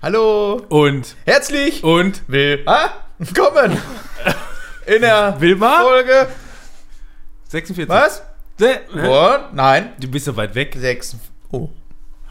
[0.00, 3.76] Hallo Und herzlich und willkommen
[4.86, 5.80] in der Wilma?
[5.82, 6.28] Folge
[7.48, 7.88] 46.
[7.88, 8.22] was?
[8.58, 10.74] Se- Und nein, Du bist so weit weg.
[10.78, 11.16] sechs.
[11.50, 11.68] Oh,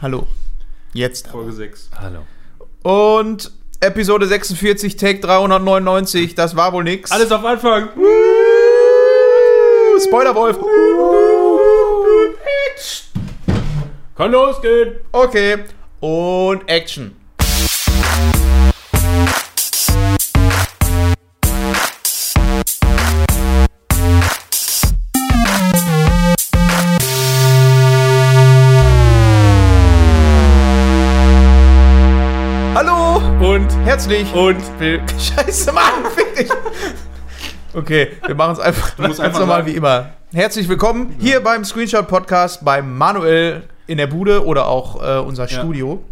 [0.01, 0.27] hallo.
[0.93, 1.27] Jetzt.
[1.27, 1.89] Folge 6.
[1.99, 2.25] Hallo.
[2.83, 7.11] Und Episode 46, Take 399, das war wohl nix.
[7.11, 7.89] Alles auf Anfang.
[10.07, 10.57] Spoilerwolf.
[14.15, 14.95] Kann losgehen.
[15.11, 15.57] Okay.
[15.99, 17.15] Und Action.
[33.97, 35.01] Herzlich und will.
[35.17, 36.51] Scheiße, Mann, fick dich.
[37.73, 40.13] Okay, wir machen es einfach ganz einfach normal wie immer.
[40.31, 45.47] Herzlich willkommen hier beim Screenshot Podcast bei Manuel in der Bude oder auch äh, unser
[45.47, 46.03] Studio.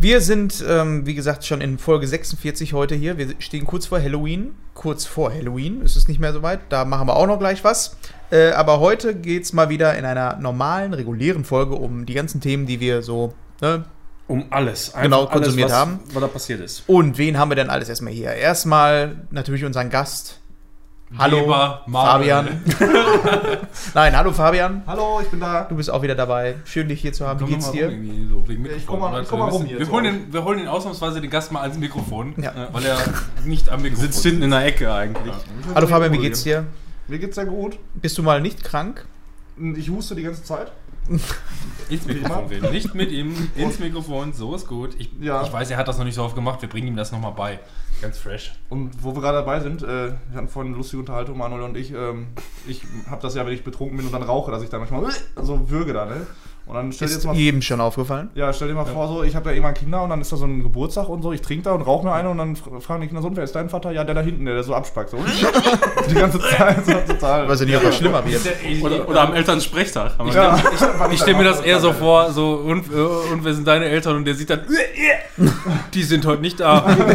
[0.00, 3.18] Wir sind, ähm, wie gesagt, schon in Folge 46 heute hier.
[3.18, 4.56] Wir stehen kurz vor Halloween.
[4.74, 6.58] Kurz vor Halloween ist es nicht mehr so weit.
[6.70, 7.96] Da machen wir auch noch gleich was.
[8.32, 12.40] Äh, aber heute geht es mal wieder in einer normalen, regulären Folge um die ganzen
[12.40, 13.84] Themen, die wir so ne,
[14.28, 14.94] Um alles.
[14.94, 16.00] Einfach Genau, konsumiert was, haben.
[16.12, 16.84] Was da passiert ist.
[16.86, 18.30] Und wen haben wir denn alles erstmal hier?
[18.32, 20.38] Erstmal natürlich unseren Gast.
[21.16, 21.50] Hallo.
[21.90, 22.62] Fabian.
[23.94, 24.82] Nein, hallo Fabian.
[24.86, 25.62] Hallo, ich bin da.
[25.64, 26.56] Du bist auch wieder dabei.
[26.66, 27.40] Schön, dich hier zu haben.
[27.40, 27.88] Wie geht's dir?
[27.88, 28.86] So, wegen Ich Mikrofon.
[28.86, 30.44] komm mal- Warte, ich komm mal wir rum müssen- hier Wir zu holen, den, wir
[30.44, 32.50] holen den ausnahmsweise den Gast mal ans Mikrofon, Ja.
[32.50, 32.98] äh, weil er
[33.46, 35.34] nicht am Mikrofon Sitzt hinten in der Ecke eigentlich.
[35.74, 36.66] Hallo Fabian, wie geht's dir?
[37.06, 37.78] Mir geht's sehr gut.
[37.94, 39.06] Bist du mal nicht krank?
[39.76, 40.70] Ich huste die ganze Zeit.
[41.88, 42.70] Ins Mikrofon reden.
[42.70, 44.94] Nicht mit ihm, ins Mikrofon, so ist gut.
[44.98, 45.42] Ich, Ja.
[45.42, 47.32] ich weiß, er hat das noch nicht so oft gemacht, wir bringen ihm das nochmal
[47.32, 47.58] bei.
[48.02, 48.52] Ganz fresh.
[48.68, 51.76] Und wo wir gerade dabei sind, äh, wir hatten vorhin eine lustige Unterhaltung, Manuel und
[51.76, 51.92] ich.
[51.92, 52.28] Ähm,
[52.66, 55.10] ich habe das ja, wenn ich betrunken bin und dann rauche, dass ich dann manchmal
[55.36, 56.26] so würge da, ne?
[56.68, 58.28] Und dann stell dir Ist jetzt mal, jedem schon aufgefallen?
[58.34, 60.36] ja, stell dir mal vor, so, ich habe ja irgendwann Kinder und dann ist da
[60.36, 62.78] so ein Geburtstag und so, ich trinke da und rauche mir eine und dann fr-
[62.82, 63.90] fragen die Kinder so, und wer ist dein Vater?
[63.90, 65.08] Ja, der da hinten, der, der so abspackt.
[65.10, 65.16] So.
[66.10, 67.48] die ganze Zeit, so total.
[67.48, 68.42] Weiß ja nicht, ob das schlimmer wird.
[68.82, 70.12] Oder, oder am Elternsprechtag.
[70.22, 70.58] Wir Ja,
[71.10, 72.96] Ich stelle mir das eher so vor, so, und, äh,
[73.32, 74.16] und wer sind deine Eltern?
[74.16, 74.60] Und der sieht dann,
[75.94, 76.84] die sind heute nicht da.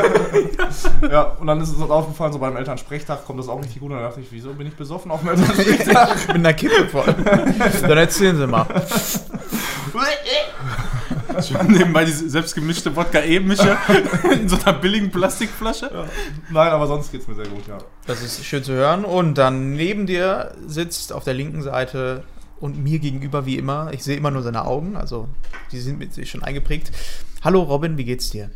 [1.12, 3.92] Ja, und dann ist es uns aufgefallen, so beim Elternsprechtag kommt das auch richtig gut.
[3.92, 6.16] Und dann dachte ich, wieso bin ich besoffen auf dem Elternsprechtag?
[6.16, 7.14] Ich bin einer Kippe voll.
[7.82, 8.66] Dann erzählen Sie mal.
[11.68, 13.78] Nebenbei diese selbstgemischte Wodka-E-Mische
[14.32, 16.08] in so einer billigen Plastikflasche.
[16.50, 17.78] Nein, aber sonst geht's mir sehr gut, ja.
[18.06, 19.06] Das ist schön zu hören.
[19.06, 22.24] Und dann neben dir sitzt auf der linken Seite
[22.60, 25.28] und mir gegenüber wie immer, ich sehe immer nur seine Augen, also
[25.72, 26.92] die sind mit sich schon eingeprägt.
[27.42, 28.52] Hallo Robin, wie geht's dir?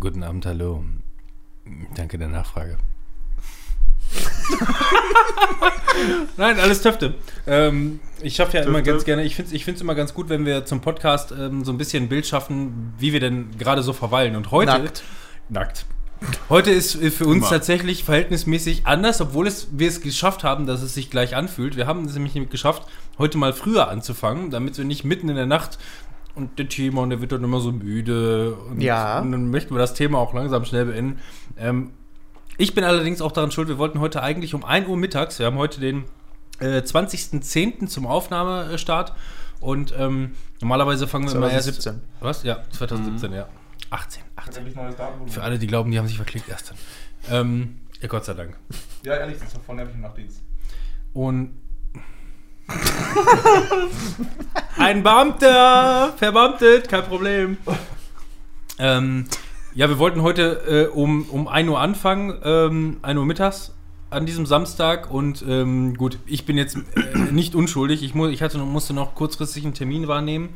[0.00, 0.84] Guten Abend, hallo.
[1.94, 2.78] Danke der Nachfrage.
[6.36, 7.14] Nein, alles Töfte.
[7.46, 8.90] Ähm, ich schaffe ja immer Töfte.
[8.92, 11.64] ganz gerne, ich finde es ich find's immer ganz gut, wenn wir zum Podcast ähm,
[11.64, 14.36] so ein bisschen ein Bild schaffen, wie wir denn gerade so verweilen.
[14.36, 14.72] Und heute.
[14.72, 15.02] Nackt.
[15.48, 15.86] Nackt.
[16.48, 17.48] Heute ist für uns Immer.
[17.48, 21.76] tatsächlich verhältnismäßig anders, obwohl es, wir es geschafft haben, dass es sich gleich anfühlt.
[21.76, 22.86] Wir haben es nämlich geschafft,
[23.18, 25.78] heute mal früher anzufangen, damit wir nicht mitten in der Nacht
[26.36, 28.54] und der Thema und der wird dann immer so müde.
[28.70, 29.18] Und, Ja.
[29.18, 31.18] und dann möchten wir das Thema auch langsam schnell beenden.
[31.58, 31.90] Ähm,
[32.62, 35.46] ich bin allerdings auch daran schuld, wir wollten heute eigentlich um 1 Uhr mittags, wir
[35.46, 36.04] haben heute den
[36.60, 37.88] äh, 20.10.
[37.88, 39.14] zum Aufnahmestart
[39.58, 41.82] und ähm, normalerweise fangen wir immer erst...
[41.82, 42.00] 2017.
[42.20, 42.44] Was?
[42.44, 43.48] Ja, 2017, ja.
[43.90, 44.58] 18, 18.
[44.58, 45.32] Endlich neues Datenvolumen.
[45.32, 46.76] Für alle, die glauben, die haben sich verklickt erst dann.
[47.30, 48.56] Ähm, ja, Gott sei Dank.
[49.02, 50.40] Ja, ehrlich, das ist davon nämlich im Nachtdienst.
[51.14, 51.60] Und.
[54.78, 56.12] Ein Beamter!
[56.16, 57.56] Verbeamtet, kein Problem.
[58.78, 59.26] Ähm,
[59.74, 63.74] ja, wir wollten heute äh, um, um 1 Uhr anfangen, ähm, 1 Uhr mittags
[64.10, 68.02] an diesem Samstag und ähm, gut, ich bin jetzt äh, nicht unschuldig.
[68.02, 70.50] Ich, mu ich hatte, musste noch kurzfristig einen Termin wahrnehmen.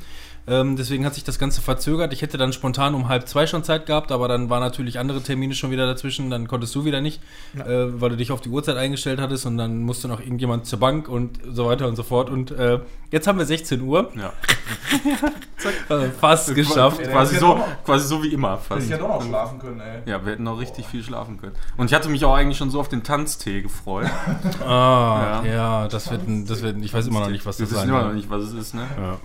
[0.49, 2.13] Ähm, deswegen hat sich das Ganze verzögert.
[2.13, 5.21] Ich hätte dann spontan um halb zwei schon Zeit gehabt, aber dann waren natürlich andere
[5.21, 6.31] Termine schon wieder dazwischen.
[6.31, 7.21] Dann konntest du wieder nicht,
[7.57, 10.79] äh, weil du dich auf die Uhrzeit eingestellt hattest und dann musste noch irgendjemand zur
[10.79, 12.31] Bank und so weiter und so fort.
[12.31, 12.79] Und äh,
[13.11, 14.11] jetzt haben wir 16 Uhr.
[14.15, 14.33] Ja.
[15.89, 17.01] Äh, fast geschafft.
[17.01, 18.53] Ja, Quasi ja, so, quasi so wie immer.
[18.53, 18.83] Hätte Fast.
[18.85, 20.03] ich ja doch noch schlafen können, ey.
[20.09, 21.55] Ja, wir hätten noch richtig viel schlafen können.
[21.77, 24.07] Und ich hatte mich auch eigentlich schon so auf den Tanztee gefreut.
[24.65, 25.53] Ah, Ja.
[25.53, 27.73] ja, das wird, ein, das wird, ein- ich weiß immer noch nicht, was Wir das
[27.75, 28.83] wissen sein immer noch nicht, was es ist, ne?
[28.97, 29.17] Ja.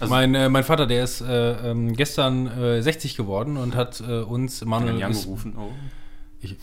[0.00, 4.00] Also- mein, äh, mein Vater, der ist äh, ähm, gestern äh, 60 geworden und hat
[4.00, 5.54] äh, uns, Manuel, ihn ist, angerufen.
[5.58, 5.70] Oh.
[6.40, 6.56] ich,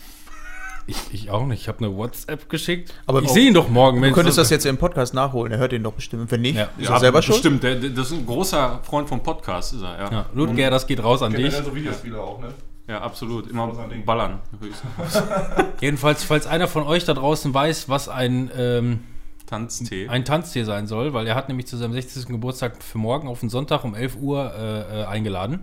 [1.12, 2.94] ich auch nicht, ich habe eine WhatsApp geschickt.
[3.06, 4.00] Aber ich sehe ihn doch morgen.
[4.00, 5.52] Du könntest das jetzt im Podcast nachholen.
[5.52, 6.30] Er hört ihn doch bestimmt.
[6.30, 6.68] Wenn nicht, Ja.
[6.78, 7.36] ist er selber schon.
[7.36, 10.10] Stimmt, der, der, das ist ein großer Freund vom Podcast, ist er, ja.
[10.10, 11.54] Ja, Ludger, das geht raus an dich.
[11.54, 12.48] So Videospiele auch, ne?
[12.88, 13.50] Ja, absolut.
[13.50, 13.68] Immer
[14.06, 14.40] ballern.
[14.62, 14.68] ich.
[15.82, 19.00] Jedenfalls, falls einer von euch da draußen weiß, was ein, ähm,
[19.48, 20.08] Tanztee.
[20.08, 22.26] ein Tanztier sein soll, weil er hat nämlich zu seinem 60.
[22.26, 25.60] Geburtstag für morgen auf den Sonntag um 11 Uhr äh, äh, eingeladen.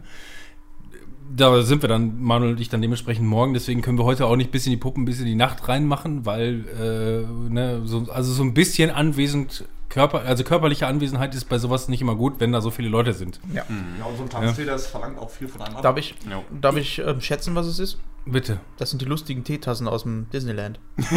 [1.36, 3.54] da sind wir dann, Manuel und ich, dann dementsprechend morgen.
[3.54, 6.26] Deswegen können wir heute auch nicht bis in die Puppen, bis in die Nacht reinmachen,
[6.26, 11.58] weil, äh, ne, so, also so ein bisschen anwesend, Körper, also körperliche Anwesenheit ist bei
[11.58, 13.40] sowas nicht immer gut, wenn da so viele Leute sind.
[13.54, 13.64] Ja.
[14.00, 15.82] Ja, und so ein Tanztee, das verlangt auch viel von einem ab.
[15.84, 16.42] Darf ich, Ja.
[16.60, 17.98] darf ich ähm, schätzen, was es ist?
[18.26, 18.60] Bitte.
[18.78, 20.80] Das sind die lustigen Teetassen aus dem Disneyland.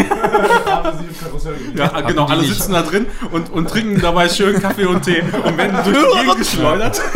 [1.75, 2.55] Ja, genau, alle nicht.
[2.55, 6.19] sitzen da drin und, und trinken dabei schön Kaffee und Tee und werden durch die
[6.21, 7.01] Gegend geschleudert.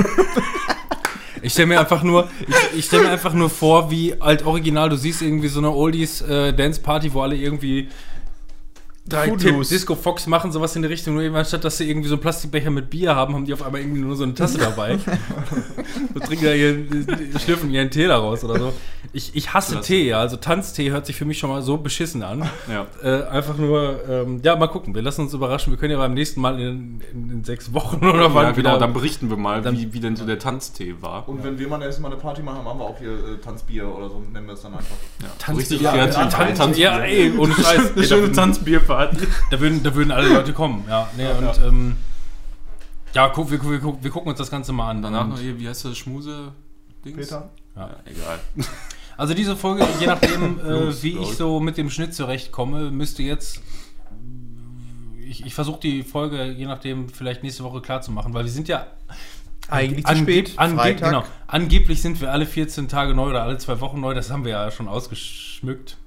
[1.45, 4.89] Ich stelle mir einfach nur, ich, ich stelle mir einfach nur vor, wie alt original,
[4.89, 7.89] du siehst irgendwie so eine Oldies äh, Dance Party, wo alle irgendwie
[9.09, 9.75] drei Tipp Footloose.
[9.75, 12.23] Disco Fox machen, sowas in die Richtung, nur eben anstatt dass sie irgendwie so einen
[12.23, 14.99] Plastikbecher mit Bier haben, haben die auf einmal irgendwie nur so eine Tasse dabei.
[16.15, 17.07] und trinken da ihren,
[17.45, 18.73] schlürfen ihren Tee daraus oder so.
[19.13, 19.87] Ich, ich hasse Klasse.
[19.89, 20.21] Tee, ja.
[20.21, 22.49] Also Tanztee hört sich für mich schon mal so beschissen an.
[22.71, 22.87] Ja.
[23.03, 24.95] Äh, einfach nur, ähm, ja, mal gucken.
[24.95, 25.73] Wir lassen uns überraschen.
[25.73, 28.71] Wir können ja beim nächsten Mal in, in, in sechs Wochen oder wann ja, genau,
[28.71, 28.79] wieder.
[28.79, 31.29] dann berichten wir mal, Dann- wie, wie denn so der Tanztee war.
[31.29, 33.87] Und wenn wir mal erst mal eine Party machen, machen wir auch hier äh, Tanzbier
[33.95, 34.97] oder so, nennen wir es dann einfach.
[35.21, 36.17] Ja, Tanz- richtig ja, kreativ.
[36.17, 37.93] ja, Tanz- Tanz, ja, ey, ohne Scheiß.
[37.95, 38.33] Eine schöne da,
[38.97, 39.27] Tanzbierparty.
[39.51, 41.09] da, würden, da würden alle Leute kommen, ja.
[41.17, 41.97] Nee, Ja, und, ähm,
[43.15, 45.03] ja, guck, wir, wir, wir gucken uns das Ganze mal an.
[45.03, 46.53] Danach noch hier, wie heißt das, Schmuse?
[47.05, 47.17] Dings?
[47.17, 47.51] Peter?
[47.77, 48.39] Ja, egal.
[49.19, 51.31] Also diese Folge, je nachdem, äh, wie los.
[51.33, 53.61] ich so mit dem Schnitt zurechtkomme, müsste jetzt.
[55.29, 58.51] Ich, ich versuche die Folge, je nachdem, vielleicht nächste Woche klar zu machen, weil wir
[58.51, 58.87] sind ja
[59.69, 60.53] Eigentlich zu spät.
[60.57, 61.11] Ange Freitag.
[61.11, 61.25] genau.
[61.47, 64.15] Angeblich sind wir alle 14 Tage neu oder alle zwei Wochen neu.
[64.15, 65.99] Das haben wir ja schon ausgeschmückt.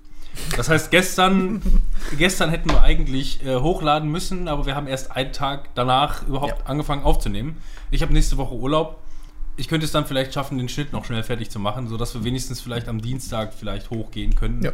[0.58, 1.62] Das heißt, gestern,
[2.18, 6.60] gestern hätten wir eigentlich äh, hochladen müssen, aber wir haben erst einen Tag danach überhaupt
[6.60, 6.66] Ja.
[6.66, 7.58] angefangen aufzunehmen.
[7.92, 9.00] Ich habe nächste Woche Urlaub.
[9.58, 12.26] Ich könnte es dann vielleicht schaffen, den Schnitt noch schnell fertig zu machen, sodass wir
[12.26, 14.66] wenigstens vielleicht am Dienstag vielleicht hochgehen könnten.
[14.66, 14.72] Ja.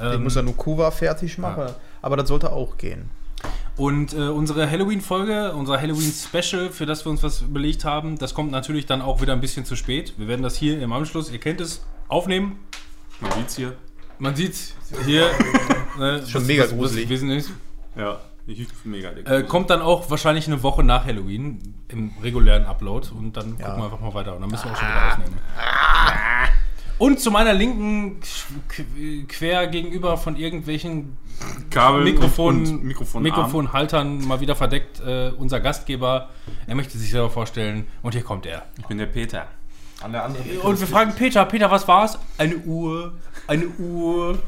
[0.00, 1.66] Ähm, Den muss er nur Kuva fertig machen.
[2.00, 3.10] Aber das sollte auch gehen.
[3.76, 8.50] Und äh, unsere Halloween-Folge, unser Halloween-Special, für das wir uns was überlegt haben, das kommt
[8.50, 10.14] natürlich dann auch wieder ein bisschen zu spät.
[10.16, 12.58] Wir werden das hier im Anschluss, ihr kennt es, aufnehmen.
[13.20, 13.74] Man sieht's hier.
[14.24, 14.54] Man sieht
[15.04, 15.30] hier.
[15.98, 17.04] ne, Schon was- mega was- was gruselig.
[17.04, 17.50] gewesen ist.
[17.94, 19.28] Ja, ich mega dick.
[19.28, 23.66] Äh, kommt dann auch wahrscheinlich eine Woche nach Halloween im regulären Upload und dann Ja.
[23.66, 25.38] gucken wir einfach mal weiter und dann müssen wir auch schon wieder aufnehmen.
[26.96, 28.20] Und zu meiner Linken,
[28.70, 31.18] qu- quer gegenüber von irgendwelchen
[31.70, 36.30] Kabel Mikrofon, und, und Mikrofon Mikrofonhaltern mal wieder verdeckt, äh, unser Gastgeber.
[36.66, 38.62] Er möchte sich selber vorstellen und hier kommt er.
[38.78, 39.48] Ich bin der Peter.
[40.02, 42.18] An der anderen Und wir fragen Peter, Peter, was war's?
[42.38, 43.14] Eine Uhr,
[43.46, 44.38] eine Uhr.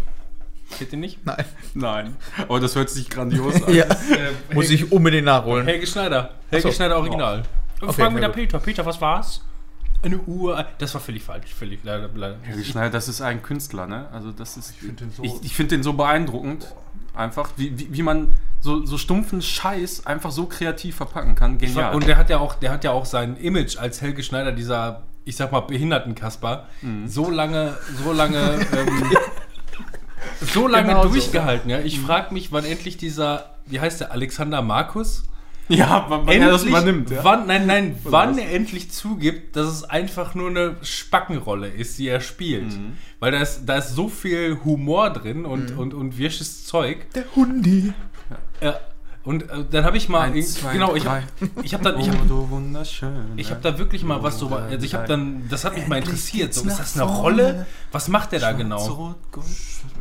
[0.77, 1.25] Kennt ihr nicht?
[1.25, 1.45] Nein.
[1.75, 2.17] Nein.
[2.49, 3.73] Aber das hört sich grandios an.
[3.75, 3.85] Ja.
[3.85, 5.65] Äh, Muss ich unbedingt nachholen.
[5.67, 6.31] Helge Schneider.
[6.51, 6.75] Helge so.
[6.75, 7.45] Schneider Original.
[7.81, 8.35] Und Okay, fragen wieder gut.
[8.37, 9.43] Peter, Peter, was war's?
[10.03, 10.65] Eine Uhr.
[10.79, 11.55] Das war völlig falsch.
[11.55, 12.09] Völlig leider.
[12.15, 12.37] leider.
[12.43, 14.09] Helge Schneider, das ist ein Künstler, ne?
[14.13, 14.71] Also das ist.
[14.71, 16.75] Ich find den so- Ich, ich finde den so beeindruckend.
[17.15, 21.57] Einfach, wie, wie, wie man so, so stumpfen Scheiß einfach so kreativ verpacken kann.
[21.59, 21.95] Genial.
[21.95, 25.05] Und der hat ja auch, der hat ja auch sein Image als Helge Schneider, dieser,
[25.27, 27.07] ich sag mal, Behindertenkasper, Mhm.
[27.09, 28.39] so lange, so lange,
[28.75, 29.05] ähm,
[30.41, 31.09] so lange Genau so.
[31.11, 31.69] durchgehalten.
[31.71, 31.81] Ja?
[31.81, 35.25] Ich frage mich, wann endlich dieser, wie heißt der, Alexander Markus?
[35.69, 37.11] ja, wann, wann er das übernimmt.
[37.11, 37.25] Ja?
[37.25, 38.39] Wann, nein, nein, wann was?
[38.39, 42.73] er endlich zugibt, dass es einfach nur eine Spackenrolle ist, die er spielt.
[42.73, 42.97] Mhm.
[43.19, 45.79] Weil da ist, da ist so viel Humor drin und, Mhm.
[45.79, 47.11] und, und wirsches Zeug.
[47.17, 47.93] Der Hundi.
[48.61, 48.79] Ja.
[49.27, 51.25] Und äh, dann habe ich mal, Eins, zwei, genau, ich habe
[51.65, 53.33] ich hab dann, ich oh, hab, du wunderschön.
[53.37, 55.99] ich habe da wirklich mal was so, also ich habe dann, das hat mich mal
[55.99, 56.55] interessiert.
[56.55, 57.67] So, ist das eine Rolle?
[57.91, 59.17] Was macht der da genau?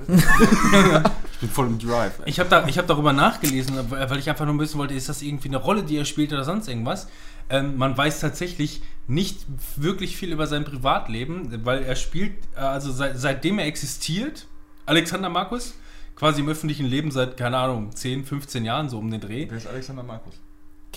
[0.07, 2.19] ich bin voll im Drive.
[2.19, 2.29] Ey.
[2.29, 5.23] Ich habe da, ich hab darüber nachgelesen, weil ich einfach nur wissen wollte, ist das
[5.23, 7.07] irgendwie eine Rolle, die er spielt oder sonst irgendwas?
[7.49, 9.39] Ähm, man weiß tatsächlich nicht
[9.75, 14.45] wirklich viel über sein Privatleben, weil er spielt, äh, also seit, seitdem er existiert,
[14.85, 15.73] Alexander Markus,
[16.15, 19.47] quasi im öffentlichen Leben seit, keine Ahnung, 10, 15 Jahren so um den Dreh.
[19.49, 20.33] Wer ist Alexander Markus?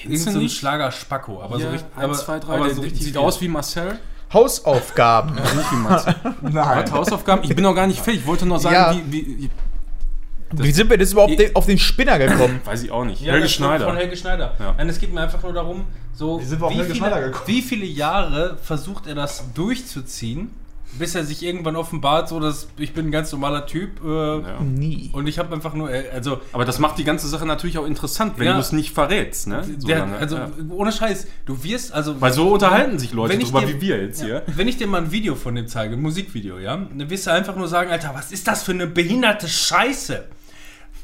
[0.01, 1.91] Irgend so ein Schlager-Spacko, aber so ja, richtig.
[1.97, 3.19] 1, 2, 3, aber der so sieht richtig viel.
[3.19, 3.99] aus wie Marcel.
[4.33, 5.35] Hausaufgaben.
[5.35, 6.15] Nicht wie Marcel.
[6.43, 6.55] Nein.
[6.85, 7.43] Was, Hausaufgaben?
[7.45, 8.21] Ich bin noch gar nicht fertig.
[8.21, 8.95] Ich wollte noch sagen, Ja.
[9.11, 9.51] wie, wie,
[10.53, 12.61] Wie sind wir jetzt überhaupt Ich- auf den Spinner gekommen?
[12.65, 13.21] Weiß ich auch nicht.
[13.23, 13.87] Ja, Helge das Schneider.
[13.87, 14.55] Von Helge Schneider.
[14.61, 14.75] Ja.
[14.79, 15.85] Nein, es geht mir einfach nur darum,
[16.15, 17.47] so Wie sind wir auf wie, Helge Schneider viele, gekommen?
[17.49, 20.51] wie viele Jahre versucht er das durchzuziehen,
[20.99, 24.09] bis er sich irgendwann offenbart, so dass ich bin ein ganz normaler Typ äh,
[24.41, 24.61] Ja.
[24.61, 25.11] Nie.
[25.13, 27.87] und ich habe einfach nur, äh, also Aber das macht die ganze Sache natürlich auch
[27.87, 28.55] interessant, wenn Ja.
[28.55, 29.47] du es nicht verrätst.
[29.49, 29.63] Ne?
[29.79, 30.51] So der, lange, also ja.
[30.71, 33.81] ohne Scheiß, du wirst, also Weil so unterhalten sich Leute Wenn ich drüber dir- wie
[33.83, 34.27] wir jetzt Ja.
[34.27, 34.43] hier.
[34.47, 37.33] Wenn ich dir mal ein Video von dem zeige, ein Musikvideo, ja, dann wirst du
[37.33, 40.25] einfach nur sagen, Alter, was ist das für eine behinderte Scheiße?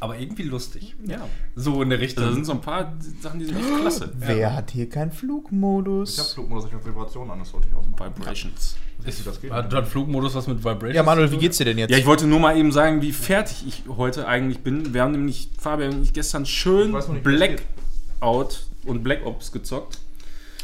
[0.01, 0.95] Aber irgendwie lustig.
[1.07, 1.19] Ja.
[1.55, 2.25] So in der Richtung.
[2.25, 4.13] Da sind so ein paar Sachen, die sind echt klasse.
[4.19, 6.33] Wer hat hier keinen Ich hab Flugmodus?
[6.35, 8.13] Flugmodus, ich hab Vibrationen an, das wollte ich ausmachen.
[8.19, 8.77] Vibrations.
[9.05, 9.53] Wie das geht.
[9.53, 10.93] hat, hat Flugmodus was mit Vibration?
[10.95, 11.91] Ja, Manuel, wie geht's dir denn jetzt?
[11.91, 14.95] Ja, ich wollte nur mal eben sagen, wie fertig ich heute eigentlich bin.
[14.95, 17.23] Wir haben nämlich, Fabian und ich, gestern schön nicht.
[17.23, 19.99] Blackout und Black Ops gezockt.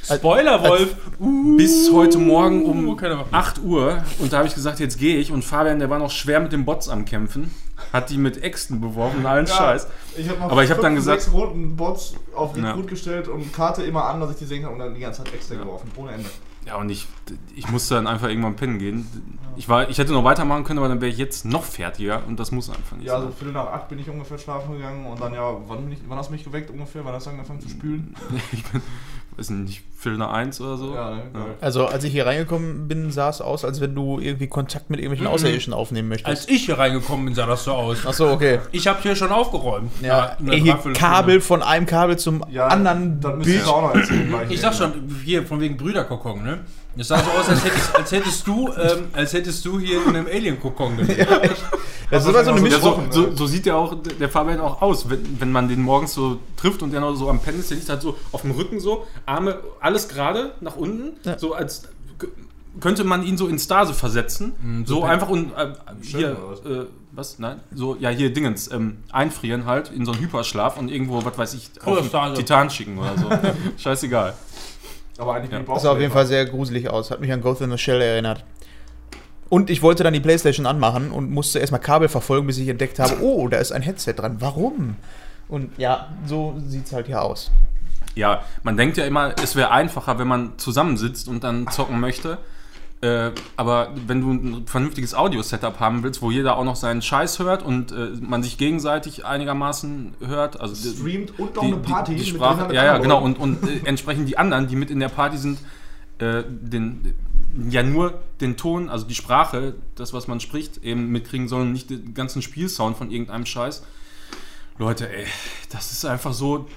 [0.02, 0.97] Spoiler, Wolf.
[1.20, 3.26] Uh, Bis heute Morgen um keine Ahnung.
[3.30, 4.02] 8 Uhr.
[4.18, 5.30] Und da habe ich gesagt, jetzt gehe ich.
[5.30, 7.50] Und Fabian, der war noch schwer mit den Bots am Kämpfen.
[7.92, 9.87] Hat die mit Äxten beworfen, allen Scheiß.
[10.16, 12.68] Ich hab noch Aber ich hab dann gesagt- sechs roten Bots auf Ja.
[12.70, 15.23] Rekrut gestellt und Karte immer an, dass ich die sehen kann und dann die ganze
[15.23, 15.90] Zeit Äxte geworfen.
[15.97, 16.28] Ohne Ende.
[16.66, 17.06] Ja, und ich,
[17.56, 19.06] ich musste dann einfach irgendwann pennen gehen.
[19.56, 22.22] Ich, war, ich hätte noch weitermachen können, aber dann wäre ich jetzt noch fertiger.
[22.26, 23.32] Und das muss einfach nicht Ja, so sein.
[23.37, 26.16] Viertel nach acht bin ich ungefähr schlafen gegangen und dann ja, wann, bin ich, wann
[26.16, 27.04] hast du mich geweckt ungefähr?
[27.04, 28.14] Wann hast du angefangen zu spülen?
[28.52, 28.80] Ich bin,
[29.37, 30.94] weiß nicht, Viertel nach eins oder so.
[30.94, 31.22] Ja, ne?
[31.32, 31.42] Geil.
[31.60, 34.99] Also, als ich hier reingekommen bin, sah es aus, als wenn du irgendwie Kontakt mit
[34.99, 36.28] irgendwelchen Außerirdischen aufnehmen möchtest.
[36.28, 37.99] als ich hier reingekommen bin, sah das so aus.
[38.06, 38.60] Ach so, okay.
[38.72, 39.90] Ich habe hier schon aufgeräumt.
[40.00, 40.78] Ja, ey, hier.
[40.94, 43.66] Kabel von einem Kabel zum Ja, anderen das müsst ihr Bild.
[43.68, 44.34] auch noch erzählen.
[44.49, 44.92] Ich sag schon,
[45.25, 46.60] hier von wegen Brüderkokon, ne?
[46.97, 50.16] Das sah so aus, als hättest, als hättest du, ähm, als hättest du hier in
[50.16, 51.26] einem Alien-Kokon gelebt.
[52.11, 53.06] Das ist aber so eine Ja, Ja, Mischung.
[53.11, 56.12] so, so, so sieht ja auch der Fabian auch aus, wenn, wenn man den morgens
[56.14, 58.50] so trifft und der noch so am Pennen ist, der liegt halt so auf dem
[58.50, 61.38] Rücken so, Arme, alles gerade nach unten, Ja.
[61.38, 61.85] so als
[62.80, 65.68] könnte man ihn so in Stase versetzen, Mhm, so so einfach und äh,
[66.02, 66.30] hier,
[66.64, 70.88] äh, was, nein, so, ja hier Dingens, ähm, einfrieren halt in so einen Hyperschlaf und
[70.88, 72.09] irgendwo, was weiß ich, auf.
[72.35, 73.28] Titan schicken oder so.
[73.78, 74.35] Scheißegal.
[75.21, 75.61] Aber eigentlich Ja.
[75.61, 77.11] Das sah auf jeden Fall sehr gruselig aus.
[77.11, 78.45] Hat mich an Ghost in the Shell erinnert.
[79.50, 82.99] Und ich wollte dann die Playstation anmachen und musste erstmal Kabel verfolgen, bis ich entdeckt
[82.99, 84.37] habe, oh, da ist ein Headset dran.
[84.41, 84.97] Warum?
[85.49, 87.50] Und ja, so sieht's halt hier aus.
[88.15, 92.39] Ja, man denkt ja immer, es wäre einfacher, wenn man zusammensitzt und dann zocken möchte.
[93.02, 97.38] Äh, aber wenn du ein vernünftiges Audio-Setup haben willst, wo jeder auch noch seinen Scheiß
[97.38, 102.14] hört und äh, man sich gegenseitig einigermaßen hört, also Streamt und noch die, eine Party.
[102.14, 105.00] die, die Sprache, ja, ja, genau, und, und äh, entsprechend die anderen, die mit in
[105.00, 105.61] der Party sind,
[106.19, 107.14] äh, den,
[107.71, 111.88] ja nur den Ton, also die Sprache, das, was man spricht, eben mitkriegen sollen, nicht
[111.88, 113.83] den ganzen Spielsound von irgendeinem Scheiß.
[114.78, 115.26] Leute, ey,
[115.71, 116.69] das ist einfach so,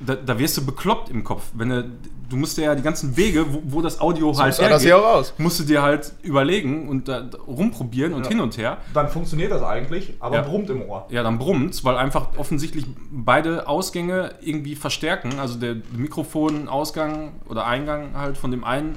[0.00, 1.44] da, da wirst du bekloppt im Kopf.
[1.54, 1.90] Wenn du,
[2.30, 5.04] du musst dir ja die ganzen Wege, wo, wo das Audio halt das hier auch
[5.04, 5.34] aus.
[5.38, 8.28] musst du dir halt überlegen und da, rumprobieren und Ja.
[8.28, 8.78] hin und her.
[8.94, 10.42] Dann funktioniert das eigentlich, aber Ja.
[10.42, 11.06] brummt im Ohr.
[11.10, 15.38] Ja, dann brummt's, weil einfach offensichtlich beide Ausgänge irgendwie verstärken.
[15.38, 18.96] Also der Mikrofonausgang oder Eingang halt von dem einen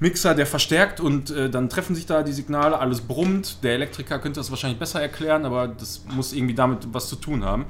[0.00, 3.62] Mixer, der verstärkt und äh, dann treffen sich da die Signale, alles brummt.
[3.62, 7.44] Der Elektriker könnte das wahrscheinlich besser erklären, aber das muss irgendwie damit was zu tun
[7.44, 7.66] haben.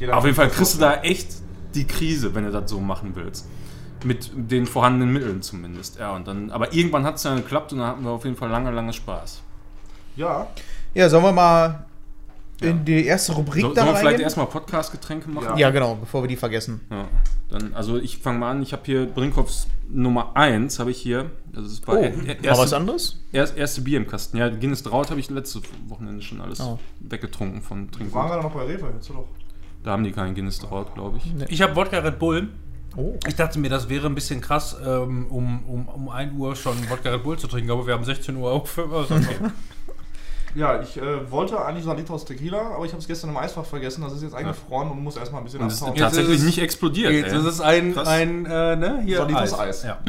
[0.00, 1.28] Jeder Auf jeden Fall kriegst du da echt
[1.74, 3.46] die Krise, wenn du das so machen willst.
[4.04, 5.98] Mit den vorhandenen Mitteln zumindest.
[5.98, 8.36] Ja, und dann, aber irgendwann hat es dann geklappt und dann hatten wir auf jeden
[8.36, 9.42] Fall lange, lange Spaß.
[10.16, 10.46] Ja,
[10.94, 11.84] Ja, sollen wir mal
[12.62, 15.46] in die erste Rubrik So, dann sollen wir vielleicht erstmal Podcast-Getränke machen?
[15.50, 15.56] Ja.
[15.56, 16.80] Ja, genau, bevor wir die vergessen.
[16.90, 17.08] Ja,
[17.50, 18.62] dann, also ich fange mal an.
[18.62, 21.30] Ich habe hier Brinkhoffs Nummer 1, habe ich hier.
[21.52, 23.18] Das ist bei Oh, er- mal was erste, anderes?
[23.32, 24.36] erst, erste Bier im Kasten.
[24.36, 26.78] Ja, Guinness Draut habe ich letztes Wochenende schon alles Oh.
[27.00, 28.14] weggetrunken von wir Trinken.
[28.14, 29.26] waren gerade noch bei Rewe, jetzt doch.
[29.82, 31.32] Da haben die keinen Guinness Draut, glaube ich.
[31.50, 32.48] Ich habe Wodka Red Bull.
[32.96, 33.14] Oh.
[33.26, 36.74] Ich dachte mir, das wäre ein bisschen krass, ähm, um, um, um 1 Uhr schon
[36.90, 38.78] Wodka Red Bull zu trinken, aber wir haben 16 Uhr auf.
[38.92, 39.14] Also,
[40.56, 43.30] Ja, ich äh, wollte eigentlich so ein Liter aus Tequila, aber ich habe es gestern
[43.30, 44.02] im Eisfach vergessen.
[44.02, 45.94] Das ist jetzt eingefroren und muss erstmal ein bisschen Und ist abtauen.
[45.96, 47.12] Jetzt tatsächlich ist es- nicht explodiert.
[47.12, 47.48] Jetzt ey.
[47.48, 48.08] ist ein, Krass.
[48.08, 49.84] ein äh, ne, hier Solides Eis.
[49.84, 50.00] Ja.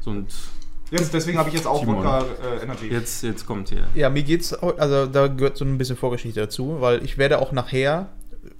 [0.00, 0.32] so, und
[0.90, 1.96] Jetzt, deswegen habe ich jetzt auch Timon.
[1.98, 2.86] Wodka äh, Energy.
[2.88, 3.86] jetzt, jetzt kommt hier.
[3.94, 7.52] Ja, mir geht's, also da gehört so ein bisschen Vorgeschichte dazu, weil ich werde auch
[7.52, 8.08] nachher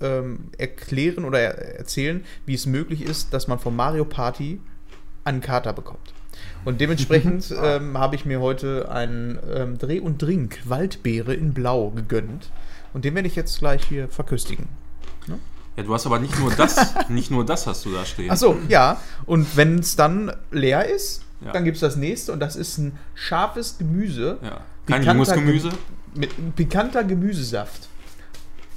[0.00, 4.60] ähm, erklären oder er erzählen, wie es möglich ist, dass man von Mario Party
[5.24, 6.12] einen Kater bekommt.
[6.64, 11.90] Und dementsprechend ähm, habe ich mir heute einen ähm, Dreh- und Drink Waldbeere in Blau
[11.90, 12.50] gegönnt.
[12.92, 14.68] Und den werde ich jetzt gleich hier verköstigen.
[15.76, 18.30] Ja, du hast aber nicht nur das, nicht nur das hast du da stehen.
[18.30, 19.00] Achso, ja.
[19.24, 21.52] Und wenn es dann leer ist, Ja.
[21.52, 24.38] dann gibt es das nächste und das ist ein scharfes Gemüse.
[24.42, 24.60] Ja.
[24.86, 25.70] Kein junges Gemüse.
[25.70, 25.78] Ge-
[26.14, 27.88] Mit pikanter Gemüsesaft.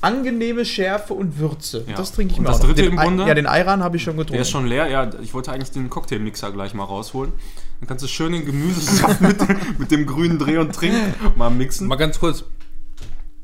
[0.01, 1.83] Angenehme Schärfe und Würze.
[1.87, 1.95] Ja.
[1.95, 2.51] Das trinke ich Und mal.
[2.51, 3.25] das dritte den im Bunde?
[3.27, 4.33] Ja, den Ayran habe ich schon getrunken.
[4.33, 5.09] Der ist schon leer, ja.
[5.21, 7.33] Ich wollte eigentlich den Cocktailmixer gleich mal rausholen.
[7.79, 10.95] Dann kannst du schön den Gemüsesaft mit, dem- mit dem grünen Dreh und Trink
[11.37, 11.87] mal mixen.
[11.87, 12.43] Mal ganz kurz.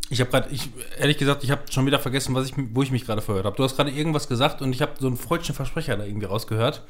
[0.10, 2.92] Ich habe gerade, ich, ehrlich gesagt, ich habe schon wieder vergessen, was ich, wo ich
[2.92, 3.56] mich gerade verhört habe.
[3.56, 6.84] Du hast gerade irgendwas gesagt und ich habe so einen freudschen Versprecher da irgendwie rausgehört.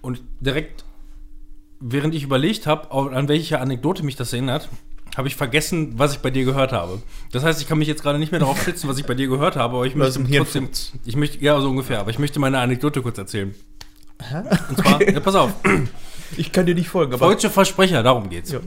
[0.00, 0.84] Und direkt,
[1.80, 4.68] während ich überlegt habe, an welche Anekdote mich das erinnert,
[5.16, 7.00] habe ich vergessen, was ich bei dir gehört habe.
[7.32, 9.26] Das heißt, ich kann mich jetzt gerade nicht mehr darauf schätzen, was ich bei dir
[9.28, 10.68] gehört habe, aber ich möchte trotzdem,
[11.04, 13.54] ich möchte, ja, so ungefähr, aber ich möchte meine Anekdote kurz erzählen.
[14.68, 15.50] Und zwar, ja, pass auf,
[16.36, 17.26] Ich kann dir nicht folgen, aber.
[17.26, 18.52] freudsche Versprecher, darum geht's.
[18.52, 18.60] Ja.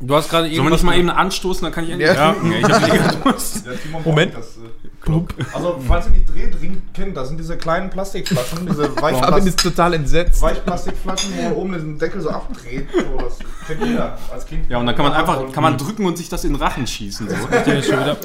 [0.00, 2.32] Du hast gerade Sollen wir nicht mal eben anstoßen, dann kann ich endlich Ja.
[2.32, 2.52] trinken.
[2.52, 2.60] ey.
[2.60, 3.66] Ich hab mega Durst.
[3.66, 4.34] Der Timon Moment.
[4.34, 5.34] Das, äh, Club.
[5.52, 9.60] Also, falls ihr nicht Drehdrink kennt, das sind diese kleinen Plastikflaschen, diese Fabian Weichplastik ist
[9.60, 10.40] total entsetzt.
[10.40, 12.88] Weichplastikflaschen, wo man oben den Deckel so abdreht.
[12.92, 14.70] So, das kennt jeder als Kind.
[14.70, 16.86] Ja, und dann kann man einfach kann man drücken und sich das in den Rachen
[16.86, 17.28] schießen.
[17.28, 17.34] So.
[17.50, 18.16] Der ist schon wieder.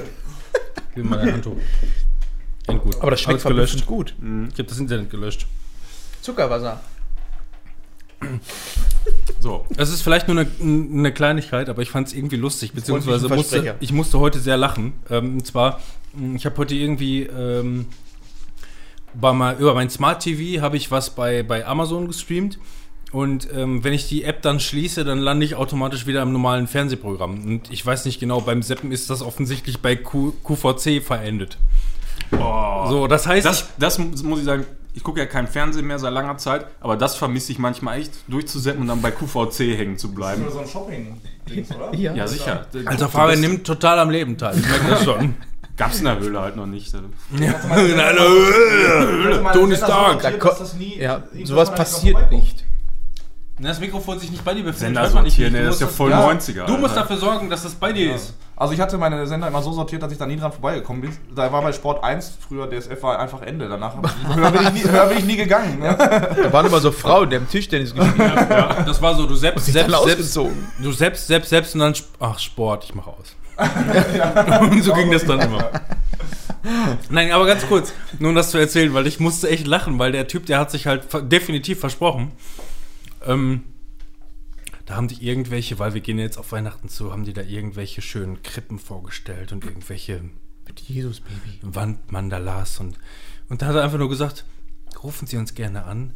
[0.96, 1.58] Gib mir mal ein Handtuch.
[2.68, 3.02] Endgut.
[3.02, 3.86] Aber das schmeckt gelöscht.
[3.86, 4.14] gut.
[4.20, 5.48] Ich habe das Internet gelöscht.
[6.22, 6.82] Zuckerwasser.
[9.40, 9.66] So.
[9.70, 13.76] Das ist vielleicht nur eine, eine Kleinigkeit, aber ich fand es irgendwie lustig, beziehungsweise musste,
[13.80, 14.94] ich musste heute sehr lachen.
[15.10, 15.80] Ähm, und zwar,
[16.36, 17.88] ich habe heute irgendwie ähm,
[19.14, 22.60] bei mal, über mein Smart TV habe ich was bei, bei Amazon gestreamt.
[23.12, 26.68] Und ähm, wenn ich die App dann schließe, dann lande ich automatisch wieder im normalen
[26.68, 27.46] Fernsehprogramm.
[27.46, 31.58] Und ich weiß nicht genau, beim Seppen ist das offensichtlich bei Q, QVC verendet.
[32.32, 36.12] So, das heißt, Das, das muss ich sagen, ich gucke ja kein Fernsehen mehr seit
[36.12, 40.12] langer Zeit, aber das vermisse ich manchmal echt, durchzusetzen und dann bei QVC hängen zu
[40.14, 40.44] bleiben.
[40.52, 41.94] so ein Shopping-Dings, oder?
[41.96, 42.14] Ja.
[42.14, 42.66] Ja, sicher.
[42.86, 44.58] also Fabian nimmt total am Leben teil.
[44.58, 45.36] Ich merke das schon.
[45.78, 46.92] Gab's in der Höhle halt noch nicht.
[49.54, 50.22] Tony Stark.
[50.22, 50.52] Da ko-
[51.00, 52.64] Ja, sowas passiert nicht.
[53.60, 54.80] Das Mikrofon sich nicht bei dir befindet.
[55.04, 55.54] Sender nicht, sortieren.
[55.54, 56.22] Du der ist musst ja voll Ja.
[56.28, 56.66] 90er.
[56.66, 57.02] Du musst Alter.
[57.02, 58.36] dafür sorgen, dass das bei dir ist.
[58.56, 61.12] Also ich hatte meine Sender immer so sortiert, dass ich da nie dran vorbeigekommen bin.
[61.36, 63.68] Da war bei Sport 1 früher DSF war einfach Ende.
[63.68, 63.96] Danach
[64.36, 65.80] höher bin ich nie, höher bin ich nie gegangen.
[65.80, 65.96] Ne?
[65.98, 68.32] Da waren immer so Frauen, die haben Tischtennis gespielt.
[68.50, 72.38] Ja, das war so, du selbst, selbst, selbst, du selbst, selbst, selbst und dann, ach,
[72.38, 73.36] Sport, ich mach aus.
[74.62, 75.72] und so ging das dann immer.
[77.10, 80.12] Nein, aber ganz kurz, nur um das zu erzählen, weil ich musste echt lachen, weil
[80.12, 82.32] der Typ, der hat sich halt definitiv versprochen.
[83.26, 83.64] Ähm,
[84.86, 88.02] da haben die irgendwelche, weil wir gehen jetzt auf Weihnachten zu, haben die da irgendwelche
[88.02, 90.22] schönen Krippen vorgestellt und irgendwelche
[90.66, 91.60] Mit Jesus, Baby.
[91.62, 92.98] Wandmandalas und,
[93.50, 94.46] und da hat er einfach nur gesagt,
[95.04, 96.14] rufen Sie uns gerne an.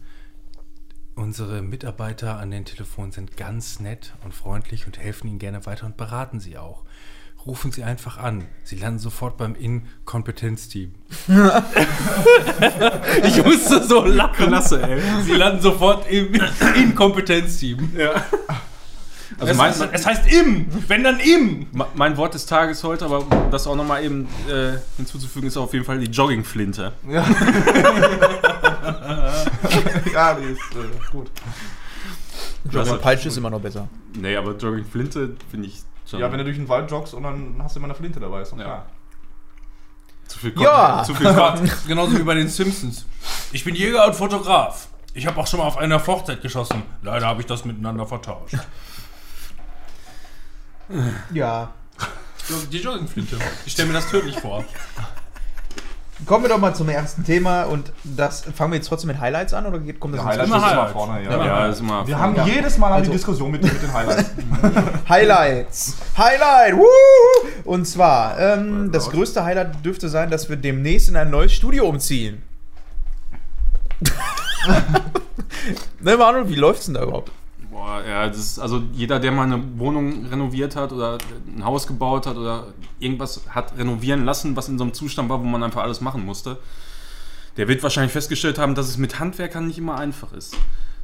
[1.15, 5.85] Unsere Mitarbeiter an den Telefonen sind ganz nett und freundlich und helfen Ihnen gerne weiter
[5.85, 6.83] und beraten Sie auch.
[7.45, 8.45] Rufen Sie einfach an.
[8.63, 10.93] Sie landen sofort beim Inkompetenzteam.
[13.23, 14.47] ich musste so lachen.
[14.47, 15.01] Klasse, ey.
[15.23, 16.29] Sie landen sofort im
[16.75, 17.89] Inkompetenzteam.
[19.39, 21.65] Also es, mein, es heißt im, wenn dann im.
[21.71, 25.57] me- mein Wort des Tages heute, aber um das auch nochmal eben äh, hinzuzufügen, ist
[25.57, 26.91] auf jeden Fall die Joggingflinte.
[27.09, 27.25] Ja.
[30.13, 31.31] ja, die ist äh, gut.
[32.73, 33.87] Aber Peitsche ist immer noch besser.
[34.15, 37.55] Nee, aber Joggingflinte finde ich schon Ja, wenn du durch den Wald joggst und dann
[37.63, 38.63] hast du immer eine Flinte dabei, ist doch Ja.
[38.63, 38.85] klar.
[40.27, 41.03] zu viel Ja.
[41.03, 41.59] Zu viel Gott.
[41.87, 43.05] Genauso wie bei den Simpsons.
[43.51, 44.87] Ich bin Jäger und Fotograf.
[45.13, 46.83] Ich habe auch schon mal auf einer Hochzeit geschossen.
[47.01, 48.55] Leider habe ich das miteinander vertauscht.
[51.33, 51.71] Ja.
[52.71, 53.37] Die Joggingflinte.
[53.65, 54.63] Ich stelle mir das tödlich vor.
[56.25, 59.53] Kommen wir doch mal zum ersten Thema und das fangen wir jetzt trotzdem mit Highlights
[59.53, 60.91] an oder kommt das Ja, Highlights ist immer Highlights.
[60.93, 61.31] vorne, ja.
[61.31, 62.07] Ja, Ja, ist immer.
[62.07, 62.45] Wir haben Ja.
[62.45, 64.31] jedes Mal haben Also- die Diskussion mit, mit den Highlights.
[65.09, 65.95] Highlights.
[66.17, 66.75] Highlight.
[66.77, 66.85] Woo!
[67.65, 71.87] Und zwar, ähm, das größte Highlight dürfte sein, dass wir demnächst in ein neues Studio
[71.87, 72.43] umziehen.
[75.99, 77.31] ne, Manuel, wie läuft's denn da überhaupt?
[77.71, 81.17] Boah, ja, das ist, also jeder, der mal eine Wohnung renoviert hat oder
[81.55, 82.67] ein Haus gebaut hat oder
[82.99, 86.25] irgendwas hat renovieren lassen, was in so einem Zustand war, wo man einfach alles machen
[86.25, 86.57] musste,
[87.57, 90.55] der wird wahrscheinlich festgestellt haben, dass es mit Handwerkern nicht immer einfach ist.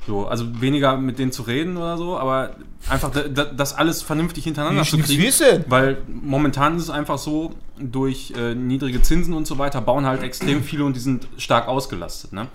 [0.05, 2.55] So, also weniger mit denen zu reden oder so, aber
[2.89, 5.21] einfach da- da- das alles vernünftig hintereinander Wie zu kriegen.
[5.23, 5.65] wissen.
[5.67, 10.23] Weil momentan ist es einfach so, durch äh, niedrige Zinsen und so weiter bauen halt
[10.23, 12.31] extrem viele und die sind stark ausgelastet.
[12.31, 12.47] Ne?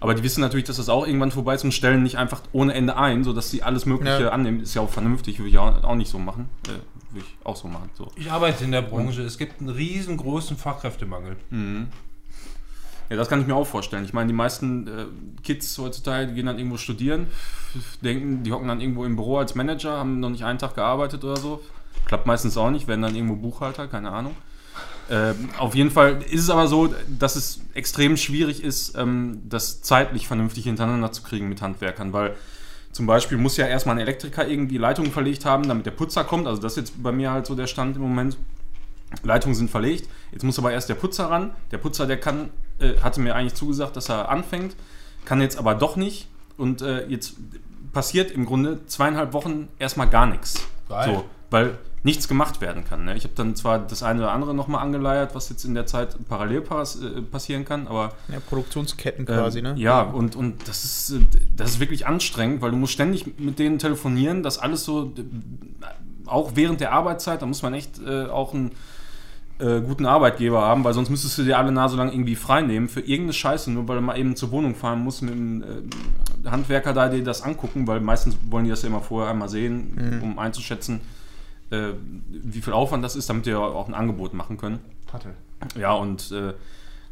[0.00, 2.74] Aber die wissen natürlich, dass das auch irgendwann vorbei ist und stellen nicht einfach ohne
[2.74, 4.28] Ende ein, sodass sie alles Mögliche Ja.
[4.30, 4.60] annehmen.
[4.60, 6.48] Ist ja auch vernünftig, würde ich auch, auch nicht so machen.
[6.66, 6.70] Äh,
[7.14, 7.88] würde ich auch so machen.
[7.94, 8.10] So.
[8.16, 9.22] Ich arbeite in der Branche.
[9.22, 11.36] Es gibt einen riesengroßen Fachkräftemangel.
[13.10, 14.04] Ja, das kann ich mir auch vorstellen.
[14.04, 15.04] Ich meine, die meisten äh,
[15.42, 17.26] Kids heutzutage die gehen dann irgendwo studieren,
[18.02, 21.22] denken, die hocken dann irgendwo im Büro als Manager, haben noch nicht einen Tag gearbeitet
[21.22, 21.60] oder so.
[22.06, 24.34] Klappt meistens auch nicht, werden dann irgendwo Buchhalter, keine Ahnung.
[25.10, 29.82] Ähm, auf jeden Fall ist es aber so, dass es extrem schwierig ist, ähm, das
[29.82, 32.34] zeitlich vernünftig hintereinander zu kriegen mit Handwerkern, weil
[32.92, 36.46] zum Beispiel muss ja erstmal ein Elektriker irgendwie Leitungen verlegt haben, damit der Putzer kommt.
[36.46, 38.38] Also das ist jetzt bei mir halt so der Stand im Moment.
[39.22, 40.08] Leitungen sind verlegt.
[40.32, 41.50] Jetzt muss aber erst der Putzer ran.
[41.70, 44.76] Der Putzer, der kann, äh, hatte mir eigentlich zugesagt, dass er anfängt,
[45.24, 46.28] kann jetzt aber doch nicht.
[46.56, 47.34] Und äh, jetzt
[47.92, 50.54] passiert im Grunde zweieinhalb Wochen erstmal gar nichts.
[50.88, 51.14] Geil.
[51.14, 53.06] So, weil nichts gemacht werden kann.
[53.06, 53.16] Ne?
[53.16, 56.16] Ich habe dann zwar das eine oder andere nochmal angeleiert, was jetzt in der Zeit
[56.28, 59.74] parallel pass äh, passieren kann, aber Ja, Produktionsketten ähm, quasi, ne?
[59.76, 61.20] Ja, und, und das, ist, äh,
[61.56, 65.22] das ist wirklich anstrengend, weil du musst ständig mit denen telefonieren, das alles so, äh,
[66.26, 68.72] auch während der Arbeitszeit, da muss man echt äh, auch einen
[69.58, 72.88] äh, guten Arbeitgeber haben, weil sonst müsstest du dir alle Nase lang irgendwie frei nehmen
[72.88, 76.50] für irgendeine Scheiße, nur weil du mal eben zur Wohnung fahren musst mit dem äh,
[76.50, 80.20] Handwerker da dir das angucken, weil meistens wollen die das ja immer vorher einmal sehen,
[80.22, 81.00] um einzuschätzen,
[81.70, 81.92] äh,
[82.28, 84.80] wie viel Aufwand das ist, damit ja auch ein Angebot machen können.
[85.12, 85.30] Hatte.
[85.78, 86.54] Ja, und äh,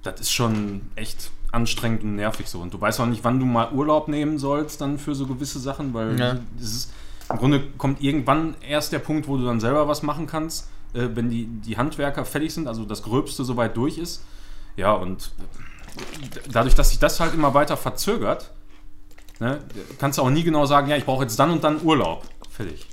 [0.03, 2.61] das ist schon echt anstrengend und nervig so.
[2.61, 5.59] Und du weißt auch nicht, wann du mal Urlaub nehmen sollst dann für so gewisse
[5.61, 6.38] Sachen, weil Ja.
[6.59, 6.93] es ist,
[7.31, 11.09] im Grunde kommt irgendwann erst der Punkt, wo du dann selber was machen kannst, äh,
[11.15, 14.25] wenn die, die Handwerker fertig sind, also das Gröbste soweit durch ist.
[14.77, 15.31] Ja, und
[16.35, 18.51] d- dadurch, dass sich das halt immer weiter verzögert,
[19.41, 19.59] Ne?
[19.99, 22.23] Kannst du auch nie genau sagen, ja, ich brauche jetzt dann und dann Urlaub.
[22.49, 22.87] Fertig.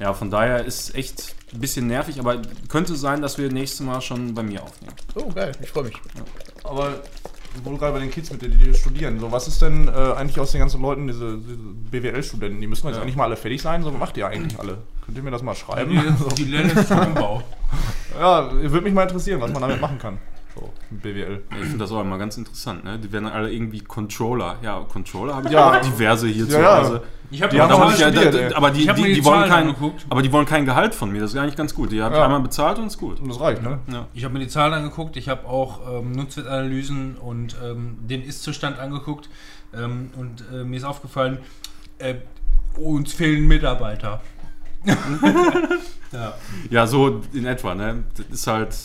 [0.00, 4.00] Ja, von daher ist echt ein bisschen nervig, aber könnte sein, dass wir nächstes Mal
[4.00, 4.94] schon bei mir aufnehmen.
[5.14, 5.96] Oh, geil, ich freue mich.
[6.64, 6.94] Aber
[7.64, 9.88] wo du gerade bei den Kids mit denen, die hier studieren, so was ist denn
[9.88, 11.56] äh, eigentlich aus den ganzen Leuten, diese, diese
[11.90, 13.02] BWL-Studenten, die müssen jetzt Ja.
[13.02, 14.78] eigentlich mal alle fertig sein, so macht ihr eigentlich alle.
[15.04, 16.16] Könnt ihr mir das mal schreiben?
[16.18, 16.28] So.
[16.28, 17.42] Die lernen jetzt Umbau.
[18.18, 20.18] Ja, würde mich mal interessieren, was man damit machen kann.
[20.56, 21.42] So, mit BWL.
[21.52, 22.98] Ja, ich finde das auch immer ganz interessant, ne?
[22.98, 24.56] Die werden alle irgendwie Controller.
[24.62, 25.70] Ja, Controller habe ich Ja.
[25.70, 27.00] auch diverse hier zu Ja, ja.
[27.32, 29.02] Ich habe Die haben Da auch muss ich ja, da, aber die, Ich hab die,
[29.02, 30.04] mir die die wollen Zahlen kein, angeguckt.
[30.10, 31.20] aber die wollen kein Gehalt von mir.
[31.20, 31.92] Das ist eigentlich ganz gut.
[31.92, 32.24] Die habe ich Ja.
[32.24, 33.20] einmal bezahlt und ist gut.
[33.20, 33.78] Und das reicht, ne?
[33.92, 34.06] Ja.
[34.14, 38.78] Ich habe mir die Zahlen angeguckt, ich habe auch ähm, Nutzwertanalysen und ähm, den Ist-Zustand
[38.80, 39.28] angeguckt
[39.74, 41.38] ähm, und äh, mir ist aufgefallen,
[41.98, 42.14] äh,
[42.76, 44.20] uns fehlen Mitarbeiter.
[46.12, 46.34] ja.
[46.70, 48.04] Ja, so in etwa, ne?
[48.16, 48.76] Das ist halt.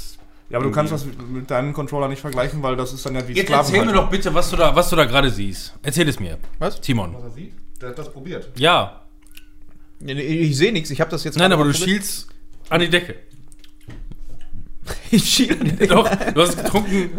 [0.49, 3.27] Ja, aber du kannst das mit- deinem Controller nicht vergleichen, weil das ist dann ja
[3.27, 4.03] wie Jetzt erzähl mir Sklavenhaltung.
[4.03, 5.73] doch bitte, was du da, was du da gerade siehst.
[5.81, 6.37] Erzähl es mir.
[6.59, 6.79] Was?
[6.81, 7.15] Timon.
[7.15, 7.53] Was er sieht?
[7.81, 8.49] Der hat das probiert.
[8.57, 9.01] Ja.
[9.99, 12.27] Ich sehe nichts, ich habe das jetzt Nein, aber du schielst
[12.69, 13.15] an die Decke.
[15.09, 15.87] Ich schiele an die Decke.
[15.95, 17.09] Doch, du hast getrunken.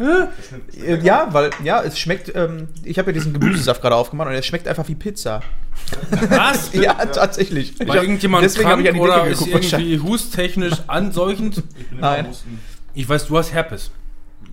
[0.81, 4.35] Äh, Ja, weil, ja, es schmeckt, ähm, ich habe ja diesen Gemüsesaft gerade aufgemacht und
[4.35, 5.42] er schmeckt einfach wie Pizza.
[6.29, 6.73] Was?
[6.75, 7.73] Ja, tatsächlich.
[7.81, 10.75] Ich War hab- irgendjemand deswegen krank ich an die oder Decke ist geguckt, irgendwie hustechnisch
[10.87, 11.59] anseuchend?
[11.79, 12.29] Ich bin Nein.
[12.29, 12.61] Husten.
[12.95, 13.90] Ich weiß, du hast Herpes.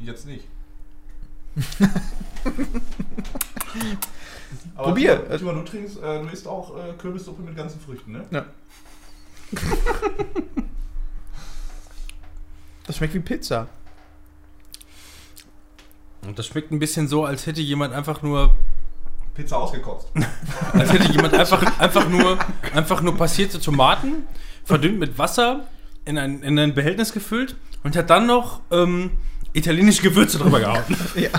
[0.02, 0.46] Jetzt nicht.
[4.76, 5.30] Aber Probier.
[5.38, 8.26] Timon, du trinkst, äh, du isst auch äh, Kürbissuppe mit ganzen Früchten, ne?
[8.32, 8.46] Ja.
[12.86, 13.68] Das schmeckt wie Pizza.
[16.26, 18.54] Und das schmeckt ein bisschen so, als hätte jemand einfach nur,
[19.34, 20.10] Pizza ausgekotzt.
[20.74, 22.38] als hätte jemand einfach, einfach nur,
[22.74, 24.28] einfach nur passierte Tomaten
[24.64, 25.68] verdünnt mit Wasser
[26.06, 29.12] in ein, in ein Behältnis gefüllt und hat dann noch ähm,
[29.54, 30.84] italienische Gewürze drüber gehauen.
[31.16, 31.30] Ja.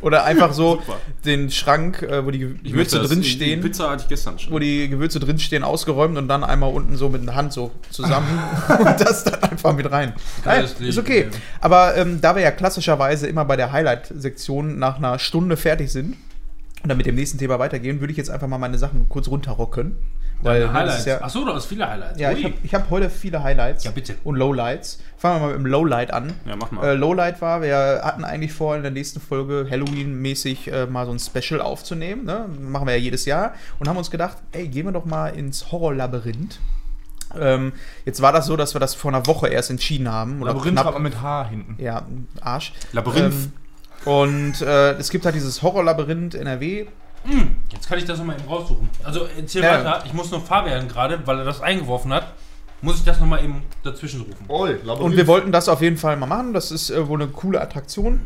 [0.00, 0.96] Oder einfach so Super.
[1.24, 3.60] den Schrank, äh, wo die Gewürze drinstehen.
[3.60, 4.52] Die Pizza hatte ich gestern schon.
[4.52, 8.38] wo die Gewürze drinstehen, ausgeräumt und dann einmal unten so mit der Hand so zusammen
[8.78, 10.14] und das dann einfach mit rein.
[10.42, 11.28] Geiles ist okay.
[11.60, 16.16] Aber ähm, da wir ja klassischerweise immer bei der Highlight-Sektion nach einer Stunde fertig sind
[16.82, 19.28] und dann mit dem nächsten Thema weitergehen, würde ich jetzt einfach mal meine Sachen kurz
[19.28, 19.96] runterrocken.
[20.44, 21.04] Weil ne, das Highlights.
[21.06, 22.20] ja, Achso, du hast viele Highlights.
[22.20, 22.54] ja, Ui.
[22.62, 24.14] ich habe hab heute viele Highlights Ja, bitte.
[24.24, 25.00] und Lowlights.
[25.16, 26.34] Fangen wir mal mit dem Lowlight an.
[26.46, 26.86] Ja, mach mal.
[26.86, 31.12] Äh, Lowlight war, wir hatten eigentlich vor, in der nächsten Folge Halloween-mäßig äh, mal so
[31.12, 32.24] ein Special aufzunehmen.
[32.24, 32.46] Ne?
[32.60, 33.54] Machen wir ja jedes Jahr.
[33.78, 36.60] Und haben uns gedacht, ey, gehen wir doch mal ins Horrorlabyrinth.
[37.40, 37.72] Ähm,
[38.04, 40.40] jetzt war das so, dass wir das vor einer Woche erst entschieden haben.
[40.42, 40.92] Oder Labyrinth knapp.
[40.92, 41.82] man mit H hinten.
[41.82, 42.02] Ja,
[42.40, 42.72] Arsch.
[42.92, 43.34] Labyrinth.
[43.34, 43.52] Ähm,
[44.04, 46.86] und äh, es gibt halt dieses Horrorlabyrinth NRW.
[47.70, 48.88] Jetzt kann ich das nochmal eben raussuchen.
[49.02, 49.78] Also erzähl Ja.
[49.78, 50.02] weiter.
[50.06, 52.34] Ich muss nur Fabian gerade, weil er das eingeworfen hat,
[52.82, 54.44] muss ich das nochmal eben dazwischen rufen.
[54.48, 54.66] Oh.
[55.02, 56.52] Und wir wollten das auf jeden Fall mal machen.
[56.52, 58.20] Das ist äh, wohl eine coole Attraktion.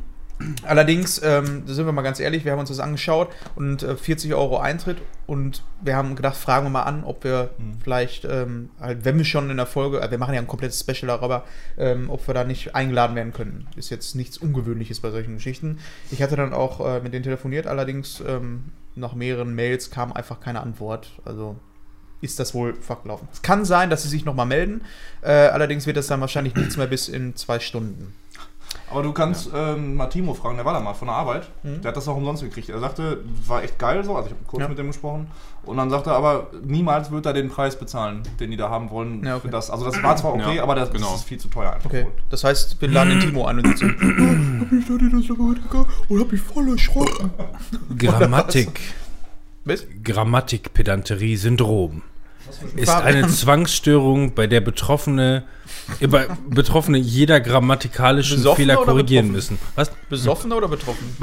[0.62, 3.96] Allerdings, ähm, da sind wir mal ganz ehrlich, wir haben uns das angeschaut und äh,
[3.96, 7.50] 40 Euro Eintritt und wir haben gedacht, fragen wir mal an, ob wir
[7.82, 10.80] vielleicht, ähm, halt, wenn wir schon in der Folge, äh, wir machen ja ein komplettes
[10.80, 11.44] Special darüber,
[11.76, 13.66] ähm, ob wir da nicht eingeladen werden können.
[13.76, 15.78] Ist jetzt nichts Ungewöhnliches bei solchen Geschichten.
[16.10, 20.40] Ich hatte dann auch äh, mit denen telefoniert, allerdings ähm, nach mehreren Mails kam einfach
[20.40, 21.10] keine Antwort.
[21.24, 21.56] Also
[22.20, 23.28] ist das wohl verlaufen.
[23.32, 24.82] Es kann sein, dass sie sich nochmal melden.
[25.22, 28.14] Äh, allerdings wird das dann wahrscheinlich nichts mehr bis in zwei Stunden.
[28.90, 31.50] Aber du kannst ähm, mal Timo fragen, der war da mal von der Arbeit.
[31.62, 31.82] Mhm.
[31.82, 32.70] Der hat das auch umsonst gekriegt.
[32.70, 34.16] Er sagte, war echt geil so.
[34.16, 34.68] Also ich habe kurz Ja.
[34.68, 35.26] mit dem gesprochen.
[35.64, 38.88] Und dann sagte er aber, niemals wird er den Preis bezahlen, den die da haben
[38.90, 39.42] wollen Ja, okay.
[39.46, 39.70] für das.
[39.70, 41.14] Also das war zwar okay, Ja, aber das, genau.
[41.14, 41.90] ist viel zu teuer einfach.
[41.90, 42.12] Okay, wohl.
[42.30, 44.78] das heißt, wir laden den Timo ein und sitzen.
[44.80, 45.28] ich dachte, das
[46.08, 47.30] und hab mich voll erschrocken.
[47.98, 48.80] Grammatik.
[49.66, 49.84] Was?
[50.02, 52.00] Grammatikpedanterie-Syndrom
[52.76, 55.44] ist eine Zwangsstörung, bei der Betroffene,
[56.00, 59.58] äh, bei Betroffene jeder grammatikalischen Besoffene Fehler korrigieren müssen.
[59.74, 59.90] Was?
[60.08, 61.16] Besoffene oder betroffen?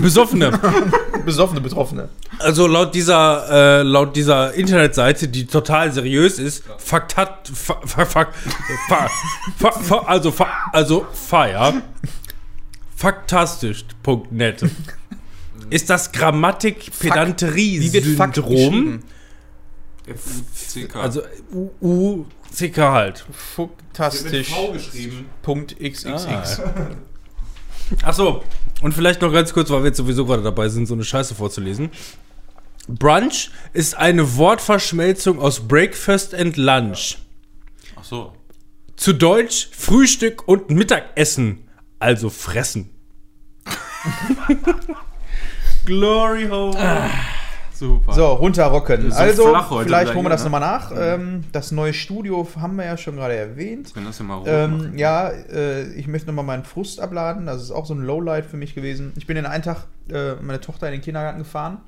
[0.00, 0.58] Besoffene.
[1.24, 2.08] Besoffene Betroffene.
[2.38, 8.04] Also laut dieser, äh, laut dieser Internetseite, die total seriös ist, Fakt hat, fa, fa,
[8.04, 8.26] fa,
[8.88, 9.08] fa,
[9.56, 11.82] fa, fa, also, fa, also, fire,
[12.96, 14.64] faktastisch.net,
[15.70, 16.12] ist das
[17.80, 18.38] Wie wird Fakt
[20.06, 20.96] FCK.
[20.96, 21.22] also
[21.80, 23.24] U-C-K halt.
[23.30, 24.52] Fantastisch.
[24.72, 25.26] geschrieben.
[25.42, 26.60] Punkt XXX.
[28.02, 28.42] Ach so,
[28.80, 31.34] und vielleicht noch ganz kurz, weil wir jetzt sowieso gerade dabei sind, so eine Scheiße
[31.34, 31.90] vorzulesen.
[32.88, 37.18] Brunch ist eine Wortverschmelzung aus Breakfast and Lunch.
[37.96, 38.32] Ach so.
[38.96, 42.90] Zu Deutsch Frühstück und Mittagessen, also fressen.
[45.84, 47.10] Glory hole.
[47.82, 48.12] Super.
[48.12, 49.10] So, runterrocken.
[49.10, 50.50] So also, vielleicht holen wir das ne?
[50.50, 50.92] nochmal nach.
[50.96, 53.92] Ähm, das neue Studio haben wir ja schon gerade erwähnt.
[53.92, 57.46] Können das ja mal rot Ähm, ja, äh, ich möchte nochmal meinen Frust abladen.
[57.46, 59.12] Das ist auch so ein Lowlight für mich gewesen.
[59.16, 61.78] Ich bin den einen Tag äh, meine Tochter in den Kindergarten gefahren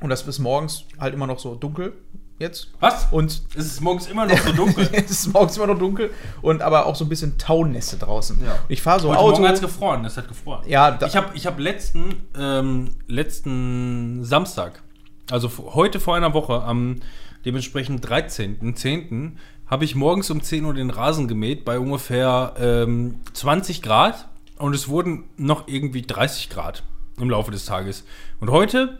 [0.00, 1.94] Und das ist morgens halt immer noch so dunkel
[2.38, 2.70] jetzt.
[2.78, 3.08] Was?
[3.10, 4.88] Und Es ist morgens immer noch so dunkel.
[4.92, 8.38] es ist morgens immer noch dunkel und aber auch so ein bisschen Taunässe draußen.
[8.44, 8.56] Ja.
[8.68, 9.30] Ich fahre so Heute Auto.
[9.32, 10.62] Morgen hat es gefroren, es hat gefroren.
[10.68, 14.80] Ja, ich habe ich hab letzten, ähm, letzten Samstag,
[15.30, 17.00] also heute vor einer Woche, am
[17.44, 19.32] dementsprechend 13.10.,
[19.66, 24.74] habe ich morgens um 10 Uhr den Rasen gemäht bei ungefähr ähm, 20 Grad und
[24.74, 26.82] es wurden noch irgendwie 30 Grad
[27.20, 28.04] im Laufe des Tages.
[28.40, 28.98] Und heute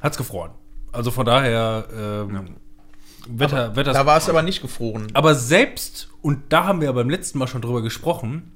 [0.00, 0.52] hat es gefroren.
[0.92, 2.56] Also von daher, ähm,
[3.26, 5.08] Wetter, Wetter da war es aber nicht gefroren.
[5.14, 8.52] aber selbst, und da haben wir ja beim letzten Mal schon drüber gesprochen,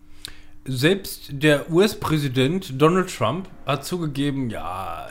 [0.65, 5.09] selbst der US-Präsident Donald Trump hat zugegeben, ja,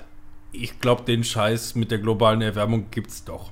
[0.51, 3.51] ich glaube, den Scheiß mit der globalen Erwärmung gibt's doch.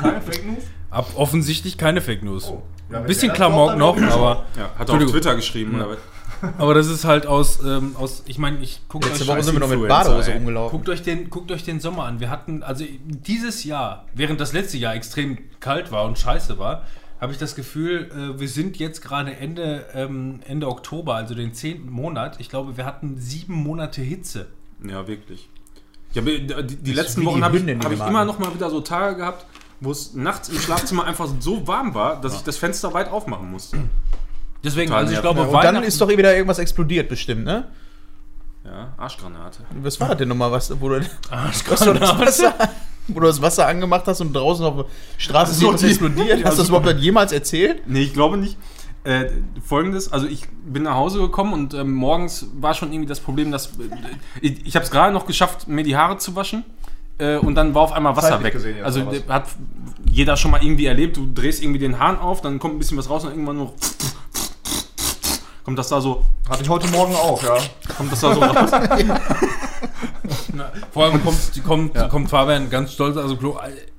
[0.00, 0.64] Keine Fake News?
[0.90, 2.48] Ab offensichtlich keine Fake News.
[2.48, 2.62] Oh.
[2.90, 5.10] Ja, Ein bisschen Klamauk noch, aber, Ja, hat er auf.
[5.10, 5.78] Twitter geschrieben.
[5.78, 5.98] Was?
[6.58, 9.54] aber das ist halt aus, ähm, aus ich meine, ich gucke Letzte euch, Woche sind
[9.54, 10.76] wir noch mit Badehose rumgelaufen.
[10.78, 12.18] guckt, euch den, guckt euch den Sommer an.
[12.18, 16.84] Wir hatten, also dieses Jahr, während das letzte Jahr extrem kalt war und scheiße war,
[17.20, 21.52] habe ich das Gefühl, äh, wir sind jetzt gerade Ende, ähm, Ende Oktober, also den
[21.52, 22.40] zehnten Monat.
[22.40, 24.46] Ich glaube, wir hatten sieben Monate Hitze.
[24.82, 25.49] Ja, wirklich.
[26.12, 28.68] Ich habe, die, die ist letzten Wochen habe ich, hab ich immer noch mal wieder
[28.70, 29.46] so Tage gehabt,
[29.80, 33.50] wo es nachts im Schlafzimmer einfach so warm war, dass ich das Fenster weit aufmachen
[33.50, 33.78] musste.
[34.62, 37.68] Deswegen, Total also ich glaube, Und dann ist doch eh wieder irgendwas explodiert, bestimmt, ne?
[38.64, 39.60] Ja, Arschgranate.
[39.82, 42.54] Was war das denn nochmal, was, wo du, was du das Wasser,
[43.08, 44.84] wo du das Wasser angemacht hast und draußen auf der
[45.16, 46.44] Straße ist so, irgendwas die- explodiert?
[46.44, 47.82] Hast du das überhaupt jemals erzählt?
[47.86, 48.58] Nee, ich glaube nicht.
[49.02, 49.30] Äh,
[49.64, 53.50] Folgendes, also ich bin nach Hause gekommen und ähm, morgens war schon irgendwie das Problem,
[53.50, 53.88] dass äh,
[54.42, 56.64] ich, ich habe es gerade noch geschafft, mir die Haare zu waschen
[57.16, 58.52] äh, und dann war auf einmal Wasser Zeitlich weg.
[58.52, 59.14] gesehen also was?
[59.14, 59.44] äh, hat
[60.04, 62.98] jeder schon mal irgendwie erlebt, du drehst irgendwie den Hahn auf, dann kommt ein bisschen
[62.98, 63.72] was raus und irgendwann nur
[65.64, 67.56] kommt das da so, Hatte ich heute Morgen auch, ja.
[67.96, 68.70] kommt das da so raus.
[70.52, 73.56] Na, vor allem kommt, kommt, kommt Fabian ganz stolz, also Klo,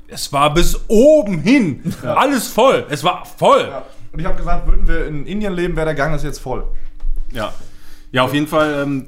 [0.07, 1.95] es war bis oben hin.
[2.03, 2.85] Alles voll.
[2.89, 3.71] Es war voll.
[4.13, 6.65] Und ich habe gesagt, würden wir in Indien leben, wäre der Gang ist jetzt voll.
[7.31, 7.53] Ja.
[8.13, 9.05] Ja, auf jeden Fall ähm,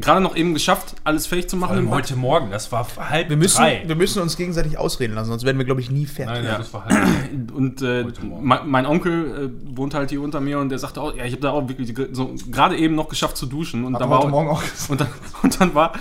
[0.00, 3.56] gerade noch eben geschafft, alles fähig zu machen heute Morgen, das war halb Wir müssen,
[3.56, 3.82] drei.
[3.84, 6.36] wir müssen uns gegenseitig ausreden lassen, sonst werden wir, glaube ich, nie fertig.
[6.36, 6.58] Nein, Ja.
[6.58, 7.04] das war halb
[7.52, 8.46] Und äh, Heute Morgen.
[8.46, 11.32] mein, mein Onkel äh, wohnt halt hier unter mir und der sagte auch, ja, ich
[11.32, 14.26] habe da auch wirklich so gerade eben noch geschafft zu duschen und da war heute
[14.28, 14.88] auch, Morgen auch gesagt.
[14.88, 15.08] und dann,
[15.42, 15.92] und dann war,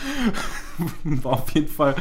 [1.04, 1.96] war auf jeden Fall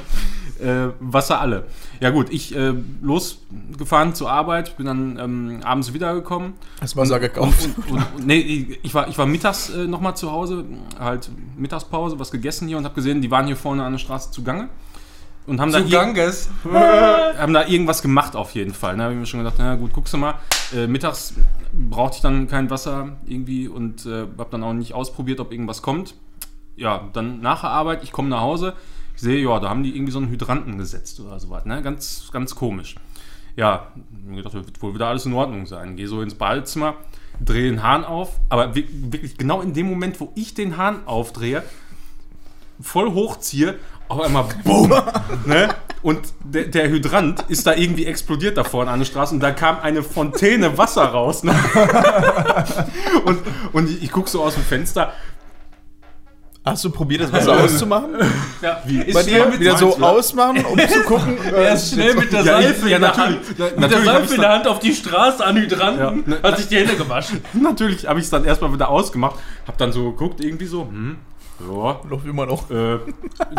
[0.61, 1.66] äh, Wasser alle.
[2.00, 6.54] Ja gut, ich äh, losgefahren zur Arbeit, bin dann ähm, abends wiedergekommen.
[6.80, 7.68] Das Wasser gekauft.
[7.76, 10.64] Und, und, und, nee, ich war, ich war mittags äh, nochmal zu Hause,
[10.98, 14.30] halt Mittagspause, was gegessen hier und habe gesehen, die waren hier vorne an der Straße
[14.30, 14.68] zugange.
[15.44, 16.48] Und haben da, Zu ir- Ganges.
[16.72, 18.96] haben da irgendwas gemacht auf jeden Fall.
[18.96, 20.35] Da habe ich mir schon gedacht, na gut, guckst du mal.
[20.72, 21.35] Äh, mittags
[21.72, 25.82] brauchte ich dann kein Wasser irgendwie und äh, habe dann auch nicht ausprobiert, ob irgendwas
[25.82, 26.14] kommt.
[26.76, 28.74] Ja, dann nach der Arbeit, ich komme nach Hause,
[29.14, 31.82] ich sehe, ja, da haben die irgendwie so einen Hydranten gesetzt oder sowas, ne?
[31.82, 32.94] Ganz, ganz komisch.
[33.56, 33.88] Ja,
[34.24, 35.96] mir gedacht, wird wohl wieder alles in Ordnung sein.
[35.96, 36.94] Gehe so ins Badezimmer,
[37.44, 41.06] drehe den Hahn auf, aber wi- wirklich genau in dem Moment, wo ich den Hahn
[41.06, 41.62] aufdrehe,
[42.80, 43.74] voll hochziehe,
[44.08, 44.90] auf einmal BOOM!
[45.46, 45.68] ne?
[46.02, 49.52] Und der, der Hydrant ist da irgendwie explodiert da vorne an der Straße und da
[49.52, 51.44] kam eine Fontäne Wasser raus.
[51.44, 51.54] Ne?
[53.24, 53.38] und,
[53.72, 55.12] und ich, ich gucke so aus dem Fenster.
[56.64, 58.11] Hast du probiert, das Wasser auszumachen?
[58.62, 60.05] Ja, Wie ist Bei dir mit wieder so du?
[60.05, 61.37] ausmachen, um zu gucken.
[61.44, 63.38] Er ist schnell mit der Seife ja, in der natürlich.
[63.48, 66.42] Hand, Na- mit der Seife in der Hand auf die Straße an Hydranten, Ja.
[66.48, 67.40] hat sich die Hände gewaschen.
[67.55, 71.16] Natürlich habe ich es dann erstmal wieder ausgemacht, habe dann so geguckt, irgendwie so, hm,
[71.68, 72.70] ja, Läuft immer noch.
[72.70, 72.98] äh,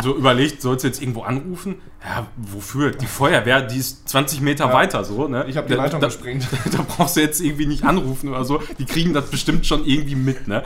[0.02, 1.76] so überlegt, sollst du jetzt irgendwo anrufen?
[2.06, 2.92] Ja, wofür?
[2.92, 4.74] Die Feuerwehr, die ist 20 Meter Ja.
[4.74, 5.44] weiter so, ne?
[5.50, 6.48] Ich habe die Da- Leitung da, gesprengt.
[6.72, 8.62] da brauchst du jetzt irgendwie nicht anrufen oder so.
[8.80, 10.64] Die kriegen das bestimmt schon irgendwie mit, ne?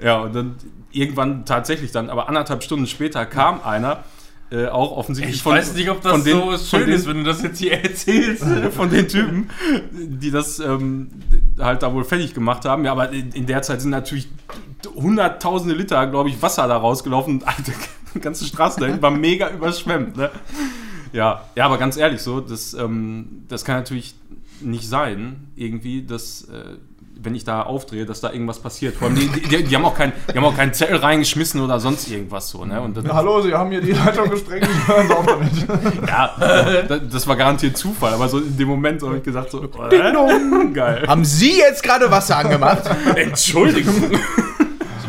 [0.00, 0.56] Ja, und dann
[0.96, 4.04] irgendwann tatsächlich dann, aber anderthalb Stunden später kam einer,
[4.50, 7.06] äh, auch offensichtlich Ich weiß nicht, ob das von den- so von schön den- ist,
[7.08, 8.44] wenn du das jetzt hier erzählst.
[8.76, 9.50] von den Typen,
[9.92, 11.08] die das ähm,
[11.58, 12.84] halt da wohl fertig gemacht haben.
[12.84, 14.28] Ja, aber in, in der Zeit sind natürlich
[14.94, 17.34] hunderttausende Liter, glaube ich, Wasser da rausgelaufen.
[17.38, 17.72] Und Alter,
[18.14, 20.16] die ganze Straße dahin war mega überschwemmt.
[20.16, 20.30] Ne?
[21.12, 24.14] Ja, ja, aber ganz ehrlich, so, das, ähm, das kann natürlich
[24.60, 26.76] nicht sein, irgendwie, dass, äh,
[27.20, 28.96] wenn ich da aufdrehe, dass da irgendwas passiert.
[28.96, 31.80] Vor allem, die, die, die, haben auch kein, die haben auch keinen Zettel reingeschmissen oder
[31.80, 32.64] sonst irgendwas so.
[32.64, 32.80] Ne?
[32.80, 34.68] Und das, Ja, hallo, Sie haben hier die Leitung gesprengt.
[34.86, 35.50] Hören Sie auf damit.
[36.08, 39.50] ja, das, das war garantiert Zufall, aber so in dem Moment so habe ich gesagt,
[39.50, 39.68] so, äh,
[40.72, 41.04] geil.
[41.06, 42.82] Haben Sie jetzt gerade Wasser angemacht?
[43.14, 43.94] Entschuldigung.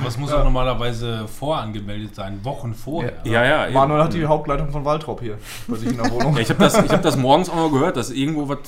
[0.08, 3.14] sowas muss auch normalerweise vorangemeldet sein, Wochen vorher.
[3.24, 3.66] Ja, ja.
[3.66, 3.74] eben.
[3.74, 6.36] Manuel hat die Hauptleitung von Waltrop hier bei sich in der Wohnung.
[6.36, 8.60] Ja, ich habe das, ich hab das morgens auch noch gehört, dass irgendwo was,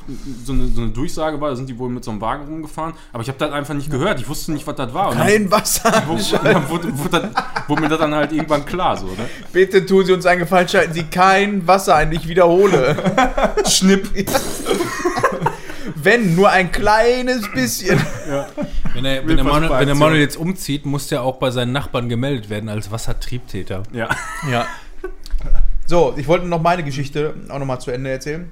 [0.43, 2.93] so eine, so eine Durchsage war, da sind die wohl mit so einem Wagen rumgefahren,
[3.13, 5.09] aber ich habe das einfach nicht gehört, ich wusste nicht, was das war.
[5.11, 5.91] Dann, Kein Wasser.
[6.07, 9.29] wo, dann wurde, wurde, das, wurde mir das dann halt irgendwann klar, so, ne?
[9.51, 12.95] Bitte tun Sie uns einen Gefallen, schalten Sie kein Wasser ein, ich wiederhole.
[13.65, 14.09] Schnipp.
[15.95, 17.99] Wenn, nur ein kleines bisschen.
[18.93, 21.71] Wenn, er, wenn, der Manuel, wenn der Manuel jetzt umzieht, muss der auch bei seinen
[21.71, 23.83] Nachbarn gemeldet werden als Wassertriebtäter.
[23.91, 24.09] Ja.
[24.49, 24.65] Ja.
[25.85, 28.49] So, ich wollte noch meine Geschichte auch noch mal zu Ende erzählen.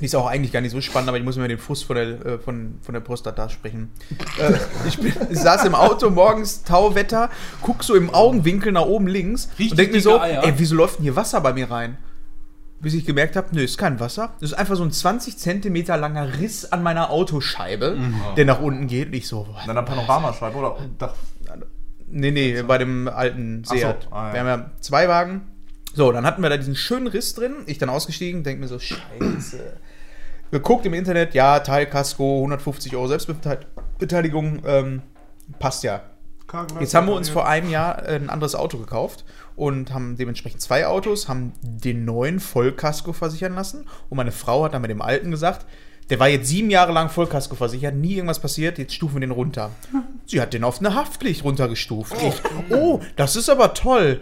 [0.00, 1.96] Die ist auch eigentlich gar nicht so spannend, aber ich muss mir den Frust von
[1.96, 3.92] der, äh, von, von der Prostata sprechen.
[4.38, 4.52] äh,
[4.86, 7.30] ich, bin, ich saß im Auto morgens, Tauwetter,
[7.62, 10.44] guck so im Augenwinkel nach oben links Richtig und denk mir so, Eier.
[10.44, 11.96] ey, wieso läuft denn hier Wasser bei mir rein?
[12.86, 14.34] Bis ich gemerkt habe, nö, ist kein Wasser.
[14.38, 17.98] Das ist einfach so ein 20 Zentimeter langer Riss an meiner Autoscheibe,
[18.36, 19.08] der nach unten geht.
[19.08, 21.16] Und ich so, boah, Dann eine Panoramascheibe oder Dach.
[22.06, 24.06] Nee, nee, bei dem alten Ach so, Seat.
[24.12, 24.32] ah, ja.
[24.34, 25.48] Wir haben ja zwei Wagen.
[25.94, 27.64] So, dann hatten wir da diesen schönen Riss drin.
[27.66, 29.78] Ich dann ausgestiegen, denk mir so, scheiße.
[30.52, 35.02] Geguckt im Internet, ja, Teilkasko, 150 Euro Selbstbeteiligung, ähm,
[35.58, 36.02] passt ja.
[36.78, 39.24] Jetzt haben wir uns vor einem Jahr ein anderes Auto gekauft
[39.56, 44.74] und haben dementsprechend zwei Autos, haben den neuen Vollkasko versichern lassen und meine Frau hat
[44.74, 45.66] dann mit dem alten gesagt,
[46.10, 49.32] der war jetzt sieben Jahre lang Vollkasko versichert, nie irgendwas passiert, jetzt stufen wir den
[49.32, 49.70] runter.
[50.26, 52.14] Sie hat den auf eine Haftpflicht runtergestuft.
[52.22, 54.20] Ich, oh, das ist aber toll.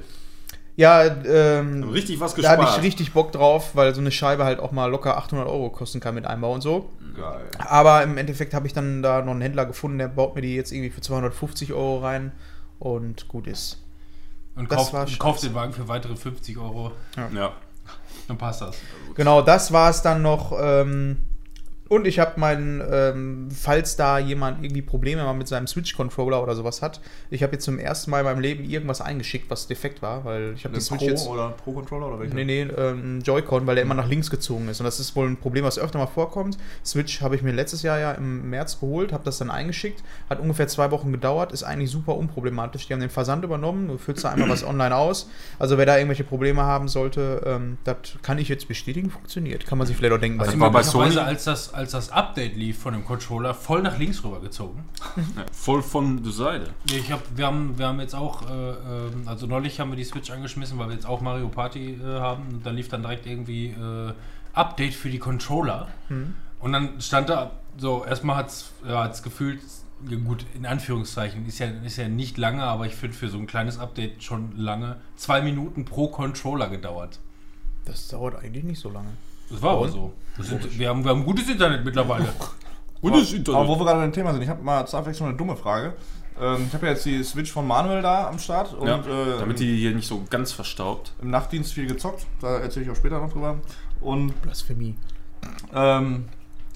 [0.76, 2.78] Ja, ähm, Richtig was da habe gespart.
[2.78, 6.00] ich richtig Bock drauf, weil so eine Scheibe halt auch mal locker 800 Euro kosten
[6.00, 6.90] kann mit Einbau und so.
[7.14, 7.44] Geil.
[7.58, 10.56] Aber im Endeffekt habe ich dann da noch einen Händler gefunden, der baut mir die
[10.56, 12.32] jetzt irgendwie für 250 Euro rein
[12.80, 13.83] und gut ist.
[14.56, 16.92] Und Das kauft, war und kauft den Wagen für weitere 50 Euro.
[17.34, 17.52] ja.
[18.28, 18.76] Dann passt das.
[19.14, 20.52] Genau, das war es dann noch.
[20.58, 21.18] Ähm,
[21.94, 26.54] und ich habe meinen, ähm, falls da jemand irgendwie Probleme mal mit seinem Switch-Controller oder
[26.54, 30.02] sowas hat, ich habe jetzt zum ersten Mal in meinem Leben irgendwas eingeschickt, was defekt
[30.02, 31.26] war, weil ich habe die Eine Switch Pro jetzt.
[31.28, 32.34] oder Pro-Controller oder welche?
[32.34, 34.80] Nee, nee, ähm, Joy-Con, weil der immer nach links gezogen ist.
[34.80, 36.56] Und das ist wohl ein Problem, was öfter mal vorkommt.
[36.84, 40.02] Switch habe ich mir letztes Jahr ja im März geholt, habe das dann eingeschickt.
[40.30, 42.86] Hat ungefähr zwei Wochen gedauert, ist eigentlich super unproblematisch.
[42.86, 45.28] Die haben den Versand übernommen, du füllst da einmal was online aus.
[45.58, 49.66] Also wer da irgendwelche Probleme haben sollte, ähm, das kann ich jetzt bestätigen, funktioniert.
[49.66, 50.38] Kann man sich vielleicht auch denken.
[50.38, 53.54] bei Also war bei Möglicherweise, Sony- als das, als das Update lief von dem Controller,
[53.54, 54.84] voll nach links rüber gezogen.
[55.16, 55.44] ja.
[55.52, 56.70] Voll von der Seite.
[56.86, 60.04] Ich hab, wir, haben, wir haben jetzt auch, äh, ähm, also neulich haben wir die
[60.04, 62.48] Switch angeschmissen, weil wir jetzt auch Mario Party äh, haben.
[62.54, 64.12] Und dann lief dann direkt irgendwie äh,
[64.52, 65.88] Update für die Controller.
[66.60, 69.60] Und dann stand da, so, erstmal hat es ja, hat's gefühlt,
[70.08, 73.38] ja gut, in Anführungszeichen, ist ja, ist ja nicht lange, aber ich finde für so
[73.38, 77.18] ein kleines Update schon lange, zwei Minuten pro Controller gedauert.
[77.84, 79.10] Das dauert eigentlich nicht so lange.
[79.50, 80.12] Das war aber so.
[80.38, 82.26] Sind, wir, haben, wir haben gutes Internet mittlerweile.
[83.00, 83.68] Gutes Aber Internet.
[83.68, 85.92] wo wir gerade beim Thema sind, ich habe mal zur Abwechslung eine dumme Frage.
[86.40, 89.38] Ähm, ich habe ja jetzt die Switch von Manuel da am Start und Ja, äh,
[89.38, 91.12] damit die hier nicht so ganz verstaubt.
[91.20, 92.26] im Nachtdienst viel gezockt.
[92.40, 93.58] Da erzähle ich auch später noch drüber.
[94.00, 94.94] Und Blasphemie.
[95.74, 96.24] ähm,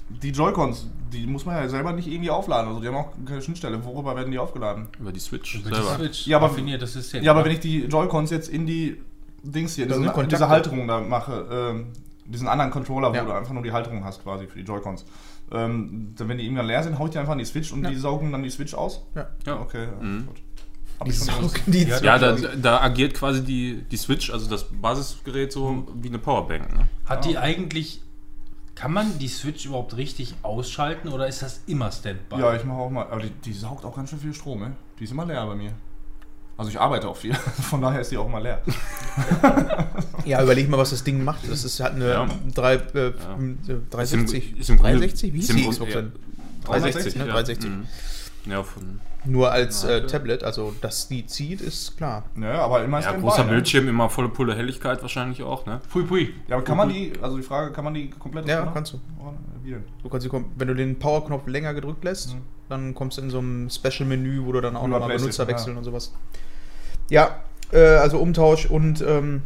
[0.09, 2.69] die Joy-Cons, die muss man ja selber nicht irgendwie aufladen.
[2.69, 3.83] Also die haben auch keine Schnittstelle.
[3.83, 4.87] Worüber werden die aufgeladen?
[4.99, 5.95] Über die Switch Über die selber.
[5.95, 7.23] Switch Ja, aber- das System.
[7.23, 9.01] Ja, aber wenn ich die Joy-Cons jetzt in die
[9.43, 10.27] Dings hier, Kontakte.
[10.27, 11.87] diese Halterung da mache, ähm,
[12.31, 13.23] diesen anderen Controller, wo Ja.
[13.25, 15.05] du einfach nur die Halterung hast quasi für die Joy-Cons.
[15.51, 17.83] Ähm, dann, wenn die irgendwann leer sind, hau ich die einfach an die Switch und
[17.83, 17.89] Ja.
[17.89, 19.01] die saugen dann die Switch aus?
[19.15, 19.27] Ja.
[19.45, 19.59] Ja.
[19.59, 20.27] Okay, ja, Mhm.
[21.05, 24.65] Die saugen die Ja, Ja, da, Switch da agiert quasi die, die Switch, also das
[24.69, 26.75] Basisgerät, so wie eine Powerbank.
[26.75, 26.87] Ne?
[27.05, 28.01] Hat die eigentlich.
[28.75, 32.39] Kann man die Switch überhaupt richtig ausschalten oder ist das immer Standby?
[32.39, 33.07] Ja, ich mache auch mal.
[33.09, 34.69] Aber die, die saugt auch ganz schön viel Strom, ey.
[34.99, 35.71] Die ist immer leer bei mir.
[36.59, 37.33] Also ich arbeite auch viel,
[37.69, 38.61] von daher ist die auch immer leer.
[40.25, 41.49] Ja, überleg mal, was das Ding macht.
[41.49, 42.27] Das ist, hat eine Ja.
[42.53, 43.11] 3, äh,
[43.89, 44.57] 360.
[44.59, 45.33] Ist im Grunde- 360?
[45.33, 46.01] Wie ist hieß die Xbox ja.
[46.01, 46.11] denn?
[46.65, 47.25] 360, ne?
[47.27, 47.31] ja.
[47.33, 47.69] 360.
[47.69, 47.85] Mhm.
[48.45, 50.07] Ja, von Nur als Ja, äh, ja.
[50.07, 52.23] Tablet, also dass die zieht, ist klar.
[52.39, 53.51] Ja, aber immer ja, Standby, großer ne?
[53.51, 55.65] Bildschirm, immer volle Pulle Helligkeit wahrscheinlich auch.
[55.65, 55.79] Ne?
[55.91, 56.33] Pui, pui.
[56.47, 58.73] Ja, aber kann man die, also die Frage, kann man die komplett Ja, ausmachen?
[58.73, 58.99] kannst du.
[59.63, 59.83] Wie denn?
[60.03, 62.41] Du kannst die, wenn du den Powerknopf länger gedrückt lässt, Mhm.
[62.69, 65.77] dann kommst du in so einem Special-Menü, wo du dann auch nochmal PlayStation, Benutzer wechseln
[65.77, 66.13] und sowas.
[67.09, 67.41] Ja,
[67.71, 69.43] äh, also Umtausch und ähm,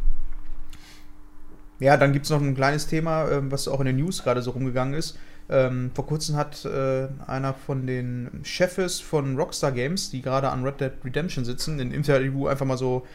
[1.79, 4.41] ja, dann gibt es noch ein kleines Thema, ähm, was auch in den News gerade
[4.41, 5.17] so rumgegangen ist.
[5.49, 10.63] Ähm, vor kurzem hat äh, einer von den Chefs von Rockstar Games, die gerade an
[10.63, 13.05] Red Dead Redemption sitzen, in Interview einfach mal so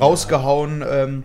[0.00, 1.24] rausgehauen, ähm,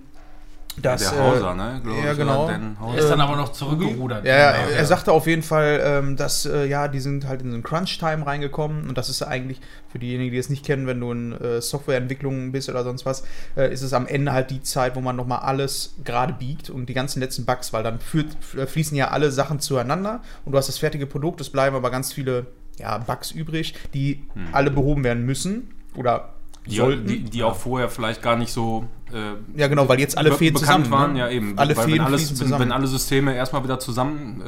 [0.82, 1.10] dass.
[1.10, 1.82] der äh, Hauser, ne?
[1.84, 2.50] glaub ja, ich, genau.
[2.50, 4.26] Er ist dann aber noch zurückgerudert.
[4.26, 7.50] Ja, ja, er sagte auf jeden Fall, ähm, dass äh, ja, die sind halt in
[7.50, 9.62] so einen Crunch-Time reingekommen und das ist eigentlich
[9.92, 13.24] für diejenigen, die es nicht kennen, wenn du in äh, Softwareentwicklung bist oder sonst was,
[13.56, 16.88] äh, ist es am Ende halt die Zeit, wo man nochmal alles gerade biegt und
[16.88, 20.68] die ganzen letzten Bugs, weil dann führt, fließen ja alle Sachen zueinander und du hast
[20.68, 22.48] das fertige Produkt, es bleiben aber ganz viele
[22.78, 26.33] ja, Bugs übrig, die alle behoben werden müssen oder
[26.66, 27.08] Die, sollten.
[27.08, 30.60] die, die auch vorher vielleicht gar nicht so äh, ja, genau, weil jetzt alle Fäden
[30.60, 31.20] bekannt zusammen waren, ne?
[31.20, 31.58] ja eben.
[31.58, 34.42] Alle Weil Fäden wenn, alles, wenn, wenn alle Systeme erstmal wieder zusammen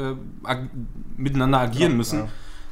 [0.43, 0.69] äh, ag
[1.17, 2.27] miteinander agieren müssen, ja.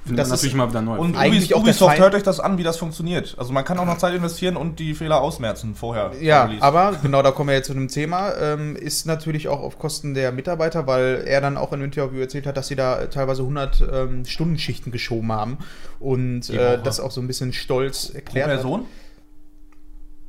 [0.05, 0.97] Das ist- natürlich mal wieder neu.
[0.97, 3.35] Und Eigentlich Ubisoft hört euch das an, wie das funktioniert.
[3.37, 6.11] Also man kann auch noch Zeit investieren und die Fehler ausmerzen vorher.
[6.19, 9.79] Ja, aber genau, da kommen wir jetzt zu einem Thema, ähm, ist natürlich auch auf
[9.79, 13.05] Kosten der Mitarbeiter, weil er dann auch in einem Interview erzählt hat, dass sie da
[13.05, 15.57] teilweise 100 ähm, Stundenschichten geschoben haben
[15.99, 18.85] und äh, das auch so ein bisschen stolz Pro erklärt Person?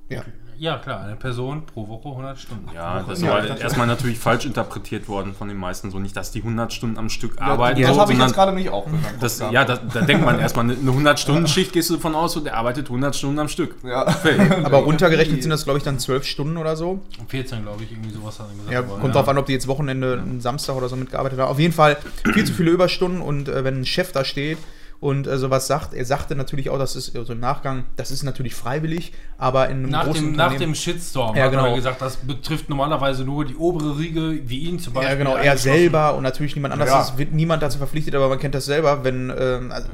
[0.08, 0.22] Ja.
[0.56, 2.68] Ja, klar, eine Person pro Woche 100 Stunden.
[2.72, 5.90] ja, das Ja, ist aber erstmal natürlich falsch interpretiert worden von den meisten.
[5.90, 8.34] So nicht, dass die 100 Stunden am Stück Ja, arbeiten, das so, habe ich jetzt
[8.34, 8.86] gerade nicht auch.
[9.20, 12.56] das, ja, da, da denkt man erstmal, eine 100-Stunden-Schicht gehst du davon aus und der
[12.56, 13.74] arbeitet 100 Stunden am Stück.
[13.82, 14.06] ja.
[14.64, 17.00] Aber runtergerechnet sind das, glaube ich, dann 12 Stunden oder so.
[17.28, 18.72] 14, glaube ich, irgendwie sowas hat er gesagt.
[18.72, 21.50] Ja, aber, kommt drauf an, ob die jetzt Wochenende, Samstag oder so mitgearbeitet haben.
[21.50, 21.96] Auf jeden Fall
[22.32, 24.58] viel zu viele Überstunden und äh, wenn ein Chef da steht
[25.00, 28.22] und äh, sowas sagt, er sagte natürlich auch, das ist also im Nachgang, das ist
[28.22, 31.66] natürlich freiwillig, aber in einem Nach großen dem, nach dem Shitstorm Ja, hat genau.
[31.66, 35.12] er gesagt, das betrifft normalerweise nur die obere Riege, wie ihn zum Beispiel.
[35.12, 36.88] Ja, genau, er selber und natürlich niemand anders.
[36.88, 37.02] Ja.
[37.02, 39.32] Es wird niemand dazu verpflichtet, aber man kennt das selber, wenn.
[39.36, 39.88] Ähm, also,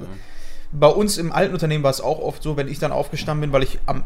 [0.72, 3.52] Bei uns im alten Unternehmen war es auch oft so, wenn ich dann aufgestanden bin,
[3.52, 4.04] weil ich am,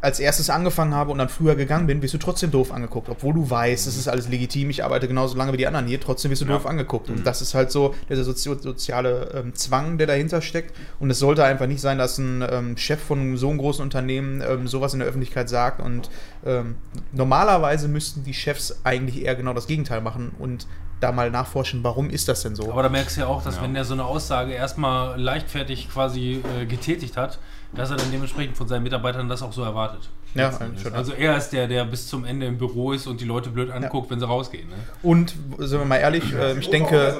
[0.00, 3.08] als erstes angefangen habe und dann früher gegangen bin, wirst du trotzdem doof angeguckt.
[3.08, 6.00] Obwohl du weißt, es ist alles legitim, ich arbeite genauso lange wie die anderen hier,
[6.00, 6.52] trotzdem wirst du Ja.
[6.52, 7.08] doof angeguckt.
[7.10, 10.76] Und das ist halt so dieser sozio soziale ähm, Zwang, der dahinter steckt.
[11.00, 14.42] Und es sollte einfach nicht sein, dass ein ähm, Chef von so einem großen Unternehmen
[14.46, 15.80] ähm, sowas in der Öffentlichkeit sagt.
[15.80, 16.10] Und
[16.44, 16.76] ähm,
[17.12, 20.66] normalerweise müssten die Chefs eigentlich eher genau das Gegenteil machen und
[21.00, 22.70] da mal nachforschen, warum ist das denn so?
[22.72, 23.62] Aber da merkst du ja auch, dass Ja.
[23.62, 27.38] wenn der so eine Aussage erstmal leichtfertig quasi äh, getätigt hat,
[27.74, 30.08] dass er dann dementsprechend von seinen Mitarbeitern das auch so erwartet.
[30.34, 30.52] Ja.
[30.92, 33.70] Also er ist der, der bis zum Ende im Büro ist und die Leute blöd
[33.70, 34.68] anguckt, wenn sie rausgehen.
[34.68, 34.74] Ne?
[35.02, 37.16] Und sind wir mal ehrlich, äh, ich denke,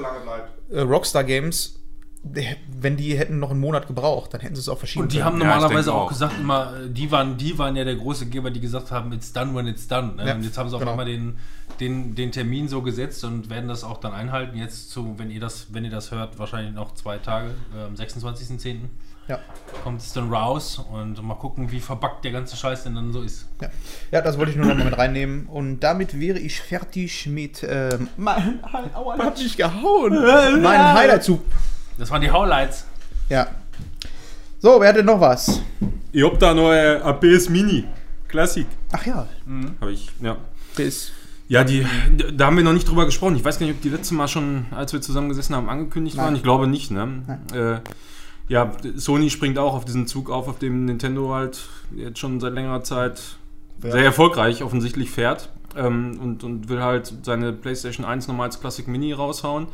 [0.69, 1.79] äh, Rockstar Games,
[2.23, 5.17] wenn die hätten noch einen Monat gebraucht, dann hätten sie es auch verschieben Und die
[5.17, 5.25] können.
[5.25, 6.09] haben Ja, normalerweise denke auch auch.
[6.09, 9.31] gesagt immer, äh, die waren, die waren ja der große Geber, die gesagt haben, it's
[9.33, 10.15] done when it's done.
[10.15, 10.27] Ne?
[10.27, 10.91] Ja, und jetzt haben sie auf genau.
[10.91, 11.37] einmal den,
[11.79, 14.57] den, den Termin so gesetzt und werden das auch dann einhalten.
[14.57, 17.93] Jetzt zu, wenn ihr das, wenn ihr das hört, wahrscheinlich noch zwei Tage, äh, am
[17.95, 18.81] 26.10.
[19.27, 19.39] Ja.
[19.83, 23.21] kommt es dann raus und mal gucken, wie verbuggt der ganze Scheiß denn dann so
[23.21, 23.45] ist.
[23.61, 23.69] Ja.
[24.11, 25.47] ja, das wollte ich nur noch mal mit reinnehmen.
[25.47, 27.65] Und damit wäre ich fertig mit.
[27.67, 28.59] Ähm, mein,
[28.93, 30.13] aua, mich gehauen.
[30.61, 31.41] mein Highlight-Zug.
[31.97, 32.85] Das waren die Highlights.
[33.29, 33.47] Ja.
[34.59, 35.61] So, wer hat denn noch was?
[36.11, 37.85] Ich hab da noch äh, ein PS Mini.
[38.27, 38.67] Klassik.
[38.91, 39.27] Ach ja,
[39.81, 40.37] Habe ich, ja.
[40.75, 41.11] bis.
[41.47, 41.85] Ja, die,
[42.35, 43.37] da haben wir noch nicht drüber gesprochen.
[43.37, 46.25] Ich weiß gar nicht, ob die letzte Mal schon, als wir zusammengesessen haben, angekündigt Nein.
[46.25, 46.35] waren.
[46.35, 47.39] Ich glaube nicht, ne?
[47.53, 47.89] Äh,
[48.47, 51.59] ja, Sony springt auch auf diesen Zug auf, auf dem Nintendo halt
[51.95, 53.21] jetzt schon seit längerer Zeit
[53.83, 53.91] Ja.
[53.91, 55.49] sehr erfolgreich offensichtlich fährt.
[55.75, 59.67] Ähm, und, und will halt seine PlayStation 1 nochmal als Classic Mini raushauen.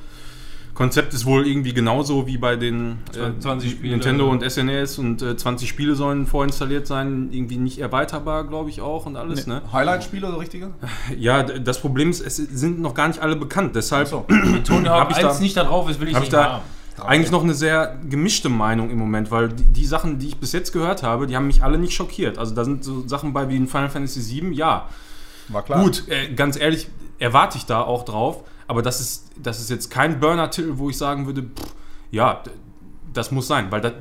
[0.74, 3.92] Konzept ist wohl irgendwie genauso wie bei den äh, 20 Spiele.
[3.94, 8.82] Nintendo und SNES und äh, 20 Spiele sollen vorinstalliert sein, irgendwie nicht erweiterbar, glaube ich
[8.82, 9.62] auch und alles, ne?
[9.72, 10.72] Highlight-Spiele, so richtige?
[11.16, 13.76] Ja, das Problem ist, es sind noch gar nicht alle bekannt.
[13.76, 14.26] Deshalb So.
[14.66, 16.40] Tony Hab Hawk ich 1 da- nicht da drauf ist, will ich habe nicht ich
[16.40, 16.64] da haben.
[17.06, 20.52] Eigentlich noch eine sehr gemischte Meinung im Moment, weil die, die Sachen, die ich bis
[20.52, 22.38] jetzt gehört habe, die haben mich alle nicht schockiert.
[22.38, 24.88] Also da sind so Sachen bei wie in Final Fantasy VII, ja.
[25.50, 25.82] War klar.
[25.84, 26.88] Gut, äh, ganz ehrlich,
[27.20, 30.98] erwarte ich da auch drauf, aber das ist, das ist jetzt kein Burner-Titel, wo ich
[30.98, 31.74] sagen würde, pff,
[32.12, 32.42] ja,
[33.14, 33.94] das muss sein, weil das,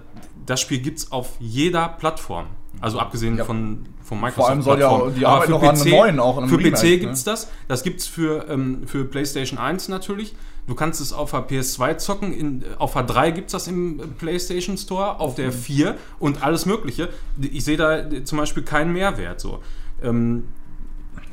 [0.46, 2.46] das Spiel gibt es auf jeder Plattform.
[2.80, 3.44] Also abgesehen Ja.
[3.44, 4.36] von, von Microsoft.
[4.36, 6.82] Vor allem soll ja die Arbeit für noch an einem neuen, auch an Für PC
[6.82, 6.98] ne?
[6.98, 7.50] gibt es das.
[7.68, 10.34] Das gibt es für, ähm, für PlayStation 1 natürlich.
[10.66, 12.32] Du kannst es auf der PS2 zocken.
[12.32, 16.66] In, auf der 3 gibt es das im PlayStation Store, auf der 4 und alles
[16.66, 17.08] Mögliche.
[17.40, 19.40] Ich sehe da zum Beispiel keinen Mehrwert.
[19.40, 19.60] So.
[20.02, 20.44] Ähm,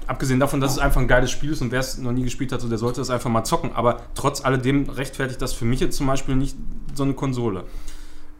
[0.07, 2.51] abgesehen davon, dass es einfach ein geiles Spiel ist und wer es noch nie gespielt
[2.51, 3.71] hat, so, der sollte das einfach mal zocken.
[3.73, 6.57] Aber trotz alledem rechtfertigt das für mich jetzt zum Beispiel nicht
[6.95, 7.65] so eine Konsole.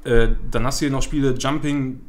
[0.03, 2.01] Äh, dann hast du hier noch Spiele Jumping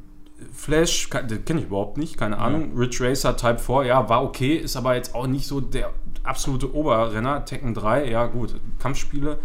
[0.54, 2.72] Flash, kenne ich überhaupt nicht, keine Ahnung.
[2.74, 5.92] Ridge Racer Type 4, ja, war okay, ist aber jetzt auch nicht so der
[6.24, 7.44] absolute Oberrenner.
[7.44, 9.38] Tekken 3, ja gut, Kampfspiele.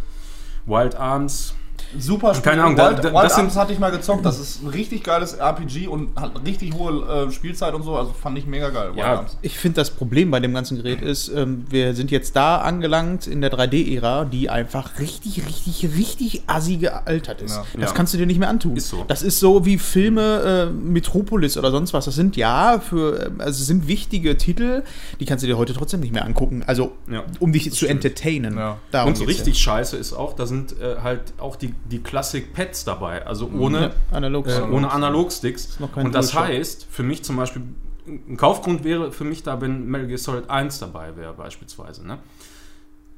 [0.65, 1.55] Wild Arms,
[1.97, 2.51] Super Spiel.
[2.51, 4.25] Keine Ahnung, da- Wild, da- Wild das sind- Arms hatte ich mal gezockt.
[4.25, 7.95] Das ist ein richtig geiles RPG und hat richtig hohe äh, Spielzeit und so.
[7.95, 8.89] Also fand ich mega geil.
[8.89, 9.15] Wild Ja.
[9.17, 9.37] Arms.
[9.41, 13.27] Ich finde, das Problem bei dem ganzen Gerät ist, ähm, wir sind jetzt da angelangt
[13.27, 17.55] in der 3D-Ära, die einfach richtig, richtig, richtig assi gealtert ist.
[17.55, 17.65] Ja.
[17.79, 17.95] Das Ja.
[17.95, 18.75] kannst du dir nicht mehr antun.
[18.75, 19.05] Ist so.
[19.07, 22.05] Das ist so wie Filme äh, Metropolis oder sonst was.
[22.05, 24.83] Das sind ja für, ähm, also es sind wichtige Titel,
[25.19, 26.63] die kannst du dir heute trotzdem nicht mehr angucken.
[26.65, 27.91] Also Ja, um dich zu stimmt.
[27.91, 28.57] entertainen.
[29.05, 32.85] Und so richtig scheiße ist auch, da sind äh, halt auch die, die Classic Pads
[32.85, 33.25] dabei.
[33.25, 34.47] Also ohne, Ja, analog.
[34.47, 35.77] äh, ohne Analogsticks.
[35.95, 36.41] Und das DualShock.
[36.55, 37.63] heißt, für mich zum Beispiel,
[38.07, 42.05] ein Kaufgrund wäre für mich da, wenn Metal Gear Solid 1 dabei wäre, beispielsweise.
[42.05, 42.19] Ne?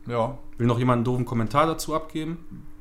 [0.08, 0.38] Ja.
[0.58, 2.38] Will noch jemand einen doofen Kommentar dazu abgeben?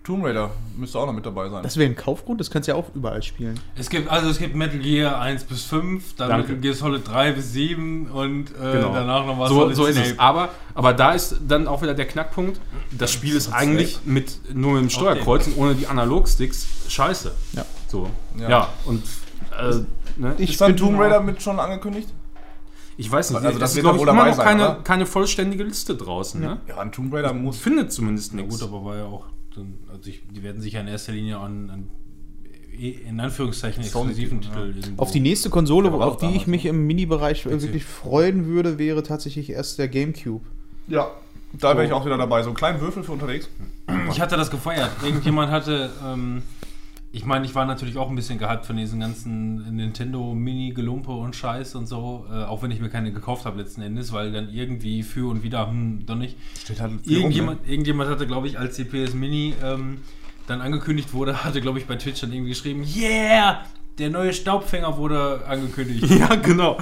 [0.06, 1.64] Tomb Raider müsste auch noch mit dabei sein.
[1.64, 3.58] Das wäre ein Kaufgrund, das kannst du ja auch überall spielen.
[3.76, 6.48] Es gibt, also es gibt Metal Gear 1 bis 5, dann Danke.
[6.52, 8.92] Metal Gear Solid 3 bis 7 und äh, Genau.
[8.94, 10.18] danach noch was So, Solid so ist es.
[10.18, 12.60] Aber, aber da ist dann auch wieder der Knackpunkt.
[12.96, 17.32] Das Spiel ist eigentlich mit nur mit dem Steuerkreuz und ohne die Analogsticks scheiße.
[17.54, 17.64] Ja.
[17.88, 18.08] So.
[18.38, 18.48] Ja.
[18.48, 19.02] Ja, und
[19.58, 19.74] äh,
[20.20, 20.34] ne?
[20.38, 22.08] Ich ist dann bin- Tomb Raider mit schon angekündigt?
[22.98, 24.62] ich weiß nicht, Also das ist wird glaube doch ich wohl immer noch sein, keine,
[24.70, 24.82] oder?
[24.82, 26.40] keine vollständige Liste draußen.
[26.40, 26.58] Ne?
[26.68, 27.58] Ja, ein Tomb Raider muss.
[27.58, 28.58] Findet zumindest nichts.
[28.58, 29.24] gut, aber war ja auch,
[29.90, 31.88] also ich, die werden sich ja in erster Linie an, an
[32.78, 34.48] in Anführungszeichen exklusiven ja.
[34.50, 38.46] Titel irgendwo- Auf die nächste Konsole, Ja, auf die ich mich im Mini-Bereich wirklich freuen
[38.46, 40.44] würde, wäre tatsächlich erst der Gamecube.
[40.86, 41.10] Ja,
[41.54, 42.42] da wäre ich auch wieder dabei.
[42.42, 43.48] So einen kleinen Würfel für unterwegs.
[44.10, 44.90] Ich hatte das gefeiert.
[45.02, 46.42] Irgendjemand hatte, ähm,
[47.12, 51.34] ich meine, ich war natürlich auch ein bisschen gehypt von diesen ganzen Nintendo Mini-Gelumpe und
[51.34, 54.50] Scheiß und so, äh, auch wenn ich mir keine gekauft habe letzten Endes, weil dann
[54.50, 56.36] irgendwie für und wieder, hm, doch nicht.
[56.62, 59.98] Steht halt viel rum, Irgendjemand, irgendjemand hatte, glaube ich, als die PS Mini ähm,
[60.46, 63.64] dann angekündigt wurde, hatte, glaube ich, bei Twitch dann irgendwie geschrieben, yeah,
[63.98, 66.04] der neue Staubfänger wurde angekündigt.
[66.18, 66.76] Ja, genau.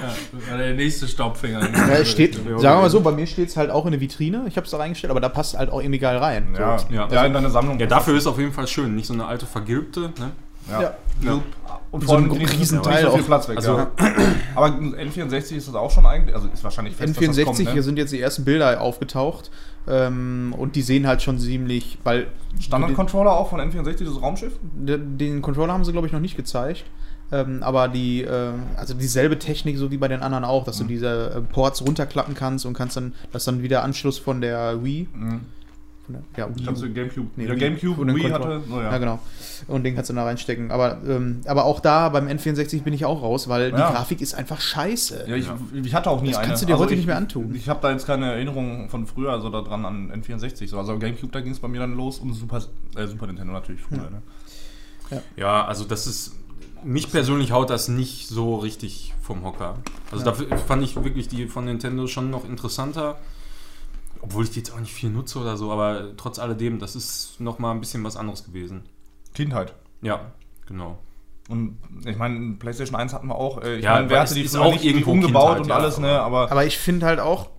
[0.49, 1.61] Ja, der nächste Staubfänger.
[1.61, 4.01] Ja, es steht, sagen wir mal so, bei mir steht es halt auch in der
[4.01, 4.43] Vitrine.
[4.47, 6.55] Ich habe es da reingestellt, aber da passt halt auch irgendwie geil rein.
[6.57, 6.93] Ja, So.
[6.93, 7.07] Ja.
[7.09, 7.79] ja, in deine Sammlung.
[7.79, 8.95] Ja, dafür ist auf jeden Fall schön.
[8.95, 10.01] Nicht so eine alte vergilbte.
[10.19, 10.31] Ne?
[10.69, 10.81] Ja.
[10.81, 10.93] Ja.
[11.21, 11.41] Ja.
[11.91, 13.23] Und So ein Riesenteil auch.
[13.25, 13.57] Platz weg.
[13.57, 13.91] Also- ja.
[14.55, 17.45] Aber ein N64 ist das auch schon eigentlich, also ist wahrscheinlich fest, dass das N64,
[17.45, 17.83] kommt, hier ne?
[17.83, 19.51] sind jetzt die ersten Bilder aufgetaucht.
[19.87, 22.27] Ähm, und die sehen halt schon ziemlich, weil
[22.59, 24.53] Standard-Controller auch von N64, das Raumschiff?
[24.63, 26.83] den, den Controller haben sie, glaube ich, noch nicht gezeigt.
[27.35, 30.83] Ähm, aber die, äh, also dieselbe Technik, so wie bei den anderen auch, dass du
[30.85, 34.83] diese äh, Ports runterklappen kannst und kannst dann, das ist dann wieder Anschluss von der
[34.83, 35.07] Wii.
[35.13, 35.41] Mhm.
[36.05, 36.53] Von der, ja, Wii.
[36.57, 37.27] Ich glaube, so Gamecube.
[37.35, 37.59] Nee, ja, Wii.
[37.59, 38.55] Gamecube, Und Wii Controller.
[38.57, 38.91] hatte, so Ja.
[38.91, 38.97] ja.
[38.99, 39.19] genau.
[39.67, 40.69] Und den kannst du da reinstecken.
[40.71, 43.75] Aber, ähm, aber auch da beim N64 bin ich auch raus, weil Ja.
[43.75, 45.25] die Grafik ist einfach scheiße.
[45.27, 45.47] Ja, ich,
[45.83, 46.47] ich hatte auch nie Das eine.
[46.47, 47.53] kannst du dir heute ich, nicht mehr antun.
[47.55, 50.67] Ich habe da jetzt keine Erinnerung von früher so daran an N64.
[50.67, 50.77] So.
[50.77, 52.61] Also Gamecube, da ging es bei mir dann los und Super,
[52.95, 54.09] äh, Super Nintendo natürlich früher.
[54.11, 54.21] Ne?
[55.37, 56.33] Ja, also das ist.
[56.85, 59.79] Mich persönlich haut das nicht so richtig vom Hocker.
[60.11, 63.17] Also dafür fand ich wirklich die von Nintendo schon noch interessanter.
[64.21, 67.39] Obwohl ich die jetzt auch nicht viel nutze oder so, aber trotz alledem, das ist
[67.39, 68.83] noch mal ein bisschen was anderes gewesen.
[69.33, 69.73] Kindheit.
[70.01, 70.31] Ja,
[70.67, 70.99] genau.
[71.49, 73.61] Und ich meine, PlayStation 1 hatten wir auch.
[73.63, 75.97] Äh, ich Ja, meine, wer hatte es die auch irgendwo umgebaut Kindheit, und ja, alles,
[75.99, 76.19] ne?
[76.19, 77.49] Aber Aber ich finde halt auch,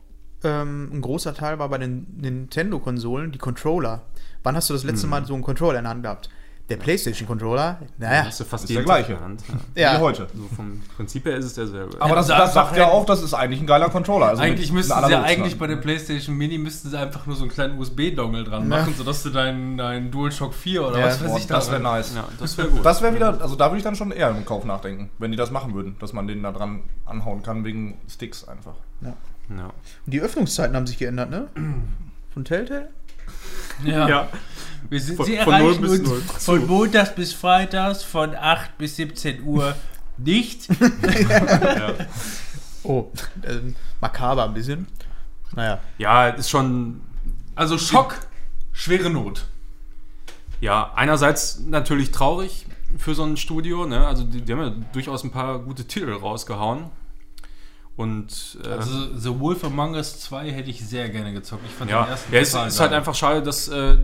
[0.44, 4.02] ähm, ein großer Teil war bei den Nintendo-Konsolen die Controller.
[4.42, 4.90] Wann hast du das Hm.
[4.90, 6.30] letzte Mal so einen Controller in der Hand gehabt?
[6.68, 7.78] Der PlayStation-Controller?
[7.98, 8.24] Naja.
[8.26, 9.20] hast du fast ist der gleiche.
[9.20, 9.40] Hand.
[9.76, 9.96] Ja.
[9.98, 10.26] wie heute.
[10.34, 11.96] So vom Prinzip her ist es derselbe.
[12.00, 14.26] Aber das, Ja, das sagt sag- ja auch, das ist eigentlich ein geiler Controller.
[14.26, 17.42] Also eigentlich müssten sie ja eigentlich bei der PlayStation Mini müssten sie einfach nur so
[17.44, 18.78] einen kleinen USB-Dongle dran Ja.
[18.78, 21.82] machen, sodass du deinen deinen DualShock 4 oder Ja, was weiß Boah, ich das wäre
[21.82, 22.14] da nice.
[22.16, 22.84] ja, das wäre gut.
[22.84, 25.36] Das wäre wieder, also da würde ich dann schon eher im Kauf nachdenken, wenn die
[25.36, 28.74] das machen würden, dass man den da dran anhauen kann wegen Sticks einfach.
[29.02, 29.12] ja.
[29.48, 29.70] Und
[30.06, 31.46] die Öffnungszeiten haben sich geändert, ne?
[32.34, 32.88] Von Telltale?
[33.84, 34.08] Ja.
[34.08, 34.28] ja.
[34.88, 36.20] Wir sind, Von- sie von erreichen 0 bis uns 0.
[36.38, 39.74] von Montags bis Freitags von 8 bis 17 Uhr
[40.18, 40.68] nicht.
[42.88, 43.10] Oh,
[43.42, 43.58] äh,
[44.00, 44.86] makaber ein bisschen.
[45.56, 45.80] Naja.
[45.98, 47.00] ja, ist schon
[47.56, 48.16] Also Schock,
[48.72, 49.46] schwere Not.
[50.60, 52.66] Ja, einerseits natürlich traurig
[52.96, 54.06] für so ein Studio, ne?
[54.06, 56.84] Also die, die haben ja durchaus ein paar gute Titel rausgehauen.
[57.96, 61.62] Und äh, Also The Wolf Among Us 2 hätte ich sehr gerne gezockt.
[61.66, 63.96] Ich fand ja, den ersten ja es ist halt einfach schade, dass äh,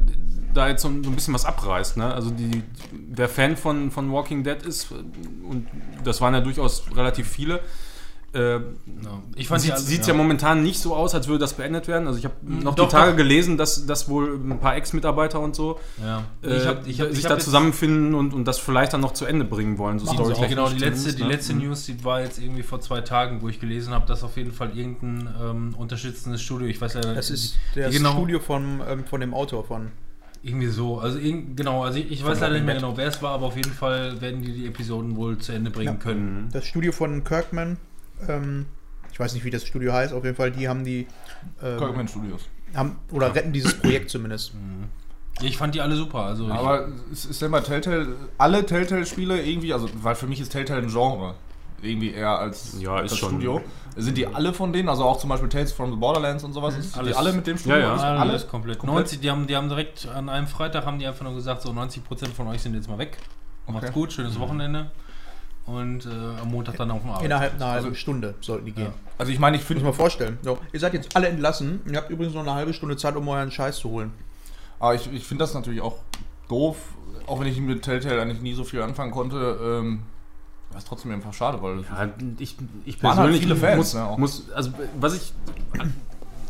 [0.54, 1.96] da jetzt so, ein- so ein bisschen was abreißt.
[1.98, 2.12] Ne?
[2.12, 2.62] Also die,
[3.10, 4.94] wer Fan von, von Walking Dead ist, äh,
[5.46, 5.66] und
[6.04, 7.60] das waren ja durchaus relativ viele,
[8.34, 8.60] äh, Ja.
[9.36, 10.14] Ich fand sieht alle- es ja.
[10.14, 12.06] momentan nicht so aus, als würde das beendet werden.
[12.06, 13.16] Also ich habe noch doch, die Tage doch.
[13.18, 16.24] gelesen, dass, dass wohl ein paar Ex-Mitarbeiter und so Ja.
[16.42, 19.12] äh, ich hab, ich hab, sich ich da zusammenfinden und, und das vielleicht dann noch
[19.12, 19.98] zu Ende bringen wollen.
[19.98, 21.28] So Die, storytechnisch genau, die letzte, zumindest, die ne?
[21.28, 24.36] letzte News, die war jetzt irgendwie vor zwei Tagen, wo ich gelesen habe, dass auf
[24.36, 28.40] jeden Fall irgendein ähm, unterstützendes Studio, ich weiß leider Das die- ist das genau, Studio
[28.40, 29.90] von, ähm, von dem Autor von.
[30.44, 30.98] irgendwie so.
[30.98, 33.56] Also genau, also ich, ich weiß leider nicht mehr genau, wer es war, aber auf
[33.56, 36.02] jeden Fall werden die die Episoden wohl zu Ende bringen Ja.
[36.02, 36.48] können.
[36.52, 37.76] Das Studio von Kirkman.
[38.28, 38.66] Ähm,
[39.12, 40.12] ich weiß nicht, wie das Studio heißt.
[40.12, 41.06] Auf jeden Fall, die haben die.
[41.62, 42.42] Ähm, Kirkman Studios.
[42.74, 44.52] haben, oder retten dieses Projekt zumindest.
[45.40, 46.20] Ich fand die alle super.
[46.20, 50.50] Also Aber es ist denn bei Telltale, alle Telltale-Spiele irgendwie, also weil für mich ist
[50.52, 51.34] Telltale ein Genre.
[51.80, 53.30] Irgendwie eher als Ja, ist das schon.
[53.30, 53.60] Studio.
[53.96, 56.76] Sind die alle von denen, also auch zum Beispiel Tales from the Borderlands und sowas,
[56.78, 57.10] ist Alles.
[57.10, 57.78] die alle mit dem Studio?
[57.78, 58.16] Ja, ja.
[58.20, 58.50] Alles Alle?
[58.50, 58.78] komplett.
[58.78, 58.98] komplett?
[59.06, 61.70] 90, die haben, die haben direkt an einem Freitag haben die einfach nur gesagt, so
[61.70, 63.18] 90% von euch sind jetzt mal weg.
[63.66, 63.92] Macht's Okay.
[63.94, 64.90] gut, schönes Wochenende.
[65.64, 66.08] Und äh,
[66.40, 67.24] am Montag dann auf dem Arbeit.
[67.24, 68.86] Innerhalb einer halben Also- Stunde sollten die gehen.
[68.86, 68.92] Ja.
[69.18, 70.38] Also ich meine, ich Muss finde, mal vorstellen.
[70.42, 71.80] So, ihr seid jetzt alle entlassen.
[71.88, 74.12] Ihr habt übrigens noch eine halbe Stunde Zeit, um euren Scheiß zu holen.
[74.80, 75.96] aber ich, ich finde das natürlich auch
[76.48, 76.76] doof,
[77.28, 79.58] auch wenn ich mit Telltale eigentlich nie so viel anfangen konnte.
[79.62, 80.02] Ähm,
[80.70, 82.08] war es trotzdem einfach schade, weil Ja,
[82.38, 82.56] ich,
[82.86, 84.18] ich halt persönlich viele Fans, muss, ne, auch.
[84.18, 85.32] muss, also was ich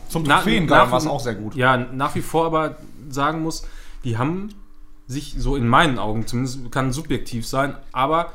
[0.08, 1.54] zum Trophäen nach- war es auch sehr gut.
[1.54, 2.76] ja nach wie vor aber
[3.10, 3.66] sagen muss,
[4.04, 4.48] die haben
[5.06, 8.32] sich so in meinen Augen zumindest kann subjektiv sein, aber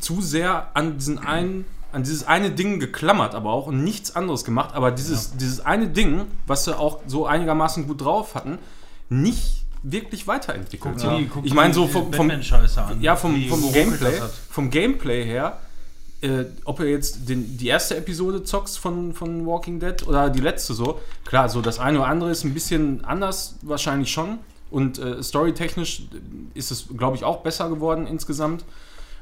[0.00, 4.44] zu sehr an diesen einen an dieses eine Ding geklammert, aber auch und nichts anderes
[4.44, 8.58] gemacht, aber dieses, dieses eine Ding, was sie auch so einigermaßen gut drauf hatten,
[9.10, 10.94] nicht wirklich weiterentwickelt.
[11.32, 12.30] Guck ich meine so vom, vom
[13.00, 15.58] ja vom, vom Gameplay, vom Gameplay her,
[16.22, 20.40] äh, ob er jetzt den, die erste Episode zockst von, von Walking Dead oder die
[20.40, 24.38] letzte so, klar, so das eine oder andere ist ein bisschen anders, wahrscheinlich schon.
[24.70, 26.04] Und äh, storytechnisch
[26.54, 28.64] ist es, glaube ich, auch besser geworden insgesamt.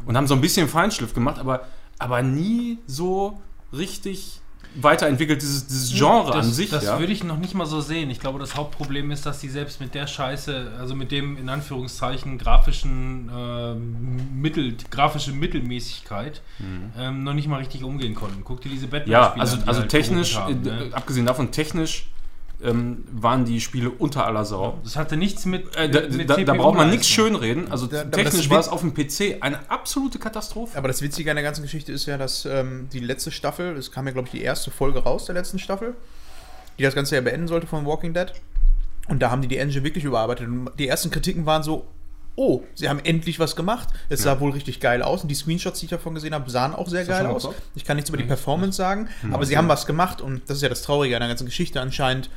[0.06, 1.66] Und haben so ein bisschen Feinschliff gemacht, aber,
[1.98, 3.40] aber nie so
[3.72, 4.40] richtig
[4.76, 6.70] weiterentwickelt, dieses, dieses Genre das, an sich.
[6.70, 6.98] Das ja.
[6.98, 8.10] würde ich noch nicht mal so sehen.
[8.10, 11.48] Ich glaube, das Hauptproblem ist, dass die selbst mit der Scheiße, also mit dem in
[11.48, 16.42] Anführungszeichen grafischen äh, Mittel, grafische Mittelmäßigkeit,
[16.98, 18.42] ähm, noch nicht mal richtig umgehen konnten.
[18.44, 19.12] Guck dir diese Batman Mhm.
[19.12, 20.90] Ja, also, also technisch, haben, äh, ne?
[20.92, 22.08] abgesehen davon, technisch
[22.62, 24.78] ähm, waren die Spiele unter aller Sau.
[24.84, 25.74] Das hatte nichts mit.
[25.76, 27.70] Äh, da, mit da, da braucht man nichts schönreden.
[27.70, 30.76] Also Da- technisch war es auf dem PC eine absolute Katastrophe.
[30.76, 33.90] Aber das Witzige an der ganzen Geschichte ist ja, dass ähm, die letzte Staffel, es
[33.90, 35.94] kam ja, glaube ich, die erste Folge raus der letzten Staffel,
[36.78, 38.32] die das Ganze ja beenden sollte von Walking Dead.
[39.08, 40.46] Und da haben die die Engine wirklich überarbeitet.
[40.46, 41.86] Und die ersten Kritiken waren so,
[42.36, 43.88] oh, sie haben endlich was gemacht.
[44.08, 45.22] Es sah wohl richtig geil aus.
[45.22, 47.48] Und die Screenshots, die ich davon gesehen habe, sahen auch sehr geil aus.
[47.74, 50.20] Ich kann nichts über die Performance sagen, aber sie haben was gemacht.
[50.20, 52.30] Und das ist ja das Traurige an der ganzen Geschichte anscheinend.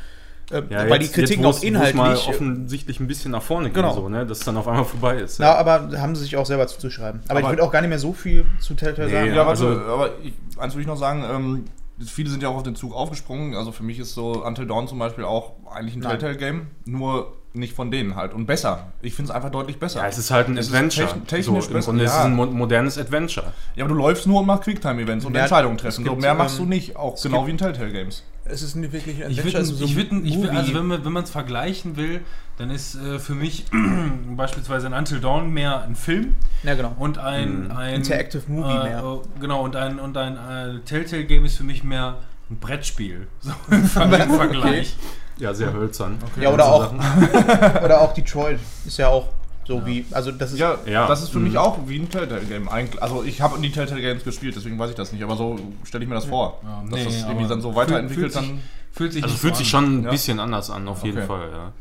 [0.51, 2.27] Äh, weil die Kritiken jetzt, auch wo's mal inhaltlich...
[2.27, 3.93] offensichtlich ein bisschen nach vorne ging, Genau.
[3.93, 4.25] so, ne?
[4.25, 5.39] dass es dann auf einmal vorbei ist.
[5.39, 7.21] Na, aber haben sie sich auch selber zuzuschreiben.
[7.27, 9.27] Aber, ich Aber- würde auch gar nicht mehr so viel zu Telltale Nee, sagen.
[9.29, 11.65] Ja, Ja, warte, also- aber ich, eins würde ich noch sagen, ähm,
[12.05, 13.55] viele sind ja auch auf den Zug aufgesprungen.
[13.55, 16.01] Also für mich ist so Until Dawn zum Beispiel auch eigentlich ein.
[16.01, 18.33] Telltale-Game, nur nicht von denen halt.
[18.33, 18.87] Und besser.
[19.01, 20.01] Ich finde es einfach deutlich besser.
[20.01, 21.07] ja, es ist halt ein Es ist Adventure.
[21.07, 22.23] techn- technisch so, Im besser, Grunde ist es ja.
[22.25, 23.53] ein mo modernes Adventure.
[23.75, 26.03] Ja, aber du läufst nur und machst Quicktime-Events und Ja, Entscheidungen treffen.
[26.03, 28.23] so mehr machst ähm, du nicht, auch genau wie in Telltale-Games.
[28.45, 30.73] Es ist nicht wirklich ein Ich Adventure, ist so ich würde, ein ich würde, also
[30.73, 32.21] wenn man es vergleichen will,
[32.57, 33.65] dann ist äh, für mich
[34.35, 36.93] beispielsweise ein Until Dawn mehr ein Film ja, genau.
[36.99, 38.99] und ein, ein Interactive Movie äh, mehr.
[39.03, 42.17] äh, Genau und ein und ein äh, Telltale Game ist für mich mehr
[42.49, 43.27] ein Brettspiel.
[43.41, 44.95] So im Ver- im Vergleich.
[45.37, 46.17] Ja, sehr hölzern.
[46.39, 46.93] Ja, oder auch,
[47.83, 49.29] oder auch Detroit ist ja auch
[49.65, 51.07] so wie, also das ist, Ja, Ja.
[51.07, 51.45] das ist für Mhm.
[51.45, 52.67] mich auch wie ein Telltale-Game.
[52.99, 55.23] Also ich habe nie Telltale-Games gespielt, deswegen weiß ich das nicht.
[55.23, 56.59] Aber so stelle ich mir das vor.
[56.63, 58.61] Ja, dass nee, das irgendwie dann so fühlt- weiterentwickelt fühlt sich- dann...
[58.91, 59.85] Fühlt sich Also fühlt so sich an.
[59.85, 60.11] schon ein Ja.
[60.11, 61.27] bisschen anders an, auf jeden Okay.
[61.27, 61.71] Fall, ja.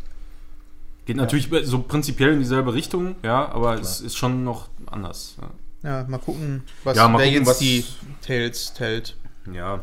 [1.05, 5.37] Geht natürlich so prinzipiell in dieselbe Richtung, ja, aber es ist schon noch anders.
[5.83, 7.85] ja, mal gucken, was, Ja, mal wer gucken, jetzt was- die
[8.25, 9.17] Tales tellt.
[9.53, 9.83] Ja.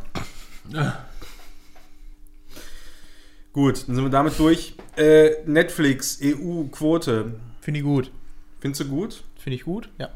[3.54, 4.76] Gut, dann sind wir damit durch.
[4.96, 7.34] Äh, Netflix, EU-Quote.
[7.62, 8.12] Finde ich gut.
[8.60, 9.24] Findest du gut?
[9.38, 10.10] Finde ich gut, ja.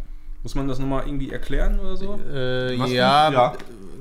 [0.43, 2.19] Muss man das nochmal irgendwie erklären oder so?
[2.33, 3.31] Äh, ja?
[3.31, 3.53] Ja.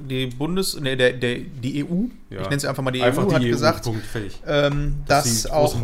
[0.09, 2.41] die Bundes, ne, der, der, die EU, Ja.
[2.41, 4.03] ich nenne es einfach mal die Einfach EU, die hat EU, gesagt, Punkt,
[4.47, 5.77] ähm, Das dass ist die auch,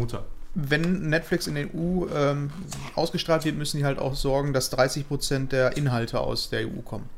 [0.54, 2.50] wenn Netflix in der EU ähm,
[2.96, 7.09] ausgestrahlt wird, müssen die halt auch sorgen, dass 30% der Inhalte aus der EU kommen.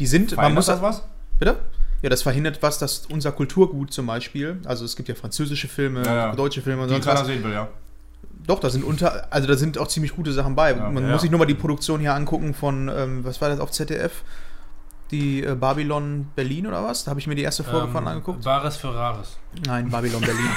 [0.00, 1.04] Die sind, man muss das was?
[1.38, 1.56] Bitte?
[2.02, 6.04] Ja, das verhindert was, dass unser Kulturgut zum Beispiel, also es gibt ja französische Filme,
[6.04, 6.34] Ja, ja.
[6.34, 7.26] deutsche Filme und Die sonst keiner was.
[7.28, 7.68] sehen will, ja.
[8.46, 10.70] Doch, da sind unter, also da sind auch ziemlich gute Sachen bei.
[10.70, 11.12] Ja, Man ja.
[11.12, 14.22] muss sich nur mal die Produktion hier angucken von, ähm, was war das auf ZDF?
[15.10, 17.04] Die äh, Babylon Berlin oder was?
[17.04, 18.42] Da habe ich mir die erste Folge von angeguckt.
[18.42, 19.36] Bares für Rares.
[19.66, 20.48] Nein, Babylon Berlin.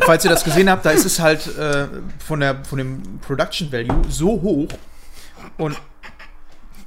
[0.00, 1.86] Falls ihr das gesehen habt, da ist es halt äh,
[2.18, 4.68] von, der, von dem Production Value so hoch
[5.58, 5.80] und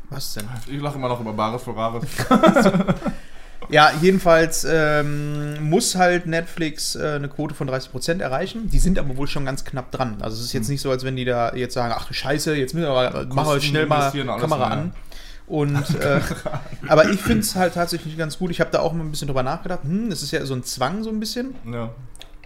[0.10, 0.48] was denn?
[0.68, 2.04] Ich lache immer noch über Bares für Rares.
[3.70, 8.70] Ja, jedenfalls ähm, muss halt Netflix äh, eine Quote von 30% erreichen.
[8.70, 10.18] Die sind aber wohl schon ganz knapp dran.
[10.22, 12.55] Also es ist jetzt nicht so, als wenn die da jetzt sagen, ach du Scheiße,
[12.55, 14.93] jetzt müssen wir aber machen wir schnell mal alles Kamera an.
[15.47, 16.22] Und äh,
[16.88, 18.49] aber ich finde es halt tatsächlich ganz gut.
[18.51, 19.84] Ich habe da auch mal ein bisschen drüber nachgedacht.
[19.84, 21.53] Hm, es ist ja so ein Zwang so ein bisschen.
[21.72, 21.89] Ja.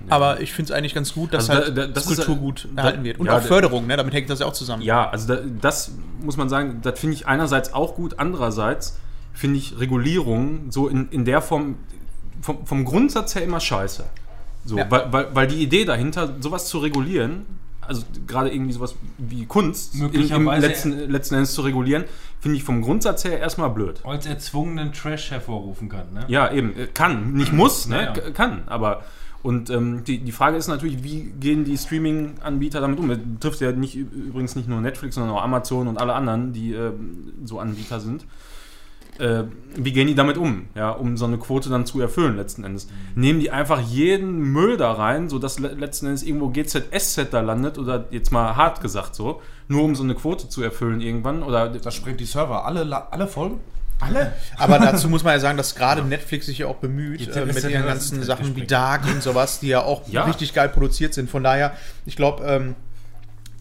[0.10, 2.26] Aber ich finde es eigentlich ganz gut, dass Also halt da- da- das, das ist-
[2.26, 3.20] Kulturgut da- erhalten wird.
[3.20, 3.98] Und ja, auch Förderung, ne?
[3.98, 4.82] damit hängt das ja auch zusammen.
[4.84, 5.92] Ja, also da, das
[6.22, 8.98] muss man sagen, das finde ich einerseits auch gut, andererseits
[9.38, 11.76] finde ich Regulierung so in, in der Form
[12.42, 14.04] vom, vom Grundsatz her immer scheiße.
[14.66, 14.90] So, Ja.
[14.92, 17.46] weil, weil, weil die Idee dahinter, sowas zu regulieren,
[17.82, 22.04] also gerade irgendwie sowas wie Kunst im, letzten, letzten Endes zu regulieren,
[22.42, 24.02] finde ich vom Grundsatz her erstmal blöd.
[24.04, 26.26] Als erzwungenen Trash hervorrufen kann, ne?
[26.28, 26.76] Ja, eben.
[26.78, 27.34] äh, Kann.
[27.34, 27.96] Nicht muss, ne?
[27.96, 28.12] Ja, ja.
[28.12, 28.64] K- Kann.
[28.68, 29.04] Aber.
[29.44, 33.08] Und ähm, die, die Frage ist natürlich, wie gehen die Streaming-Anbieter damit um?
[33.08, 36.74] Das trifft ja nicht, übrigens nicht nur Netflix, sondern auch Amazon und alle anderen, die
[36.74, 38.26] ähm, so Anbieter sind.
[39.20, 39.44] Äh,
[39.76, 42.88] wie gehen die damit um, ja, um so eine Quote dann zu erfüllen letzten Endes?
[43.16, 47.78] Nehmen die einfach jeden Müll da rein, sodass le letzten Endes irgendwo GZSZ da landet
[47.78, 51.44] oder jetzt mal hart gesagt so, nur um so eine Quote zu erfüllen irgendwann?
[51.44, 52.66] Oder Das sprengt die Server.
[52.66, 53.60] Alle, alle Folgen?
[54.00, 54.34] Alle?
[54.58, 57.64] Aber dazu muss man ja sagen, dass gerade Netflix sich ja auch bemüht äh, mit
[57.64, 58.68] ja ihren ganzen Sachen wie.
[58.68, 60.26] Dark und sowas, die ja auch Ja.
[60.26, 61.30] richtig geil produziert sind.
[61.32, 61.74] Von daher,
[62.06, 62.76] ich glaube, ähm,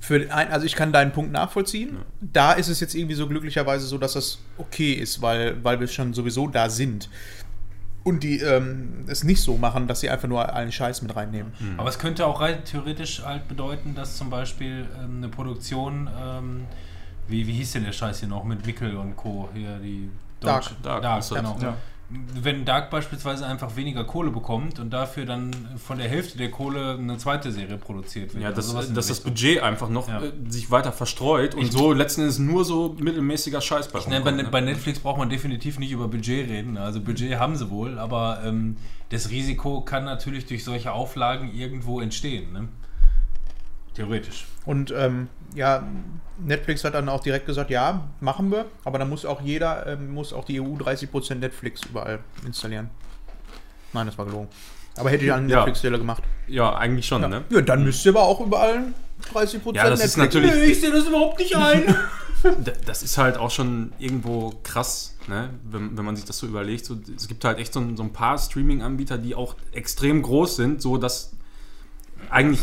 [0.07, 1.99] für ein, also ich kann deinen Punkt nachvollziehen.
[2.21, 5.89] Da ist es jetzt irgendwie so glücklicherweise so, dass das okay ist, weil, weil wir
[5.89, 7.09] schon sowieso da sind.
[8.05, 11.53] Und die ähm, es nicht so machen, dass sie einfach nur allen Scheiß mit reinnehmen.
[11.77, 16.67] Aber es könnte auch rein theoretisch halt bedeuten, dass zum Beispiel ähm, eine Produktion, ähm,
[17.27, 19.49] wie, wie hieß denn der Scheiß hier noch, mit Wickel und Co.
[19.55, 20.63] Hier, die Dark.
[20.63, 21.39] Deutsche- Dark, Dark ist das.
[21.39, 21.59] genau.
[21.61, 21.77] Ja.
[22.09, 26.93] Wenn Dark beispielsweise einfach weniger Kohle bekommt und dafür dann von der Hälfte der Kohle
[26.97, 28.45] eine zweite Serie produziert wird.
[28.45, 29.33] Ja, oder dass, das Richtung.
[29.33, 30.23] Budget einfach noch Ja.
[30.23, 34.25] äh, sich weiter verstreut und so letzten Endes nur so mittelmäßiger Scheiß bei Ich nenne,
[34.25, 34.45] bei, ne?
[34.45, 36.77] bei Netflix braucht man definitiv nicht über Budget reden.
[36.79, 38.77] Also Budget haben sie wohl, aber ähm,
[39.09, 42.53] das Risiko kann natürlich durch solche Auflagen irgendwo entstehen.
[42.53, 42.69] Ne?
[43.95, 44.47] Theoretisch.
[44.67, 45.85] Und ähm, ja,
[46.39, 50.13] Netflix hat dann auch direkt gesagt, ja, machen wir, aber dann muss auch jeder, ähm,
[50.13, 52.91] muss auch die EU 30% Netflix überall installieren.
[53.93, 54.49] Nein, das war gelogen.
[54.99, 55.57] Aber hätte ich an Ja.
[55.59, 56.23] Netflix-Stelle gemacht.
[56.49, 57.29] Ja, eigentlich schon, Ja.
[57.29, 57.45] ne?
[57.51, 58.93] ja, dann müsst ihr aber auch überall
[59.33, 61.95] 30% Ja, das ist natürlich- Nee, ich sehe das überhaupt nicht ein.
[62.85, 65.51] Das ist halt auch schon irgendwo krass, ne?
[65.65, 66.85] wenn, wenn man sich das so überlegt.
[66.85, 70.55] So, es gibt halt echt so, ein- so ein paar Streaming-Anbieter, die auch extrem groß
[70.57, 71.33] sind, so dass
[72.31, 72.61] eigentlich,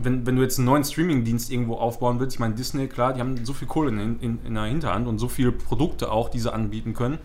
[0.00, 3.20] wenn, wenn du jetzt einen neuen Streaming-Dienst irgendwo aufbauen willst, ich meine, Disney, klar, die
[3.20, 6.40] haben so viel Kohle in, in, in der Hinterhand und so viele Produkte auch, die
[6.40, 7.18] sie anbieten können,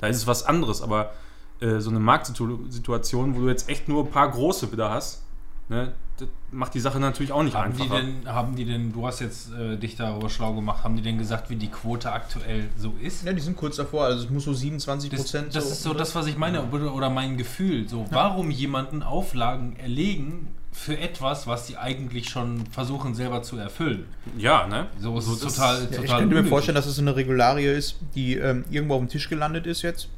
[0.00, 1.12] da ist es was anderes, aber
[1.60, 5.22] äh, so eine Marktsituation, wo du jetzt echt nur ein paar große wieder hast,
[5.68, 5.92] ne?
[6.18, 8.02] das macht die Sache natürlich auch nicht haben, die einfacher.
[8.02, 11.18] denn, haben die denn, du hast jetzt äh, dich darüber schlau gemacht, haben die denn
[11.18, 13.24] gesagt, wie die Quote aktuell so ist?
[13.24, 15.10] Ja, die sind kurz davor, also es muss so 27%.
[15.10, 17.88] Das, das ist so das, was ich meine, oder, oder mein Gefühl.
[17.88, 24.06] So, warum jemanden Auflagen erlegen für etwas, was die eigentlich schon versuchen selber zu erfüllen?
[24.36, 24.88] ja, ne?
[24.98, 27.14] So ist es das- total, Ja, total ich könnte mir vorstellen, dass es so eine
[27.16, 30.08] Regularie ist, die ähm, irgendwo auf dem Tisch gelandet ist jetzt.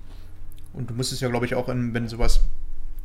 [0.72, 2.40] Und du musst es ja, glaube ich, auch, in, wenn sowas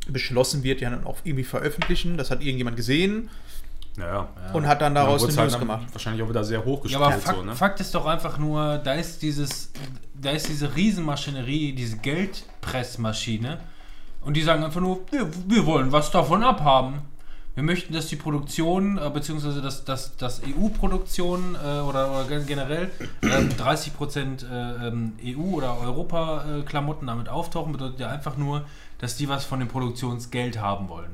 [0.08, 2.16] beschlossen wird, ja dann auch irgendwie veröffentlichen.
[2.16, 3.28] Das hat irgendjemand gesehen
[3.98, 4.28] Ja, ja.
[4.54, 5.86] und hat dann daraus eine es News gemacht.
[5.92, 7.02] Wahrscheinlich auch wieder sehr Ja, hochgestellt.
[7.04, 7.54] aber Fakt, so, ne?
[7.54, 9.70] Fakt ist doch einfach nur, da ist dieses,
[10.20, 13.58] da ist diese Riesenmaschinerie, diese Geldpressmaschine
[14.22, 17.02] und die sagen einfach nur, wir, wir wollen was davon abhaben.
[17.54, 22.46] Wir möchten, dass die Produktion, äh, beziehungsweise dass, dass, dass EU-Produktion äh, oder, oder gen-
[22.46, 22.90] generell
[23.22, 28.62] ähm, 30% äh, ähm, EU- oder Europa-Klamotten damit auftauchen, bedeutet ja einfach nur,
[28.98, 31.10] dass die was von dem Produktionsgeld haben wollen.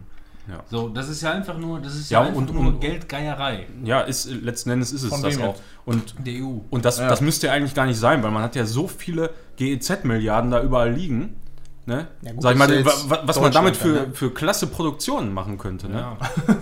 [0.49, 0.61] Ja.
[0.71, 3.67] So, das ist ja einfach nur, das ist Ja, ja, einfach und- nur und- Geldgeierei
[3.85, 5.57] Ja, ist, letzten Endes ist es Von das auch.
[5.85, 6.61] Und, der EU.
[6.71, 7.09] und das, Ja.
[7.09, 10.63] das müsste ja eigentlich gar nicht sein, weil man hat ja so viele GEZ-Milliarden da
[10.63, 11.37] überall liegen.
[11.89, 12.07] Ne?
[12.21, 14.15] Ja, gut, Sag ich das mal, was man damit für, dann, ne?
[14.15, 15.89] für klasse Produktionen machen könnte.
[15.89, 15.99] Ne?
[16.01, 16.17] Ja.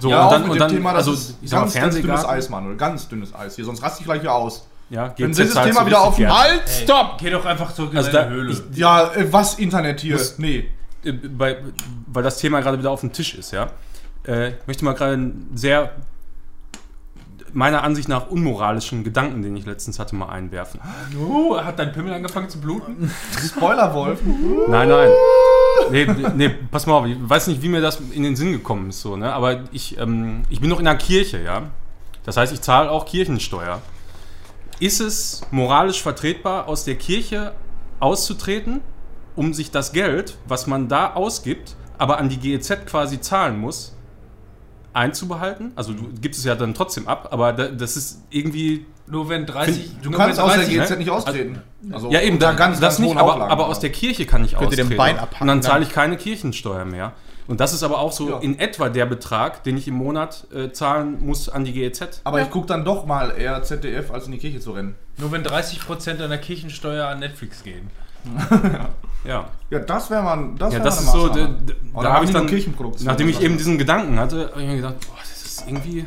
[0.00, 1.74] So, Ja, und auch dann, und dann Thema, das also, ist ich sag mal, ganz,
[1.74, 2.24] ganz dünnes.
[2.24, 2.76] Eis, Manuel.
[2.78, 4.66] Ganz dünnes Eis hier, sonst raste ich gleich wieder aus.
[4.88, 6.30] Ja, Wenn GEZ dieses zahlt Thema wieder auf- Geld.
[6.32, 7.18] Halt, Ey, stopp!
[7.18, 8.52] Geh doch einfach zurück in Also deine da- Höhle.
[8.52, 10.14] ich- Ja, äh, was Internet hier?
[10.16, 10.68] Muss- nee.
[11.04, 11.58] Äh, bei,
[12.06, 13.70] weil das Thema gerade wieder auf dem Tisch ist, ja.
[14.26, 15.92] Äh, ich möchte mal gerade einen sehr
[17.52, 20.80] meiner Ansicht nach unmoralischen Gedanken, den ich letztens hatte, mal einwerfen.
[21.18, 23.10] Oh, hat dein Pimmel angefangen zu bluten?
[23.44, 24.20] Spoilerwolf.
[24.68, 25.10] Nein, nein.
[25.90, 28.90] Nee, nee, pass mal auf, ich weiß nicht, wie mir das in den Sinn gekommen
[28.90, 29.32] ist, so, ne?
[29.32, 31.62] aber ich, ähm, ich bin noch in der Kirche, ja.
[32.24, 33.80] Das heißt, ich zahle auch Kirchensteuer.
[34.78, 37.52] Ist es moralisch vertretbar, aus der Kirche
[37.98, 38.80] auszutreten,
[39.36, 43.94] um sich das Geld, was man da ausgibt, aber an die GEZ quasi zahlen muss,
[44.92, 45.72] einzubehalten?
[45.76, 49.46] Also du gibst es ja dann trotzdem ab, aber da, das ist irgendwie Nur wenn
[49.46, 49.90] 30.
[50.02, 50.96] Du nur kannst aus der 30 GZ ne?
[50.96, 51.62] nicht austreten.
[51.92, 54.70] Also Ja, eben, da, das nicht, hohen aber, aber aus der Kirche kann ich Könnt
[54.72, 54.96] ihr dem austreten.
[54.98, 55.70] Bein abhacken, Und dann dann?
[55.70, 57.12] zahle ich keine Kirchensteuer mehr.
[57.48, 58.38] Und das ist aber auch so Ja.
[58.38, 62.20] in etwa der Betrag, den ich im Monat äh, zahlen muss an die GEZ.
[62.22, 64.94] Aber ich gucke dann doch mal eher ZDF, als in die Kirche zu rennen.
[65.16, 67.90] Nur wenn 30% deiner Kirchensteuer an Netflix gehen.
[68.24, 68.88] Ja,
[69.24, 71.48] Ja, das wäre mal, das ja wär das ist eine so, da,
[72.02, 74.94] da, habe ich dann, Kirchenproduktion nachdem ich eben diesen Gedanken hatte, habe ich mir gedacht,
[75.00, 76.06] boah, das ist irgendwie,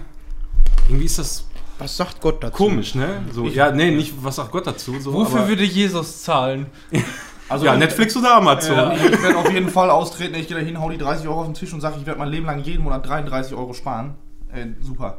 [0.87, 1.47] irgendwie ist das
[1.77, 2.55] Was sagt Gott dazu?
[2.55, 3.21] komisch, ne?
[3.31, 4.99] So, ja, nee, nicht, was sagt Gott dazu?
[4.99, 6.67] So, Wofür aber, würde Jesus zahlen?
[7.49, 8.93] Also ja, ich- Netflix oder Amazon?
[8.93, 10.33] Ich werde auf jeden Fall austreten.
[10.35, 12.17] Ich gehe da hin, hau die 30 Euro auf den Tisch und sage, ich werde
[12.17, 14.15] mein Leben lang jeden Monat 33 Euro sparen.
[14.51, 15.17] Äh, super.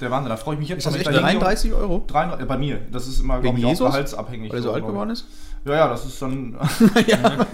[0.00, 1.40] Der Wahnsinn, da freue ich mich jetzt Ist das echt wenn ich da hingehe.
[1.40, 2.04] 33 Euro?
[2.06, 2.80] 33, äh, bei mir.
[2.92, 4.50] Das ist immer, glaube ich, auch gehaltsabhängig.
[4.50, 5.26] Weil er so alt geworden ist?
[5.64, 6.56] Ja, ja, das ist dann.
[7.06, 7.46] ja,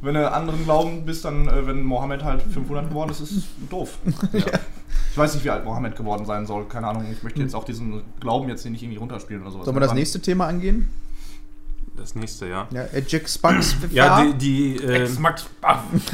[0.00, 3.44] wenn du anderen Glauben bist, dann, äh, wenn Mohammed halt 500 geworden ist, ist es
[3.70, 3.98] doof.
[4.32, 4.58] Ja.
[5.10, 6.66] Ich weiß nicht, wie alt Mohammed geworden sein soll.
[6.66, 7.06] Keine Ahnung.
[7.10, 9.64] Ich möchte jetzt auch diesen Glauben jetzt hier nicht irgendwie runterspielen oder sowas.
[9.64, 10.90] Sollen wir das nächste Thema angehen?
[11.96, 12.68] Das nächste, ja.
[12.70, 15.08] Ja, Jack Spunks Ja, die, die, äh,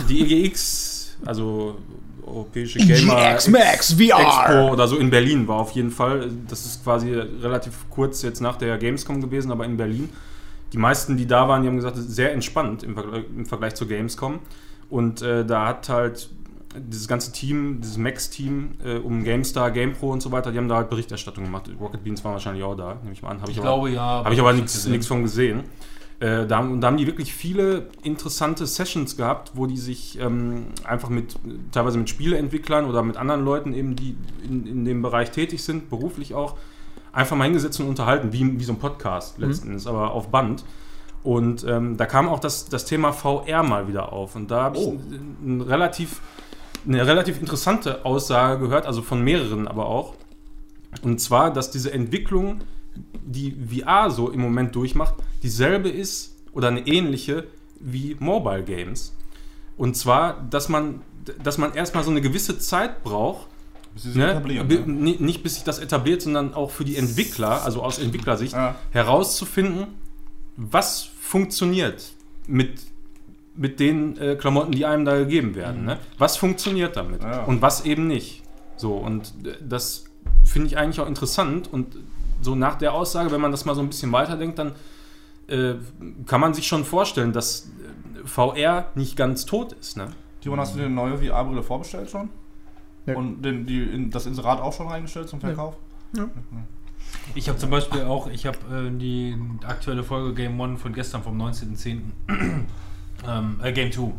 [0.08, 1.78] die EGX, also
[2.26, 3.14] Europäische Gamer
[3.48, 4.20] Max VR.
[4.20, 6.30] Expo oder so in Berlin war auf jeden Fall.
[6.48, 10.08] Das ist quasi relativ kurz jetzt nach der Gamescom gewesen, aber in Berlin.
[10.72, 13.46] die meisten, die da waren, die haben gesagt, es ist sehr entspannt im Vergleich, im
[13.46, 14.38] Vergleich zur Gamescom.
[14.88, 16.30] Und äh, da hat halt
[16.74, 20.76] dieses ganze Team, dieses Max-Team äh, um GameStar, GamePro und so weiter, die haben da
[20.76, 21.68] halt Berichterstattung gemacht.
[21.78, 23.42] Rocket Beans waren wahrscheinlich auch da, nehme ich mal an.
[23.42, 24.00] Hab Ich aber- glaube ja.
[24.24, 25.64] habe ich aber nichts von gesehen.
[26.22, 30.20] Äh, da, haben- und da haben die wirklich viele interessante Sessions gehabt, wo die sich
[30.20, 31.34] ähm, einfach mit,
[31.72, 34.16] teilweise mit Spieleentwicklern oder mit anderen Leuten eben, die
[34.48, 36.54] in, in dem Bereich tätig sind, beruflich auch,
[37.12, 40.64] einfach mal hingesetzt und unterhalten, wie, wie so ein Podcast letzten Endes, aber auf Band.
[41.24, 44.36] Und ähm, da kam auch das, das Thema VR mal wieder auf.
[44.36, 44.92] Und da habe ich Oh.
[44.92, 46.20] ein, ein relativ,
[46.86, 50.14] eine relativ interessante Aussage gehört, also von mehreren aber auch.
[51.02, 52.60] Und zwar, dass diese Entwicklung,
[53.24, 57.46] die VR so im Moment durchmacht, dieselbe ist oder eine ähnliche
[57.80, 59.14] wie Mobile Games.
[59.76, 61.00] Und zwar, dass man,
[61.42, 63.46] dass man erstmal so eine gewisse Zeit braucht,
[63.94, 64.40] Bis ne?
[64.40, 64.64] ne?
[64.86, 68.74] ni- nicht bis sich das etabliert, sondern auch für die Entwickler, also aus Entwicklersicht, Ja.
[68.90, 69.86] herauszufinden,
[70.56, 72.12] was funktioniert
[72.46, 72.82] mit,
[73.56, 75.84] mit den äh, Klamotten, die einem da gegeben werden.
[75.84, 75.98] Ne?
[76.18, 77.44] Was funktioniert damit Ja.
[77.44, 78.42] und was eben nicht.
[78.76, 80.04] So, und äh, das
[80.44, 81.72] finde ich eigentlich auch interessant.
[81.72, 81.96] Und
[82.42, 84.72] so nach der Aussage, wenn man das mal so ein bisschen weiterdenkt, dann
[85.48, 85.74] äh,
[86.26, 87.68] kann man sich schon vorstellen, dass
[88.22, 89.96] äh, VR nicht ganz tot ist.
[89.96, 90.08] Ne?
[90.40, 92.28] Timon, hast du dir eine neue VR-Brille vorbestellt schon?
[93.06, 93.16] Ja.
[93.16, 95.76] Und den, die, in, das Inserat auch schon reingestellt zum Verkauf?
[97.34, 99.36] Ich habe zum Beispiel auch, ich habe äh, die
[99.66, 102.00] aktuelle Folge Game One von gestern vom 19.10.
[103.28, 104.12] ähm, äh, Game 2.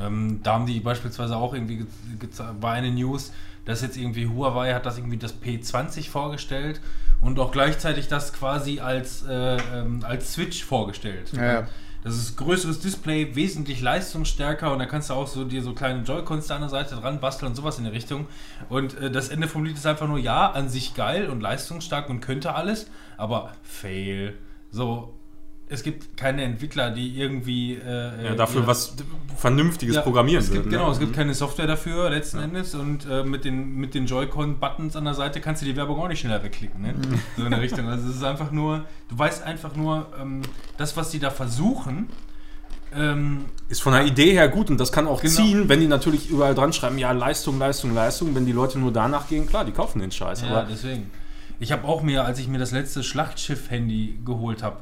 [0.00, 1.86] Ähm, da haben die beispielsweise auch irgendwie ge-
[2.20, 3.32] geze- war eine News,
[3.64, 6.80] dass jetzt irgendwie Huawei hat das irgendwie das P20 vorgestellt
[7.20, 11.32] und auch gleichzeitig das quasi als, äh, ähm, als Switch vorgestellt.
[11.32, 11.68] Ja, ja.
[12.04, 16.04] Das ist größeres Display, wesentlich leistungsstärker und da kannst du auch so dir so kleine
[16.04, 18.28] Joy-Cons da an der Seite dran basteln und sowas in der Richtung.
[18.68, 22.08] Und äh, das Ende vom Lied ist einfach nur, ja, an sich geil und leistungsstark
[22.08, 24.38] und könnte alles, aber fail.
[24.70, 25.17] So,
[25.70, 27.74] es gibt keine Entwickler, die irgendwie.
[27.74, 28.94] Äh, Ja, dafür ihre- was
[29.36, 30.78] Vernünftiges ja, programmieren es gibt, würden, ne?
[30.78, 34.96] Genau, es gibt keine Software dafür letzten Endes und äh, mit den, mit den Joy-Con-Buttons
[34.96, 36.82] an der Seite kannst du die Werbung auch nicht schneller wegklicken.
[36.82, 36.94] Ne?
[36.94, 37.20] Mhm.
[37.36, 37.86] So in der Richtung.
[37.88, 40.42] Also es ist einfach nur, du weißt einfach nur, ähm,
[40.76, 42.08] das, was die da versuchen,
[42.96, 45.34] ähm, Ist von der Idee her gut und das kann auch Genau.
[45.34, 48.34] ziehen, wenn die natürlich überall dran schreiben, ja, Leistung, Leistung, Leistung.
[48.34, 50.42] Wenn die Leute nur danach gehen, klar, die kaufen den Scheiß.
[50.42, 51.10] Ja, deswegen.
[51.60, 54.78] Ich habe auch mir, als ich mir das letzte Schlachtschiff-Handy geholt habe,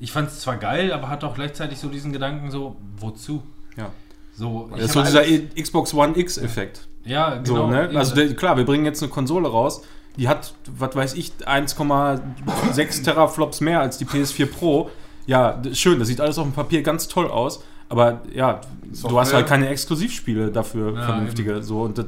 [0.00, 3.42] ich fand es zwar geil, aber hatte auch gleichzeitig so diesen Gedanken so, wozu?
[3.76, 3.90] ja.
[4.34, 6.88] So, Das ich ist so hab dieser alles- Xbox One X-Effekt.
[7.04, 7.44] ja, genau.
[7.44, 7.90] So, ne?
[7.94, 9.82] Also der, klar, wir bringen jetzt eine Konsole raus,
[10.16, 14.90] die hat, was weiß ich, 1,6 Teraflops mehr als die PS4 Pro.
[15.26, 19.20] Ja, schön, das sieht alles auf dem Papier ganz toll aus, aber ja, du Software.
[19.20, 21.62] hast halt keine Exklusivspiele dafür, Ja, vernünftige.
[21.62, 22.06] So, und das,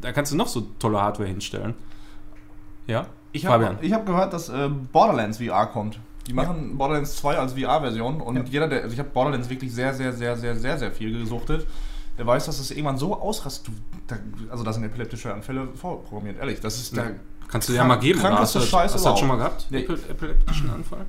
[0.00, 1.74] da kannst du noch so tolle Hardware hinstellen.
[2.86, 3.06] Ja?
[3.32, 3.76] Ich Fabian.
[3.76, 5.98] habe hab gehört, dass äh, Borderlands VR kommt.
[6.26, 9.92] Die machen Borderlands 2 als VR-Version und jeder, der, also ich habe Borderlands wirklich sehr,
[9.92, 11.66] sehr, sehr, sehr, sehr, sehr viel gesuchtet,
[12.16, 13.72] der weiß, dass es irgendwann so ausrastet.
[14.50, 16.60] Also da sind epileptische Anfälle vorprogrammiert, ehrlich.
[16.60, 17.06] Das ist da,
[17.48, 18.38] Kannst du dir ja mal geben, oder?
[18.38, 19.66] Hast du, Scheiße hast du das schon mal gehabt?
[19.70, 19.80] Nee.
[19.80, 21.04] Epi- Epileptischen Anfall?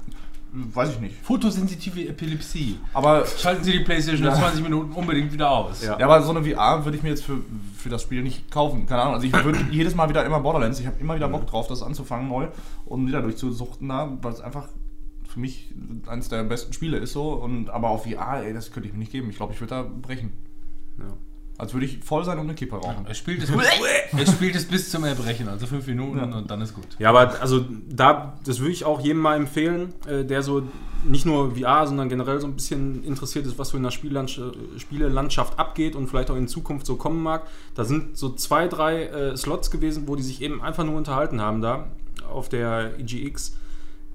[0.55, 1.16] weiß ich nicht.
[1.24, 2.78] Fotosensitive Epilepsie.
[2.93, 4.34] Aber, Schalten Sie die Playstation Ja.
[4.36, 5.84] in 20 Minuten unbedingt wieder aus.
[5.84, 5.97] Ja.
[5.97, 7.38] ja, aber so eine VR würde ich mir jetzt für,
[7.76, 8.86] für das Spiel nicht kaufen.
[8.86, 9.16] Keine Ahnung.
[9.16, 10.80] Also ich würde jedes Mal wieder immer Borderlands.
[10.80, 12.47] Ich habe immer wieder Bock drauf, das anzufangen neu
[12.86, 14.68] und wieder durchzusuchten da, weil es einfach
[15.34, 15.74] für mich
[16.08, 17.34] eines der besten Spiele ist so.
[17.34, 19.30] Und aber auf VR, ey, das könnte ich mir nicht geben.
[19.30, 20.32] Ich glaube, ich würde da brechen.
[21.00, 21.06] Ja.
[21.58, 23.06] Als würde ich voll sein und eine Kippe rauchen.
[23.06, 23.62] Er spielt, es bis,
[24.18, 26.38] er spielt es bis zum Erbrechen, also fünf Minuten Ja.
[26.38, 26.88] und dann ist gut.
[26.98, 30.64] Ja, aber also da, das würde ich auch jedem mal empfehlen, äh, der so
[31.06, 34.42] nicht nur VR, sondern generell so ein bisschen interessiert ist, was so in der Spiellandsch
[34.78, 37.46] Spielelandschaft abgeht und vielleicht auch in Zukunft so kommen mag.
[37.76, 41.40] Da sind so zwei, drei äh, Slots gewesen, wo die sich eben einfach nur unterhalten
[41.40, 41.88] haben da
[42.32, 43.58] auf der EGX.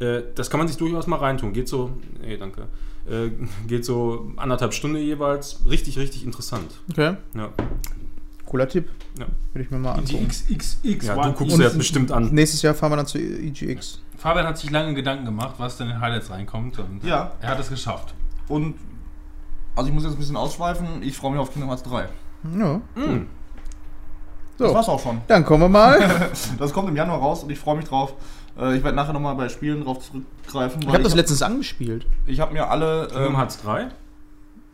[0.01, 1.53] Äh, das kann man sich durchaus mal reintun.
[1.53, 1.90] Geht so,
[2.20, 2.62] nee, danke.
[3.09, 3.30] Äh,
[3.66, 5.61] geht so anderthalb Stunden jeweils.
[5.68, 6.70] Richtig, richtig interessant.
[6.90, 7.49] Okay, Ja,
[8.46, 8.88] cooler Tipp.
[9.18, 9.26] ja.
[9.53, 10.28] Würde ich mir mal Die angucken.
[10.28, 10.76] XXX
[11.07, 11.57] ja du guckst X.
[11.57, 12.28] dir das bestimmt an.
[12.32, 14.03] Nächstes Jahr fahren wir dann zu EGX.
[14.16, 17.32] Fabian hat sich lange Gedanken gemacht, was denn in Highlights reinkommt und Ja.
[17.40, 18.14] er hat es geschafft.
[18.49, 18.74] Und
[19.76, 21.03] also ich muss jetzt ein bisschen ausschweifen.
[21.03, 22.09] Ich freue mich auf Kingdom Hearts 3.
[22.59, 22.80] Ja.
[22.96, 23.26] Mm.
[24.59, 25.20] Das So, war's auch schon.
[25.28, 26.30] dann kommen wir mal.
[26.59, 28.14] Das kommt im Januar raus und ich freue mich drauf.
[28.59, 30.82] Äh, Ich werde nachher nochmal bei Spielen drauf zurückgreifen.
[30.82, 32.06] Ich habe das hab- letztens angespielt.
[32.26, 33.09] Ich habe mir alle.
[33.14, 33.88] Ähm, Hearts 3?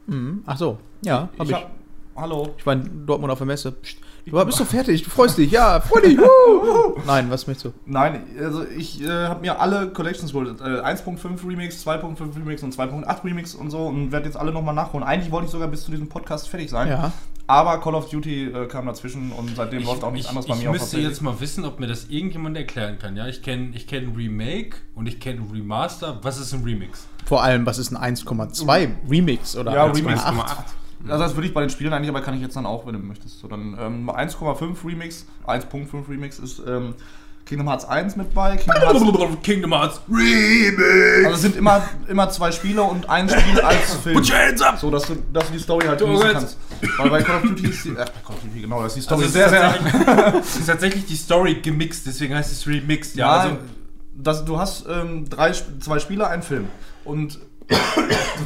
[0.07, 0.43] Mhm.
[0.47, 1.55] Ach so, ja, habe ich ich.
[1.57, 1.71] hab,
[2.17, 2.55] hallo.
[2.59, 3.73] Ich war in Dortmund auf der Messe.
[3.73, 3.99] Psst.
[4.27, 5.51] Du bist so fertig, du freust dich.
[5.51, 6.19] Ja, freu dich.
[7.07, 7.73] Nein, was möchtest du?
[7.87, 10.61] Nein, also ich äh, habe mir alle Collections geholt.
[10.61, 14.75] Äh, 1.5 Remix, 2.5 Remix und 2.8 Remix und so und werde jetzt alle nochmal
[14.75, 15.07] nachholen.
[15.07, 16.89] Eigentlich wollte ich sogar bis zu diesem Podcast fertig sein.
[16.89, 17.13] Ja.
[17.47, 20.55] Aber Call of Duty äh, kam dazwischen und seitdem läuft auch nichts ich, anderes bei
[20.55, 21.03] ich mir müsste PC.
[21.03, 23.17] jetzt mal wissen, ob mir das irgendjemand erklären kann.
[23.17, 26.21] Ja, ich kenne ich kenn Remake und ich kenne Remaster.
[26.23, 27.07] Was ist ein Remix?
[27.27, 30.47] Vor allem, was ist ein 1,2 Remix oder Ja, 1,8?
[31.05, 31.11] Remix.
[31.11, 31.13] 1,8.
[31.13, 32.95] Also das würde ich bei den Spielen eigentlich, aber kann ich jetzt dann auch, wenn
[32.95, 33.41] du möchtest.
[33.41, 36.95] So, dann ähm, 1,5 Remix, 1.5 Remix ist ähm,
[37.45, 38.57] Kingdom Hearts 1 mit bei.
[38.57, 40.01] Kingdom Hearts, Kingdom Hearts
[41.25, 44.17] also es sind immer, immer zwei Spiele und ein Spiel als Film.
[44.17, 44.79] Put your hands up!
[44.79, 46.33] So, dass du, dass du die Story halt jetzt.
[46.33, 46.59] kannst.
[46.97, 49.03] Weil bei Call of Duty ist die, äh, Call of Duty, genau, da ist die
[49.03, 49.61] Story Also sehr, ist, sehr...
[49.61, 53.17] tatsächlich, es ist tatsächlich die Story gemixt, deswegen heißt es remixed.
[53.17, 53.59] Ja, Ja, also,
[54.17, 56.69] das, du hast ähm, drei, zwei Spiele, einen Film.
[57.05, 57.39] Und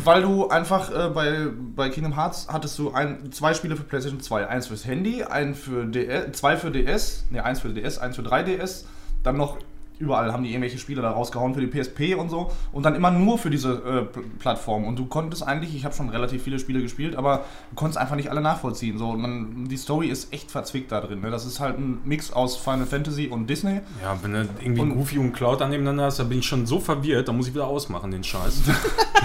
[0.04, 4.20] weil du einfach äh, bei, bei Kingdom Hearts hattest du ein, zwei Spiele für PlayStation
[4.20, 4.46] 2.
[4.46, 8.22] Eins fürs Handy, ein für DS, zwei für DS, ne, eins für DS, eins für
[8.22, 8.84] 3DS.
[9.22, 9.58] Dann noch
[9.98, 12.50] überall haben die irgendwelche Spiele da rausgehauen für die PSP und so.
[12.72, 14.84] Und dann immer nur für diese äh, Pl- Plattform.
[14.84, 18.16] Und du konntest eigentlich, ich habe schon relativ viele Spiele gespielt, aber du konntest einfach
[18.16, 18.98] nicht alle nachvollziehen.
[18.98, 21.20] So, man, die Story ist echt verzwickt da drin.
[21.20, 21.30] Ne?
[21.30, 23.80] Das ist halt ein Mix aus Final Fantasy und Disney.
[24.02, 26.78] Ja, wenn du irgendwie Und- Goofy und Cloud nebeneinander hast, dann bin ich schon so
[26.80, 28.62] verwirrt, dann muss ich wieder ausmachen, den Scheiß.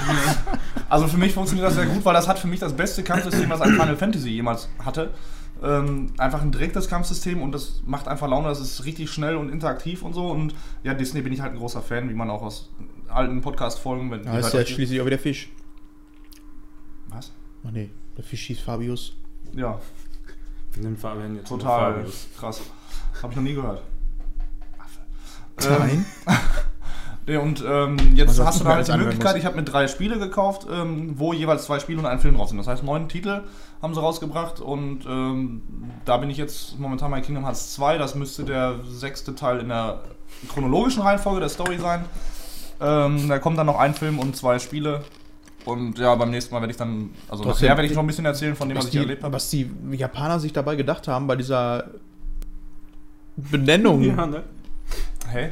[0.90, 3.50] Also für mich funktioniert das sehr gut, weil das hat für mich das beste Kampfsystem,
[3.50, 5.10] was ein Final Fantasy jemals hatte.
[5.64, 9.49] Ähm, einfach ein direktes Kampfsystem und das macht einfach Laune, das ist richtig schnell und
[9.49, 10.28] interaktiv und so.
[10.28, 10.53] Und
[10.84, 12.70] ja, Disney bin ich halt ein großer Fan, wie man auch aus
[13.07, 14.11] alten Podcast-Folgen.
[14.11, 15.49] wenn- Da ist hört ja euch- schließlich auch wieder Fisch.
[17.07, 17.32] Was?
[17.66, 19.16] Ach nee, der Fisch hieß Fabius.
[19.55, 19.80] Ja,
[20.74, 22.28] Wir nehmen Fabian jetzt total Fabius.
[22.38, 22.61] krass.
[23.22, 23.82] Hab ich noch nie gehört.
[25.61, 26.05] Ähm, Nein.
[27.26, 29.39] Nee, und ähm, jetzt hast du da halt die Möglichkeit, muss.
[29.39, 32.49] ich habe mir drei Spiele gekauft, ähm, wo jeweils zwei Spiele und ein Film drauf
[32.49, 32.57] sind.
[32.57, 33.43] Das heißt, neun Titel
[33.84, 35.62] haben sie rausgebracht und ähm,
[36.06, 37.98] da bin ich jetzt momentan bei Kingdom Hearts 2.
[37.98, 40.00] Das müsste der sechste Teil in der
[40.48, 42.06] chronologischen Reihenfolge der Story sein.
[42.82, 45.02] Ähm, da kommt dann noch ein Film und zwei Spiele.
[45.66, 48.08] Und ja, beim nächsten Mal werde ich dann, also Trotzdem- nachher werde ich noch ein
[48.08, 49.34] bisschen erzählen von dem, was Was ich die, erlebt habe.
[49.34, 51.86] was die Japaner sich dabei gedacht haben bei dieser
[53.36, 54.02] Benennung.
[54.16, 54.44] Ja, ne?
[55.30, 55.50] Hä?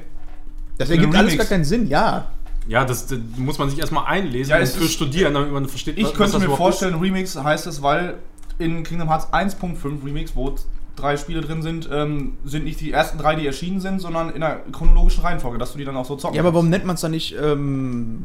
[0.77, 2.27] Das ergibt alles gar keinen Sinn, ja.
[2.67, 5.51] Ja, das, das muss man sich erstmal einlesen Ja, und es für ist- studieren, damit
[5.51, 8.17] man versteht, Ich was könnte das mir vorstellen, Remix heißt es, weil
[8.59, 10.55] in Kingdom Hearts 1.5 Remix, wo
[10.95, 14.41] drei Spiele drin sind, ähm, sind nicht die ersten drei, die erschienen sind, sondern in
[14.41, 16.95] der chronologischen Reihenfolge, dass du die dann auch so zocken Ja, aber warum nennt man
[16.95, 18.23] es dann nicht ähm,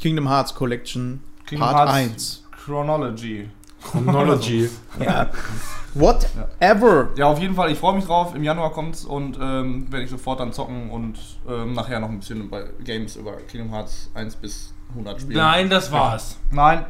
[0.00, 2.44] Kingdom Hearts Collection Kingdom Part Hearts 1?
[2.64, 3.48] Chronology.
[3.82, 4.68] Chronology.
[4.98, 5.30] Ja.
[5.94, 7.08] Whatever.
[7.16, 8.34] Ja, auf jeden Fall, ich freue mich drauf.
[8.34, 11.18] Im Januar kommt's und ähm, werde ich sofort dann zocken und
[11.48, 15.38] ähm, nachher noch ein bisschen bei Games über Kingdom Hearts 1 bis 100 spielen.
[15.38, 16.36] nein, das war's.
[16.50, 16.84] Nein.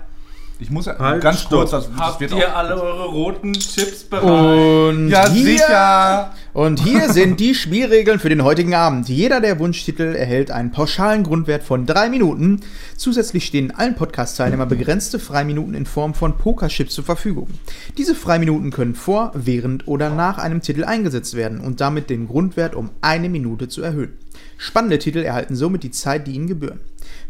[0.61, 1.61] Ich muss ja Halt, ganz stopp.
[1.61, 2.55] kurz, das, das Habt wird ihr auch.
[2.57, 4.25] alle eure roten Chips bereit?
[4.25, 6.33] Und Ja, hier, sicher!
[6.53, 9.09] Und hier sind die Spielregeln für den heutigen Abend.
[9.09, 12.61] Jeder der Wunschtitel erhält einen pauschalen Grundwert von drei Minuten.
[12.97, 17.49] Zusätzlich stehen allen Podcast-Teilnehmern begrenzte Freiminuten in Form von Pokerchips zur Verfügung.
[17.97, 22.75] Diese Freiminuten können vor, während oder nach einem Titel eingesetzt werden und damit den Grundwert
[22.75, 24.13] um eine Minute zu erhöhen.
[24.59, 26.81] Spannende Titel erhalten somit die Zeit, die ihnen gebühren.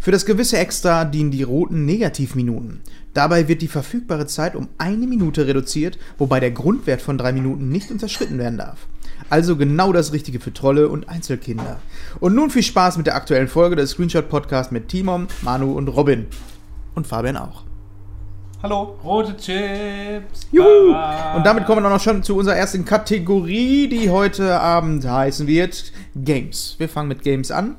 [0.03, 2.81] Für das gewisse Extra dienen die roten Negativminuten.
[3.13, 7.69] Dabei wird die verfügbare Zeit um eine Minute reduziert, wobei der Grundwert von drei Minuten
[7.69, 8.87] nicht unterschritten werden darf.
[9.29, 11.81] Also genau das Richtige für Trolle und Einzelkinder.
[12.19, 15.89] Und nun viel Spaß mit der aktuellen Folge des Screenshot Podcast mit Timon, Manu und
[15.89, 16.29] Robin.
[16.95, 17.65] Und Fabian auch.
[18.63, 18.99] Hallo.
[19.03, 20.49] Rote Chips.
[20.53, 20.95] Juhu!
[21.35, 25.47] Und damit kommen wir dann auch schon zu unserer ersten Kategorie, die heute Abend heißen
[25.47, 26.75] wird Games.
[26.77, 27.77] Wir fangen mit Games an.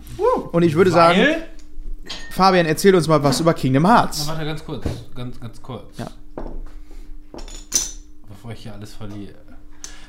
[0.52, 1.20] Und ich würde sagen,
[2.32, 4.28] Fabian, erzähl uns mal was über Kingdom Hearts.
[4.28, 4.86] warte ganz kurz,
[5.16, 5.98] ganz, ganz kurz.
[5.98, 6.08] Ja.
[8.28, 9.36] Bevor ich hier alles verliere.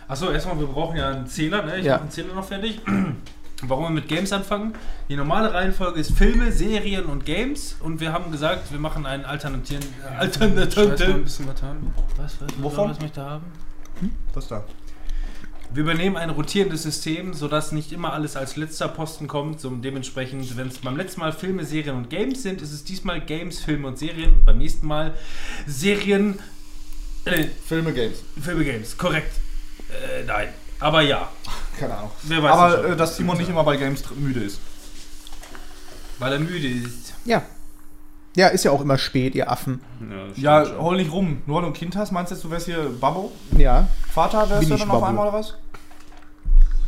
[0.08, 1.78] Achso, erstmal, wir brauchen ja einen Zähler, ne?
[1.78, 1.92] Ich Ja.
[1.94, 2.80] mache einen Zähler noch fertig.
[3.64, 4.74] Warum wir mit Games anfangen?
[5.08, 7.76] Die normale Reihenfolge ist Filme, Serien und Games.
[7.80, 9.82] Und wir haben gesagt, wir machen einen alternativen.
[10.04, 11.22] Äh, mal ein alternativen.
[11.22, 11.94] bisschen was haben.
[12.16, 12.90] Was, was, Wovon?
[12.90, 13.44] Was möchte haben?
[14.34, 14.64] Das da.
[15.74, 19.60] Wir übernehmen ein rotierendes System, sodass nicht immer alles als letzter Posten kommt.
[19.60, 23.20] So dementsprechend, wenn es beim letzten Mal Filme, Serien und Games sind, ist es diesmal
[23.22, 24.34] Games, Filme und Serien.
[24.34, 25.14] Und beim nächsten Mal
[25.66, 26.38] Serien,
[27.24, 28.18] äh, Filme, Games.
[28.40, 28.98] Filme, Games.
[28.98, 29.32] Korrekt.
[29.88, 30.48] Äh, nein.
[30.78, 31.30] Aber ja.
[31.78, 32.10] Keine Ahnung.
[32.24, 32.92] Wer weiß das Aber schon.
[32.92, 34.60] äh, dass Simon nicht immer bei Games müde ist.
[36.18, 37.14] Weil er müde ist.
[37.24, 37.42] Ja.
[38.34, 39.80] Ja, ist ja auch immer spät, ihr Affen.
[40.36, 41.42] Ja, Ja, hol nicht rum.
[41.46, 43.30] Nur weil du ein Kind hast, meinst du, jetzt, du wärst hier Babbo?
[43.58, 43.88] Ja.
[44.10, 45.06] Vater wärst Bin du dann auf Babbo.
[45.06, 45.54] einmal oder was?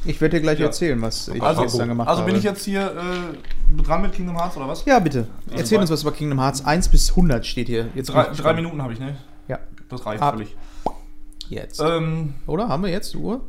[0.06, 0.66] Ich werde dir gleich Ja.
[0.66, 2.30] erzählen, was ich Also, gestern gemacht also habe.
[2.30, 4.84] bin ich jetzt hier äh, dran mit Kingdom Hearts oder was?
[4.84, 5.26] Ja, bitte.
[5.50, 7.88] Erzähl bei- uns was über Kingdom Hearts 1 bis 100 steht hier.
[7.94, 8.52] Jetzt Drei, drei.
[8.54, 9.16] Minuten habe ich, ne?
[9.48, 9.58] Ja.
[9.88, 10.34] Das reicht Ab.
[10.34, 10.54] völlig.
[11.48, 11.80] Jetzt.
[11.80, 12.68] Ähm, Oder?
[12.68, 13.40] Haben wir jetzt die Uhr?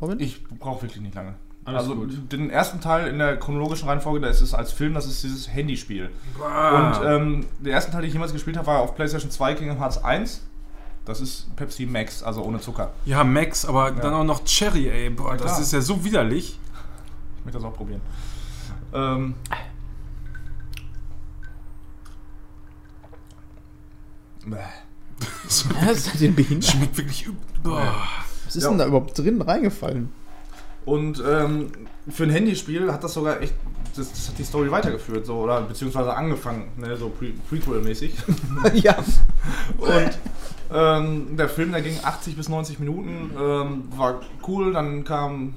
[0.00, 0.18] Robin?
[0.20, 1.34] ich brauche wirklich nicht lange.
[1.66, 2.32] Alles also gut.
[2.32, 5.52] den ersten Teil in der chronologischen Reihenfolge, da ist es als Film, das ist dieses
[5.52, 6.10] Handyspiel.
[6.42, 6.98] Ah.
[6.98, 9.78] Und ähm, der erste Teil, den ich jemals gespielt habe, war auf PlayStation 2 Kingdom
[9.78, 10.42] Hearts 1.
[11.04, 12.92] Das ist Pepsi Max, also ohne Zucker.
[13.04, 15.10] Ja, Max, aber dann auch noch Cherry, ey.
[15.10, 15.60] Boah, das klar.
[15.60, 16.58] ist ja so widerlich.
[17.38, 18.00] Ich möchte das auch probieren.
[18.94, 19.34] Ähm,
[24.44, 24.56] bäh.
[25.86, 26.70] Was ist denn behindert?
[26.70, 27.28] Schmeckt wirklich
[27.62, 27.94] Boah.
[28.44, 28.68] Was ist Ja.
[28.70, 30.12] denn da überhaupt drin reingefallen?
[30.86, 31.72] Und ähm,
[32.08, 33.52] für ein Handyspiel hat das sogar echt,
[33.96, 38.14] das, das hat die Story weitergeführt, so, oder beziehungsweise angefangen, ne, so Pre Prequel-mäßig.
[38.74, 38.96] ja.
[39.78, 40.18] Und
[40.72, 45.54] ähm, der Film, der ging 80 bis 90 Minuten, ähm, war cool, dann kamen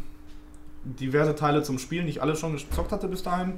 [0.83, 3.53] diverse Teile zum Spielen, die ich alle schon gezockt hatte bis dahin.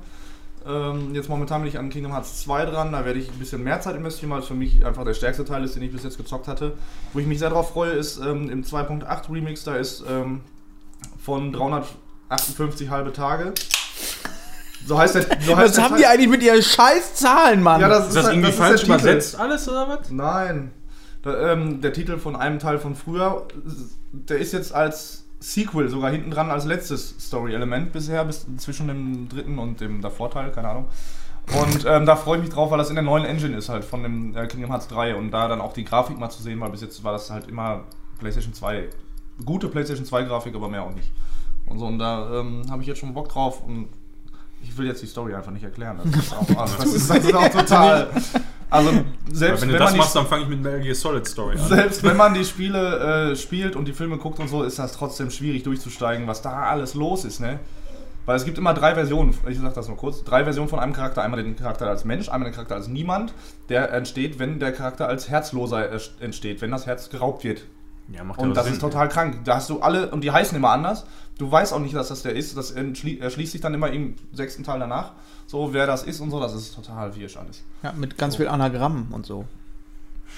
[0.67, 3.63] Ähm, jetzt momentan bin ich an Kingdom Hearts 2 dran, da werde ich ein bisschen
[3.63, 6.03] mehr Zeit investieren, weil es für mich einfach der stärkste Teil ist, den ich bis
[6.03, 6.73] jetzt gezockt hatte.
[7.13, 10.41] Wo ich mich sehr darauf freue, ist ähm, im 2.8 Remix, da ist ähm,
[11.23, 13.53] von 358 halbe Tage.
[14.85, 15.21] So heißt der.
[15.41, 17.79] So heißt Was der haben Teil- die eigentlich mit ihren scheiß Zahlen, Mann?
[17.81, 20.09] Ja, das Ist das halt- irgendwie ist falsch übersetzt alles oder was?
[20.09, 20.71] Nein.
[21.23, 23.47] Da, ähm, der Titel von einem Teil von früher,
[24.11, 29.29] der ist jetzt als Sequel sogar hinten dran als letztes Story-Element bisher, bis zwischen dem
[29.29, 30.85] dritten und dem Davor-Teil, keine Ahnung.
[31.59, 33.83] Und ähm, da freue ich mich drauf, weil das in der neuen Engine ist halt
[33.85, 36.59] von dem äh, Kingdom Hearts 3 und da dann auch die Grafik mal zu sehen,
[36.59, 37.83] weil bis jetzt war das halt immer
[38.19, 38.89] PlayStation 2,
[39.45, 41.11] gute PlayStation 2 Grafik, aber mehr auch nicht.
[41.65, 43.87] Und so, und da ähm, habe ich jetzt schon Bock drauf und
[44.63, 45.99] ich will jetzt die Story einfach nicht erklären.
[46.03, 48.09] Das ist auch, also, das ist, das ist auch total.
[48.69, 48.89] Also
[49.29, 51.27] selbst wenn wenn, du das man die machst, dann fange ich mit Metal Gear Solid
[51.27, 51.67] Story an.
[51.67, 54.93] selbst wenn man die Spiele äh, spielt und die Filme guckt und so, ist das
[54.93, 57.59] trotzdem schwierig durchzusteigen, was da alles los ist, ne?
[58.25, 60.93] Weil es gibt immer drei Versionen, ich sag das nur kurz, drei Versionen von einem
[60.93, 61.21] Charakter.
[61.21, 63.33] Einmal den Charakter als Mensch, einmal den Charakter als Niemand.
[63.67, 67.63] Der entsteht, wenn der Charakter als Herzloser äh, entsteht, wenn das Herz geraubt wird.
[68.13, 68.73] Ja, macht Und das Sinn.
[68.73, 69.41] ist total krank.
[69.45, 71.05] Da hast du alle, und die heißen immer anders.
[71.37, 72.55] Du weißt auch nicht, dass das der ist.
[72.57, 75.13] Das erschließt sich dann immer im sechsten Teil danach.
[75.47, 77.63] So, wer das ist und so, das ist total wirsch alles.
[77.83, 79.45] Ja, mit ganz viel Anagrammen und so.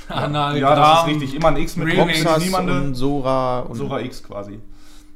[0.07, 0.57] Anagramm.
[0.57, 1.35] Ja, das ist richtig.
[1.35, 2.19] Immer ein X mit Remix.
[2.19, 2.81] Roxas, Niemande.
[2.81, 4.59] und Sora und Sora X quasi.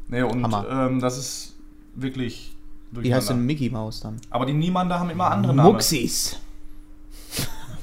[0.08, 1.56] Nee, und ähm, das ist
[1.96, 2.56] wirklich
[2.92, 3.46] wie heißt denn.
[3.46, 4.20] Mickey Maus dann?
[4.30, 5.74] Aber die Niemande haben immer andere Namen.
[5.74, 6.38] Muxis.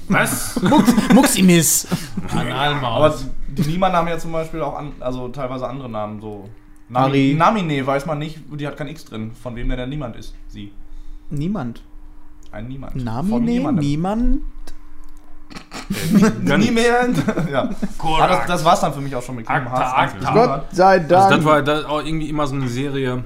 [0.07, 0.61] Was?
[0.61, 1.87] Mux, Muximis.
[2.31, 3.25] Aber Analmaus.
[3.57, 6.21] Die Niemande haben ja zum Beispiel auch an, also teilweise andere Namen.
[6.21, 6.49] So.
[6.89, 10.15] Nami, Namine weiß man nicht, die hat kein X drin, von wem denn der Niemand
[10.15, 10.35] ist.
[10.47, 10.71] Sie.
[11.29, 11.81] Niemand.
[12.51, 12.95] Ein Niemand.
[12.95, 13.39] Namine?
[13.41, 13.79] Niemand?
[13.79, 14.41] Niemand.
[17.51, 17.61] ja.
[17.63, 18.29] Aber Korak.
[18.29, 20.13] das, das war's dann für mich auch schon mit Kingdom Akta, Hearts.
[20.15, 20.33] Akta.
[20.33, 21.11] Gott sei Dank.
[21.23, 23.23] Also das war das auch irgendwie immer so eine Serie.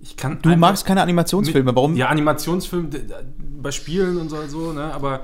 [0.00, 1.94] Ich kann du magst keine Animationsfilme, warum?
[1.94, 3.14] Ja, Animationsfilm d- d-
[3.62, 4.92] bei Spielen und so, so ne?
[4.92, 5.20] Aber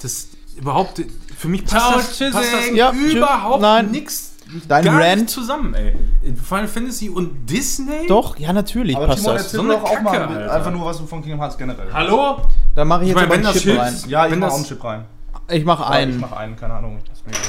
[0.00, 0.28] das
[0.58, 1.02] überhaupt
[1.36, 2.70] für mich passt das, Tschüss, passt das.
[2.74, 3.90] Ja, überhaupt Nein.
[3.90, 4.32] nix
[4.66, 5.16] Dein gar Rant?
[5.22, 5.94] nicht zusammen, ey.
[6.42, 8.06] Final Fantasy und Disney?
[8.08, 9.52] Doch, ja, natürlich Aber passt Timon, das.
[9.52, 10.52] So eine doch auch mal Alter.
[10.54, 11.92] einfach nur was du von Kingdom Hearts generell.
[11.92, 12.38] Hallo?
[12.74, 13.96] Da mache ich Ich jetzt meine, aber wenn einen das Chip rein.
[14.08, 15.04] Ja, ich Wenn mach das- auch einen Chip rein.
[15.50, 16.20] Ich mache Ja, Ich einen.
[16.20, 16.98] mach einen, keine Ahnung.
[17.08, 17.18] Das.
[17.20, 17.42] Ich möchte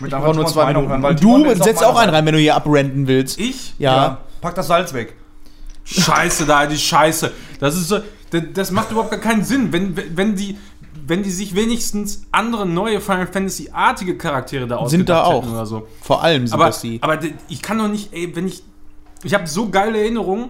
[0.00, 1.16] Ich einfach brauche nur zwei Minuten.
[1.16, 3.38] Timon du setzt auch einen rein, wenn du hier abrenten willst.
[3.38, 3.74] Ich?
[3.78, 3.94] Ja.
[3.96, 4.18] Ja.
[4.40, 5.14] Pack das Salz weg.
[5.84, 7.32] Scheiße, da die Scheiße.
[7.60, 7.98] Das ist so,
[8.30, 10.56] das, das macht überhaupt gar keinen Sinn, wenn, wenn die
[11.12, 15.46] wenn die sich wenigstens andere neue Final Fantasy artige Charaktere da Sind da auch.
[15.46, 15.86] oder so.
[16.00, 16.98] Vor allem sind Aber, das die.
[17.02, 17.18] aber
[17.50, 18.62] ich kann doch nicht, ey, wenn ich
[19.22, 20.48] ich habe so geile Erinnerungen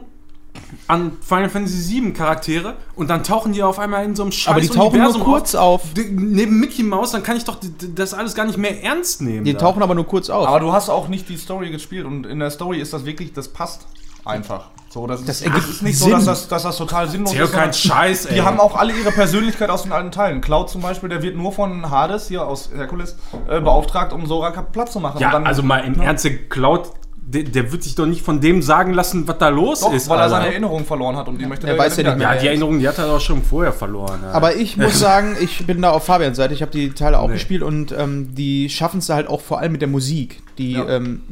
[0.86, 4.50] an Final Fantasy VII Charaktere und dann tauchen die auf einmal in so einem Scheiß
[4.52, 5.82] Aber die tauchen nur Universum kurz auf.
[5.94, 7.56] D- Neben Mickey Mouse, dann kann ich doch
[7.94, 9.44] das alles gar nicht mehr ernst nehmen.
[9.44, 9.58] Die da.
[9.58, 10.46] tauchen aber nur kurz auf.
[10.46, 13.32] Aber du hast auch nicht die Story gespielt und in der Story ist das wirklich,
[13.32, 13.86] das passt
[14.24, 14.66] einfach.
[14.90, 16.10] So, das, Das ist, ergibt das ist nicht Sinn.
[16.10, 17.50] so, dass das, dass das total sinnlos Erzähl ist.
[17.52, 18.34] sondern Scheiß, ey.
[18.34, 20.42] Die haben auch alle ihre Persönlichkeit aus den alten Teilen.
[20.42, 23.16] Cloud zum Beispiel, der wird nur von Hades, hier aus Herkules,
[23.48, 25.18] äh, beauftragt, um Sora platt zu machen.
[25.18, 26.02] Ja, dann- also mal im Ja.
[26.04, 26.90] Ernst, der Cloud,
[27.24, 30.10] der, der wird sich doch nicht von dem sagen lassen, was da los Doch, ist.
[30.10, 30.34] weil er Alter.
[30.36, 32.34] seine Erinnerung verloren hat und die möchte Er er weiß ja nicht mehr.
[32.34, 34.20] Ja, die Erinnerung, die hat er doch schon vorher verloren.
[34.22, 34.32] Ja.
[34.32, 36.52] Aber ich muss sagen, ich bin da auf Fabians Seite.
[36.52, 39.60] Ich habe die Teile auch gespielt und ähm, die schaffen es da halt auch vor
[39.60, 40.42] allem mit der Musik.
[40.58, 40.86] Die Ja.
[40.86, 41.22] ähm,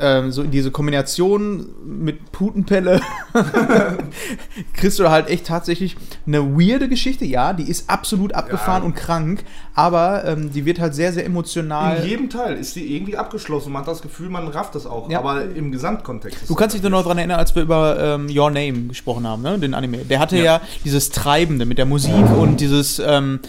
[0.00, 3.00] ähm, so in diese Kombination mit Putenpelle
[4.74, 5.96] kriegst du halt echt tatsächlich
[6.26, 7.24] eine weirde Geschichte.
[7.24, 8.86] Ja, die ist absolut abgefahren Ja.
[8.86, 9.44] und krank,
[9.74, 11.98] aber ähm, die wird halt sehr, sehr emotional.
[12.02, 13.72] In jedem Teil ist die irgendwie abgeschlossen.
[13.72, 15.08] Man hat das Gefühl, man rafft das auch.
[15.10, 15.18] Ja.
[15.18, 16.48] Aber im Gesamtkontext.
[16.48, 19.42] Du kannst dich doch noch daran erinnern, als wir über ähm, Your Name gesprochen haben,
[19.42, 19.58] ne?
[19.58, 19.98] den Anime.
[19.98, 20.60] Der hatte ja, Ja.
[20.84, 23.40] dieses Treibende mit der Musik und dieses, ähm,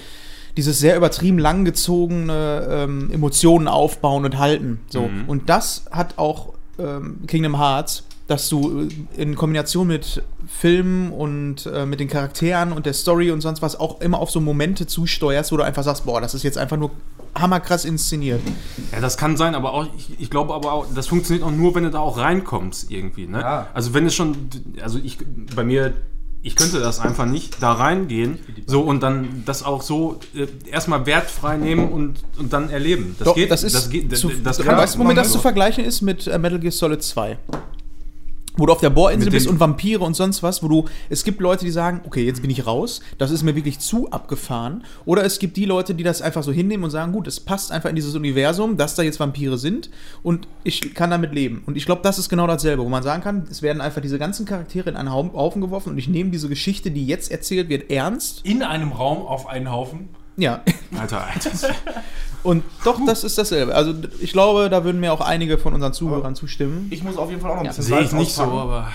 [0.57, 4.79] dieses sehr übertrieben langgezogene ähm, Emotionen aufbauen und halten.
[4.89, 5.03] So.
[5.03, 5.23] Mhm.
[5.27, 11.65] Und das hat auch ähm, Kingdom Hearts, dass du äh, in Kombination mit Filmen und
[11.65, 14.87] äh, mit den Charakteren und der Story und sonst was auch immer auf so Momente
[14.87, 16.91] zusteuerst, wo du einfach sagst, boah, das ist jetzt einfach nur
[17.35, 18.41] hammerkrass inszeniert.
[18.91, 21.75] Ja, das kann sein, aber auch, ich, ich glaube aber auch, das funktioniert auch nur,
[21.75, 23.39] wenn du da auch reinkommst irgendwie, ne?
[23.39, 23.67] Ja.
[23.73, 24.49] Also wenn es schon,
[24.81, 25.19] also ich,
[25.55, 25.93] bei mir
[26.41, 31.05] ich könnte das einfach nicht da reingehen, so und dann das auch so äh, erstmal
[31.05, 33.15] wertfrei nehmen und, und dann erleben.
[33.19, 35.33] Das Doch, geht, das ist das geht, zu, das du kann weißt, womit das so.
[35.33, 37.37] zu vergleichen ist mit äh, Metal Gear Solid 2.
[38.59, 41.39] Wo du auf der Bohrinsel bist und Vampire und sonst was, wo du, es gibt
[41.39, 44.83] Leute, die sagen, okay, jetzt bin ich raus, das ist mir wirklich zu abgefahren.
[45.05, 47.71] Oder es gibt die Leute, die das einfach so hinnehmen und sagen, gut, es passt
[47.71, 49.89] einfach in dieses Universum, dass da jetzt Vampire sind
[50.23, 51.63] und ich kann damit leben.
[51.65, 54.19] Und ich glaube, das ist genau dasselbe, wo man sagen kann, es werden einfach diese
[54.19, 57.69] ganzen Charaktere in einen Hau- Haufen geworfen und ich nehme diese Geschichte, die jetzt erzählt
[57.69, 58.41] wird, ernst.
[58.45, 60.09] In einem Raum auf einen Haufen.
[60.39, 60.61] Ja,
[60.97, 61.51] Alter, Alter.
[62.43, 63.75] und doch, das ist dasselbe.
[63.75, 66.87] Also ich glaube, da würden mir auch einige von unseren Zuhörern zustimmen.
[66.91, 68.91] Ich muss auf jeden Fall auch noch ein Ja, bisschen Sehe ich nicht so, aber.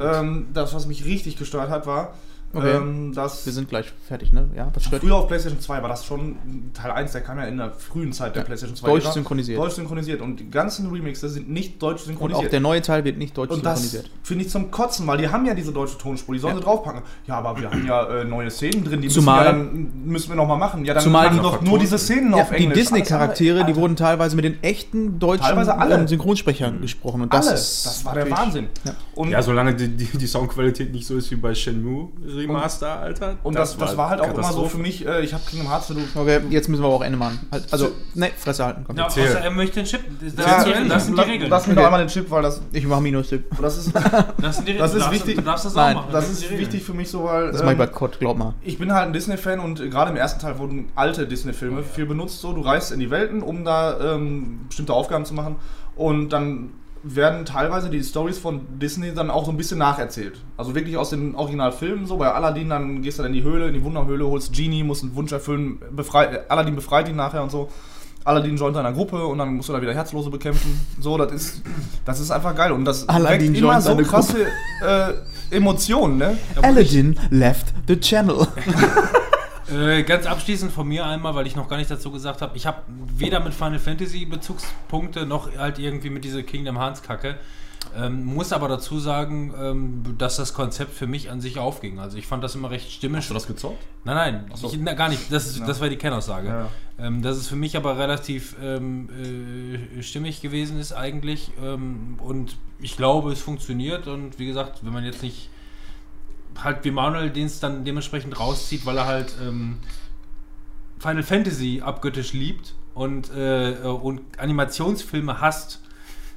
[0.00, 2.12] Ähm, das, was mich richtig gestört hat, war,
[2.54, 2.76] Okay.
[2.76, 4.48] ähm, dass Wir sind gleich fertig, ne?
[4.56, 6.36] Ja, was früher auf PlayStation 2 war das schon
[6.72, 8.46] Teil 1, der kam ja in der frühen Zeit der Ja.
[8.46, 8.86] PlayStation 2.
[8.88, 9.58] Deutsch synchronisiert.
[9.58, 10.22] Deutsch synchronisiert.
[10.22, 12.46] Und die ganzen Remixes sind nicht deutsch Und synchronisiert.
[12.46, 14.10] auch der neue Teil wird nicht deutsch Und das synchronisiert.
[14.22, 16.58] finde ich zum Kotzen, weil die haben ja diese deutsche Tonspur, die sollen Ja.
[16.60, 17.02] sie draufpacken.
[17.26, 20.28] Ja, aber wir haben ja äh, neue Szenen drin, die Zumal- müssen, wir, dann, müssen
[20.30, 20.84] wir nochmal machen.
[20.86, 22.78] Ja, dann Zumal machen die- doch nur diese Szenen Ja, auf die Englisch.
[22.78, 26.08] Disney-Charaktere, Alles die wurden teilweise mit den echten deutschen Teilweise alle.
[26.08, 27.20] Synchronsprechern gesprochen.
[27.20, 27.56] Und das, Alle.
[27.56, 28.68] ist Das war der Wahnsinn.
[28.84, 28.94] Ja.
[29.14, 32.08] Und, Ja, solange die, die, die Soundqualität nicht so ist wie bei Shenmue
[32.38, 33.36] Remaster, Alter.
[33.42, 35.90] und das, das, war halt auch immer so für mich, äh, ich habe Kingdom Hearts,
[35.90, 37.38] wenn du Okay, jetzt müssen wir aber auch Ende machen.
[37.50, 38.84] Halt, also, ne, Fresse halten.
[38.86, 38.96] Komm.
[38.96, 40.00] Ja, außer er möchte den Chip.
[40.36, 41.50] Das, Ja, sind, die, das sind die lass- Regeln.
[41.50, 41.80] Lass mir Okay.
[41.80, 43.44] doch einmal den Chip, weil das, Ich mache Minus-Tipp.
[43.60, 43.92] das ist,
[44.40, 44.90] Das, sind die Regeln.
[44.90, 45.36] Das ist wichtig.
[45.36, 46.12] Du darfst das Nein, auch machen.
[46.12, 48.38] das sind ist wichtig für mich so, weil Das mach ich bei ähm, Cod, glaub
[48.38, 48.54] mal.
[48.62, 52.40] ich bin halt ein Disney-Fan und gerade im ersten Teil wurden alte Disney-Filme viel benutzt.
[52.40, 55.56] So, du reist in die Welten, um da ähm, bestimmte Aufgaben zu machen
[55.96, 56.70] und dann
[57.02, 60.40] werden teilweise die Stories von Disney dann auch so ein bisschen nacherzählt.
[60.56, 63.68] Also wirklich aus den Originalfilmen, so bei Aladdin, dann gehst du dann in die Höhle,
[63.68, 67.50] in die Wunderhöhle, holst Genie, musst einen Wunsch erfüllen, befreit, Aladdin befreit ihn nachher und
[67.50, 67.68] so.
[68.24, 70.78] Aladdin joint einer Gruppe und dann musst du da wieder Herzlose bekämpfen.
[71.00, 71.62] So, das ist,
[72.04, 72.72] das ist einfach geil.
[72.72, 74.46] Und das Aladdin weckt immer so krasse
[74.82, 76.36] äh, Emotionen, ne?
[76.60, 78.46] Aladdin left the channel.
[79.70, 82.66] Äh, ganz abschließend von mir einmal, weil ich noch gar nicht dazu gesagt habe, ich
[82.66, 82.82] habe
[83.16, 87.36] weder mit Final Fantasy Bezugspunkte noch halt irgendwie mit dieser Kingdom Hearts Kacke.
[87.96, 91.98] Ähm, muss aber dazu sagen, ähm, dass das Konzept für mich an sich aufging.
[91.98, 93.18] Also ich fand das immer recht stimmig.
[93.18, 93.82] Hast du das gezockt?
[94.04, 94.68] Nein, nein, so.
[94.68, 95.32] ich, na, gar nicht.
[95.32, 95.66] Das, ist, Ja.
[95.66, 96.48] das war die Kernaussage.
[96.48, 96.68] Ja.
[96.98, 99.08] Ähm, dass es für mich aber relativ ähm,
[99.98, 101.52] äh, stimmig gewesen ist eigentlich.
[101.62, 104.06] Ähm, und ich glaube, es funktioniert.
[104.06, 105.48] Und wie gesagt, wenn man jetzt nicht
[106.62, 109.76] halt wie Manuel den es dann dementsprechend rauszieht, weil er halt ähm,
[110.98, 115.80] Final Fantasy abgöttisch liebt und, äh, und Animationsfilme hasst.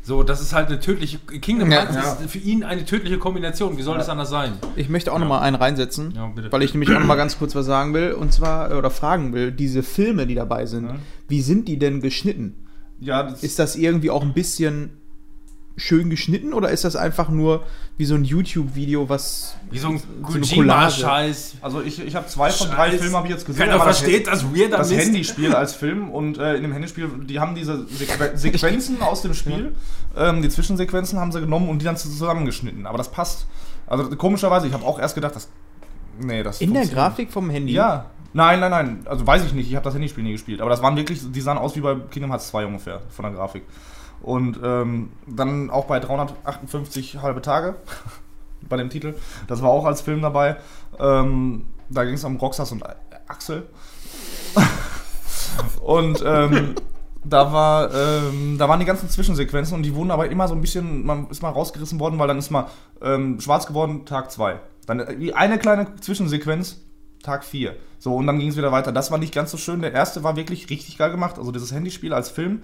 [0.03, 1.19] So, das ist halt eine tödliche.
[1.19, 1.81] Kingdom Ja.
[1.81, 2.13] Hearts Ja.
[2.23, 3.77] ist für ihn eine tödliche Kombination.
[3.77, 4.53] Wie soll das anders sein?
[4.75, 6.51] Ich möchte auch noch mal einen reinsetzen, Ja, bitte.
[6.51, 8.13] weil ich nämlich auch noch mal ganz kurz was sagen will.
[8.13, 10.95] Und zwar, äh, oder fragen will, diese Filme, die dabei sind, Ja.
[11.27, 12.67] wie sind die denn geschnitten?
[12.99, 14.91] Ja, das Ist das irgendwie auch ein bisschen
[15.77, 17.63] schön geschnitten oder ist das einfach nur
[17.97, 20.55] wie so ein YouTube-Video, was Wie so ein So eine Collage.
[20.55, 21.55] Kojima-Scheiß.
[21.61, 22.99] Also ich, ich habe zwei von drei Scheiß.
[23.01, 23.61] Filmen habe ich jetzt gesehen.
[23.61, 25.07] Keiner aber versteht das weirder das, das Mist.
[25.07, 29.33] Handyspiel als Film und äh, in dem Handyspiel, die haben diese Sequ Sequenzen aus dem
[29.33, 29.75] Spiel,
[30.15, 32.85] ähm, die Zwischensequenzen haben sie genommen und die dann zusammengeschnitten.
[32.85, 33.47] Aber das passt.
[33.87, 35.49] Also komischerweise, ich habe auch erst gedacht, das.
[36.19, 36.85] Nee, das in der.
[36.85, 37.73] Grafik vom Handy?
[37.73, 38.07] Ja.
[38.33, 39.01] Nein, nein, nein.
[39.05, 39.69] Also weiß ich nicht.
[39.69, 40.61] Ich habe das Handyspiel nie gespielt.
[40.61, 43.33] Aber das waren wirklich, die sahen aus wie bei Kingdom Hearts 2 ungefähr von der
[43.33, 43.63] Grafik.
[44.21, 47.75] Und ähm, dann auch bei 358 halbe Tage
[48.69, 49.15] bei dem Titel.
[49.47, 50.57] Das war auch als Film dabei.
[50.99, 52.83] Ähm, da ging es um Roxas und
[53.27, 53.67] Axel.
[55.81, 56.75] und ähm,
[57.23, 60.61] da war, ähm, da waren die ganzen Zwischensequenzen und die wurden aber immer so ein
[60.61, 62.67] bisschen, man ist mal rausgerissen worden, weil dann ist mal
[63.01, 64.59] ähm, schwarz geworden, Tag 2.
[64.87, 66.81] Dann äh, eine kleine Zwischensequenz,
[67.21, 67.75] Tag 4.
[67.99, 68.91] So, und dann ging es wieder weiter.
[68.91, 69.81] Das war nicht ganz so schön.
[69.81, 71.37] Der erste war wirklich richtig geil gemacht.
[71.37, 72.63] Also dieses Handyspiel als Film,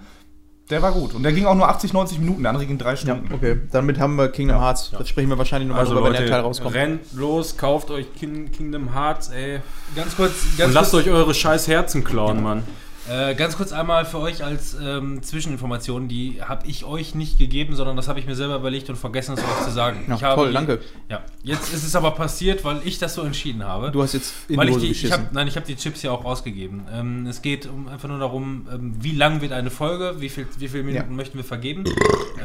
[0.70, 1.14] der war gut.
[1.14, 3.32] Und der ging auch nur 80, 90 Minuten, der andere ging drei Ja, Stunden.
[3.34, 3.58] okay.
[3.72, 4.90] Damit haben wir Kingdom Hearts.
[4.96, 6.74] Das sprechen wir wahrscheinlich nochmal Also drüber, wenn der Leute, Teil rauskommt.
[6.74, 9.60] rennt los, kauft euch Kin Kingdom Hearts, ey.
[9.96, 12.62] Ganz kurz, ganz Und lasst kurz, euch eure scheiß Herzen klauen, Mann.
[13.10, 17.74] Äh, ganz kurz einmal für euch als ähm, Zwischeninformation, die habe ich euch nicht gegeben,
[17.76, 20.04] sondern das habe ich mir selber überlegt und vergessen, es euch zu sagen.
[20.08, 20.80] Ja, ich habe toll, danke.
[21.08, 23.90] Ja, jetzt ist es aber passiert, weil ich das so entschieden habe.
[23.90, 26.02] Du hast jetzt in weil die ich die, ich hab, nein, ich habe die Chips
[26.02, 26.82] ja auch rausgegeben.
[26.92, 30.46] Ähm, es geht um, einfach nur darum, ähm, wie lang wird eine Folge, wie viel,
[30.58, 31.16] wie viele Minuten Ja.
[31.16, 31.84] möchten wir vergeben.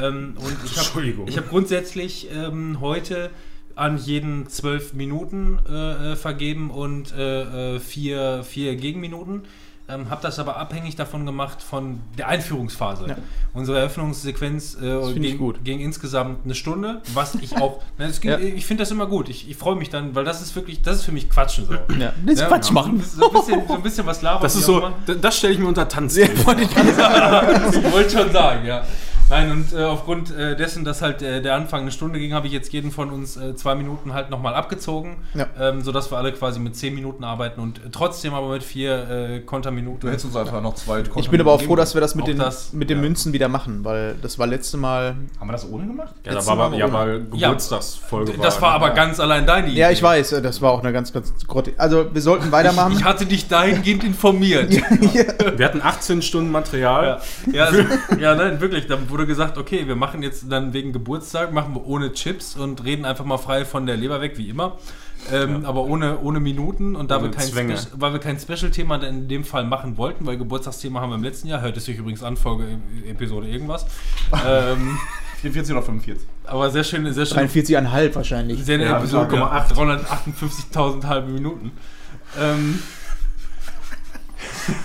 [0.02, 1.28] ähm, und ich habe Entschuldigung.
[1.28, 3.30] ich hab grundsätzlich ähm, heute
[3.76, 9.42] an jeden zwölf Minuten äh, äh, vergeben und äh, äh, vier, vier Gegenminuten.
[9.86, 13.06] Ähm, habe das aber abhängig davon gemacht von der Einführungsphase.
[13.06, 13.16] Ja.
[13.52, 17.82] Unsere Eröffnungssequenz äh, ging, ging insgesamt eine Stunde, was ich auch.
[17.98, 18.38] Nein, es ging, Ja.
[18.38, 19.28] Ich finde das immer gut.
[19.28, 21.74] Ich, ich freue mich dann, weil das ist wirklich, das ist für mich Quatschen so.
[21.98, 22.14] ja.
[22.24, 23.02] Das Ja, Quatsch machen.
[23.02, 24.42] So ein bisschen, so ein bisschen was labern.
[24.42, 24.90] Das ist so,
[25.20, 26.16] das stelle ich mir unter Tanz.
[26.16, 28.84] ich wollte schon sagen, ja.
[29.34, 32.46] Nein, und äh, aufgrund äh, dessen, dass halt äh, der Anfang eine Stunde ging, habe
[32.46, 35.46] ich jetzt jeden von uns äh, zwei Minuten halt nochmal abgezogen, Ja.
[35.58, 39.08] ähm, sodass wir alle quasi mit zehn Minuten arbeiten und äh, trotzdem aber mit vier
[39.10, 40.08] äh, Du Konterminuten.
[40.08, 42.38] hättest uns einfach noch zwei Ich bin aber auch froh, dass wir das mit den,
[42.38, 43.02] das, mit den ja.
[43.02, 45.16] Münzen wieder machen, weil das war letzte Mal.
[45.40, 46.14] Haben wir das ohne gemacht?
[46.24, 48.94] Ja, da war Mal aber, ja, weil Geburtstagsfolge Das war aber ja.
[48.94, 49.80] ganz allein deine Idee.
[49.80, 51.72] Ja, ich weiß, das war auch eine ganz, ganz grotte.
[51.76, 52.92] Also, wir sollten weitermachen.
[52.92, 54.72] Ich hatte dich dahingehend informiert.
[55.56, 57.20] Wir hatten 18 Stunden Material.
[57.46, 57.82] Ja, ja, also,
[58.18, 58.86] ja, nein, wirklich.
[58.86, 62.84] Dann wurde gesagt, okay, wir machen jetzt dann wegen Geburtstag, machen wir ohne Chips und
[62.84, 64.78] reden einfach mal frei von der Leber weg, wie immer.
[65.32, 67.78] Ähm, Aber ohne, ohne Minuten und da Ohne wir kein, Zwänge.
[67.78, 71.22] Spe weil wir kein Special-Thema in dem Fall machen wollten, weil Geburtstagsthema haben wir im
[71.22, 72.78] letzten Jahr, hört es sich übrigens an, Folge,
[73.08, 73.86] Episode irgendwas.
[74.46, 74.98] ähm,
[75.40, 76.26] 44 oder 45?
[76.44, 77.38] aber sehr schön, sehr schön.
[77.48, 78.64] 43,5 wahrscheinlich.
[78.64, 79.72] Sehr eine Ja, Episode, 0,8.
[80.74, 81.72] 358.000 halbe Minuten.
[82.38, 82.82] Ähm,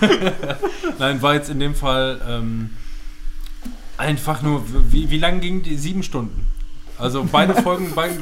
[0.98, 2.70] Nein, war jetzt in dem Fall ähm,
[4.00, 5.76] einfach nur, wie, wie lang ging die?
[5.76, 6.46] Sieben Stunden.
[6.98, 8.14] Also beide Folgen, beide,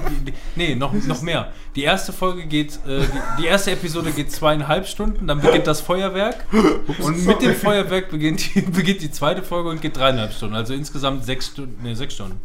[0.56, 1.52] nee, noch, noch mehr.
[1.74, 5.80] Die erste Folge geht, äh, die, die erste Episode geht zweieinhalb Stunden, dann beginnt das
[5.80, 6.44] Feuerwerk
[6.98, 10.54] und mit dem Feuerwerk beginnt die, beginnt die zweite Folge und geht dreieinhalb Stunden.
[10.54, 12.40] Also insgesamt sechs Stunden, nee, sechs Stunden.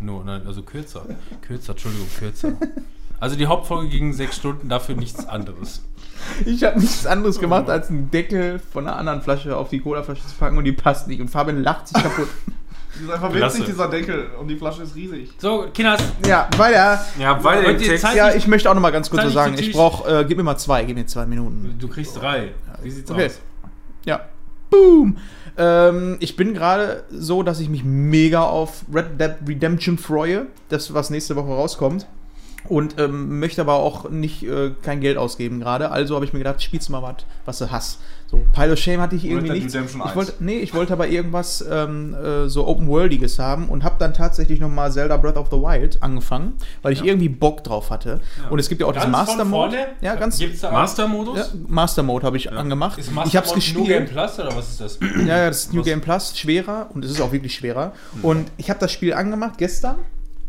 [0.00, 1.06] Nur, nein, also kürzer.
[1.42, 2.52] Kürzer, Entschuldigung, kürzer.
[3.20, 5.82] Also die Hauptfolge ging sechs Stunden, dafür nichts anderes.
[6.44, 10.26] Ich habe nichts anderes gemacht, als einen Deckel von einer anderen Flasche auf die Colaflasche
[10.26, 11.20] zu packen und die passt nicht.
[11.20, 12.28] Und Fabian lacht sich kaputt.
[12.94, 13.58] Das ist einfach Klasse.
[13.58, 14.26] witzig, dieser Deckel.
[14.40, 15.30] Und die Flasche ist riesig.
[15.38, 17.04] So, Kinders, ja, weiter.
[17.18, 18.06] Ja, der die Text.
[18.14, 19.54] Ja, ich möchte auch noch mal ganz kurz was sagen.
[19.58, 21.76] Ich brauche, äh, gib mir mal zwei, gib mir zwei Minuten.
[21.78, 22.52] du kriegst drei.
[22.82, 23.26] Wie sieht's Okay.
[23.26, 23.40] aus?
[24.04, 24.20] Ja.
[24.70, 25.18] Boom.
[25.56, 30.92] Ähm, ich bin gerade so, dass ich mich mega auf Red Dead Redemption freue, das
[30.94, 32.06] was nächste Woche rauskommt.
[32.66, 35.90] Und ähm, möchte aber auch nicht äh, kein Geld ausgeben gerade.
[35.90, 38.00] Also habe ich mir gedacht, spielst du mal was, was du hast.
[38.34, 39.66] So, Pile of Shame hatte ich irgendwie nicht.
[39.66, 39.98] Ich 1.
[40.14, 44.60] wollte, nee, ich wollte aber irgendwas ähm, äh, so Open-Worldiges haben und habe dann tatsächlich
[44.60, 48.20] noch mal Zelda Breath of the Wild angefangen, weil ich irgendwie Bock drauf hatte.
[48.50, 49.76] Und es gibt ja auch diesen Master Mode.
[50.00, 50.38] Ja, ganz.
[50.38, 51.38] Gibt's da auch- Master-Modus?
[51.38, 52.98] Ja, Master Mode habe ich angemacht.
[52.98, 54.10] Ist ich Master habe es Mode New Game gespielt.
[54.12, 54.98] Plus oder was ist das?
[55.26, 57.92] Ja, ja, das ist New Game Plus, schwerer und es ist auch wirklich schwerer.
[58.22, 59.96] Und ich habe das Spiel angemacht gestern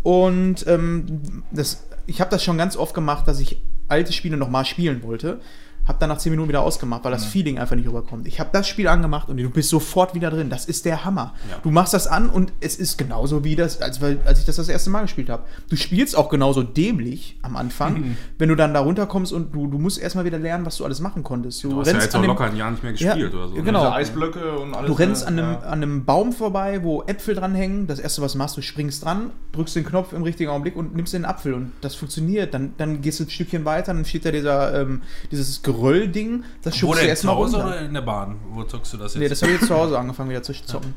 [0.04, 1.22] und ähm,
[1.52, 5.40] das, ich habe das schon ganz oft gemacht, dass ich alte Spiele nochmal spielen wollte.
[5.88, 8.28] Hab dann nach 10 Minuten wieder ausgemacht, weil das Feeling einfach nicht rüberkommt.
[8.28, 10.50] Ich habe das Spiel angemacht und du bist sofort wieder drin.
[10.50, 11.34] Das ist der Hammer.
[11.50, 11.58] Ja.
[11.62, 14.68] Du machst das an und es ist genauso wie das, als, als ich das das
[14.70, 15.44] erste Mal gespielt habe.
[15.70, 19.78] Du spielst auch genauso dämlich am Anfang, wenn du dann da runterkommst und du, du
[19.78, 21.64] musst erstmal wieder lernen, was du alles machen konntest.
[21.64, 23.28] Du, Du hast ja jetzt auch an dem- locker ein Jahr nicht mehr gespielt Ja,
[23.40, 23.56] oder so.
[23.56, 23.64] ne?
[23.64, 23.92] genau.
[23.92, 24.88] Eisblöcke und alles.
[24.88, 25.60] Du rennst äh, an einem, ja.
[25.60, 27.88] an einem Baum vorbei, wo Äpfel dranhängen.
[27.88, 30.96] Das erste, was du machst, du springst dran, drückst den Knopf im richtigen Augenblick und
[30.96, 31.54] nimmst den Apfel.
[31.54, 32.54] Und das funktioniert.
[32.54, 35.02] Dann, dann gehst du ein Stückchen weiter, dann steht da dieser, ähm,
[35.32, 36.44] dieses Geröll-Ding.
[36.64, 37.70] Das schubst du erstmal zu Hause runter.
[37.70, 38.40] oder in der Bahn?
[38.50, 39.22] Wo zockst du das jetzt?
[39.22, 40.94] Nee, das habe ich jetzt zu Hause angefangen wieder zu zocken.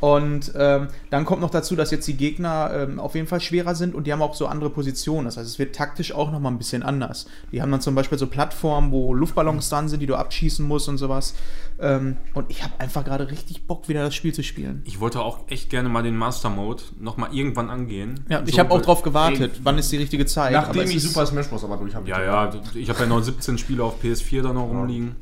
[0.00, 3.74] Und ähm, dann kommt noch dazu, dass jetzt die Gegner ähm, auf jeden Fall schwerer
[3.74, 5.24] sind und die haben auch so andere Positionen.
[5.24, 7.26] Das heißt, es wird taktisch auch nochmal ein bisschen anders.
[7.52, 10.88] Die haben dann zum Beispiel so Plattformen, wo Luftballons dran sind, die du abschießen musst
[10.88, 11.34] und sowas.
[11.80, 14.82] Ähm, und ich habe einfach gerade richtig Bock, wieder das Spiel zu spielen.
[14.84, 18.20] Ich wollte auch echt gerne mal den Master-Mode nochmal irgendwann angehen.
[18.28, 20.52] Ja, ich So, habe auch drauf gewartet, Ey, wann ist die richtige Zeit.
[20.52, 21.64] Nachdem ich Super Smash Bros.
[21.64, 22.08] aber durch habe.
[22.08, 25.16] Ja, ja, ich habe ja noch 17 Spiele auf PS4 da noch rumliegen.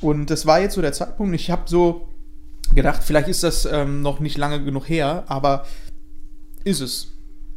[0.00, 1.34] Und das war jetzt so der Zeitpunkt.
[1.34, 2.08] Ich habe so
[2.74, 5.66] gedacht, vielleicht ist das ähm, noch nicht lange genug her, aber
[6.64, 7.08] ist es.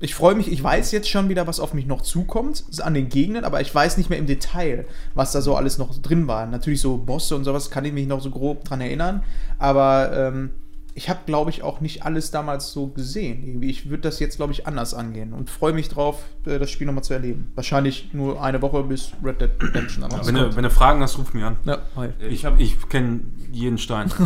[0.02, 3.08] Ich freue mich, ich weiß jetzt schon wieder, was auf mich noch zukommt an den
[3.08, 6.46] Gegnern, aber ich weiß nicht mehr im Detail, was da so alles noch drin war.
[6.46, 9.24] Natürlich so Bosse und sowas kann ich mich noch so grob dran erinnern,
[9.58, 10.52] aber ähm,
[10.98, 13.44] ich habe, glaube ich, auch nicht alles damals so gesehen.
[13.46, 16.72] Irgendwie, ich würde das jetzt, glaube ich, anders angehen und freue mich drauf, äh, das
[16.72, 17.52] Spiel nochmal zu erleben.
[17.54, 21.18] Wahrscheinlich nur eine Woche bis Red Dead Redemption dann Wenn du, wenn du Fragen hast,
[21.18, 21.58] ruf mich an.
[21.66, 22.10] Ja, hi.
[22.30, 23.20] Ich, ich kenne
[23.52, 24.10] jeden Stein.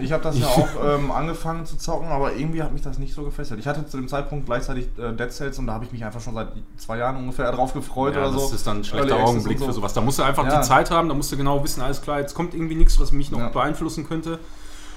[0.00, 0.68] Ich habe das ja auch
[0.98, 3.60] ähm, angefangen zu zocken, aber irgendwie hat mich das nicht so gefesselt.
[3.60, 6.20] Ich hatte zu dem Zeitpunkt gleichzeitig äh, Dead Cells und da habe ich mich einfach
[6.20, 8.40] schon seit zwei Jahren ungefähr drauf gefreut Ja, oder so.
[8.40, 9.66] das ist dann ein schlechter Early Augenblick so.
[9.66, 9.92] für sowas.
[9.94, 10.60] Da musst du einfach Ja.
[10.60, 13.12] die Zeit haben, da musst du genau wissen, alles klar, jetzt kommt irgendwie nichts, was
[13.12, 13.48] mich noch Ja.
[13.50, 14.38] beeinflussen könnte.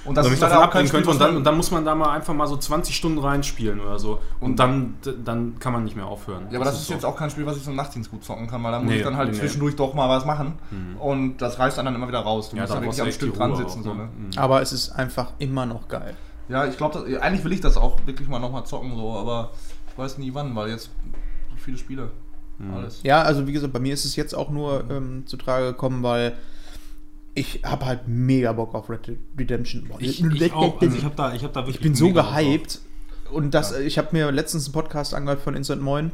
[0.07, 1.09] Und das ist davon Spiel, könnte.
[1.09, 3.99] Und dann, und dann muss man da mal einfach mal so 20 Stunden reinspielen oder
[3.99, 4.19] so.
[4.39, 6.47] Und dann, dann kann man nicht mehr aufhören.
[6.49, 6.93] Ja, aber das, ist so.
[6.93, 8.89] jetzt auch kein Spiel, was ich so im Nachtdienst gut zocken kann, weil da muss
[8.89, 10.53] Nee, ich dann halt nee, zwischendurch doch mal was machen.
[10.99, 12.49] Und das reißt dann, dann immer wieder raus.
[12.49, 13.79] Du Ja, musst da ja wirklich am Stück dran sitzen.
[13.81, 14.03] auch, So, ne?
[14.03, 14.09] ne?
[14.17, 14.37] Mhm.
[14.37, 16.15] Aber es ist einfach immer noch geil.
[16.49, 19.51] Ja, ich glaube, eigentlich will ich das auch wirklich mal nochmal zocken, so, aber
[19.91, 20.85] ich weiß nie wann, weil jetzt
[21.49, 22.11] so viele Spiele.
[22.57, 22.73] Mhm.
[22.73, 23.01] Alles.
[23.03, 26.01] Ja, also wie gesagt, bei mir ist es jetzt auch nur ähm, zu Trage gekommen,
[26.03, 26.37] weil
[27.37, 29.89] ich habe halt mega Bock auf Red Dead Redemption.
[29.99, 30.81] Ich, ich auch.
[30.81, 32.79] Also ich habe da, ich hab da wirklich Ich bin so gehypt.
[33.31, 36.11] Und das, ich habe mir letztens einen Podcast angehört von Instant Moin.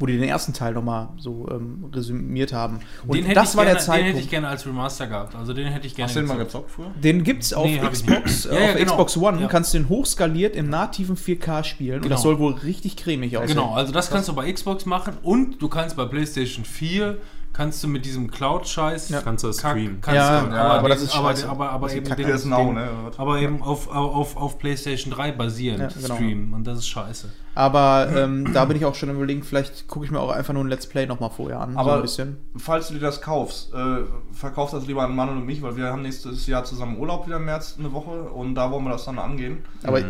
[0.00, 2.78] wo die den ersten Teil nochmal so ähm, resümiert haben.
[3.06, 4.06] Und den hätte das ich war gerne, der Zeitpunkt.
[4.08, 5.34] Den hätte ich gerne als Remaster gehabt.
[5.34, 6.70] Also den hätte ich gerne Hast du den mal gezockt.
[6.70, 6.90] früher?
[7.02, 8.92] Den gibt's auf Nee, hab ich Xbox, äh, Ja, ja, auf genau.
[9.04, 9.46] Xbox One, Ja.
[9.48, 12.14] kannst du den hochskaliert im nativen 4K spielen und Genau.
[12.14, 13.56] das soll wohl richtig cremig aussehen.
[13.56, 17.18] Genau, also das kannst du bei Xbox machen und du kannst bei PlayStation 4
[17.58, 19.20] kannst du mit diesem Cloud-Scheiß Ja.
[19.20, 20.00] Kannst du das Kack- streamen.
[20.00, 21.48] kannst Ja, du, ja, aber, aber das den- ist aber, scheiße.
[21.48, 22.88] aber, aber Das ist eben den, Now, den, ne?
[23.16, 26.14] aber eben auf, auf, auf PlayStation 3 basierend Ja, genau.
[26.14, 27.28] streamen und das ist scheiße.
[27.56, 30.62] Aber ähm, da bin ich auch schon überlegen, vielleicht gucke ich mir auch einfach nur
[30.62, 31.72] ein Let's Play nochmal vorher an.
[31.72, 32.36] so Aber ein bisschen.
[32.56, 35.86] falls du dir das kaufst, äh, verkauf das lieber an Manuel und mich, weil wir
[35.86, 39.04] haben nächstes Jahr zusammen Urlaub wieder im März eine Woche und da wollen wir das
[39.06, 39.58] dann angehen.
[39.82, 40.00] Aber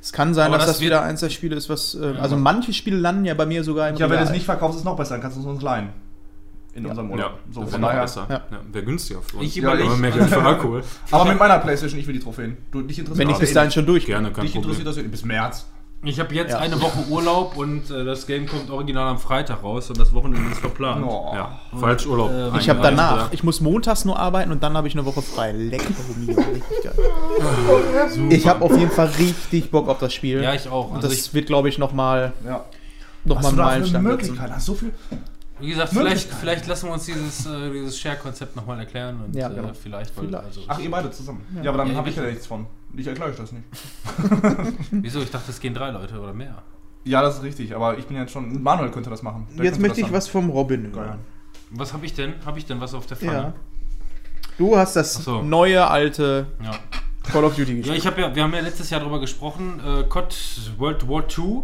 [0.00, 1.94] es kann sein, Aber dass das das, wieder eins der Spiele ist, was.
[1.94, 4.24] Äh, Also manche Spiele landen ja bei mir sogar im Ja, wenn du Regal.
[4.28, 5.90] es nicht verkaufst, ist es noch besser, dann kannst du es uns leihen.
[6.74, 7.32] In unserem Ja, Urlaub.
[7.50, 8.26] so so, das von wäre besser.
[8.28, 8.34] Ja.
[8.50, 8.60] Ja.
[8.72, 9.46] Wäre günstiger für uns.
[9.46, 10.82] Ich ja, überleg- aber mehr Geld für Alkohol.
[11.12, 12.56] Aber mit meiner Playstation, ich will die Trophäen.
[12.72, 14.06] Du, dich interessiert Wenn ich bis eh dahin schon durch.
[14.06, 15.04] Gerne, kein Dich interessiert Problem.
[15.04, 15.66] das eh bis März.
[16.06, 16.58] Ich habe jetzt Ja.
[16.58, 20.50] eine Woche Urlaub und äh, das Game kommt original am Freitag raus und das Wochenende
[20.50, 21.02] ist verplant.
[21.08, 21.30] Oh.
[21.34, 22.30] Ja, falsch Urlaub.
[22.30, 25.22] ähm, Ich habe danach, ich muss montags nur arbeiten und dann habe ich eine Woche
[25.22, 25.52] frei.
[25.52, 25.84] Lecker,
[26.18, 26.94] Mio, richtig geil.
[28.30, 30.42] Ich habe auf jeden Fall richtig Bock auf das Spiel.
[30.42, 30.90] Ja, ich auch.
[30.90, 32.64] Und Also das ich, wird, glaube ich, nochmal Ja.
[33.24, 34.02] noch Hast mal du einen Meilenstein.
[34.02, 34.10] setzen.
[34.16, 34.54] Möglichkeiten?
[34.54, 34.92] Hast so viel.
[35.60, 39.48] Wie gesagt, vielleicht, vielleicht lassen wir uns dieses, äh, dieses Share-Konzept nochmal erklären und Ja,
[39.48, 39.68] genau.
[39.68, 40.44] äh, vielleicht, weil, Vielleicht.
[40.44, 41.42] Also, Ach, ihr beide zusammen.
[41.62, 42.66] Ja, aber dann Ja, habe ich ja nichts von.
[42.96, 43.64] Ich erkläre euch das nicht.
[44.90, 45.20] wieso?
[45.20, 46.62] Ich dachte, es gehen drei Leute oder mehr.
[47.04, 48.62] Ja, das ist richtig, aber ich bin jetzt schon.
[48.62, 49.46] Manuel könnte das machen.
[49.56, 51.18] Der Jetzt möchte ich was vom Robin hören.
[51.70, 52.34] Was habe ich denn?
[52.46, 53.30] Habe ich denn was auf der Ja.
[53.32, 53.52] Pfanne?
[54.58, 55.42] Du hast das so.
[55.42, 56.70] neue, alte Ja.
[57.32, 57.98] Call of Duty Ja, gespielt.
[57.98, 60.36] ich habe ja, wir haben ja letztes Jahr darüber gesprochen, äh, COD
[60.78, 61.62] World War II.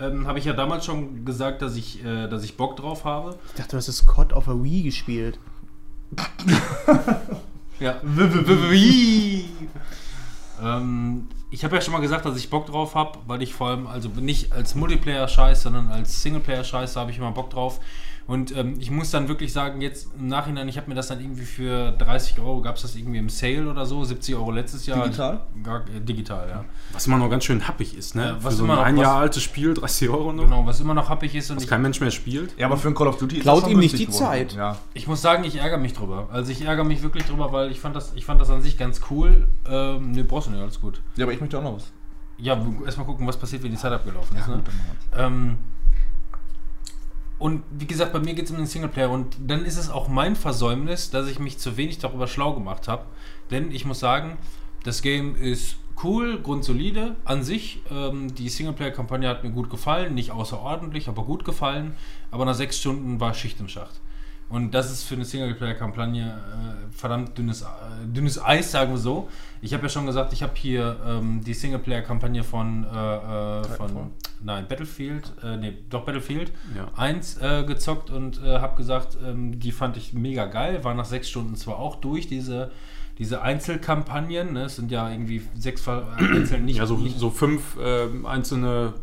[0.00, 3.36] Ähm, habe ich ja damals schon gesagt, dass ich, äh, dass ich Bock drauf habe.
[3.48, 5.38] Ich dachte, du hast das COD auf der Wii gespielt.
[7.80, 8.00] Ja.
[8.02, 9.48] Wie?
[10.62, 13.68] ähm, ich habe ja schon mal gesagt, dass ich Bock drauf habe, weil ich vor
[13.68, 17.80] allem, also nicht als Multiplayer-Scheiß, sondern als Singleplayer-Scheiß, da habe ich immer Bock drauf.
[18.28, 21.18] Und ähm, ich muss dann wirklich sagen, jetzt im Nachhinein, ich habe mir das dann
[21.18, 24.84] irgendwie für 30 Euro, gab es das irgendwie im Sale oder so, 70 Euro letztes
[24.84, 25.02] Jahr.
[25.04, 25.40] Digital?
[25.64, 26.64] Gar, äh, digital, ja.
[26.92, 28.26] Was immer noch ganz schön happig ist, ne?
[28.26, 30.44] Ja, Für was so ein immer noch- ein was- Jahr altes Spiel, 30 Euro noch.
[30.44, 32.54] Genau, was immer noch happig ist und Was ich, kein Mensch mehr spielt.
[32.58, 34.18] Ja, aber für ein Call of Duty ist Klaut ihm nicht die geworden.
[34.26, 34.52] Zeit.
[34.52, 34.76] Ja.
[34.92, 36.28] ich muss sagen, ich ärgere mich drüber.
[36.30, 38.76] Also ich ärgere mich wirklich drüber, weil ich fand das, ich fand das an sich
[38.76, 39.48] ganz cool.
[39.66, 41.00] Ähm, ne, brauchst du nicht, alles gut.
[41.16, 41.90] ja, aber ich möchte auch noch was.
[42.36, 44.46] Ja, erstmal gucken, was passiert, wenn die Zeit abgelaufen ist.
[44.48, 44.62] Ne?
[45.16, 45.56] Ähm,
[47.38, 50.08] und wie gesagt, bei mir geht es um den Singleplayer und dann ist es auch
[50.08, 53.04] mein Versäumnis, dass ich mich zu wenig darüber schlau gemacht habe.
[53.50, 54.38] Denn ich muss sagen,
[54.82, 57.80] das Game ist cool, grundsolide an sich.
[57.90, 61.94] Ähm, die Singleplayer-Kampagne hat mir gut gefallen, nicht außerordentlich, aber gut gefallen.
[62.30, 64.00] Aber nach sechs Stunden war Schicht im Schacht.
[64.50, 67.66] Und das ist für eine Singleplayer-Kampagne äh, verdammt dünnes, äh,
[68.06, 69.28] dünnes Eis, sagen wir so.
[69.60, 74.10] Ich habe ja schon gesagt, ich habe hier ähm, die Singleplayer-Kampagne von, äh, äh, von
[74.42, 76.88] nein, Battlefield, äh, nee, doch Battlefield Ja.
[76.96, 80.82] 1 äh, gezockt und habe gesagt, ähm, die fand ich mega geil.
[80.82, 82.70] War nach sechs Stunden zwar auch durch, diese,
[83.18, 84.54] diese Einzelkampagnen.
[84.54, 84.62] Ne?
[84.62, 86.76] Es sind ja irgendwie sechs Ver- einzeln nicht.
[86.78, 88.94] Ja, so, nicht so fünf ähm, einzelne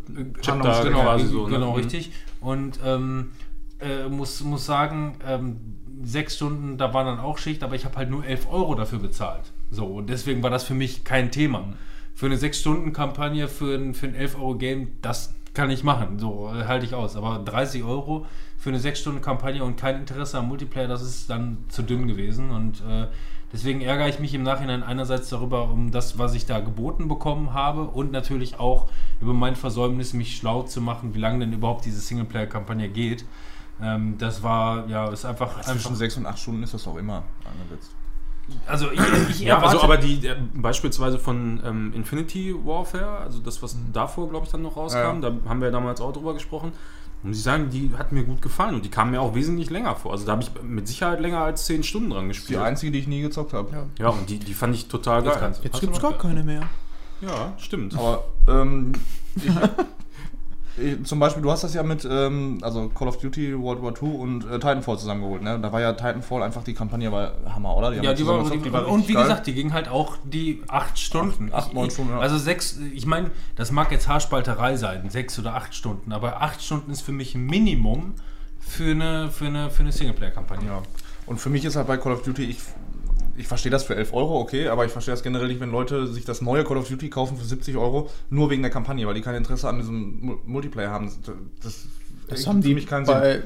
[0.41, 1.43] Chapter genau, quasi so.
[1.45, 1.77] genau ne?
[1.83, 2.11] richtig.
[2.41, 3.31] Und ähm,
[3.79, 5.57] äh, muss, muss sagen, ähm,
[6.03, 8.99] sechs Stunden, da war dann auch Schicht, aber ich habe halt nur 11 Euro dafür
[8.99, 9.51] bezahlt.
[9.71, 11.73] So, und deswegen war das für mich kein Thema.
[12.13, 16.19] Für eine 6-Stunden-Kampagne, für ein, für ein 11-Euro-Game, das kann ich machen.
[16.19, 17.15] So äh, halte ich aus.
[17.15, 18.25] Aber 30 Euro
[18.57, 22.51] für eine 6-Stunden-Kampagne und kein Interesse am Multiplayer, das ist dann zu dünn gewesen.
[22.51, 23.07] Und äh,
[23.51, 27.53] deswegen ärgere ich mich im Nachhinein einerseits darüber, um das, was ich da geboten bekommen
[27.53, 28.87] habe und natürlich auch
[29.19, 33.25] über mein Versäumnis, mich schlau zu machen, wie lange denn überhaupt diese Singleplayer-Kampagne geht.
[33.81, 35.57] Ähm, das war, ja, ist einfach.
[35.57, 37.91] einfach Zwischen sechs und acht Stunden ist das auch immer angesetzt.
[38.67, 38.99] also ich,
[39.29, 44.29] ich Ja, also aber die der, beispielsweise von ähm, Infinity Warfare, also das, was davor,
[44.29, 46.71] glaube ich, dann noch rauskam, da haben wir damals auch drüber gesprochen.
[47.23, 49.95] Muss ich sagen, die hat mir gut gefallen und die kam mir auch wesentlich länger
[49.95, 50.11] vor.
[50.11, 52.59] Also da habe ich mit Sicherheit länger als 10 Stunden dran Die gespielt.
[52.59, 53.87] einzige, die ich nie gezockt habe.
[53.97, 55.55] Ja, und die, die fand ich total Jetzt geil.
[55.63, 56.61] Jetzt Hast gibt es gar keine mehr.
[57.21, 57.97] Ja, stimmt.
[57.97, 58.91] Aber ähm,
[59.35, 59.53] ich, ich,
[61.03, 64.17] zum Beispiel, du hast das ja mit ähm, also Call of Duty World War II
[64.17, 65.41] und äh, Titanfall zusammengeholt.
[65.41, 65.59] Ne?
[65.61, 67.93] Da war ja Titanfall einfach die Kampagne war Hammer, oder?
[67.93, 69.23] Ja, haben die war, zusammen die, gezockt, und wie geil.
[69.23, 71.49] gesagt, die ging halt auch die acht Stunden.
[71.53, 72.19] Acht, neun Stunden, ja.
[72.19, 76.61] Also sechs, ich meine, das mag jetzt Haarspalterei sein, sechs oder acht Stunden, aber acht
[76.61, 78.15] Stunden ist für mich ein Minimum
[78.59, 80.67] für eine, für eine, für eine Singleplayer-Kampagne.
[80.67, 80.81] Ja.
[81.25, 82.57] Und für mich ist halt bei Call of Duty, ich
[83.37, 86.07] ich verstehe das für 11 Euro, okay, aber ich verstehe das generell nicht, wenn Leute
[86.07, 89.13] sich das neue Call of Duty kaufen für 70 Euro, nur wegen der Kampagne, weil
[89.15, 91.11] die kein Interesse an diesem Mu- Multiplayer haben.
[91.63, 91.87] Das,
[92.27, 93.15] Das haben die mich keinen Sinn.
[93.15, 93.41] bei,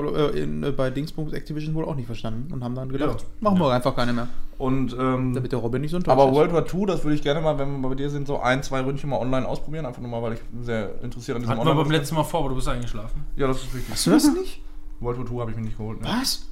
[0.00, 3.26] äh, in, äh, bei Dingsbums Activision wohl auch nicht verstanden und haben dann gedacht, Ja.
[3.40, 4.28] machen wir einfach keine mehr.
[4.58, 6.34] Und, ähm, Damit der Robin nicht so enttäuscht aber ist.
[6.34, 8.40] World War II, das würde ich gerne mal, wenn wir mal bei dir sind, so
[8.40, 11.50] ein, zwei Ründchen mal online ausprobieren, einfach nur mal, weil ich sehr interessiert an diesem
[11.56, 13.22] Hatten wir beim Online- letzten Mal vor, aber du bist eingeschlafen.
[13.36, 13.90] Ja, das ist richtig.
[13.92, 14.62] Hast du das nicht?
[15.00, 16.00] World War II habe ich mir nicht geholt.
[16.00, 16.08] Ne?
[16.08, 16.46] Was?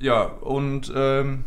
[0.00, 1.44] Ja, und ähm,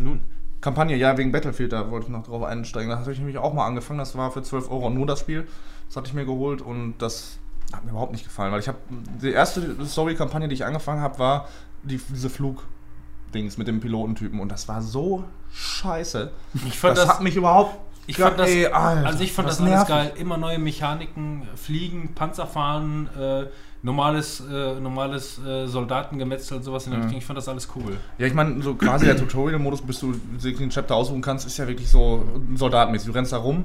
[0.00, 0.22] Nun.
[0.60, 2.90] Kampagne, ja, wegen Battlefield, da wollte ich noch drauf einsteigen.
[2.90, 5.46] Da hatte ich nämlich auch mal angefangen, das war für 12 Euro nur das Spiel.
[5.86, 7.38] Das hatte ich mir geholt und das
[7.72, 8.78] hat mir überhaupt nicht gefallen, weil ich habe,
[9.22, 11.48] die erste Story-Kampagne, die ich angefangen habe, war
[11.82, 16.30] die, diese Flug-Dings mit dem Pilotentypen und das war so scheiße.
[16.66, 17.76] Ich fand das, das, hat mich überhaupt.
[18.06, 19.88] ich fand das, Ey, Alter, also ich fand das, was alles nervig.
[19.88, 20.12] geil.
[20.16, 23.46] Immer neue Mechaniken, Fliegen, Panzerfahren, äh,
[23.82, 27.04] normales, äh, normales äh, Soldatengemetzel und sowas in der mhm.
[27.04, 27.18] Richtung.
[27.18, 27.96] Ich fand das alles cool.
[28.18, 31.66] Ja, ich meine, so quasi der Tutorial-Modus, bis du den Chapter aussuchen kannst, ist ja
[31.66, 32.24] wirklich so
[32.54, 33.08] soldatenmäßig.
[33.08, 33.64] Du rennst da rum.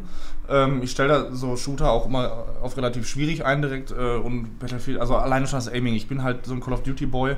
[0.50, 4.60] Ähm, ich stelle da so Shooter auch immer auf relativ schwierig ein direkt äh, und
[4.60, 5.96] Battlefield, also alleine schon das Aiming.
[5.96, 7.36] Ich bin halt so ein Call of Duty-Boy.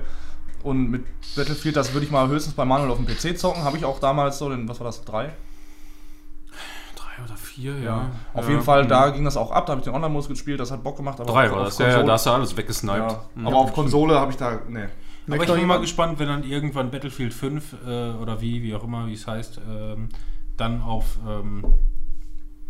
[0.64, 1.04] Und mit
[1.36, 3.64] Battlefield, das würde ich mal höchstens bei Manuel auf dem PC zocken.
[3.64, 5.32] Habe ich auch damals so, den, was war das, Drei?
[7.58, 8.12] Vier, ja.
[8.34, 8.52] Auf ja.
[8.52, 8.88] jeden Fall, Mhm.
[8.90, 11.20] da ging das auch ab, da habe ich den Online-Modus gespielt, das hat Bock gemacht.
[11.20, 11.78] Aber Drei war das.
[11.80, 12.98] Ja, ja, Konsole- da hast du alles weggesniped.
[13.12, 13.48] ja, Mhm.
[13.48, 14.86] aber auf Konsole habe ich da, nee.
[15.30, 18.74] Aber ich doch bin mal gespannt, wenn dann irgendwann Battlefield 5 äh, oder wie, wie
[18.76, 20.08] auch immer, wie es heißt, ähm,
[20.56, 21.66] dann auf ähm,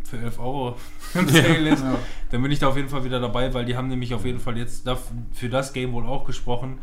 [0.03, 0.75] für 11 Euro
[1.13, 1.83] im Sale ist,
[2.31, 4.39] dann bin ich da auf jeden Fall wieder dabei, weil die haben nämlich auf jeden
[4.39, 4.89] Fall jetzt
[5.33, 6.79] für das Game wohl auch gesprochen,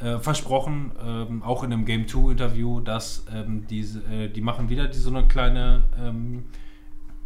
[0.00, 4.68] äh, versprochen, ähm, auch in einem Game 2 Interview, dass ähm, diese, äh, die machen
[4.68, 6.44] wieder die, so eine kleine ähm,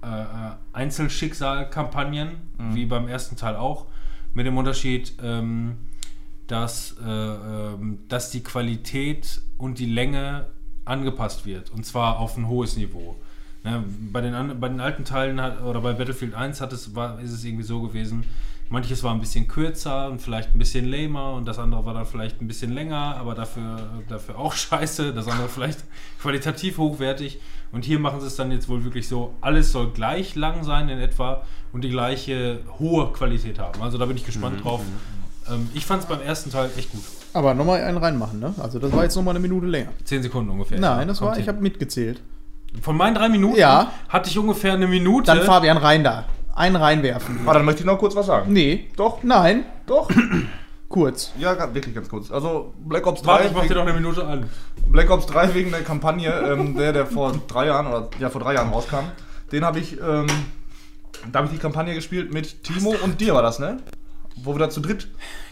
[0.02, 2.36] äh, äh, Einzelschicksal-Kampagnen,
[2.72, 3.86] wie beim ersten Teil auch,
[4.34, 5.76] mit dem Unterschied, ähm,
[6.46, 10.46] dass, äh, ähm, dass die Qualität und die Länge
[10.84, 11.70] angepasst wird.
[11.70, 13.16] Und zwar auf ein hohes Niveau.
[13.64, 17.20] Ne, bei, den, bei den alten Teilen hat, oder bei Battlefield 1 hat es, war,
[17.20, 18.24] ist es irgendwie so gewesen,
[18.70, 22.06] manches war ein bisschen kürzer und vielleicht ein bisschen lamer und das andere war dann
[22.06, 23.78] vielleicht ein bisschen länger, aber dafür,
[24.08, 25.80] dafür auch scheiße, das andere vielleicht
[26.20, 27.40] qualitativ hochwertig.
[27.70, 30.88] Und hier machen sie es dann jetzt wohl wirklich so, alles soll gleich lang sein
[30.88, 31.42] in etwa
[31.72, 33.82] und die gleiche hohe Qualität haben.
[33.82, 34.80] Also da bin ich gespannt drauf.
[35.50, 37.02] Ähm, ich fand es beim ersten Teil echt gut.
[37.34, 38.54] Aber nochmal einen reinmachen, ne?
[38.58, 39.90] Also das war jetzt nochmal eine Minute länger.
[40.04, 40.80] Zehn Sekunden ungefähr.
[40.80, 41.54] Nein, das Kommt war, ich hin.
[41.54, 42.22] habe mitgezählt.
[42.80, 43.92] Von meinen drei Minuten Ja.
[44.08, 45.26] hatte ich ungefähr eine Minute.
[45.26, 46.24] Dann Fabian rein da.
[46.58, 47.38] Einen reinwerfen.
[47.44, 48.52] Aber dann möchte ich noch kurz was sagen.
[48.52, 48.88] Nee.
[48.96, 49.64] Doch, Nein.
[49.86, 50.10] doch.
[50.88, 51.32] Kurz.
[51.38, 52.30] Ja, wirklich ganz kurz.
[52.30, 53.26] Also Black Ops 3.
[53.28, 54.48] Warte, ich mach dir doch eine Minute an.
[54.86, 58.40] Black Ops 3 wegen der Kampagne, ähm, der, der vor drei Jahren oder ja vor
[58.40, 59.04] drei Jahren rauskam,
[59.52, 60.28] den habe ich, ähm,
[61.30, 63.82] da habe ich die Kampagne gespielt mit Timo und dir war das, ne?
[64.36, 65.08] Wo wir da zu dritt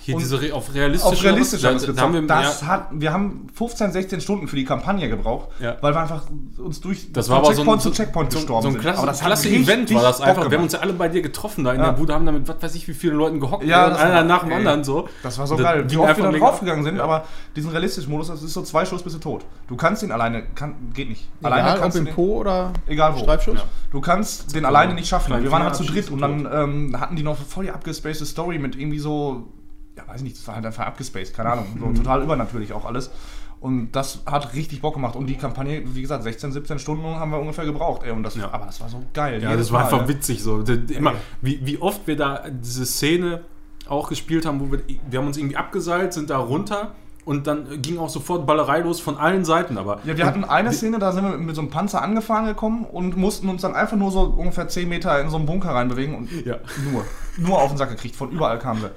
[0.06, 1.10] Hier Und diese re auf realistisch.
[1.12, 4.20] auf realistisch da, haben wir da haben wir, das ja, hat, wir haben 15, 16
[4.20, 5.76] Stunden für die Kampagne gebraucht, Ja.
[5.80, 6.22] weil wir einfach
[6.58, 8.68] uns durch das von war aber so ein, Checkpoint so, zu Checkpoint so, gestorben so
[8.68, 8.80] ein sind.
[8.82, 10.48] klasse, Aber das klasse Event war das einfach.
[10.48, 11.86] Wir haben uns ja alle bei dir getroffen da in Ja.
[11.86, 13.64] der Bude, haben da mit was weiß ich wie viele Leuten gehockt.
[13.64, 14.56] Ja, und das einer war- nach dem ey.
[14.58, 15.08] anderen so.
[15.24, 15.84] Das war so Das geil.
[15.90, 17.02] Wie oft wir einfach da draufgegangen sind, Ja.
[17.02, 17.24] aber
[17.56, 19.44] diesen realistischen Modus, das ist so zwei Schuss bist du tot.
[19.66, 21.28] Du kannst ihn alleine, kann, geht nicht.
[21.42, 23.18] Alleine Egal, ob kannst du im Po oder Egal wo.
[23.18, 23.56] Streifschuss.
[23.58, 23.64] Ja.
[23.90, 25.42] Du kannst den alleine nicht schaffen.
[25.42, 28.58] Wir waren halt zu dritt und dann ähm, hatten die noch voll die abgespacede Story
[28.60, 29.48] mit irgendwie so,
[29.96, 33.10] ja weiß nicht, das war halt einfach abgespaced, keine Ahnung, so total übernatürlich auch alles.
[33.58, 35.16] Und das hat richtig Bock gemacht.
[35.16, 38.02] Und die Kampagne, wie gesagt, 16, 17 Stunden haben wir ungefähr gebraucht.
[38.04, 38.52] Ey, und das, Ja.
[38.52, 39.42] Aber das war so geil.
[39.42, 40.08] Ja, das war Mal, einfach ne?
[40.08, 40.60] witzig so.
[40.60, 43.44] Immer, wie, wie oft wir da diese Szene
[43.88, 46.92] auch gespielt haben, wo wir, wir haben uns irgendwie abgeseilt, sind da runter
[47.26, 49.76] und dann ging auch sofort Ballerei los von allen Seiten.
[49.76, 52.84] Aber Ja, wir hatten eine Szene, da sind wir mit so einem Panzer angefahren gekommen
[52.86, 56.14] und mussten uns dann einfach nur so ungefähr 10 Meter in so einen Bunker reinbewegen
[56.16, 56.56] und Ja.
[56.90, 57.04] nur,
[57.36, 58.16] nur auf den Sack gekriegt.
[58.16, 58.90] Von überall kamen sie.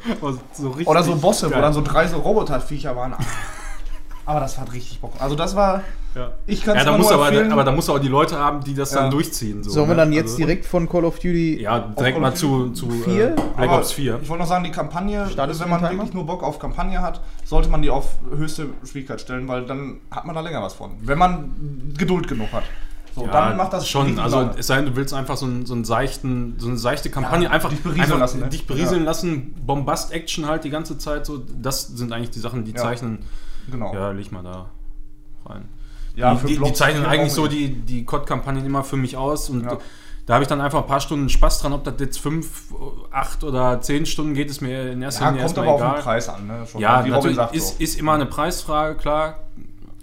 [0.53, 1.61] so Oder so Bosse, wo geil.
[1.61, 3.15] dann so drei so Roboterviecher waren.
[4.29, 5.13] Aber das hat richtig Bock.
[5.17, 5.81] Also das war,
[6.13, 6.29] Ja.
[6.45, 7.51] ich kann Ja, es da nur muss aber, empfehlen.
[7.51, 9.01] aber da muss auch die Leute haben, die das Ja.
[9.01, 9.63] dann durchziehen.
[9.63, 10.01] So, Sollen wir ne?
[10.01, 11.59] dann jetzt Also- direkt von Call of Duty.
[11.61, 13.29] Ja, direkt mal zu, zu Vier?
[13.29, 14.19] Äh, Black Ops 4.
[14.21, 17.21] Ich wollte noch sagen, die Kampagne, Startest wenn man wirklich nur Bock auf Kampagne hat,
[17.43, 20.91] sollte man die auf höchste Schwierigkeit stellen, weil dann hat man da länger was von.
[21.01, 22.63] Wenn man Geduld genug hat.
[23.15, 24.19] So, dann macht das schon.
[24.19, 24.51] Also lange.
[24.59, 27.45] es sei denn, du willst einfach so, einen, so, einen seichten, so eine seichte Kampagne
[27.45, 28.47] Ja, einfach dich berieseln einfach lassen, ne?
[28.49, 29.05] Dich berieseln Ja.
[29.07, 31.25] lassen, Bombast-Action halt die ganze Zeit.
[31.25, 32.77] So, das sind eigentlich die Sachen, die Ja.
[32.77, 33.19] zeichnen.
[33.71, 33.93] Genau.
[33.93, 34.69] Ja, leg mal da
[35.45, 35.65] rein.
[36.15, 39.63] Ja, die, die, die zeichnen eigentlich so die, die COD-Kampagnen immer für mich aus und
[39.63, 39.77] Ja.
[40.25, 42.73] da habe ich dann einfach ein paar Stunden Spaß dran, ob das jetzt fünf,
[43.11, 45.95] acht oder zehn Stunden geht, ist mir in erster Ja, Linie kommt aber auf egal.
[45.97, 46.47] den Preis an.
[46.47, 46.65] Ne?
[46.67, 47.83] Schon, Ja, natürlich sagt, ist, so.
[47.83, 49.39] ist immer eine Preisfrage, klar.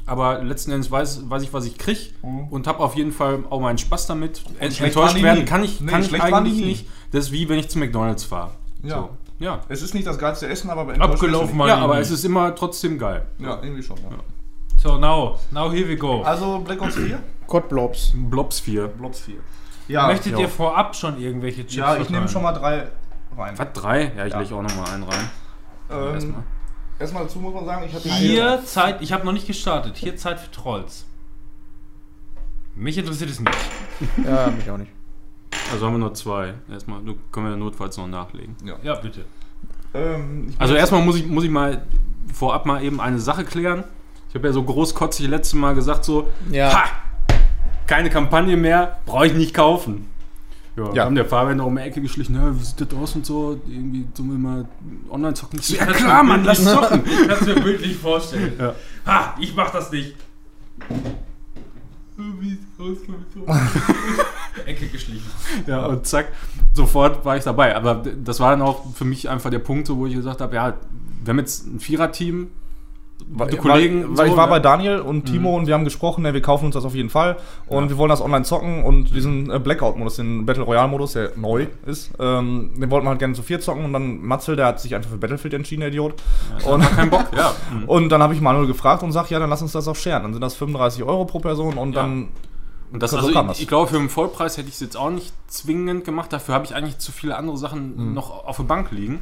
[0.08, 2.46] Aber letzten Endes weiß, weiß ich, was ich kriege Mhm.
[2.48, 4.42] und habe auf jeden Fall auch meinen Spaß damit.
[4.60, 5.44] Enttäuscht werden nie.
[5.44, 6.86] kann ich, Nee, kann ich eigentlich nicht.
[7.10, 8.52] Das ist wie wenn ich zu McDonalds fahre.
[8.84, 8.98] Ja.
[9.00, 9.10] So.
[9.38, 9.60] Ja.
[9.68, 11.68] Es ist nicht das geilste Essen, aber enttäuscht Abgelaufen mal.
[11.68, 13.26] ja, aber es ist immer trotzdem geil.
[13.38, 13.96] Ja, irgendwie schon.
[13.98, 14.18] Ja.
[14.78, 16.22] So, now, now here we go.
[16.22, 17.18] Also Black Ops 4?
[17.46, 18.12] Cod Blobs.
[18.14, 18.88] Blobs 4.
[18.88, 19.36] Blobs 4.
[19.88, 20.38] Ja, Möchtet ja.
[20.40, 22.88] ihr vorab schon irgendwelche Chips Ja, ich nehme schon mal drei
[23.36, 23.54] rein.
[23.58, 24.12] Was, drei?
[24.16, 24.40] Ja, ich Ja.
[24.40, 25.30] lege auch noch mal einen rein.
[25.90, 26.42] Ähm, Erstmal.
[26.98, 29.96] erstmal dazu muss man sagen, ich hatte Hier Zeit, ich habe noch nicht gestartet.
[29.96, 31.04] Hier Zeit für Trolls.
[32.74, 33.54] Mich interessiert es nicht.
[34.24, 34.90] Ja, mich auch nicht.
[35.72, 36.54] Also haben wir nur zwei.
[36.70, 38.54] Erstmal, du können wir notfalls noch nachlegen.
[38.82, 39.24] Ja, bitte.
[39.94, 41.82] Ähm, ich Also erstmal muss ich, muss ich mal
[42.32, 43.84] vorab mal eben eine Sache klären.
[44.28, 46.72] Ich habe ja so großkotzig letztes Mal gesagt, so, Ja.
[46.72, 46.84] ha,
[47.86, 50.08] keine Kampagne mehr, brauche ich nicht kaufen.
[50.76, 51.04] Ja, Ja.
[51.04, 54.06] kam der Fabian um die Ecke geschlichen, ja, wie sieht das aus und so, irgendwie
[54.12, 54.68] sollen wir mal
[55.08, 55.58] online zocken.
[55.60, 57.02] So, ja klar, Mann, lass zocken.
[57.06, 58.52] Ich kann es mir bildlich vorstellen.
[58.58, 58.74] Ja.
[59.06, 60.14] Ha, ich mach das nicht.
[62.16, 62.58] Wie
[64.66, 65.30] Ecke geschlichen.
[65.66, 66.32] Ja, und zack,
[66.72, 67.76] sofort war ich dabei.
[67.76, 70.74] Aber das war dann auch für mich einfach der Punkt, wo ich gesagt habe, ja,
[71.24, 72.48] wir haben jetzt ein Viererteam,
[73.50, 74.50] die Kollegen weil, so, ich war ne?
[74.50, 77.10] bei Daniel und Timo und wir haben gesprochen, ja, wir kaufen uns das auf jeden
[77.10, 77.36] Fall
[77.66, 81.66] und wir wollen das online zocken und diesen äh, Blackout-Modus, den Battle Royale-Modus, der neu
[81.86, 84.80] ist, ähm, den wollten wir halt gerne zu vier zocken und dann Matzel, der hat
[84.80, 86.14] sich einfach für Battlefield entschieden, der Idiot.
[86.64, 87.26] und hat keinen Bock.
[87.36, 87.52] Ja.
[87.72, 87.84] Mhm.
[87.88, 90.22] Und dann habe ich Manuel gefragt und sag, ja, dann lass uns das auch scheren.
[90.22, 92.02] Dann sind das 35 Euro pro Person und Ja.
[92.02, 92.28] dann
[92.92, 95.10] Und das, So also ich, ich glaube, für einen Vollpreis hätte ich es jetzt auch
[95.10, 96.32] nicht zwingend gemacht.
[96.32, 98.14] Dafür habe ich eigentlich zu viele andere Sachen Mhm.
[98.14, 99.20] noch auf der Bank liegen.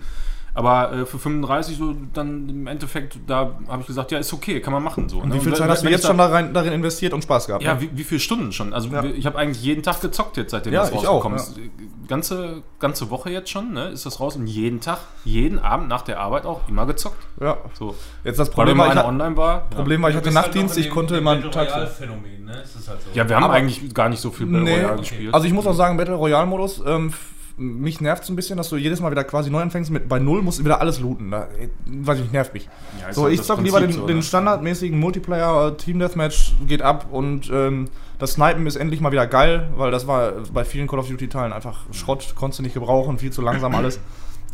[0.56, 4.60] Aber äh, für 35 so dann im Endeffekt, da habe ich gesagt, ja, ist okay,
[4.60, 5.18] kann man machen so.
[5.18, 5.34] Und ne?
[5.34, 7.64] wie viel Zeit hast du jetzt schon da rein, darin investiert und Spaß gehabt?
[7.64, 7.80] Ja, ne?
[7.80, 8.72] wie, wie viele Stunden schon?
[8.72, 9.02] Also Ja.
[9.02, 11.58] ich habe eigentlich jeden Tag gezockt jetzt, seitdem Ja, das ich rausgekommen ist.
[12.06, 13.88] Ganze, ganze Woche jetzt schon, ne?
[13.88, 17.26] Ist das raus und jeden Tag, jeden Abend nach der Arbeit auch immer gezockt.
[17.40, 17.56] ja.
[17.72, 17.96] So.
[18.22, 19.54] Jetzt das Problem war, ich, online war.
[19.70, 19.76] Ja.
[19.76, 21.86] Problem war, ich hatte Nachtdienst, ich konnte immer tagsüber.
[21.88, 22.62] Phänomen, ne?
[22.62, 23.08] Ist das halt so.
[23.12, 24.74] ja, wir haben Aber- eigentlich gar nicht so viel Battle Nee.
[24.74, 25.00] Royale Okay.
[25.00, 25.34] gespielt.
[25.34, 27.12] Also ich muss auch sagen, Battle Royale Modus, ähm,
[27.56, 30.18] mich nervt es ein bisschen, dass du jedes Mal wieder quasi neu anfängst mit bei
[30.18, 31.30] null musst du wieder alles looten.
[31.30, 31.48] Da,
[31.86, 32.68] weiß ich, nervt mich.
[33.00, 34.22] Ja, so, halt ich das zock lieber den, so, den ne?
[34.22, 37.86] standardmäßigen Multiplayer äh, Team Deathmatch geht ab und ähm,
[38.18, 41.28] das Snipen ist endlich mal wieder geil, weil das war bei vielen Call of Duty
[41.28, 44.00] Teilen einfach Schrott, konntest du nicht gebrauchen, viel zu langsam alles.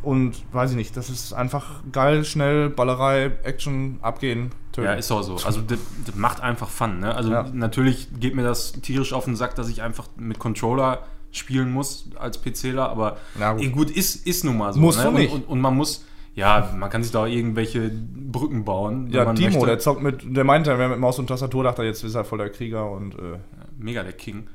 [0.02, 4.86] Und weiß ich nicht, das ist einfach geil, schnell, Ballerei, Action, abgehen, töten.
[4.89, 5.36] Ja, ist auch so.
[5.44, 7.01] Also das, das macht einfach Fun.
[7.01, 7.14] Ne?
[7.14, 7.44] Also Ja.
[7.52, 11.01] natürlich geht mir das tierisch auf den Sack, dass ich einfach mit Controller
[11.32, 13.62] spielen muss als PCler, aber Na gut.
[13.62, 14.81] eh, gut, ist, ist nun mal so.
[14.81, 15.05] Musst ne?
[15.05, 15.32] du nicht.
[15.32, 16.05] Und, und, und man muss,
[16.35, 19.07] ja, man kann sich da auch irgendwelche Brücken bauen.
[19.07, 19.66] wenn Ja, man Timo, möchte.
[19.66, 22.15] der zockt mit, der meinte, er wäre mit Maus und Tastatur, dachte er, jetzt ist
[22.15, 23.39] er voll der Krieger und äh,
[23.78, 24.47] Mega der King.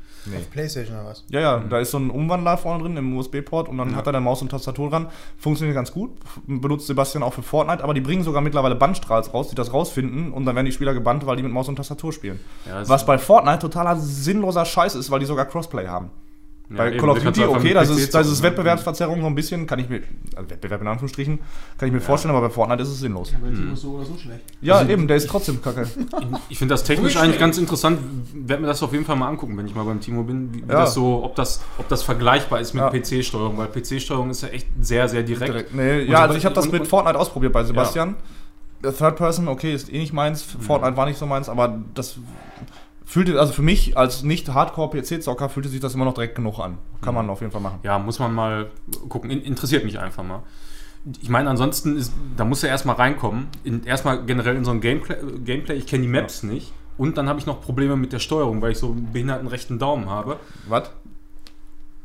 [0.52, 1.24] Playstation oder was?
[1.30, 3.96] Ja, ja, da ist so ein Umwandler vorne drin im USB-Port und dann Ja.
[3.98, 5.06] hat er dann Maus und Tastatur dran.
[5.38, 6.18] Funktioniert ganz gut.
[6.48, 10.34] Benutzt Sebastian auch für Fortnite, aber die bringen sogar mittlerweile Bandstrahls raus, die das rausfinden
[10.34, 12.40] und dann werden die Spieler gebannt, weil die mit Maus und Tastatur spielen.
[12.66, 16.10] Ja, Was bei Fortnite totaler sinnloser Scheiß ist, weil die sogar Crossplay haben.
[16.70, 18.50] Ja, bei eben, Call of Duty, okay, das PC ist, das ist ne?
[18.50, 20.02] Wettbewerbsverzerrung so ein bisschen, kann ich mir,
[20.36, 21.40] also Wettbewerb in Anführungsstrichen,
[21.78, 23.32] kann ich mir vorstellen, aber bei Fortnite ist es sinnlos.
[23.36, 24.42] Aber der Team ist so oder so schlecht.
[24.62, 25.88] Ja, Also- eben, der ist trotzdem kacke.
[26.50, 28.00] Ich finde das technisch eigentlich ganz interessant.
[28.34, 30.58] Werde mir das auf jeden Fall mal angucken, wenn ich mal beim Timo bin, wie,
[30.68, 30.82] wie Ja.
[30.82, 32.90] das so, ob das, ob das vergleichbar ist mit Ja.
[32.90, 35.50] PC-Steuerung, weil PC-Steuerung ist ja echt sehr, sehr direkt.
[35.54, 35.76] Direkt.
[35.76, 38.16] Nee, Und ja, so- also ich habe das und- mit Fortnite ausprobiert bei Sebastian.
[38.82, 40.44] Third Person, okay, ist eh nicht meins.
[40.44, 42.18] Fortnite war nicht so meins, aber das
[43.06, 46.80] fühlte, also für mich als nicht Hardcore-PC-Zocker fühlte sich das immer noch direkt genug an.
[47.02, 47.80] Kann man auf jeden Fall machen.
[47.84, 48.72] Ja, muss man mal
[49.08, 49.30] gucken.
[49.30, 50.44] In, interessiert mich einfach mal.
[51.22, 53.48] Ich meine, ansonsten ist, da muss er erstmal reinkommen.
[53.64, 55.18] In, erstmal generell in so ein Gameplay.
[55.44, 55.76] Gameplay.
[55.76, 56.74] Ich kenne die Maps nicht.
[56.98, 59.78] Und dann habe ich noch Probleme mit der Steuerung, weil ich so einen behinderten rechten
[59.78, 60.40] Daumen habe.
[60.68, 60.90] Was?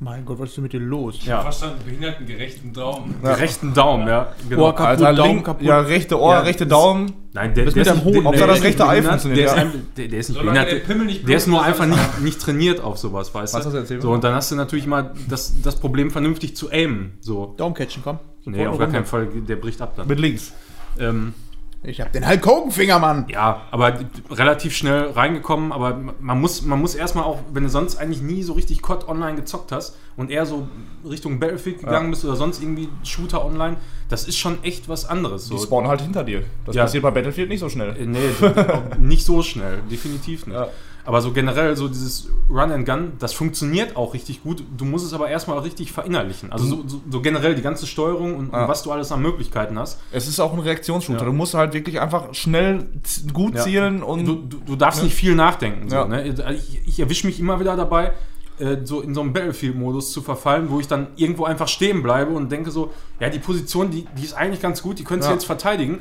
[0.03, 1.19] Mein Gott, was ist denn mit dir los?
[1.27, 1.43] Ja.
[1.43, 3.17] Verstanden, behindertengerechten Daumen.
[3.23, 3.35] Ja.
[3.35, 4.33] Rechten Daumen, ja.
[4.49, 4.63] Genau.
[4.63, 5.67] Ohr kaputt, Alter, Daumen link, kaputt.
[5.67, 7.13] ja, rechte Ohr, Ja, rechte Daumen.
[7.35, 8.23] Nein, der, der mit ist Hoden.
[8.25, 9.63] der- der das ist rechte Ei behindert, funktioniert, Der ist, ja.
[9.63, 11.07] ein, der, der ist nicht Solange der behindert.
[11.07, 13.67] Nicht Der ist nur einfach nicht, nicht trainiert auf sowas, weißt Was du?
[13.67, 14.01] hast du erzählt?
[14.03, 17.19] So, und dann hast du natürlich mal das, das Problem, vernünftig zu aimen.
[17.21, 17.55] So.
[17.59, 18.19] Daumencatchen, komm.
[18.47, 20.09] Nee, auf gar keinen Fall, der bricht ab dann.
[20.09, 20.55] Mit links.
[20.99, 21.35] Ähm,
[21.83, 23.25] Ich hab den Hulk Hogan Finger, Mann.
[23.31, 23.99] Ja, aber
[24.31, 28.43] relativ schnell reingekommen, aber man muss, man muss erstmal auch, wenn du sonst eigentlich nie
[28.43, 30.69] so richtig COD online gezockt hast und eher so
[31.09, 33.77] Richtung Battlefield gegangen bist oder sonst irgendwie Shooter online,
[34.11, 35.45] das ist schon echt was anderes.
[35.49, 35.65] Die So.
[35.65, 36.43] spawnen halt hinter dir.
[36.67, 36.83] Das Ja.
[36.83, 37.97] passiert bei Battlefield nicht so schnell.
[37.97, 38.19] Äh, Nee,
[38.99, 40.57] nicht so schnell, definitiv nicht.
[40.57, 40.69] Ja.
[41.11, 44.63] Aber so generell, so dieses Run and Gun, das funktioniert auch richtig gut.
[44.77, 46.53] Du musst es aber erstmal richtig verinnerlichen.
[46.53, 48.63] Also so, so, so generell die ganze Steuerung und, Ja.
[48.63, 49.99] und was du alles an Möglichkeiten hast.
[50.13, 51.19] Es ist auch ein Reaktionsshooter.
[51.19, 51.25] Ja.
[51.25, 52.87] Du musst halt wirklich einfach schnell
[53.33, 53.63] gut Ja.
[53.63, 55.91] zielen und Du, du, du darfst nicht viel nachdenken.
[55.91, 56.05] So, Ja.
[56.07, 56.29] ne?
[56.55, 58.13] Ich, ich erwische mich immer wieder dabei,
[58.61, 62.31] äh, so in so einem Battlefield-Modus zu verfallen, wo ich dann irgendwo einfach stehen bleibe
[62.31, 65.35] und denke so, ja, die Position, die, die ist eigentlich ganz gut, die könntest du
[65.35, 65.99] jetzt verteidigen.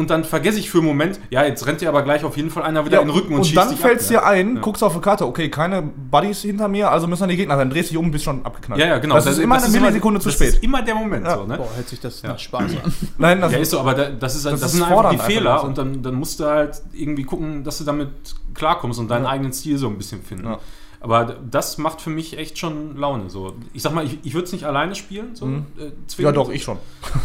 [0.00, 2.50] Und dann vergesse ich für einen Moment, ja, jetzt rennt dir aber gleich auf jeden
[2.50, 4.10] Fall einer wieder Ja, in den Rücken und, und schießt dann dich fällt es ab,
[4.10, 4.60] dir ein, Ja.
[4.62, 7.70] guckst auf die Karte, okay, keine Buddies hinter mir, also müssen dann die Gegner sein.
[7.70, 8.80] Drehst dich um, bist schon abgeknallt.
[8.80, 9.14] Ja, ja, genau.
[9.14, 10.48] Das, ist immer eine ist Millisekunde zu das spät.
[10.54, 11.36] ist immer der Moment, Ja.
[11.36, 11.56] so, ne?
[11.56, 12.92] Boah, hört sich das nach Spaß an.
[13.18, 15.18] Nein, das Ja, ist so, aber da, das, ist, das, Das sind ist einfach die
[15.18, 15.64] Fehler einfach.
[15.68, 18.08] und dann, dann musst du halt irgendwie gucken, dass du damit
[18.54, 20.56] klarkommst und deinen eigenen Stil so ein bisschen finden.
[21.02, 23.30] Aber das macht für mich echt schon Laune.
[23.30, 23.54] So.
[23.72, 25.34] Ich sag mal, ich, ich würde es nicht alleine spielen.
[25.34, 25.64] So, Mhm.
[25.78, 26.76] äh, ja, doch, ich schon.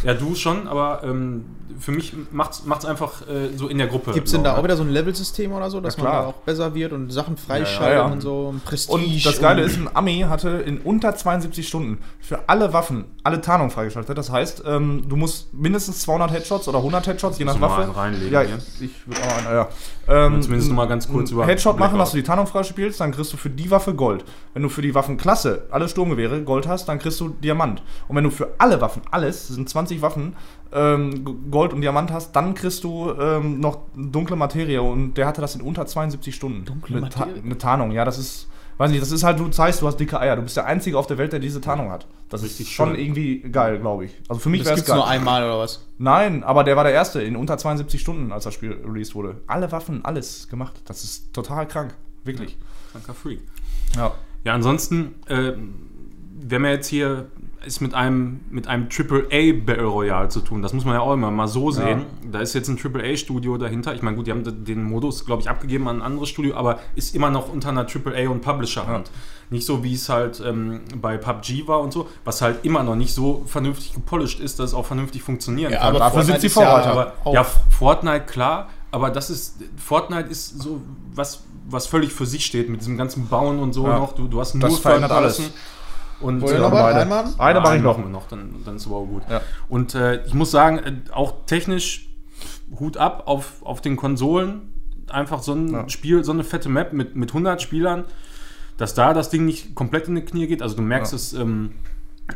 [0.04, 1.44] Ja, du schon, aber ähm,
[1.78, 4.14] für mich macht es einfach äh, so in der Gruppe.
[4.14, 6.24] Gibt es denn da auch wieder so ein Level-System oder so, dass Ja, man klar.
[6.24, 8.14] da auch besser wird und Sachen freischalten Ja, ja, ja.
[8.14, 8.94] und so und Prestige?
[8.98, 13.42] Und das Geile ist, ein Ami hatte in unter 72 Stunden für alle Waffen alle
[13.42, 14.18] Tarnungen freigeschaltet.
[14.18, 17.82] Das heißt, ähm, du musst mindestens 200 Headshots oder 100 Headshots, je nach Waffe.
[17.82, 18.56] einen reinlegen, ja, ja.
[18.80, 19.68] ich, ich würde auch einen, ja.
[20.08, 23.12] Ähm, Zumindest noch mal ganz kurz über Headshot machen, dass du die Tarnung freispielst, dann
[23.12, 24.24] kriegst du für die Waffe Gold.
[24.54, 27.82] Wenn du für die Waffenklasse alle Sturmgewehre Gold hast, dann kriegst du Diamant.
[28.08, 30.36] Und wenn du für alle Waffen, alles, das sind 20 Waffen,
[30.72, 35.42] ähm, Gold und Diamant hast, dann kriegst du ähm, noch dunkle Materie und der hatte
[35.42, 36.66] das in unter 72 Stunden.
[36.66, 37.42] Dunkle Eine Ta- Materie?
[37.44, 38.48] Eine Tarnung, ja, das ist,
[38.78, 40.36] weiß nicht, das ist halt, du zeigst, du hast dicke Eier.
[40.36, 42.08] Du bist der Einzige auf der Welt, der diese Tarnung hat.
[42.30, 43.00] Das Richtig ist schon schön.
[43.00, 44.12] irgendwie geil, glaube ich.
[44.28, 44.98] Also für mich das wäre es gibt's geil.
[44.98, 45.86] nur einmal oder was?
[45.98, 49.38] Nein, aber der war der Erste in unter 72 Stunden, als das Spiel released wurde.
[49.48, 50.82] Alle Waffen, alles gemacht.
[50.86, 51.94] Das ist total krank.
[52.24, 52.58] Wirklich.
[52.92, 53.42] Kranker Freak.
[53.96, 54.14] Ja.
[54.44, 55.54] Ja, ansonsten, äh,
[56.42, 57.28] wenn man jetzt hier
[57.66, 60.62] ist mit einem, mit einem AAA Battle Royale zu tun.
[60.62, 62.06] Das muss man ja auch immer mal so sehen.
[62.32, 63.94] Da ist jetzt ein AAA Studio dahinter.
[63.96, 66.80] Ich meine, gut, die haben den Modus, glaube ich, abgegeben an ein anderes Studio, aber
[66.96, 69.12] ist immer noch unter einer AAA und Publisher Hand.
[69.50, 72.96] Nicht so, wie es halt ähm, bei PUBG war und so, was halt immer noch
[72.96, 75.88] nicht so vernünftig gepolished ist, dass es auch vernünftig funktionieren Ja, kann.
[75.90, 77.14] aber dafür Fortnite sind sie Vorreiter.
[77.24, 80.82] Auch- ja, Fortnite, klar, aber das ist, Fortnite ist so
[81.14, 84.00] was, was völlig für sich steht, mit diesem ganzen Bauen und so Ja.
[84.00, 84.14] noch.
[84.14, 85.52] Du, du hast Das nur verändert Third alles.
[86.22, 87.02] Und Wollt ihr äh, noch mal beide.
[87.02, 87.34] einen machen?
[87.40, 87.98] Eine ja, mache ich noch.
[87.98, 89.24] machen wir noch, dann, dann ist aber auch gut.
[89.30, 89.42] Ja.
[89.70, 92.10] Und äh, ich muss sagen, äh, auch technisch
[92.80, 94.74] Hut ab auf, auf den Konsolen.
[95.10, 95.90] Einfach so ein Ja.
[95.90, 98.06] Spiel, so eine fette Map mit, mit 100 Spielern,
[98.78, 100.62] dass da das Ding nicht komplett in die Knie geht.
[100.62, 101.18] Also du merkst, Ja.
[101.18, 101.72] dass ähm,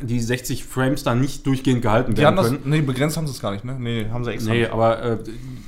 [0.01, 2.69] die 60 Frames da nicht durchgehend gehalten Die werden haben das, können.
[2.69, 3.75] nee, begrenzt haben sie es gar nicht, ne?
[3.79, 4.51] Nee, haben sie extra.
[4.51, 4.71] Nee, nicht.
[4.71, 5.17] aber äh,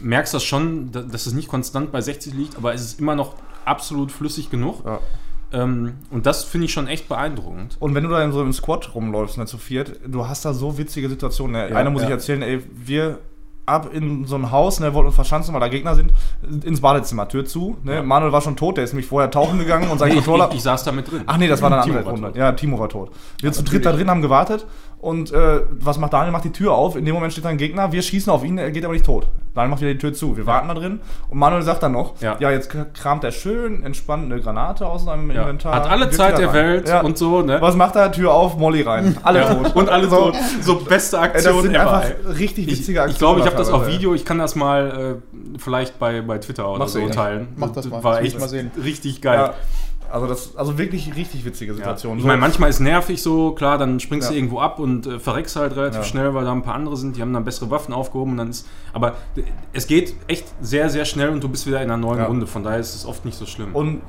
[0.03, 3.15] merkst das schon, da- dass es nicht konstant bei 60 liegt, aber es ist immer
[3.15, 3.35] noch
[3.65, 4.83] absolut flüssig genug.
[4.85, 4.99] Ja.
[5.53, 7.77] Ähm, und das finde ich schon echt beeindruckend.
[7.79, 10.53] Und wenn du da in so im Squad rumläufst, ne, zu viert, du hast da
[10.53, 11.53] so witzige Situationen.
[11.53, 11.69] Ne?
[11.69, 12.07] Ja, Einer muss ja.
[12.07, 13.19] ich erzählen, ey, wir
[13.65, 16.13] ab in so ein Haus, ne, wollten uns verschanzen, weil da Gegner sind,
[16.63, 17.77] ins Badezimmer, Tür zu.
[17.83, 17.95] Ne?
[17.95, 18.03] Ja.
[18.03, 20.49] Manuel war schon tot, der ist nämlich vorher tauchen gegangen und sein Nee, ich, Controller.
[20.49, 21.23] ich, ich saß da mit drin.
[21.25, 22.39] Ach nee, das war eine Timo andere Runde.
[22.39, 23.11] Ja, Timo war tot.
[23.39, 24.65] Wir zu dritt da drin haben gewartet
[25.01, 26.31] und äh, was macht Daniel?
[26.31, 26.95] Macht die Tür auf.
[26.95, 27.91] In dem Moment steht da ein Gegner.
[27.91, 29.27] Wir schießen auf ihn, er geht aber nicht tot.
[29.55, 30.37] Daniel macht wieder die Tür zu.
[30.37, 32.37] Wir warten da drin und Manuel sagt dann noch: Ja.
[32.39, 35.41] Ja, jetzt kramt er schön entspannt eine Granate aus seinem Ja.
[35.41, 35.73] Inventar.
[35.75, 36.53] Hat alle Zeit der rein.
[36.53, 37.01] Welt Ja.
[37.01, 37.59] und so, ne?
[37.61, 38.11] Was macht er?
[38.11, 39.17] Tür auf, Molly rein.
[39.23, 39.75] Alle tot.
[39.75, 40.15] Und alle so.
[40.31, 40.35] tot.
[40.61, 41.93] So beste Aktion das sind ever.
[41.93, 42.31] einfach ey.
[42.37, 43.87] richtig Ich, witzige ich glaube, ich habe das auf.
[43.87, 44.13] Video.
[44.13, 47.47] Ich kann das mal äh, vielleicht bei, bei Twitter oder Machst du so teilen.
[47.57, 48.71] Mach das mal, War das echt mal sehen.
[48.81, 49.51] richtig geil.
[50.11, 50.15] Ja.
[50.15, 51.77] Also, das, also wirklich richtig witzige Ja.
[51.77, 52.17] Situation.
[52.19, 54.31] Ich meine, manchmal ist nervig so, klar, dann springst Ja.
[54.33, 56.03] du irgendwo ab und äh, verreckst halt relativ Ja.
[56.05, 58.49] schnell, weil da ein paar andere sind, die haben dann bessere Waffen aufgehoben und dann
[58.49, 58.67] ist.
[58.93, 59.15] Aber
[59.73, 62.25] es geht echt sehr, sehr schnell und du bist wieder in einer neuen Ja.
[62.25, 63.73] Runde, von daher ist es oft nicht so schlimm.
[63.75, 64.01] Und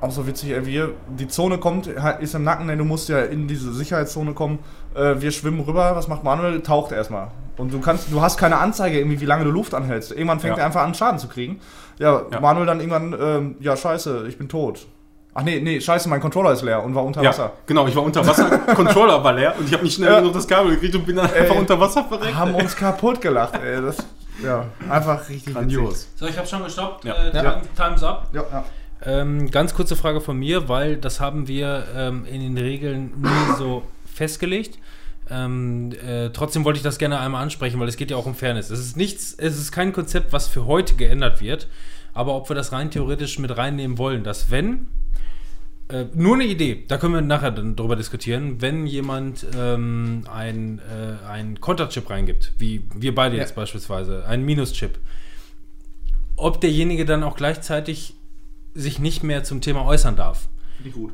[0.00, 1.86] auch so witzig, ey, wir, die Zone kommt,
[2.20, 4.58] ist im Nacken, ey, du musst ja in diese Sicherheitszone kommen.
[4.94, 6.60] Äh, wir schwimmen rüber, was macht Manuel?
[6.62, 7.30] Taucht erstmal.
[7.56, 10.10] Und du kannst, du hast keine Anzeige, irgendwie, wie lange du Luft anhältst.
[10.10, 10.62] Irgendwann fängt Ja.
[10.62, 11.60] er einfach an, Schaden zu kriegen.
[11.98, 12.40] Ja, Ja.
[12.40, 14.86] Manuel dann irgendwann, ähm, ja, scheiße, ich bin tot.
[15.34, 17.52] Ach nee, nee, scheiße, mein Controller ist leer und war unter ja, Wasser.
[17.66, 20.18] genau, ich war unter Wasser, Controller war leer und ich habe nicht schnell Ja.
[20.20, 22.34] genug das Kabel gekriegt und bin dann einfach Ey, unter Wasser verreckt.
[22.36, 23.80] Haben uns kaputt gelacht, ey.
[23.80, 23.96] Das,
[24.44, 25.54] ja, einfach richtig.
[25.54, 26.08] Grandios.
[26.16, 27.04] So, ich habe schon gestoppt.
[27.04, 27.14] Ja.
[27.14, 27.62] Äh, Ja.
[27.76, 28.28] Time's up.
[28.34, 28.64] Ja, ja.
[29.04, 33.56] Ähm, ganz kurze Frage von mir, weil das haben wir ähm, in den Regeln nie
[33.58, 33.82] so
[34.14, 34.78] festgelegt.
[35.30, 38.34] Ähm, äh, trotzdem wollte ich das gerne einmal ansprechen, weil es geht ja auch um
[38.34, 38.70] Fairness.
[38.70, 41.68] Es ist nichts, es ist kein Konzept, was für heute geändert wird,
[42.12, 44.88] aber ob wir das rein theoretisch mit reinnehmen wollen, dass wenn
[45.88, 50.78] äh, nur eine Idee, da können wir nachher dann drüber diskutieren, wenn jemand ähm, ein,
[50.78, 53.42] äh, ein Konterchip reingibt, wie wir beide Ja.
[53.42, 54.98] jetzt beispielsweise, einen Minuschip,
[56.36, 58.14] ob derjenige dann auch gleichzeitig
[58.74, 60.48] sich nicht mehr zum Thema äußern darf.
[60.76, 61.12] Finde ich gut.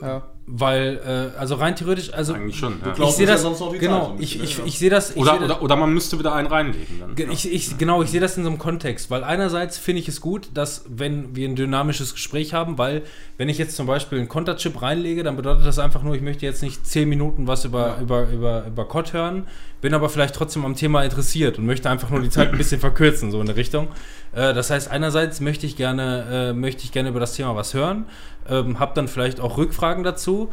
[0.00, 0.30] Ja.
[0.52, 2.80] Weil, äh, also rein theoretisch, also Eigentlich schon.
[2.84, 2.92] Ja.
[3.04, 4.64] ich sehe ja das, Zeit genau, so ein ich, bisschen, ich, ne?
[4.66, 7.14] ich sehe das, ich Oder, das- oder, oder man müsste wieder einen reinlegen dann.
[7.14, 10.08] Ge- Ich, ich, genau, ich sehe das in so einem Kontext, weil einerseits finde ich
[10.08, 13.02] es gut, dass wenn wir ein dynamisches Gespräch haben, weil
[13.38, 16.44] wenn ich jetzt zum Beispiel einen Konterchip reinlege, dann bedeutet das einfach nur, ich möchte
[16.46, 19.46] jetzt nicht zehn Minuten was über, über, über, über COD hören,
[19.80, 22.80] bin aber vielleicht trotzdem am Thema interessiert und möchte einfach nur die Zeit ein bisschen
[22.80, 23.88] verkürzen, so in eine Richtung.
[24.32, 27.74] Äh, das heißt, einerseits möchte ich gerne, äh, möchte ich gerne über das Thema was
[27.74, 28.06] hören,
[28.48, 30.50] ähm, habe dann vielleicht auch Rückfragen dazu.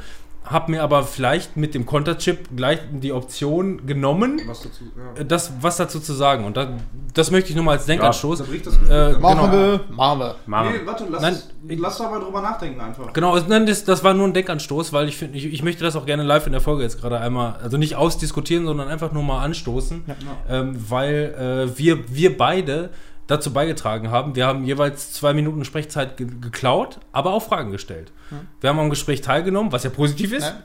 [0.50, 4.86] Habe mir aber vielleicht mit dem Konterchip gleich die Option genommen, Was dazu?
[5.18, 5.24] Ja.
[5.24, 6.46] das, was dazu zu sagen.
[6.46, 6.68] Und das,
[7.14, 8.40] das möchte ich nur mal als Denkanstoß.
[8.40, 8.48] Das
[8.90, 9.52] äh, Machen genau.
[9.52, 10.72] wir, machen wir.
[10.72, 11.38] Nee, warte, lass, Nein,
[11.80, 13.14] lass da mal drüber nachdenken einfach.
[13.14, 15.96] Genau, nein, das, das war nur ein Denkanstoß, weil ich finde, ich, ich möchte das
[15.96, 19.24] auch gerne live in der Folge jetzt gerade einmal, also nicht ausdiskutieren, sondern einfach nur
[19.24, 20.06] mal anstoßen,
[20.50, 22.90] ähm, weil äh, wir, wir beide
[23.28, 24.36] dazu beigetragen haben.
[24.36, 28.12] Wir haben jeweils zwei Minuten Sprechzeit ge geklaut, aber auch Fragen gestellt.
[28.62, 30.46] Wir haben am Gespräch teilgenommen, was ja positiv ist.
[30.46, 30.58] Ja.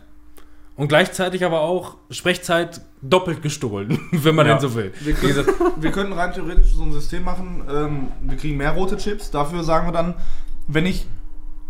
[0.74, 4.54] Und gleichzeitig aber auch Sprechzeit doppelt gestohlen, wenn man Ja.
[4.54, 4.92] denn so will.
[5.00, 5.44] Wir, können,
[5.76, 7.62] wir könnten rein theoretisch so ein System machen.
[7.70, 9.30] Ähm, wir kriegen mehr rote Chips.
[9.30, 10.14] Dafür sagen wir dann,
[10.68, 11.06] wenn ich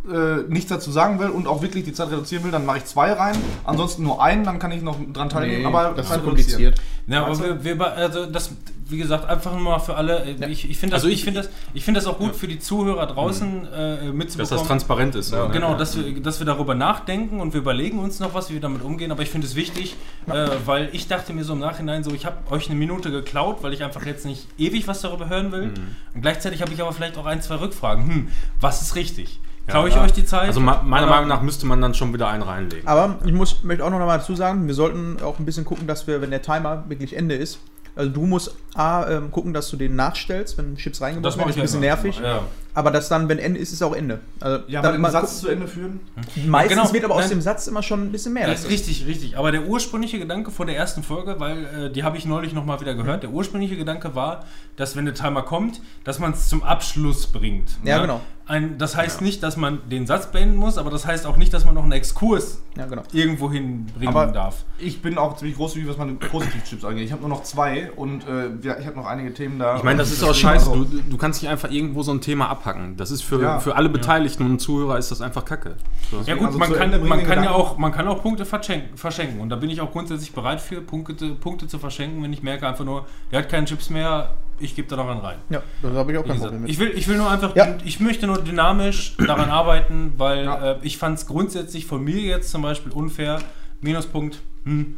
[0.09, 2.85] äh, nichts dazu sagen will und auch wirklich die Zeit reduzieren will, dann mache ich
[2.85, 3.37] zwei rein.
[3.65, 5.67] Ansonsten nur einen, dann kann ich noch dran teilnehmen.
[5.67, 6.81] aber das ist Zeit zu kompliziert.
[7.07, 8.53] Ja, aber wir, wir, be- also das,
[8.93, 10.23] wie gesagt, einfach nur mal für alle.
[10.25, 12.37] äh, Ich, ich finde das, Also ich, ich- finde das, ich finde das auch gut
[12.37, 14.59] für die Zuhörer draußen äh, Dass mitzubekommen.
[14.61, 15.33] das transparent ist.
[15.33, 15.49] ne?
[15.53, 18.61] Genau, dass wir, dass wir darüber nachdenken und wir überlegen uns noch was, wie wir
[18.61, 19.11] damit umgehen.
[19.11, 19.97] Aber ich finde es wichtig,
[20.29, 23.63] äh, weil ich dachte mir so im Nachhinein so, ich habe euch eine Minute geklaut,
[23.63, 25.73] weil ich einfach jetzt nicht ewig was darüber hören will.
[26.15, 28.07] Und gleichzeitig habe ich aber vielleicht auch ein, zwei Rückfragen.
[28.07, 28.29] Hm,
[28.61, 29.41] was ist richtig?
[29.69, 30.03] Klaue ich Ja.
[30.03, 30.49] euch die Zeit?
[30.49, 32.87] Also meiner Oder- Meinung nach müsste man dann schon wieder einen reinlegen.
[32.89, 35.87] Aber ich muss, möchte auch noch mal dazu sagen, wir sollten auch ein bisschen gucken,
[35.87, 37.61] dass wir, wenn der Timer wirklich Ende ist,
[37.95, 41.51] also du musst A, ähm, gucken, dass du den nachstellst, wenn Chips Das mache werden,
[41.51, 42.19] ich ist ein bisschen ja nervig.
[42.19, 42.43] Ja.
[42.75, 44.21] Aber dass dann, wenn Ende ist, ist auch Ende.
[44.41, 46.01] Also, Ja, dann aber den Satz zu Ende führen.
[46.17, 46.51] gucken.
[46.51, 47.31] Meistens Genau, wird aber aus nein.
[47.31, 48.45] dem Satz immer schon ein bisschen mehr.
[48.45, 49.37] Ja, Das ist- richtig, richtig.
[49.37, 52.81] Aber der ursprüngliche Gedanke vor der ersten Folge, weil äh, die habe ich neulich nochmal
[52.81, 54.45] wieder gehört, der ursprüngliche Gedanke war,
[54.77, 57.71] dass wenn der Timer kommt, dass man es zum Abschluss bringt.
[57.85, 58.03] Ja, Ne?
[58.03, 58.21] genau.
[58.45, 61.55] Ein, das heißt nicht, dass man den Satz beenden muss, aber das heißt auch nicht,
[61.55, 63.03] dass man noch einen Exkurs Ja, genau.
[63.13, 64.65] irgendwo hinbringen Aber- darf.
[64.79, 67.05] Ich bin auch ziemlich großzügig, was meine Positivchips angeht.
[67.05, 69.77] Ich habe nur noch zwei und äh, ja, ich habe noch einige Themen da.
[69.77, 70.71] Ich meine, das ist auch scheiße.
[70.73, 72.97] Du, du kannst nicht einfach irgendwo so ein Thema abhacken.
[72.97, 73.59] Das ist für, Ja.
[73.61, 75.77] für alle Beteiligten und Zuhörer ist das einfach Kacke.
[76.11, 76.21] So.
[76.23, 79.41] Ja gut, also man kann, man, kann ja auch, man kann auch Punkte verschenken, verschenken.
[79.41, 82.67] Und da bin ich auch grundsätzlich bereit für, Punkte, Punkte zu verschenken, wenn ich merke
[82.69, 85.39] einfach nur, der hat keine Chips mehr, ich gebe da noch einen rein.
[85.51, 86.71] Ja, da habe ich auch kein Problem mit.
[86.71, 87.77] ich, will, ich will nur einfach, Ja.
[87.85, 90.73] ich möchte nur dynamisch daran arbeiten, weil Ja.
[90.73, 93.41] äh, ich fand es grundsätzlich von mir jetzt zum Beispiel unfair,
[93.81, 94.97] Minuspunkt, hm,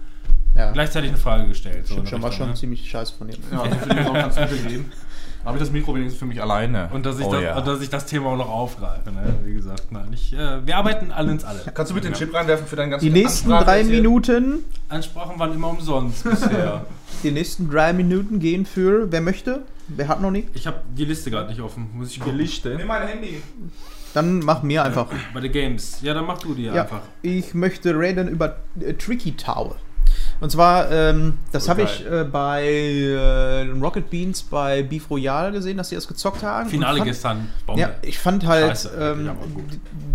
[0.55, 0.70] ja.
[0.73, 1.86] gleichzeitig eine Frage gestellt.
[1.86, 2.55] So Stimmt schon, war schon ne?
[2.55, 3.36] ziemlich scheiße von dir.
[3.51, 3.78] Ja, also
[5.45, 6.89] habe ich das Mikro wenigstens für mich alleine.
[6.93, 7.57] Und dass ich, Oh das, ja.
[7.57, 9.11] und dass ich das Thema auch noch aufgreife.
[9.12, 9.35] Ne?
[9.45, 11.61] Wie gesagt, nein, ich, äh, wir arbeiten alle ins Alle.
[11.75, 13.85] Kannst du bitte den Chip reinwerfen für deinen ganzen Die nächsten Ansprache drei?
[13.85, 16.87] Minuten, Ansprachen waren immer umsonst bisher.
[17.23, 21.05] die nächsten drei Minuten gehen für, wer möchte, wer hat noch nicht, Ich habe die
[21.05, 21.89] Liste gerade nicht offen.
[21.95, 22.37] Muss ich gucken.
[22.77, 23.43] Nimm mein Handy.
[24.15, 25.09] dann mach mir einfach.
[25.33, 25.99] Bei den Games.
[26.03, 27.01] Ja, dann mach du die Ja, einfach.
[27.23, 29.77] ich möchte reden über äh, Tricky Tower.
[30.40, 35.77] Und zwar, ähm, das habe ich äh, bei äh, Rocket Beans bei Beef Royale gesehen,
[35.77, 36.69] dass sie das gezockt haben.
[36.69, 37.48] Finale fand, gestern.
[37.66, 37.81] Bombe.
[37.81, 39.31] Ja, ich fand halt Scheiße, ähm,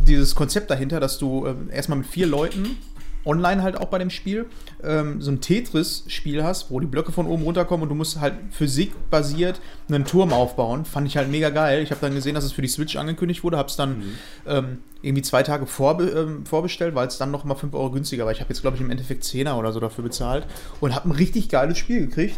[0.06, 2.78] dieses Konzept dahinter, dass du ähm, erstmal mit vier Leuten
[3.26, 4.46] online halt auch bei dem Spiel
[4.84, 8.36] ähm, so ein Tetris-Spiel hast, wo die Blöcke von oben runterkommen und du musst halt
[8.52, 10.86] physikbasiert einen Turm aufbauen.
[10.86, 11.84] Fand ich halt mega geil.
[11.84, 14.04] Ich habe dann gesehen, dass es für die Switch angekündigt wurde, habe es dann
[14.48, 18.26] ähm, irgendwie zwei Tage vorbe ähm, vorbestellt, weil es dann noch mal 5 Euro günstiger
[18.26, 18.32] war.
[18.32, 20.46] Ich habe jetzt, glaube ich, im Endeffekt 10er oder so dafür bezahlt
[20.80, 22.38] und habe ein richtig geiles Spiel gekriegt.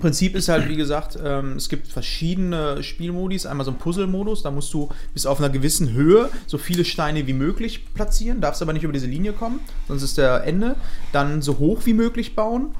[0.00, 3.46] Prinzip ist halt, wie gesagt, ähm, es gibt verschiedene Spielmodis.
[3.46, 7.26] Einmal so ein Puzzle-Modus, da musst du bis auf einer gewissen Höhe so viele Steine
[7.26, 10.76] wie möglich platzieren, darfst aber nicht über diese Linie kommen, sonst ist der Ende.
[11.12, 12.74] Dann so hoch wie möglich bauen.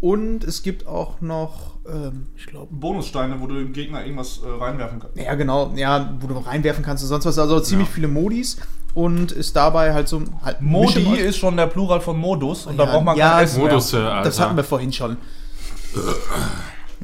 [0.00, 4.48] Und es gibt auch noch, ähm, ich glaube, Bonussteine, wo du dem Gegner irgendwas äh,
[4.48, 5.18] reinwerfen kannst.
[5.18, 7.38] ja, genau, ja, wo du reinwerfen kannst und sonst was.
[7.38, 8.56] Also ziemlich viele Modis
[8.94, 12.84] und ist dabei halt so halt Modi ist schon der Plural von Modus und da
[12.84, 13.58] Ja, braucht man ja, kein S.
[13.58, 14.22] Modus, äh, Alter.
[14.24, 15.18] Das hatten wir vorhin schon.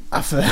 [0.09, 0.43] Affe.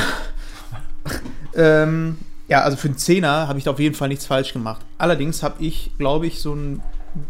[1.54, 2.18] ähm,
[2.48, 4.82] ja, also für einen Zehner habe ich da auf jeden Fall nichts falsch gemacht.
[4.98, 6.82] Allerdings habe ich, glaube ich, so ein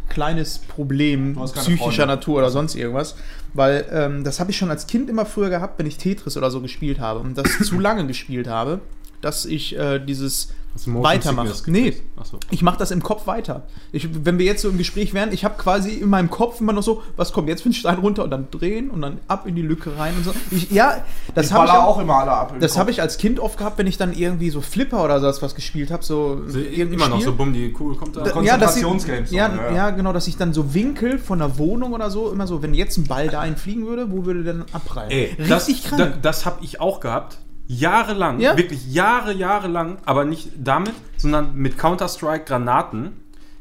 [0.08, 2.06] kleines Problem psychischer Freunde.
[2.06, 3.16] Natur oder sonst irgendwas.
[3.54, 6.50] Weil ähm, das habe ich schon als Kind immer früher gehabt, wenn ich Tetris oder
[6.50, 8.80] so gespielt habe und das zu lange gespielt habe,
[9.20, 10.52] dass ich äh, dieses
[10.84, 11.48] weitermache.
[11.54, 11.96] Sickness Nee?
[12.16, 12.38] Achso.
[12.50, 13.62] ich mache das im Kopf weiter.
[13.92, 16.72] Ich, wenn wir jetzt so im Gespräch wären, ich habe quasi in meinem Kopf immer
[16.72, 19.46] noch so, was kommt jetzt für ein Stein runter und dann drehen und dann ab
[19.46, 20.32] in die Lücke rein und so.
[20.50, 21.04] Ich, ja,
[21.34, 22.52] das habe ich, auch, auch immer alle ab.
[22.54, 25.20] im das habe ich als Kind oft gehabt, wenn ich dann irgendwie so Flipper oder
[25.20, 27.26] sowas was gespielt habe, so irgendein Immer noch Spiel.
[27.26, 28.22] so, bumm, die Kugel kommt da.
[28.22, 29.72] Da- ja, dass ich, Konzentrationsgames, ja, so, ja.
[29.74, 29.90] ja.
[29.90, 32.96] genau, dass ich dann so Winkel von der Wohnung oder so, immer so, wenn jetzt
[32.98, 35.10] ein Ball dahin fliegen würde, wo würde der dann abprallen?
[35.10, 35.98] Ey, Richtig das, krank.
[35.98, 37.38] Da, das habe ich auch gehabt.
[37.68, 38.56] Jahrelang, Ja?
[38.56, 43.12] wirklich Jahre, Jahre lang, aber nicht damit, sondern mit Counter-Strike-Granaten,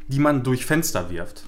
[0.08, 1.44] die man durch Fenster wirft.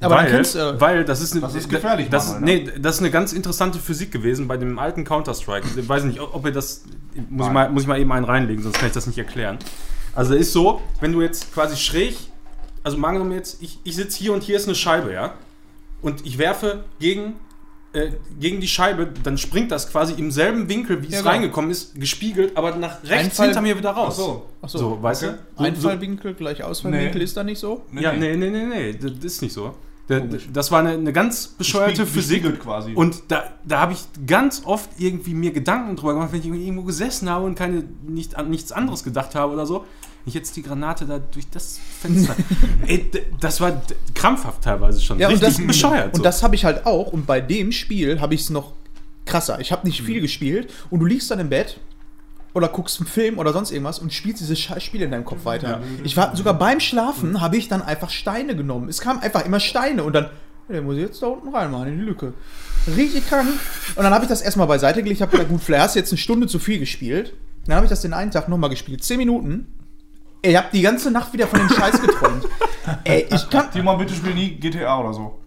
[0.00, 2.72] Aber dann weil, kannst du- weil das ist, eine, Das ist gefährlich, Das, Manuel, nee,
[2.78, 5.66] das ist eine ganz interessante Physik gewesen bei dem alten Counter-Strike.
[5.76, 6.84] Ich weiß nicht, ob ihr das.
[7.14, 7.46] Muss Nein.
[7.48, 9.58] ich, mal, muss ich mal eben einen reinlegen, sonst kann ich das nicht erklären.
[10.14, 12.16] Also, ist so, wenn du jetzt quasi schräg.
[12.84, 15.34] Also, mal angenommen jetzt, ich, ich sitze hier und hier ist eine Scheibe, ja?
[16.00, 17.34] und ich werfe gegen,
[18.06, 21.30] äh, gegen die Scheibe, dann springt das quasi im selben Winkel, wie es Ja, genau.
[21.30, 24.14] reingekommen ist, gespiegelt, aber nach rechts Einfall- hinter mir wieder raus.
[24.14, 24.42] Ach so.
[24.62, 24.78] Achso.
[24.78, 25.32] So, weißt okay.
[25.34, 25.38] du?
[25.58, 27.24] So, Einfallwinkel gleich Ausfallwinkel Nee.
[27.24, 27.82] ist da nicht so?
[27.92, 29.74] so, ja, nee, nee, nee, nee, das ist nicht so.
[30.54, 32.60] Das war eine, eine ganz bescheuerte Gespiegelt- Physik.
[32.60, 32.94] quasi.
[32.94, 36.82] Und da, da habe ich ganz oft irgendwie mir Gedanken drüber gemacht, wenn ich irgendwo
[36.84, 39.84] gesessen habe und keine, nicht an nichts anderes gedacht habe oder so.
[40.28, 42.36] Ich jetzt die Granate da durch das Fenster.
[42.86, 43.10] Ey,
[43.40, 43.82] das war
[44.14, 45.18] krampfhaft teilweise schon.
[45.18, 46.14] Ja, und Richtig das, bescheuert.
[46.14, 47.12] Und das habe ich halt auch.
[47.12, 48.72] Und bei dem Spiel habe ich es noch
[49.26, 49.60] krasser.
[49.60, 51.80] Ich habe nicht viel gespielt und du liegst dann im Bett
[52.54, 55.44] oder guckst einen Film oder sonst irgendwas und spielst dieses scheiß Spiel in deinem Kopf
[55.44, 55.80] weiter.
[56.02, 58.88] Ich war sogar beim Schlafen habe ich dann einfach Steine genommen.
[58.88, 60.30] Es kamen einfach immer Steine und dann,
[60.68, 62.32] der muss ich jetzt da unten reinmachen in die Lücke.
[62.96, 63.48] Richtig krank.
[63.94, 65.20] Und dann habe ich das erstmal beiseite gelegt.
[65.20, 67.34] Ich habe gedacht, gut, vielleicht hast du jetzt eine Stunde zu viel gespielt.
[67.66, 69.04] Dann habe ich das den einen Tag nochmal gespielt.
[69.04, 69.66] Zehn Minuten.
[70.42, 72.44] Ey, Ich habe die ganze Nacht wieder von dem Scheiß geträumt.
[73.04, 75.38] Ey, ich kann, Timon, bitte spiel nie GTA oder so.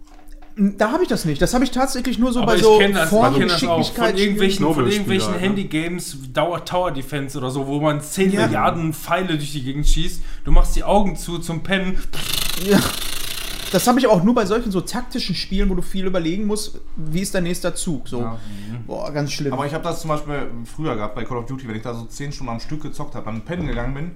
[0.56, 1.40] da habe ich das nicht.
[1.40, 5.34] Das habe ich tatsächlich nur so Aber bei so auch von irgendwelchen, von irgendwelchen?
[5.34, 8.42] Handy-Games, Dauer Tower Defense oder so, wo man 10 Ja.
[8.46, 10.22] Milliarden Pfeile durch die Gegend schießt.
[10.44, 11.98] Du machst die Augen zu zum Pennen.
[12.68, 12.78] Ja.
[13.72, 16.78] Das habe ich auch nur bei solchen so taktischen Spielen, wo du viel überlegen musst,
[16.94, 18.06] wie ist der nächste Zug.
[18.06, 18.38] So, Ja.
[18.86, 19.54] boah, ganz schlimm.
[19.54, 21.94] Aber ich habe das zum Beispiel früher gehabt bei Call of Duty, wenn ich da
[21.94, 24.10] so 10 Stunden am Stück gezockt habe, dann pennen gegangen bin.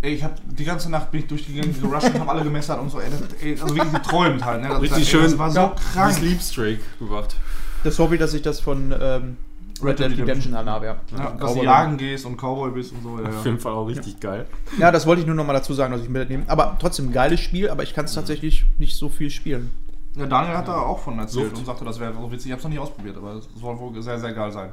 [0.00, 2.42] Ey, ich habe die ganze Nacht bin ich durch die Gegend gerusht und habe alle
[2.44, 3.00] gemessert und so.
[3.00, 4.62] Ey, das, ey, also wirklich geträumt halt.
[4.62, 4.68] Ne?
[4.68, 5.20] Das, Richtig das, schön.
[5.24, 5.74] Ey, das war so Ja.
[5.76, 6.14] Die krank.
[6.14, 7.36] Sleep Streak gemacht.
[7.84, 9.36] das hoffe ich, dass ich das von ähm,
[9.82, 10.96] Red Dead Redemption habe, ja.
[11.16, 13.18] Ja, dass du jagen gehst und Cowboy bist und so.
[13.20, 13.50] Ja, Auf ja.
[13.50, 14.46] jeden Fall auch richtig geil.
[14.78, 16.44] Ja, das wollte ich nur noch mal dazu sagen, dass ich mitnehme.
[16.48, 19.70] Aber trotzdem, geiles Spiel, aber ich kann es tatsächlich nicht so viel spielen.
[20.16, 21.58] ja, Daniel hat da auch von erzählt Sucht.
[21.58, 22.46] und sagte, das wäre so witzig.
[22.46, 24.70] Ich habe es noch nicht ausprobiert, aber es soll wohl sehr, sehr geil sein.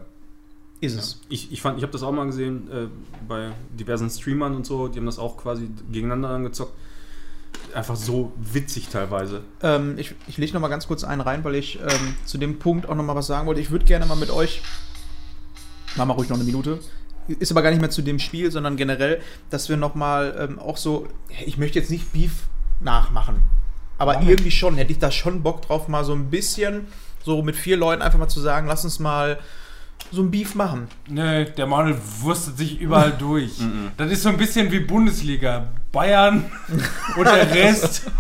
[0.82, 1.22] Ist es.
[1.30, 2.88] Ich, ich, fand- ich habe das auch mal gesehen äh,
[3.28, 6.74] bei diversen Streamern und so, die haben das auch quasi gegeneinander angezockt.
[7.74, 9.42] Einfach so witzig teilweise.
[9.64, 12.60] Ähm, ich ich lege noch mal ganz kurz einen rein, weil ich ähm, zu dem
[12.60, 13.62] Punkt auch noch mal was sagen wollte.
[13.62, 14.62] Ich würde gerne mal mit euch,
[15.96, 16.80] machen wir ruhig noch eine Minute,
[17.28, 20.60] ist aber gar nicht mehr zu dem Spiel, sondern generell, dass wir noch mal ähm,
[20.60, 21.08] auch so,
[21.46, 22.44] ich möchte jetzt nicht Beef
[22.82, 23.42] nachmachen,
[23.98, 24.30] aber nicht?
[24.30, 26.88] irgendwie schon, hätte ich da schon Bock drauf, mal so ein bisschen,
[27.24, 29.40] so mit vier Leuten einfach mal zu sagen, lass uns mal
[30.12, 30.88] so ein Beef machen.
[31.08, 33.54] Nö, der Manuel wurstet sich überall durch.
[33.98, 35.68] Das ist so ein bisschen wie Bundesliga.
[35.92, 36.46] Bayern
[37.18, 38.04] und der Rest.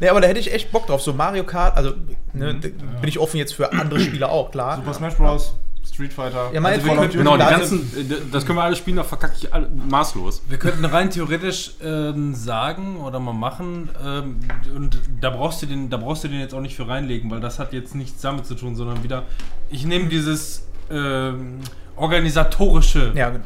[0.00, 1.92] Nee, aber da hätte ich echt Bock drauf, so Mario Kart, also
[2.32, 4.76] ne, da bin ich offen jetzt für andere Spieler auch, klar.
[4.76, 5.54] Super Smash Bros.,
[5.94, 6.50] Street Fighter.
[6.52, 8.96] Ja, meine Also wir of können- Genau, die ganzen, äh, das können wir alle spielen,
[8.96, 10.42] da verkacke ich alle maßlos.
[10.48, 14.40] Wir könnten rein theoretisch ähm, sagen oder mal machen, ähm,
[14.74, 17.40] und da brauchst, du den, da brauchst du den jetzt auch nicht für reinlegen, weil
[17.40, 19.22] das hat jetzt nichts damit zu tun, sondern wieder,
[19.70, 21.60] ich nehme dieses ähm,
[21.96, 23.44] organisatorische Ja, genau.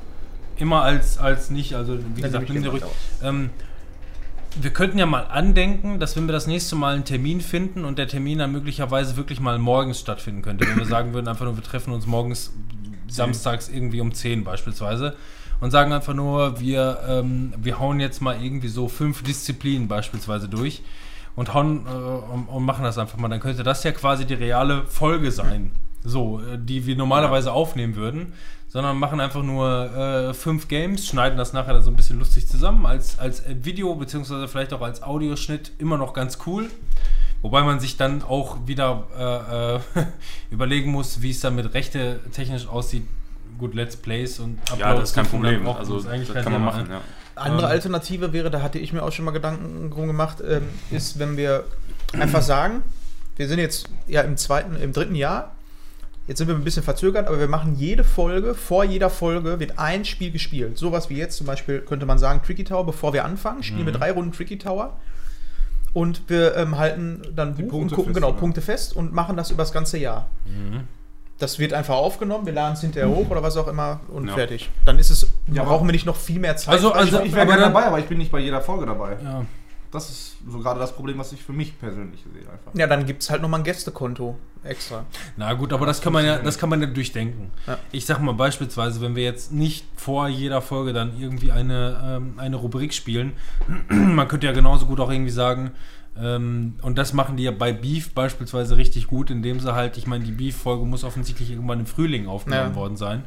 [0.57, 2.83] immer als, als nicht, also wie Das gesagt, nimm dir ruhig.
[4.61, 7.99] Wir könnten ja mal andenken, dass wenn wir das nächste Mal einen Termin finden und
[7.99, 11.57] der Termin dann möglicherweise wirklich mal morgens stattfinden könnte, wenn wir sagen würden, einfach nur,
[11.57, 12.53] wir treffen uns morgens
[13.09, 15.17] samstags irgendwie um 10 beispielsweise
[15.61, 20.49] und sagen einfach nur, wir, ähm, wir hauen jetzt mal irgendwie so fünf Disziplinen beispielsweise
[20.49, 20.83] durch
[21.37, 24.35] und hauen äh, und, und machen das einfach mal, dann könnte das ja quasi die
[24.35, 25.73] reale Folge sein,
[26.05, 28.33] so, äh, die wir normalerweise aufnehmen würden,
[28.79, 32.47] sondern machen einfach nur äh, fünf Games, schneiden das nachher dann so ein bisschen lustig
[32.47, 36.71] zusammen als, als äh, Video beziehungsweise vielleicht auch als Audioschnitt immer noch ganz cool.
[37.43, 40.07] Wobei man sich dann auch wieder äh, äh,
[40.53, 43.03] überlegen muss, wie es dann mit Rechte technisch aussieht.
[43.59, 45.65] Gut, Let's Plays und Ja, das ist kein Problem.
[45.65, 47.01] braucht Also, das kein kann man machen, ja.
[47.35, 47.73] Andere Ähm.
[47.73, 51.37] Alternative wäre, da hatte ich mir auch schon mal Gedanken drum gemacht, ähm, ist, wenn
[51.37, 51.65] wir
[52.13, 52.85] einfach sagen,
[53.35, 55.57] wir sind jetzt ja im zweiten, im dritten Jahr,
[56.29, 59.79] jetzt sind wir ein bisschen verzögert, aber wir machen jede Folge, vor jeder Folge wird
[59.79, 60.79] ein Spiel gespielt.
[60.79, 63.93] Sowas wie jetzt zum Beispiel könnte man sagen, Tricky Tower, bevor wir anfangen, spielen wir
[63.93, 64.97] drei Runden Tricky Tower.
[65.95, 68.39] Und wir ähm, halten dann Buch und Punkte gucken fest, genau oder?
[68.39, 70.29] Punkte fest und machen das über das ganze Jahr.
[71.39, 74.35] Das wird einfach aufgenommen, wir laden es hinterher hoch oder was auch immer und Ja.
[74.35, 74.69] fertig.
[74.85, 76.75] Dann ist es, Ja, brauchen wir nicht noch viel mehr Zeit.
[76.75, 79.17] Also- also- ich wäre gerne dabei, aber ich bin nicht bei jeder Folge dabei.
[79.25, 79.45] Ja.
[79.91, 82.73] Das ist so gerade das Problem, was ich für mich persönlich sehe einfach.
[82.75, 85.07] Ja, dann gibt es halt nochmal ein Gästekonto extra.
[85.37, 87.51] Na gut, aber das kann man ja, das kann man ja durchdenken.
[87.67, 87.79] Ja.
[87.91, 92.35] Ich sag mal beispielsweise, wenn wir jetzt nicht vor jeder Folge dann irgendwie eine, ähm,
[92.37, 93.33] eine Rubrik spielen,
[93.89, 95.71] man könnte ja genauso gut auch irgendwie sagen,
[96.21, 100.07] ähm, und das machen die ja bei Beef beispielsweise richtig gut, indem sie halt, ich
[100.07, 102.75] meine, die Beef-Folge muss offensichtlich irgendwann im Frühling aufgenommen Ja.
[102.77, 103.25] worden sein,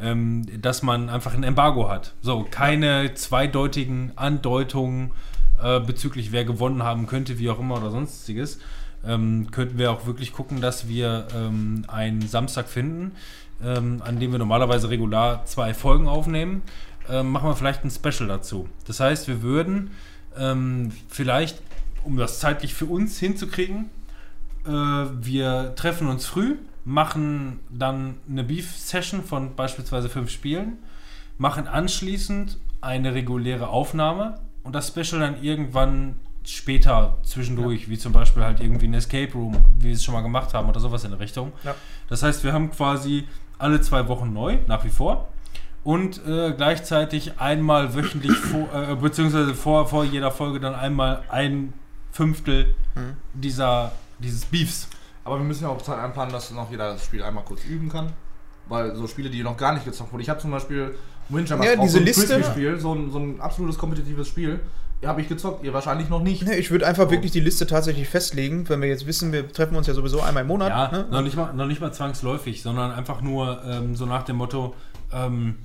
[0.00, 2.14] ähm, dass man einfach ein Embargo hat.
[2.20, 5.12] So, keine zweideutigen Andeutungen
[5.62, 8.58] äh, bezüglich wer gewonnen haben könnte, wie auch immer oder sonstiges.
[9.04, 13.12] Ähm, könnten wir auch wirklich gucken, dass wir ähm, einen Samstag finden,
[13.62, 16.62] ähm, an dem wir normalerweise regular zwei Folgen aufnehmen.
[17.08, 18.68] Ähm, machen wir vielleicht ein Special dazu.
[18.86, 19.90] Das heißt, wir würden
[20.38, 21.60] ähm, vielleicht,
[22.04, 23.90] um das zeitlich für uns hinzukriegen,
[24.66, 30.78] äh, wir treffen uns früh, machen dann eine Beef-Session von beispielsweise fünf Spielen,
[31.38, 38.42] machen anschließend eine reguläre Aufnahme und das Special dann irgendwann später zwischendurch, wie zum Beispiel
[38.42, 41.10] halt irgendwie ein Escape Room, wie wir es schon mal gemacht haben oder sowas in
[41.10, 41.52] der Richtung.
[41.64, 41.74] Ja.
[42.08, 43.28] Das heißt, wir haben quasi
[43.58, 45.28] alle zwei Wochen neu, nach wie vor.
[45.84, 51.72] Und äh, gleichzeitig einmal wöchentlich, vor, äh, beziehungsweise vor, vor jeder Folge dann einmal ein
[52.12, 53.16] Fünftel Mhm.
[53.32, 54.88] dieser, dieses Beefs.
[55.24, 57.88] Aber wir müssen ja auch Zeit einplanen, dass noch jeder das Spiel einmal kurz üben
[57.88, 58.12] kann.
[58.66, 60.22] Weil so Spiele, die noch gar nicht gezockt wurden.
[60.22, 60.94] Ich habe zum Beispiel
[61.28, 64.60] Windjammer Ja, diese so ein Liste- Frisbee-Spiel, so ein, so ein absolutes kompetitives Spiel.
[65.04, 66.46] Habe ich gezockt, ihr wahrscheinlich noch nicht.
[66.46, 69.74] Nee, ich würde einfach wirklich die Liste tatsächlich festlegen, wenn wir jetzt wissen, wir treffen
[69.74, 70.68] uns ja sowieso einmal im Monat.
[70.68, 71.08] Ja, ne?
[71.10, 74.76] noch, nicht mal, noch nicht mal zwangsläufig, sondern einfach nur ähm, so nach dem Motto,
[75.12, 75.56] ähm,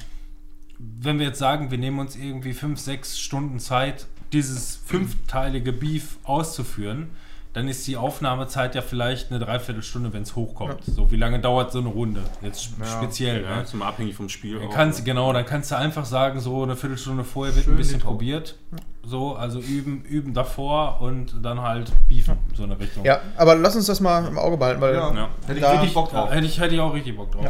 [0.80, 6.18] wenn wir jetzt sagen, wir nehmen uns irgendwie fünf, sechs Stunden Zeit, dieses fünfteilige Beef
[6.24, 7.10] auszuführen,
[7.58, 10.78] dann ist die Aufnahmezeit ja vielleicht eine Dreiviertelstunde, wenn es hochkommt.
[10.86, 12.22] So, wie lange dauert so eine Runde?
[12.44, 13.44] Jetzt sp- speziell.
[13.44, 13.66] Ja, ne?
[13.74, 14.60] immer abhängig vom Spiel.
[14.60, 14.74] Dann auch.
[14.74, 18.00] kannst, genau, dann kannst du einfach sagen, so eine Viertelstunde vorher wird Schön ein bisschen
[18.00, 18.56] probiert.
[19.04, 23.04] So, also üben, üben davor und dann halt beefen, so eine Richtung.
[23.06, 25.30] Ja, aber lass uns das mal im Auge behalten, weil Ja, Ja.
[25.48, 26.32] hätte ich Da- richtig Bock Ja, drauf.
[26.34, 27.46] hätte, ich, hätte ich auch richtig Bock drauf.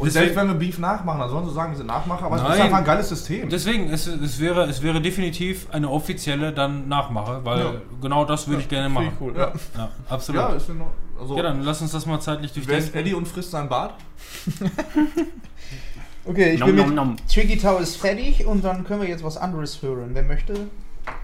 [0.00, 0.02] Ja.
[0.02, 2.36] Und Deswegen- selbst wenn wir Beef nachmachen, dann sollen sie sagen, wir sind Nachmacher, aber
[2.36, 2.60] es ist Nein.
[2.62, 3.48] einfach ein geiles System.
[3.50, 7.72] Deswegen, es, es, wäre, es wäre definitiv eine offizielle dann Nachmache, weil Ja.
[8.00, 9.08] genau das würde ich gerne machen.
[9.14, 9.34] ich cool.
[9.36, 9.52] Ja.
[9.76, 10.40] Ja, absolut.
[10.40, 10.88] Ja, Ja, ist Ordnung.
[11.20, 12.98] also, dann lass uns das mal zeitlich wer ist durchdenken.
[12.98, 13.94] Eddie und frisst sein Bart?
[16.26, 17.16] Okay, ich Nom, bin mit nom, nom.
[17.32, 20.10] Tricky Tower ist fertig und dann können wir jetzt was anderes hören.
[20.12, 20.52] Wer möchte?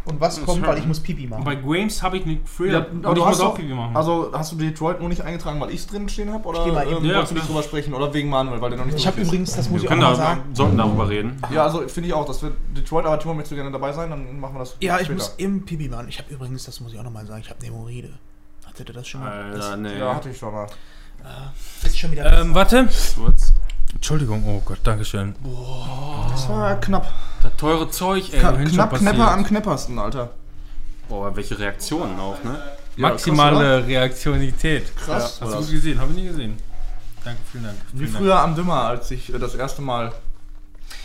[0.06, 1.42] Und was kommt, weil ich muss Pipi machen.
[1.44, 2.72] Bei Games habe ich nicht früher.
[2.72, 3.96] Ja, und aber ich du muss hast auch Pipi machen.
[3.96, 6.46] Also hast du Detroit nur nicht eingetragen, weil ich es drin stehen habe?
[6.48, 6.98] Oder geh mal eben.
[6.98, 7.92] ähm, Ja, wolltest du nicht drüber sprechen?
[7.92, 10.00] Oder wegen Manuel, weil der noch nicht ich habe übrigens, das muss Wir ich auch
[10.00, 10.40] da, sagen.
[10.54, 11.42] sollten darüber reden.
[11.52, 14.10] Ja, also finde ich auch, dass wir Detroit, aber Timo, möchtest du gerne dabei sein?
[14.10, 15.14] Dann machen wir das Ja, ich später.
[15.18, 16.06] muss im Pipi machen.
[16.08, 18.10] Ich habe übrigens, das muss ich auch noch mal sagen, ich habe Hämorrhoide.
[18.64, 19.32] Hattet ihr das schon mal?
[19.52, 19.98] Alter, nee.
[19.98, 20.66] Ja, hatte ich schon mal.
[21.82, 22.40] das ist schon wieder.
[22.40, 22.88] ähm, warte.
[23.18, 23.52] Kurz.
[24.00, 25.34] Entschuldigung, oh Gott, Dankeschön.
[26.30, 27.10] Das war knapp.
[27.42, 28.40] Das teure Zeug, ey.
[28.40, 28.94] Ka knapp?
[28.94, 30.30] Knepper am kneppersten, Alter.
[31.08, 32.58] Boah, welche Reaktionen auch, ne?
[32.96, 34.94] Ja, Maximale Reaktionität.
[34.96, 35.38] Krass.
[35.40, 35.98] Hast du gut gesehen?
[35.98, 36.58] Habe ich nie gesehen.
[37.24, 37.76] Danke, vielen Dank.
[37.92, 38.24] Wie Vielen Dank.
[38.24, 40.12] früher am Dimmer, als ich äh, das erste Mal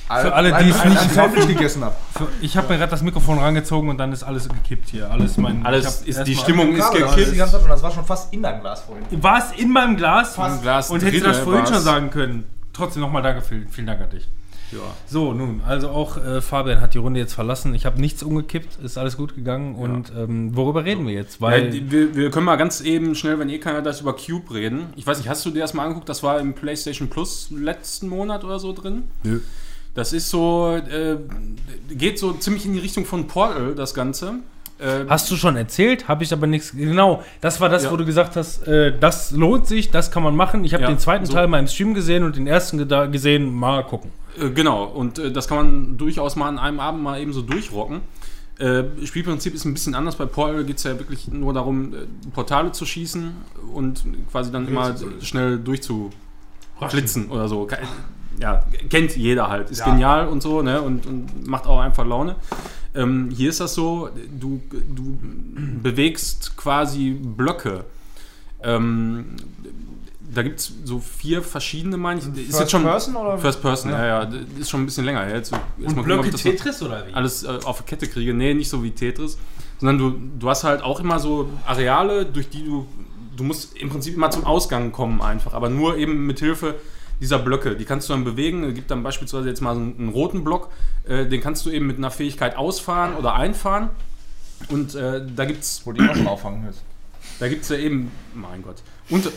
[0.07, 1.95] Für alle, die es nicht Sandwich gegessen habe.
[2.17, 5.09] Für- Ich habe mir gerade das Mikrofon rangezogen und dann ist alles gekippt hier.
[5.09, 5.65] Alles mein.
[5.65, 7.39] Alles ist, die Stimmung ist Das, gekippt.
[7.39, 9.05] das war schon fast in deinem Glas vorhin.
[9.23, 10.35] War es in meinem Glas?
[10.61, 12.43] Glas und hättest du das vorhin schon sagen können.
[12.73, 14.27] Trotzdem nochmal danke, vielen, vielen Dank an dich.
[14.71, 14.79] Ja.
[15.05, 17.75] So, nun, also auch äh, Fabian hat die Runde jetzt verlassen.
[17.75, 19.75] Ich habe nichts umgekippt, ist alles gut gegangen.
[19.75, 21.41] Und ähm, worüber reden wir jetzt?
[21.41, 24.15] Ja, Weil die- wir, wir können mal ganz eben schnell, wenn eh keiner das über
[24.15, 24.85] Cube reden.
[24.95, 26.07] Ich weiß nicht, hast du dir das mal angeguckt?
[26.07, 29.03] Das war im PlayStation Plus letzten Monat oder so drin.
[29.23, 29.41] Nö.
[29.93, 31.17] Das ist so, äh,
[31.89, 34.35] geht so ziemlich in die Richtung von Portal, das Ganze.
[34.81, 36.07] Äh, Hast du schon erzählt?
[36.07, 36.71] Habe ich aber nichts.
[36.75, 37.91] Genau, das war das, Ja.
[37.91, 40.63] wo du gesagt hast, äh, das lohnt sich, das kann man machen.
[40.65, 41.33] Ich habe Ja, den zweiten so.
[41.33, 42.77] Teil mal im Stream gesehen und den ersten
[43.11, 44.11] gesehen, mal gucken.
[44.39, 47.41] Äh, Genau, und äh, das kann man durchaus mal an einem Abend mal eben so
[47.41, 48.01] durchrocken.
[48.59, 50.15] Äh, Spielprinzip ist ein bisschen anders.
[50.17, 51.97] Bei Portal geht es ja wirklich nur darum, äh,
[52.33, 53.31] Portale zu schießen
[53.73, 57.67] und quasi dann immer schnell durchzuflitzen oder so.
[58.39, 59.69] Ja, kennt jeder halt.
[59.69, 59.85] Ist Ja.
[59.85, 60.81] genial und so, ne?
[60.81, 62.35] Und, und macht auch einfach Laune.
[62.93, 64.09] Ähm, hier ist das so,
[64.39, 65.17] du, du
[65.81, 67.85] bewegst quasi Blöcke.
[68.61, 69.37] Ähm,
[70.33, 72.47] da gibt es so vier verschiedene, meine ich.
[72.47, 73.37] Ist jetzt schon, Person oder?
[73.37, 74.23] First Person, ja, Ja.
[74.23, 75.35] ja, ist schon ein bisschen länger her.
[75.35, 77.13] Jetzt erst mal gucken, ich das noch oder wie?
[77.13, 78.33] alles äh, auf Kette kriege.
[78.33, 79.37] Nee, nicht so wie Tetris,
[79.79, 82.87] sondern du, du hast halt auch immer so Areale, durch die du,
[83.35, 86.75] du musst im Prinzip immer zum Ausgang kommen einfach, aber nur eben mit Hilfe
[87.21, 87.75] dieser Blöcke.
[87.75, 88.63] Die kannst du dann bewegen.
[88.63, 90.69] Es gibt dann beispielsweise jetzt mal so einen, einen roten Block,
[91.07, 93.89] äh, den kannst du eben mit einer Fähigkeit ausfahren oder einfahren.
[94.69, 96.83] Und äh, da gibt es Wo die auch schon auffangen jetzt.
[97.39, 98.77] da gibt es ja eben, mein Gott,
[99.09, 99.31] unter,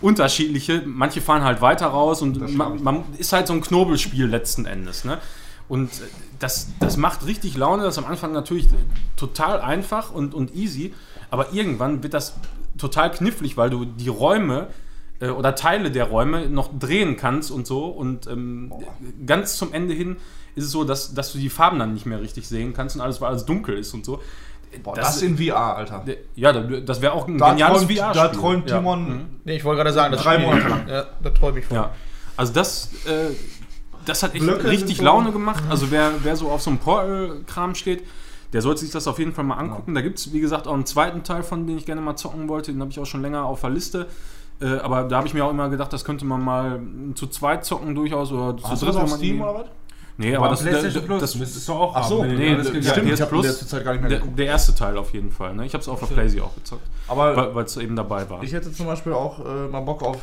[0.00, 0.82] unterschiedliche.
[0.84, 5.04] Manche fahren halt weiter raus und man, man ist halt so ein Knobelspiel letzten Endes.
[5.04, 5.18] Ne?
[5.68, 5.90] Und
[6.38, 7.84] das, das macht richtig Laune.
[7.84, 8.68] Das ist am Anfang natürlich
[9.16, 10.94] total einfach und, und easy.
[11.30, 12.34] Aber irgendwann wird das
[12.78, 14.68] total knifflig, weil du die Räume
[15.20, 17.86] äh, oder Teile der Räume noch drehen kannst und so.
[17.86, 18.72] Und ähm,
[19.26, 20.16] ganz zum Ende hin
[20.54, 23.02] ist es so, dass, dass du die Farben dann nicht mehr richtig sehen kannst und
[23.02, 24.20] alles, weil alles dunkel ist und so.
[24.82, 26.04] Boah, das, in VR, Alter.
[26.34, 28.22] Ja, das wäre auch ein Da geniales träumt, VR-Spiel.
[28.22, 28.76] da träumt ja.
[28.78, 29.26] Timon Mhm.
[29.44, 30.88] Nee, ich wollte gerade sagen, das Drei Monate lang.
[30.88, 31.76] Ja, da träume ich von.
[31.76, 31.90] Ja,
[32.36, 33.34] also das, äh,
[34.04, 35.64] das hat echt Blöcke richtig Laune gemacht.
[35.70, 38.04] Also wer, wer so auf so einem Portal-Kram steht,
[38.52, 39.94] der sollte sich das auf jeden Fall mal angucken.
[39.94, 42.48] Da gibt es, wie gesagt, auch einen zweiten Teil von, den ich gerne mal zocken
[42.48, 42.72] wollte.
[42.72, 44.06] Den habe ich auch schon länger auf der Liste.
[44.60, 46.80] Äh, aber da habe ich mir auch immer gedacht, das könnte man mal
[47.14, 49.54] zu zweit zocken durchaus oder zu Hast du dritt, das wenn auf man Steam oder
[49.54, 49.66] was?
[50.20, 52.30] Nee, aber das, PlayStation das, Plus das, müsstest du auch Ach so, haben.
[52.30, 54.10] wenn du nee, das- ja, Stimmt, PS habe Plus, in letzter Zeit gar nicht mehr
[54.10, 54.36] der, geguckt.
[54.40, 55.54] der erste Teil auf jeden Fall.
[55.54, 55.64] Ne?
[55.64, 58.42] Ich habe es auf der Playsee auch gezockt, Aber weil es eben dabei war.
[58.42, 60.16] ich hätte zum Beispiel auch äh, mal Bock auf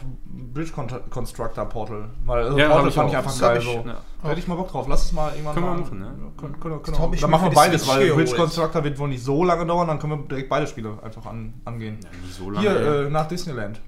[0.53, 2.10] Bridge Con- Constructor Portal.
[2.26, 3.12] Weil also Ja, Portal ich fand auch.
[3.14, 3.57] ich einfach Das geil.
[3.60, 3.72] ich- So.
[3.88, 3.95] ja.
[4.22, 4.86] Da hätte ich mal Bock drauf.
[4.90, 6.06] Lass es mal irgendwann Können wir mal machen, ne?
[6.36, 8.36] Können, können, können, Das ich dann machen wir beides, weil Bridge.
[8.36, 11.53] Constructor wird wohl nicht so lange dauern, dann können wir direkt beide Spiele einfach an,
[11.64, 11.99] angehen.
[12.03, 12.60] Ja, nicht so lange.
[12.70, 13.80] Hier, äh, nach Disneyland.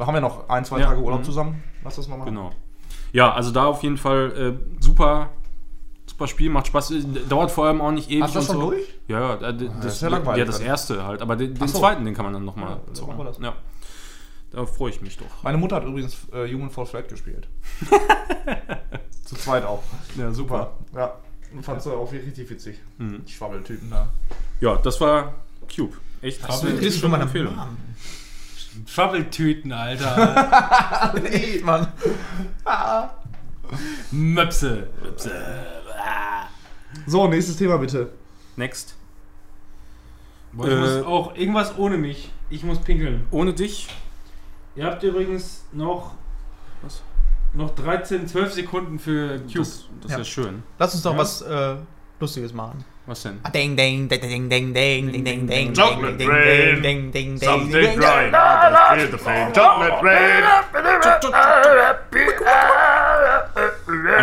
[0.00, 1.24] Haben wir noch ein, zwei Ja, Tage Urlaub mhm.
[1.24, 1.62] zusammen.
[1.84, 2.30] Lass das mal machen.
[2.30, 2.52] Genau.
[3.12, 5.30] Ja, also da auf jeden Fall äh, super,
[6.06, 6.90] super Spiel, macht Spaß.
[6.92, 8.22] Äh, Dauert vor allem auch nicht ewig.
[8.22, 8.70] Hast du das und schon so.
[8.70, 8.94] durch?
[9.08, 11.20] Ja, ja, äh, d- das, ist ja langweilig ja, das erste halt.
[11.20, 11.78] Aber den, den so.
[11.80, 13.16] zweiten, den kann man dann nochmal Ja, zocken.
[13.16, 13.38] machen wir das.
[13.38, 13.54] Ja.
[14.52, 15.42] Da freue ich mich doch.
[15.42, 17.48] Meine Mutter hat übrigens äh, Human Fall Flat gespielt.
[19.24, 19.82] Zu zweit auch.
[20.16, 20.72] Ja, Super.
[20.94, 21.14] Ja.
[21.60, 22.78] Fandst du auch richtig witzig.
[22.98, 23.24] Mhm.
[23.26, 24.08] Die Schwabbeltypen da.
[24.60, 25.34] Ja, das war
[25.74, 25.96] Cube.
[26.22, 26.42] Echt?
[26.48, 27.54] Eine Ist schon mal eine Empfehlung.
[28.94, 31.12] Trouble-Tüten, Alter.
[31.22, 31.88] nee, Mann.
[34.10, 34.88] Möpse.
[37.06, 38.10] So, nächstes Thema bitte.
[38.56, 38.94] Next.
[40.52, 42.30] Boah, ich Äh, muss auch irgendwas ohne mich.
[42.50, 43.26] Ich muss pinkeln.
[43.30, 43.88] Ohne dich.
[44.76, 46.12] Ihr habt übrigens noch,
[46.82, 47.02] Was?
[47.54, 49.58] noch 13, 12 Sekunden für Cube.
[49.58, 50.18] Das, das Ja.
[50.18, 50.62] ist ja schön.
[50.78, 51.18] Lass uns doch Ja.
[51.18, 51.76] was äh,
[52.20, 52.84] Lustiges machen.
[53.04, 53.40] Was denn?
[53.42, 56.82] Ah, Ding, ding, ding, ding, ding, ding, ding, ding, ding, Chocolate ding, rain.
[56.82, 59.52] ding, ding, ding, Something ding, crying out has cleared the flame.
[59.52, 60.42] Chocolate rain.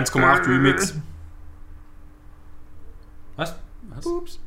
[0.06, 0.94] 1,8 Remix.
[3.36, 3.54] Was?
[3.90, 4.40] Was?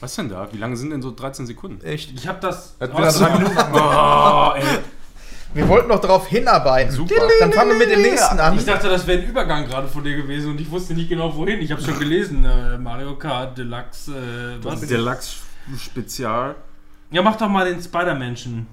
[0.00, 0.48] Was denn da?
[0.52, 1.84] Wie lange sind denn so 13 Sekunden?
[1.84, 2.12] Echt?
[2.14, 2.76] Ich hab das.
[2.80, 4.78] Hat wieder drei Minuten Oh, ey.
[5.56, 6.92] Wir wollten noch darauf hinarbeiten.
[6.92, 7.14] Super.
[7.40, 8.56] Dann fangen wir mit dem nächsten an.
[8.58, 11.34] Ich dachte, das wäre ein Übergang gerade von dir gewesen und ich wusste nicht genau
[11.34, 11.62] wohin.
[11.62, 14.12] Ich habe schon gelesen, äh, Mario Kart Deluxe.
[14.12, 14.82] Äh, was?
[14.82, 15.36] Deluxe
[15.78, 16.56] Spezial.
[17.10, 18.66] Ja, mach doch mal den Spider-Menschen.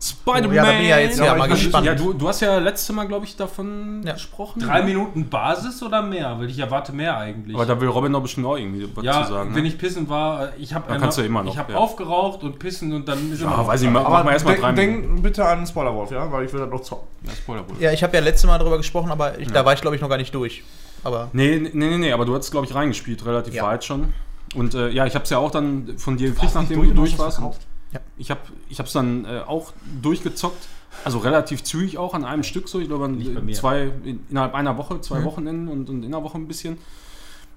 [0.00, 0.50] Spider-Man.
[0.50, 1.84] Oh, ja, da bin ich ja jetzt ja mal ich- gespannt.
[1.86, 4.12] Ja, du, du hast ja letztes Mal, glaube ich, davon Ja.
[4.12, 4.60] gesprochen.
[4.60, 6.38] Drei Minuten Basis oder mehr?
[6.38, 7.56] Weil ich erwarte mehr eigentlich.
[7.56, 9.54] Aber da will Robin noch bestimmt auch irgendwie was ja, zu sagen.
[9.56, 9.68] wenn ne?
[9.68, 11.78] ich pissen war, ich habe Ja, kannst du immer noch, Ich habe ja.
[11.78, 14.00] aufgeraucht und pissen und dann ist Ja, immer weiß ich mal.
[14.04, 15.14] Aber Mach mal erstmal drei denk, Minuten.
[15.14, 16.30] denk bitte an Spoilerwolf, ja?
[16.30, 17.08] Weil ich will das noch zocken.
[17.24, 17.76] Ja, Spoiler wohl.
[17.80, 20.02] Ja, ich habe ja letztes Mal darüber gesprochen, aber ich, da war ich glaube ich
[20.02, 20.62] noch gar nicht durch.
[21.02, 23.64] Aber Nee, nee, nee, nee, aber du hast, glaube ich, reingespielt, relativ Ja.
[23.64, 24.12] weit schon.
[24.54, 27.18] Und äh, ja, ich habe es ja auch dann von dir gekriegt, nachdem du durch
[27.18, 27.36] warst.
[27.38, 27.62] verkauft?
[27.92, 28.00] Ja.
[28.18, 30.68] Ich habe es dann äh, auch durchgezockt.
[31.04, 32.80] Also relativ zügig auch an einem Stück so.
[32.80, 35.24] Ich glaube, an zwei, in, innerhalb einer Woche, zwei Mhm.
[35.24, 36.78] Wochenenden und, und in einer Woche ein bisschen.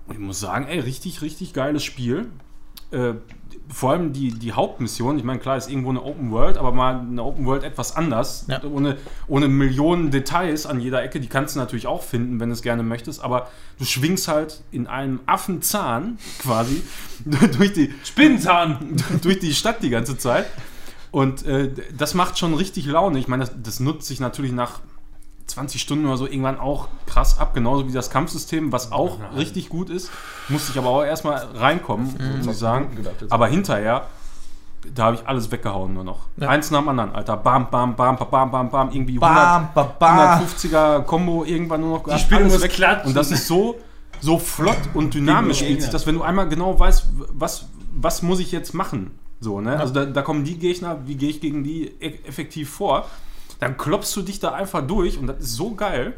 [0.08, 2.28] Und ich muss sagen, ey, richtig, richtig geiles Spiel.
[2.92, 3.14] Äh,
[3.74, 7.00] vor allem die, die Hauptmission, ich meine, klar, ist irgendwo eine Open World, aber mal
[7.00, 8.62] eine Open World etwas anders, Ja.
[8.64, 8.98] ohne,
[9.28, 12.62] ohne Millionen Details an jeder Ecke, die kannst du natürlich auch finden, wenn du es
[12.64, 13.48] gerne möchtest, aber
[13.80, 16.84] du schwingst halt in einem Affenzahn quasi
[17.58, 18.98] durch die, Spinnenzahn.
[19.22, 20.48] durch die Stadt die ganze Zeit.
[21.12, 23.20] Und äh, das macht schon richtig Laune.
[23.20, 24.80] Ich meine, das, das nutzt sich natürlich nach
[25.52, 29.70] 20 Stunden oder so irgendwann auch krass ab, genauso wie das Kampfsystem, was auch richtig
[29.70, 30.10] gut ist.
[30.50, 32.90] Musste ich aber auch erstmal reinkommen, muss ich sagen.
[33.30, 34.08] Aber hinterher,
[34.94, 36.28] da habe ich alles weggehauen nur noch.
[36.38, 36.50] Ja.
[36.50, 37.38] Eins nach dem anderen, Alter.
[37.38, 38.92] Bam, bam, bam, bam, bam, bam, bam.
[38.92, 40.44] Irgendwie 100, Bam, bam, bam.
[40.44, 42.22] 150er Combo irgendwann nur noch gehabt.
[42.22, 42.72] Spiele muss weg.
[42.72, 43.10] klatschen.
[43.10, 43.76] Und das ist so,
[44.22, 48.40] so flott und dynamisch spielt sich das, wenn du einmal genau weißt, was, was muss
[48.40, 49.12] ich jetzt machen.
[49.40, 49.80] So, ne?
[49.80, 53.08] Also da, da kommen die Gegner, wie gehe ich gegen die e effektiv vor?
[53.62, 56.14] Dann klopfst du dich da einfach durch und das ist so geil.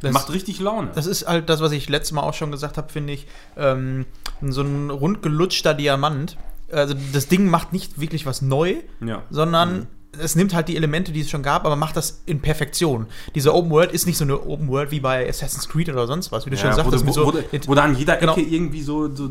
[0.00, 0.90] Das- macht richtig Laune.
[0.94, 3.26] das ist halt das, was ich letztes Mal auch schon gesagt habe, finde ich.
[3.56, 4.04] Ähm,
[4.42, 6.36] so ein rundgelutschter Diamant.
[6.70, 9.22] Also das Ding macht nicht wirklich was neu, ja.
[9.30, 9.86] sondern
[10.18, 13.06] es nimmt halt die Elemente, die es schon gab, aber macht das in Perfektion.
[13.34, 16.32] Diese Open World ist nicht so eine Open World wie bei Assassin's Creed oder sonst
[16.32, 17.32] was, wie du schon Ja, wo, du, wo, so, wo,
[17.66, 18.32] wo du an jeder Genau.
[18.32, 19.30] Ecke irgendwie so, so,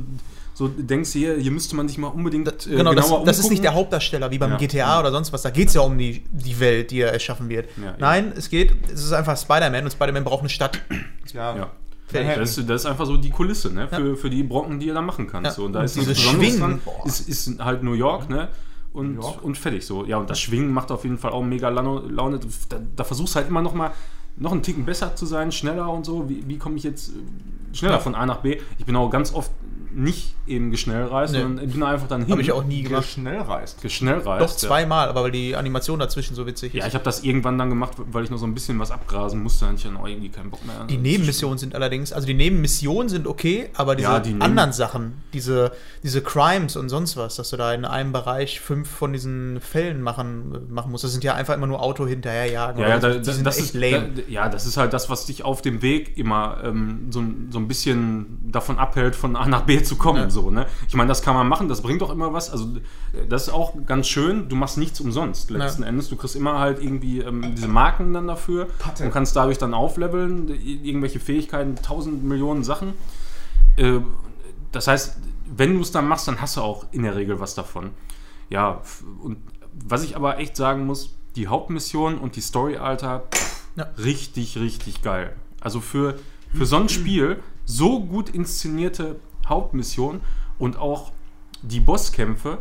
[0.53, 3.49] so denkst, hier, hier müsste man sich mal unbedingt Das, äh, genau, das, das ist
[3.49, 3.73] nicht der.
[3.73, 4.57] Hauptdarsteller wie beim Ja.
[4.57, 5.41] GTA oder sonst was.
[5.41, 7.67] Da geht es ja um die, die Welt, die er erschaffen wird.
[7.81, 10.79] Ja, Nein, es geht, es ist einfach Spider-Man und Spider-Man braucht eine Stadt.
[11.33, 11.55] Ja.
[11.55, 11.71] Ja.
[12.05, 12.35] Fertig.
[12.35, 13.87] Das ist, das ist einfach so die Kulisse, ne?
[13.87, 15.45] Für, für die Brocken, die ihr da machen kannst.
[15.47, 15.51] Ja.
[15.55, 18.49] So, und da Und ist dieses Schwingen, dran, ist, ist halt New York, ne?
[18.91, 19.43] Und, New York.
[19.43, 20.05] und fertig so.
[20.05, 22.39] Ja, und das Schwingen macht auf jeden Fall auch mega Laune.
[22.69, 23.91] Da, da versuchst du halt immer noch mal
[24.35, 26.29] noch einen Ticken besser zu sein, schneller und so.
[26.29, 28.59] Wie, wie komme ich jetzt äh, schneller von A nach B?
[28.77, 29.49] Ich bin auch ganz oft
[29.95, 31.41] nicht eben geschnellreist, Nee.
[31.41, 32.31] sondern ich bin einfach dann hin.
[32.31, 33.05] Habe ich auch nie gemacht.
[33.07, 33.81] schnell reist.
[33.81, 34.43] geschnellreist.
[34.43, 36.89] Doch zweimal, aber weil die Animation dazwischen so witzig Ja, ja ist.
[36.89, 39.61] ich habe das irgendwann dann gemacht, weil ich noch so ein bisschen was abgrasen musste.
[39.65, 40.83] Dann hatte ich dann auch irgendwie keinen Bock mehr.
[40.89, 45.21] Die Nebenmissionen sind allerdings, also die Nebenmissionen sind okay, aber diese Ja, die anderen Sachen,
[45.33, 45.71] diese,
[46.03, 50.01] diese Crimes und sonst was, dass du da in einem Bereich fünf von diesen Fällen
[50.01, 52.81] machen, machen musst, das sind ja einfach immer nur Auto hinterherjagen.
[52.81, 53.19] Ja, ja, da, so.
[53.19, 54.09] die sind das echt ist, lame.
[54.15, 57.59] Da, ja, das ist halt das, was dich auf dem Weg immer ähm, so, so
[57.59, 60.19] ein bisschen davon abhält, von A nach B Zu kommen.
[60.23, 60.29] Ja.
[60.29, 60.65] So, ne?
[60.87, 62.49] Ich meine, das kann man machen, das bringt doch immer was.
[62.49, 62.67] Also,
[63.29, 64.49] das ist auch ganz schön.
[64.49, 65.89] Du machst nichts umsonst letzten Ja.
[65.89, 66.09] Endes.
[66.09, 68.67] Du kriegst immer halt irgendwie ähm, diese Marken dann dafür
[69.03, 72.93] und kannst dadurch dann aufleveln, irgendwelche Fähigkeiten, tausend Millionen Sachen.
[73.77, 73.99] Äh,
[74.71, 75.17] das heißt,
[75.55, 77.91] wenn du es dann machst, dann hast du auch in der Regel was davon.
[78.49, 78.81] Ja,
[79.21, 79.37] und
[79.73, 83.23] was ich aber echt sagen muss, die Hauptmission und die Story, Alter,
[83.75, 83.87] Ja.
[83.97, 85.35] richtig, richtig geil.
[85.61, 86.15] Also für,
[86.53, 89.15] für so ein Spiel so gut inszenierte
[89.53, 90.21] Hauptmission
[90.59, 91.11] und auch
[91.61, 92.57] die Bosskämpfe,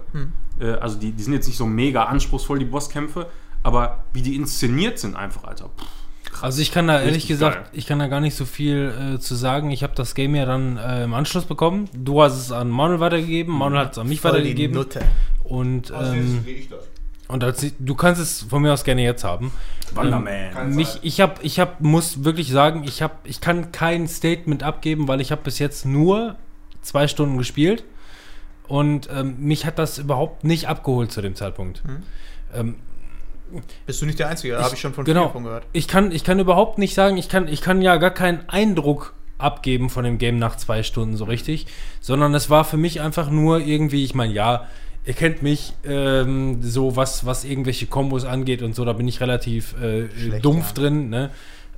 [0.60, 3.26] äh, also die, die sind jetzt nicht so mega anspruchsvoll, die Bosskämpfe,
[3.62, 5.70] aber wie die inszeniert sind einfach, Alter.
[5.76, 7.64] Pff, Also ich kann da ehrlich gesagt, geil.
[7.72, 9.70] ich kann da gar nicht so viel äh, zu sagen.
[9.70, 11.88] Ich habe das Game ja dann äh, im Anschluss bekommen.
[11.94, 14.76] Du hast es an Manuel weitergegeben, Manuel hat es an mich Voll die weitergegeben.
[14.76, 15.00] Nutte.
[15.44, 16.80] Und, Also ähm, ich das.
[17.28, 19.52] und als ich, du kannst es von mir aus gerne jetzt haben.
[19.94, 20.52] Wonderman.
[20.52, 24.62] Keine Mich, ich hab, ich hab, muss wirklich sagen, ich hab, ich kann kein Statement
[24.62, 26.36] abgeben, weil ich habe bis jetzt nur
[26.82, 27.84] zwei Stunden gespielt
[28.68, 31.82] und ähm, mich hat das überhaupt nicht abgeholt zu dem Zeitpunkt.
[32.54, 32.76] Ähm,
[33.86, 35.28] Bist du nicht der Einzige, da habe ich schon von genau.
[35.28, 35.66] von gehört.
[35.72, 39.14] ich kann, ich kann überhaupt nicht sagen, ich kann, ich kann ja gar keinen Eindruck
[39.38, 41.66] abgeben von dem Game nach zwei Stunden so richtig,
[42.00, 44.68] sondern es war für mich einfach nur irgendwie, ich meine, ja,
[45.04, 49.20] ihr kennt mich, ähm, so was, was irgendwelche Kombos angeht und so, da bin ich
[49.20, 50.74] relativ äh, Schlecht, dumpf ja.
[50.74, 51.30] drin, ne?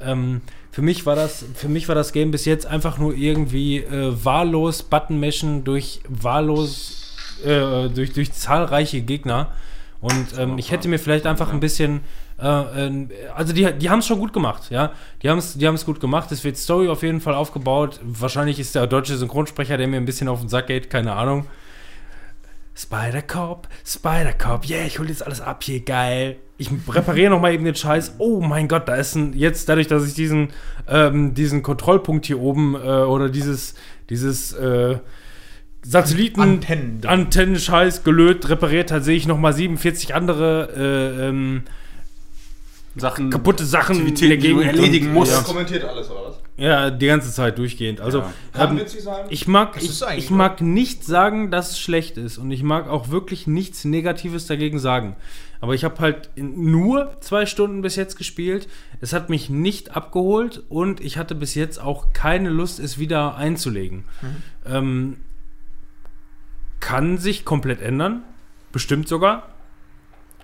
[0.05, 0.41] Ähm,
[0.71, 4.13] für mich war das, für mich war das Game bis jetzt einfach nur irgendwie äh,
[4.25, 9.53] wahllos Button-Mashen durch wahllos, äh, durch, durch zahlreiche Gegner.
[10.01, 12.01] Und ähm, ich hätte mir vielleicht einfach ein bisschen,
[12.39, 14.93] äh, also die, die haben es schon gut gemacht, ja.
[15.23, 16.31] Die haben es die gut gemacht.
[16.33, 18.01] Es wird Story auf jeden Fall aufgebaut.
[18.03, 21.47] Wahrscheinlich ist der deutsche Synchronsprecher, der mir ein bisschen auf den Sack geht, keine Ahnung.
[22.77, 26.37] Spider-Cop, Spider-Cop, yeah, ich hol jetzt alles ab hier, geil.
[26.57, 28.15] Ich repariere noch mal eben den Scheiß.
[28.19, 30.49] Oh mein Gott, da ist ein, jetzt dadurch, dass ich diesen,
[30.89, 33.75] ähm, diesen Kontrollpunkt hier oben äh, oder dieses,
[34.11, 34.99] dieses äh,
[35.83, 37.01] Satelliten Antennen.
[37.05, 41.63] Antennenscheiß gelöt, repariert hat, sehe ich noch mal 47 andere äh, ähm,
[42.97, 45.33] Sachen, kaputte Sachen Aktivitäten, die du erledigen musst.
[45.33, 46.24] Ja, kommentiert alles, oder was?
[46.57, 48.01] Ja, die ganze Zeit durchgehend.
[48.01, 48.33] Also Ja.
[48.71, 48.81] Ähm,
[49.29, 53.11] ich mag, ich, ich mag nicht sagen, dass es schlecht ist und ich mag auch
[53.11, 55.17] wirklich nichts Negatives dagegen sagen.
[55.61, 58.69] Aber ich habe halt nur zwei Stunden bis jetzt gespielt.
[59.01, 63.37] Es hat mich nicht abgeholt und ich hatte bis jetzt auch keine Lust, es wieder
[63.37, 64.05] einzulegen.
[64.67, 65.17] Ähm,
[66.81, 68.23] kann sich komplett ändern,
[68.73, 69.55] bestimmt sogar.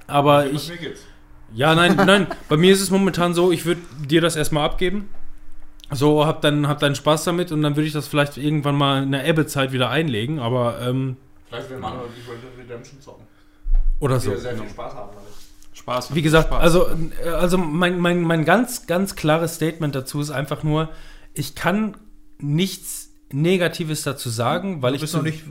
[0.07, 0.73] Aber ich,
[1.55, 2.27] ja, nein, nein.
[2.49, 5.09] Bei mir ist es momentan so, ich würde dir das erstmal abgeben.
[5.93, 9.03] So, hab dann, hab dann Spaß damit und dann würde ich das vielleicht irgendwann mal
[9.03, 11.17] in der Ebbezeit wieder einlegen, aber, ähm,
[11.49, 13.25] Vielleicht will Manuel die Red Dead Redemption zocken.
[13.99, 14.35] oder so.
[14.37, 15.29] Sehr viel Spaß haben damit.
[15.73, 16.15] Spaß.
[16.15, 16.63] Wie gesagt, Spaß.
[16.63, 16.87] also,
[17.25, 20.91] äh, also mein, mein, mein ganz, ganz klares Statement dazu ist einfach nur,
[21.35, 21.97] ich kann
[22.39, 25.43] nichts Negatives dazu sagen, weil Du ich bist zu- noch nicht.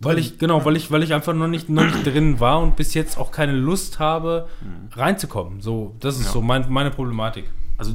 [0.00, 2.76] Weil ich, genau, weil ich, weil ich einfach noch nicht, noch nicht drin war und
[2.76, 4.48] bis jetzt auch keine Lust habe,
[4.94, 5.60] reinzukommen.
[5.62, 6.32] So, das ist Ja.
[6.32, 7.50] so mein, meine Problematik.
[7.76, 7.92] Also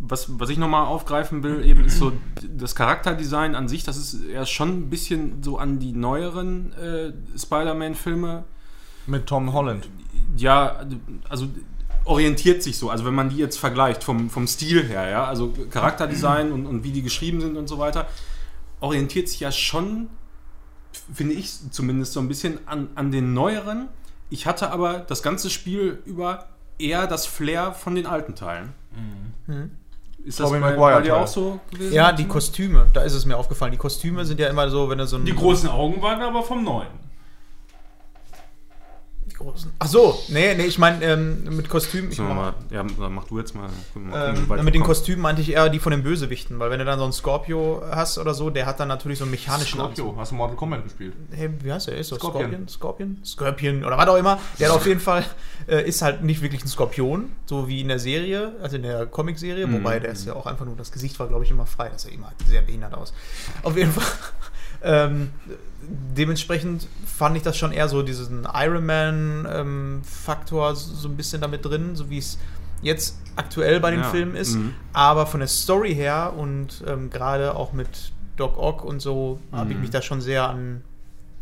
[0.00, 2.12] was, was ich nochmal aufgreifen will, eben ist so
[2.42, 7.12] das Charakterdesign an sich, das ist ja schon ein bisschen so an die neueren äh,
[7.38, 8.44] Spider-Man-Filme.
[9.06, 9.88] Mit Tom Holland.
[10.36, 10.80] Ja,
[11.28, 11.48] also
[12.04, 12.90] orientiert sich so.
[12.90, 16.82] Also wenn man die jetzt vergleicht vom, vom Stil her, ja, also Charakterdesign und, und
[16.82, 18.08] wie die geschrieben sind und so weiter,
[18.80, 20.08] orientiert sich ja schon,
[21.14, 23.88] finde ich zumindest so ein bisschen an, an den neueren.
[24.28, 26.48] Ich hatte aber das ganze Spiel über
[26.78, 28.72] eher das Flair von den alten Teilen.
[30.24, 31.94] Ist das Tobey bei, Maguire bei dir auch so gewesen?
[31.94, 33.72] Ja, die Kostüme, da ist es mir aufgefallen.
[33.72, 35.24] Die Kostüme sind ja immer so, wenn du so ein.
[35.24, 36.88] Die großen Augen waren aber vom Neuen.
[39.40, 39.72] Großen.
[39.78, 42.12] Ach so, nee, nee, ich meine ähm, mit Kostümen.
[42.12, 43.70] Ich mach, mal, ja, mach du jetzt mal.
[43.94, 44.82] mal, ähm, mit den.
[44.82, 47.82] Kostümen meinte ich eher die von den Bösewichten, weil wenn du dann so einen Scorpio
[47.90, 50.84] hast oder so, der hat dann natürlich so einen mechanischen Scorpio, hast du Mortal Kombat
[50.84, 51.14] gespielt?
[51.30, 51.96] Hey, wie heißt der?
[51.96, 52.68] Ist das Scorpion.
[52.68, 52.68] Scorpion?
[52.68, 53.24] Scorpion?
[53.24, 54.38] Scorpion oder was auch immer.
[54.58, 55.24] Der hat auf jeden Fall
[55.68, 59.06] äh, ist halt nicht wirklich ein Skorpion, so wie in der Serie, also in der
[59.06, 59.72] Comic-Serie, Mhm.
[59.74, 61.88] wobei der ist ja auch einfach nur, das Gesicht war, glaube ich, immer frei.
[61.90, 63.14] Das sah immer sehr behindert aus.
[63.62, 64.04] Auf jeden Fall.
[64.82, 65.30] Ähm,
[66.16, 71.64] dementsprechend fand ich das schon eher so diesen Iron Man-Faktor so, so ein bisschen damit
[71.64, 72.38] drin, so wie es
[72.82, 74.54] jetzt aktuell bei den Ja, Filmen ist.
[74.56, 74.74] mhm.
[74.92, 79.70] Aber von der Story her und ähm, gerade auch mit Doc Ock und so habe
[79.70, 79.80] ich Mhm.
[79.82, 80.82] mich da schon sehr an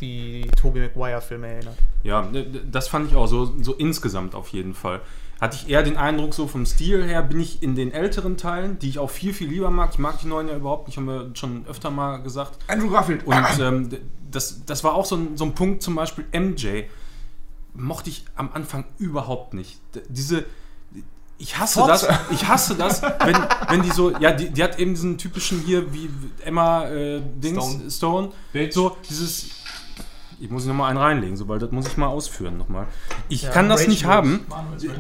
[0.01, 1.77] die Tobey Maguire-Filme erinnert.
[2.05, 2.29] Ja,
[2.71, 5.01] das fand ich auch so, so insgesamt auf jeden Fall.
[5.41, 8.79] Hatte ich eher den Eindruck, so vom Stil her bin ich in den älteren Teilen,
[8.81, 9.91] die ich auch viel, viel lieber mag.
[9.93, 12.59] Ich mag die neuen ja überhaupt nicht, haben wir schon öfter mal gesagt.
[12.67, 13.25] Andrew Garfield.
[13.25, 13.89] Und ähm,
[14.31, 16.85] das, das war auch so ein, so ein Punkt, zum Beispiel MJ,
[17.75, 19.79] mochte ich am Anfang überhaupt nicht.
[20.09, 20.45] Diese,
[21.41, 23.37] Ich hasse das, ich hasse das, wenn,
[23.69, 26.11] wenn die so, ja, die, die hat eben diesen typischen hier, wie
[26.45, 28.33] Emma äh, Dings, Stone.
[28.53, 29.51] Stone, so dieses,
[30.41, 32.87] ich muss noch mal einen reinlegen, so, weil das muss ich mal ausführen nochmal.
[33.29, 34.47] Ich Ja, kann das Rage nicht haben.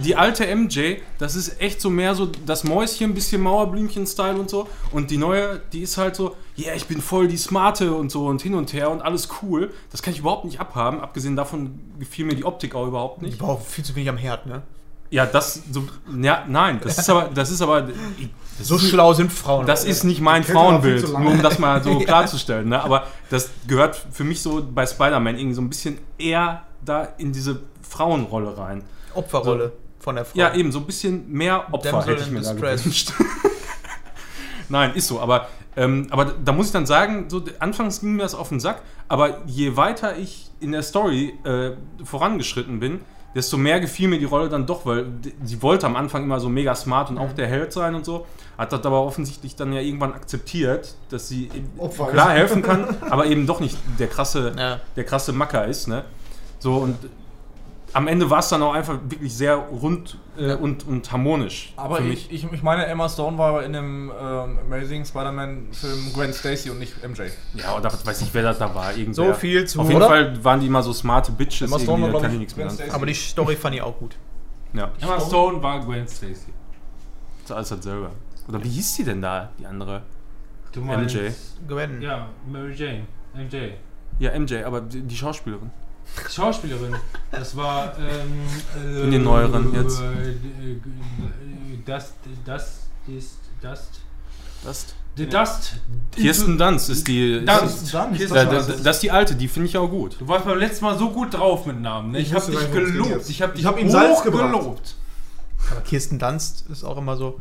[0.04, 4.68] Die alte MJ, das ist echt so mehr so das Mäuschen, bisschen Mauerblümchen-Style und so.
[4.90, 8.10] Und die neue, die ist halt so, ja, yeah, ich bin voll die Smarte und
[8.10, 9.72] so und hin und her und alles cool.
[9.90, 11.00] Das kann ich überhaupt nicht abhaben.
[11.00, 13.34] Abgesehen davon gefiel mir die Optik auch überhaupt nicht.
[13.34, 14.62] Ich brauche viel zu wenig am Herd, ne?
[15.10, 15.84] Ja, das so.
[16.20, 17.82] Ja, nein, das ist aber, das ist aber.
[17.82, 19.66] Das So ist, schlau sind Frauen.
[19.66, 22.68] das ist nicht mein Frauenbild, nur um das mal so klarzustellen.
[22.68, 22.82] Ne?
[22.82, 27.32] Aber das gehört für mich so bei Spider-Man irgendwie so ein bisschen eher da in
[27.32, 28.82] diese Frauenrolle rein.
[29.14, 30.38] Opferrolle von der Frau.
[30.38, 33.12] Ja, eben, so ein bisschen mehr Opfer Damsel hätte ich mir da gewünscht.
[34.68, 38.22] Nein, ist so, aber, ähm, aber da muss ich dann sagen, so, anfangs ging mir
[38.22, 41.70] das auf den Sack, aber je weiter ich in der Story äh,
[42.04, 43.00] vorangeschritten bin,
[43.34, 45.06] desto mehr gefiel mir die Rolle dann doch, weil
[45.44, 47.22] sie wollte am Anfang immer so mega smart und Mhm.
[47.22, 48.26] auch der Held sein und so,
[48.56, 52.38] hat das aber offensichtlich dann ja irgendwann akzeptiert, dass sie eben Opfer klar ist.
[52.40, 54.80] helfen kann, aber eben doch nicht der krasse, Ja.
[54.96, 56.04] der krasse Macker ist, ne?
[56.58, 56.96] So und
[57.92, 61.96] am Ende war es dann auch einfach wirklich sehr rund äh, und, und harmonisch Aber
[61.96, 66.70] für ich, ich, ich meine, Emma Stone war in dem ähm, Amazing Spider-Man-Film Gwen Stacy
[66.70, 67.22] und nicht MJ.
[67.54, 68.90] Ja, oder weiß ich, wer das da war.
[68.94, 69.14] Irgendwer.
[69.14, 70.08] So viel zu- Auf jeden oder?
[70.08, 72.34] Fall waren die immer so smarte Bitches, Emma Stone irgendwie, war, da glaub kann ich
[72.50, 72.94] ich, nichts mehr.
[72.94, 74.16] Aber die Story fand ich auch gut.
[74.74, 76.52] Ja, Emma Stone war Gwen Stacy.
[77.44, 78.10] ist alles dasselbe.
[78.48, 80.02] Oder wie hieß die denn da, die andere?
[80.72, 81.30] Du MJ.
[81.66, 82.02] Gwen.
[82.02, 83.06] Ja, Mary Jane.
[83.34, 83.72] MJ.
[84.18, 85.70] Ja, MJ, aber die, die Schauspielerin.
[86.30, 86.96] Schauspielerin.
[87.30, 87.94] Das war.
[87.98, 88.42] Ähm,
[88.84, 90.00] äh, In den neueren jetzt.
[90.00, 90.36] äh, äh,
[91.84, 92.12] Das,
[92.44, 93.38] das ist.
[93.62, 93.88] Das.
[94.64, 94.86] Das?
[95.16, 95.76] The Dust.
[96.14, 97.44] Kirsten Dunst ist die.
[97.44, 97.92] Dunst.
[97.92, 98.30] Dunst.
[98.30, 100.16] da, das ist die alte, die finde ich auch gut.
[100.20, 102.12] Du warst beim letzten Mal so gut drauf mit Namen.
[102.12, 102.18] Ne?
[102.20, 103.10] Ich, Ich hab wusste dich gelobt.
[103.10, 103.30] jetzt.
[103.30, 104.52] Ich hab dich Ich hab ihm Salz gebracht.
[104.52, 104.94] gelobt.
[105.72, 107.40] Aber Kirsten Dunst ist auch immer so.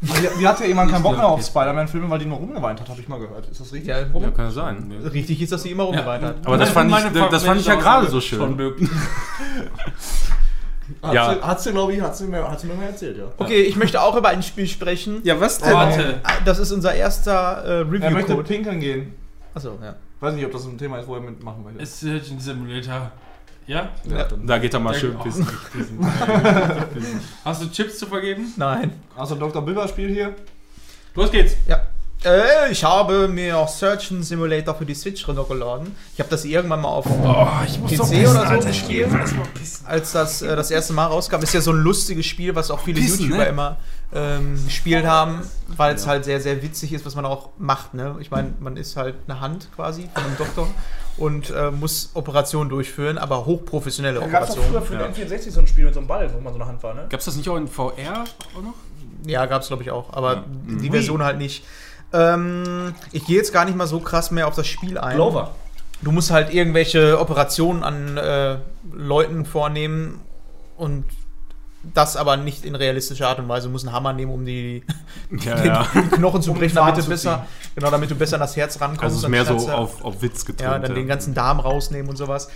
[0.00, 3.00] Die, die hatte jemand keinen Bock mehr auf Spider-Man-Filme, weil die nur rumgeweint hat, habe
[3.00, 3.48] ich mal gehört.
[3.48, 3.88] Ist das richtig?
[3.88, 4.92] Ja, Ja, kann ja sein.
[5.12, 6.36] richtig ist, dass sie immer rumgeweint hat.
[6.46, 8.40] Aber das fand ich- das fand ich ja gerade so schön.
[11.02, 11.34] Hat Ja.
[11.34, 13.24] sie, hat sie glaube ich, hat sie, mir, hat sie mir mal erzählt, ja.
[13.36, 15.20] Okay, ich möchte auch über ein Spiel sprechen.
[15.22, 16.20] Ja, was Warte.
[16.46, 18.42] Das ist unser erster äh, Er möchte Review-Code.
[18.44, 19.14] pinkeln gehen.
[19.54, 19.96] Achso, ja.
[20.20, 21.84] Weiß nicht, ob das ein Thema ist, wo er mitmachen möchte.
[21.84, 23.10] Surgeon Simulator.
[23.68, 23.90] Ja?
[24.04, 24.26] ja.
[24.44, 25.22] Da geht er mal schön oh.
[25.22, 25.46] pissen.
[27.44, 28.52] Hast du Chips zu vergeben?
[28.56, 28.92] Nein.
[29.14, 29.60] Also Dr.
[29.62, 30.34] Biber spielt hier.
[31.14, 31.54] Los geht's.
[31.68, 31.86] Ja.
[32.24, 35.94] Äh, ich habe mir auch Surgeon Simulator für die Switch runtergeladen.
[36.14, 39.08] Ich habe das irgendwann mal auf PC oder so gespielt.
[39.86, 41.36] Als das äh, das erste Mal rauskam.
[41.42, 43.48] Ist ja so ein lustiges Spiel, was auch viele Pissen, YouTuber ne?
[43.48, 43.76] immer
[44.12, 47.94] ähm, gespielt haben, weil es halt sehr, sehr witzig ist, was man auch macht.
[47.94, 48.16] Ne?
[48.20, 50.66] Ich meine, man ist halt eine Hand quasi von einem Doktor
[51.18, 55.14] und äh, muss Operationen durchführen, aber hochprofessionelle Da gab es doch früher Operationen.
[55.14, 56.82] für den N64 so ein Spiel mit so einem Ball, wo man so eine Hand
[56.82, 57.06] war, ne?
[57.10, 58.24] Gab's das nicht auch in VR
[58.56, 58.74] auch noch?
[59.26, 60.44] Ja, gab es glaube ich auch, aber Ja.
[60.66, 61.64] die Version halt nicht.
[62.12, 65.14] Ähm, ich gehe jetzt gar nicht mal so krass mehr auf das Spiel ein.
[65.14, 65.54] Clover.
[66.00, 68.58] Du musst halt irgendwelche Operationen an äh,
[68.92, 70.20] Leuten vornehmen
[70.76, 71.04] und
[71.94, 73.66] das aber nicht in realistischer Art und Weise.
[73.68, 74.82] Du musst einen Hammer nehmen, um die,
[75.30, 75.86] Ja, ja.
[75.94, 78.56] die Knochen zu Um brechen, den damit du besser, genau, damit du besser an das
[78.56, 79.02] Herz rankommst.
[79.02, 80.72] Also es ist mehr so auf, auf Witz getrimmt.
[80.72, 82.48] ja, dann den ganzen Darm rausnehmen und sowas.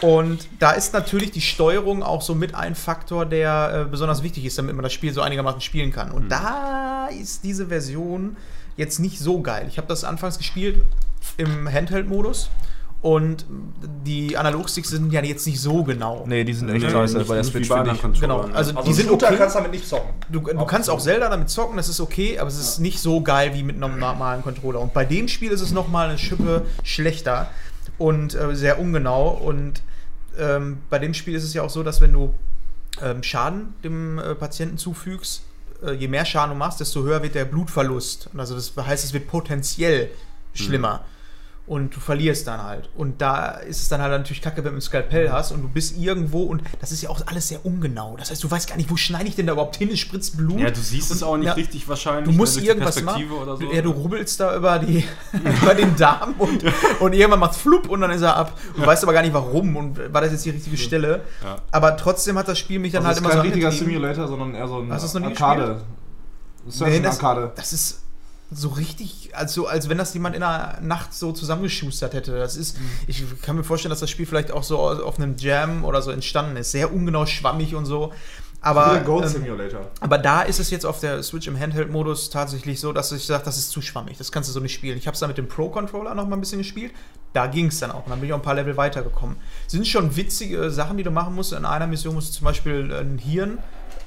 [0.00, 4.44] Und da ist natürlich die Steuerung auch so mit ein Faktor, der äh, besonders wichtig
[4.44, 6.10] ist, damit man das Spiel so einigermaßen spielen kann.
[6.10, 8.36] Und da ist diese Version
[8.78, 9.66] jetzt nicht so geil.
[9.68, 10.82] Ich habe das anfangs gespielt
[11.36, 12.48] im Handheld-Modus
[13.02, 13.44] und
[14.04, 16.24] die Analogsticks sind ja jetzt nicht so genau.
[16.26, 19.08] Nee, die sind Nee, nicht- nicht wie bei anderen Controllern, Genau, also, Also die sind
[19.08, 19.36] Shooter okay.
[19.36, 20.10] kannst du damit nicht zocken.
[20.30, 23.20] Du, du kannst auch Zelda damit zocken, das ist okay, aber es ist nicht so
[23.20, 24.80] geil wie mit einem normalen Controller.
[24.80, 27.50] Und bei dem Spiel ist es nochmal eine Schippe schlechter
[27.98, 29.28] und äh, sehr ungenau.
[29.28, 29.82] Und
[30.38, 32.34] ähm, bei dem Spiel ist es ja auch so, dass wenn du
[33.02, 35.42] ähm, Schaden dem äh, Patienten zufügst,
[35.98, 38.30] je mehr Schaden du machst, desto höher wird der Blutverlust.
[38.36, 40.10] Also das heißt, es wird potenziell
[40.52, 41.04] schlimmer.
[41.68, 42.88] Und du verlierst dann halt.
[42.96, 45.68] Und da ist es dann halt natürlich kacke, wenn du ein Skalpell hast und du
[45.68, 48.16] bist irgendwo und das ist ja auch alles sehr ungenau.
[48.16, 49.90] Das heißt, du weißt gar nicht, wo schneide ich denn da überhaupt hin?
[49.92, 50.58] Es spritzt Blut.
[50.60, 51.52] Ja, du siehst es auch nicht Ja.
[51.52, 52.24] richtig wahrscheinlich.
[52.24, 53.30] Du musst ne, die irgendwas machen.
[53.30, 53.70] Oder so.
[53.70, 55.04] Ja, du rubbelst da über, die,
[55.62, 56.64] über den Darm und,
[57.00, 58.58] und irgendwann macht flupp und dann ist er ab.
[58.74, 61.20] Du weißt aber gar nicht warum und war das jetzt die richtige Stelle.
[61.44, 61.58] Ja.
[61.70, 63.92] Aber trotzdem hat das Spiel mich dann Also halt ist immer kein so richtiger angetrieben.
[63.92, 65.82] Simulator, sondern eher so ein Hast du es noch nie Arcade.
[66.80, 67.52] Nee, das, Arcade.
[67.56, 68.00] das ist
[68.50, 72.38] so richtig, also als wenn das jemand in der Nacht so zusammengeschustert hätte.
[72.38, 72.76] Das ist,
[73.06, 76.10] ich kann mir vorstellen, dass das Spiel vielleicht auch so auf einem Jam oder so
[76.10, 76.72] entstanden ist.
[76.72, 78.12] Sehr ungenau schwammig und so.
[78.60, 79.46] Aber, ähm,
[80.00, 83.44] aber da ist es jetzt auf der Switch im Handheld-Modus tatsächlich so, dass ich sage,
[83.44, 84.18] das ist zu schwammig.
[84.18, 84.98] Das kannst du so nicht spielen.
[84.98, 86.92] Ich habe es da mit dem Pro-Controller noch mal ein bisschen gespielt.
[87.34, 88.04] da ging es dann auch.
[88.04, 89.36] Und dann bin ich auch ein paar Level weitergekommen.
[89.68, 91.52] Sind schon witzige Sachen, die du machen musst.
[91.52, 93.58] In einer Mission musst du zum Beispiel ein Hirn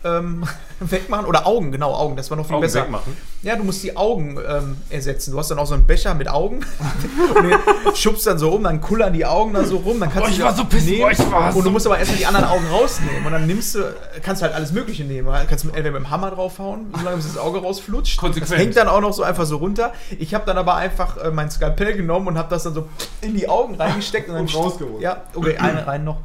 [0.04, 0.44] ähm,
[0.80, 1.26] wegmachen.
[1.26, 2.16] Oder Augen, genau, Augen.
[2.16, 2.82] Das war noch viel Augen besser.
[2.82, 3.16] wegmachen?
[3.44, 5.32] Ja, du musst die Augen ähm, ersetzen.
[5.32, 6.60] Du hast dann auch so einen Becher mit Augen
[7.36, 10.28] und den schubst dann so rum, dann kullern die Augen da so rum, dann kannst
[10.28, 11.98] Oh, du ich war auch so pissed, nehmen oh, ich war und du musst aber
[11.98, 15.28] erstmal die anderen Augen rausnehmen und dann nimmst du, kannst du halt alles Mögliche nehmen.
[15.28, 18.18] Du kannst mit, entweder mit dem Hammer draufhauen, solange bis das Auge rausflutscht.
[18.18, 18.52] Konsequent.
[18.52, 19.92] Das hängt dann auch noch so einfach so runter.
[20.20, 22.88] Ich habe dann aber einfach äh, mein Skalpell genommen und habe das dann so
[23.22, 25.02] in die Augen reingesteckt und dann Und rausgeholt.
[25.02, 26.18] Ja, okay, eine rein noch.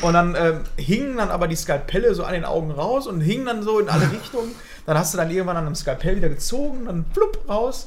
[0.00, 3.46] Und dann ähm, hingen dann aber die Skalpelle so an den Augen raus und hingen
[3.46, 4.54] dann so in alle Richtungen.
[4.86, 7.86] Dann hast du dann irgendwann an einem Skalpell wieder gezogen, dann flupp raus.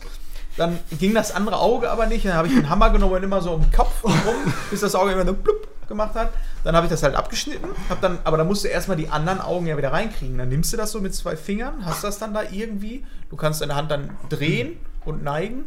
[0.58, 2.26] Dann ging das andere Auge aber nicht.
[2.26, 4.14] Dann habe ich den Hammer genommen und immer so um den Kopf rum,
[4.70, 6.32] bis das Auge immer so plupp gemacht hat.
[6.64, 7.70] Dann habe ich das halt abgeschnitten.
[7.90, 10.38] Hab dann, aber dann musst du erstmal die anderen Augen ja wieder reinkriegen.
[10.38, 13.06] Dann nimmst du das so mit zwei Fingern, hast das dann da irgendwie.
[13.30, 15.66] Du kannst deine Hand dann drehen und neigen.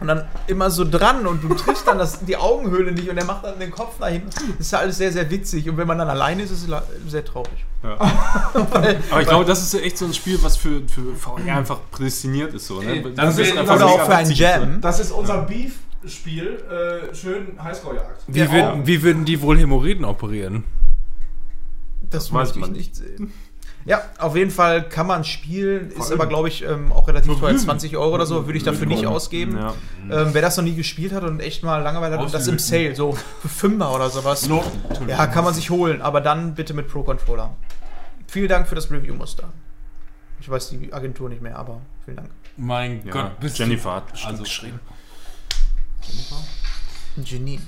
[0.00, 3.24] Und dann immer so dran und du triffst dann das, die Augenhöhle nicht und er
[3.24, 4.30] macht dann den Kopf nach hinten.
[4.56, 5.68] Das ist ja alles sehr, sehr witzig.
[5.68, 7.66] Und wenn man dann alleine ist, ist es sehr traurig.
[7.82, 12.54] Aber ich glaube, das ist echt so ein Spiel, was für, für VR einfach prädestiniert
[12.54, 12.66] ist.
[12.66, 13.12] So, ne?
[13.14, 14.60] Das ist einfach Oder auch für ein witzig ist, ne?
[14.60, 14.80] Jam.
[14.80, 16.62] Das ist unser Beef-Spiel.
[17.10, 18.22] Äh, schön Highscore-Jagd.
[18.26, 20.64] Wie, würden, wie würden die wohl Hämorrhoiden operieren?
[22.10, 23.32] Das weiß möchte ich man nicht sehen.
[23.86, 27.56] Ja, auf jeden Fall kann man spielen, ist aber, glaube ich, ähm, auch relativ teuer.
[27.56, 29.56] 20 Euro oder so würde ich dafür nicht ausgeben.
[29.56, 29.74] Ja.
[30.10, 32.58] Ähm, wer das noch nie gespielt hat und echt mal Langeweile hat und das im
[32.58, 34.48] Sale, so für Fünfer oder sowas,
[35.06, 37.54] ja, kann man sich holen, aber dann bitte mit Pro-Controller.
[38.26, 39.48] Vielen Dank für das Review-Muster.
[40.40, 42.30] Ich weiß die Agentur nicht mehr, aber vielen Dank.
[42.56, 44.80] Mein Ja, Gott, bist Jennifer hat du bestimmt also geschrieben.
[47.24, 47.62] Janine.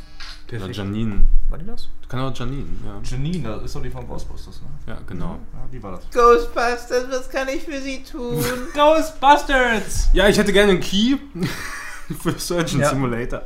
[0.61, 0.70] Oder.
[0.73, 1.23] Janine.
[1.49, 1.89] War die das?
[2.09, 3.01] Kann auch Janine, ja.
[3.03, 4.69] Janine, das ist doch die von Ghostbusters, ne?
[4.93, 5.39] Ja, genau.
[5.53, 6.11] Ja, die war das.
[6.11, 8.43] Ghostbusters, was kann ich für sie tun?
[8.74, 10.11] Ghostbusters!
[10.12, 11.16] Ja, ich hätte gerne einen Key
[12.20, 12.91] für Surgeon Ja.
[12.91, 13.43] Simulator.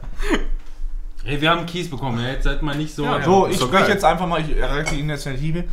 [1.24, 3.05] Hey, wir haben Keys bekommen, ja, jetzt seid mal nicht so.
[3.05, 5.65] Ja, So, ich spreche jetzt einfach mal, ich erreiche die Initiative.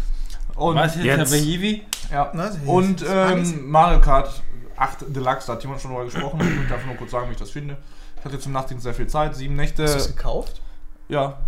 [0.55, 1.17] Und, Was jetzt, Jetzt.
[1.17, 1.83] Herr Behivi?
[2.11, 2.31] ja.
[2.35, 4.41] Das- und ähm, Mario Kart
[4.77, 6.39] 8 Deluxe, da hat jemand schon drüber gesprochen.
[6.65, 7.77] Ich einfach nur kurz sagen, wie ich das finde.
[8.19, 9.83] Ich hatte zum Nachtdienst sehr viel Zeit, sieben Nächte.
[9.83, 10.61] Hast du es gekauft?
[11.09, 11.39] Ja,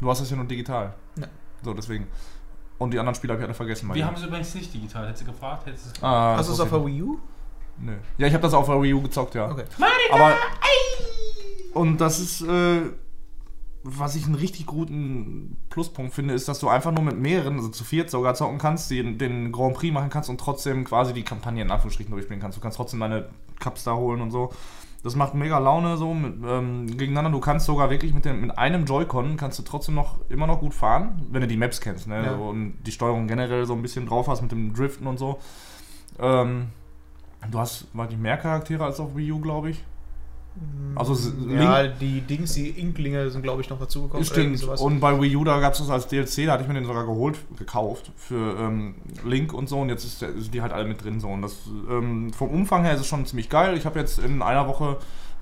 [0.00, 0.94] du hast es ja nur digital.
[1.18, 1.26] Ja.
[1.62, 2.06] So, deswegen.
[2.78, 3.92] Und die anderen Spiele habe ich alle vergessen.
[3.92, 5.08] Wir haben es übrigens nicht digital.
[5.08, 7.18] Hättest du gefragt, hättest du es ah, Hast du es das auf der Wii U?
[7.80, 7.96] Nö.
[8.18, 9.50] Ja, ich habe das auf der Wii U gezockt, ja.
[9.50, 9.64] Okay.
[10.12, 10.34] Aber.
[11.74, 12.82] Und das ist, äh,
[13.82, 17.68] was ich einen richtig guten Pluspunkt finde, ist, dass du einfach nur mit mehreren, also
[17.68, 21.22] zu viert sogar zocken kannst, den, den Grand Prix machen kannst und trotzdem quasi die
[21.22, 22.58] Kampagne in Anführungsstrichen durchspielen kannst.
[22.58, 23.28] Du kannst trotzdem deine
[23.60, 24.52] Cups da holen und so.
[25.02, 27.30] Das macht mega Laune so mit, ähm, gegeneinander.
[27.30, 30.60] Du kannst sogar wirklich mit, dem, mit einem Joy-Con kannst du trotzdem noch immer noch
[30.60, 32.24] gut fahren, wenn du die Maps kennst, ne?
[32.24, 32.34] Ja.
[32.34, 35.38] Und die Steuerung generell so ein bisschen drauf hast mit dem Driften und so.
[36.18, 36.68] Ähm,
[37.48, 39.84] du hast, weiß nicht, mehr Charaktere als auf Wii U, glaube ich.
[40.96, 41.16] Also
[41.48, 44.24] Ja, die Dings, die Inklinge sind, glaube ich, noch dazugekommen.
[44.24, 44.62] Stimmt.
[44.64, 46.84] Und bei Wii U, da gab es das als DLC, da hatte ich mir den
[46.84, 50.86] sogar geholt, gekauft für ähm, Link und so und jetzt ist sind die halt alle
[50.88, 51.28] mit drin so.
[51.28, 51.54] Und das
[51.88, 53.76] ähm, vom Umfang her ist es schon ziemlich geil.
[53.76, 54.96] Ich habe jetzt in einer Woche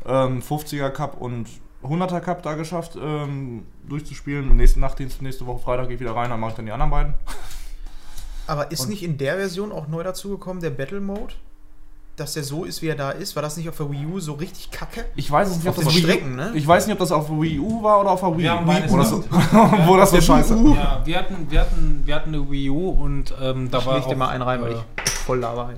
[0.04, 1.48] ähm, 50er Cup und
[1.82, 4.54] 100er Cup da geschafft, ähm, durchzuspielen.
[4.56, 6.90] Nächste Nachtdienst, nächste Woche Freitag gehe ich wieder rein, dann mache ich dann die anderen
[6.90, 7.14] beiden.
[8.46, 11.34] Aber ist Und- nicht in der Version auch neu dazugekommen, der Battle Mode?
[12.16, 13.36] Dass der so ist, wie er da ist?
[13.36, 15.04] War das nicht auf der Wii U so richtig kacke?
[15.16, 16.50] Ich weiß es nicht, Auf ob den das Wii U- Strecken, ne?
[16.54, 18.50] Ich weiß nicht, ob das auf der Wii U war oder auf der Wii.
[18.64, 19.24] Beides wo das so,
[19.86, 20.56] wo das so scheiße.
[20.74, 23.98] Ja, wir hatten, wir, hatten, wir hatten eine Wii U und ähm, da Ich war
[23.98, 25.74] leg dir mal einen rein, weil äh, ich voll laber.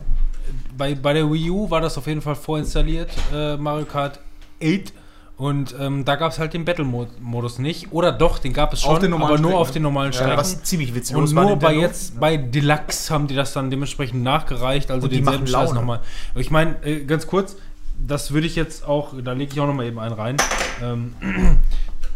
[0.76, 4.20] bei, bei der Wii U war das auf jeden Fall vorinstalliert, äh, Mario Kart
[4.62, 4.92] 8.
[5.38, 7.92] Und ähm, da gab es halt den Battle-Modus nicht.
[7.92, 10.10] Oder doch, den gab es Auf schon, den normalen aber nur Strecken, auf den normalen
[10.12, 10.36] Ja, Strecken.
[10.36, 11.80] was ziemlich witzig und nur bei Nintendo.
[11.80, 15.74] jetzt, bei Deluxe haben die das dann dementsprechend nachgereicht, also Und die denselben machen Scheiß
[15.74, 16.00] nochmal.
[16.34, 17.56] Ich meine, äh, ganz kurz,
[18.04, 20.36] das würde ich jetzt auch, da lege ich auch nochmal eben einen rein.
[20.82, 21.14] Ähm,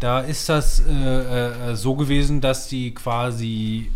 [0.01, 3.93] da ist das äh, äh, so gewesen, dass die quasi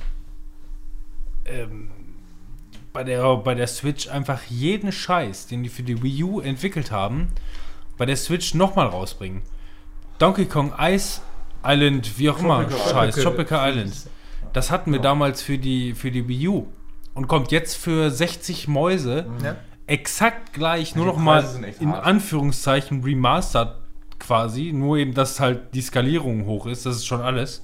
[1.46, 1.90] ähm,
[2.92, 6.92] bei, der, bei der Switch einfach jeden Scheiß, den die für die Wii U entwickelt
[6.92, 7.28] haben,
[7.96, 9.42] bei der Switch nochmal rausbringen.
[10.18, 11.20] Donkey Kong Ice
[11.64, 13.94] Island, wie auch immer, Tropical Scheiß, Tropical Island.
[14.52, 16.66] Das hatten wir damals für die, für die Wii U.
[17.14, 19.56] Und kommt jetzt für 60 Mäuse Ja.
[19.86, 21.92] exakt gleich, nur die noch mal Preise sind echt in.
[21.92, 23.70] Anführungszeichen remastered
[24.18, 24.72] quasi.
[24.72, 26.86] Nur eben, dass halt die Skalierung hoch ist.
[26.86, 27.62] Das ist schon alles.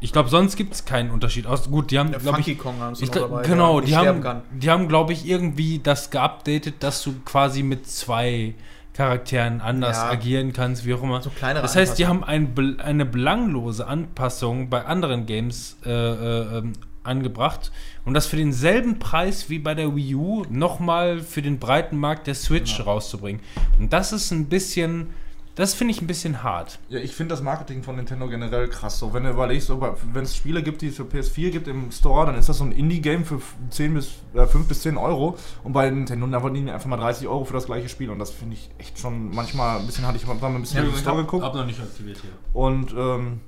[0.00, 1.46] Ich glaube, sonst gibt es keinen Unterschied.
[1.46, 3.96] Aus, gut, die haben, Der glaube ich, Kong haben sie ich noch dabei, genau, die
[3.96, 4.42] haben, kann.
[4.52, 8.54] die haben, glaube ich, irgendwie das geupdatet, dass du quasi mit zwei
[8.94, 10.10] Charakteren anders Ja.
[10.10, 11.20] agieren kannst, wie auch immer.
[11.20, 16.72] So das heißt, die haben ein, eine belanglose Anpassung bei anderen Games äh, äh, ähm,
[17.02, 17.70] angebracht
[18.04, 22.26] und das für denselben Preis wie bei der Wii U nochmal für den breiten Markt
[22.28, 23.42] der Switch rauszubringen.
[23.78, 25.08] Und das ist ein bisschen
[25.54, 26.80] Das finde ich ein bisschen hart.
[26.88, 28.98] Ja, ich finde das Marketing von Nintendo generell krass.
[28.98, 31.92] So, wenn du überlegst, so, wenn es Spiele gibt, die es für PS4 gibt im
[31.92, 33.40] Store, dann ist das so ein Indie-Game für
[33.70, 35.36] 10 bis, äh, 5 bis 10 Euro.
[35.62, 38.10] Und bei Nintendo, da wollen die einfach mal 30 Euro für das gleiche Spiel.
[38.10, 40.90] Und das finde ich echt schon manchmal ein bisschen, hatte ich mal ein bisschen in
[40.90, 41.44] den Store geguckt.
[41.44, 42.30] Hab noch nicht aktiviert hier.
[42.52, 43.40] Und, ähm,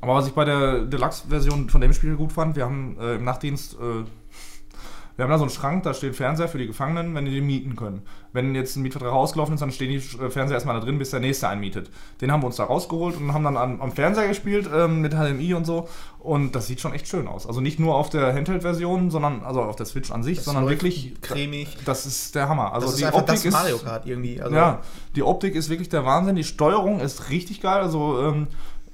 [0.00, 3.24] aber was ich bei der Deluxe-Version von dem Spiel gut fand, wir haben äh, im
[3.24, 3.78] Nachtdienst, äh,
[5.16, 7.46] wir haben da so einen Schrank, da steht Fernseher für die Gefangenen, wenn die den
[7.46, 8.02] mieten können.
[8.32, 11.10] Wenn jetzt ein Mietvertrag ausgelaufen ist, dann stehen die äh, Fernseher erstmal da drin, bis
[11.10, 11.90] der nächste einmietet.
[12.20, 15.12] Den haben wir uns da rausgeholt und haben dann am, am Fernseher gespielt ähm, mit
[15.12, 15.88] HDMI und so.
[16.20, 17.46] Und das sieht schon echt schön aus.
[17.46, 20.68] Also nicht nur auf der Handheld-Version, sondern also auf der Switch an sich, Das sondern
[20.68, 21.78] wirklich cremig.
[21.86, 22.74] Das ist der Hammer.
[22.74, 24.40] Also das ist die einfach Optik das ist Mario Kart irgendwie.
[24.40, 24.80] Also, ja,
[25.16, 26.36] die Optik ist wirklich der Wahnsinn.
[26.36, 27.80] Die Steuerung ist richtig geil.
[27.80, 28.48] Also ähm,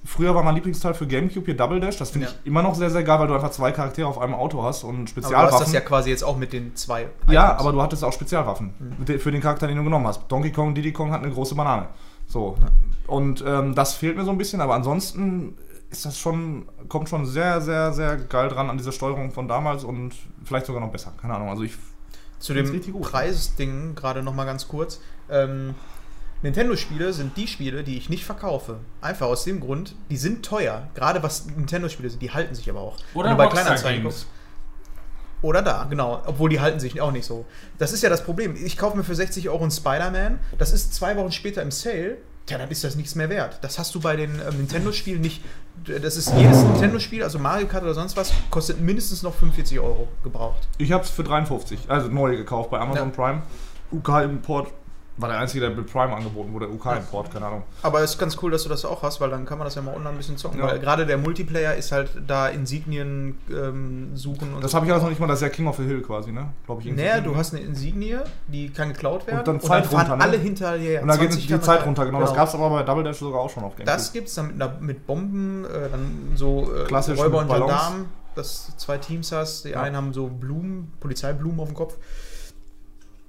[0.07, 1.97] früher war mein Lieblingsteil für Gamecube hier Double Dash.
[1.99, 2.33] Das finde Ja.
[2.41, 4.85] ich immer noch sehr, sehr geil, weil du einfach zwei Charaktere auf einem Auto hast
[4.85, 5.59] und Aber du hast Spezialwaffen.
[5.61, 7.09] das ja quasi jetzt auch mit den zwei.
[7.28, 7.61] Ja, Items.
[7.61, 8.73] aber du hattest auch Spezialwaffen
[9.07, 10.23] de- für den Charakter, den du genommen hast.
[10.28, 11.89] Donkey Kong, Diddy Kong hat eine große Banane.
[12.27, 12.57] So.
[13.07, 15.57] Und ähm, das fehlt mir so ein bisschen, aber ansonsten
[15.91, 19.85] ist das schon, kommt schon sehr, sehr, sehr geil dran an diese Steuerung von damals
[19.85, 20.12] und
[20.45, 21.12] vielleicht sogar noch besser.
[21.20, 21.49] Keine Ahnung.
[21.51, 21.74] Also ich.
[22.39, 22.66] Zu dem.
[23.01, 25.01] Preisding gerade noch mal ganz kurz.
[25.31, 25.74] Ähm,
[26.43, 28.79] Nintendo-Spiele sind die Spiele, die ich nicht verkaufe.
[29.01, 30.89] Einfach aus dem Grund, die sind teuer.
[30.95, 32.97] Gerade was Nintendo-Spiele sind, die halten sich aber auch.
[33.15, 34.27] Oder Wenn du bei Kleinanzeigen guckst.
[35.43, 36.23] Oder da, genau.
[36.27, 37.45] Obwohl die halten sich auch nicht so.
[37.79, 38.57] Das ist ja das Problem.
[38.57, 40.39] Ich kaufe mir für 60 Euro einen Spider-Man.
[40.59, 42.19] Das ist zwei Wochen später im Sale.
[42.47, 43.59] Tja, dann ist das nichts mehr wert.
[43.63, 45.43] Das hast du bei den ähm, Nintendo-Spielen nicht.
[45.85, 50.09] Das ist jedes Nintendo-Spiel, also Mario Kart oder sonst was, kostet mindestens noch 45 Euro
[50.23, 50.67] gebraucht.
[50.79, 53.15] Ich habe es für 53, also neu gekauft bei Amazon Ja.
[53.15, 53.43] Prime.
[53.93, 54.73] UK-Import
[55.19, 56.69] war der einzige, der mit Prime angeboten wurde.
[56.69, 57.63] UK-Import, keine Ahnung.
[57.83, 59.75] Aber es ist ganz cool, dass du das auch hast, weil dann kann man das
[59.75, 60.59] ja mal online ein bisschen zocken.
[60.61, 60.67] Ja.
[60.67, 64.77] Weil gerade der Multiplayer ist halt da Insignien ähm, suchen und Das so.
[64.77, 66.49] habe ich alles noch nicht mal, das ist ja King of the Hill quasi, ne?
[66.67, 66.95] Glaube ich.
[66.95, 68.19] Naja, du hast eine Insignie,
[68.49, 69.39] die kann geklaut werden.
[69.39, 70.23] Und dann Zeit fahren runter, ne?
[70.25, 71.03] alle hinterher.
[71.03, 72.21] Und da geht 20 die Zeit runter, genau.
[72.21, 73.87] Das gab es aber bei Double Dash sogar auch schon auf Gamecube.
[73.97, 77.49] Das gibt es dann mit, einer- mit Bomben, äh, dann so äh, Klassisch Räuber und.
[77.49, 79.65] Gendarmen, dass du zwei Teams hast.
[79.65, 79.81] Die Ja.
[79.81, 81.97] einen haben so Blumen, Polizeiblumen auf dem Kopf.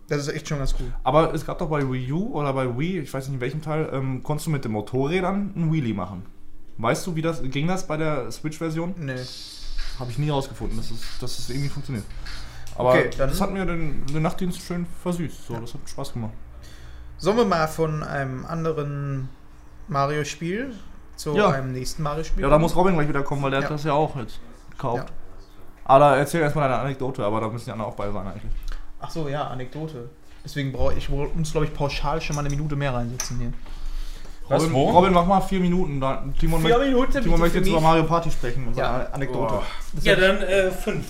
[0.10, 0.94] Das ist echt schon ganz cool.
[1.04, 3.62] Aber es gab doch bei Wii U oder bei Wii, ich weiß nicht in welchem
[3.62, 6.26] Teil, ähm, konntest du mit den Motorrädern einen Wheelie machen.
[6.78, 8.96] Weißt du, wie das ging das bei der Switch-Version?
[8.98, 9.16] Nee.
[10.00, 12.06] Habe ich nie rausgefunden, dass es, dass es irgendwie funktioniert.
[12.76, 15.48] Aber Okay, das hat mir den, den Nachtdienst schön versüßt.
[15.48, 16.34] So, das hat Spaß gemacht.
[17.18, 19.28] Sollen wir mal von einem anderen
[19.88, 20.74] Mario-Spiel
[21.16, 21.50] zu Ja.
[21.50, 23.66] einem nächsten Mario-Spiel Ja, da muss Robin gleich wieder kommen, weil der Ja.
[23.66, 24.40] hat das ja auch jetzt
[24.70, 25.10] gekauft.
[25.10, 25.16] Ja.
[25.86, 28.52] Aber erzähl erstmal deine Anekdote, aber da müssen die anderen auch bei sein eigentlich.
[29.00, 30.10] Ach so, ja, Anekdote.
[30.44, 33.54] Deswegen brauche ich, wohl- muss, glaube ich, pauschal schon mal eine Minute mehr reinsetzen hier.
[34.50, 34.90] Was, Robin, wo?
[34.92, 36.00] Robin, mach mal vier Minuten.
[36.40, 38.94] Timon, möchte- Minuten, Timon möchte jetzt über Mario Party sprechen und Ja.
[39.00, 39.60] seine Anekdote.
[40.04, 41.06] Ja, dann äh, fünf.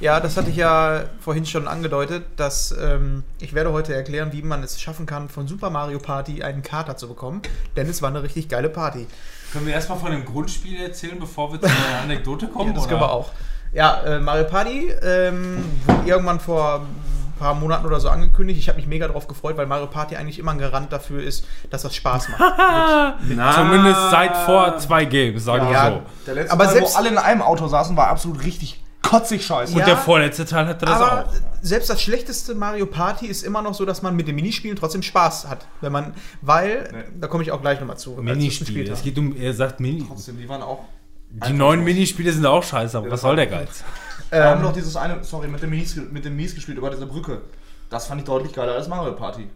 [0.00, 4.42] Ja, das hatte ich ja vorhin schon angedeutet, dass ähm, ich werde heute erklären, wie
[4.42, 7.40] man es schaffen kann, von Super Mario Party einen Kater zu bekommen.
[7.76, 9.06] Denn es war eine richtig geile Party.
[9.52, 12.70] Können wir erstmal von dem Grundspiel erzählen, bevor wir zu einer Anekdote kommen?
[12.70, 12.88] Ja, das oder?
[12.90, 13.30] können wir auch.
[13.72, 18.58] Ja, äh, Mario Party ähm, wurde irgendwann vor ein paar Monaten oder so angekündigt.
[18.58, 21.44] Ich habe mich mega drauf gefreut, weil Mario Party eigentlich immer ein Garant dafür ist,
[21.70, 22.40] dass das Spaß macht.
[23.28, 25.90] Na, Zumindest seit vor zwei Games, sagen wir Ja.
[25.90, 26.02] so.
[26.26, 29.44] Der letzte Aber Teil, selbst- wo alle in einem Auto saßen, war absolut richtig kotzig
[29.44, 29.72] scheiße.
[29.72, 29.86] Und Ja.
[29.86, 31.32] der vorletzte Teil hatte das Aber auch.
[31.62, 35.02] selbst das schlechteste Mario Party ist immer noch so, dass man mit den Minispielen trotzdem
[35.02, 35.66] Spaß hat.
[35.80, 36.98] Wenn man, weil, Nee.
[37.20, 38.16] da komme ich auch gleich nochmal zu.
[38.16, 38.94] wir es Minispiele.
[39.02, 40.04] geht um, er sagt Mini.
[40.06, 40.80] Trotzdem, die waren auch.
[41.34, 43.82] Die neuen Minispiele sind auch scheiße, aber Ja, was soll der Geiz?
[44.30, 46.90] Wir haben Ähm, noch dieses eine, sorry, mit dem Mies, mit dem Mies gespielt über
[46.90, 47.42] diese Brücke.
[47.90, 49.48] Das fand ich deutlich geiler als Mario Party.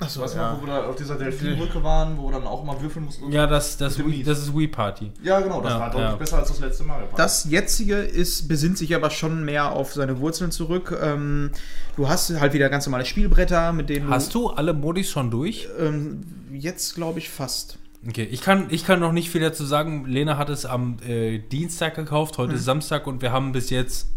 [0.00, 0.52] achso, Weißt du ja.
[0.52, 3.30] noch, wo wir da auf dieser Delfinbrücke waren, wo wir dann auch mal würfeln mussten?
[3.32, 5.10] Ja, das, das, Wii, das ist Wii Party.
[5.22, 6.16] Ja, genau, das Ja, war deutlich ja.
[6.16, 7.16] besser als das letzte Mario Party.
[7.16, 10.96] Das jetzige ist, besinnt sich aber schon mehr auf seine Wurzeln zurück.
[11.00, 11.50] Ähm,
[11.96, 15.68] du hast halt wieder ganz normale Spielbretter, mit denen Hast du alle Modis schon durch?
[15.78, 15.84] du.
[15.84, 17.78] Ähm, jetzt glaube ich fast.
[18.08, 20.04] Okay, ich kann, ich kann noch nicht viel dazu sagen.
[20.06, 24.08] Lena hat es am äh, Dienstag gekauft, heute ist Samstag und wir haben bis jetzt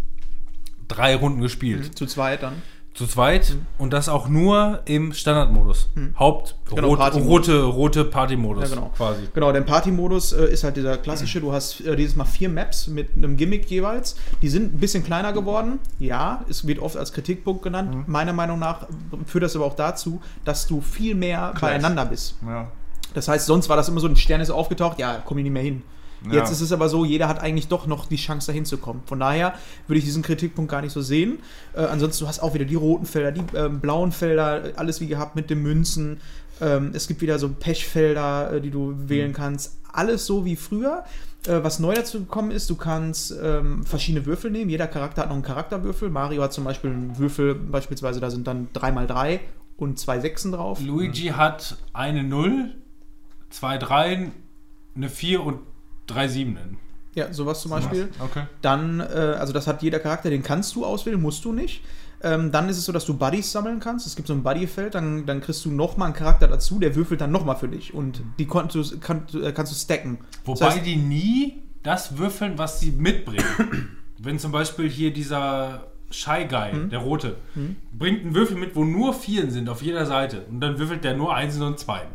[0.88, 1.98] drei Runden gespielt.
[1.98, 2.62] Zu zweit dann.
[2.96, 5.90] Zu zweit und das auch nur im Standardmodus.
[6.18, 7.30] Haupt Genau, rot, Party-Modus.
[7.50, 8.92] rote, rote Party-Modus Ja, genau.
[8.98, 9.22] quasi.
[9.34, 11.40] Genau, der Party-Modus äh, ist halt dieser klassische.
[11.40, 14.16] Du hast äh, dieses Mal vier Maps mit einem Gimmick jeweils.
[14.42, 15.80] Die sind ein bisschen kleiner geworden.
[16.00, 18.08] Ja, es wird oft als Kritikpunkt genannt.
[18.08, 18.88] Meiner Meinung nach
[19.28, 22.36] führt das aber auch dazu, dass du viel mehr beieinander bist.
[22.46, 22.70] ja.
[23.14, 25.54] Das heißt, sonst war das immer so, ein Stern ist aufgetaucht, ja, komm ich nicht
[25.54, 25.84] mehr hin.
[26.26, 26.34] Ja.
[26.34, 29.04] Jetzt ist es aber so, jeder hat eigentlich doch noch die Chance, da hinzukommen.
[29.06, 29.54] Von daher
[29.88, 31.40] würde ich diesen Kritikpunkt gar nicht so sehen.
[31.74, 35.08] Äh, ansonsten, du hast auch wieder die roten Felder, die ähm, blauen Felder, alles wie
[35.08, 36.20] gehabt mit den Münzen.
[36.62, 39.80] Ähm, es gibt wieder so Pechfelder, äh, die du wählen kannst.
[39.92, 41.06] Alles so wie früher.
[41.48, 44.70] Äh, was neu dazu gekommen ist, du kannst ähm, verschiedene Würfel nehmen.
[44.70, 46.10] Jeder Charakter hat noch einen Charakterwürfel.
[46.10, 49.40] Mario hat zum Beispiel einen Würfel, beispielsweise da sind dann 3x3
[49.78, 50.82] und zwei Sechsen drauf.
[50.82, 52.76] Luigi hat eine 0,
[53.50, 54.32] zwei Dreien,
[54.96, 55.60] eine 4 und
[56.08, 56.78] drei Siebenen.
[57.16, 58.10] Ja, sowas zum Beispiel.
[58.20, 58.44] Okay.
[58.62, 59.04] Dann, äh,
[59.40, 61.84] also das hat jeder Charakter, den kannst du auswählen, musst du nicht.
[62.22, 64.06] Ähm, dann ist es so, dass du Buddies sammeln kannst.
[64.06, 67.22] Es gibt so ein Buddy-Feld, dann, dann kriegst du nochmal einen Charakter dazu, der würfelt
[67.22, 67.94] dann nochmal für dich.
[67.94, 70.20] Und die konnt du, kann, äh, kannst du stacken.
[70.46, 73.46] Wobei Das heißt- die nie das würfeln, was sie mitbringen.
[74.18, 76.90] Wenn zum Beispiel hier dieser Shy Guy, Hm?
[76.90, 77.38] der Rote,
[77.98, 80.46] bringt einen Würfel mit, wo nur Vieren sind auf jeder Seite.
[80.50, 82.10] Und dann würfelt der nur Einsen und Zweien.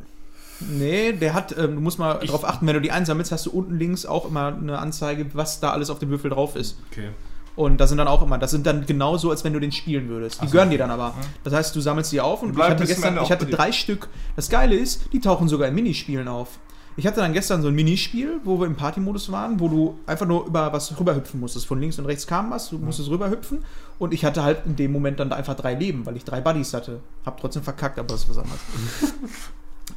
[0.71, 3.47] Nee, der hat, ähm, du musst mal Ich- drauf achten, wenn du die einsammelst, hast
[3.47, 6.77] du unten links auch immer eine Anzeige, was da alles auf dem Würfel drauf ist.
[6.91, 7.09] Okay.
[7.57, 10.09] Und da sind dann auch immer, das sind dann genauso, als wenn du den spielen
[10.09, 10.43] würdest.
[10.43, 11.15] Die gehören dir dann aber.
[11.45, 14.09] Das heißt, du sammelst die auf und ich hatte gestern, ich hatte drei Stück.
[14.35, 16.59] Das Geile ist, die tauchen sogar in Minispielen auf.
[16.97, 20.27] Ich hatte dann gestern so ein Minispiel, wo wir im Partymodus waren, wo du einfach
[20.27, 21.67] nur über was rüberhüpfen musstest.
[21.67, 23.65] Von links und rechts kam was, du musstest rüberhüpfen.
[23.99, 26.73] Und ich hatte halt in dem Moment dann einfach drei Leben, weil ich drei Buddies
[26.73, 27.01] hatte.
[27.27, 28.61] Hab trotzdem verkackt, aber das ist was anderes.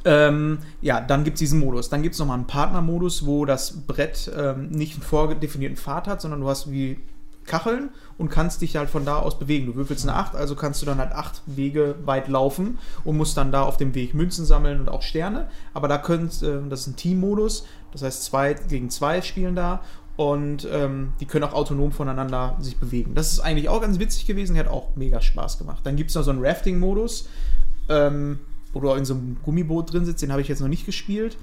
[0.04, 1.88] Ähm, ja, dann gibt es diesen Modus.
[1.88, 6.20] Dann gibt es nochmal einen Partnermodus, wo das Brett ähm, nicht einen vordefinierten Pfad hat,
[6.20, 6.98] sondern du hast wie
[7.48, 9.66] Kacheln und kannst dich halt von da aus bewegen.
[9.66, 13.36] Du würfelst eine 8, also kannst du dann halt acht Wege weit laufen und musst
[13.36, 15.48] dann da auf dem Weg Münzen sammeln und auch Sterne.
[15.74, 19.80] Aber da könnt, äh, das ist ein Teammodus, das heißt zwei gegen zwei spielen da
[20.16, 23.14] und ähm, die können auch autonom voneinander sich bewegen.
[23.14, 25.80] Das ist eigentlich auch ganz witzig gewesen, hat auch mega Spaß gemacht.
[25.84, 27.28] Dann gibt es noch so einen Rafting-Modus,
[27.88, 28.40] ähm,
[28.72, 31.36] wo du in so einem Gummiboot drin sitzt, den habe ich jetzt noch nicht gespielt.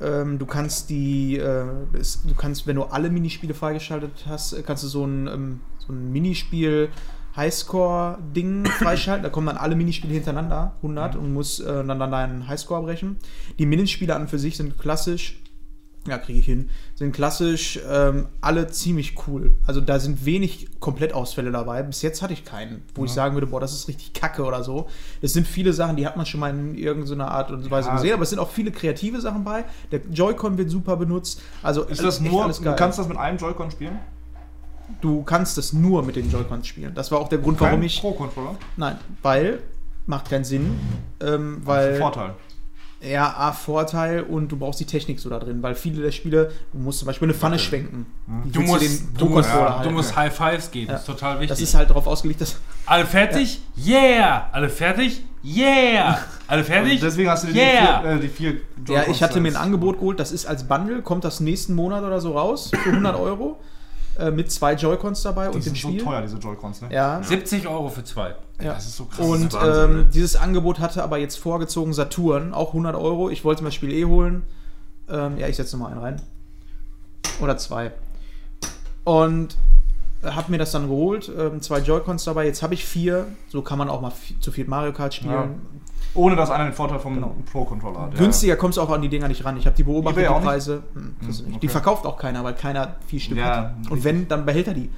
[0.00, 1.64] Ähm, du kannst die, äh,
[1.98, 5.60] es, du kannst, wenn du alle Minispiele freigeschaltet hast, äh, kannst du so ein, ähm,
[5.78, 6.90] so ein Minispiel
[7.36, 9.22] Highscore-Ding freischalten.
[9.22, 13.16] Da kommen dann alle Minispiele hintereinander, 100, und musst äh, dann, dann deinen Highscore brechen.
[13.58, 15.40] Die Minispiele an und für sich sind klassisch,
[16.10, 19.52] ja, kriege ich hin, sind klassisch ähm, alle ziemlich cool.
[19.66, 21.82] Also da sind wenig Komplettausfälle dabei.
[21.82, 24.62] Bis jetzt hatte ich keinen, wo ich sagen würde, boah, das ist richtig kacke oder
[24.62, 24.88] so.
[25.22, 27.94] Es sind viele Sachen, die hat man schon mal in irgendeiner Art und Weise Ja.
[27.96, 29.64] gesehen, aber es sind auch viele kreative Sachen bei.
[29.90, 31.40] Der Joy-Con wird super benutzt.
[31.62, 33.98] Also Ist das nur, du kannst das mit einem Joy-Con spielen?
[35.00, 36.94] du kannst das nur mit den Joy-Cons spielen.
[36.94, 38.00] Das war auch der Grund, warum Kein ich.
[38.00, 38.56] Pro-Controller?
[38.76, 39.60] Nein, weil
[40.06, 40.78] macht keinen Sinn,
[41.20, 42.34] ähm, weil Vorteil.
[43.00, 46.50] Ja, A, Vorteil und du brauchst die Technik so da drin, weil viele der Spiele,
[46.72, 48.06] du musst zum Beispiel eine Pfanne schwenken.
[48.44, 50.92] Die Du musst, den du musst, Pro-Controller du musst High Fives geben, Ja.
[50.94, 51.48] das ist total wichtig.
[51.50, 52.56] Das ist halt darauf ausgelegt, dass.
[52.86, 53.60] Alle fertig?
[53.76, 54.48] Yeah!
[54.52, 55.22] Alle fertig?
[55.44, 56.18] Yeah!
[56.48, 57.00] Alle fertig?
[57.00, 58.00] Deswegen hast du die Yeah!
[58.00, 58.56] vier, äh, die vier
[58.88, 62.02] Ja, ich hatte mir ein Angebot geholt, das ist als Bundle, kommt das nächsten Monat
[62.02, 63.60] oder so raus für 100 Euro.
[64.18, 66.02] Äh, mit zwei Joy-Cons dabei Die und dem sind so Spiel.
[66.02, 66.88] teuer, diese Joy-Cons, ne?
[66.92, 67.22] Ja.
[67.22, 68.34] 70 Euro für zwei.
[68.60, 68.74] Ja.
[68.74, 69.24] Das ist so krass.
[69.26, 70.04] Und Wahnsinn, ähm, ne?
[70.12, 73.30] dieses Angebot hatte aber jetzt vorgezogen Saturn, auch 100 Euro.
[73.30, 74.42] Ich wollte mir das Spiel eh holen.
[75.08, 76.22] Ähm, ja, ich setze nochmal einen rein.
[77.40, 77.92] Oder zwei.
[79.04, 79.56] Und
[80.24, 81.30] habe mir das dann geholt.
[81.36, 82.46] Ähm, zwei Joy-Cons dabei.
[82.46, 83.26] Jetzt habe ich vier.
[83.48, 85.62] So kann man auch mal zu viel Mario Kart spielen.
[86.14, 87.36] Ohne dass einer den Vorteil vom Genau.
[87.52, 88.14] Pro-Controller hat.
[88.14, 88.18] ja.
[88.18, 89.56] Günstiger kommst du auch an die Dinger nicht ran.
[89.56, 90.44] Ich habe die beobachtet, die?
[90.44, 90.82] Preise.
[90.94, 91.46] Hm, du nicht.
[91.46, 91.68] Die okay.
[91.68, 93.90] verkauft auch keiner, weil keiner vier Stück Ja, hat.
[93.90, 94.90] Und wenn, dann behält er die.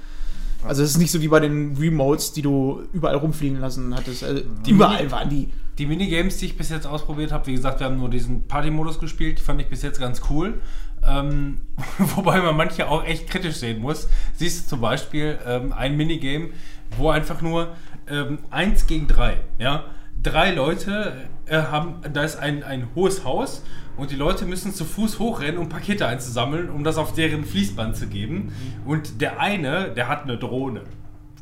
[0.66, 4.22] Also es ist nicht so wie bei den Remotes, die du überall rumfliegen lassen hattest.
[4.24, 5.48] Also Die überall Mini- waren die.
[5.78, 8.98] Die Minigames, die ich bis jetzt ausprobiert habe, wie gesagt, wir haben nur diesen Party-Modus
[8.98, 10.60] gespielt, die fand ich bis jetzt ganz cool.
[11.06, 11.62] Ähm,
[12.16, 14.06] wobei man manche auch echt kritisch sehen muss.
[14.34, 16.50] Siehst du zum Beispiel ähm, ein Minigame,
[16.98, 17.68] wo einfach nur
[18.08, 19.84] ähm, 1 gegen 3, ja,
[20.22, 21.14] drei Leute
[21.50, 23.62] äh, haben, da ist ein, ein hohes Haus
[23.96, 27.96] und die Leute müssen zu Fuß hochrennen, um Pakete einzusammeln, um das auf deren Fließband
[27.96, 28.52] zu geben.
[28.86, 30.82] Und der eine, der hat eine Drohne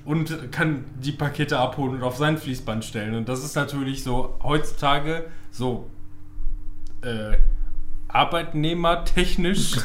[0.05, 3.15] und kann die Pakete abholen und auf sein Fließband stellen.
[3.15, 5.89] Und das ist natürlich so heutzutage so
[7.03, 7.37] äh,
[8.09, 9.77] arbeitnehmertechnisch,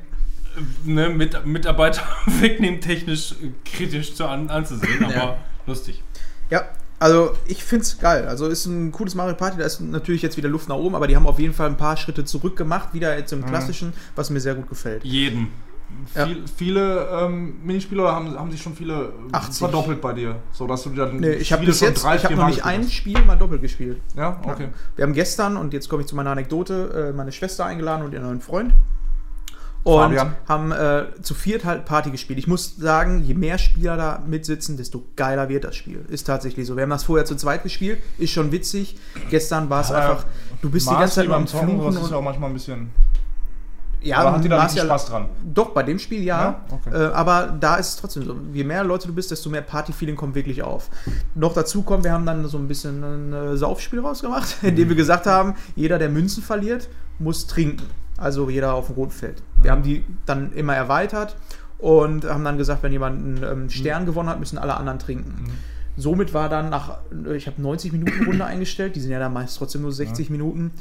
[0.84, 3.34] ne, mit, Mitarbeiter wegnehmen technisch
[3.64, 5.36] kritisch zu an, anzusehen, aber Ja.
[5.66, 6.02] lustig.
[6.50, 6.62] Ja,
[6.98, 8.26] also ich find's geil.
[8.26, 11.06] Also ist ein cooles Mario Party, da ist natürlich jetzt wieder Luft nach oben, aber
[11.06, 14.30] die haben auf jeden Fall ein paar Schritte zurück gemacht, wieder jetzt im klassischen, was
[14.30, 15.04] mir sehr gut gefällt.
[15.04, 15.48] Jedem.
[16.14, 16.26] Ja.
[16.26, 19.58] Viel, viele ähm, Minispieler haben, haben sich schon viele äh, 80.
[19.58, 20.36] verdoppelt bei dir.
[20.52, 22.50] So dass du dann Nee, ich habe bis jetzt, drei, ich habe vier noch Mal
[22.50, 24.00] nicht ein Spiel mal doppelt gespielt.
[24.16, 24.68] Ja, okay.
[24.96, 28.12] Wir haben gestern, und jetzt komme ich zu meiner Anekdote, äh, meine Schwester eingeladen und
[28.12, 28.72] ihren neuen Freund.
[29.86, 30.34] Und Fabian.
[30.48, 32.40] haben äh, zu viert halt Party gespielt.
[32.40, 36.04] Ich muss sagen, je mehr Spieler da mitsitzen, desto geiler wird das Spiel.
[36.08, 36.74] Ist tatsächlich so.
[36.74, 38.96] Wir haben das vorher zu zweit gespielt, ist schon witzig.
[39.30, 40.26] Gestern war es einfach,
[40.60, 42.90] du bist die ganze Zeit beim Fluchen das ist ja auch manchmal ein bisschen.
[44.00, 45.28] ja, aber hat die da richtig Spaß dran?
[45.54, 46.40] Doch, bei dem Spiel ja.
[46.40, 46.60] Ja?
[46.68, 47.04] Okay.
[47.04, 48.36] Äh, aber da ist es trotzdem so.
[48.52, 50.90] Je mehr Leute du bist, desto mehr Party-Feeling kommt wirklich auf.
[51.36, 54.88] Noch dazu kommt, wir haben dann so ein bisschen ein äh, Saufspiel rausgemacht, in dem
[54.88, 56.88] wir gesagt haben, jeder, der Münzen verliert,
[57.20, 57.86] muss trinken.
[58.18, 59.42] Also jeder auf dem roten Feld.
[59.58, 59.64] Mhm.
[59.64, 61.36] Wir haben die dann immer erweitert
[61.78, 64.06] und haben dann gesagt, wenn jemand einen ähm, Stern Mhm.
[64.06, 65.50] gewonnen hat, müssen alle anderen trinken.
[65.98, 69.32] somit war dann nach, äh, ich habe 90 Minuten Runde eingestellt, die sind ja dann
[69.32, 70.72] meist trotzdem nur 60 Minuten.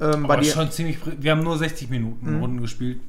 [0.00, 0.98] Ähm, Aber schon ziemlich.
[1.18, 2.40] Wir haben nur 60 Minuten Mhm.
[2.40, 3.00] Runden gespielt.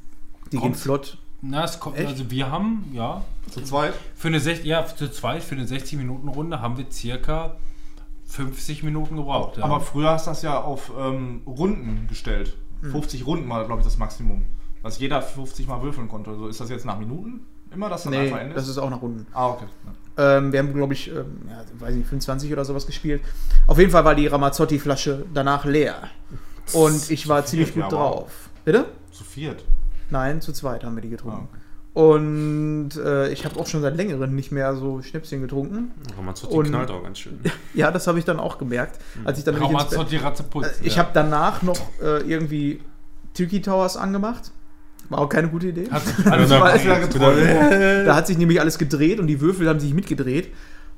[0.47, 1.17] die gehen kommt's- flott.
[1.43, 1.97] Na, es kommt.
[1.97, 2.07] Echt?
[2.09, 3.93] Also wir haben, ja, Zu zweit?
[4.15, 7.55] für eine 60, ja, zu zweit, für eine 60 Minuten Runde haben wir circa
[8.25, 9.57] 50 Minuten gebraucht.
[9.57, 9.63] Ja.
[9.63, 12.55] Aber früher hast du das ja auf ähm, Runden gestellt.
[12.81, 14.45] 50 Runden war, glaube ich, das Maximum.
[14.83, 16.35] Dass jeder 50 mal würfeln konnte.
[16.35, 18.57] So ist das jetzt nach Minuten immer, dass dann Nee, einfach endet?
[18.57, 19.25] das ist auch nach Runden.
[19.33, 19.65] ah, okay.
[20.17, 20.37] Ja.
[20.37, 23.21] Ähm, wir haben, glaube ich, ähm, ja, weiß nicht, 25 oder sowas gespielt.
[23.67, 25.95] Auf jeden Fall war die Ramazzotti-Flasche danach leer.
[26.73, 27.89] Und ich war ziemlich ja, gut wow.
[27.91, 28.49] drauf.
[28.65, 28.85] Bitte?
[29.11, 29.63] Zu viert.
[30.09, 31.47] Nein, zu zweit haben wir die getrunken.
[31.51, 31.57] Ah,
[31.93, 35.91] Und äh, ich habe auch schon seit längerem nicht mehr so Schnäpschen getrunken.
[36.17, 37.39] Ramazzotti Und- knallt auch ganz schön.
[37.73, 40.67] Ja, das habe ich dann auch gemerkt, als ich dann Ramazzotti Ratzeputz.
[40.67, 42.81] Äh, Ich habe danach noch äh, irgendwie
[43.33, 44.51] Tiki Towers angemacht.
[45.09, 45.89] War auch keine gute Idee.
[45.91, 46.49] Hat geträumt.
[48.07, 50.49] Da hat sich nämlich alles gedreht und die Würfel haben sich mitgedreht.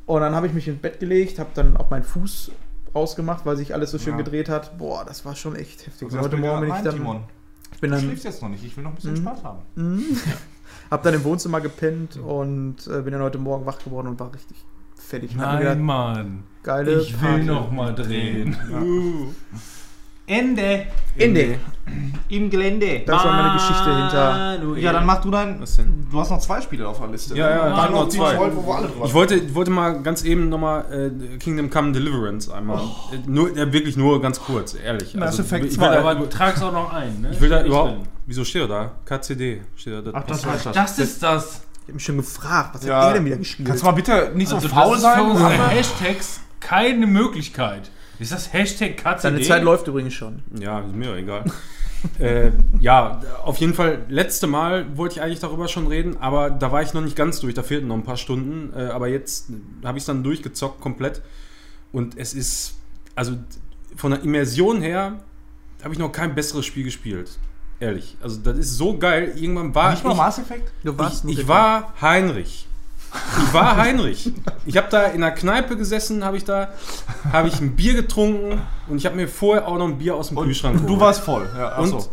[0.05, 2.51] Und dann habe ich mich ins Bett gelegt, habe dann auch meinen Fuß
[2.93, 4.17] rausgemacht, weil sich alles so schön Ja.
[4.17, 4.77] gedreht hat.
[4.77, 6.09] Boah, das war schon echt heftig.
[6.09, 7.23] Du Und heute Morgen bin ich dann, Timon.
[7.71, 8.63] ich bin Du dann, schläfst jetzt noch nicht.
[8.63, 9.17] Ich will noch ein bisschen Mhm.
[9.17, 9.59] Spaß haben.
[10.91, 14.33] hab dann im Wohnzimmer gepennt und äh, bin dann heute Morgen wach geworden und war
[14.33, 14.57] richtig
[14.97, 15.35] fertig.
[15.35, 16.43] Nein, gedacht, Mann.
[16.63, 17.43] geile Ich will Party.
[17.45, 18.55] noch mal drehen.
[18.71, 19.27] Uh.
[20.25, 20.85] Ende.
[21.17, 21.59] Ende.
[22.29, 23.01] Im Gelände.
[23.05, 24.57] Das war meine Geschichte hinter.
[24.57, 24.81] Manuel.
[24.81, 25.59] Ja, dann mach du dein.
[25.59, 26.07] Was denn?
[26.09, 27.35] Du hast noch zwei Spiele auf der Liste.
[27.35, 28.31] Ja, ja, hab noch noch zwei.
[28.31, 31.91] Detroit, wo wir alle drüber Ich wollte, wollte mal ganz eben nochmal äh, Kingdom Come
[31.91, 32.79] Deliverance einmal.
[33.11, 35.13] Äh, Nur, äh, wirklich nur ganz kurz, ehrlich.
[35.15, 35.87] Mass Effect ich will, 2.
[35.93, 37.31] da, Aber du tragst auch noch ein, ne?
[37.33, 38.07] ich will da überhaupt.
[38.25, 38.91] Wieso steht er da?
[39.05, 40.01] KCD steht da.
[40.01, 40.73] Das Ach, das das.
[40.73, 41.61] Das ist das.
[41.83, 43.01] Ich hab mich schon gefragt, was Ja.
[43.01, 43.67] hat er denn wieder gespielt?
[43.67, 45.17] Kannst du mal bitte nicht so Also faul das ist sein?
[45.17, 45.67] für unsere.
[45.69, 47.91] Hashtags keine Möglichkeit.
[48.19, 49.21] Ist das Hashtag KCD?
[49.21, 50.43] Seine Zeit läuft übrigens schon.
[50.57, 51.43] Ja, ist mir egal.
[52.19, 56.71] äh, ja, auf jeden Fall, letzte Mal wollte ich eigentlich darüber schon reden, aber da
[56.71, 58.71] war ich noch nicht ganz durch, da fehlten noch ein paar Stunden.
[58.77, 59.47] Äh, aber jetzt
[59.83, 61.21] habe ich es dann durchgezockt komplett.
[61.91, 62.75] Und es ist,
[63.15, 63.33] also
[63.97, 65.19] von der Immersion her,
[65.83, 67.37] habe ich noch kein besseres Spiel gespielt.
[67.79, 68.17] Ehrlich.
[68.21, 69.33] Also das ist so geil.
[69.35, 70.71] Irgendwann war Nicht mal ich, Mass Effect?
[70.83, 72.67] Du warst ich, ich war Heinrich.
[73.45, 74.31] Ich war Heinrich.
[74.65, 76.73] Ich habe da in der Kneipe gesessen, habe ich da,
[77.31, 80.29] habe ich ein Bier getrunken und ich habe mir vorher auch noch ein Bier aus
[80.29, 81.47] dem Kühlschrank Und du warst voll.
[81.55, 82.09] Ja, ach und so.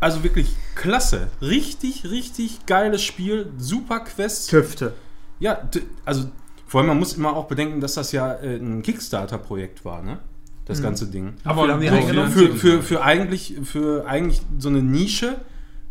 [0.00, 1.28] also wirklich klasse.
[1.40, 3.52] Richtig, richtig geiles Spiel.
[3.58, 4.50] Super Quest.
[4.50, 4.94] Töfte.
[5.38, 5.68] Ja,
[6.04, 6.24] also
[6.66, 10.18] vor allem, man muss immer auch bedenken, dass das ja äh, ein Kickstarter-Projekt war, ne?
[10.66, 11.34] Das ganze Ding.
[11.44, 12.30] Aber haben die so eingenommen?
[12.30, 15.36] Für, für, für, eigentlich, für eigentlich so eine Nische,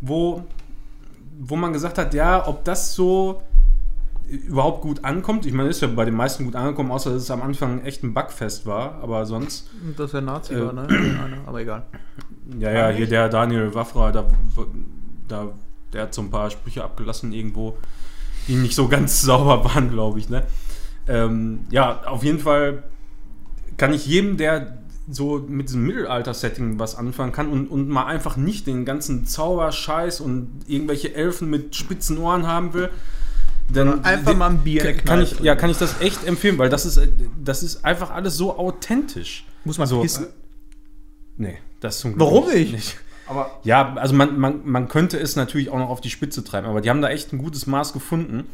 [0.01, 0.43] wo,
[1.39, 3.41] wo man gesagt hat, ja, ob das so
[4.27, 5.45] überhaupt gut ankommt.
[5.45, 8.03] Ich meine, ist ja bei den meisten gut angekommen, außer dass es am Anfang echt
[8.03, 9.69] ein Bugfest war, aber sonst.
[9.95, 10.87] Das ja Nazi Äh, war, ne?
[10.89, 11.83] Einer, Aber egal.
[12.57, 14.25] Ja, ja, hier der Daniel Waffra, da,
[15.27, 15.49] da,
[15.93, 17.77] der hat so ein paar Sprüche abgelassen irgendwo,
[18.47, 20.29] die nicht so ganz sauber waren, glaube ich.
[20.29, 20.43] Ne?
[21.07, 22.83] Ähm, ja, auf jeden Fall
[23.77, 24.77] kann ich jedem, der
[25.09, 30.21] so mit diesem Mittelalter-Setting was anfangen kann und, und mal einfach nicht den ganzen Zauberscheiß
[30.21, 32.89] und irgendwelche Elfen mit spitzen Ohren haben will,
[33.71, 36.85] dann Einfach mal ein Bier kann ich, ja, kann ich das echt empfehlen, weil das
[36.85, 37.01] ist,
[37.43, 39.45] das ist einfach alles so authentisch.
[39.63, 40.27] Muss man so, pissen?
[41.37, 42.97] Nee, das zum Glück Warum nicht?
[43.27, 46.67] Aber ja, also man, man, man könnte es natürlich auch noch auf die Spitze treiben,
[46.67, 48.45] aber die haben da echt ein gutes Maß gefunden.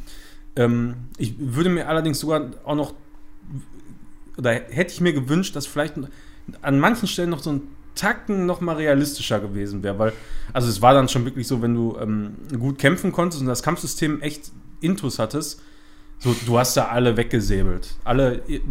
[0.56, 2.94] Ähm, ich würde mir allerdings sogar auch noch,
[4.40, 5.96] oder hätte ich mir gewünscht, dass vielleicht
[6.62, 7.62] an manchen Stellen noch so ein
[7.94, 10.14] Tacken noch mal realistischer gewesen wäre, weil,
[10.54, 13.62] also es war dann schon wirklich so, wenn du ähm, gut kämpfen konntest und das
[13.62, 15.62] Kampfsystem echt Intus hattest,
[16.18, 18.62] so, du hast da alle weggesäbelt, alle äh,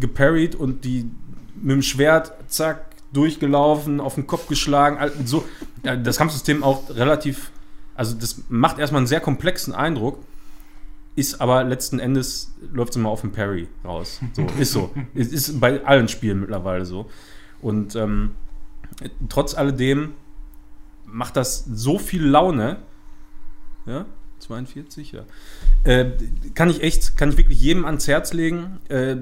[0.00, 1.10] geparried und die
[1.54, 4.98] mit dem Schwert, zack, durchgelaufen, auf den Kopf geschlagen.
[5.26, 5.44] So,
[5.82, 7.50] das Kampfsystem auch relativ,
[7.94, 10.18] also das macht erstmal einen sehr komplexen Eindruck,
[11.14, 14.20] ist aber letzten Endes läuft es immer auf den Parry raus.
[14.32, 14.90] So, ist so.
[15.14, 17.10] Es ist bei allen Spielen mittlerweile so.
[17.60, 18.34] Und ähm,
[19.28, 20.14] trotz alledem
[21.04, 22.78] macht das so viel Laune.
[23.86, 24.06] Ja,
[24.38, 25.24] 42, ja.
[25.84, 26.12] Äh,
[26.54, 28.80] kann ich echt, kann ich wirklich jedem ans Herz legen.
[28.88, 29.16] Äh,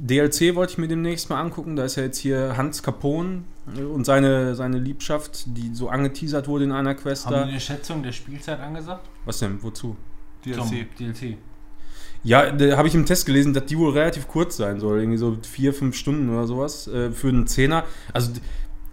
[0.00, 1.76] DLC wollte ich mir demnächst mal angucken.
[1.76, 3.42] Da ist ja jetzt hier Hans Capone
[3.76, 7.42] äh, und seine, seine Liebschaft, die so angeteasert wurde in einer Quest Haben da.
[7.42, 9.08] eine Schätzung der Spielzeit angesagt?
[9.24, 9.62] Was denn?
[9.62, 9.96] Wozu?
[10.44, 10.86] DLC.
[10.98, 11.36] DLC.
[12.24, 15.00] Ja, da habe ich im Test gelesen, dass die wohl relativ kurz sein soll.
[15.00, 17.84] Irgendwie so vier, fünf Stunden oder sowas äh, für einen Zehner.
[18.12, 18.32] Also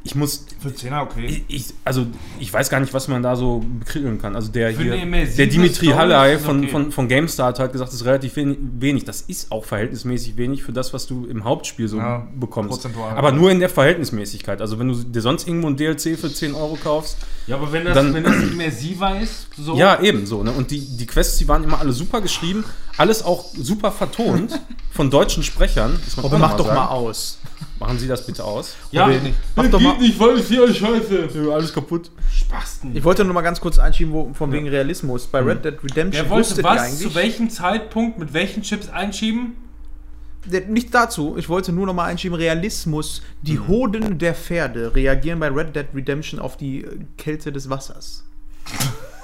[0.06, 1.43] ich muss Für 10er okay.
[1.48, 2.06] ich, ich, also
[2.40, 4.35] ich weiß gar nicht, was man da so bekritteln kann.
[4.35, 6.67] Also der Für hier, der Dimitri ist von, okay.
[6.69, 9.03] von, von GameStar hat halt gesagt, das ist relativ wen- wenig.
[9.06, 12.69] Das ist auch verhältnismäßig wenig für das, was du im Hauptspiel so Ja, bekommst.
[12.69, 13.17] prozentual.
[13.17, 14.61] Aber nur in der Verhältnismäßigkeit.
[14.61, 17.17] Also wenn du dir sonst irgendwo ein DLC für 10 Euro kaufst,
[17.48, 19.75] Ja, aber wenn das, Dann- wenn das immersiver ist, so.
[19.75, 20.43] ja ebenso.
[20.43, 20.51] Ne?
[20.51, 22.64] Und die, die Quests, die waren immer alle super geschrieben,
[22.98, 24.61] alles auch super vertont
[24.92, 26.00] von deutschen Sprechern.
[26.06, 26.77] Das man Aber auch mach doch sagen.
[26.77, 27.40] mal aus.
[27.79, 28.75] Machen Sie das bitte aus.
[28.91, 29.07] ja.
[29.07, 29.35] Nicht.
[29.55, 29.97] Mach doch mal.
[29.97, 31.27] nicht, weil ich hier scheiße.
[31.53, 32.09] alles kaputt.
[32.33, 32.95] Spasten.
[32.95, 35.27] Ich wollte nur mal ganz kurz einschieben, wo, von wegen Realismus.
[35.27, 38.61] Bei Red Dead Redemption Wer wollte wusstet ihr was eigentlich, zu welchem Zeitpunkt mit welchen
[38.63, 39.57] Chips einschieben?
[40.69, 43.23] Nicht dazu, ich wollte nur noch mal einschieben, Realismus.
[43.41, 43.67] Die Mhm.
[43.67, 48.23] Hoden der Pferde reagieren bei Red Dead Redemption auf die äh, Kälte des Wassers.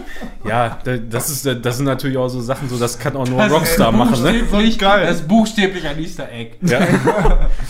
[0.44, 3.42] Ja, da- das, ist, das sind natürlich auch so Sachen, so das kann auch nur
[3.42, 4.22] Rockstar machen.
[4.22, 4.44] Ne?
[4.78, 5.06] Geil.
[5.06, 6.52] Das ist buchstäblich ein Easter Egg.
[6.62, 6.78] Ja.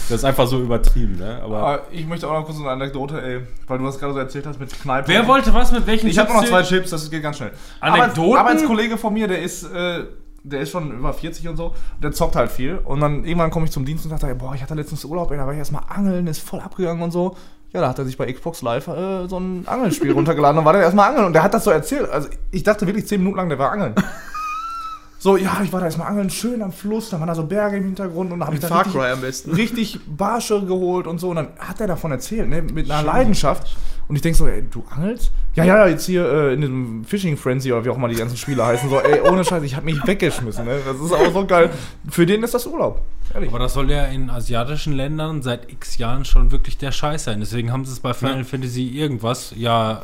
[0.09, 1.41] Das ist einfach so übertrieben, ne?
[1.43, 4.19] Aber Aber ich möchte auch noch kurz eine Anekdote, ey, weil du das gerade so
[4.19, 5.09] erzählt hast mit Kneipen.
[5.13, 7.53] Wer wollte was mit welchen Ich habe noch zwei Chips, das geht ganz schnell.
[7.81, 8.39] Anekdoten?
[8.39, 10.05] Aber ein Kollege von mir, der ist, äh,
[10.45, 12.77] der ist schon über 40 und so, der zockt halt viel.
[12.85, 15.37] Und dann irgendwann komme ich zum Dienst und dachte, boah, ich hatte letztens Urlaub, ey,
[15.39, 17.37] da war ich erstmal angeln, ist voll abgegangen und so.
[17.77, 20.73] Ja, da hat er sich bei Xbox Live äh, so ein Angelspiel runtergeladen und war
[20.73, 21.27] dann erstmal angeln.
[21.27, 22.09] Und der hat das so erzählt.
[22.09, 23.95] Also ich dachte wirklich 10 Minuten lang, der war angeln.
[25.19, 27.77] So, ja, ich war da erstmal angeln, schön am Fluss, da waren da so Berge
[27.77, 29.51] im Hintergrund und da habe ich da Far richtig, Cry am besten.
[29.53, 31.29] richtig Barsche geholt und so.
[31.31, 33.77] Und dann hat er davon erzählt, ne, mit einer Leidenschaft.
[34.09, 35.33] Und ich denke so, ey, du angelst?
[35.55, 38.15] Ja, ja, ja, jetzt hier äh, in diesem Fishing Frenzy oder wie auch immer die
[38.15, 38.89] ganzen Spiele heißen.
[38.89, 40.65] So, ey, ohne Scheiß, ich hab mich weggeschmissen.
[40.65, 40.79] Ne?
[40.87, 41.71] Das ist auch so geil.
[42.09, 43.03] Für den ist das Urlaub.
[43.35, 43.51] Ehrlich.
[43.51, 47.41] Aber das soll ja in asiatischen Ländern seit x Jahren schon wirklich der Scheiß sein.
[47.41, 50.03] Deswegen haben sie es bei Final Fantasy irgendwas ja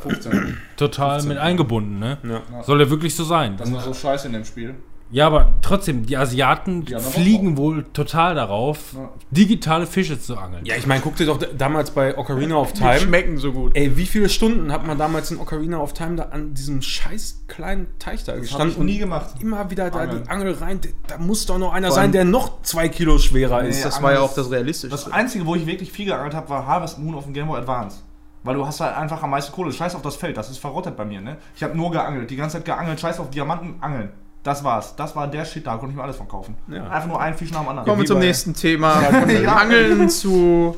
[0.75, 2.17] total mit eingebunden, ne?
[2.23, 2.63] Ja.
[2.63, 3.55] Soll ja wirklich so sein.
[3.57, 4.75] Das ist so scheiße in dem Spiel.
[5.13, 9.09] Ja, aber trotzdem, die Asiaten Die fliegen wohl total darauf, Ja.
[9.29, 10.65] digitale Fische zu angeln.
[10.65, 12.97] ja, ich meine, guck dir doch damals bei Ocarina of Time.
[12.99, 13.75] schmecken so gut.
[13.75, 17.43] Ey, wie viele Stunden hat man damals in Ocarina of Time da an diesem scheiß
[17.47, 19.35] kleinen Teich da Das habe gestanden ich nie gemacht.
[19.39, 20.23] immer wieder da Angeln.
[20.23, 20.79] die Angel rein.
[21.05, 23.85] Da muss doch noch einer Vor sein, der noch zwei Kilo schwerer Nee, ist.
[23.85, 24.89] Das war ja auch das Realistische.
[24.89, 27.59] Das Einzige, wo ich wirklich viel geangelt habe, war Harvest Moon auf dem Game Boy
[27.59, 27.97] Advance.
[28.41, 29.71] Weil du hast halt einfach am meisten Kohle.
[29.71, 31.37] Scheiß auf das Feld, das ist verrottet bei mir, ne?
[31.55, 34.09] Ich habe nur geangelt, die ganze Zeit geangelt, scheiß auf Diamanten, angeln.
[34.43, 34.95] Das war's.
[34.95, 36.55] Das war der Shit, da konnte ich mir alles von kaufen.
[36.67, 36.89] Ja.
[36.89, 37.87] Einfach nur ein Fisch nach dem anderen.
[37.87, 39.01] Kommen wir zum nächsten Thema.
[39.31, 39.55] Ja.
[39.55, 40.75] Angeln zu.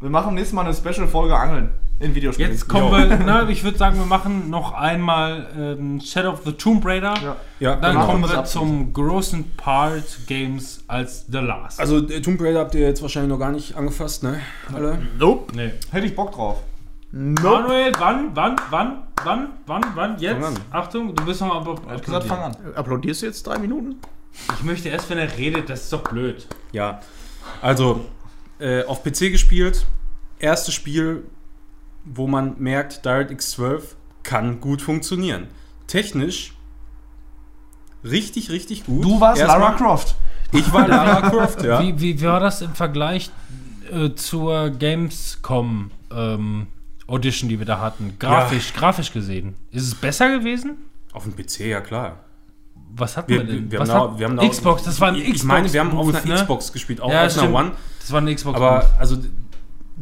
[0.00, 1.70] Wir machen nächstes Mal eine Special-Folge Angeln
[2.02, 2.50] in Videospielen.
[2.50, 6.52] Jetzt kommen wir, na, ich würde sagen, wir machen noch einmal ähm, Shadow of the
[6.52, 7.14] Tomb Raider.
[7.22, 7.36] Ja.
[7.60, 8.06] Ja, Dann genau.
[8.06, 11.80] kommen wir zum großen Part Games als The Last.
[11.80, 14.40] Also äh, Tomb Raider habt ihr jetzt wahrscheinlich noch gar nicht angefasst, ne?
[14.74, 14.98] Alle?
[15.18, 15.56] Nope.
[15.56, 15.70] nee.
[15.92, 16.58] Hätte ich Bock drauf.
[17.12, 17.42] Nope.
[17.42, 20.40] Manuel, wann, wann, wann, wann, wann, wann, jetzt?
[20.40, 20.60] Fang an.
[20.70, 21.76] Achtung, du bist noch aber.
[21.86, 22.56] Er hat gesagt, fang an.
[22.74, 23.96] Applaudierst du jetzt drei Minuten?
[24.58, 26.46] Ich möchte erst, wenn er redet, das ist doch blöd.
[26.72, 27.00] Ja.
[27.60, 28.06] Also,
[28.58, 29.86] äh, auf PC gespielt.
[30.38, 31.24] Erstes Spiel,
[32.04, 35.48] wo man merkt, DirectX 12 kann gut funktionieren.
[35.86, 36.54] Technisch
[38.04, 39.04] richtig, richtig gut.
[39.04, 40.14] Du warst Erstmal- Lara Croft.
[40.52, 41.80] Ich war Lara Croft, ja.
[41.80, 43.30] Wie, wie war das im Vergleich
[43.90, 46.66] äh, zur Gamescom ähm,
[47.12, 48.16] Audition, die wir da hatten?
[48.18, 49.54] Grafisch, grafisch gesehen.
[49.70, 50.76] Ist es besser gewesen?
[51.12, 52.16] Auf dem PC, ja klar.
[52.94, 53.70] Was hatten Wir- wir, denn?
[53.70, 55.44] wir Was haben da- hat- wir haben Xbox, das war ein Ich Xbox.
[55.44, 56.34] meine, wir haben auf einer ne?
[56.34, 57.52] Xbox gespielt, auch Ja, auf einer.
[57.54, 57.72] One.
[58.00, 58.56] Das war ein Xbox.
[58.56, 59.16] Aber also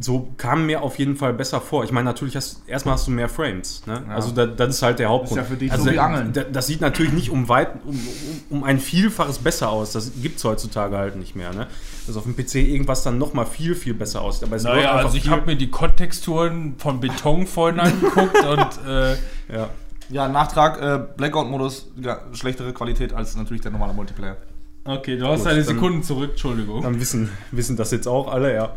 [0.03, 1.83] so kam mir auf jeden Fall besser vor.
[1.83, 3.83] Ich meine, natürlich hast erstmal hast du mehr Frames.
[3.85, 4.03] Ne?
[4.09, 5.39] Also da, das ist halt der Hauptgrund.
[5.41, 6.33] Ist ja für dich also so wie da- Angeln.
[6.33, 9.91] da- Das sieht natürlich nicht um weit um, um, um ein Vielfaches besser aus.
[9.91, 11.53] Das gibt es heutzutage halt nicht mehr.
[11.53, 11.67] Ne?
[12.07, 14.43] Dass auf dem PC irgendwas dann nochmal viel, viel besser aussieht.
[14.47, 19.11] Aber es Naja, also ich habe mir die Konttexturen von Beton vorhin angeguckt und äh,
[19.53, 19.69] ja.
[20.09, 24.35] Ja, Nachtrag, äh, Blackout-Modus, ja, schlechtere Qualität als natürlich der normale Multiplayer.
[24.83, 26.81] okay, du hast Gut, deine dann- Sekunden zurück, Entschuldigung.
[26.81, 28.73] Dann wissen, wissen das jetzt auch alle, ja.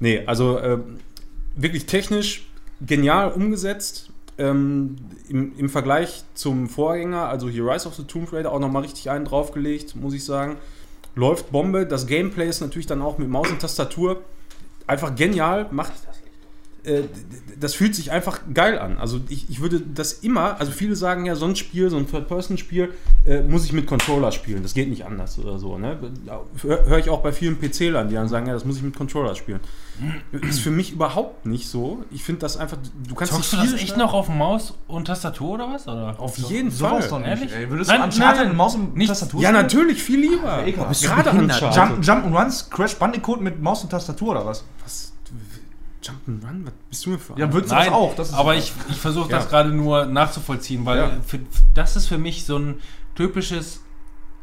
[0.00, 0.98] Nee, also ähm,
[1.56, 2.46] wirklich technisch
[2.80, 4.10] genial umgesetzt.
[4.36, 4.96] Ähm,
[5.28, 9.08] im, Im Vergleich zum Vorgänger, also hier Rise of the Tomb Raider, auch nochmal richtig
[9.08, 10.56] einen draufgelegt, muss ich sagen.
[11.14, 11.86] Läuft Bombe.
[11.86, 14.22] Das Gameplay ist natürlich dann auch mit Maus und Tastatur
[14.86, 15.68] einfach genial.
[15.70, 15.92] Macht.
[16.84, 17.02] Äh,
[17.58, 18.98] das fühlt sich einfach geil an.
[18.98, 22.06] Also ich, ich würde das immer, also viele sagen ja, so ein Spiel, so ein
[22.10, 22.92] Third-Person-Spiel,
[23.26, 24.62] äh, muss ich mit Controller spielen.
[24.62, 25.78] Das geht nicht anders oder so.
[25.78, 25.96] Ne?
[26.62, 28.96] Hör höre ich auch bei vielen PC-Lern, die dann sagen, ja, das muss ich mit
[28.96, 29.60] Controller spielen.
[30.32, 32.04] Ist für mich überhaupt nicht so.
[32.10, 32.76] Ich finde das einfach,
[33.08, 35.86] du kannst Zockst du nicht das echt noch auf Maus und Tastatur oder was?
[35.86, 36.18] Oder?
[36.18, 37.08] Auf jeden Sowas Fall.
[37.08, 37.52] doch nicht, Ehrlich?
[37.54, 37.70] ey.
[37.70, 39.62] Würdest Nein, du Uncharted nein, mit Maus und nicht- Tastatur Ja, spielen?
[39.62, 40.62] natürlich, viel lieber.
[40.66, 41.30] du Gerade?
[41.30, 41.76] Uncharted.
[41.76, 44.64] Jump, Jump and Runs, Crash Bandicoot mit Maus und Tastatur oder was?
[44.82, 45.13] Was?
[46.04, 46.64] Jump'n'Run?
[46.66, 48.14] Was bist du mir für Ja, würdest du Nein, das auch?
[48.16, 49.50] Das ist aber ich, ich versuche das Ja.
[49.50, 51.10] gerade nur nachzuvollziehen, weil Ja.
[51.26, 51.40] für,
[51.74, 52.80] das ist für mich so ein
[53.14, 53.80] typisches,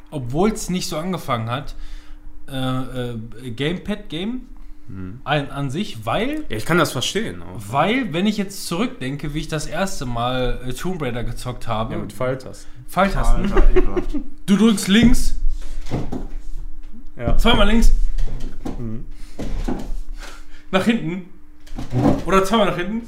[0.09, 1.75] obwohl es nicht so angefangen hat,
[2.49, 3.17] äh, äh,
[3.51, 4.47] Gamepad-Game.
[5.23, 7.41] ein, an sich, weil, Ja, ich kann das verstehen.
[7.41, 7.61] Auch.
[7.71, 11.93] weil, wenn ich jetzt zurückdenke, wie ich das erste Mal äh, Tomb Raider gezockt habe,
[11.93, 12.69] Ja, mit Pfeiltasten.
[12.89, 14.15] Pfeiltasten, Alter, ekelhaft.
[14.47, 15.37] du drückst links,
[17.15, 17.37] Ja.
[17.37, 17.91] zweimal links,
[20.71, 21.29] nach hinten
[22.25, 23.07] oder zweimal nach hinten.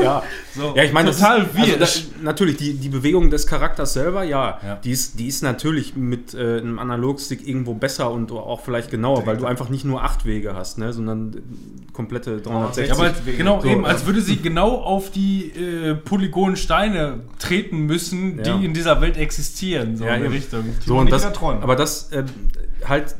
[0.00, 0.22] Ja.
[0.54, 1.80] So, Ja, ich meine, das total ist, also weird.
[1.80, 4.76] das, natürlich, die, die Bewegung des Charakters selber, ja, Ja.
[4.76, 9.26] Die, ist, die ist natürlich mit äh, einem Analogstick irgendwo besser und auch vielleicht genauer,
[9.26, 12.88] weil du einfach nicht nur acht Wege hast, ne, sondern äh, komplette 360.
[12.88, 17.80] Ja, aber als, genau, So, eben, als würde sie genau auf die äh, Polygonsteine treten
[17.86, 18.60] müssen, die Ja.
[18.60, 20.28] in dieser Welt existieren, so Ja, in die.
[20.36, 20.64] Richtung.
[20.86, 22.24] so, und das, aber das äh,
[22.86, 23.14] halt,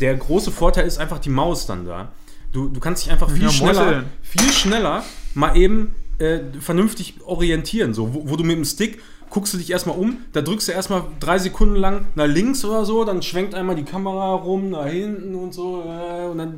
[0.00, 2.12] der große Vorteil ist einfach die Maus dann da.
[2.54, 4.04] Du, du kannst dich einfach viel Ja, schneller, Mäuseln.
[4.22, 7.92] viel schneller mal eben äh, vernünftig orientieren.
[7.92, 10.72] So, wo, wo du mit dem Stick guckst du dich erstmal um, da drückst du
[10.72, 14.86] erstmal drei Sekunden lang nach links oder so, dann schwenkt einmal die Kamera rum, nach
[14.86, 16.54] hinten und so, äh, und dann,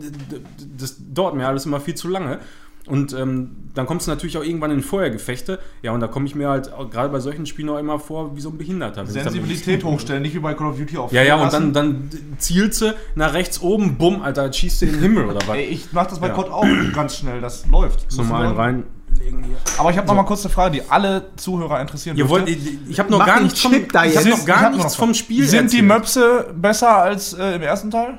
[0.77, 2.41] das dauert mir alles immer viel zu lange.
[2.87, 5.59] Und ähm, dann kommst du natürlich auch irgendwann in Feuergefechte.
[5.83, 8.41] Ja, und da komme ich mir halt gerade bei solchen Spielen auch immer vor wie
[8.41, 9.05] so ein Behinderter.
[9.07, 12.81] Sensibilität hochstellen, nicht wie bei Call of Duty auf ja, ja, und dann, dann zielst
[12.83, 15.57] du nach rechts oben, bumm, Alter, schießt du in den Himmel oder was?
[15.57, 16.35] Ey, ich mach das bei Ja.
[16.35, 18.11] COD auch ganz schnell, das läuft.
[18.11, 19.57] so mal einen reinlegen hier.
[19.79, 22.63] Aber ich habe noch mal kurz eine Frage, die alle Zuhörer interessieren Ihr wollt, dürfte.
[22.63, 25.85] ich, ich habe noch hab noch gar nichts vom Spiel Sind die erzählt.
[25.89, 28.19] Möpse besser als äh, im ersten Teil?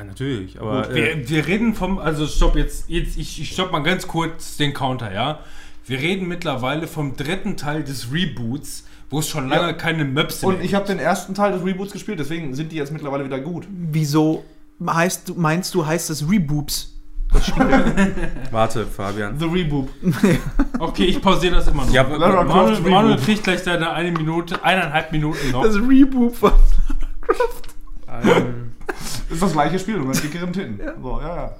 [0.00, 3.70] Ja, natürlich, aber äh, Wir, wir reden vom, also stopp jetzt, jetzt ich, ich stopp
[3.70, 5.40] mal ganz kurz den Counter, ja.
[5.84, 9.72] Wir reden mittlerweile vom dritten Teil des Reboots, wo es schon lange Ja.
[9.74, 12.92] keine Möpse Und ich habe den ersten Teil des Reboots gespielt, deswegen sind die jetzt
[12.92, 13.66] mittlerweile wieder gut.
[13.68, 14.42] Wieso
[14.82, 16.94] heißt du, meinst du, heißt das Reboops?
[18.50, 19.38] warte, Fabian.
[19.38, 19.88] The Reboot.
[20.78, 21.92] Okay, ich pausiere das immer noch.
[21.92, 25.62] Ja, Lara Manuel, Croft Manuel kriegt gleich seine eine Minute, eineinhalb Minuten noch.
[25.62, 26.52] Das Reboot von.
[28.24, 28.72] Ähm,
[29.30, 30.80] Ist das gleiche Spiel, nur mit dickeren Titten.
[31.02, 31.50] So, ja, ja.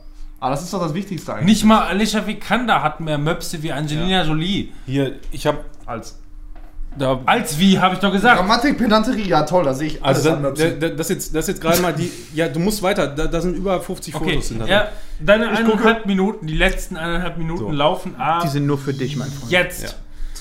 [0.40, 1.46] Aber das ist doch das Wichtigste eigentlich.
[1.46, 4.72] Nicht mal Alicia Vikander hat mehr Möpse wie Angelina Jolie.
[4.86, 6.18] hier, ich habe als.
[6.96, 8.38] da Als wie, habe ich doch gesagt.
[8.38, 11.46] Grammatik, Pedanterie, ja toll, da sehe ich also da, an da, da, das jetzt das
[11.46, 14.48] jetzt gerade mal die ja, du musst weiter, da, da sind über 50 Okay, Fotos
[14.48, 14.88] hinter ja,
[15.20, 17.70] deine Ich eineinhalb Minuten, die letzten eineinhalb Minuten So.
[17.70, 19.50] laufen ab Die sind nur für dich, mein Freund.
[19.52, 19.82] jetzt.
[19.82, 19.88] Ja.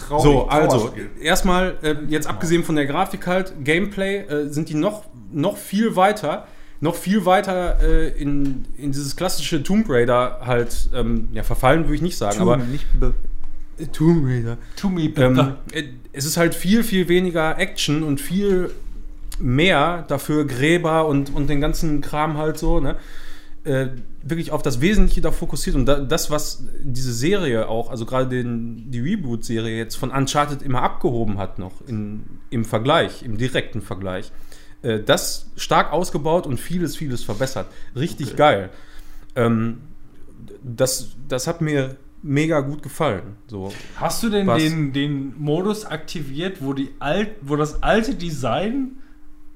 [0.10, 4.74] Traurig, So, also, erstmal, äh, jetzt abgesehen von der Grafik halt, Gameplay, äh, sind die
[4.74, 6.48] noch, noch viel weiter,
[6.82, 11.96] noch viel weiter äh, in, in dieses klassische Tomb Raider halt, ähm, ja, verfallen würde
[11.96, 13.14] ich nicht sagen, aber nicht be
[13.94, 14.58] Tomb Raider.
[14.76, 15.22] To me, bitte.
[15.22, 18.72] Ähm, äh, es ist halt viel, viel weniger Action und viel
[19.40, 22.98] mehr dafür Gräber und, und den ganzen Kram halt so, ne?
[23.66, 23.90] Äh,
[24.24, 28.28] wirklich auf das Wesentliche da fokussiert und da, das, was diese Serie auch, also gerade
[28.28, 33.82] den, die Reboot-Serie jetzt von Uncharted immer abgehoben hat noch in, im Vergleich, im direkten
[33.82, 34.32] Vergleich,
[34.82, 37.68] äh, das stark ausgebaut und vieles, vieles verbessert.
[37.98, 38.70] Richtig geil.
[39.36, 39.82] Ähm,
[40.64, 43.36] das, das hat mir mega gut gefallen.
[43.48, 43.74] So.
[43.96, 44.62] Hast du denn Was?
[44.62, 48.98] den, den Modus aktiviert, wo, die alt, wo das alte Design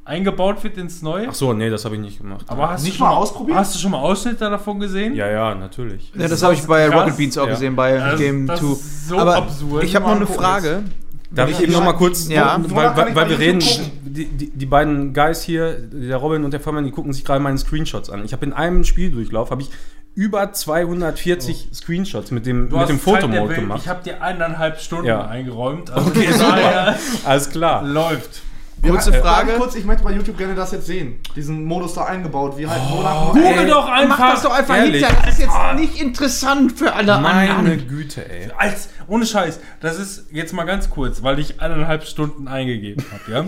[0.06, 1.28] eingebaut wird ins neue?
[1.30, 2.46] Ach so, nee, das habe ich nicht gemacht.
[2.50, 3.58] Aber hast Nicht du schon mal ausprobiert?
[3.58, 5.16] Hast du schon mal Ausschnitte davon gesehen?
[5.16, 6.12] Ja, ja, natürlich.
[6.16, 7.02] Ja, das habe ich bei krass.
[7.02, 7.52] Rocket Beans auch Ja.
[7.52, 8.72] gesehen, bei Das- Game das 2.
[8.74, 9.84] ist so Aber absurd.
[9.84, 10.84] ich habe noch eine Frage.
[11.32, 12.60] Darf ich eben noch mal kurz, Ja.
[12.70, 13.60] weil, weil, weil wir reden,
[14.04, 17.40] die, die, die beiden Guys hier, der Robin und der Fabian, die gucken sich gerade
[17.40, 18.24] meine Screenshots an.
[18.24, 19.72] Ich habe in einem Spieldurchlauf, habe ich
[20.14, 23.60] über 240 Screenshots mit dem, Du mit dem Fotomode Welt.
[23.62, 23.80] gemacht.
[23.82, 25.26] Ich habe dir eineinhalb Stunden Ja.
[25.26, 25.90] eingeräumt.
[25.90, 27.84] Also Okay, daher Alles klar.
[27.84, 28.43] läuft.
[28.90, 29.54] Kurze Ja, Frage.
[29.54, 31.20] Kurz, ich möchte bei YouTube gerne das jetzt sehen.
[31.36, 34.20] Diesen Modus da eingebaut, wie halt wonach Google Ey, doch einfach.
[34.20, 35.06] Mach das doch einfach ehrlich.
[35.06, 35.26] hinterher.
[35.26, 37.88] Das ist jetzt nicht interessant für alle Meine anderen.
[37.88, 38.50] Güte, ey.
[38.58, 43.32] Als, ohne Scheiß, das ist jetzt mal ganz kurz, weil ich eineinhalb Stunden eingegeben habe,
[43.32, 43.46] ja.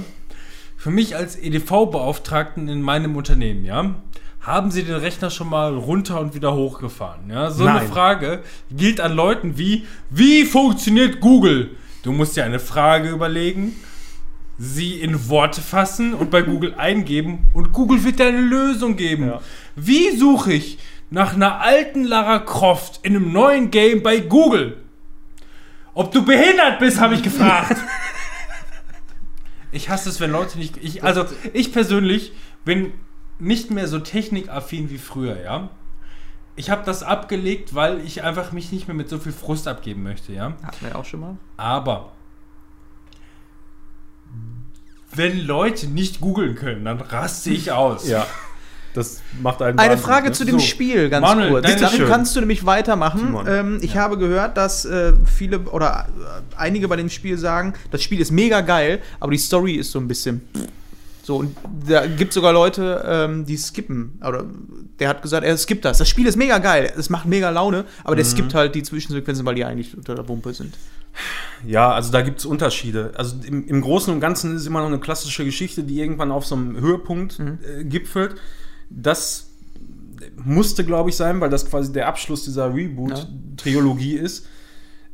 [0.78, 3.96] Für mich als EDV-Beauftragten in meinem Unternehmen, ja,
[4.42, 7.50] haben Sie den Rechner schon mal runter und wieder hochgefahren, ja?
[7.50, 7.88] So eine Nein.
[7.88, 11.72] Frage gilt an Leuten wie, wie funktioniert Google?
[12.04, 13.76] Du musst dir eine Frage überlegen,
[14.58, 19.28] sie in Worte fassen und bei Google eingeben und Google wird dir eine Lösung geben.
[19.28, 19.42] Ja.
[19.76, 24.78] Wie suche ich nach einer alten Lara Croft in einem neuen Game bei Google?
[25.94, 27.78] Ob du behindert bist, habe ich gefragt.
[29.72, 30.78] ich hasse es, wenn Leute nicht.
[30.78, 32.34] Ich, also, ich persönlich
[32.66, 32.94] bin
[33.40, 35.70] nicht mehr so technikaffin wie früher, ja.
[36.58, 40.04] Ich habe das abgelegt, weil ich einfach mich nicht mehr mit so viel Frust abgeben
[40.04, 40.54] möchte, ja.
[40.64, 41.38] Hatten wir auch schon mal.
[41.58, 42.12] Aber
[45.16, 48.08] wenn Leute nicht googeln können, dann raste ich aus.
[48.08, 48.26] Ja.
[48.94, 50.32] Das macht einen Eine Wahnsinn, Frage ne?
[50.34, 50.66] zu dem So.
[50.66, 51.64] Spiel, ganz Manuel, kurz.
[51.68, 52.08] Dann Bitteschön.
[52.08, 53.36] kannst du nämlich weitermachen.
[53.46, 58.02] Ähm, ich habe gehört, dass äh, viele oder äh, einige bei dem Spiel sagen, das
[58.02, 60.42] Spiel ist mega geil, aber die Story ist so ein bisschen.
[61.24, 61.58] So, und
[61.90, 64.18] da gibt sogar Leute, ähm, die skippen.
[64.26, 64.46] Oder
[65.00, 65.98] der hat gesagt, er skippt das.
[65.98, 69.46] Das Spiel ist mega geil, es macht mega Laune, aber der skippt halt die Zwischensequenzen,
[69.46, 70.76] weil die eigentlich unter der Wumpe sind.
[71.66, 73.14] Ja, also da gibt es Unterschiede.
[73.16, 76.32] Also im, im Großen und Ganzen ist es immer noch eine klassische Geschichte, die irgendwann
[76.32, 78.36] auf so einem Höhepunkt äh, gipfelt.
[78.90, 79.50] Das
[80.44, 84.48] musste, glaube ich, sein, weil das quasi der Abschluss dieser Reboot-Trilogie ist.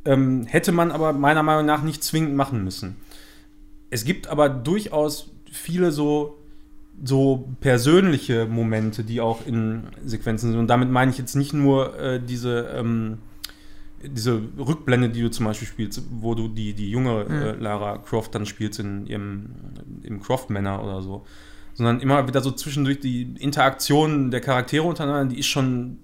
[0.03, 2.95] Ähm, hätte man aber meiner Meinung nach nicht zwingend machen müssen.
[3.89, 6.37] Es gibt aber durchaus viele so,
[7.03, 10.59] so persönliche Momente, die auch in Sequenzen sind.
[10.59, 13.19] Und damit meine ich jetzt nicht nur äh, diese, ähm,
[14.03, 18.35] diese Rückblende, die du zum Beispiel spielst, wo du die, die junge äh, Lara Croft
[18.35, 19.47] dann spielst in ihrem
[20.03, 21.25] im Croft Manor oder so.
[21.73, 25.99] Sondern immer wieder so zwischendurch die Interaktion der Charaktere untereinander, die ist schon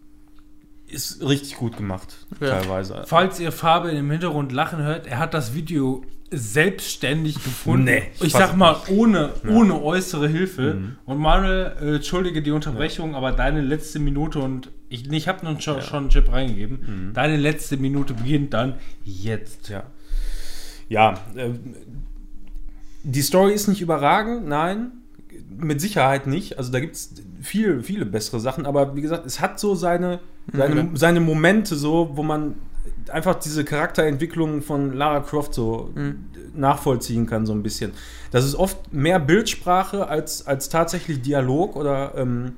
[0.89, 2.59] ist richtig gut gemacht, Ja.
[2.61, 3.03] teilweise.
[3.05, 7.85] Falls ihr Farbe im Hintergrund lachen hört, er hat das Video selbstständig gefunden.
[7.85, 10.95] Nee, ich sag mal, ohne, ohne äußere Hilfe.
[11.05, 15.59] Und Manuel, äh, entschuldige die Unterbrechung, aber deine letzte Minute und ich, ich habe nun
[15.61, 17.11] schon, schon einen Chip reingegeben.
[17.13, 19.69] Deine letzte Minute beginnt dann jetzt.
[19.69, 19.83] Ja.
[20.89, 21.51] Ja, äh,
[23.03, 24.91] die Story ist nicht überragend, nein,
[25.49, 26.57] mit Sicherheit nicht.
[26.57, 30.19] Also da gibt es viel, viele bessere Sachen, aber wie gesagt, es hat so seine,
[30.51, 32.55] seine, seine Momente so, wo man
[33.09, 35.93] einfach diese Charakterentwicklung von Lara Croft so
[36.53, 37.91] nachvollziehen kann, so ein bisschen.
[38.31, 42.53] Das ist oft mehr Bildsprache als, als tatsächlich Dialog oder ähm,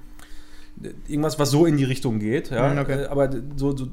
[1.07, 2.51] irgendwas, was so in die Richtung geht.
[2.51, 2.71] Ja?
[2.73, 3.03] Mhm, okay.
[3.03, 3.87] Äh, Aber so, so,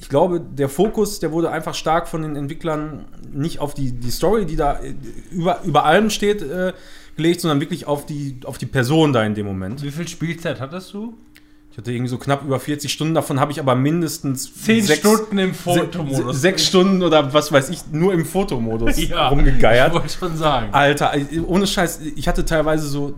[0.00, 4.10] ich glaube, der Fokus, der wurde einfach stark von den Entwicklern nicht auf die, die
[4.10, 4.94] Story, die da äh,
[5.30, 6.72] über, über allem steht, äh,
[7.16, 9.82] gelegt, sondern wirklich auf die, auf die Person da in dem Moment.
[9.82, 11.14] Wie viel Spielzeit hattest du?
[11.72, 14.98] Ich hatte irgendwie so knapp über 40 Stunden, davon habe ich aber mindestens Zehn sechs-
[15.00, 16.34] Stunden im Fotomodus.
[16.34, 19.88] se- Sechs Stunden oder was weiß ich, nur im Fotomodus ja, rumgegeiert.
[19.88, 20.68] Ich wollte schon sagen.
[20.72, 21.12] Alter,
[21.46, 23.14] ohne Scheiß, ich hatte teilweise so,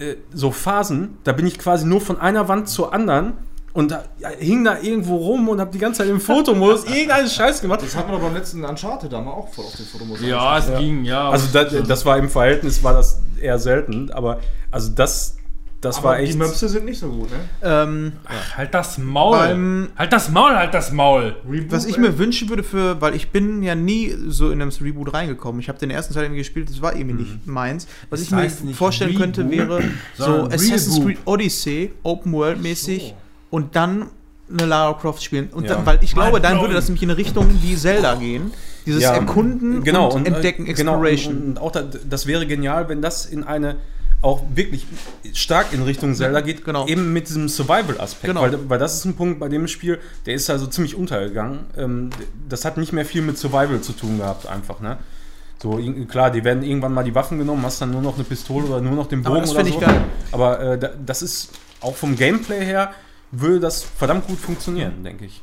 [0.00, 3.34] äh, so Phasen, da bin ich quasi nur von einer Wand zur anderen
[3.72, 7.28] und da ja, hing da irgendwo rum und habe die ganze Zeit im Fotomodus irgendeinen
[7.28, 7.82] Scheiß gemacht.
[7.82, 10.26] Das hat man doch beim letzten Uncharted da mal auch voll auf den Fotomodus.
[10.26, 11.30] Ja, es ging, ja.
[11.30, 15.36] Also das, das war im Verhältnis war das eher selten, aber also das,
[15.80, 16.34] das aber war echt.
[16.34, 17.38] die Möpse sind nicht so gut, ne?
[17.62, 18.12] Ähm,
[18.56, 19.36] halt das Maul.
[19.38, 21.36] Beim- halt das Maul, halt das Maul.
[21.68, 25.12] was ich mir wünschen würde für, weil ich bin ja nie so in einem Reboot
[25.14, 25.60] reingekommen.
[25.60, 27.86] Ich habe den ersten Teil irgendwie gespielt, das war irgendwie nicht meins.
[28.10, 29.82] Was Das ich mir vorstellen könnte, Reboot, wäre
[30.16, 31.06] so Assassin's Reboot.
[31.06, 33.14] Creed Odyssey, Open World mäßig
[33.50, 34.06] und dann
[34.52, 35.48] eine Lara Croft spielen.
[35.52, 35.76] Und Ja.
[35.76, 38.50] dann, weil ich glaube, dann würde das nämlich in eine Richtung wie Zelda gehen.
[38.84, 41.36] Dieses Ja, Erkunden genau, und, äh, Entdecken, genau, Exploration.
[41.36, 43.76] Und, und auch da, das wäre genial, wenn das in eine
[44.22, 44.86] auch wirklich
[45.32, 46.86] stark in Richtung Zelda geht, Genau.
[46.86, 48.26] eben mit diesem Survival-Aspekt.
[48.26, 48.42] Genau.
[48.42, 51.60] Weil, weil das ist ein Punkt bei dem Spiel, der ist also ziemlich untergegangen.
[51.76, 52.10] Ähm,
[52.48, 54.98] das hat nicht mehr viel mit Survival zu tun gehabt, einfach, ne?
[55.62, 58.64] So, klar, die werden irgendwann mal die Waffen genommen, hast dann nur noch eine Pistole
[58.66, 59.70] oder nur noch den Aber Bogen das oder so.
[59.70, 60.00] ich geil.
[60.32, 61.50] Aber äh, da, das ist
[61.82, 62.92] auch vom Gameplay her,
[63.30, 65.42] würde das verdammt gut funktionieren, denke ich.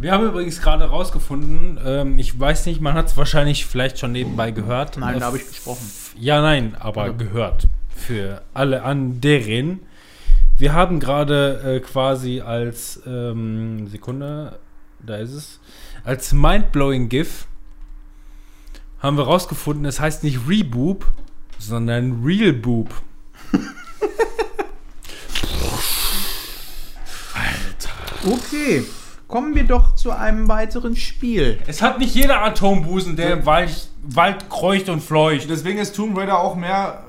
[0.00, 4.12] Wir haben übrigens gerade rausgefunden, ähm, ich weiß nicht, man hat es wahrscheinlich vielleicht schon
[4.12, 4.96] nebenbei gehört.
[4.96, 5.90] Nein, Äh, da habe ich gesprochen.
[6.16, 7.66] Ja, nein, aber gehört.
[7.96, 9.80] Für alle anderen.
[10.56, 14.60] Wir haben gerade äh, quasi als ähm, Sekunde,
[15.04, 15.60] da ist es,
[16.04, 17.46] als Mindblowing GIF
[19.00, 21.06] haben wir rausgefunden, es heißt nicht Reboob,
[21.58, 22.94] sondern Real Boob.
[28.26, 28.84] Okay,
[29.28, 31.58] kommen wir doch zu einem weiteren Spiel.
[31.66, 35.48] Es hat nicht jeder Atombusen, der im Wald, Wald kreucht und fleucht.
[35.50, 37.04] Deswegen ist Tomb Raider auch mehr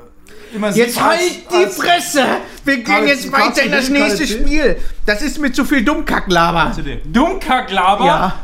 [0.53, 2.23] immersiv Jetzt halt die Fresse!
[2.65, 4.77] Wir gehen Karl- jetzt weiter in das nächste Karl- Spiel.
[5.05, 6.75] Das ist mir zu viel Dummkacklaber.
[7.05, 8.05] Dummkacklaber?
[8.05, 8.35] Ja.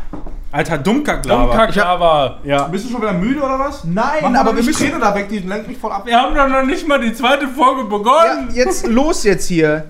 [0.56, 1.48] Alter, Dummkacklaber.
[1.48, 2.40] Dummkacklaber.
[2.45, 2.67] Ja.
[2.69, 3.84] Bist du schon wieder müde oder was?
[3.84, 5.00] Nein, Mach aber die wir müssen.
[5.01, 6.06] Da weg, die lenkt mich voll ab.
[6.06, 8.50] Wir haben doch noch nicht mal die zweite Folge Ja, begonnen.
[8.53, 9.84] jetzt los jetzt hier.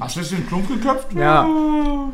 [0.00, 1.12] Hast du jetzt den Klump geköpft?
[1.12, 1.46] Ja.
[1.46, 2.08] Oh.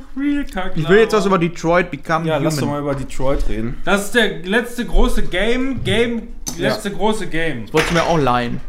[0.75, 2.83] Ich will jetzt was über Detroit Become Ja, lass doch Human.
[2.85, 3.81] mal über Detroit reden.
[3.87, 5.83] Das ist der letzte große Game.
[5.83, 6.29] Game,
[6.59, 7.65] letzte große Game.
[7.73, 8.61] Wolltest du mir auch leihen?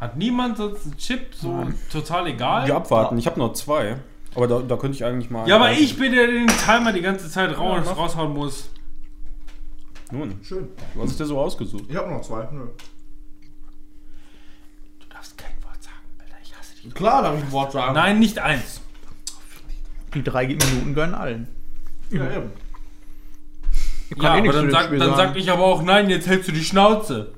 [0.00, 1.34] Hat niemand sonst einen Chip?
[1.34, 2.68] So total egal.
[2.68, 3.18] Ja, abwarten.
[3.18, 3.96] Ich habe noch zwei.
[4.34, 5.48] Aber da, da könnte ich eigentlich mal.
[5.48, 7.96] Ja, aber ich bin der, der den Timer die ganze Zeit raus, mach.
[7.96, 8.70] raushauen muss.
[10.10, 10.68] Nun, Schön.
[10.94, 11.84] du hast es dir so ausgesucht.
[11.88, 12.48] Ich habe noch zwei.
[12.52, 12.66] Nö.
[15.00, 16.36] Du darfst kein Wort sagen, Alter.
[16.42, 16.94] Ich hasse dich.
[16.94, 17.94] Klar, darf ich ein Wort sagen.
[17.94, 18.80] Nein, nicht eins.
[20.14, 21.48] Die drei Minuten gönnen allen.
[22.10, 22.50] Ja, eben.
[24.10, 26.52] Ich Ja, eh aber dann, sag, dann sag ich aber auch nein, jetzt hältst du
[26.52, 27.34] die Schnauze.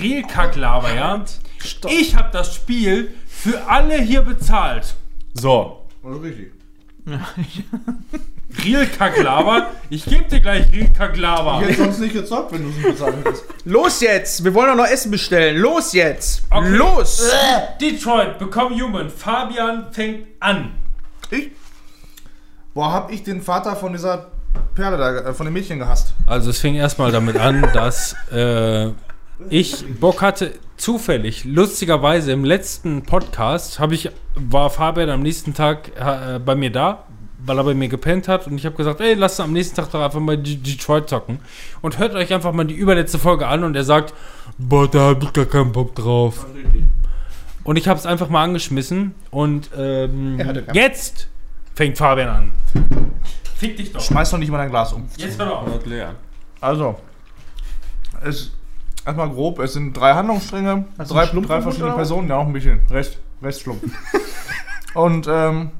[0.00, 1.24] Real Kacklaber, ja?
[1.88, 3.14] Ich habe das Spiel
[3.46, 4.94] für alle hier bezahlt.
[5.34, 5.86] So.
[6.02, 6.52] Ist richtig.
[8.64, 9.68] Real Kacklaber.
[9.88, 11.60] Ich geb dir gleich Real Kacklaber.
[11.62, 13.44] Ich hätte sonst nicht gezockt, wenn du es nicht bezahlt hättest.
[13.64, 14.42] Los jetzt!
[14.42, 15.58] Wir wollen doch noch Essen bestellen.
[15.58, 16.42] Los jetzt!
[16.50, 16.70] Okay.
[16.70, 17.30] Los!
[17.80, 19.10] Detroit, Become Human.
[19.10, 20.72] Fabian fängt an.
[21.30, 21.50] Ich?
[22.74, 24.26] Boah, hab ich den Vater von dieser
[24.74, 26.14] Perle da, äh, von dem Mädchen gehasst.
[26.26, 28.90] Also es fing erstmal damit an, dass äh,
[29.50, 35.90] ich Bock hatte, zufällig, lustigerweise im letzten Podcast habe ich, war Fabian am nächsten Tag
[35.96, 37.04] äh, bei mir da,
[37.38, 39.90] weil er bei mir gepennt hat und ich habe gesagt, ey, lasst am nächsten Tag
[39.90, 41.40] doch einfach mal D Detroit zocken
[41.82, 44.14] und hört euch einfach mal die überletzte Folge an und er sagt,
[44.58, 46.46] boah, da hab ich gar keinen Bock drauf.
[47.64, 50.40] Und ich habe es einfach mal angeschmissen und ähm,
[50.72, 51.28] jetzt
[51.74, 52.52] fängt Fabian an.
[53.56, 54.00] Fick dich doch.
[54.00, 55.08] Schmeiß doch nicht mal dein Glas um.
[55.16, 55.86] Jetzt hör auf.
[55.86, 56.14] Leer.
[56.60, 56.96] Also,
[58.22, 58.52] es
[59.06, 61.94] erstmal grob, es sind drei Handlungsstränge, Hast du drei, drei verschiedene?
[61.94, 63.82] Personen, ja noch ein bisschen, Rest, Restschlumpf.
[64.94, 65.70] Und ähm,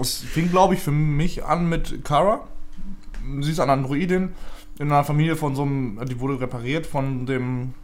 [0.00, 2.40] es fing, glaube ich, für mich an mit Kara.
[3.40, 4.30] Sie ist eine Androidin
[4.78, 7.74] in einer Familie von so einem, die wurde repariert von dem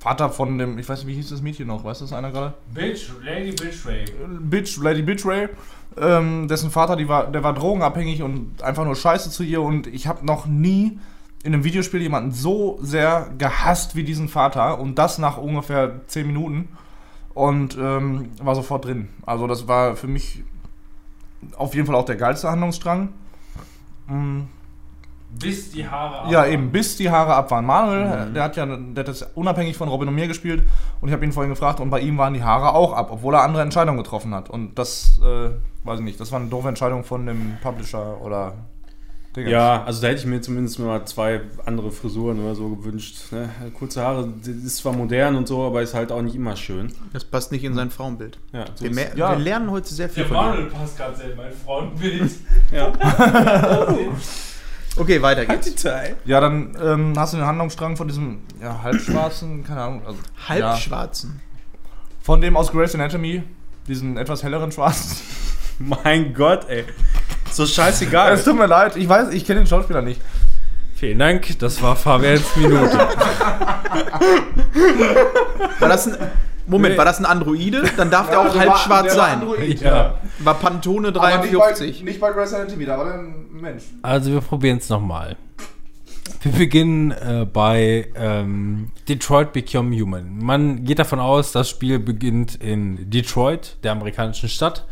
[0.00, 2.54] Vater von dem, ich weiß nicht, wie hieß das Mädchen noch, weiß das einer gerade?
[2.74, 4.04] Bitch, Lady Bitch Ray.
[4.40, 5.48] Bitch, Lady Bitch Ray,
[5.96, 9.86] ähm, dessen Vater, die war, der war drogenabhängig und einfach nur scheiße zu ihr und
[9.86, 10.98] ich habe noch nie
[11.44, 16.26] in einem Videospiel jemanden so sehr gehasst wie diesen Vater und das nach ungefähr 10
[16.26, 16.68] Minuten
[17.34, 19.10] und ähm, war sofort drin.
[19.26, 20.42] Also das war für mich
[21.56, 23.10] auf jeden Fall auch der geilste Handlungsstrang.
[24.06, 24.40] Mm,
[25.38, 27.66] Bis die Haare ja, eben, bis die Haare ab waren.
[27.66, 30.66] Manuel, der hat ja der hat das unabhängig von Robin und mir gespielt
[31.02, 33.34] und ich habe ihn vorhin gefragt und bei ihm waren die Haare auch ab, obwohl
[33.34, 34.48] er andere Entscheidungen getroffen hat.
[34.48, 35.50] Und das, äh,
[35.84, 38.54] weiß ich nicht, das war eine doofe Entscheidung von dem Publisher oder
[39.36, 39.50] Dingens.
[39.50, 43.16] Ja, also da hätte ich mir zumindest mal zwei andere Frisuren oder so gewünscht.
[43.32, 43.48] Ne?
[43.76, 46.92] Kurze Haare, das ist zwar modern und so, aber ist halt auch nicht immer schön.
[47.12, 48.38] Das passt nicht in sein Frauenbild.
[48.52, 49.30] Ja, so Wir, ist- ja.
[49.32, 50.36] wir lernen heute sehr viel Der von.
[50.36, 52.30] Manuel passt gerade sehr in mein Frauenbild.
[52.72, 52.92] ja.
[54.96, 55.82] Okay, weiter geht's.
[56.24, 60.48] Ja, dann ähm, hast du den Handlungsstrang von diesem ja, halbschwarzen, keine Ahnung, also, ja,
[60.70, 61.40] Halbschwarzen.
[62.22, 63.42] von dem aus Grey's Anatomy,
[63.88, 65.16] diesen etwas helleren schwarzen.
[65.80, 66.84] Mein Gott, ey.
[67.54, 68.32] So scheißegal.
[68.32, 70.20] Es tut mir leid, ich weiß, ich kenne den Schauspieler nicht.
[70.96, 72.98] Vielen Dank, das war Fabians Minute.
[75.78, 76.16] War das ein.
[76.66, 77.84] Moment, war das ein Androide?
[77.96, 79.42] Dann darf der auch halb schwarz sein.
[79.80, 80.18] ja.
[80.38, 82.02] War Pantone 53.
[82.02, 83.82] nicht bei Grey's Anatomy, da war der ein Mensch.
[84.02, 85.36] Also wir probieren es nochmal.
[86.42, 90.38] Wir beginnen äh, bei ähm, Detroit Become Human.
[90.38, 94.86] Man geht davon aus, das Spiel beginnt in Detroit, der amerikanischen Stadt.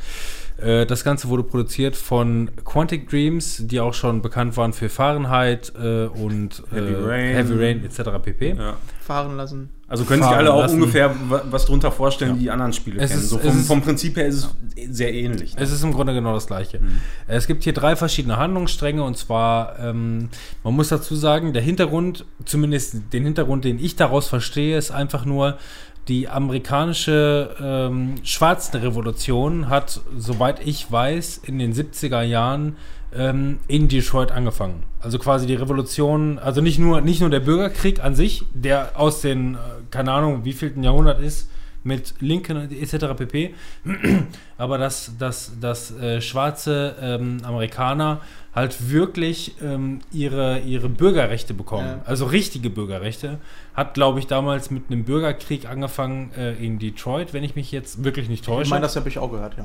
[0.58, 5.72] Äh, das Ganze wurde produziert von Quantic Dreams, die auch schon bekannt waren für Fahrenheit
[5.81, 7.34] äh, und äh, Heavy Rain.
[7.34, 8.00] Heavy Rain etc.
[8.22, 8.55] pp.
[8.56, 8.76] Ja.
[9.00, 9.68] Fahren lassen.
[9.89, 10.76] Also können sich Fahren alle auch lassen.
[10.76, 13.22] ungefähr wa- was drunter vorstellen, die die anderen Spiele Es kennen.
[13.22, 14.36] ist- so es vom, ist- vom Prinzip her ist
[14.76, 15.55] es sehr ähnlich.
[15.58, 16.78] Es ist im Grunde genau das gleiche.
[16.78, 16.81] Äh,
[17.36, 20.28] Es gibt hier drei verschiedene Handlungsstränge und zwar, ähm,
[20.62, 25.24] man muss dazu sagen, der Hintergrund, zumindest den Hintergrund, den ich daraus verstehe, ist einfach
[25.24, 25.58] nur,
[26.08, 32.76] die amerikanische ähm, Schwarzenrevolution hat, soweit ich weiß, in den 70er Jahren
[33.14, 34.82] ähm, in Detroit angefangen.
[35.00, 39.20] Also quasi die Revolution, also nicht nur, nicht nur der Bürgerkrieg an sich, der aus
[39.20, 39.58] den, äh,
[39.90, 41.48] keine Ahnung, wievielten Jahrhundert ist,
[41.84, 43.06] mit Lincoln etc.
[43.16, 43.55] pp.
[44.56, 48.20] Aber dass, dass, dass äh, schwarze ähm, Amerikaner
[48.55, 51.86] halt wirklich ähm, ihre, ihre Bürgerrechte bekommen.
[51.86, 52.02] Ja.
[52.05, 53.39] Also richtige Bürgerrechte.
[53.74, 58.05] Hat, glaube ich, damals mit einem Bürgerkrieg angefangen äh, in Detroit, wenn ich mich jetzt
[58.05, 58.70] wirklich nicht Ich täusche.
[58.70, 59.64] meine, das habe ich auch gehört, ja.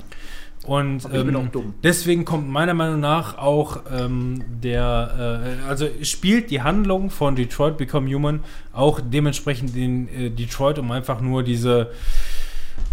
[0.66, 1.76] Und ich bin ähm, auch dumm.
[1.84, 7.78] deswegen kommt meiner Meinung nach auch ähm, der, äh, also spielt die Handlung von Detroit
[7.78, 8.44] Become Human
[8.74, 11.92] auch dementsprechend in äh, Detroit, um einfach nur diese,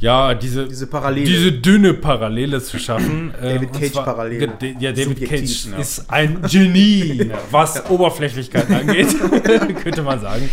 [0.01, 1.27] ja, diese, Diese Parallele.
[1.27, 3.33] diese dünne Parallele zu schaffen.
[3.43, 4.49] Ähm, David und Cage zwar- Parallele.
[4.59, 5.79] Ge- Ja, David Subjektiv, Cage ja.
[5.79, 9.15] ist ein Genie, was Oberflächlichkeit angeht,
[9.83, 10.49] könnte man sagen.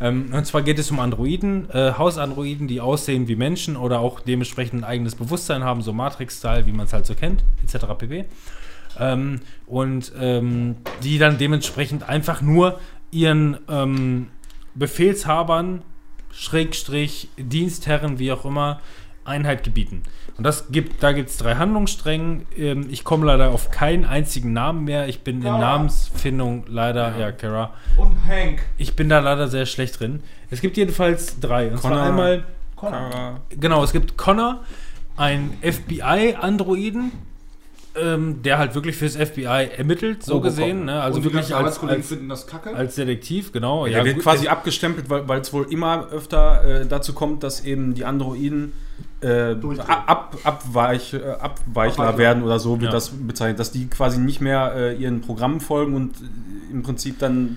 [0.00, 4.20] Ähm, und zwar geht es um Androiden, äh, Hausandroiden, die aussehen wie Menschen oder auch
[4.20, 7.86] dementsprechend ein eigenes Bewusstsein haben, so Matrix-Style, wie man es halt so kennt, etc.
[7.98, 8.24] pp.
[8.98, 12.78] Ähm, und ähm, die dann dementsprechend einfach nur
[13.10, 14.26] ihren ähm,
[14.74, 15.82] Befehlshabern,
[16.36, 18.80] Schrägstrich, Dienstherren, wie auch immer,
[19.24, 20.02] Einheit gebieten.
[20.36, 22.42] Und das gibt, da gibt es drei Handlungsstränge.
[22.56, 25.08] Ähm, ich komme leider auf keinen einzigen Namen mehr.
[25.08, 25.58] Ich bin in Kara.
[25.58, 27.72] Namensfindung leider, ja, Kara.
[27.96, 28.62] Und Hank.
[28.76, 30.22] Ich bin da leider sehr schlecht drin.
[30.50, 31.70] Es gibt jedenfalls drei.
[31.70, 32.06] Und zwar Connor.
[32.06, 32.44] einmal,
[32.76, 33.40] Connor.
[33.48, 34.60] genau, es gibt Connor,
[35.16, 37.12] ein FBI-Androiden,
[38.00, 40.50] ähm, der halt wirklich fürs FBI ermittelt, so Robocop.
[40.56, 40.84] gesehen.
[40.86, 41.00] Ne?
[41.00, 42.74] Also Und wirklich als, Arbeitskollegen als, finden das kacke.
[42.74, 43.86] als Detektiv, genau.
[43.86, 47.64] Der wird gut, quasi es- abgestempelt, weil es wohl immer öfter äh, dazu kommt, dass
[47.64, 48.72] eben die Androiden
[49.22, 49.54] äh,
[49.86, 52.18] ab, abweich, äh, Abweichler Abweichler.
[52.18, 52.90] werden oder so wird Ja.
[52.90, 57.18] das bezeichnet, dass die quasi nicht mehr äh, ihren Programmen folgen und äh, im Prinzip
[57.18, 57.56] dann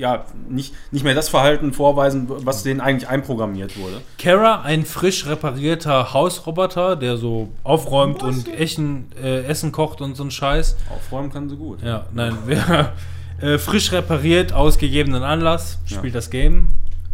[0.00, 4.00] ja nicht, nicht mehr das Verhalten vorweisen, was denen eigentlich einprogrammiert wurde.
[4.18, 10.24] Kara, ein frisch reparierter Hausroboter, der so aufräumt und Echen, äh, Essen kocht und so
[10.24, 10.76] ein Scheiß.
[10.94, 11.82] Aufräumen kann sie gut.
[11.82, 12.94] Ja, nein, wer
[13.40, 16.68] äh, frisch repariert aus gegebenen Anlass spielt das Game.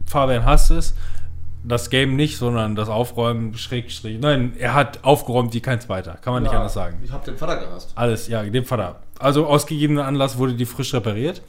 [0.07, 0.95] Fabian hasst es.
[1.65, 4.21] Das Game nicht, sondern das Aufräumen, Schrägstrich.
[4.21, 6.13] Nein, er hat aufgeräumt wie kein zweiter.
[6.15, 6.99] Kann man nicht anders sagen.
[7.05, 7.91] Ich habe den Vater gehasst.
[7.97, 9.01] Alles, ja, dem Vater.
[9.19, 11.43] Also aus gegebenem Anlass wurde die frisch repariert.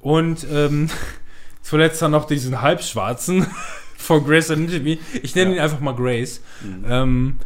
[0.00, 0.88] Und ähm,
[1.62, 3.46] zuletzt dann noch diesen halbschwarzen
[3.96, 4.98] von Grace Anatomy.
[5.22, 6.40] Ich nenne ihn einfach mal Grace.
[6.88, 7.36] Ähm,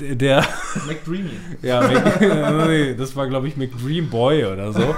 [0.00, 0.44] der,
[0.86, 1.30] McDreamy.
[1.62, 4.94] ja, Mac, das war, glaube ich, McDream Boy oder so.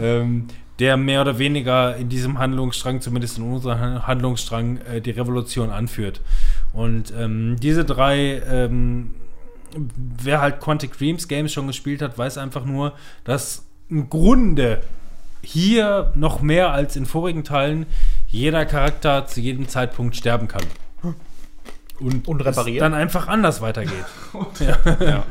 [0.00, 5.10] ähm, der mehr oder weniger in diesem Handlungsstrang, zumindest in unserem Han- Handlungsstrang, äh, die
[5.10, 6.20] Revolution anführt.
[6.72, 9.14] Und ähm, diese drei, ähm,
[10.22, 12.92] wer halt Quantic Dreams Games schon gespielt hat, weiß einfach nur,
[13.24, 14.82] dass im Grunde
[15.42, 17.86] hier noch mehr als in vorigen Teilen
[18.26, 20.64] jeder Charakter zu jedem Zeitpunkt sterben kann.
[22.00, 22.82] Und, Und es repariert.
[22.82, 24.04] dann einfach anders weitergeht.
[24.60, 25.24] ja.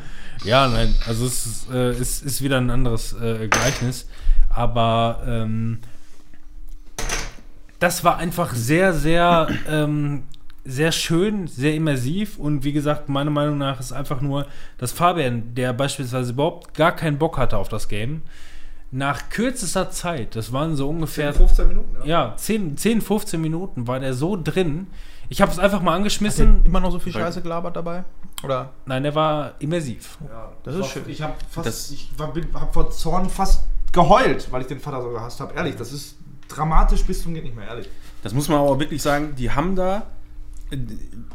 [0.44, 4.08] ja, nein, also es ist, äh, es ist wieder ein anderes äh, Gleichnis.
[4.50, 5.80] Aber ähm,
[7.80, 10.24] das war einfach sehr, sehr, ähm,
[10.66, 12.38] sehr schön, sehr immersiv.
[12.38, 16.94] Und wie gesagt, meiner Meinung nach ist einfach nur, dass Fabian, der beispielsweise überhaupt gar
[16.94, 18.24] keinen Bock hatte auf das Game,
[18.92, 24.00] nach kürzester Zeit, das waren so ungefähr 15 Minuten, ja, 10, 10, 15 Minuten war
[24.00, 24.88] der so drin.
[25.30, 26.62] Ich habe es einfach mal angeschmissen.
[26.66, 28.06] Immer noch so viel Scheiße gelabert dabei?
[28.44, 28.70] Oder?
[28.86, 30.18] Nein, der war immersiv.
[30.30, 31.04] Ja, Das ist schön.
[31.08, 34.80] Ich habe fast, Das- ich war, bin, hab vor Zorn fast geheult, weil ich den
[34.80, 35.54] Vater so gehasst habe.
[35.56, 36.16] Ehrlich, das ist
[36.48, 37.90] dramatisch bis zum geht nicht mehr, ehrlich.
[38.24, 40.04] Das muss man aber wirklich sagen, die haben da.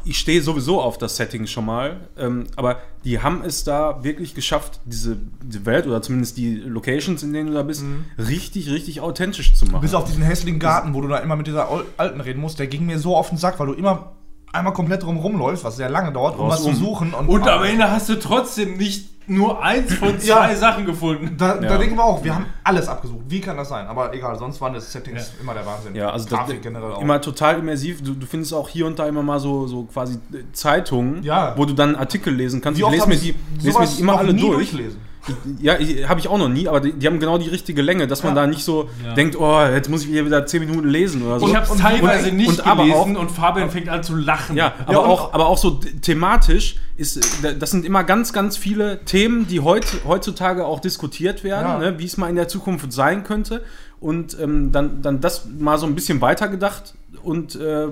[0.04, 4.34] Ich stehe sowieso auf das Setting schon mal, ähm, aber die haben es da wirklich
[4.34, 7.84] geschafft, diese, diese Welt oder zumindest die Locations, in denen du da bist,
[8.18, 9.80] richtig, richtig authentisch zu machen.
[9.80, 12.66] Bis auf diesen hässlichen Garten, wo du da immer mit dieser Alten reden musst, der
[12.66, 14.12] ging mir so auf den Sack, weil du immer
[14.52, 16.84] einmal komplett drum rumläufst, was sehr lange dauert, um was zu Draußen.
[16.84, 17.14] suchen.
[17.14, 20.56] Und am Ende hast du trotzdem nicht nur eins von zwei Ja.
[20.56, 21.36] Sachen gefunden.
[21.38, 21.78] Da, da Ja.
[21.78, 23.20] denken wir auch, wir haben alles abgesucht.
[23.28, 23.86] Wie kann das sein?
[23.86, 25.94] Aber egal, sonst waren das Settings immer der Wahnsinn.
[25.94, 27.00] Ja, also das, Grafik generell auch.
[27.00, 28.02] immer total immersiv.
[28.02, 30.18] Du, du findest auch hier und da immer mal so, so quasi
[30.52, 31.54] Zeitungen, Ja.
[31.56, 32.80] wo du dann Artikel lesen kannst.
[32.80, 34.54] Wie Ich lese mir die, lese mir die immer alle nie durch.
[34.70, 35.00] durchlesen?
[35.60, 35.74] Ja,
[36.08, 38.34] habe ich auch noch nie, aber die, die haben genau die richtige Länge, dass man
[38.34, 38.42] Ja.
[38.42, 39.14] da nicht so Ja.
[39.14, 41.46] denkt, oh, jetzt muss ich hier wieder 10 Minuten lesen oder so.
[41.48, 44.56] Ich habe es und teilweise wie- nicht und gelesen und Fabian fängt an zu lachen.
[44.56, 47.20] Ja, aber, Ja, und- auch, aber auch so thematisch ist,
[47.58, 52.04] das sind immer ganz, ganz viele Themen, die heut, heutzutage auch diskutiert werden, ne, wie
[52.04, 53.62] es mal in der Zukunft sein könnte.
[54.00, 57.88] Und ähm, dann, dann das mal so ein bisschen weitergedacht und äh,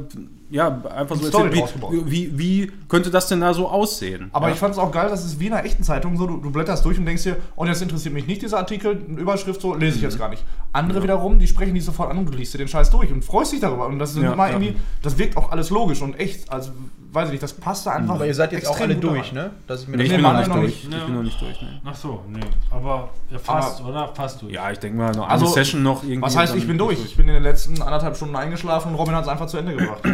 [0.51, 4.31] ja, einfach so erzählt, wie, wie, wie könnte das denn da so aussehen?
[4.33, 4.55] Aber ja.
[4.55, 6.51] ich fand es auch geil, dass es wie in einer echten Zeitung so, du, du
[6.51, 9.75] blätterst durch und denkst dir, und jetzt interessiert mich nicht dieser Artikel, eine Überschrift so,
[9.75, 10.09] lese ich Mhm.
[10.09, 10.45] jetzt gar nicht.
[10.73, 13.25] Andere wiederum, die sprechen die sofort an und du liest dir den Scheiß durch und
[13.25, 13.87] freust dich darüber.
[13.87, 14.55] Und das ist Ja, immer ja.
[14.59, 16.51] irgendwie, das wirkt auch alles logisch und echt.
[16.53, 16.73] Also,
[17.13, 18.15] weiß ich nicht, das passt da einfach.
[18.17, 19.51] Aber ihr seid jetzt auch alle durch, ne?
[19.67, 20.85] Dass ich mir Nee, ich bin noch nicht durch.
[20.85, 21.61] Ich bin noch nicht durch.
[21.63, 21.81] Ne.
[21.85, 22.41] Ach so, nee.
[22.71, 24.09] Aber ja, fast, oder?
[24.15, 24.53] Fast durch.
[24.53, 26.23] Ja, ich denke mal, noch eine Also, Session noch irgendwie.
[26.23, 27.05] Was heißt, ich bin bin durch?
[27.05, 29.77] Ich bin in den letzten anderthalb Stunden eingeschlafen und Robin hat es einfach zu Ende
[29.77, 30.03] gebracht.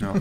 [0.00, 0.12] Ja.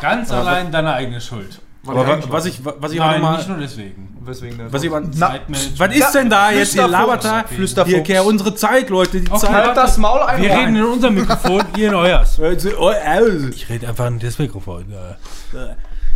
[0.00, 1.60] Ganz allein deine eigene Schuld.
[1.86, 4.08] Aber wa- was ich, was ich auch Nein, noch nicht mal, nur deswegen.
[4.22, 5.38] Weswegen was ich aber, Na,
[5.78, 6.74] was ist denn da jetzt?
[6.76, 7.44] Ihr labert da.
[7.44, 8.06] Flüsterfuchs.
[8.06, 9.40] Kerl, unsere Zeit, Leute, die Okay.
[9.40, 9.50] Zeit.
[9.50, 10.42] Halt das Maul ein.
[10.42, 12.38] Wir reden in unserem Mikrofon, ihr in euers.
[12.38, 14.84] Ich rede einfach in das Mikrofon.
[14.90, 15.16] Ja.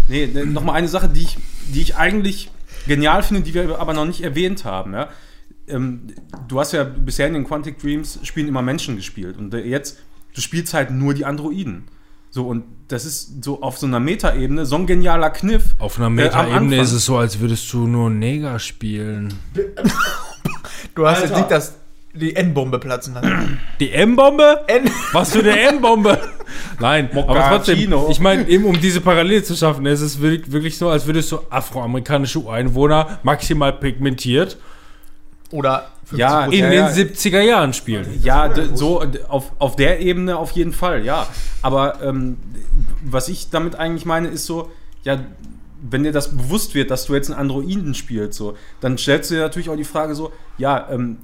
[0.08, 1.38] Nee, ne, nochmal eine Sache, die ich,
[1.72, 2.50] die ich eigentlich
[2.86, 4.92] genial finde, die wir aber noch nicht erwähnt haben.
[4.92, 5.08] Ja?
[5.66, 6.08] Ähm,
[6.46, 9.98] du hast ja bisher in den Quantic Dreams Spielen immer Menschen gespielt und jetzt,
[10.34, 11.84] du spielst halt nur die Androiden.
[12.34, 15.76] So, und das ist so auf so einer Metaebene so ein genialer Kniff.
[15.78, 16.80] Auf einer Äh, Meta-Ebene Anfang.
[16.80, 19.32] ist es so, als würdest du nur Neger spielen.
[20.96, 21.76] Du hast jetzt nicht das,
[22.12, 23.60] die N-Bombe platzen lassen.
[23.78, 24.64] Die M-Bombe?
[24.66, 26.18] N Was für eine M-Bombe?
[26.80, 28.08] Nein, aber trotzdem, Moccacino.
[28.10, 31.30] ich meine, eben um diese Parallele zu schaffen, es ist wirklich, wirklich so, als würdest
[31.30, 34.56] du afroamerikanische Ureinwohner maximal pigmentiert
[35.54, 36.88] oder Ja, in ja, den ja.
[36.88, 38.20] 70er Jahren spielen.
[38.22, 41.28] Ja, so auf, auf der Ebene auf jeden Fall, ja.
[41.62, 42.38] Aber ähm,
[43.04, 44.72] was ich damit eigentlich meine, ist so,
[45.04, 45.20] ja,
[45.80, 49.36] wenn dir das bewusst wird, dass du jetzt einen Androiden spielst, so, dann stellst du
[49.36, 51.18] dir natürlich auch die Frage so, ja, ähm,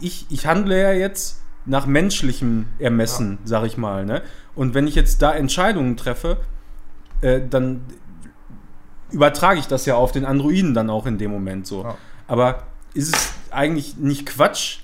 [0.00, 4.22] ich, ich handle ja jetzt nach menschlichem Ermessen, sag ich mal, ne?
[4.56, 6.38] Und wenn ich jetzt da Entscheidungen treffe,
[7.20, 7.82] äh, dann
[9.12, 11.84] übertrage ich das ja auf den Androiden dann auch in dem Moment so.
[11.84, 11.96] Ja.
[12.26, 14.78] Aber ist es eigentlich nicht Quatsch,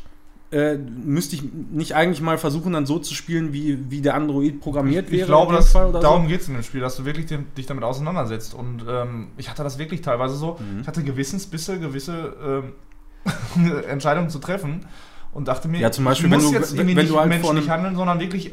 [0.52, 1.42] äh, müsste ich
[1.72, 5.22] nicht eigentlich mal versuchen, dann so zu spielen, wie, wie der Android programmiert wäre?
[5.22, 6.28] Ich glaube, dass, darum so?
[6.28, 8.54] geht es in dem Spiel, dass du wirklich den, dich damit auseinandersetzt.
[8.54, 10.58] Und ähm, ich hatte das wirklich teilweise so.
[10.60, 10.82] Mhm.
[10.82, 12.72] Ich hatte Gewissensbisse, gewisse
[13.26, 14.86] ähm, Entscheidungen zu treffen
[15.32, 17.14] und dachte mir, Ja, zum Beispiel, ich wenn muss du- jetzt wenn- irgendwie wenn nicht
[17.14, 18.52] du halt menschlich handeln, sondern wirklich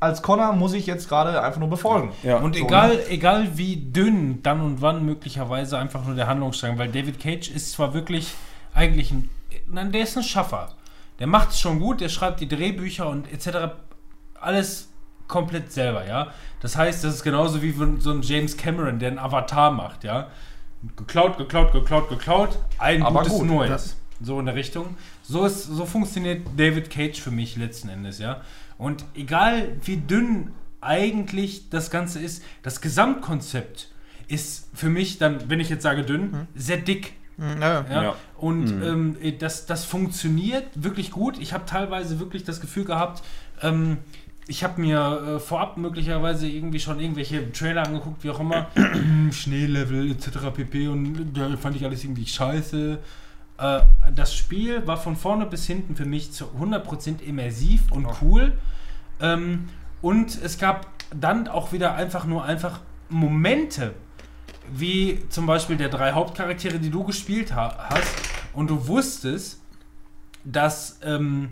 [0.00, 2.12] als Connor muss ich jetzt gerade einfach nur befolgen.
[2.22, 2.36] Ja.
[2.38, 6.88] Und So, egal, egal wie dünn dann und wann möglicherweise einfach nur der Handlungsstrang, weil
[6.90, 8.34] David Cage ist zwar wirklich
[8.74, 9.30] eigentlich ein,
[9.68, 10.74] nein, der ist ein Schaffer.
[11.18, 13.74] Der macht es schon gut, der schreibt die Drehbücher und etc.
[14.34, 14.88] Alles
[15.28, 16.32] komplett selber, ja.
[16.60, 20.28] Das heißt, das ist genauso wie so ein James Cameron, der einen Avatar macht, ja.
[20.96, 23.96] Geklaut, geklaut, geklaut, geklaut, ein Aber gutes gut, Neues.
[24.20, 24.96] So in der Richtung.
[25.22, 28.42] So, ist, so funktioniert David Cage für mich letzten Endes, ja.
[28.76, 33.90] Und egal wie dünn eigentlich das Ganze ist, das Gesamtkonzept
[34.28, 37.14] ist für mich dann, wenn ich jetzt sage dünn, sehr dick.
[37.38, 37.84] Hm, Ja.
[37.90, 38.02] Ja?
[38.02, 38.14] Ja.
[38.38, 39.16] Und Mhm.
[39.22, 41.38] ähm, das, das funktioniert wirklich gut.
[41.38, 43.22] Ich habe teilweise wirklich das Gefühl gehabt,
[43.62, 43.98] ähm,
[44.46, 48.66] ich habe mir äh, vorab möglicherweise irgendwie schon irgendwelche Trailer angeguckt, wie auch immer,
[49.30, 50.28] Schneelevel etc.
[50.54, 50.88] pp.
[50.88, 52.98] Und da fand ich alles irgendwie scheiße.
[53.58, 53.80] Äh,
[54.14, 58.52] das Spiel war von vorne bis hinten für mich zu 100% immersiv und cool.
[59.20, 59.68] Ähm,
[60.02, 60.88] und es gab
[61.18, 63.94] dann auch wieder einfach nur einfach Momente,
[64.72, 68.08] wie zum Beispiel der drei Hauptcharaktere, die du gespielt ha hast,
[68.52, 69.60] und du wusstest,
[70.44, 71.48] dass ähm,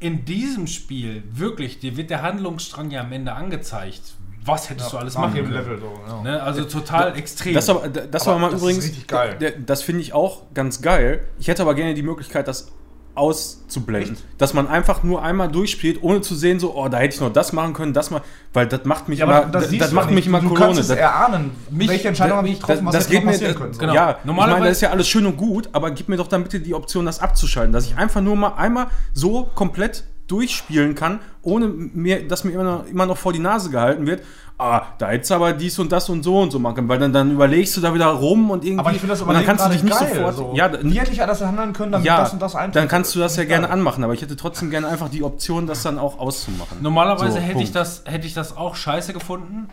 [0.00, 4.02] in diesem Spiel wirklich, dir wird der Handlungsstrang ja am Ende angezeigt.
[4.46, 5.52] Was hättest du alles machen können?
[5.52, 5.98] Level so.
[6.06, 6.22] Ja.
[6.22, 6.42] Ne?
[6.42, 7.54] Also total extrem.
[7.54, 8.84] Das, aber, das Aber war mal das ist übrigens.
[8.84, 9.36] richtig geil.
[9.40, 11.26] der- Das finde ich auch ganz geil.
[11.38, 12.70] Ich hätte aber gerne die Möglichkeit, das
[13.14, 14.16] auszublenden.
[14.38, 17.32] Dass man einfach nur einmal durchspielt, ohne zu sehen, so, oh, da hätte ich noch
[17.32, 18.22] das machen können, das mal.
[18.52, 19.36] Weil das macht mich Ja, immer.
[19.36, 20.66] aber das, das du macht mich immer du Kolone.
[20.66, 23.24] kannst es Das- erahnen, Mich- welche Entscheidung habe ich das- getroffen, was das hätte geht
[23.24, 23.78] mir, passieren können.
[23.78, 23.94] Genau.
[23.94, 26.28] ja, ich Normalerweise- meine, das ist ja alles schön und gut, aber gib mir doch
[26.28, 30.94] dann bitte die Option, das abzuschalten, dass ich einfach nur mal einmal so komplett durchspielen
[30.94, 34.22] kann, ohne mir, dass mir immer noch, immer noch vor die Nase gehalten wird.
[34.56, 37.00] Ah, da hättest du aber dies und das und so und so machen, können, weil
[37.00, 38.78] dann, dann überlegst du da wieder rum und irgendwie.
[38.78, 40.36] Aber ich finde das und dann kannst du dich nicht geil, sofort.
[40.36, 40.52] So.
[40.54, 42.76] Ja, Wie hätte ich das handeln können, damit ja, das und das eintritt?
[42.76, 45.66] dann kannst du das ja gerne anmachen, aber ich hätte trotzdem gerne einfach die Option,
[45.66, 46.78] das dann auch auszumachen.
[46.82, 49.68] Normalerweise So, hätte, ich das, hätte ich das auch scheiße gefunden,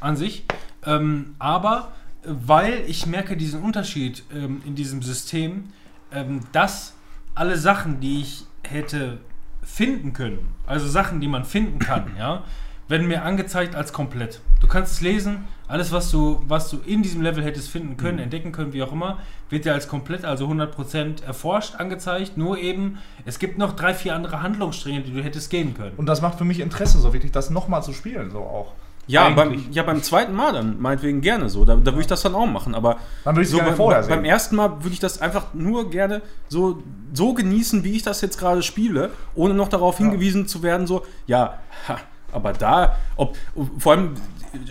[0.00, 0.44] an sich.
[0.84, 1.92] Ähm, aber
[2.22, 5.72] äh, weil ich merke diesen Unterschied ähm, in diesem System,
[6.12, 6.92] ähm, dass
[7.34, 9.18] alle Sachen, die ich hätte
[9.62, 12.44] finden können, also Sachen, die man finden kann, ja,
[12.88, 14.40] werden mir angezeigt als komplett.
[14.60, 18.18] Du kannst es lesen, alles, was du, was du in diesem Level hättest finden können,
[18.18, 19.18] entdecken können, wie auch immer,
[19.50, 22.36] wird dir als komplett, also 100% erforscht, angezeigt.
[22.36, 25.94] Nur eben, es gibt noch drei, vier andere Handlungsstränge, die du hättest gehen können.
[25.96, 28.72] Und das macht für mich Interesse, so wirklich das nochmal zu spielen, so auch.
[29.08, 31.64] Ja, beim, ja, beim zweiten Mal dann, meinetwegen gerne so.
[31.64, 32.74] Da, da würde ich das dann auch machen.
[32.74, 34.24] Aber Dann würde ich so gerne beim, vorher beim sehen.
[34.24, 36.82] ersten Mal würde ich das einfach nur gerne so,
[37.12, 41.04] so genießen, wie ich das jetzt gerade spiele, ohne noch darauf hingewiesen zu werden, so,
[41.28, 41.98] ja, ha,
[42.36, 43.36] aber da, ob,
[43.78, 44.14] vor allem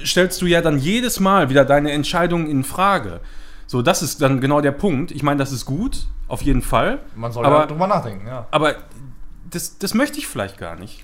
[0.05, 3.19] stellst du ja dann jedes Mal wieder deine Entscheidung in Frage.
[3.67, 5.11] So, das ist dann genau der Punkt.
[5.11, 6.99] Ich meine, das ist gut, auf jeden Fall.
[7.15, 8.47] Man soll aber, ja drüber nachdenken, ja.
[8.51, 8.75] aber
[9.49, 11.03] das, das möchte ich vielleicht gar nicht.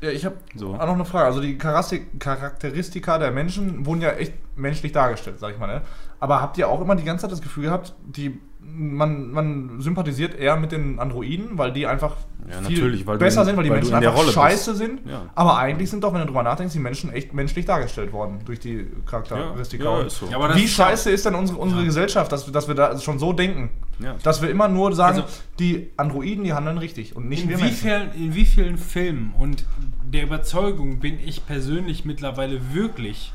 [0.00, 0.74] Ja, ich habe So.
[0.74, 1.26] auch noch eine Frage.
[1.26, 5.68] Also die Charakter- Charakteristika der Menschen wurden ja echt menschlich dargestellt, sag ich mal.
[5.68, 5.82] Ne?
[6.20, 10.34] Aber habt ihr auch immer die ganze Zeit das Gefühl gehabt, die, man, man sympathisiert
[10.34, 12.16] eher mit den Androiden, weil die einfach
[12.48, 14.22] Ja, viel natürlich, weil du besser in- sind, weil die weil Menschen in der einfach
[14.22, 14.78] Rolle scheiße bist.
[14.82, 15.00] sind.
[15.06, 15.26] Ja.
[15.34, 18.60] Aber eigentlich sind doch, wenn du drüber nachdenkst, die Menschen echt menschlich dargestellt worden durch
[18.60, 19.84] die Charakteristika.
[20.02, 20.26] Ja, so.
[20.54, 23.70] Wie scheiße ist denn unsere, unsere Gesellschaft, dass, wir- dass wir da schon so denken?
[23.98, 24.14] Ja.
[24.22, 27.60] Dass wir immer nur sagen, Also- die Androiden, die handeln richtig und nicht wir In
[27.60, 27.78] wie, Menschen.
[27.78, 29.66] vielen, in wie vielen Filmen und
[30.02, 33.32] der Überzeugung bin ich persönlich mittlerweile wirklich,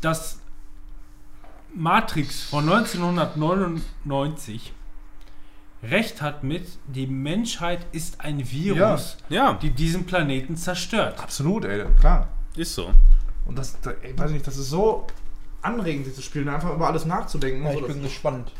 [0.00, 0.38] dass
[1.76, 4.72] Matrix von 1999
[5.82, 11.20] recht hat mit, die Menschheit ist ein Virus, Ja, die diesen Planeten zerstört.
[11.20, 12.28] Absolut, ey, klar.
[12.56, 12.90] ist so.
[13.46, 15.06] Und das, da, ey, weiß nicht, das ist so
[15.60, 17.64] anregend, dieses Spiel, einfach über alles nachzudenken.
[17.64, 18.52] Ja, ich so, bin gespannt.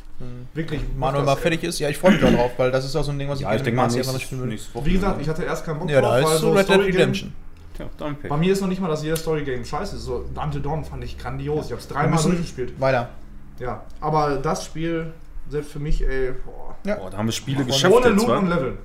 [0.52, 0.82] wirklich.
[0.96, 1.78] Manuel mal fertig ist.
[1.78, 3.62] Ja, ich freue mich darauf, weil das ist auch so ein Ding, was Ja, ich
[3.62, 4.84] gerne denke mal, nächstes, nächstes.
[4.84, 7.32] Wie gesagt, ich hatte erst keinen Bock Ja, da ist so Red Dead Redemption.
[7.78, 10.02] Ja, dann Bei mir ist noch nicht mal, dass jeder Story-Game scheiße ist.
[10.02, 11.66] So Until Dawn fand ich grandios.
[11.66, 12.80] Ich habe es dreimal durchgespielt.
[12.80, 13.10] Weiter.
[13.58, 15.12] Ja, aber das Spiel,
[15.48, 16.76] selbst für mich, ey, boah.
[16.84, 17.94] Boah, da haben wir Spiele Ohne geschafft.
[17.94, 18.38] Loot jetzt, wa?
[18.38, 18.78] und Level.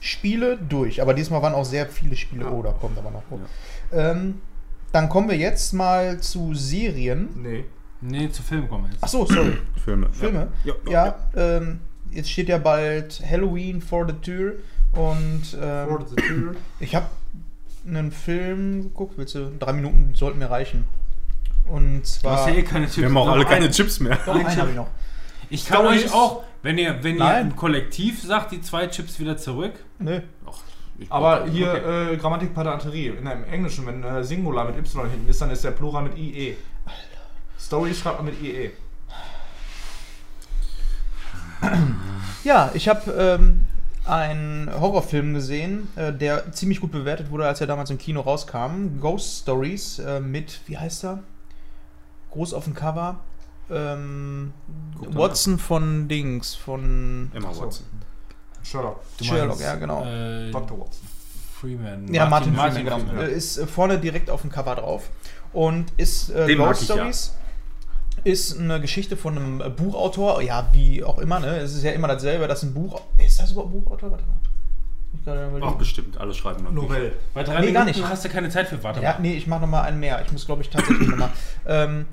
[0.00, 2.44] Spiele durch, aber diesmal waren auch sehr viele Spiele.
[2.44, 2.50] Ja.
[2.50, 3.22] Oh, da kommt aber noch.
[3.92, 4.40] Ähm,
[4.92, 7.28] dann kommen wir jetzt mal zu Serien.
[7.34, 7.64] Nee.
[8.00, 9.02] Nee, zu Filmen kommen wir jetzt.
[9.02, 9.56] Ach so, sorry.
[9.84, 10.08] Filme.
[10.12, 10.48] Filme.
[10.64, 14.54] Ja, Ja, ja, Ähm, jetzt steht ja bald Halloween vor der Tür
[14.92, 16.54] und ähm, For the Tür.
[16.80, 17.06] ich habe
[17.86, 19.14] einen Film geguckt.
[19.16, 19.50] Willst du?
[19.58, 20.84] Drei Minuten sollten mir reichen.
[21.68, 22.48] Und Du hast zwar.
[22.50, 22.98] ja eh keine Tipps.
[22.98, 24.18] Wir haben auch alle ein- keine Chips mehr.
[24.24, 24.88] Doch, einen habe ich noch.
[25.50, 26.04] Ich kann Stories.
[26.06, 29.74] euch auch, Wenn ihr, wenn ihr im Kollektiv sagt, die zwei Chips wieder zurück.
[30.00, 30.20] Nö.
[30.98, 31.50] Ich- Aber okay.
[31.50, 32.14] hier Okay.
[32.14, 33.08] äh, Grammatik Padanterie.
[33.08, 36.16] In dem Englischen, wenn äh, Singular mit Y hinten ist, dann ist der Plural mit
[36.16, 36.56] IE.
[37.58, 38.70] Story schreibt man mit IE.
[42.44, 43.65] Ja, ich habe ähm,
[44.06, 49.00] einen Horrorfilm gesehen, äh, der ziemlich gut bewertet wurde, als er damals im Kino rauskam.
[49.00, 51.22] Ghost Stories äh, mit, wie heißt er?
[52.30, 53.16] Groß auf dem Cover.
[53.70, 54.52] Ähm,
[55.00, 57.62] Watson von Dings, von Emma So.
[57.62, 57.86] Watson.
[58.62, 59.00] Sherlock.
[59.20, 60.04] Sherlock, ja genau.
[60.04, 60.80] Äh, Dr.
[60.80, 61.08] Watson.
[61.60, 62.12] Freeman.
[62.12, 63.10] ja, Martin, Martin Freeman, genau.
[63.10, 63.28] Freeman.
[63.30, 65.08] Äh, Ist vorne direkt auf dem Cover drauf.
[65.52, 67.10] Und ist äh, Ghost ich, ja.
[68.26, 71.58] Ist eine Geschichte von einem Buchautor, ja, wie auch immer, ne?
[71.58, 73.00] Es ist ja immer dasselbe, dass ein Buch.
[73.24, 74.10] Ist das überhaupt Buchautor?
[74.10, 75.60] Warte mal.
[75.62, 76.18] Ach, bestimmt.
[76.18, 76.74] Alle schreiben dann.
[76.74, 77.12] Novell.
[77.34, 78.10] Bei drei Nee, gar Minuten nicht.
[78.10, 78.82] hast du keine Zeit für.
[78.82, 79.20] Warte Ja, mal.
[79.20, 80.20] nee, ich mache noch mal einen mehr.
[80.26, 81.30] Ich muss, glaube ich, tatsächlich noch mal.
[81.68, 82.06] Ähm,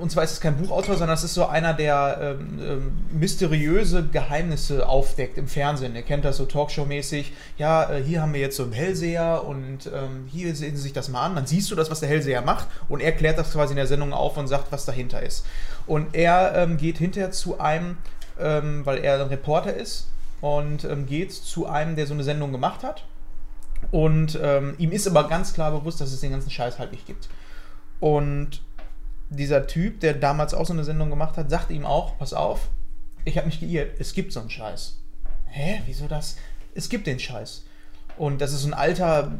[0.00, 4.06] und zwar ist es kein Buchautor, sondern es ist so einer, der ähm, ähm, mysteriöse
[4.06, 5.94] Geheimnisse aufdeckt im Fernsehen.
[5.94, 7.32] Ihr kennt das so Talkshow-mäßig.
[7.56, 10.92] Ja, äh, hier haben wir jetzt so einen Hellseher und ähm, hier sehen Sie sich
[10.92, 11.36] das mal an.
[11.36, 13.86] Dann siehst du das, was der Hellseher macht und er klärt das quasi in der
[13.86, 15.46] Sendung auf und sagt, was dahinter ist.
[15.86, 17.98] Und er ähm, geht hinterher zu einem,
[18.38, 20.08] ähm, weil er ein Reporter ist,
[20.40, 23.04] und ähm, geht zu einem, der so eine Sendung gemacht hat.
[23.90, 24.38] Und
[24.78, 27.28] ihm ist aber ganz klar bewusst, dass es den ganzen Scheiß halt nicht gibt.
[28.00, 28.60] Und
[29.30, 32.68] dieser Typ, der damals auch so eine Sendung gemacht hat, sagt ihm auch, pass auf,
[33.24, 34.98] ich habe mich geirrt, es gibt so einen Scheiß.
[35.46, 36.36] Hä, wieso das?
[36.74, 37.64] Es gibt den Scheiß.
[38.16, 39.30] Und das ist ein alter,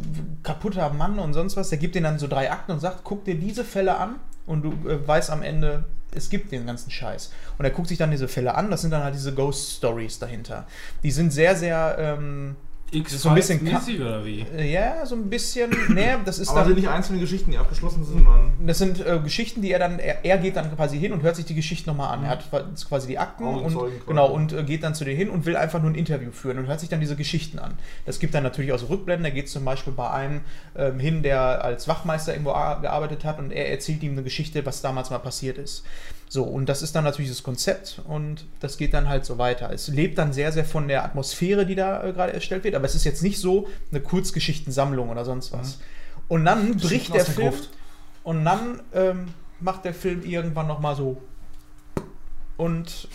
[0.43, 3.25] kaputter Mann und sonst was, der gibt den dann so drei Akten und sagt, guck
[3.25, 5.85] dir diese Fälle an und du äh, weißt am Ende,
[6.15, 7.33] es gibt den ganzen Scheiß.
[7.59, 10.19] Und er guckt sich dann diese Fälle an, das sind dann halt diese Ghost Stories
[10.19, 10.67] dahinter.
[11.03, 12.57] Die sind sehr, sehr, ähm,
[12.91, 14.47] X so ein bisschen mäßig oder wie?
[14.57, 16.69] äh, ja, so ein bisschen, nee, das ist Aber dann...
[16.69, 18.53] sind nicht einzelne Geschichten, die abgeschlossen sind, sondern.
[18.67, 21.37] Das sind äh, Geschichten, die er dann, er, er geht dann quasi hin und hört
[21.37, 22.25] sich die Geschichte nochmal an.
[22.25, 22.45] Er hat
[22.89, 24.07] quasi die Akten und, Augenzeugen quasi.
[24.07, 26.59] genau, und äh, geht dann zu dir hin und will einfach nur ein Interview führen
[26.59, 27.75] und hört sich dann diese Geschichten an.
[28.07, 29.25] Das gibt dann natürlich auch so Rückblenden.
[29.25, 30.41] Er geht zum Beispiel bei einem
[30.77, 34.81] ähm, hin, der als Wachmeister irgendwo gearbeitet hat und er erzählt ihm eine Geschichte, was
[34.81, 35.85] damals mal passiert ist.
[36.31, 39.73] So, und das ist dann natürlich das Konzept und das geht dann halt so weiter.
[39.73, 42.85] Es lebt dann sehr, sehr von der Atmosphäre, die da äh, gerade erstellt wird, aber
[42.85, 45.79] es ist jetzt nicht so eine Kurzgeschichtensammlung oder sonst was.
[46.29, 47.71] Und dann bricht der der Film Gruft.
[48.25, 49.29] und dann ähm,
[49.61, 51.23] macht der Film irgendwann nochmal so.
[52.57, 53.09] Und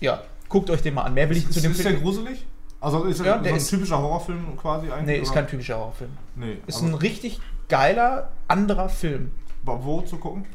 [0.00, 1.14] ja, guckt euch den mal an.
[1.14, 2.02] Mehr will ich Ist, zu dem ist der Film.
[2.02, 2.44] gruselig?
[2.80, 5.06] Also ist er Ja, so der ein ist- typischer Horrorfilm quasi eigentlich?
[5.06, 5.40] Nee, ist oder?
[5.42, 6.10] kein typischer Horrorfilm.
[6.34, 6.56] Nee.
[6.66, 9.30] Ist aber ein richtig geiler, anderer Film.
[9.62, 10.46] wo zu gucken?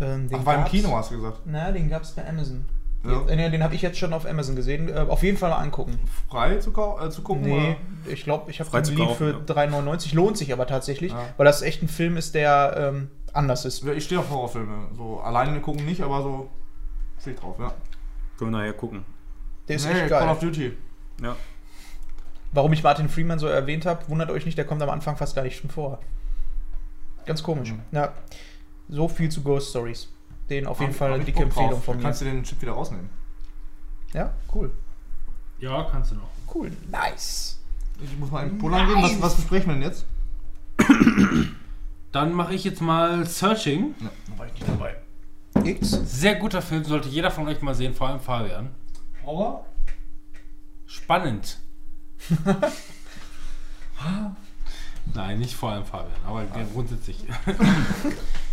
[0.00, 1.40] Ähm, den Ach, war im Kino, hast du gesagt.
[1.44, 2.64] Na, den gab es bei Amazon.
[3.04, 3.18] Ja.
[3.20, 4.88] Den, den, den habe ich jetzt schon auf Amazon gesehen.
[4.88, 5.98] Äh, auf jeden Fall mal angucken.
[6.30, 7.42] Frei zu, äh, zu gucken?
[7.42, 9.62] Nee, ich glaube, ich habe Frei den kaufen, für ja.
[9.64, 10.14] 3,99.
[10.14, 11.24] Lohnt sich aber tatsächlich, Ja.
[11.36, 13.82] weil das echt ein Film ist, der ähm, anders ist.
[13.82, 13.94] Oder?
[13.94, 14.88] Ich stehe auf Horrorfilme.
[14.96, 16.48] So alleine gucken nicht, aber so
[17.20, 17.72] stehe ich drauf, ja.
[18.38, 19.04] Können wir nachher gucken.
[19.68, 20.28] Der ist nee, echt Call geil.
[20.28, 20.72] of Duty.
[21.22, 21.36] Ja.
[22.52, 25.34] Warum ich Martin Freeman so erwähnt habe, wundert euch nicht, der kommt am Anfang fast
[25.34, 25.98] gar nicht schon vor.
[27.24, 27.72] Ganz komisch.
[27.72, 27.80] Mhm.
[27.92, 28.12] Ja.
[28.92, 30.08] So viel zu Ghost Stories.
[30.50, 31.62] Den auf jeden Hab- Fall hab eine dicke Bock drauf.
[31.62, 32.02] Empfehlung von mir.
[32.02, 33.08] Kannst du den Chip wieder rausnehmen?
[34.12, 34.70] Ja, cool.
[35.58, 36.28] Ja, kannst du noch.
[36.54, 36.70] Cool.
[36.90, 37.58] Nice.
[38.02, 39.02] Ich muss mal in Pullern gehen.
[39.02, 40.04] Was, was besprechen wir denn jetzt?
[42.12, 43.94] Dann mache ich jetzt mal Searching.
[43.98, 44.96] Ja, da war ich nicht dabei.
[45.64, 45.90] X.
[45.90, 48.70] Sehr guter Film, sollte jeder von euch mal sehen, vor allem Fabian.
[49.24, 49.64] Horror?
[50.84, 51.58] Spannend.
[55.14, 57.24] Nein, nicht vor allem Fabian, aber grundsätzlich.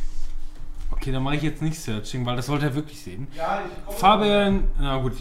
[0.99, 3.27] okay, dann mache ich jetzt nicht Searching, weil das sollte er wirklich sehen.
[3.35, 5.13] Ja, ich Fabian, na gut.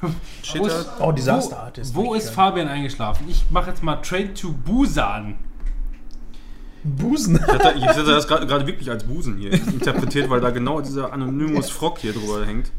[0.00, 1.94] Wo ist, Oh, Disaster Artist.
[1.94, 3.26] wo ist Fabian eingeschlafen?
[3.28, 5.36] Ich mache jetzt mal Train to Busan.
[6.82, 7.36] Busen?
[7.36, 10.80] Ich hatte, ich hatte das gerade gerade wirklich als Busen hier interpretiert, weil da genau
[10.80, 12.72] dieser Anonymous Frog hier drüber hängt.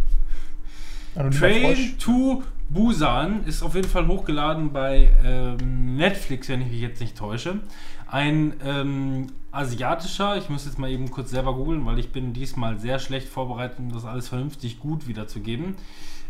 [1.37, 6.99] Train to Busan ist auf jeden Fall hochgeladen bei ähm, Netflix, wenn ich mich jetzt
[6.99, 7.59] nicht täusche.
[8.07, 12.79] Ein ähm, asiatischer, ich muss jetzt mal eben kurz selber googeln, weil ich bin diesmal
[12.79, 15.75] sehr schlecht vorbereitet, um das alles vernünftig gut wiederzugeben.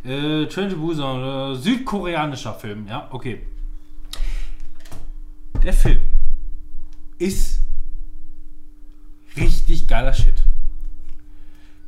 [0.04, 3.42] Äh, Train to Busan, äh, südkoreanischer Film, ja, okay.
[5.64, 6.02] Der Film
[7.18, 7.62] ist
[9.38, 10.44] richtig geiler Shit.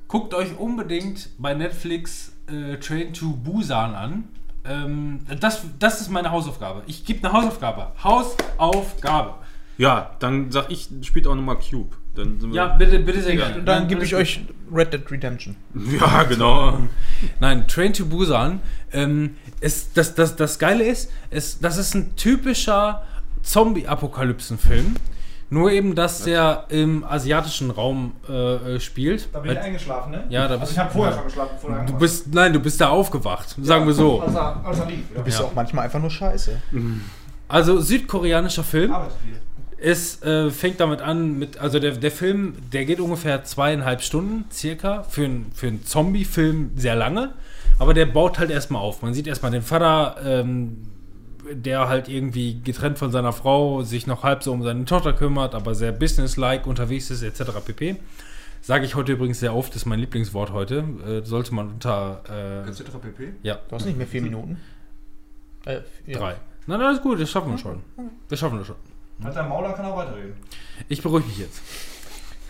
[0.07, 4.23] Guckt euch unbedingt bei Netflix äh, Train to Busan an.
[4.64, 6.83] Ähm, das, das ist meine Hausaufgabe.
[6.88, 7.91] Ich gebe eine Hausaufgabe.
[8.01, 9.44] Hausaufgabe.
[9.77, 11.95] Ja, dann sag ich, spielt auch nochmal Cube.
[12.15, 13.55] Dann sind wir Ja, bitte, bitte sehr gerne.
[13.55, 14.39] Dann Nein, gebe ich euch
[14.73, 15.55] Red Dead Redemption.
[15.99, 16.79] ja, genau.
[17.41, 18.61] Nein, Train to Busan.
[18.93, 23.03] Ähm, ist, das, das, das Geile ist, ist, das ist ein typischer
[23.43, 24.95] Zombie-Apokalypsen-Film.
[25.51, 29.29] Nur eben, dass der im asiatischen Raum äh, äh, spielt.
[29.31, 30.23] Da bin ich eingeschlafen, ne?
[30.29, 31.17] Ja, da Also bist ich habe vorher ja.
[31.17, 34.21] schon geschlafen, bevor der Du bist, nein, du bist da aufgewacht, sagen wir so.
[34.21, 34.99] Als er, als er lief.
[35.15, 35.21] Ja.
[35.21, 35.43] Bist Ja.
[35.45, 36.59] du auch manchmal einfach nur scheiße.
[37.47, 38.91] Also südkoreanischer Film.
[38.91, 39.35] Arbeitet viel.
[39.77, 44.45] Es äh, fängt damit an mit, also der, der Film, der geht ungefähr zweieinhalb Stunden
[44.51, 47.33] circa, für, ein, für einen Zombie-Film sehr lange,
[47.77, 49.01] aber der baut halt erstmal auf.
[49.01, 50.77] Man sieht erstmal den Vater, ähm,
[51.51, 55.53] der halt irgendwie getrennt von seiner Frau sich noch halb so um seine Tochter kümmert,
[55.53, 57.51] aber sehr businesslike unterwegs ist, etc.
[57.63, 57.97] pp.
[58.61, 60.83] Sage ich heute übrigens sehr oft, ist mein Lieblingswort heute.
[61.05, 62.83] Äh, sollte man unter äh, Etc.
[62.99, 63.33] pp.
[63.43, 64.57] ja, Du hast nicht mehr vier Minuten.
[65.65, 66.17] Äh, ja.
[66.17, 66.35] drei.
[66.65, 67.81] Nein, alles gut, das schaffen wir schon.
[68.27, 68.75] Das schaffen wir schon.
[69.23, 70.33] Hat der Mauler kann auch weiterreden.
[70.89, 71.61] Ich beruhige mich jetzt.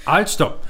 [0.05, 0.65] Halt, stopp.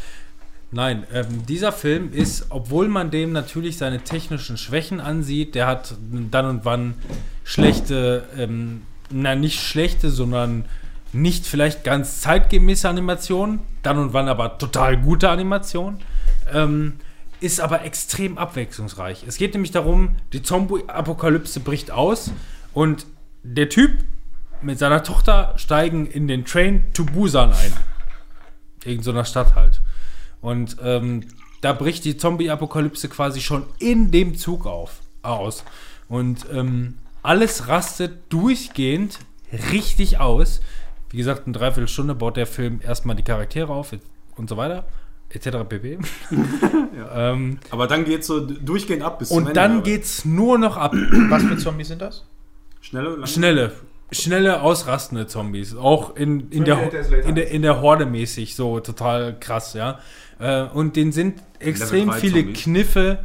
[0.72, 5.96] Nein, ähm, dieser Film ist, obwohl man dem natürlich seine technischen Schwächen ansieht, der hat
[6.32, 6.96] dann und wann
[7.44, 10.66] schlechte, ähm, na nicht schlechte, sondern
[11.14, 16.02] nicht vielleicht ganz zeitgemäße Animationen, dann und wann aber total gute Animationen,
[16.54, 16.94] ähm,
[17.40, 19.24] ist aber extrem abwechslungsreich.
[19.28, 22.32] Es geht nämlich darum, die Zombie-Apokalypse bricht aus
[22.74, 23.06] und
[23.44, 23.92] der Typ
[24.66, 27.74] mit seiner Tochter steigen in den Train to Busan ein.
[28.84, 29.82] Irgend so einer Stadt halt.
[30.42, 31.22] Und ähm,
[31.62, 35.64] da bricht die Zombie-Apokalypse quasi schon in dem Zug auf, aus.
[36.08, 39.20] Und ähm, alles rastet durchgehend
[39.72, 40.62] richtig aus.
[41.10, 43.94] Wie gesagt, in dreiviertel Stunde baut der Film erstmal die Charaktere auf
[44.36, 44.86] und so weiter,
[45.30, 45.50] etc.
[45.68, 46.00] pp.
[47.16, 50.58] ähm, Aber dann geht's so durchgehend ab bis zum und Ende, dann aber geht's nur
[50.58, 50.94] noch ab.
[51.30, 52.26] Was für Zombies sind das?
[52.82, 53.72] Schnelle, lange- Schnelle,
[54.16, 55.76] schnelle, ausrastende Zombies.
[55.76, 56.92] Auch in, in, der,
[57.26, 60.00] in, der, in der Horde mäßig, so total krass, ja.
[60.40, 62.64] Äh, und denen sind extrem viele Zombies.
[62.64, 63.20] Kniffe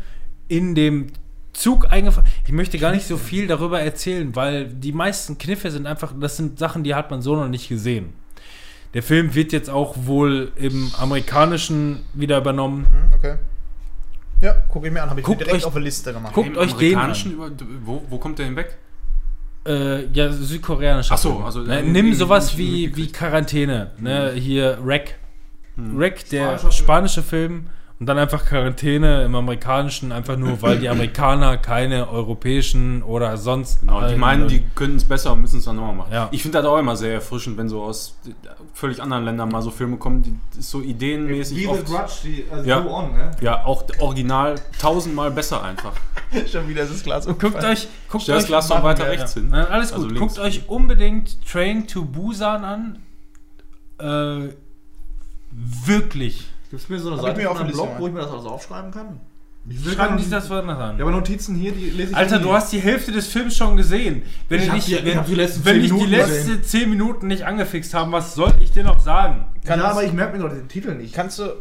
[0.49, 1.09] in dem
[1.52, 2.28] Zug eingefahren.
[2.47, 6.36] Ich möchte gar nicht so viel darüber erzählen, weil die meisten Kniffe sind einfach, das
[6.36, 8.12] sind Sachen, die hat man so noch nicht gesehen.
[8.94, 12.86] Der Film wird jetzt auch wohl im amerikanischen wieder übernommen.
[12.91, 13.35] Hm, okay.
[14.41, 15.10] Ja, gucke ich mir an.
[15.10, 16.33] Habe ich Guckt direkt euch- auf eine Liste gemacht.
[16.33, 17.15] guckt Im euch den an.
[17.85, 18.77] wo, wo kommt der hinweg?
[19.70, 23.07] Äh, ja, südkoreanischer Ach so, also, ne, äh, nimm sowas wie, wie.
[23.07, 23.92] Quarantäne.
[23.99, 25.15] Ne, hier Rec.
[25.97, 26.73] Rec, der Spanischer Film.
[26.73, 27.66] spanische Film.
[28.01, 33.81] Und dann einfach Quarantäne im amerikanischen, einfach nur, weil die Amerikaner keine europäischen oder sonst.
[33.81, 36.11] Genau, die meinen, die können es besser und müssen es dann nochmal machen.
[36.11, 36.29] Ja.
[36.31, 38.17] Ich finde das auch immer sehr erfrischend, wenn so aus
[38.73, 42.67] völlig anderen Ländern mal so Filme kommen, die so ideenmäßig Wie The Grudge, die, also
[42.67, 42.81] Ja.
[42.81, 43.33] Go On, ne?
[43.43, 45.93] ja, auch original tausendmal besser einfach.
[46.51, 49.05] Schon wieder ist das Glas Guckt euch, guckt Stell das euch, Glas doch machen weiter
[49.05, 49.43] wir, rechts ja.
[49.43, 49.51] hin.
[49.53, 52.99] Na, alles gut, Also guckt euch unbedingt Train to Busan an.
[53.99, 54.55] Äh,
[55.85, 56.47] wirklich.
[56.70, 58.90] Gibt es mir so eine Seite auf einem Blog, wo ich mir das alles aufschreiben
[58.90, 59.20] kann?
[59.68, 60.97] Ich will Schreiben gar die das woanders an.
[60.99, 62.44] Ja, aber Notizen hier, die lese ich Alter, nie.
[62.44, 64.23] du hast die Hälfte des Films schon gesehen.
[64.49, 66.62] Wenn Ich nicht, die- wenn, die letzten wenn zehn ich die Minuten letzten gesehen.
[66.65, 69.44] 10 Minuten nicht angefixt haben, was soll ich dir noch sagen?
[69.66, 71.12] Ja, aber ich merke mir doch den Titel nicht.
[71.15, 71.52] Kannst du,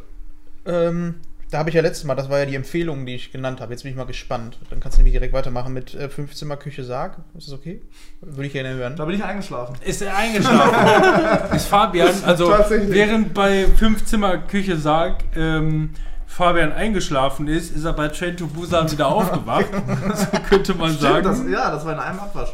[0.65, 1.15] ähm,
[1.52, 3.74] da habe ich ja letztes Mal, das war ja die Empfehlung, die ich genannt habe.
[3.74, 4.60] Jetzt bin ich mal gespannt.
[4.69, 7.18] Dann kannst du nämlich direkt weitermachen mit äh, Fünfzimmer Küche Sarg.
[7.38, 7.82] Ist das okay?
[8.22, 8.95] Würde ich gerne hören.
[8.95, 9.76] Da bin ich eingeschlafen.
[9.84, 11.56] Ist er eingeschlafen?
[11.56, 15.92] ist Fabian, also während bei Fünfzimmer-Küche Sarg ähm,
[16.30, 19.66] Fabian eingeschlafen ist, ist er bei Train to Busan wieder aufgewacht.
[20.14, 21.24] so könnte man sagen.
[21.24, 22.53] Das, ja, das war in einem Abwasch.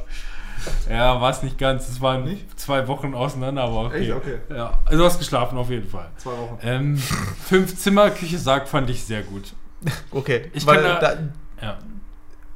[0.89, 1.87] Ja, war es nicht ganz.
[1.89, 2.59] Es waren Nicht?
[2.59, 4.01] zwei Wochen auseinander, aber okay.
[4.03, 4.11] Echt?
[4.13, 4.37] Okay.
[4.49, 6.07] Ja, also du hast geschlafen auf jeden Fall.
[6.17, 6.57] Zwei Wochen.
[6.63, 6.97] Ähm,
[7.45, 9.53] Fünf-Zimmer-Küche Sarg fand ich sehr gut.
[10.11, 10.49] Okay.
[10.53, 11.77] Ich weil kann da- da, Ja.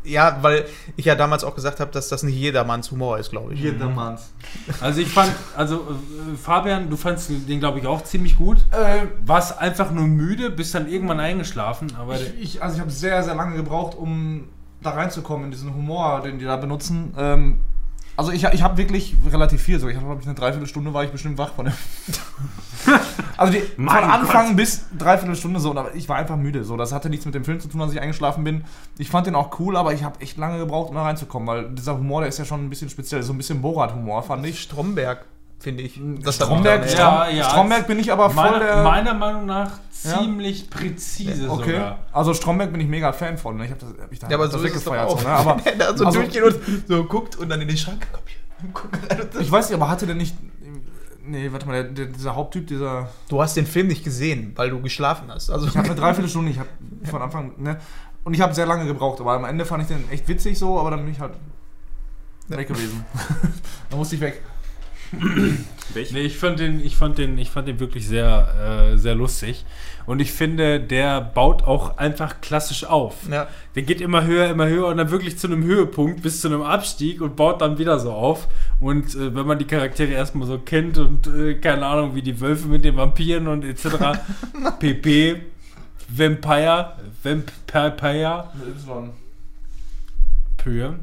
[0.03, 0.65] ja, weil
[0.95, 3.59] ich ja damals auch gesagt habe, dass das nicht jedermanns Humor ist, glaube ich.
[3.59, 4.33] Jedermanns.
[4.81, 8.57] Also ich fand, also äh, Fabian, du fandst den glaube ich auch ziemlich gut.
[8.71, 12.91] Äh, Warst einfach nur müde, bist dann irgendwann eingeschlafen, aber ich, ich, also ich habe
[12.91, 14.47] sehr, sehr lange gebraucht, um
[14.81, 17.13] da reinzukommen in diesen Humor, den die da benutzen.
[17.17, 17.59] Ähm,
[18.19, 19.87] also ich, ich habe wirklich relativ viel so.
[19.87, 21.73] Ich habe, glaube ich, eine Dreiviertelstunde war ich bestimmt wach von dem.
[23.37, 24.55] also die, von Anfang Gott.
[24.57, 25.71] bis Dreiviertelstunde so.
[25.71, 26.65] Aber ich war einfach müde.
[26.65, 28.65] So, das hatte nichts mit dem Film zu tun, dass ich eingeschlafen bin.
[28.97, 31.69] Ich fand den auch cool, aber ich habe echt lange gebraucht, um da reinzukommen, weil
[31.69, 33.23] dieser Humor, der ist ja schon ein bisschen speziell.
[33.23, 34.59] So ein bisschen Borat-Humor, fand ich.
[34.59, 35.23] Stromberg,
[35.57, 35.97] finde ich.
[36.21, 37.49] Das Stromberg, mich Ja, ja.
[37.49, 38.83] Stromberg bin ich aber voll meiner, der.
[38.83, 40.19] meiner Meinung nach Ja.
[40.19, 41.71] ziemlich präzise Okay.
[41.73, 41.99] sogar.
[42.11, 43.57] Also Stromberg bin ich mega Fan von.
[43.57, 43.65] Ne?
[43.65, 45.19] Ich habe das, hab ich da Ja, aber das so weggefeiert, auch.
[45.19, 45.33] So, ne?
[45.33, 48.25] aber, Wenn er so also- durchgeht und so guckt und dann in den Schrank kommt.
[49.39, 50.35] Ich weiß nicht, aber hatte der nicht.
[51.25, 53.09] Nee, warte mal, der, der, dieser Haupttyp, dieser.
[53.29, 55.49] Du hast den Film nicht gesehen, weil du geschlafen hast.
[55.49, 56.69] Also Ich habe eine Dreiviertelstunde, ich habe
[57.03, 57.53] von Anfang.
[57.57, 57.77] Ne,
[58.23, 60.79] und ich habe sehr lange gebraucht, aber am Ende fand ich den echt witzig so,
[60.79, 61.33] aber dann bin ich halt
[62.47, 63.05] weg gewesen.
[63.89, 64.41] dann musste ich weg.
[65.11, 69.65] Nee, ich fand den, ich fand den, ich fand den wirklich sehr, äh, sehr lustig.
[70.05, 73.15] Und ich finde, der baut auch einfach klassisch auf.
[73.29, 73.47] Ja.
[73.75, 76.61] Der geht immer höher, immer höher und dann wirklich zu einem Höhepunkt bis zu einem
[76.61, 78.47] Abstieg und baut dann wieder so auf.
[78.79, 82.39] Und äh, wenn man die Charaktere erstmal so kennt und äh, keine Ahnung, wie die
[82.39, 84.19] Wölfe mit den Vampiren und etc.
[84.79, 85.41] PP,
[86.07, 89.09] Vampire, Vampire, Mit Y.
[90.57, 90.99] Pöhe.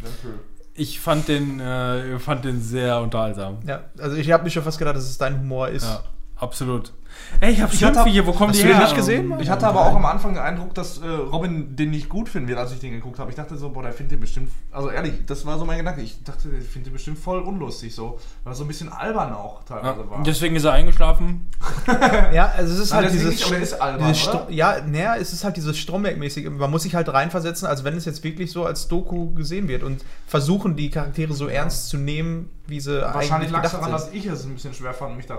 [0.00, 0.57] Vampire.
[0.78, 3.58] Ich fand den, äh, fand den sehr unterhaltsam.
[3.66, 5.84] ja, also ich habe mir schon fast gedacht, dass es dein Humor ist.
[5.84, 6.04] Ja,
[6.36, 6.92] absolut.
[7.40, 8.84] Ey, ich hab Ich Schimpfe hatte- hier, wo kommen Hast die du den her?
[8.86, 9.34] nicht gesehen?
[9.40, 12.48] Ich hatte aber auch am Anfang den Eindruck, dass äh, Robin den nicht gut finden
[12.48, 13.30] wird, als ich den geguckt habe.
[13.30, 14.50] Ich dachte so, boah, der findet den bestimmt.
[14.72, 16.00] Also ehrlich, das war so mein Gedanke.
[16.00, 18.18] Ich dachte, der findet den bestimmt voll unlustig so.
[18.44, 20.22] Weil er so ein bisschen albern auch teilweise Ja, war.
[20.24, 21.48] deswegen ist er eingeschlafen.
[22.32, 23.30] Ja, also es ist Nein, halt dieses.
[23.30, 24.38] nicht, aber der ist albern, dieses oder?
[24.46, 26.50] Stro- ja, naja, es ist halt dieses Stromberg-mäßige.
[26.50, 29.82] Man muss sich halt reinversetzen, als wenn es jetzt wirklich so als Doku gesehen wird
[29.82, 33.84] und versuchen, die Charaktere so ernst zu nehmen, wie sie Wahrscheinlich eigentlich lag es daran,
[33.86, 33.94] sind.
[33.94, 35.36] dass ich es ein bisschen schwer fand, mich da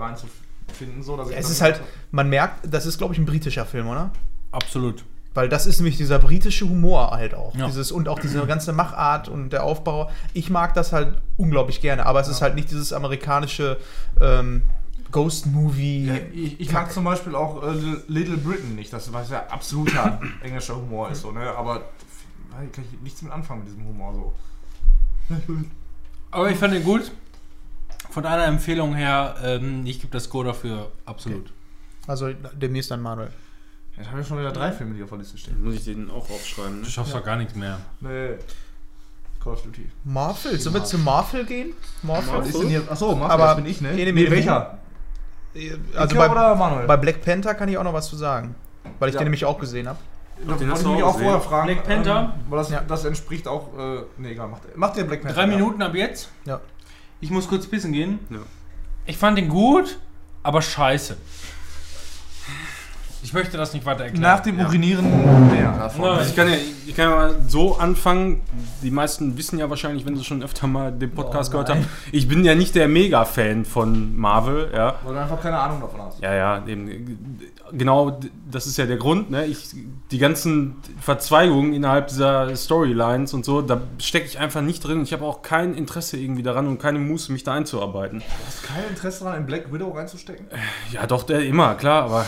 [0.70, 1.02] reinzufinden.
[1.02, 3.88] So, dass ich Es ist halt, man merkt, das ist, glaube ich, ein britischer Film,
[3.88, 4.10] oder?
[4.52, 5.04] Absolut.
[5.32, 7.54] Weil das ist nämlich dieser britische Humor halt auch.
[7.54, 7.66] Ja.
[7.66, 10.10] Dieses, und auch diese ganze Machart und der Aufbau.
[10.34, 13.78] Ich mag das halt unglaublich gerne, aber es ist halt nicht dieses amerikanische
[14.20, 14.62] ähm,
[15.12, 16.06] Ghost-Movie.
[16.06, 17.74] Ja, ich, ich mag zum Beispiel auch äh,
[18.08, 21.48] Little Britain nicht, das was ja absoluter englischer Humor ist, so, ne?
[21.56, 21.84] aber
[22.50, 25.36] kann ich nichts mit anfangen mit diesem Humor so.
[26.32, 27.10] Aber ich fand den gut.
[28.10, 31.52] Von einer Empfehlung her, ähm, ich gebe das Score dafür absolut.
[32.06, 33.30] Also demnächst dann Manuel.
[33.96, 35.62] Jetzt haben wir schon wieder drei Filme, die auf der Liste stehen.
[35.62, 36.78] Muss ich den auch aufschreiben?
[36.78, 36.82] Ne?
[36.84, 37.78] Du schaffst doch gar nichts mehr.
[38.00, 38.30] Nee.
[39.42, 39.88] Call of Duty.
[40.04, 40.58] Marvel?
[40.58, 41.72] Sollen wir zu Marvel gehen?
[42.02, 42.38] Marvel?
[42.38, 42.82] Was ist denn hier?
[42.90, 43.92] Achso, Marvel, Aber- das bin ich, ne?
[43.92, 44.78] Nee, nee, welcher?
[45.96, 46.86] Also bei, oder Manuel?
[46.86, 48.54] bei Black Panther kann ich auch noch was zu sagen.
[48.98, 49.20] Weil ich Ja.
[49.20, 49.98] den nämlich auch gesehen habe.
[50.38, 51.66] den hast ich du mich auch auch vorher fragen.
[51.66, 52.34] Black Panther?
[52.34, 52.80] Ähm, weil das, Ja.
[52.86, 53.76] das entspricht auch.
[53.78, 55.34] Äh, nee, egal, macht, macht ihr Black Panther.
[55.42, 55.56] Drei ja.
[55.58, 56.30] Minuten ab jetzt.
[56.44, 56.60] Ja.
[57.20, 58.18] Ich muss kurz pissen gehen.
[58.30, 58.38] Ja.
[59.06, 59.98] Ich fand den gut,
[60.42, 61.16] aber scheiße.
[63.22, 64.22] Ich möchte das nicht weiter erklären.
[64.22, 66.04] Nach dem Urinieren mehr davon.
[66.04, 66.12] Ja.
[66.12, 66.54] Also ich kann, ja,
[66.86, 68.40] ich kann ja mal so anfangen.
[68.82, 71.86] Die meisten wissen ja wahrscheinlich, wenn sie schon öfter mal den Podcast Oh, gehört haben,
[72.12, 74.96] ich bin ja nicht der Mega-Fan von Marvel, ja.
[75.04, 76.20] Weil du einfach keine Ahnung davon hast.
[76.22, 78.18] Ja, ja, eben, genau,
[78.50, 79.44] das ist ja der Grund, ne?
[79.46, 79.74] Ich,
[80.10, 85.02] die ganzen Verzweigungen innerhalb dieser Storylines und so, da stecke ich einfach nicht drin.
[85.02, 88.20] Ich habe auch kein Interesse irgendwie daran und keine Muße, mich da einzuarbeiten.
[88.20, 90.46] Du hast kein Interesse daran, in Black Widow reinzustecken?
[90.90, 92.26] Ja, doch, der immer, klar, aber.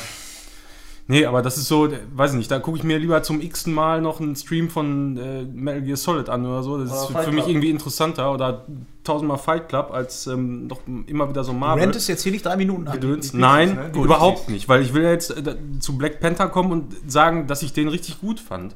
[1.09, 3.75] Nee, aber das ist so, weiß ich nicht, da gucke ich mir lieber zum x-ten
[3.75, 6.79] Mal noch einen Stream von äh, Metal Gear Solid an oder so.
[6.79, 7.51] Das Oder ist für, Fight für mich Club.
[7.51, 8.67] irgendwie interessanter oder
[9.03, 11.83] tausendmal Fight Club als ähm, noch immer wieder so Marvel.
[11.83, 13.91] Rent ist jetzt hier nicht drei Minuten die Nein, ne?
[13.93, 17.49] Die überhaupt nicht, weil ich will ja jetzt äh, zu Black Panther kommen und sagen,
[17.49, 18.75] dass ich den richtig gut fand.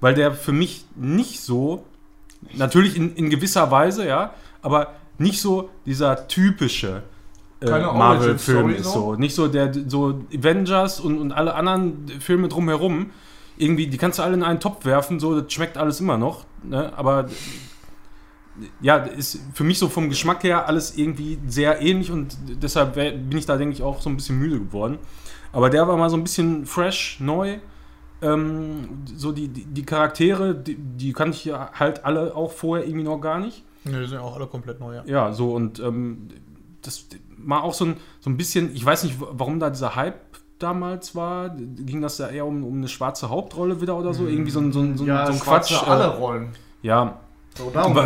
[0.00, 1.84] Weil der für mich nicht so,
[2.54, 7.02] natürlich in, in gewisser Weise, ja, aber nicht so dieser typische
[7.60, 8.92] äh, Marvel-Film ist so?
[8.92, 9.14] so.
[9.14, 13.10] Nicht so der so Avengers und, und alle anderen Filme drumherum.
[13.58, 16.44] Irgendwie, die kannst du alle in einen Topf werfen, so, das schmeckt alles immer noch.
[16.62, 16.92] Ne?
[16.96, 17.26] Aber
[18.80, 23.36] ja, ist für mich so vom Geschmack her alles irgendwie sehr ähnlich und deshalb bin
[23.36, 24.98] ich da, denke ich, auch so ein bisschen müde geworden.
[25.52, 27.58] Aber der war mal so ein bisschen fresh, neu.
[28.22, 32.86] Ähm, so die, die, die Charaktere, die, die kannte ich ja halt alle auch vorher
[32.86, 33.62] irgendwie noch gar nicht.
[33.84, 35.04] Nö, die sind auch alle komplett neu, ja.
[35.06, 36.28] Ja, so und ähm,
[36.82, 37.06] das
[37.46, 40.20] war auch so ein, so ein bisschen, ich weiß nicht, warum da dieser Hype
[40.58, 41.50] damals war.
[41.50, 44.26] Ging das da eher um, um eine schwarze Hauptrolle wieder oder so?
[44.26, 45.72] Irgendwie so ein, so ein, so ein, so ein Quatsch.
[45.72, 46.48] äh, alle Rollen.
[46.82, 47.20] Ja,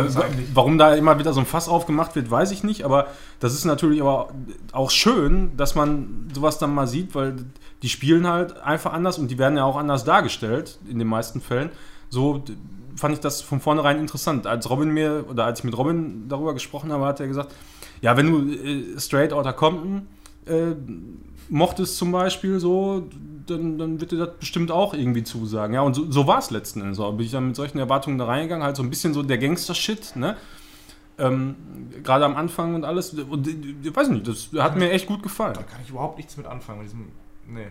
[0.09, 0.23] So.
[0.53, 3.07] Warum da immer wieder so ein Fass aufgemacht wird, weiß ich nicht, aber
[3.39, 4.29] das ist natürlich aber
[4.71, 7.35] auch schön, dass man sowas dann mal sieht, weil
[7.81, 11.41] die spielen halt einfach anders und die werden ja auch anders dargestellt, in den meisten
[11.41, 11.69] Fällen.
[12.09, 12.43] So
[12.95, 14.47] fand ich das von vornherein interessant.
[14.47, 17.53] Als Robin mir, oder als ich mit Robin darüber gesprochen habe, hat er gesagt,
[18.01, 20.07] ja, wenn du äh, Straight Outta Compton
[20.45, 20.73] äh,
[21.49, 23.07] mochtest zum Beispiel so,
[23.45, 25.73] dann, dann wird dir das bestimmt auch irgendwie zusagen.
[25.73, 26.97] Ja, und so, so war es letzten Endes.
[26.97, 30.15] Bin ich dann mit solchen Erwartungen da reingegangen, halt so ein bisschen so der Gangster-Shit,
[30.15, 30.37] ne?
[31.17, 31.55] Ähm,
[32.03, 33.13] Gerade am Anfang und alles.
[33.13, 35.53] Und äh, ich weiß nicht, das hat mir echt gut gefallen.
[35.53, 37.09] Da kann ich überhaupt nichts mit anfangen mit diesem.
[37.47, 37.67] Nee.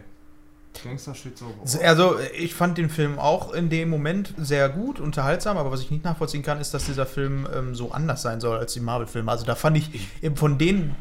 [0.83, 1.47] Gangster-Shit so.
[1.83, 5.91] Also, ich fand den Film auch in dem Moment sehr gut, unterhaltsam, aber was ich
[5.91, 9.31] nicht nachvollziehen kann, ist, dass dieser Film ähm, so anders sein soll als die Marvel-Filme.
[9.31, 10.95] Also, da fand ich, eben von denen,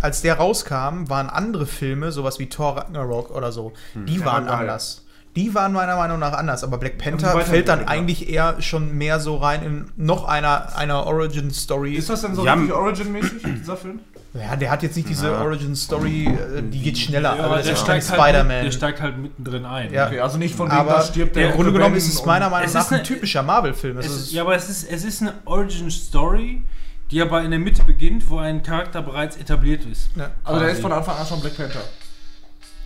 [0.00, 4.46] als der rauskam, waren andere Filme, sowas wie Thor Ragnarok oder so, die Ja, waren
[4.46, 4.54] geil.
[4.60, 5.04] anders.
[5.36, 7.86] Die waren meiner Meinung nach anders, aber Black Panther weiter- fällt dann ja.
[7.88, 11.94] eigentlich eher schon mehr so rein in noch einer, einer Origin-Story.
[11.94, 14.00] Ist das denn so Ja, richtig Origin-mäßig, dieser Film?
[14.32, 15.40] Ja, der hat jetzt nicht diese Ja.
[15.40, 17.34] Origin-Story, äh, die geht schneller.
[17.36, 18.64] Ja, das der ist steigt, halt, mit- Spider-Man.
[18.64, 19.92] der steigt halt mittendrin ein.
[19.92, 20.06] Ja.
[20.06, 22.48] Okay, also nicht von wegen, Aber da stirbt der Im Grunde genommen ist es meiner
[22.48, 23.98] Meinung Es nach ist ein eine- typischer Marvel-Film.
[24.30, 26.62] Ja, aber es ist, es ist eine Origin-Story,
[27.10, 30.10] die aber in der Mitte beginnt, wo ein Charakter bereits etabliert ist.
[30.14, 30.30] Ja.
[30.44, 31.80] Also der ist von Anfang an schon Black Panther.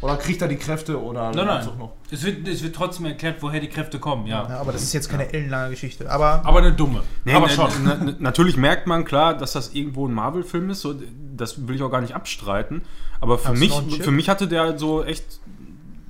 [0.00, 1.64] Oder kriegt er die Kräfte oder Nein, nein.
[1.78, 1.92] Noch?
[2.10, 4.46] Es wird, es wird trotzdem erklärt, woher die Kräfte kommen, ja.
[4.48, 6.10] Ja, aber das ist jetzt keine ellenlange Geschichte.
[6.10, 7.02] Aber Aber eine dumme.
[7.24, 7.70] Nee, aber schon.
[7.84, 10.82] na- na- natürlich merkt man klar, dass das irgendwo ein Marvel-Film ist.
[10.82, 10.94] So,
[11.36, 12.82] das will ich auch gar nicht abstreiten.
[13.20, 13.72] Aber für Hast mich,
[14.02, 15.40] für mich hatte der so echt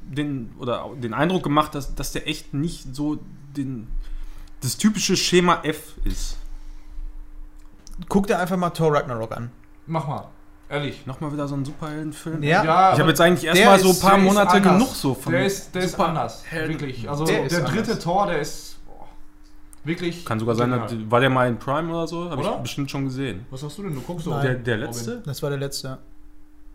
[0.04, 3.18] den, oder den Eindruck gemacht, dass, dass der echt nicht so
[3.56, 3.88] den,
[4.62, 6.36] das typische Schema F ist.
[8.08, 9.50] guck dir einfach mal Thor Ragnarok an.
[9.86, 10.28] Mach mal.
[10.68, 11.06] Ehrlich.
[11.06, 12.42] Nochmal wieder so ein Superheldenfilm.
[12.42, 15.32] Ja, Ich habe jetzt eigentlich erstmal so ein paar Monate genug so von.
[15.32, 16.42] Der ist, der ist Super- anders.
[16.50, 17.08] Wirklich.
[17.08, 17.98] Also Der der, dritte anders.
[18.00, 18.73] Tor, der ist
[19.84, 20.24] wirklich.
[20.24, 21.10] Kann sogar sein, genial.
[21.10, 22.30] war der mal in Prime oder so?
[22.30, 23.46] Habe ich bestimmt schon gesehen.
[23.50, 23.94] Was hast du denn?
[23.94, 24.30] Du guckst so.
[24.30, 24.42] Nein.
[24.42, 25.22] Der, der letzte?
[25.24, 25.98] das war der letzte.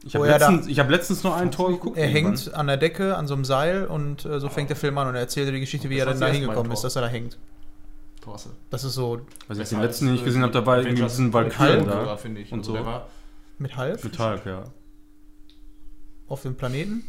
[0.04, 1.98] Ich habe da- letztens, ich hab letztens noch ein Tor geguckt.
[1.98, 2.36] Er irgendwann.
[2.38, 5.08] hängt an der Decke, an so einem Seil und äh, so fängt der Film an
[5.10, 7.08] und er erzählt dir die Geschichte, wie er dann da hingekommen ist, dass er da
[7.10, 7.38] hängt.
[8.22, 8.52] Torse.
[8.70, 11.86] Das ist so Also den letzten, den ich gesehen habe, da war irgendwie diesen Valkyren
[11.86, 12.16] da.
[12.18, 12.52] finde ich.
[12.52, 12.84] und Also so.
[13.58, 14.64] mit Hulk Mit Hulk, ja.
[16.28, 17.04] auf dem Planeten.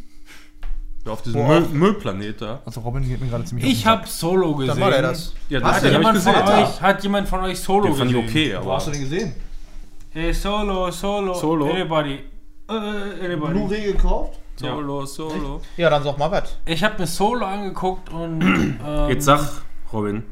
[1.06, 2.60] Ja, Auf diesem Müll, Müllplanet da.
[2.66, 4.68] Also Robin geht mir gerade ziemlich Ich habe Solo gesehen.
[4.74, 5.34] Dann war der das.
[5.48, 6.58] Ja, Hat den hab ich jemand, von gesehen.
[6.64, 8.56] euch, hat jemand von euch Solo Den fand ich gesehen?
[8.56, 8.98] okay, Wo hast du aber.
[8.98, 9.34] den gesehen?
[10.10, 11.70] Hey, Solo, Solo, Solo?
[11.70, 12.18] Anybody.
[12.68, 12.72] Äh,
[13.24, 13.52] anybody.
[13.54, 14.38] Blu-ray gekauft?
[14.56, 15.62] Solo, solo.
[15.78, 16.58] Ja, dann sag mal was.
[16.66, 18.40] Ich habe mir Solo angeguckt und.
[18.86, 19.62] Ähm, Jetzt sag,
[19.92, 20.22] Robin.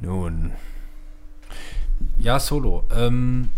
[0.00, 0.52] Nun.
[2.18, 2.84] Ja, Solo.
[2.96, 3.48] Ähm,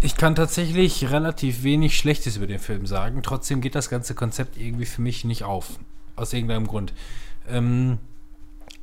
[0.00, 3.22] ich kann tatsächlich relativ wenig Schlechtes über den Film sagen.
[3.22, 5.78] Trotzdem geht das ganze Konzept irgendwie für mich nicht auf.
[6.16, 6.92] Aus irgendeinem Grund.
[7.48, 7.98] Ähm,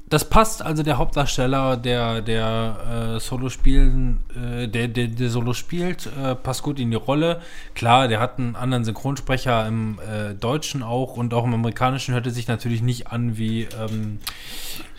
[0.07, 5.53] das passt also der Hauptdarsteller, der, der äh, Solo spielen, äh, der, der, der Solo
[5.53, 7.41] spielt, äh, passt gut in die Rolle.
[7.73, 12.27] Klar, der hat einen anderen Synchronsprecher im äh, Deutschen auch und auch im Amerikanischen hört
[12.27, 14.19] er sich natürlich nicht an wie ähm,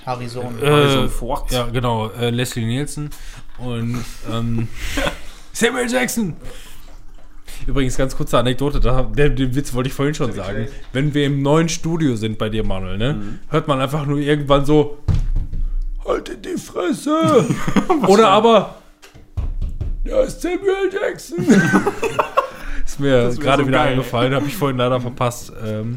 [0.04, 0.60] Harrison.
[0.60, 1.52] äh, Harrison Ford.
[1.52, 3.10] Ja, genau, äh, Leslie Nielsen
[3.58, 4.66] und ähm,
[5.56, 6.36] Samuel Jackson.
[7.66, 10.68] Übrigens, ganz kurze Anekdote, da, der, den Witz wollte ich vorhin schon sagen.
[10.92, 14.66] Wenn wir im neuen Studio sind bei dir, Manuel, ne, hört man einfach nur irgendwann
[14.66, 14.98] so,
[16.06, 17.46] Haltet die Fresse!
[18.06, 18.74] Oder aber,
[20.04, 21.38] ja, ist Samuel Jackson.
[22.84, 23.92] ist mir gerade so wieder geil.
[23.92, 25.54] eingefallen, habe ich vorhin leider verpasst.
[25.66, 25.96] Ähm,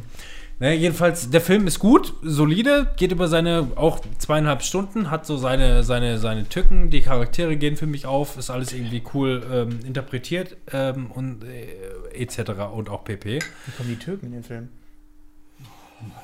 [0.60, 5.38] naja, jedenfalls, der Film ist gut, solide, geht über seine auch zweieinhalb Stunden, hat so
[5.38, 9.80] seine, seine, seine Tücken, die Charaktere gehen für mich auf, ist alles irgendwie cool ähm,
[9.86, 12.52] interpretiert ähm, und äh, etc.
[12.74, 13.40] und auch pp.
[13.40, 14.70] Wie kommen die Türken in den Film?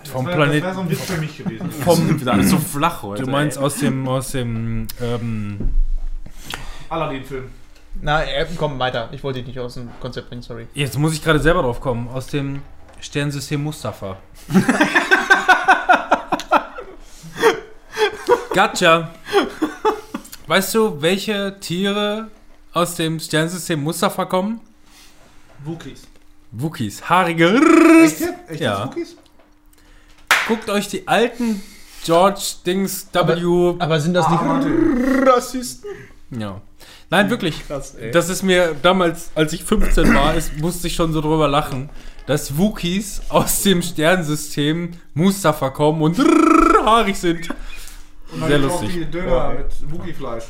[0.03, 0.63] Vom Das Planet.
[0.63, 1.71] wäre so ein Witz für mich gewesen.
[1.83, 3.23] Vom, Wieder alles so flach heute.
[3.23, 3.63] du meinst ey.
[3.63, 5.69] aus dem, aus dem, ähm,
[6.89, 7.45] Aladdin-Film.
[8.01, 8.23] Na,
[8.57, 9.09] komm weiter.
[9.13, 10.67] Ich wollte dich nicht aus dem Konzept bringen, sorry.
[10.73, 12.61] jetzt muss ich gerade selber drauf kommen, aus dem
[13.05, 14.17] Sternsystem Mustafa.
[18.53, 19.11] Gotcha.
[20.47, 22.29] Weißt du, welche Tiere
[22.73, 24.59] aus dem Sternsystem Mustafa kommen?
[25.63, 26.07] Wookies.
[26.51, 27.03] Wookies.
[27.07, 27.59] Haarige.
[28.03, 28.21] Echt?
[28.47, 28.85] Echt Ja.
[28.85, 29.15] Wookies?
[30.47, 31.61] Guckt euch die alten
[32.03, 33.75] George Dings W.
[33.79, 34.41] Aber sind das nicht
[35.27, 35.89] Rassisten?
[36.31, 36.61] Ja.
[37.09, 37.63] Nein, wirklich.
[37.67, 41.89] Das ist mir damals, als ich 15 war, ist, musste ich schon so drüber lachen,
[42.25, 46.17] dass Wookies aus dem Sternensystem Mustafa kommen und
[46.85, 47.49] haarig sind.
[48.31, 48.93] Und dann Sehr auch lustig.
[48.93, 50.45] die Döner mit Wookie-Fleisch.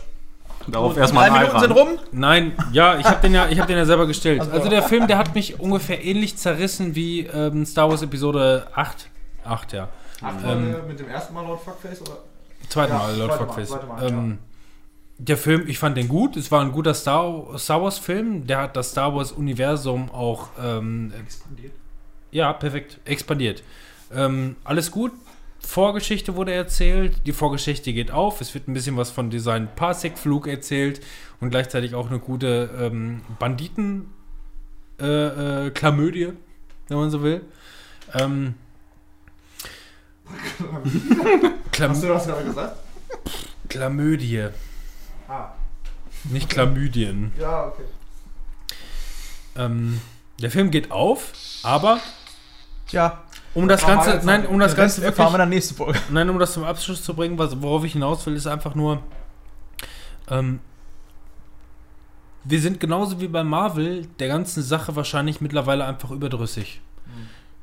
[0.68, 1.88] Darauf erstmal Drei Minuten sind rum.
[2.12, 4.42] Nein, ja, ich habe den ja, ich habe den ja selber gestellt.
[4.42, 9.08] Also der Film, der hat mich ungefähr ähnlich zerrissen wie ähm, Star Wars Episode 8.
[9.44, 9.90] 8, ja.
[10.22, 12.02] Ach, Ähm, mit dem ersten Mal Lord Fuckface?
[12.02, 12.18] Oder?
[12.70, 13.70] Zweiten Ja, Mal, Mal, Fuckface.
[13.70, 14.38] zweite Mal, ähm,
[15.18, 16.36] Der Film, ich fand den gut.
[16.36, 18.48] Es war ein guter Star, Star Wars Film.
[18.48, 21.14] Der hat das Star Wars Universum auch ähm,
[22.32, 23.64] ja perfekt expandiert.
[24.14, 25.14] Ähm, alles gut.
[25.60, 27.22] Vorgeschichte wurde erzählt.
[27.26, 28.42] Die Vorgeschichte geht auf.
[28.42, 31.02] Es wird ein bisschen was von Design Parsec Flug erzählt
[31.40, 34.14] und gleichzeitig auch eine gute ähm, Banditen
[35.00, 35.72] äh, äh,
[36.88, 37.42] wenn man so will.
[38.14, 38.56] Ähm,
[41.72, 42.80] Klam Hast du das gerade gesagt?
[43.70, 44.50] Klamödie.
[45.28, 45.50] Ah.
[46.26, 47.32] Nicht Chlamydien.
[47.40, 47.84] Ja, okay.
[49.56, 50.02] Ähm,
[50.42, 51.32] der Film geht auf,
[51.64, 52.00] aber
[52.88, 53.22] Tja,
[53.54, 56.00] um das Ganze, nein, um das Ganze Ganze erfahren wir wirklich, dann nächste Folge.
[56.10, 59.02] nein, um das zum Abschluss zu bringen, was, worauf ich hinaus will, ist einfach nur,
[60.30, 60.60] ähm,
[62.44, 66.82] wir sind genauso wie bei Marvel der ganzen Sache wahrscheinlich mittlerweile einfach überdrüssig.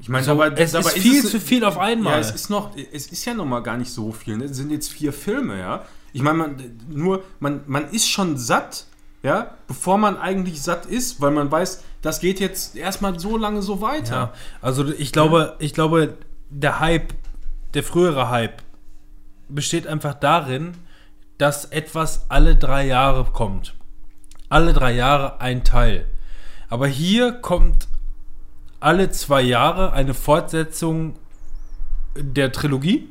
[0.00, 2.14] Ich meine, So, aber es aber ist viel es- zu viel auf einmal.
[2.14, 4.36] Ja, es ist noch, es ist ja noch mal gar nicht so viel.
[4.36, 4.46] Ne?
[4.46, 5.84] Es sind jetzt vier Filme, ja.
[6.12, 8.86] Ich meine, man, nur, man, man ist schon satt,
[9.22, 13.62] ja, bevor man eigentlich satt ist, weil man weiß, das geht jetzt erstmal so lange
[13.62, 14.14] so weiter.
[14.14, 16.18] Ja, also ich glaube, ich glaube,
[16.50, 17.14] der Hype,
[17.74, 18.62] der frühere Hype,
[19.48, 20.74] besteht einfach darin,
[21.38, 23.74] dass etwas alle drei Jahre kommt.
[24.48, 26.06] Alle drei Jahre ein Teil.
[26.68, 27.88] Aber hier kommt
[28.80, 31.14] alle zwei Jahre eine Fortsetzung
[32.16, 33.08] der Trilogie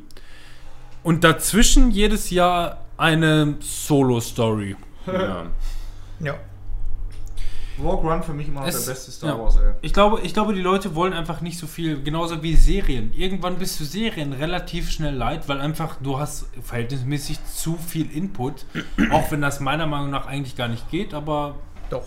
[1.03, 4.75] und dazwischen jedes Jahr eine Solo-Story.
[5.07, 5.47] Ja.
[6.19, 6.35] Ja.
[7.81, 9.39] Rogue One für mich immer noch Es- der beste Star ja.
[9.43, 9.73] Wars, ey.
[9.81, 13.11] Ich glaube, ich glaube, die Leute wollen einfach nicht so viel, genauso wie Serien.
[13.13, 18.65] Irgendwann bist du Serien relativ schnell leid, weil einfach du hast verhältnismäßig zu viel Input,
[19.11, 21.55] auch wenn das meiner Meinung nach eigentlich gar nicht geht, aber
[21.89, 22.03] Doch.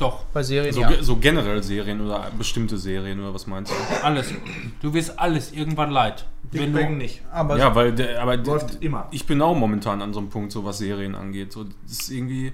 [0.00, 1.02] Doch, Bei Serien So, ja.
[1.02, 4.04] so generell Serien oder bestimmte Serien oder was meinst du?
[4.04, 4.32] alles.
[4.80, 6.26] Du wirst alles irgendwann leid.
[6.50, 7.22] Big Wenn Bang du, nicht.
[7.30, 9.06] Aber Ja, weil der, aber Läuft immer.
[9.10, 11.52] ich bin auch momentan an so einem Punkt, so was Serien angeht.
[11.52, 12.52] So, das ist irgendwie,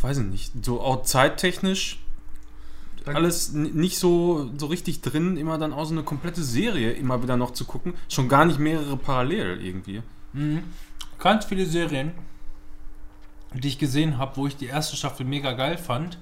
[0.00, 2.00] weiß ich nicht, so auch zeittechnisch
[3.06, 7.36] alles nicht so, so richtig drin, immer dann auch so eine komplette Serie immer wieder
[7.38, 7.94] noch zu gucken.
[8.08, 10.02] Schon gar nicht mehrere parallel irgendwie.
[10.34, 10.62] Mhm.
[11.18, 12.12] ganz viele Serien,
[13.54, 16.18] die ich gesehen habe, wo ich die erste Staffel mega geil fand,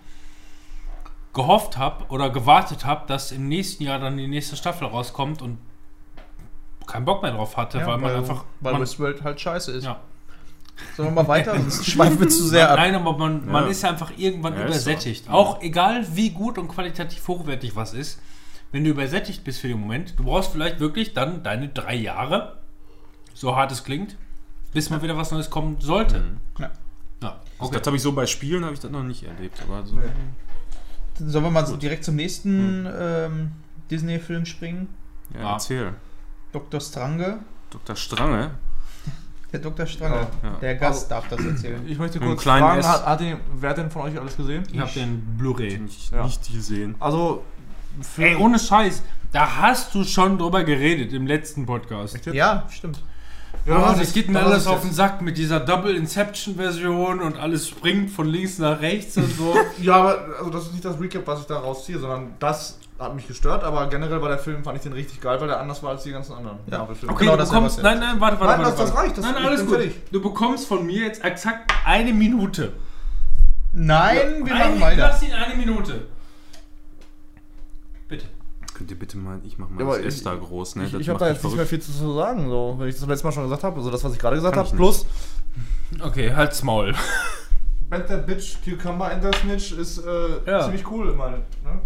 [1.35, 5.59] gehofft habe oder gewartet habe, dass im nächsten Jahr dann die nächste Staffel rauskommt und
[6.87, 8.45] keinen Bock mehr drauf hatte, Ja, weil man einfach.
[8.61, 9.85] Weil man, Westworld halt scheiße ist.
[9.85, 10.01] ja.
[10.97, 11.55] Sollen wir mal weiter?
[11.59, 12.77] Sonst schweifen wir zu sehr ab.
[12.79, 13.71] Nein, aber man, man Ja.
[13.71, 14.91] ist ja einfach irgendwann Ja, ist so.
[14.91, 15.29] übersättigt.
[15.31, 18.21] Auch egal, wie gut und qualitativ hochwertig was ist,
[18.73, 22.59] wenn du übersättigt bist für den Moment, du brauchst vielleicht wirklich dann deine drei Jahre,
[23.35, 24.17] so hart es klingt,
[24.73, 26.23] bis mal wieder was Neues kommen sollte.
[26.59, 26.71] Ja.
[27.59, 27.79] Also okay.
[27.79, 29.59] Das habe ich so bei Spielen habe ich das noch nicht erlebt.
[29.67, 29.99] Aber so,
[31.19, 33.53] Sollen wir mal so direkt zum nächsten ähm,
[33.91, 34.89] Disney-Film springen?
[35.35, 35.53] ja, Ah.
[35.55, 35.95] erzähl.
[36.53, 36.81] Dr.
[36.81, 37.39] Strange.
[37.71, 37.97] Dr.
[37.97, 38.51] Strange.
[39.53, 39.87] Der Dr.
[39.87, 40.27] Strange.
[40.43, 40.51] Ja.
[40.61, 41.83] Der Gast darf das erzählen.
[41.87, 42.87] Ich möchte kurz fragen, S.
[42.87, 44.65] hat, hat den, wer hat den von euch alles gesehen?
[44.73, 45.79] Ich habe den Blu-ray.
[45.79, 46.25] Nicht, Ja.
[46.25, 46.95] nicht gesehen.
[47.01, 47.43] Also,
[48.03, 49.03] für, Ey, ohne Scheiß,
[49.33, 52.15] da hast du schon drüber geredet im letzten Podcast.
[52.17, 52.35] Echt jetzt?
[52.35, 53.03] Ja, stimmt.
[53.67, 57.69] Ja, Ja, das geht mir alles auf den Sack mit dieser Double Inception-Version und alles
[57.69, 59.55] springt von links nach rechts und so.
[59.83, 63.15] Ja, aber also das ist nicht das Recap, was ich da rausziehe, sondern das hat
[63.15, 65.83] mich gestört, aber generell war der Film, fand ich den richtig geil, weil der anders
[65.83, 66.79] war als die ganzen anderen Ja.
[66.79, 67.13] Marvel-Filme.
[67.13, 67.83] Okay, Genau du das, bekommst.
[67.83, 68.71] Nein, nein, warte, warte, Nein, warte.
[68.71, 69.03] das- das warte.
[69.09, 69.71] reicht, das- nein, alles gut.
[69.77, 69.95] fertig.
[70.11, 72.73] Du bekommst von mir jetzt exakt eine Minute.
[73.73, 75.09] Nein, wir machen weiter.
[75.09, 76.03] lass ihn eine Minute.
[78.77, 80.85] Könnt ihr bitte mal, ich mach mal Ja, aber das S da groß, ne?
[80.85, 83.07] Ich, Das ich habe da jetzt nicht mehr viel zu sagen, so, wenn ich das
[83.07, 83.77] letzte Mal schon gesagt habe.
[83.79, 85.07] Also das, was ich gerade gesagt habe, plus
[86.03, 86.95] Okay, halt's Maul.
[87.91, 90.65] That Bitch Cucumber and the Snitch ist äh, Ja.
[90.65, 91.39] ziemlich cool, meine.
[91.65, 91.81] Ne?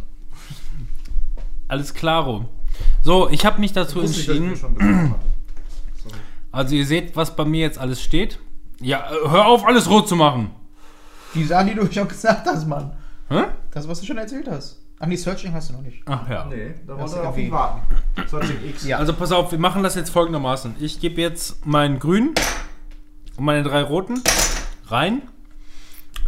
[1.69, 2.49] Alles klaro.
[3.03, 5.15] So, ich habe mich dazu ich, ich entschieden.
[6.51, 8.41] Also, ihr seht, was bei mir jetzt alles steht.
[8.81, 10.51] Ja, äh, hör auf, alles rot zu machen.
[11.35, 12.93] Die Sachen, die du schon gesagt hast, Mann.
[13.29, 13.45] Hä?
[13.71, 14.80] Das, was du schon erzählt hast.
[15.03, 16.03] Ach nee, Searching hast du noch nicht.
[16.05, 16.45] Ach ja.
[16.45, 17.81] Nee, da wollte er auf ihn warten.
[18.29, 18.87] Searching X.
[18.87, 18.99] Ja.
[18.99, 20.75] Also pass auf, wir machen das jetzt folgendermaßen.
[20.79, 22.35] Ich gebe jetzt meinen grünen
[23.39, 24.23] und meine drei roten
[24.89, 25.23] rein.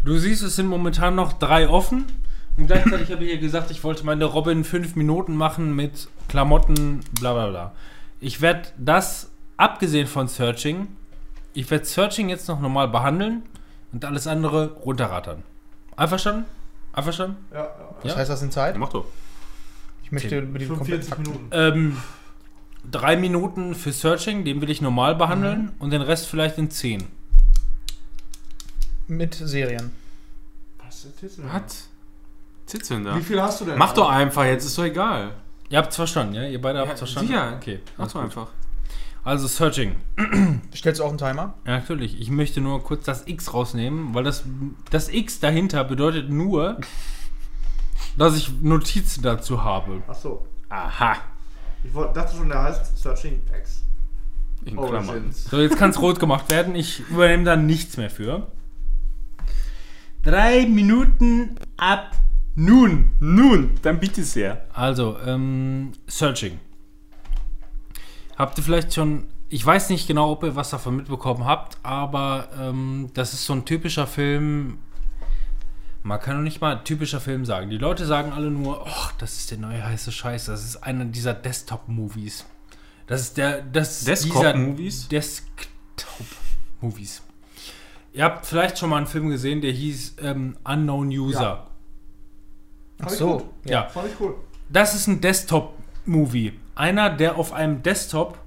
[0.07, 2.07] Du siehst, es sind momentan noch drei offen.
[2.57, 7.01] Und gleichzeitig habe ich ja gesagt, ich wollte meine Robin fünf Minuten machen mit Klamotten,
[7.21, 7.73] bla bla bla.
[8.21, 10.89] Ich werde das, abgesehen von Searching,
[11.53, 13.43] ich werde Searching jetzt noch normal behandeln
[13.93, 15.43] und alles andere runterrattern.
[15.95, 16.47] Einverstanden?
[16.93, 17.37] Einverstanden?
[17.53, 17.71] Ja, ja.
[18.03, 18.17] Was Ja?
[18.19, 18.75] heißt das in Zeit?
[18.75, 19.07] Ja, mach doch.
[20.03, 21.23] Ich möchte über die komplette 45 Fakten.
[21.23, 21.49] Minuten.
[21.53, 21.97] Ähm,
[22.91, 27.05] drei Minuten für Searching, den will ich normal behandeln und den Rest vielleicht in zehn.
[29.09, 29.93] Mit Serien.
[30.85, 31.45] Was ist denn?
[31.53, 31.89] Was?
[32.67, 33.17] Zitzeln da?
[33.17, 33.77] Wie viel hast du denn?
[33.79, 35.33] Mach doch einfach, jetzt ist doch egal.
[35.69, 36.45] Ihr habt's verstanden, ja?
[36.47, 37.29] Ihr beide Ja, habt's verstanden?
[37.29, 37.55] sicher.
[37.57, 37.81] Okay.
[37.97, 38.49] Mach doch einfach.
[39.25, 39.97] Also Searching.
[40.75, 41.55] Stellst du auch einen Timer?
[41.65, 42.21] Ja, natürlich.
[42.21, 44.45] Ich möchte nur kurz das X rausnehmen, weil das,
[44.91, 46.79] das X dahinter bedeutet nur,
[48.19, 50.03] dass ich Notizen dazu habe.
[50.09, 50.47] Ach so.
[50.69, 51.17] Aha.
[51.85, 53.83] Ich dachte schon, der heißt Searching X.
[54.65, 55.33] In Oh, Klammern.
[55.33, 56.75] So, jetzt kann es rot gemacht werden.
[56.75, 58.47] Ich übernehme da nichts mehr für.
[60.23, 62.13] Drei Minuten ab
[62.55, 63.13] nun.
[63.19, 64.67] Nun, dann bitte sehr.
[64.73, 66.59] Also, ähm, Searching.
[68.43, 72.49] Habt ihr vielleicht schon, ich weiß nicht genau, ob ihr was davon mitbekommen habt, aber
[72.59, 74.79] ähm, das ist so ein typischer Film.
[76.03, 77.71] Man kann doch nicht mal typischer Film sagen.
[77.71, 80.47] Die Leute sagen alle nur, oh, das ist der neue heiße Scheiß.
[80.47, 82.45] Das ist einer dieser Desktop-Movies.
[83.07, 85.07] Das ist der, das Desktop-Movies?
[85.07, 87.23] Desktop-Movies.
[88.13, 91.69] Ihr habt vielleicht schon mal einen Film gesehen, der hieß ähm, Unknown User.
[92.99, 93.53] Ach Fand ich so.
[93.67, 93.89] ja.
[93.89, 94.35] Fand ich cool.
[94.69, 96.59] Das ist ein Desktop-Movie.
[96.75, 98.39] Einer, der auf einem Desktop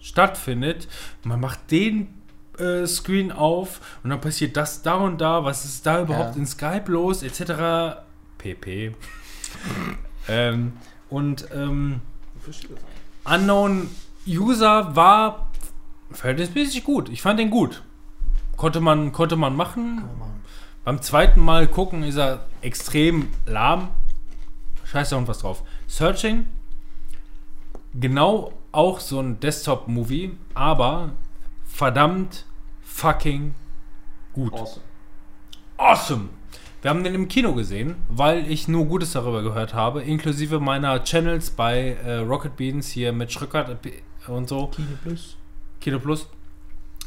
[0.00, 0.88] stattfindet.
[1.22, 2.08] Man macht den
[2.58, 5.44] äh, Screen auf und dann passiert das da und da.
[5.44, 6.40] Was ist da überhaupt Ja.
[6.40, 7.22] in Skype los?
[7.22, 7.98] Etc.
[8.38, 8.94] pp.
[10.28, 10.72] ähm,
[11.10, 12.00] und ähm,
[13.24, 13.88] Unknown
[14.26, 15.50] User war
[16.10, 17.08] verhältnismäßig gut.
[17.08, 17.82] Ich fand den gut.
[18.56, 20.04] konnte man, konnte man machen.
[20.84, 23.88] Beim zweiten Mal gucken ist er extrem lahm.
[24.84, 25.62] Scheiße und was drauf.
[25.86, 26.46] Searching,
[27.98, 31.12] genau auch so ein Desktop-Movie, aber
[31.64, 32.44] verdammt
[32.82, 33.54] fucking
[34.32, 34.52] gut.
[35.76, 36.28] Awesome.
[36.82, 41.02] Wir haben den im Kino gesehen, weil ich nur Gutes darüber gehört habe, inklusive meiner
[41.02, 43.78] Channels bei äh, Rocket Beans hier mit Schröckert
[44.28, 44.66] und so.
[44.66, 45.36] Kino Plus.
[45.80, 46.28] Kino Plus.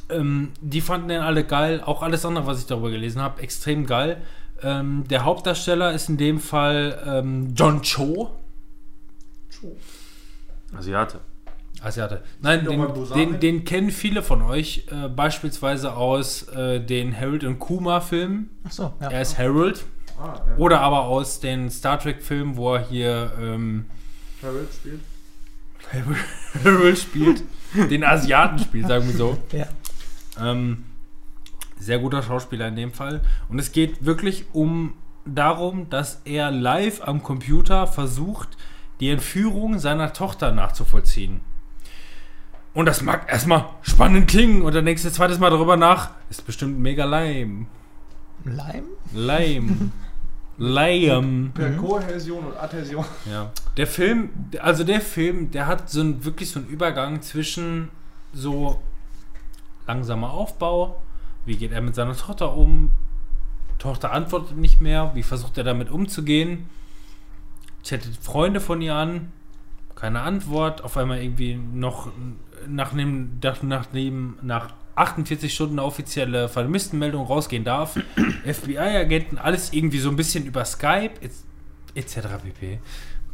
[0.10, 1.82] Ähm, die fanden den alle geil.
[1.86, 4.22] Auch alles andere, was ich darüber gelesen habe, extrem geil.
[4.64, 8.32] Ähm, der Hauptdarsteller ist in dem Fall ähm, John Cho.
[10.76, 11.20] Asiate.
[11.82, 12.24] Asiate.
[12.42, 17.60] Nein, den, den, den kennen viele von euch, äh, beispielsweise aus äh, den Harold und
[17.60, 18.50] Kuma-Filmen.
[18.64, 19.10] Achso, ja.
[19.10, 19.84] Er ist Harold.
[20.20, 20.58] Ah, ja.
[20.58, 23.86] Oder aber aus den Star Trek-Filmen, wo er hier ähm,
[24.42, 25.02] Harold spielt.
[26.64, 27.44] Harold spielt,
[27.90, 29.38] den Asiaten spielt, sagen wir so.
[29.52, 29.68] Ja.
[30.40, 30.84] Ähm,
[31.80, 33.22] sehr guter Schauspieler in dem Fall.
[33.50, 34.94] Und es geht wirklich um
[35.26, 38.58] darum, dass er live am Computer versucht,
[39.00, 41.42] die Entführung seiner Tochter nachzuvollziehen.
[42.74, 46.46] Und das mag erstmal spannend klingen und dann denkst du zweites Mal darüber nach, ist
[46.46, 47.66] bestimmt mega lame.
[48.44, 48.84] Leim?
[49.14, 49.92] Lame.
[50.58, 51.50] lame.
[51.54, 53.06] Per Kohäsion und Adhäsion.
[53.26, 53.52] Ja.
[53.78, 57.90] Der Film, also der Film, der hat so ein, wirklich so einen Übergang zwischen
[58.34, 58.80] so
[59.88, 61.02] langsamer Aufbau,
[61.46, 62.92] wie geht er mit seiner Tochter um,
[63.80, 66.70] Tochter antwortet nicht mehr, wie versucht er damit umzugehen,
[67.88, 69.32] chattet Freunde von ihr an,
[69.96, 72.10] keine Antwort, auf einmal irgendwie noch
[72.68, 78.00] nach dem, nach, nachdem nach 48 Stunden eine offizielle Vermisstenmeldung rausgehen darf,
[78.46, 81.32] FBI-Agenten, alles irgendwie so ein bisschen über Skype, et-
[81.96, 82.20] etc.
[82.44, 82.80] pp.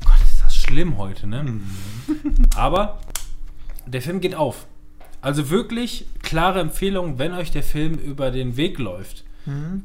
[0.01, 1.59] Oh Gott, ist das schlimm heute, ne?
[2.55, 2.99] Aber
[3.85, 4.65] der Film geht auf.
[5.21, 9.23] Also wirklich klare Empfehlung, wenn euch der Film über den Weg läuft.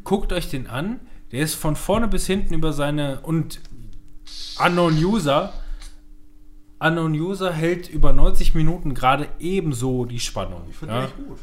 [0.04, 0.98] Guckt euch den an.
[1.32, 3.60] Der ist von vorne bis hinten über seine und
[4.64, 5.52] Unknown User.
[6.80, 10.62] Unknown User hält über 90 Minuten gerade ebenso die Spannung.
[10.70, 11.00] Ich finde ja?
[11.00, 11.38] den echt gut.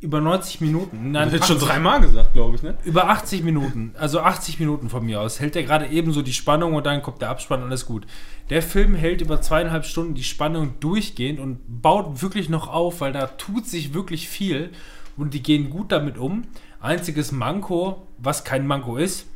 [0.00, 1.10] Über 90 Minuten.
[1.10, 2.74] Nein, Das hat schon 80 dreimal gesagt, glaube ich, ne?
[2.84, 6.72] über 80 Minuten, also 80 Minuten von mir aus, hält er gerade ebenso die Spannung
[6.72, 8.06] und dann kommt der Abspann, alles gut.
[8.48, 13.12] Der Film hält über zweieinhalb Stunden die Spannung durchgehend und baut wirklich noch auf, weil
[13.12, 14.70] da tut sich wirklich viel
[15.18, 16.44] und die gehen gut damit um.
[16.80, 19.26] Einziges Manko, was kein Manko ist,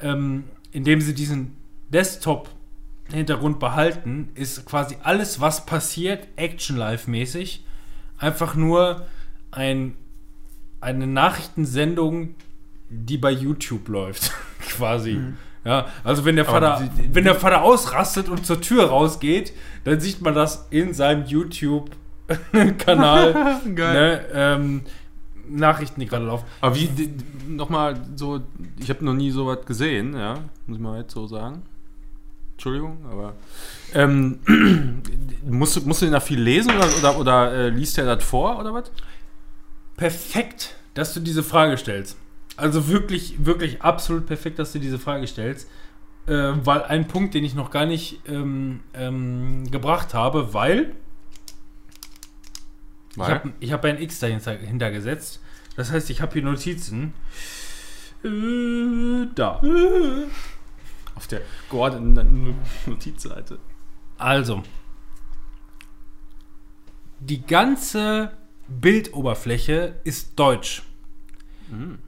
[0.00, 0.42] ähm,
[0.72, 1.56] indem sie diesen
[1.90, 7.64] Desktop-Hintergrund behalten, ist quasi alles, was passiert, Action-Live-mäßig,
[8.18, 9.06] einfach nur
[9.50, 9.96] ein
[10.84, 12.34] eine Nachrichtensendung,
[12.90, 15.18] die bei YouTube läuft, quasi.
[15.64, 19.54] Ja, also wenn der Vater, wenn der Vater ausrastet und zur Tür rausgeht,
[19.84, 23.62] dann sieht man das in seinem YouTube-Kanal.
[23.64, 24.82] ne, ähm,
[25.48, 26.44] Nachrichten, die gerade laufen.
[26.60, 26.90] Aber wie,
[27.48, 28.42] nochmal so,
[28.78, 30.34] ich habe noch nie sowas gesehen, ja,
[30.66, 31.62] muss ich mal jetzt so sagen.
[32.54, 33.34] Entschuldigung, aber.
[33.94, 34.38] Ähm,
[35.44, 38.24] musst, du- musst du denn da viel lesen oder, oder, oder äh, liest er das
[38.24, 38.90] vor oder was?
[39.96, 42.16] Perfekt, dass du diese Frage stellst.
[42.56, 45.68] Also wirklich, wirklich absolut perfekt, dass du diese Frage stellst.
[46.26, 50.94] Äh, weil ein Punkt, den ich noch gar nicht ähm, ähm, gebracht habe, weil
[53.16, 55.40] Ich habe ich hab ein X dahinter hintergesetzt.
[55.76, 57.12] Das heißt, ich habe hier Notizen.
[58.24, 59.60] Äh, da.
[61.14, 62.54] auf der geordneten
[62.86, 63.58] Notizseite.
[64.18, 64.62] Also.
[67.20, 68.32] Die ganze
[68.68, 70.82] Bildoberfläche ist deutsch.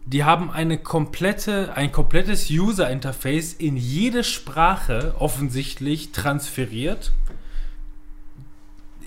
[0.05, 7.13] Die haben eine komplette, ein komplettes User-Interface in jede Sprache offensichtlich transferiert,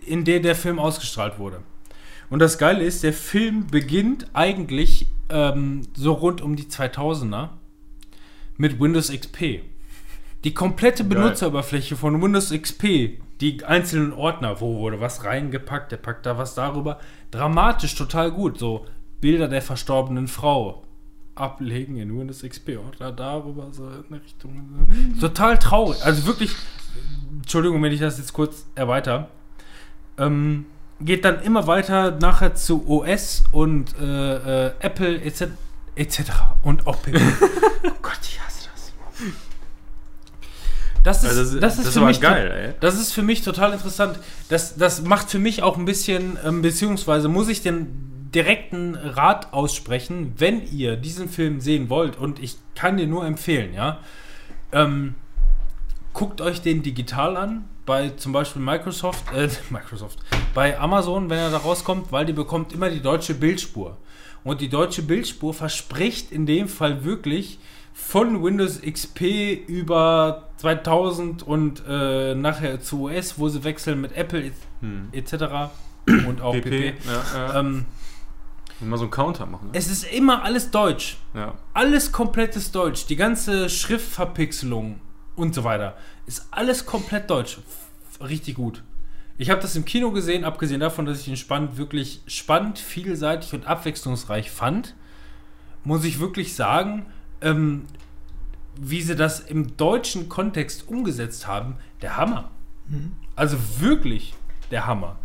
[0.05, 1.61] in der der Film ausgestrahlt wurde.
[2.31, 7.49] Und das Geile ist, der Film beginnt eigentlich ähm, so rund um die 2000er
[8.57, 9.61] mit Windows XP.
[10.43, 16.25] Die komplette Benutzeroberfläche von Windows XP, die einzelnen Ordner, wo wurde was reingepackt, der packt
[16.25, 16.99] da was darüber,
[17.31, 18.57] dramatisch total gut.
[18.57, 18.85] So
[19.19, 20.83] Bilder der verstorbenen Frau
[21.35, 25.17] ablegen in Windows XP Ordner darüber, so in Richtung.
[25.19, 26.03] Total traurig.
[26.03, 26.55] Also wirklich,
[27.35, 29.27] Entschuldigung, wenn ich das jetzt kurz erweitere.
[30.17, 30.65] Ähm,
[31.01, 35.47] geht dann immer weiter nachher zu OS und äh, äh, Apple etc.
[35.95, 36.19] etc.
[36.63, 38.93] und auch oh Gott, ich hasse das.
[41.03, 42.75] Das ist, Also das das ist, das für mich geil.
[42.79, 44.19] Das ist für mich total interessant.
[44.49, 49.53] Das, das macht für mich auch ein bisschen, ähm, beziehungsweise muss ich den direkten Rat
[49.53, 53.99] aussprechen, wenn ihr diesen Film sehen wollt, und ich kann dir nur empfehlen, ja,
[54.71, 55.15] ähm,
[56.13, 57.65] guckt euch den digital an.
[57.85, 60.19] bei zum Beispiel Microsoft, äh, Microsoft,
[60.53, 63.97] bei Amazon, wenn er da rauskommt, weil die bekommt immer die deutsche Bildspur.
[64.43, 67.57] Und die deutsche Bildspur verspricht in dem Fall wirklich
[68.07, 74.51] von Windows XP über 2000 und äh, nachher zu OS, wo sie wechseln mit Apple
[74.81, 75.09] Hm.
[75.11, 75.33] etc.
[76.27, 76.93] und auch PP.
[76.93, 76.93] PP.
[77.05, 77.59] Ja, ja.
[77.59, 77.85] Ähm,
[78.81, 79.67] Mal so einen Counter machen.
[79.67, 79.77] Ne?
[79.77, 81.17] es ist immer alles Deutsch.
[81.33, 81.55] Ja.
[81.73, 83.07] Alles komplettes Deutsch.
[83.07, 85.01] Die ganze Schriftverpixelung
[85.35, 87.57] und so weiter ist alles komplett Deutsch.
[88.21, 88.83] Richtig gut.
[89.37, 93.53] Ich habe das im Kino gesehen, abgesehen davon, dass ich den spannend, wirklich spannend, vielseitig
[93.53, 94.95] und abwechslungsreich fand,
[95.83, 97.05] muss ich wirklich sagen,
[97.41, 97.85] ähm,
[98.79, 102.51] wie sie das im deutschen Kontext umgesetzt haben, der Hammer.
[103.35, 104.33] Also wirklich
[104.71, 105.17] der Hammer.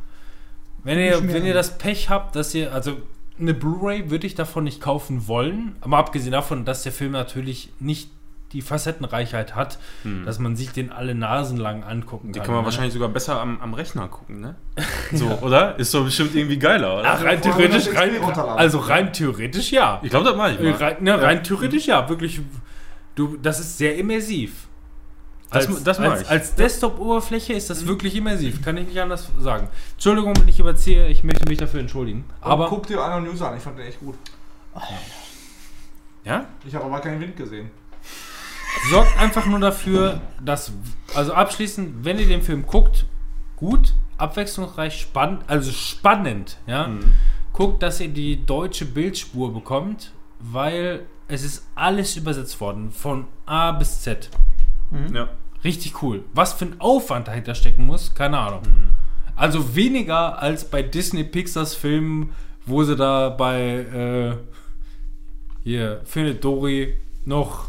[0.83, 1.47] Wenn ihr, wenn an.
[1.47, 2.99] ihr das Pech habt, dass ihr, also
[3.39, 7.73] eine Blu-ray würde ich davon nicht kaufen wollen, aber abgesehen davon, dass der Film natürlich
[7.81, 8.11] nicht
[8.55, 9.79] die Facettenreichheit hat,
[10.25, 12.47] dass man sich den alle Nasen lang angucken Die kann.
[12.47, 12.67] kann man ne?
[12.67, 14.55] wahrscheinlich sogar besser am, am Rechner gucken, ne?
[15.13, 15.79] So, oder?
[15.79, 17.11] Ist doch bestimmt irgendwie geiler, oder?
[17.15, 20.01] Ach, rein theoretisch, das rein, also rein theoretisch ja.
[20.03, 20.77] ich glaube, das mache ich Äh, mal.
[20.77, 22.41] Rein, ne, rein theoretisch ja, wirklich.
[23.15, 24.69] Du, das ist sehr immersiv.
[25.51, 26.31] Das- als, das mag als, ich.
[26.31, 29.69] als Desktop-Oberfläche ist das wirklich immersiv, kann ich nicht anders sagen.
[29.93, 32.25] Entschuldigung, wenn ich überziehe, ich möchte mich dafür entschuldigen.
[32.41, 34.17] Aber Aber guck dir Anno News an, ich fand den echt gut.
[36.25, 36.47] Ja?
[36.67, 37.71] Ich habe aber keinen Wind gesehen.
[38.91, 40.73] Sorgt einfach nur dafür, dass,
[41.15, 43.07] also abschließend, wenn ihr den Film guckt,
[43.57, 46.89] gut, abwechslungsreich, spannend, also spannend, ja,
[47.53, 53.73] guckt, dass ihr die deutsche Bildspur bekommt, weil es ist alles übersetzt worden, von A
[53.73, 54.29] bis Z.
[55.13, 55.29] Ja.
[55.65, 56.25] Richtig cool.
[56.35, 58.63] Was für ein Aufwand dahinter stecken muss, keine Ahnung.
[59.35, 62.33] Also weniger als bei Disney Pixars Filmen,
[62.67, 64.37] wo sie da bei äh,
[65.63, 67.69] hier Findet Dory noch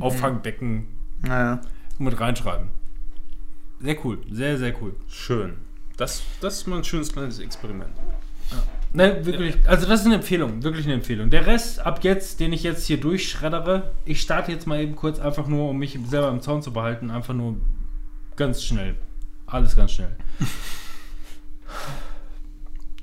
[0.00, 0.86] Auffangbecken
[1.22, 1.60] Naja.
[1.98, 2.68] mit reinschreiben.
[3.80, 4.94] Sehr cool, sehr, sehr cool.
[5.08, 5.54] Schön.
[5.96, 7.90] Das, das ist mal ein schönes kleines Experiment.
[8.92, 11.28] Ne, wirklich, also das ist eine Empfehlung, wirklich eine Empfehlung.
[11.28, 15.18] Der Rest ab jetzt, den ich jetzt hier durchschreddere, ich starte jetzt mal eben kurz
[15.18, 17.56] einfach nur, um mich selber im Zaun zu behalten, einfach nur
[18.36, 18.96] ganz schnell.
[19.46, 20.16] Alles ganz schnell.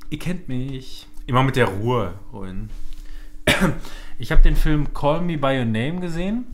[0.10, 1.08] Ihr kennt mich.
[1.28, 2.70] Immer mit der Ruhe, Rollen.
[4.18, 6.46] Ich habe den Film Call Me By Your Name gesehen.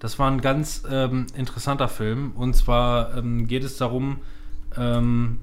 [0.00, 2.32] Das war ein ganz ähm, interessanter Film.
[2.34, 4.18] Und zwar ähm, geht es darum,
[4.76, 5.38] ähm,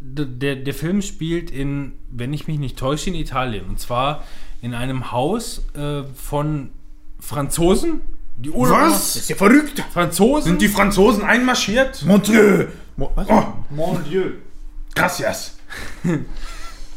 [0.00, 3.66] der, der Film spielt in, wenn ich mich nicht täusche, in Italien.
[3.66, 4.24] Und zwar
[4.60, 6.70] in einem Haus äh, von
[7.20, 8.00] Franzosen.
[8.36, 9.82] Die Urlaub Ist ja verrückt!
[9.92, 10.58] Franzosen.
[10.58, 12.04] die Franzosen einmarschiert?
[12.04, 12.66] Mon Dieu!
[12.96, 13.26] Mo was?
[13.70, 14.32] Mon Dieu.
[14.94, 15.56] Gracias.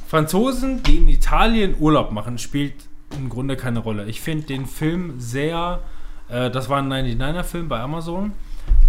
[0.07, 4.05] Franzosen, die in Italien Urlaub machen, spielt im Grunde keine Rolle.
[4.05, 5.81] Ich finde den Film sehr,
[6.29, 8.33] äh, das war ein 99er-Film bei Amazon.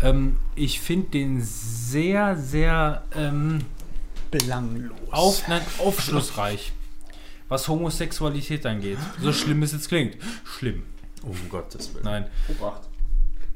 [0.02, 3.60] Ähm, ich finde den sehr, sehr ähm,
[4.30, 4.98] Belanglos.
[5.10, 6.72] auf, nein, aufschlussreich,
[7.48, 8.98] was Homosexualität angeht.
[9.20, 10.16] So schlimm es jetzt klingt.
[10.44, 10.82] Schlimm.
[11.22, 12.04] Um Gottes Willen.
[12.04, 12.26] Nein.
[12.48, 12.82] Obacht.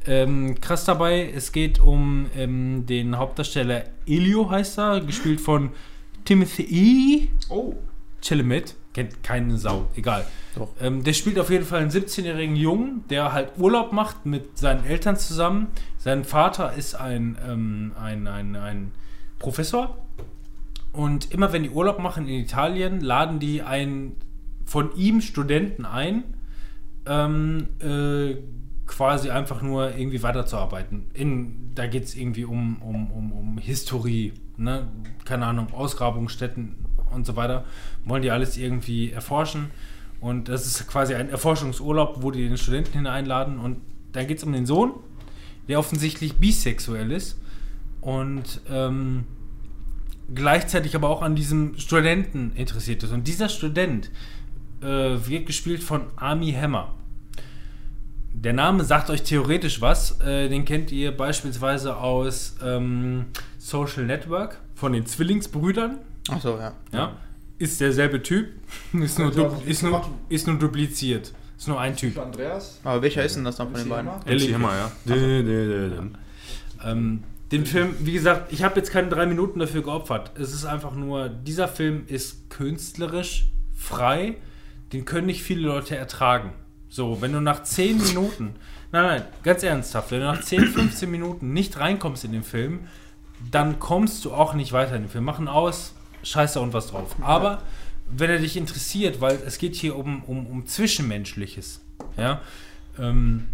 [0.06, 5.70] Ähm, krass dabei, es geht um ähm, den Hauptdarsteller Elio, heißt er, gespielt von
[6.26, 7.28] Timothy E.
[7.48, 7.74] Oh.
[8.20, 10.24] Chalamet, kennt keine Sau, egal.
[10.80, 14.86] Ähm, der spielt auf jeden Fall einen 17-jährigen Jungen, der halt Urlaub macht mit seinen
[14.86, 15.68] Eltern zusammen.
[15.98, 18.92] Sein Vater ist ein, ähm, ein, ein, ein
[19.38, 19.98] Professor.
[20.92, 24.16] Und immer wenn die Urlaub machen in Italien, laden die einen
[24.64, 26.22] von ihm Studenten ein,
[27.06, 28.36] ähm, äh,
[28.86, 31.10] quasi einfach nur irgendwie weiterzuarbeiten.
[31.14, 34.86] In, da geht es irgendwie um, um, um, um Historie, ne?
[35.24, 36.76] keine Ahnung, Ausgrabungsstätten
[37.14, 37.64] und so weiter.
[38.04, 39.70] Wollen die alles irgendwie erforschen.
[40.20, 43.58] Und das ist quasi ein Erforschungsurlaub, wo die den Studenten hineinladen.
[43.58, 43.78] Und
[44.12, 44.92] dann geht es um den Sohn,
[45.68, 47.38] der offensichtlich bisexuell ist.
[48.00, 49.24] Und ähm,
[50.34, 53.12] gleichzeitig aber auch an diesem Studenten interessiert ist.
[53.12, 54.10] Und dieser Student
[54.80, 56.94] äh, wird gespielt von Army Hammer.
[58.32, 60.20] Der Name sagt euch theoretisch was.
[60.20, 63.26] Äh, den kennt ihr beispielsweise aus ähm,
[63.58, 65.98] Social Network von den Zwillingsbrüdern.
[66.28, 66.72] Achso, ja.
[66.92, 67.16] Ja.
[67.58, 68.48] Ist derselbe Typ,
[68.92, 71.32] ist nur, du, ist, nur, ist nur dupliziert.
[71.56, 72.18] Ist nur ein Typ.
[72.18, 72.80] Andreas.
[72.82, 74.10] Aber welcher ist denn das dann von den beiden?
[74.26, 74.54] Ellie.
[74.54, 75.12] Hammer, ja.
[76.84, 77.22] Ähm,
[77.52, 80.32] den Film, wie gesagt, ich habe jetzt keine drei Minuten dafür geopfert.
[80.34, 83.46] Es ist einfach nur, dieser Film ist künstlerisch
[83.76, 84.36] frei.
[84.92, 86.52] Den können nicht viele Leute ertragen.
[86.88, 88.54] So, wenn du nach 10 Minuten,
[88.92, 92.80] nein, nein, ganz ernsthaft, wenn du nach 10, 15 Minuten nicht reinkommst in den Film,
[93.50, 95.24] dann kommst du auch nicht weiter in den Film.
[95.24, 95.94] Machen aus,
[96.24, 97.14] scheiße und was drauf.
[97.20, 97.62] Aber
[98.10, 101.80] wenn er dich interessiert, weil es geht hier um, um, um Zwischenmenschliches,
[102.16, 102.40] ja,
[102.98, 103.48] ähm,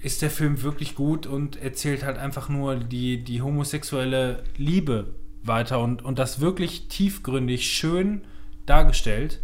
[0.00, 5.80] ist der Film wirklich gut und erzählt halt einfach nur die, die homosexuelle Liebe weiter
[5.80, 8.22] und, und das wirklich tiefgründig schön
[8.66, 9.40] dargestellt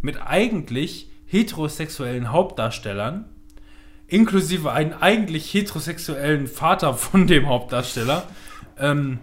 [0.00, 3.26] mit eigentlich heterosexuellen Hauptdarstellern,
[4.06, 8.26] inklusive einen eigentlich heterosexuellen Vater von dem Hauptdarsteller.
[8.78, 9.18] Ähm,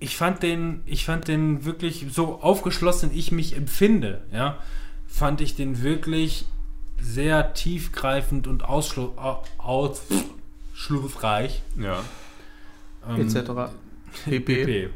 [0.00, 4.58] ich fand den, ich fand den wirklich so aufgeschlossen, ich mich empfinde, ja,
[5.06, 6.44] fand ich den wirklich
[7.00, 11.62] sehr tiefgreifend und ausschlu au- ausschlussreich.
[11.78, 12.02] Ja.
[13.08, 13.50] Ähm, etc.
[14.24, 14.90] pp.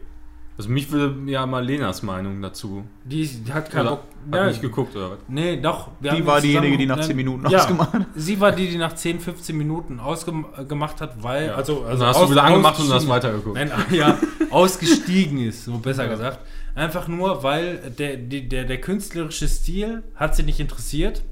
[0.57, 2.84] Also mich würde ja mal Lenas Meinung dazu.
[3.05, 4.02] Die, hat keinen Bock.
[4.31, 5.18] hat Ja, nicht geguckt, oder was?
[5.26, 5.89] Nee, doch.
[5.99, 8.07] wir Die haben war diejenige, die nach Nein, 10 Minuten ja, ausgemacht hat.
[8.15, 11.47] Sie war die, die nach 10, 15 Minuten ausgemacht hat, weil.
[11.49, 11.55] Ja.
[11.57, 13.57] Also, Also hast du wieder angemacht und hast weitergeguckt.
[13.57, 14.16] Nein, ja,
[14.50, 16.39] ausgestiegen ist, so besser gesagt.
[16.76, 21.23] Einfach nur, weil der, die- der, der künstlerische Stil hat sie nicht interessiert.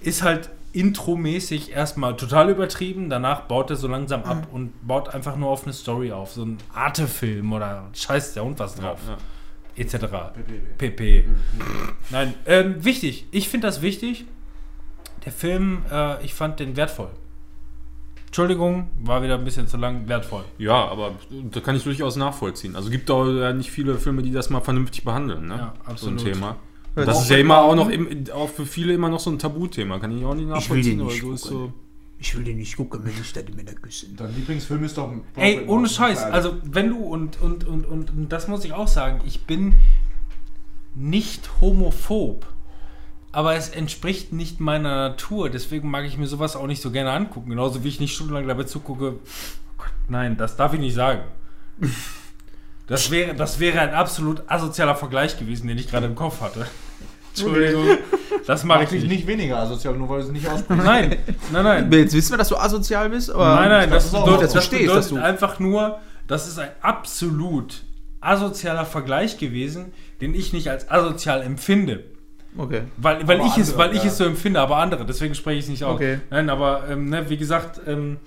[0.00, 3.08] Ist halt intromäßig erstmal total übertrieben.
[3.08, 4.26] Danach baut er so langsam Mhm.
[4.26, 6.32] ab und baut einfach nur auf eine Story auf.
[6.32, 8.98] So ein Arte-Film oder scheiß der und was drauf.
[9.08, 9.16] Ja,
[9.76, 9.96] Etc.
[10.78, 11.24] PP.
[12.10, 13.26] Nein, ähm, wichtig.
[13.32, 14.24] Ich finde das wichtig.
[15.24, 17.08] Der Film, äh, ich fand den wertvoll.
[18.26, 20.08] Entschuldigung, war wieder ein bisschen zu lang.
[20.08, 20.44] Wertvoll.
[20.58, 22.74] ja, aber da kann ich durchaus nachvollziehen.
[22.74, 25.56] Also gibt auch ja nicht viele Filme, die das mal vernünftig behandeln, ne?
[25.56, 26.20] Ja, absolut.
[26.20, 26.56] So ein Thema.
[26.94, 29.38] Das auch ist ja immer auch noch im, auch für viele immer noch so ein
[29.38, 29.98] Tabuthema.
[29.98, 31.72] Kann ich auch nicht nachvollziehen, aber so ist so.
[32.18, 34.14] Ich will den nicht gucken, wenn ich da die Männer küssen.
[34.16, 35.12] Dein Lieblingsfilm ist doch.
[35.36, 36.22] Ey, ohne Scheiß.
[36.22, 39.74] Also, wenn du, und, und, und, und, und das muss ich auch sagen, ich bin
[40.94, 42.46] nicht homophob.
[43.32, 45.50] Aber es entspricht nicht meiner Natur.
[45.50, 47.50] Deswegen mag ich mir sowas auch nicht so gerne angucken.
[47.50, 49.14] Genauso wie ich nicht stundenlang dabei zugucke.
[49.16, 51.22] Oh Gott, nein, das darf ich nicht sagen.
[52.86, 56.66] Das wäre, das wäre ein absolut asozialer Vergleich gewesen, den ich gerade im Kopf hatte.
[57.30, 57.98] Entschuldigung.
[58.46, 59.08] Das mache Mag ich nicht.
[59.08, 60.84] nicht weniger asozial, nur weil du es nicht aussprichst.
[60.84, 61.16] Nein,
[61.50, 61.92] nein, nein.
[61.92, 63.54] Jetzt wissen wir, dass du asozial bist, aber.
[63.56, 65.98] Nein, nein, das, ist auch- bedeutet, das stehst, bedeutet dass du- einfach nur,
[66.28, 67.84] das ist ein absolut
[68.20, 72.04] asozialer Vergleich gewesen, den ich nicht als asozial empfinde.
[72.56, 72.82] Okay.
[72.98, 74.08] Weil, weil, Aber ich, es, andere, weil ich ja.
[74.10, 75.94] es so empfinde, aber andere, deswegen spreche ich es nicht aus.
[75.94, 76.20] Okay.
[76.30, 78.18] Nein, aber ähm, ne, wie gesagt, ähm,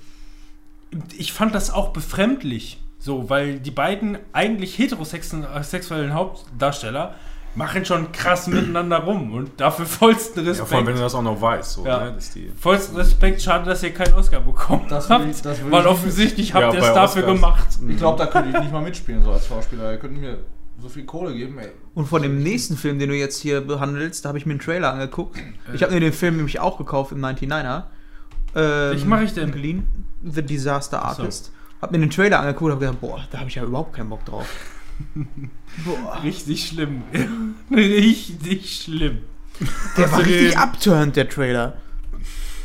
[1.17, 7.15] ich fand das auch befremdlich, so, weil die beiden eigentlich heterosexuellen Hauptdarsteller
[7.55, 10.69] machen schon krass miteinander rum und dafür vollsten Ja, Respekt.
[10.69, 11.73] vor allem, wenn du das auch noch weißt.
[11.73, 12.05] So, Ja.
[12.11, 12.17] ne?
[12.35, 15.25] die, Vollsten Respekt, schade, dass ihr keinen Oscar bekommen Das will habt.
[15.29, 17.35] ich- das will weil ich- offensichtlich habt Ja, ihr es dafür Oscars.
[17.35, 17.67] gemacht.
[17.89, 19.91] Ich glaube, da könnte ich nicht mal mitspielen, so als Schauspieler.
[19.91, 20.39] Ihr könnt mir
[20.79, 21.69] so viel Kohle geben, ey.
[21.95, 24.59] Und von dem nächsten Film, den du jetzt hier behandelst, da habe ich mir einen
[24.59, 25.37] Trailer angeguckt.
[25.73, 27.85] Ich habe mir den Film nämlich auch gekauft im 99er.
[28.55, 29.51] Ähm, Welchen mach ich denn?
[29.51, 29.87] Geliehen.
[30.23, 31.51] The Disaster so.
[31.81, 34.09] Hab mir den Trailer angeguckt und hab gedacht, boah, da habe ich ja überhaupt keinen
[34.09, 34.47] Bock drauf.
[35.85, 36.19] boah.
[36.23, 37.03] Richtig schlimm.
[37.71, 39.19] Richtig schlimm.
[39.97, 41.77] Der Hast war richtig den- abturnt, der Trailer.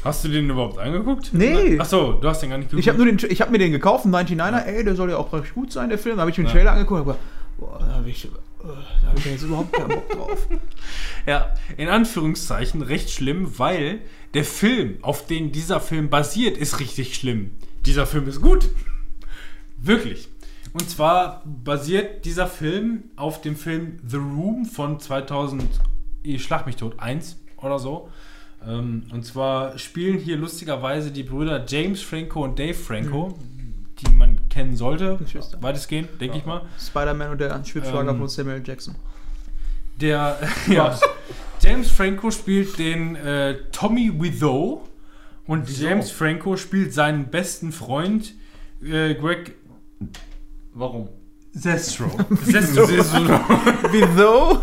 [0.04, 1.30] Hast du den überhaupt angeguckt?
[1.32, 1.78] Nee.
[1.78, 2.80] Achso, du hast den gar nicht geguckt.
[2.80, 5.16] Ich habe nur den, ich habe mir den gekauft, einen 99er, ey, der soll ja
[5.16, 6.16] auch recht gut sein, der Film.
[6.16, 6.52] Da habe ich mir den Ja.
[6.54, 7.20] Trailer angeguckt und hab gedacht,
[7.58, 8.28] boah, da habe ich, äh,
[8.64, 10.46] da hab ich ja jetzt überhaupt keinen Bock drauf.
[11.26, 14.00] Ja, in Anführungszeichen recht schlimm, weil
[14.34, 17.52] der Film, auf den dieser Film basiert, ist richtig schlimm.
[17.86, 18.68] Dieser Film ist gut.
[19.82, 20.28] Wirklich.
[20.72, 25.64] Und zwar basiert dieser Film auf dem Film The Room von 2000,
[26.22, 28.08] ich schlag mich tot, 1 oder so.
[28.66, 33.36] Ähm, und zwar spielen hier lustigerweise die Brüder James Franco und Dave Franco,
[33.98, 35.18] die man kennen sollte,
[35.60, 36.62] weitestgehend, denke ich mal.
[36.80, 38.94] Spider-Man und der Schwibschwager Ähm, von Samuel Jackson.
[40.00, 40.38] Der,
[40.68, 40.98] ja,
[41.60, 44.88] James Franco spielt den äh, Tommy Wiseau.
[45.44, 48.34] Und James Franco spielt seinen besten Freund
[48.82, 49.56] äh, Greg
[50.74, 51.08] Warum?
[51.52, 52.10] Sestro.
[52.44, 52.86] Sestro.
[53.90, 54.62] Wieso?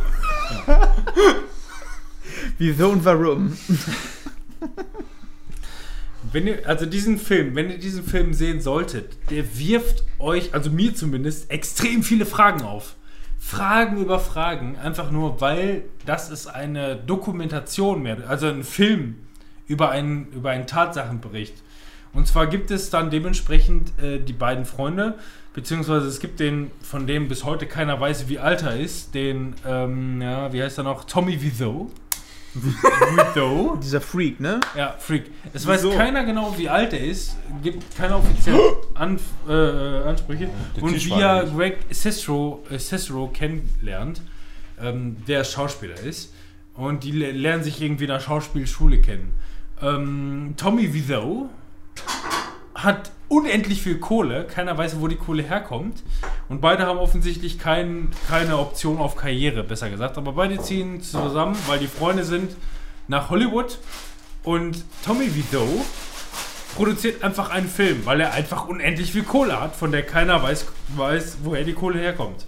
[2.57, 3.57] Wieso und warum?
[6.31, 10.69] Wenn ihr, also diesen Film, wenn ihr diesen Film sehen solltet, der wirft euch, also
[10.69, 12.95] mir zumindest, extrem viele Fragen auf.
[13.39, 19.15] Fragen über Fragen, einfach nur, weil das ist eine Dokumentation mehr, also ein Film
[19.65, 21.55] über einen, über einen Tatsachenbericht.
[22.13, 25.15] Und zwar gibt es dann dementsprechend äh, die beiden Freunde,
[25.53, 29.53] beziehungsweise es gibt den, von dem bis heute keiner weiß, wie alt er ist, den,
[29.65, 31.03] ähm, ja, wie heißt er noch?
[31.05, 31.89] Tommy Wiseau.
[32.55, 33.75] Wiseau.
[33.83, 34.59] Dieser Freak, ne?
[34.75, 35.29] Ja, Freak.
[35.53, 35.95] Es weiß Wieso?
[35.95, 38.59] keiner genau, wie alt er ist, gibt keine offiziellen
[38.95, 40.49] Anf äh, äh, Ansprüche.
[40.75, 41.43] Der Und Tisch wie er.
[41.45, 44.21] Greg Sestero, äh, Sestero kennenlernt,
[44.81, 46.33] ähm, der Schauspieler ist.
[46.73, 49.33] Und die le- lernen sich irgendwie in der Schauspielschule kennen.
[49.81, 51.49] Ähm, Tommy Wiseau
[52.75, 56.01] hat unendlich viel Kohle, keiner weiß, wo die Kohle herkommt.
[56.49, 60.17] Und beide haben offensichtlich kein, keine Option auf Karriere, besser gesagt.
[60.17, 62.55] Aber beide ziehen zusammen, weil die Freunde sind,
[63.07, 63.79] nach Hollywood
[64.43, 65.67] Und Tommy Wiseau
[66.75, 70.65] produziert einfach einen Film, weil er einfach unendlich viel Kohle hat, von der keiner weiß,
[70.95, 72.45] weiß woher die Kohle herkommt.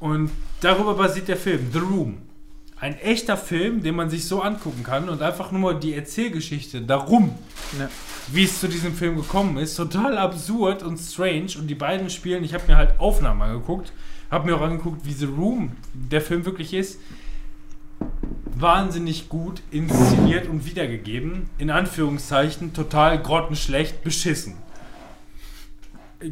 [0.00, 0.30] Und
[0.60, 2.18] darüber basiert der Film, The Room.
[2.80, 7.30] Ein echter Film, den man sich so angucken kann und einfach nur die Erzählgeschichte darum,
[7.78, 7.88] Ja.
[8.28, 11.58] wie es zu diesem Film gekommen ist, total absurd und strange.
[11.58, 13.92] Und die beiden spielen, ich habe mir halt Aufnahmen angeguckt,
[14.30, 17.00] habe mir auch angeguckt, wie The Room der Film wirklich ist.
[18.54, 21.48] Wahnsinnig gut inszeniert und wiedergegeben.
[21.58, 24.54] In Anführungszeichen total grottenschlecht beschissen.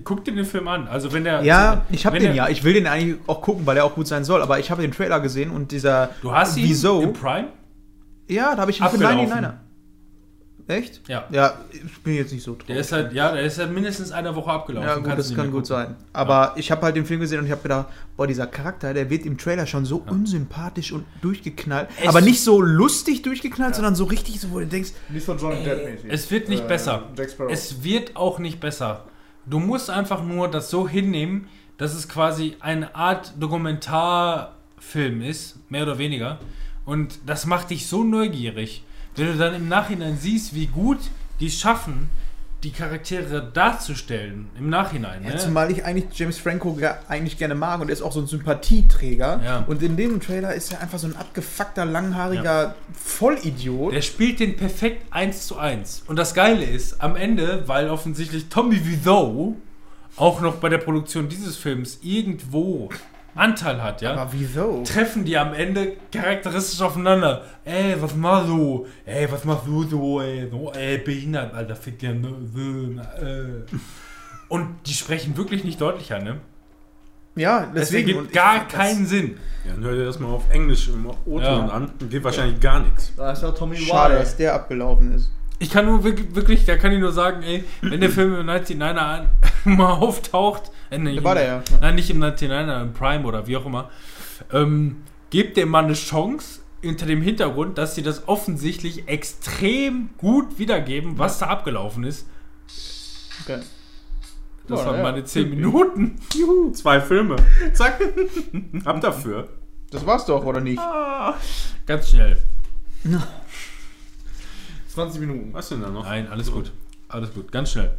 [0.04, 0.88] Guck dir den Film an.
[0.88, 1.42] Also wenn der.
[1.44, 2.48] Ja, ich habe den der- ja.
[2.48, 4.42] Ich will den eigentlich auch gucken, weil er auch gut sein soll.
[4.42, 7.00] Aber ich habe den Trailer gesehen und dieser Du hast ihn Wieso?
[7.02, 7.48] im Prime?
[8.28, 9.28] Ja, da habe ich ihn für Abgelaufen.
[9.32, 9.52] 99er.
[10.68, 11.00] Echt?
[11.06, 11.26] Ja.
[11.30, 12.66] Ja, ich bin jetzt nicht so drauf.
[12.66, 14.88] Der ist halt, ja, der ist halt mindestens eine Woche abgelaufen.
[14.88, 15.94] ja, gut, Kannst das kann gut sein.
[16.12, 19.08] Aber ich habe halt den Film gesehen und ich habe gedacht, boah, dieser Charakter, der
[19.08, 21.88] wird im Trailer schon so unsympathisch und durchgeknallt.
[22.02, 25.36] Es- aber nicht so lustig durchgeknallt, sondern so richtig, so, wo du denkst, Nicht so
[25.36, 26.10] Johnny Depp mäßig.
[26.12, 27.04] Es wird nicht Äh, besser.
[27.48, 29.04] Es wird auch nicht besser.
[29.46, 35.84] Du musst einfach nur das so hinnehmen, dass es quasi eine Art Dokumentarfilm ist, mehr
[35.84, 36.38] oder weniger.
[36.84, 38.82] Und das macht dich so neugierig.
[39.14, 40.98] Wenn du dann im Nachhinein siehst, wie gut
[41.38, 42.08] die es schaffen,
[42.62, 45.22] die Charaktere darzustellen, im Nachhinein.
[45.22, 45.36] Ja, ne?
[45.36, 48.26] zumal ich eigentlich James Franco ge- eigentlich gerne mag und er ist auch so ein
[48.26, 49.40] Sympathieträger.
[49.44, 49.64] Ja.
[49.66, 53.92] Und in dem Trailer ist er einfach so ein abgefuckter, langhaariger Vollidiot.
[53.92, 56.02] Der spielt den perfekt eins zu eins.
[56.06, 59.56] Und das Geile ist, am Ende, weil offensichtlich Tommy Wiseau
[60.16, 62.88] auch noch bei der Produktion dieses Films irgendwo
[63.36, 64.82] Anteil hat, ja, aber wieso?
[64.84, 67.42] treffen die am Ende charakteristisch aufeinander.
[67.64, 68.86] Ey, was machst du?
[69.04, 70.48] Ey, was machst du so, ey?
[70.50, 72.28] So, ey, behindert, Alter, fick dir, ne?
[73.20, 73.76] äh.
[74.48, 76.36] Und die sprechen wirklich nicht deutlicher, ne?
[77.34, 78.08] Ja, Das deswegen.
[78.08, 79.36] ergibt und ich gar fand das- keinen Sinn.
[79.66, 81.66] Ja, dann hör dir das mal auf Englisch im O-Ton Ja.
[81.68, 81.90] an.
[82.08, 83.12] Geht wahrscheinlich gar nichts.
[83.16, 84.22] Da ist ja Tommy Schade, Wiseau.
[84.22, 85.30] dass der abgelaufen ist.
[85.58, 88.96] Ich kann nur wirklich, da kann ich nur sagen, ey, wenn der Film im 99er
[88.96, 89.26] an,
[89.64, 91.62] mal auftaucht, äh, nee, war der ja.
[91.80, 93.90] Nein, nicht im 99er, im Prime oder wie auch immer,
[94.52, 100.58] ähm, gebt dem mal eine Chance hinter dem Hintergrund, dass sie das offensichtlich extrem gut
[100.58, 102.26] wiedergeben, was da abgelaufen ist.
[103.42, 103.60] Okay.
[104.68, 105.02] Das Ja, waren ja.
[105.02, 106.16] meine 10 Minuten.
[106.74, 107.36] Zwei Filme.
[107.72, 108.00] Zack.
[108.84, 109.48] Ab dafür.
[109.90, 110.82] Das war's doch, oder nicht?
[111.86, 112.36] Ganz schnell.
[114.96, 115.52] 20 Minuten.
[115.52, 116.04] Was denn da noch?
[116.04, 116.72] Nein, alles gut.
[117.08, 117.90] Alles gut, ganz schnell.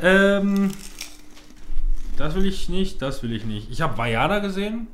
[0.00, 0.70] Ähm,
[2.16, 3.70] das will ich nicht, das will ich nicht.
[3.70, 4.86] Ich habe Vajana gesehen.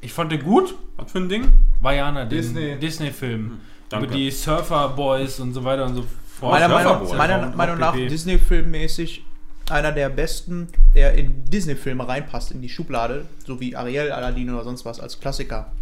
[0.00, 0.74] Ich fand den gut.
[0.96, 1.52] Was für ein Ding?
[1.80, 2.76] Vajana, den Disney.
[2.78, 3.60] Disney-Film.
[3.88, 4.06] danke.
[4.06, 6.04] über die Surfer Boys und so weiter und so
[6.38, 6.52] fort.
[6.52, 8.08] Meiner Meinung, meiner Meinung nach PP.
[8.08, 9.24] Disney-Filmmäßig
[9.70, 14.64] einer der besten, der in Disney-Filme reinpasst, in die Schublade, so wie Ariel, Aladdin oder
[14.64, 15.72] sonst was als Klassiker.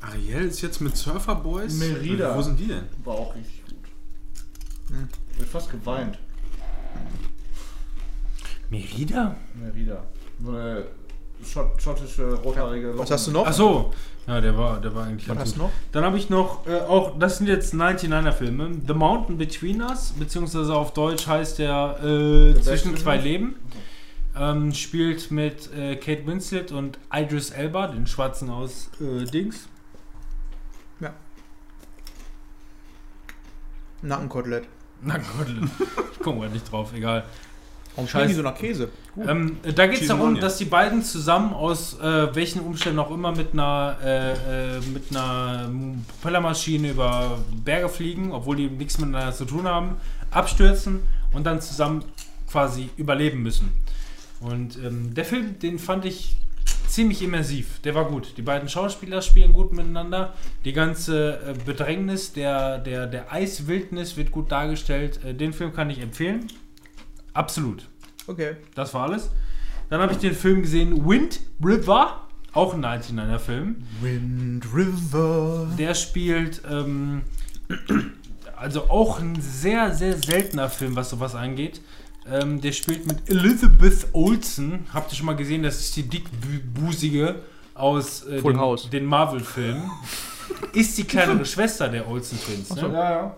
[0.00, 1.74] Ariel ist jetzt mit Surfer Boys?
[1.74, 2.36] Merida.
[2.36, 2.84] Wo sind die denn?
[3.04, 3.61] War auch richtig
[5.34, 6.18] Ich hab fast geweint.
[8.70, 9.36] Merida?
[9.54, 10.04] Merida.
[10.42, 10.84] So eine
[11.44, 13.46] schott schottische, rothaarige Was hast du noch?
[13.46, 13.92] Ach so.
[14.26, 15.70] Ja, der war, der war eigentlich Was hast du noch?
[15.90, 18.70] Dann habe ich noch, äh, auch, das sind jetzt 99er Filme.
[18.86, 23.16] The Mountain Between Us, beziehungsweise auf Deutsch heißt der äh, Zwischen zwei?
[23.16, 23.56] Leben.
[24.34, 29.68] Ähm, spielt mit äh, Kate Winslet und Idris Elba, den Schwarzen aus äh, Dings.
[34.02, 34.66] Nackenkotelett.
[35.04, 35.48] Na Gott,
[36.12, 37.24] ich komme mal nicht drauf, egal.
[37.94, 38.88] Warum schmecken die so nach Käse?
[39.18, 43.32] Ähm, da geht es darum, dass die beiden zusammen aus äh, welchen Umständen auch immer
[43.32, 45.68] mit einer, äh, äh, mit einer
[46.08, 49.96] Propellermaschine über Berge fliegen, obwohl die nichts miteinander zu tun haben,
[50.30, 51.00] abstürzen
[51.32, 52.04] und dann zusammen
[52.50, 53.72] quasi überleben müssen.
[54.40, 56.38] Und ähm, der Film, den fand ich
[56.92, 57.80] ziemlich immersiv.
[57.80, 58.34] Der war gut.
[58.36, 60.34] Die beiden Schauspieler spielen gut miteinander.
[60.64, 65.24] Die ganze äh, Bedrängnis der, der, der Eiswildnis wird gut dargestellt.
[65.24, 66.48] Äh, den Film kann ich empfehlen.
[67.32, 67.88] Absolut.
[68.26, 68.56] Okay.
[68.74, 69.30] Das war alles.
[69.88, 73.76] Dann habe ich den Film gesehen Wind River, auch ein 99er Film.
[74.00, 75.68] Wind River.
[75.78, 77.22] Der spielt, ähm,
[78.56, 81.80] also auch ein sehr, sehr seltener Film, was sowas angeht.
[82.30, 84.86] Ähm, der spielt mit Elizabeth Olsen.
[84.92, 85.62] Habt ihr schon mal gesehen?
[85.62, 87.36] Das ist die dickbusige
[87.74, 89.90] aus äh, den, den Marvel-Filmen.
[90.74, 92.74] Ist die kleinere Schwester der Olsen Twins.
[92.74, 92.82] Ne?
[92.92, 93.36] Ja, ja.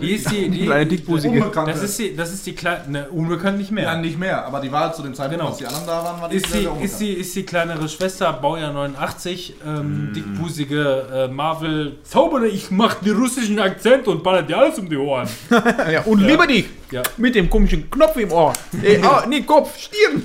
[0.00, 1.38] Die ist die, die, Kleine dickbusige.
[1.38, 1.72] Unbekannte.
[1.72, 3.84] das ist die, das ist die kleine, ne, unbekannt nicht mehr.
[3.84, 5.50] Ja, nicht mehr, aber die war zu dem Zeitpunkt, Genau.
[5.50, 7.42] als die anderen da waren, war die Ist sehr, sie, sehr ist, sie, ist die
[7.44, 11.98] kleinere Schwester, Baujahr 89, ähm, dickbusige äh, Marvel.
[12.02, 15.28] Zaubere, ich mach den russischen Akzent und baller dir alles um die Ohren.
[15.90, 16.66] ja, und liebe dich.
[16.90, 17.02] Ja.
[17.16, 18.52] Mit dem komischen Knopf im Ohr.
[18.82, 20.22] Äh, ah, nee, Kopf, Stirn.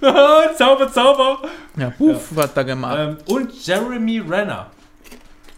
[0.56, 1.38] Zauber, Zauber.
[1.76, 2.96] ja, puff, was da gemacht.
[2.98, 4.66] Ähm, und Jeremy Renner.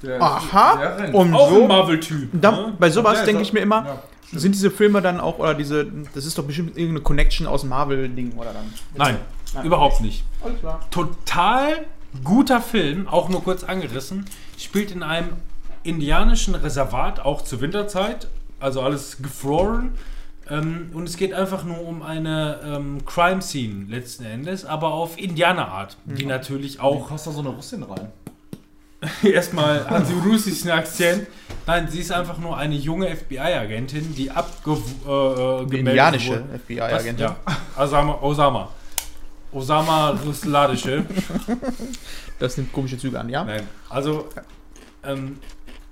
[0.02, 0.76] Der, Aha.
[0.76, 1.14] Der.
[1.14, 2.30] Und Auch ein so, Marvel-Typ.
[2.32, 2.72] da, ne?
[2.78, 4.02] bei sowas Ja, denke ich mir immer, Ja,
[4.38, 7.70] sind diese Filme dann auch, oder diese, das ist doch bestimmt irgendeine Connection aus dem
[7.70, 8.72] Marvel-Ding, oder dann?
[8.96, 9.18] Nein,
[9.64, 10.24] überhaupt nicht.
[10.42, 10.80] Alles klar.
[10.90, 11.86] Total
[12.24, 14.26] guter Film, auch nur kurz angerissen.
[14.58, 15.30] Spielt in einem
[15.82, 18.28] indianischen Reservat, auch zur Winterzeit.
[18.60, 19.92] Also alles gefroren.
[20.48, 25.96] Ähm, und es geht einfach nur um eine ähm, Crime-Scene letzten Endes, aber auf Indianerart,
[26.04, 28.08] die natürlich Auch auch passt da so eine Russin rein.
[29.22, 31.26] erstmal hat sie russischen Akzent.
[31.66, 36.44] Nein, sie ist einfach nur eine junge FBI-Agentin, die abgemeldet äh, gemeldet indianische?
[36.66, 37.26] FBI-Agentin.
[37.26, 37.36] Ja.
[37.76, 38.18] Osama.
[38.20, 38.68] Osama.
[39.52, 41.04] Osama Rusladische.
[42.38, 43.44] Das nimmt komische Züge an, ja?
[43.44, 43.68] Nein.
[43.88, 44.28] Also,
[45.04, 45.38] ähm,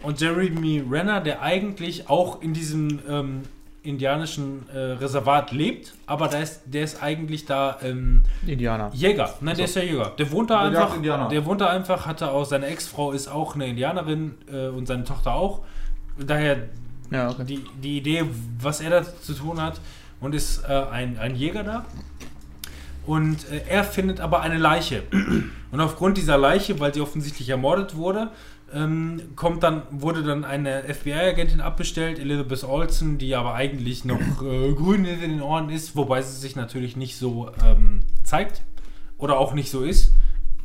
[0.02, 3.42] und Jeremy Renner, der eigentlich auch in diesem ähm,
[3.82, 8.90] indianischen äh, Reservat lebt, aber der ist, der ist eigentlich da ähm, Indianer.
[8.92, 9.34] Jäger.
[9.40, 10.12] Nein, der ist ja Jäger.
[10.18, 10.96] Der wohnt da Der einfach.
[10.96, 11.28] Indianer.
[11.28, 15.04] Der wohnt da einfach, hatte auch, seine Ex-Frau ist auch eine Indianerin äh, und seine
[15.04, 15.62] Tochter auch.
[16.18, 16.68] Daher
[17.10, 17.44] Ja, okay.
[17.44, 18.24] die, die Idee,
[18.60, 19.80] was er da zu tun hat
[20.20, 21.86] und ist äh, ein, ein Jäger da.
[23.06, 25.02] Und äh, er findet aber eine Leiche.
[25.72, 28.30] Und aufgrund dieser Leiche, weil sie offensichtlich ermordet wurde,
[28.72, 34.72] ähm, kommt dann, wurde dann eine FBI-Agentin abbestellt, Elizabeth Olsen, die aber eigentlich noch äh,
[34.72, 38.62] grün in den Ohren ist, wobei sie sich natürlich nicht so ähm, zeigt
[39.18, 40.12] oder auch nicht so ist.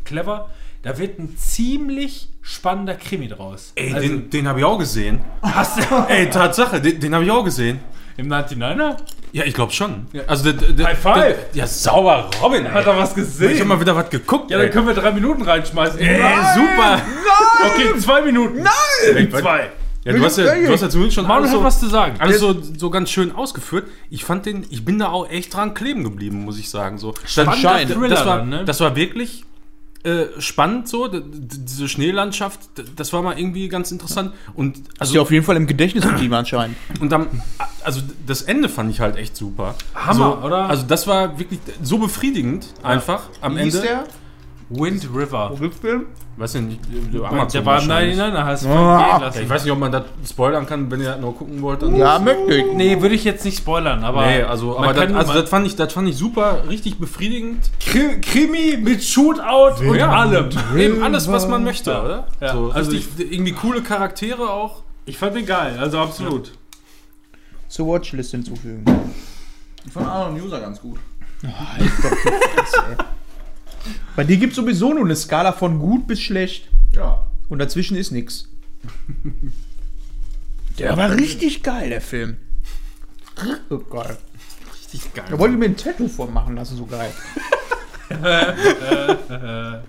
[0.03, 0.49] Clever.
[0.83, 3.71] Da wird ein ziemlich spannender Krimi draus.
[3.75, 5.19] Ey, Also, den, den habe ich auch gesehen.
[5.41, 7.79] hast du Ey, Tatsache, den, den habe ich auch gesehen.
[8.17, 8.97] im 99er?
[9.35, 10.07] Ja, ich glaube schon.
[10.27, 11.15] Also, der, der, High five.
[11.15, 12.71] Der, ja, sauber, Robin.
[12.71, 13.51] Hat er was gesehen?
[13.51, 14.49] Ich habe mal wieder was geguckt.
[14.49, 14.71] ja, dann ey.
[14.71, 15.99] können wir drei Minuten reinschmeißen.
[15.99, 16.21] Ey,
[16.55, 17.01] super.
[17.65, 18.63] Okay, zwei Minuten.
[18.63, 19.29] Nein!
[19.29, 19.71] Zwei.
[20.05, 21.87] Ja, du hast ja, du hast ja zumindest schon Manu alles hat so, was zu
[21.87, 22.15] sagen.
[22.19, 23.89] alles so, so ganz schön ausgeführt.
[24.09, 26.97] Ich fand den, ich bin da auch echt dran kleben geblieben, muss ich sagen.
[26.97, 28.63] So, Spannender das, Thriller das, war, dann, ne?
[28.63, 29.43] das war wirklich
[30.05, 32.59] äh, spannend so, diese Schneelandschaft,
[32.95, 34.33] das war mal irgendwie ganz interessant.
[34.53, 36.77] Und Ist also ja auf jeden Fall im Gedächtnis geblieben anscheinend.
[36.99, 37.41] Und dann,
[37.83, 39.73] also das Ende fand ich halt echt super.
[39.95, 40.69] Hammer, so, oder?
[40.69, 43.81] Also das war wirklich so befriedigend einfach am Wie Ende.
[43.81, 44.03] der?
[44.69, 45.55] Wind River.
[45.59, 46.07] Rückfilm?
[46.37, 48.17] Weiß ja nicht, der Der Amazon war im wahrscheinlich.
[48.17, 49.07] 99er, hast du Ah.
[49.11, 49.43] Ja, lassen.
[49.43, 51.81] ich weiß nicht, ob man das spoilern kann, wenn ihr das noch gucken wollt.
[51.83, 52.73] Dann Ja, möchte ich.
[52.73, 54.25] Nee, würde ich jetzt nicht spoilern, aber.
[54.25, 57.69] Nee, also, aber das, also das, fand ich, das fand ich super, richtig befriedigend.
[57.79, 60.09] Kri- Krimi mit Shootout und Ja.
[60.09, 60.49] allem.
[60.75, 62.03] Eben alles, was man möchte, Ja.
[62.03, 62.27] oder?
[62.41, 64.81] Ja, So, also richtig, irgendwie coole Charaktere auch.
[65.05, 66.51] Ich fand den geil, also absolut.
[67.67, 68.83] Zur Watchlist hinzufügen.
[69.85, 70.97] Ich fand Arnold User ganz gut.
[74.15, 76.69] Bei dir gibt es sowieso nur eine Skala von gut bis schlecht.
[76.93, 77.25] Ja.
[77.49, 78.49] Und dazwischen ist nix.
[80.79, 82.35] Der war richtig geil, der Film.
[83.37, 84.17] Richtig geil.
[84.73, 85.25] Richtig geil.
[85.29, 87.13] Da wollte ich mir ein Tattoo von machen lassen, so geil.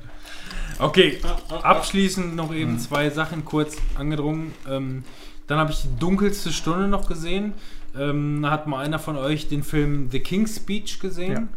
[0.78, 1.18] Okay,
[1.62, 4.52] abschließend noch eben zwei Sachen kurz angedrungen.
[4.68, 5.04] Ähm,
[5.46, 7.54] dann habe ich die dunkelste Stunde noch gesehen.
[7.98, 11.48] Ähm, hat mal einer von euch den Film The King's Speech gesehen?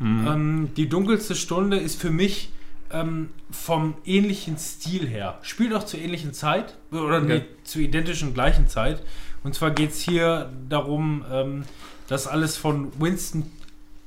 [0.00, 2.50] Ähm, die dunkelste Stunde ist für mich
[2.90, 5.38] ähm, vom ähnlichen Stil her.
[5.42, 9.02] Spielt auch zur ähnlichen Zeit oder nee, zur identischen gleichen Zeit.
[9.44, 11.64] Und zwar geht es hier darum, ähm,
[12.08, 13.50] dass alles von Winston,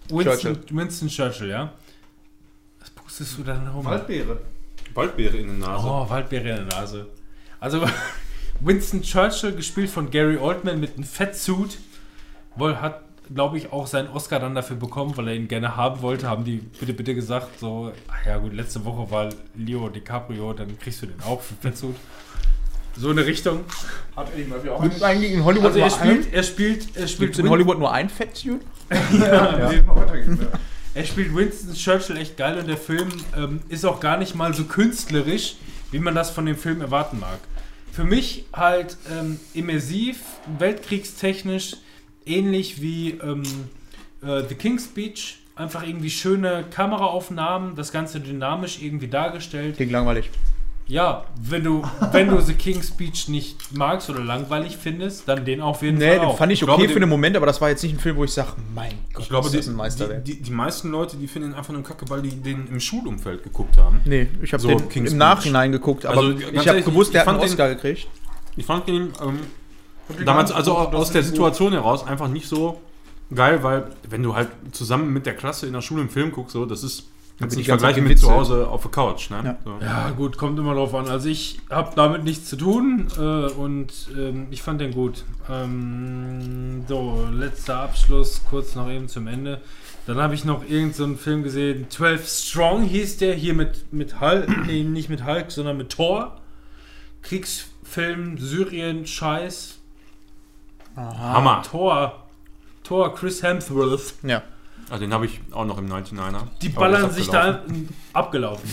[0.09, 0.59] Winston, Churchill.
[0.71, 1.73] Winston Churchill, ja.
[2.79, 3.85] Was pustest du da rum?
[3.85, 4.39] Waldbeere.
[4.93, 5.87] Waldbeere in der Nase.
[5.87, 7.07] Oh, Waldbeere in der Nase.
[7.59, 7.85] Also,
[8.59, 11.77] Winston Churchill, gespielt von Gary Oldman mit einem Fettsuit,
[12.55, 13.01] wohl hat,
[13.33, 16.27] glaube ich, auch seinen Oscar dann dafür bekommen, weil er ihn gerne haben wollte.
[16.27, 20.77] Haben die bitte, bitte gesagt, so, ach ja, gut, letzte Woche war Leo DiCaprio, dann
[20.79, 21.95] kriegst du den auch für Fettsuit.
[22.97, 23.63] So eine Richtung.
[24.15, 27.39] Hat Eddie Murphy auch Gibt eigentlich in Hollywood Also, er spielt, er spielt, er spielt,
[27.39, 28.61] in Hollywood nur ein Fettsuit?
[29.17, 29.71] Ja.
[29.71, 30.47] Ja.
[30.93, 34.53] Er spielt Winston Churchill echt geil und der Film ähm, ist auch gar nicht mal
[34.53, 35.55] so künstlerisch,
[35.91, 37.39] wie man das von dem Film erwarten mag.
[37.93, 40.17] Für mich halt ähm, immersiv,
[40.59, 41.77] weltkriegstechnisch,
[42.25, 43.43] ähnlich wie ähm,
[44.23, 45.37] äh, The King's Speech.
[45.55, 49.75] Einfach irgendwie schöne Kameraaufnahmen, das Ganze dynamisch irgendwie dargestellt.
[49.75, 50.29] Klingt langweilig.
[50.87, 55.61] Ja, wenn du, wenn du The King's Speech nicht magst oder langweilig findest, dann den
[55.61, 56.37] auf jeden Nee, Fall den auch.
[56.37, 58.15] fand ich Ich okay glaube, für den Moment, aber das war jetzt nicht ein Film,
[58.17, 60.25] wo ich sage, mein Gott, Ich glaube, ist die, das ein Meisterwerk.
[60.25, 62.79] die, die, die meisten Leute, die finden ihn einfach nur kacke, weil die den im
[62.79, 64.01] Schulumfeld geguckt haben.
[64.05, 65.13] nee, ich habe So, den King's im Speech.
[65.19, 68.07] Nachhinein geguckt, aber Also, ich habe gewusst, der ich hat einen fand Oscar gekriegt.
[68.57, 69.39] Ich fand ihn ähm,
[70.25, 72.81] damals, also aus der Situation heraus, einfach nicht so
[73.33, 76.53] geil, weil wenn du halt zusammen mit der Klasse in der Schule einen Film guckst,
[76.53, 77.05] so, das ist
[77.41, 78.31] kannst Zeit vergleichen mit zu.
[78.31, 79.29] Hause auf der Couch.
[79.29, 79.41] Ne?
[79.43, 79.57] Ja.
[79.63, 79.79] So.
[79.81, 81.07] Ja, gut, kommt immer drauf an.
[81.07, 85.23] Also ich habe damit nichts zu tun äh, und ähm, ich fand den gut.
[85.49, 89.61] Ähm, so, letzter Abschluss, kurz noch eben zum Ende.
[90.07, 93.93] Dann habe ich noch irgendeinen so einen Film gesehen, 12 Strong hieß der, hier mit,
[93.93, 96.37] mit Hulk, nee, nicht mit Hulk, sondern mit Thor.
[97.21, 99.77] Kriegsfilm, Syrien, Scheiß.
[101.17, 101.63] Hammer.
[101.63, 102.23] Thor.
[102.83, 104.13] Thor, Chris Hemsworth.
[104.23, 104.41] Ja.
[104.89, 106.41] Ah, den habe ich auch noch im 99er.
[106.61, 107.89] Die ballern sich abgelaufen.
[108.13, 108.69] da abgelaufen.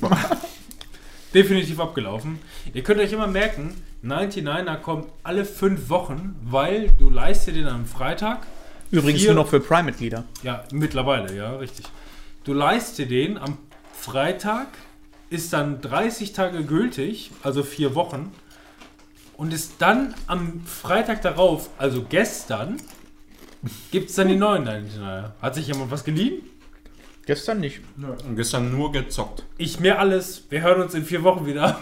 [1.34, 2.38] Definitiv abgelaufen.
[2.72, 3.74] Ihr könnt euch immer merken,
[4.04, 8.46] 99er kommt alle fünf Wochen, weil du leist dir den am Freitag.
[8.90, 10.24] Übrigens Vier- nur noch für Prime-Mitglieder.
[10.42, 11.86] Ja, mittlerweile, ja, richtig.
[12.44, 13.58] Du leist dir den am
[13.92, 14.68] Freitag,
[15.30, 18.32] ist dann 30 Tage gültig, also vier Wochen,
[19.36, 22.78] und ist dann am Freitag darauf, also gestern,
[23.90, 25.32] gibt es dann die neuen 99er.
[25.40, 26.42] Hat sich jemand was geliehen?
[27.26, 27.80] Gestern nicht.
[27.96, 29.44] Und gestern nur gezockt.
[29.58, 30.44] Ich mehr alles.
[30.48, 31.78] Wir hören uns in vier Wochen wieder.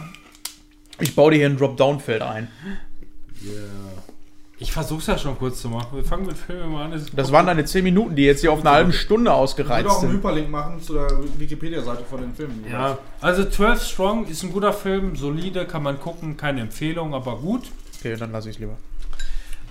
[1.00, 2.48] Ich baue dir hier ein Dropdown-Feld ein.
[4.64, 5.88] Ich versuch's ja schon kurz zu machen.
[5.94, 7.06] Wir fangen mit Filmen mal an.
[7.12, 9.86] Das waren deine 10 Minuten, die jetzt hier auf eine halbe Stunde Ich würde ausgereizt
[9.90, 10.16] auch einen sind.
[10.20, 11.06] Hyperlink machen zu der
[11.38, 12.64] Wikipedia-Seite von den Filmen.
[12.70, 17.36] Ja, also 12 Strong ist ein guter Film, solide, kann man gucken, keine Empfehlung, aber
[17.36, 17.64] gut.
[18.00, 18.76] Okay, dann lasse ich es lieber.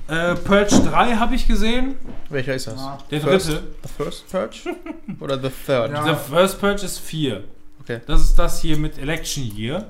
[0.10, 1.96] Äh, Purge 3 habe ich gesehen,
[2.30, 2.78] Welcher ist das?
[2.78, 3.00] Ah.
[3.10, 3.64] der First- dritte.
[3.82, 4.76] The First Purge?
[5.22, 5.92] Oder The Third?
[5.92, 6.04] Ja.
[6.06, 7.44] Der First Purge ist 4.
[7.82, 8.00] Okay.
[8.06, 9.88] Das ist das hier mit Election Year.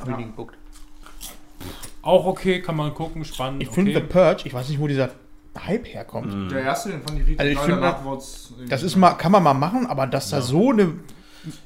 [0.00, 0.56] Hab ich nie geguckt.
[2.02, 3.62] Auch okay, kann man gucken, spannend.
[3.62, 4.06] Ich finde The okay.
[4.08, 5.10] Purge, ich weiß nicht, wo dieser
[5.66, 6.50] Hype herkommt.
[6.50, 9.42] Der erste, den fand ich richtig Also ich geil, irgendwie- Das ist mal, kann man
[9.42, 10.94] mal machen, aber dass da so eine.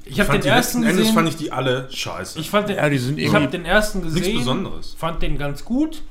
[0.05, 1.15] Ich habe Fand den die ersten letzten Endes gesehen.
[1.15, 2.39] fand ich die alle scheiße.
[2.39, 3.57] ich fand den, Ja, die sind ich habe irgendwie.
[3.57, 4.37] den ersten Nichts gesehen.
[4.39, 4.95] Besonderes.
[4.97, 6.01] Fand den ganz gut.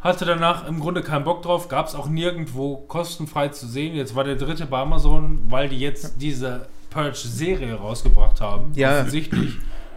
[0.00, 1.68] Hatte danach im Grunde keinen Bock drauf.
[1.68, 3.94] Gab es auch nirgendwo kostenfrei zu sehen.
[3.94, 8.72] Jetzt war der dritte bei Amazon, weil die jetzt diese Purge-Serie rausgebracht haben.
[8.74, 9.00] Ja.
[9.00, 9.54] Offensichtlich.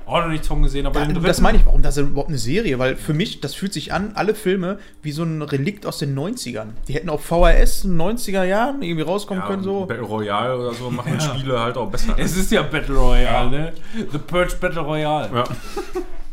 [0.07, 1.25] Auch noch nichts von gesehen, aber den Ja, dritten.
[1.27, 2.79] das meine ich, warum das ist überhaupt eine Serie?
[2.79, 6.17] Weil für mich, das fühlt sich an, alle Filme, wie so ein Relikt aus den
[6.17, 6.67] 90ern.
[6.87, 9.85] Die hätten auf VHS in den 90er Jahren irgendwie rauskommen können, so.
[9.85, 12.15] Battle Royale oder so machen Spiele halt auch besser.
[12.17, 13.73] es ist ja Battle Royale, ne?
[14.11, 15.29] The Purge Battle Royale.
[15.35, 15.43] ja.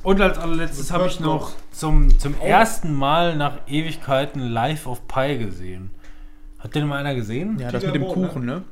[0.04, 5.38] Und als allerletztes habe ich noch zum, zum ersten Mal nach Ewigkeiten Life of Pi
[5.38, 5.90] gesehen.
[6.58, 7.58] Hat den mal einer gesehen?
[7.58, 8.08] Ja, das mit dem ne?
[8.08, 8.62] Kuchen, ne?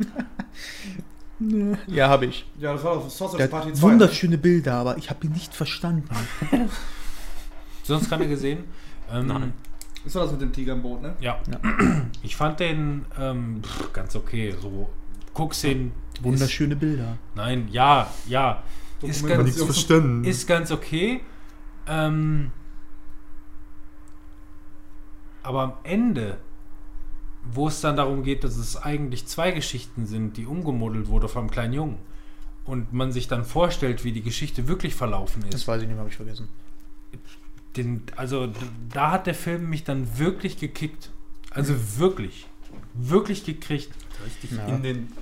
[1.86, 2.46] ja, habe ich.
[2.58, 3.82] Ja, das war doch Sausage Party hat 2.
[3.82, 6.08] wunderschöne Bilder, aber ich habe ihn nicht verstanden.
[7.82, 8.64] Sonst keiner gesehen?
[9.10, 9.52] Ähm, Nein.
[10.04, 11.14] Ist doch das mit dem Tiger im Boot, ne?
[11.20, 11.40] Ja.
[12.22, 14.54] Ich fand den ähm, pff, ganz okay.
[14.60, 14.90] So,
[15.34, 15.92] guckst den.
[16.20, 17.12] Wunderschöne Bilder.
[17.12, 18.62] Ist, nein, ja, ja.
[19.02, 20.24] Ist ganz, verstanden.
[20.24, 21.22] ist ganz okay.
[21.86, 22.50] Ähm,
[25.42, 26.38] aber am Ende,
[27.52, 31.50] wo es dann darum geht, dass es eigentlich zwei Geschichten sind, die umgemodelt wurde vom
[31.50, 31.98] kleinen Jungen.
[32.64, 35.54] Und man sich dann vorstellt, wie die Geschichte wirklich verlaufen ist.
[35.54, 36.48] Das weiß ich nicht mehr, habe ich vergessen.
[37.76, 38.52] den, also
[38.92, 41.10] da hat der Film mich dann wirklich gekickt.
[41.50, 42.46] Also wirklich.
[42.94, 43.90] Wirklich gekriegt.
[44.24, 44.66] Richtig Ja.
[44.66, 45.12] in den.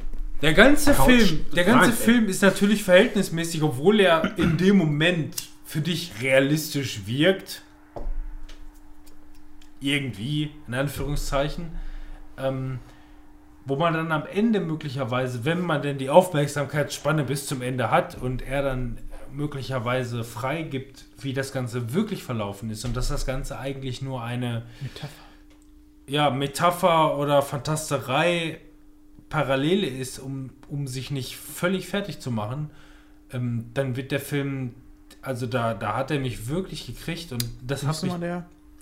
[0.43, 2.05] Der ganze Couch Film, der ganze rein, ey.
[2.05, 7.63] Film ist natürlich verhältnismäßig, obwohl er in dem Moment für dich realistisch wirkt.
[9.81, 11.71] Irgendwie, in Anführungszeichen.
[12.41, 12.79] Ähm,
[13.69, 18.17] wo man dann am Ende möglicherweise, wenn man denn die Aufmerksamkeitsspanne bis zum Ende hat
[18.21, 18.97] und er dann
[19.31, 24.65] möglicherweise freigibt, wie das Ganze wirklich verlaufen ist und dass das Ganze eigentlich nur eine
[24.81, 25.09] Metapher.
[26.07, 28.59] ja, Metapher oder Fantasterei
[29.29, 32.71] Parallele ist, um, um sich nicht völlig fertig zu machen,
[33.33, 34.75] ähm, dann wird der Film,
[35.21, 38.15] also da, da hat er mich wirklich gekriegt und das hat mich,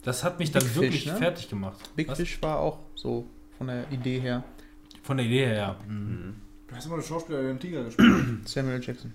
[0.02, 1.18] das hat mich dann Big wirklich Fish, ne?
[1.18, 1.91] fertig gemacht.
[1.97, 2.18] Big Was?
[2.18, 3.26] Fish war auch so
[3.59, 4.43] von der Idee her.
[5.02, 5.76] Von der Idee her, ja.
[5.89, 6.35] Mhm.
[6.68, 9.12] Wer ist immer der Schauspieler, der den Tiger gespielt Samuel Jackson.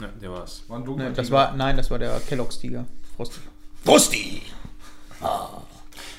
[0.00, 0.60] Ja, der war's.
[0.62, 0.68] hat?
[0.70, 1.36] War ein dunkler Nee, das Tiger.
[1.38, 2.84] war, nein, das war der Kellogg's Tiger.
[3.16, 3.40] Frosty.
[3.84, 4.42] Frosty!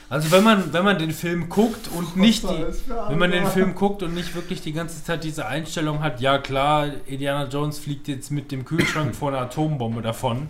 [0.09, 2.65] Also wenn man, wenn man den Film guckt und nicht die,
[3.09, 3.45] wenn man den.
[3.45, 7.77] Film guckt und nicht wirklich die ganze Zeit diese Einstellung hat, ja klar, Indiana Jones
[7.77, 10.49] fliegt jetzt mit dem Kühlschrank vor einer Atombombe davon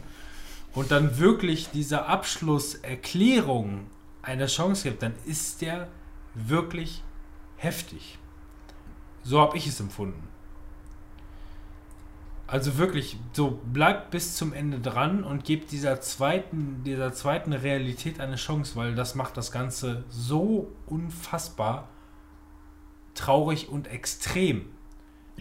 [0.74, 3.88] und dann wirklich diese Abschlusserklärung
[4.22, 5.90] eine Chance gibt, dann ist der
[6.48, 7.04] wirklich
[7.58, 8.18] heftig.
[9.24, 10.28] So habe ich es empfunden.
[12.48, 18.20] Also wirklich, so bleibt bis zum Ende dran und gebt dieser zweiten, dieser zweiten Realität
[18.20, 21.90] eine Chance, weil das macht das Ganze so unfassbar
[23.14, 24.66] traurig und extrem.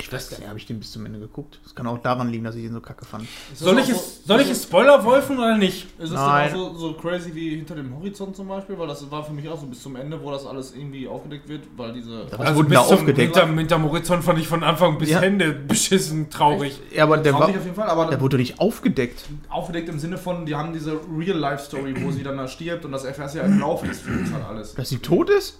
[0.01, 1.59] Ich weiß gar nicht, habe ich den bis zum Ende geguckt?
[1.65, 3.27] Das kann auch daran liegen, dass ich ihn so kacke fand.
[3.51, 5.85] Das Soll ich so- es, soll ich es Spoiler wolfen oder nicht?
[5.99, 6.51] Ist es Nein.
[6.52, 8.78] so, so crazy wie hinter dem Horizont zum Beispiel?
[8.78, 11.49] Weil das war für mich auch so bis zum Ende, wo das alles irgendwie aufgedeckt
[11.49, 12.27] wird, weil diese.
[12.36, 13.18] Was wurde da aufgedeckt?
[13.36, 15.20] Hinterm, hinterm Horizont fand ich von Anfang bis Ja.
[15.20, 16.78] Ende beschissen traurig.
[16.94, 19.25] Ja, aber der, war, Traurig auf jeden Fall, aber der wurde nicht aufgedeckt.
[19.49, 23.05] aufgedeckt im Sinne von, die haben diese Real-Life-Story, wo sie dann da stirbt und das
[23.05, 24.75] erfährst du ja im Laufe des Films halt alles.
[24.75, 25.59] Dass sie tot ist?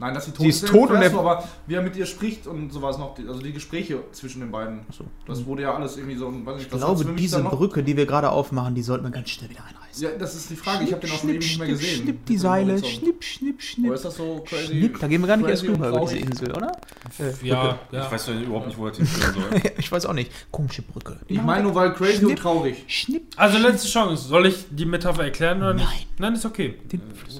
[0.00, 1.82] Nein, dass sie tot Sie ist ist, tot und erfährst er- du, aber wie er
[1.82, 4.80] mit ihr spricht und sowas noch, die- also die Gespräche zwischen den beiden.
[4.96, 5.04] so.
[5.26, 8.06] Das wurde ja alles irgendwie so, weiß Ich das hat's glaube, diese Brücke, die wir
[8.06, 10.02] gerade aufmachen, die sollten wir ganz schnell wieder einreißen.
[10.04, 12.02] Ja, das ist die Frage, ich habe den auch schon ewig nicht mehr schnipp, gesehen.
[12.02, 13.86] schnipp die Seile, schnipp, schnipp, schnipp.
[13.86, 14.66] Oder ist das so crazy?
[14.66, 16.18] Schnipp, da gehen wir gar nicht erst und rüber über diese?
[16.18, 16.72] Insel, oder?
[17.18, 18.04] Äh, Ja, ja.
[18.06, 19.60] Ich weiß ja überhaupt nicht, wo er hinführen soll.
[19.78, 20.30] Ich weiß auch nicht.
[20.52, 21.18] Komische Brücke.
[21.26, 22.38] Ich meine nur, weil crazy und Schnipp.
[22.40, 22.84] traurig.
[22.86, 23.22] Schnipp.
[23.36, 24.28] Also letzte Chance.
[24.28, 25.86] Soll ich die Metapher erklären oder nicht?
[25.88, 25.98] Nein.
[26.18, 26.76] Nein, ist okay.
[26.92, 27.34] Den, ich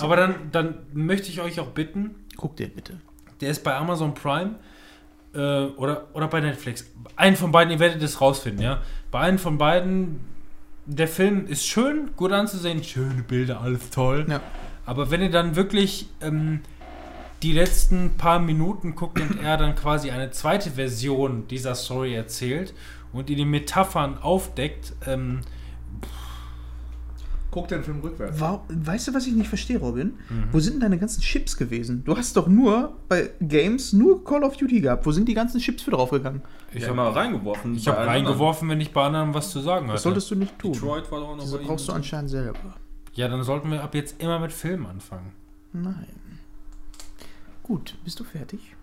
[0.00, 2.94] Aber dann, dann möchte ich euch auch bitten, Guck dir bitte.
[3.40, 4.56] der ist bei Amazon Prime
[5.34, 5.38] äh,
[5.76, 6.86] oder, oder bei Netflix.
[7.16, 8.82] Einen von beiden, ihr werdet es rausfinden, ja.
[9.10, 10.20] Bei einem von beiden,
[10.86, 14.26] der Film ist schön, gut anzusehen, schöne Bilder, alles toll.
[14.28, 14.40] Ja.
[14.84, 16.60] Aber wenn ihr dann wirklich ähm,
[17.42, 22.72] die letzten paar Minuten guckt und er dann quasi eine zweite Version dieser Story erzählt
[23.12, 25.40] und ihr die Metaphern aufdeckt, ähm,
[27.56, 28.38] Guck den Film rückwärts.
[28.38, 30.18] Wa- Weißt du, was ich nicht verstehe, Robin?
[30.52, 32.04] Wo sind denn deine ganzen Chips gewesen?
[32.04, 35.06] Du hast doch nur bei Games nur Call of Duty gehabt.
[35.06, 36.42] Wo sind die ganzen Chips für draufgegangen?
[36.74, 37.74] Ich habe mal reingeworfen.
[37.74, 40.02] ich habe reingeworfen, wenn ich bei anderen was zu sagen Das hatte.
[40.02, 40.72] solltest du nicht tun.
[40.74, 42.58] Detroit war doch noch Das brauchst du anscheinend selber.
[43.14, 45.32] Ja, dann sollten wir ab jetzt immer mit Filmen anfangen.
[45.72, 46.06] Nein.
[47.62, 48.74] Gut, bist du fertig?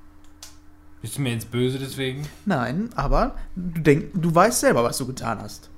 [1.01, 2.23] Bist du mir jetzt böse deswegen?
[2.45, 5.69] Nein, aber du, denk, du weißt selber, was du getan hast.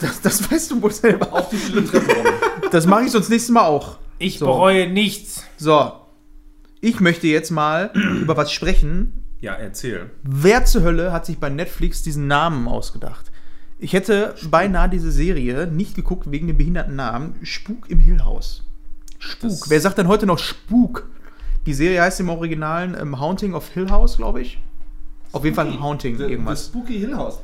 [0.00, 1.32] Das, das weißt du wohl selber.
[1.32, 2.14] Auf die stille Treppe.
[2.70, 3.98] Das mache ich sonst nächstes Mal auch.
[4.18, 4.46] Ich So.
[4.46, 5.44] bereue nichts.
[5.56, 5.92] So.
[6.80, 7.90] Ich möchte jetzt mal
[8.22, 9.24] über was sprechen.
[9.40, 10.10] Ja, erzähl.
[10.22, 13.30] Wer zur Hölle hat sich bei Netflix diesen Namen ausgedacht?
[13.80, 18.64] Ich hätte beinahe diese Serie nicht geguckt wegen dem behinderten Namen Spuk im Hill House.
[19.20, 19.50] Spuk.
[19.50, 21.08] Das- Wer sagt denn heute noch Spuk?
[21.66, 24.58] Die Serie heißt im Originalen ähm, Haunting of Hill House, glaube ich.
[25.32, 26.66] Auf jeden Fall Haunting, The- The irgendwas.
[26.66, 27.40] Spooky Hill House.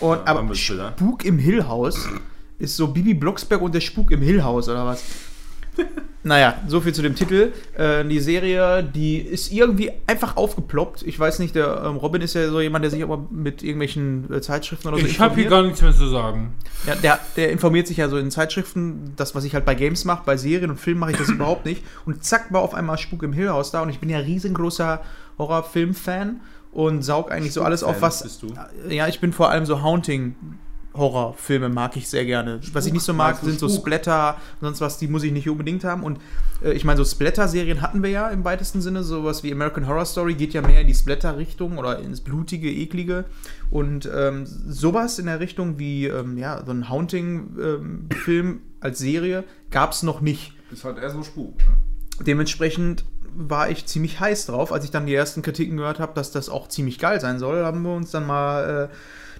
[0.00, 0.54] Und, Ja, aber.
[0.54, 2.08] Spuk im Hill House
[2.58, 5.04] ist so Bibi Blocksberg und der Spuk im Hill House, oder was?
[6.22, 7.52] naja, so viel zu dem Titel.
[7.76, 11.02] Äh, die Serie, die ist irgendwie einfach aufgeploppt.
[11.02, 14.32] Ich weiß nicht, der ähm, Robin ist ja so jemand, der sich aber mit irgendwelchen
[14.32, 16.54] äh, Zeitschriften oder so Ich habe hier gar nichts mehr zu sagen.
[16.86, 20.04] Ja, der, der informiert sich ja so in Zeitschriften, das, was ich halt bei Games
[20.04, 21.84] mache, bei Serien und Filmen mache ich das überhaupt nicht.
[22.06, 25.02] Und zack, war auf einmal Spuk im Hill House da und ich bin ja riesengroßer
[25.38, 26.40] Horrorfilm-Fan
[26.72, 28.22] und saug eigentlich so alles auf, was.
[28.22, 28.54] bist du?
[28.88, 30.34] Ja, ich bin vor allem so Haunting.
[30.94, 32.60] Horrorfilme mag ich sehr gerne.
[32.72, 33.68] Was ich nicht so mag, sind so?
[33.68, 36.02] Splatter und sonst was, die muss ich nicht unbedingt haben.
[36.02, 36.18] Und
[36.62, 39.04] äh, ich meine, so Splatter-Serien hatten wir ja im weitesten Sinne.
[39.04, 43.26] Sowas wie American Horror Story geht ja mehr in die Splatter-Richtung oder ins blutige, eklige.
[43.70, 49.92] Und ähm, sowas in der Richtung wie ähm, ja, so ein Haunting-Film als Serie gab
[49.92, 50.52] es noch nicht.
[50.72, 51.58] Ist halt eher so Spuk.
[51.58, 52.24] Ne?
[52.26, 53.04] Dementsprechend
[53.36, 54.72] war ich ziemlich heiß drauf.
[54.72, 57.64] Als ich dann die ersten Kritiken gehört habe, dass das auch ziemlich geil sein soll,
[57.64, 58.94] haben wir uns dann mal äh,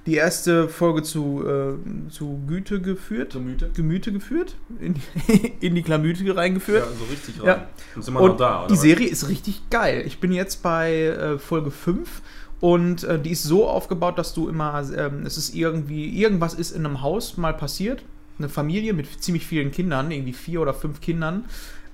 [0.07, 3.35] die erste Folge zu, äh, zu Güte geführt.
[3.35, 3.71] Mythe.
[3.75, 6.85] Gemüte geführt, in die, in die Klamüte reingeführt.
[6.87, 7.53] Ja, so richtig Ja.
[7.55, 7.63] rein.
[7.95, 8.69] Und sind wir Und noch da, oder?
[8.69, 8.77] die?
[8.77, 10.03] Serie ist richtig geil.
[10.07, 12.23] Ich bin jetzt bei äh, Folge 5
[12.61, 16.71] und äh, die ist so aufgebaut, dass du immer, ähm, es ist irgendwie, irgendwas ist
[16.73, 18.03] in einem Haus mal passiert.
[18.39, 21.45] Eine Familie mit ziemlich vielen Kindern, irgendwie vier oder fünf Kindern.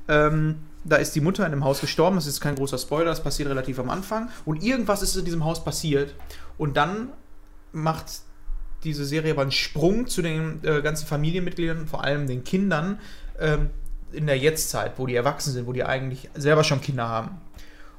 [0.08, 3.22] Ähm, da ist die Mutter in dem Haus gestorben, das ist kein großer Spoiler, das
[3.22, 4.28] passiert relativ am Anfang.
[4.44, 6.14] Und irgendwas ist in diesem Haus passiert.
[6.58, 7.08] Und dann
[7.72, 8.06] macht
[8.84, 12.98] diese Serie aber einen Sprung zu den äh, ganzen Familienmitgliedern, vor allem den Kindern,
[13.40, 13.70] ähm,
[14.12, 17.40] in der Jetztzeit, wo die erwachsen sind, wo die eigentlich selber schon Kinder haben.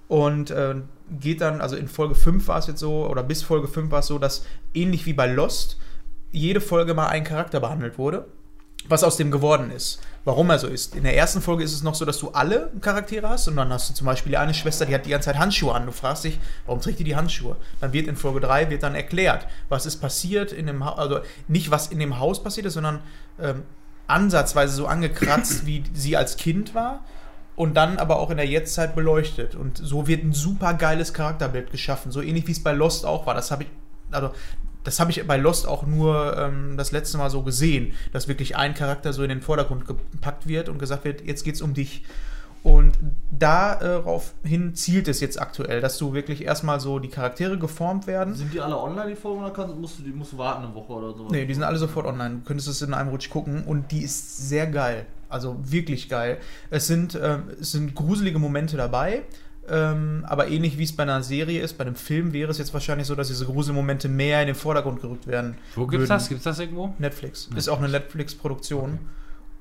[0.07, 0.75] Und äh,
[1.19, 3.99] geht dann, also in Folge 5 war es jetzt so, oder bis Folge 5 war
[3.99, 5.77] es so, dass ähnlich wie bei Lost
[6.31, 8.27] jede Folge mal ein Charakter behandelt wurde,
[8.87, 10.01] was aus dem geworden ist.
[10.25, 10.95] Warum er so ist.
[10.95, 13.71] In der ersten Folge ist es noch so, dass du alle Charaktere hast und dann
[13.71, 15.85] hast du zum Beispiel eine Schwester, die hat die ganze Zeit Handschuhe an.
[15.85, 17.55] Du fragst dich, warum trägt die die Handschuhe?
[17.79, 21.19] Dann wird in Folge 3 wird dann erklärt, was ist passiert in dem Haus, also
[21.47, 23.01] nicht was in dem Haus passiert ist, sondern
[23.39, 23.61] ähm,
[24.07, 27.01] ansatzweise so angekratzt, wie sie als Kind war
[27.55, 29.53] und dann aber auch in der Jetztzeit beleuchtet.
[29.53, 33.27] Und so wird ein super geiles Charakterbild geschaffen, so ähnlich wie es bei Lost auch
[33.27, 33.35] war.
[33.35, 33.69] Das habe ich,
[34.09, 34.31] also
[34.85, 38.55] das habe ich bei Lost auch nur ähm, das letzte Mal so gesehen, dass wirklich
[38.55, 42.05] ein Charakter so in den Vordergrund gepackt wird und gesagt wird, jetzt geht's um dich.
[42.63, 42.97] Und
[43.29, 48.33] daraufhin zielt es jetzt aktuell, dass du wirklich erstmal so die Charaktere geformt werden.
[48.33, 50.73] Sind die alle online, die Folgen, oder kannst, musst, du, die, musst du warten eine
[50.73, 51.27] Woche oder so?
[51.29, 52.37] Nee, die sind alle sofort online.
[52.37, 55.05] Du könntest es in einem Rutsch gucken und die ist sehr geil.
[55.29, 56.39] Also wirklich geil.
[56.71, 59.23] Es sind, ähm, es sind gruselige Momente dabei.
[59.67, 62.73] Ähm, aber ähnlich wie es bei einer Serie ist, bei einem Film wäre es jetzt
[62.73, 65.57] wahrscheinlich so, dass diese Gruselmomente mehr in den Vordergrund gerückt werden.
[65.75, 66.09] Wo gibt's würden.
[66.09, 66.29] das?
[66.29, 66.93] Gibt's das irgendwo?
[66.99, 67.49] Netflix.
[67.55, 68.99] Ist auch eine Netflix-Produktion.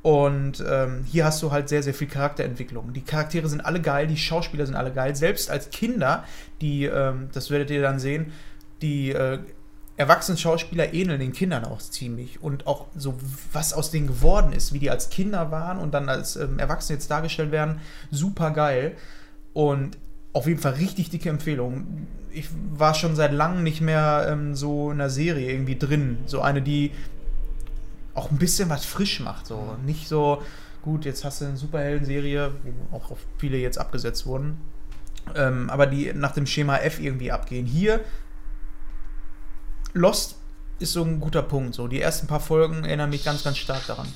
[0.02, 2.92] Und ähm, hier hast du halt sehr, sehr viel Charakterentwicklung.
[2.92, 5.16] Die Charaktere sind alle geil, die Schauspieler sind alle geil.
[5.16, 6.24] Selbst als Kinder,
[6.60, 8.32] die, ähm, das werdet ihr dann sehen,
[8.82, 9.38] die äh,
[9.96, 12.42] erwachsenen Schauspieler ähneln den Kindern auch ziemlich.
[12.42, 13.14] Und auch so,
[13.52, 16.98] was aus denen geworden ist, wie die als Kinder waren und dann als ähm, Erwachsene
[16.98, 18.96] jetzt dargestellt werden, super geil.
[19.54, 19.96] Und
[20.34, 22.06] auf jeden Fall richtig dicke Empfehlung.
[22.32, 26.18] Ich war schon seit langem nicht mehr ähm, so in einer Serie irgendwie drin.
[26.26, 26.90] So eine, die
[28.14, 29.46] auch ein bisschen was frisch macht.
[29.46, 29.76] So.
[29.86, 30.42] Nicht so,
[30.82, 32.52] gut, jetzt hast du eine Superhelden-Serie,
[32.90, 34.58] wo auch viele jetzt abgesetzt wurden.
[35.34, 37.64] Ähm, aber die nach dem Schema F irgendwie abgehen.
[37.64, 38.00] Hier,
[39.94, 40.36] Lost
[40.80, 41.74] ist so ein guter Punkt.
[41.74, 41.86] So.
[41.86, 44.08] Die ersten paar Folgen erinnern mich ganz, ganz stark daran.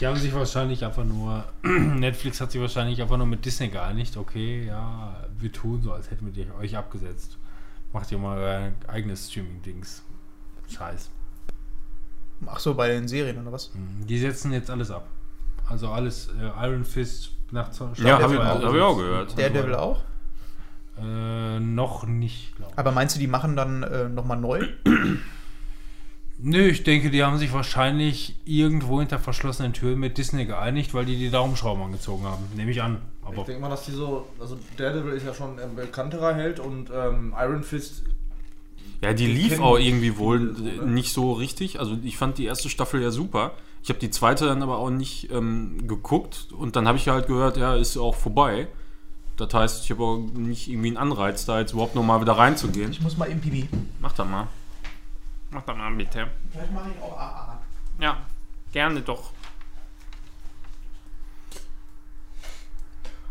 [0.00, 4.16] Die haben sich wahrscheinlich einfach nur, Netflix hat sich wahrscheinlich einfach nur mit Disney geeinigt,
[4.16, 7.36] okay, ja, wir tun so, als hätten wir die- euch abgesetzt.
[7.92, 10.02] Macht ihr mal euer eigenes Streaming-Dings.
[10.68, 11.10] Scheiß.
[12.46, 13.74] Ach so, bei den Serien oder was?
[13.74, 14.06] Mhm.
[14.06, 15.08] Die setzen jetzt alles ab.
[15.68, 19.38] Also alles, äh, Iron Fist nach Zo- Ja, habe ich, Staffel hab ich auch gehört.
[19.38, 20.02] Daredevil auch?
[21.00, 22.78] Äh, noch nicht, glaube ich.
[22.78, 24.66] Aber meinst du, die machen dann äh, nochmal neu?
[26.40, 31.04] Nö, ich denke, die haben sich wahrscheinlich irgendwo hinter verschlossenen Türen mit Disney geeinigt, weil
[31.04, 32.44] die die Daumenschrauben angezogen haben.
[32.54, 32.98] Nehme ich an.
[33.22, 36.60] Ich Aber denke mal, dass die so, also Daredevil ist ja schon ein bekannterer Held
[36.60, 38.04] und ähm, Iron Fist,
[39.02, 40.86] Ja, die Die lief auch irgendwie wohl so, ne?
[40.86, 41.80] nicht so richtig.
[41.80, 43.52] Also ich fand die erste Staffel ja super.
[43.82, 47.26] Ich habe die zweite dann aber auch nicht ähm, geguckt und dann habe ich halt
[47.26, 48.68] gehört, ja, ist auch vorbei.
[49.36, 52.90] Das heißt, ich habe auch nicht irgendwie einen Anreiz, da jetzt überhaupt nochmal wieder reinzugehen.
[52.90, 53.68] Ich muss mal im Pipi.
[54.00, 54.48] Mach das mal.
[55.50, 56.28] Mach das mal bitte.
[56.52, 57.58] Vielleicht mache ich auch AA.
[58.00, 58.18] Ja,
[58.72, 59.30] gerne doch.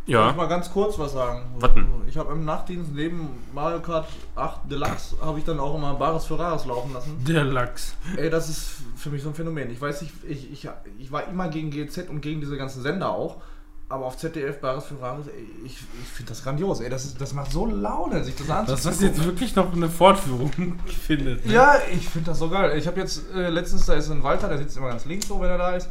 [0.08, 1.44] Soll ich Ja, mal ganz kurz was sagen.
[1.60, 1.86] Was denn?
[2.08, 6.26] Ich habe im Nachtdienst neben Mario Kart 8 Deluxe habe ich dann auch immer Bares
[6.26, 7.24] für Rares laufen lassen.
[7.26, 7.94] der Lachs.
[8.16, 9.70] Ey, das ist für mich so ein Phänomen.
[9.70, 13.10] Ich weiß nicht, ich, ich, ich war immer gegen GZ und gegen diese ganzen Sender
[13.10, 13.42] auch.
[13.90, 16.82] Aber auf ZDF Bares für Rares, ey, ich, ich finde das grandios.
[16.82, 18.74] Ey, das, ist, das macht so Laune, sich das anzugucken.
[18.74, 20.52] Dass das jetzt wirklich noch eine Fortführung
[20.86, 21.46] findet.
[21.46, 21.54] ne?
[21.54, 22.78] Ja, ich finde das so geil.
[22.78, 25.40] Ich habe jetzt äh, letztens, da ist ein Walter, der sitzt immer ganz links so,
[25.40, 25.90] wenn er da ist.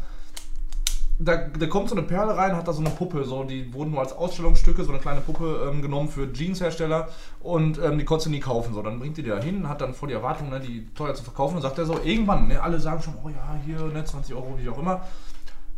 [1.18, 3.92] Da, da kommt so eine Perle rein, hat da so eine Puppe, so die wurden
[3.92, 7.08] nur als Ausstellungsstücke, so eine kleine Puppe ähm, genommen für Jeanshersteller
[7.40, 8.74] und ähm, die konntest du nie kaufen.
[8.74, 11.14] So, dann bringt die die da hin, hat dann vor die Erwartung, ne, die teuer
[11.14, 14.04] zu verkaufen und sagt er so, irgendwann, ne, alle sagen schon, oh ja, hier, ne,
[14.04, 15.06] 20 Euro, wie auch immer.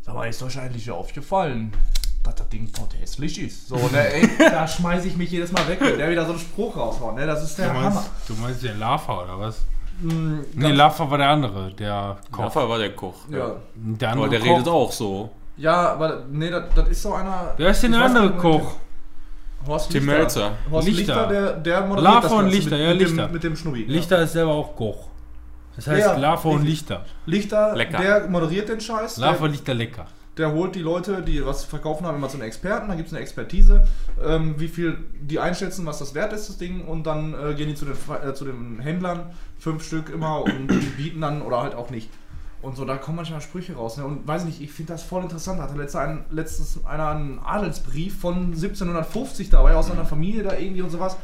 [0.02, 1.72] Sag mal, ist euch eigentlich aufgefallen,
[2.28, 3.68] dass das Ding tot hässlich ist.
[3.68, 6.40] So, ne, ey, da schmeiße ich mich jedes Mal weg, wenn der wieder so einen
[6.40, 7.90] Spruch raushaut, ne, das ist der Du Hammer.
[7.90, 9.60] meinst, du meinst den Lava oder was?
[10.00, 12.44] Mm, Nee, Lava war der andere, der Koch.
[12.44, 13.16] Koffer war der Koch.
[13.30, 13.52] Ja.
[13.74, 14.46] Der Aber andere der Koch.
[14.56, 15.30] redet auch so.
[15.56, 17.52] Ja, aber nee, das, ist so einer.
[17.56, 18.74] Wer ist denn der andere Koch?
[19.66, 20.18] Horst Tim Lichter.
[20.18, 20.50] Melzer.
[20.70, 21.26] Horst Lichter, Lichter.
[21.26, 23.26] der, der moderiert Lava das und Ganze Lichter, mit, ja, mit Lichter.
[23.26, 23.84] Dem, mit dem Schnubbi.
[23.84, 25.08] Lichter ist selber auch Koch.
[25.74, 27.04] Das heißt Ja, Lava und Lichter.
[27.26, 27.74] Lichter.
[27.74, 27.98] Lecker.
[27.98, 29.16] der moderiert den Scheiß.
[29.16, 30.06] Lava, Der, Lichter, lecker.
[30.38, 32.88] Der holt die Leute, die was verkaufen haben, immer zu den Experten.
[32.88, 33.86] Dann gibt es eine Expertise,
[34.24, 36.86] ähm, wie viel die einschätzen, was das wert ist, das Ding.
[36.86, 40.68] Und dann äh, gehen die zu den, äh, zu den Händlern, fünf Stück immer, und
[40.68, 42.08] die bieten dann oder halt auch nicht.
[42.60, 43.96] Und so, da kommen manchmal Sprüche raus.
[43.98, 44.04] Ne?
[44.04, 45.60] Und weiß nicht, ich finde das voll interessant.
[45.60, 50.82] Hatte letzte ein, letztens einer einen Adelsbrief von 1750 dabei, aus einer Familie da irgendwie
[50.82, 51.16] und sowas.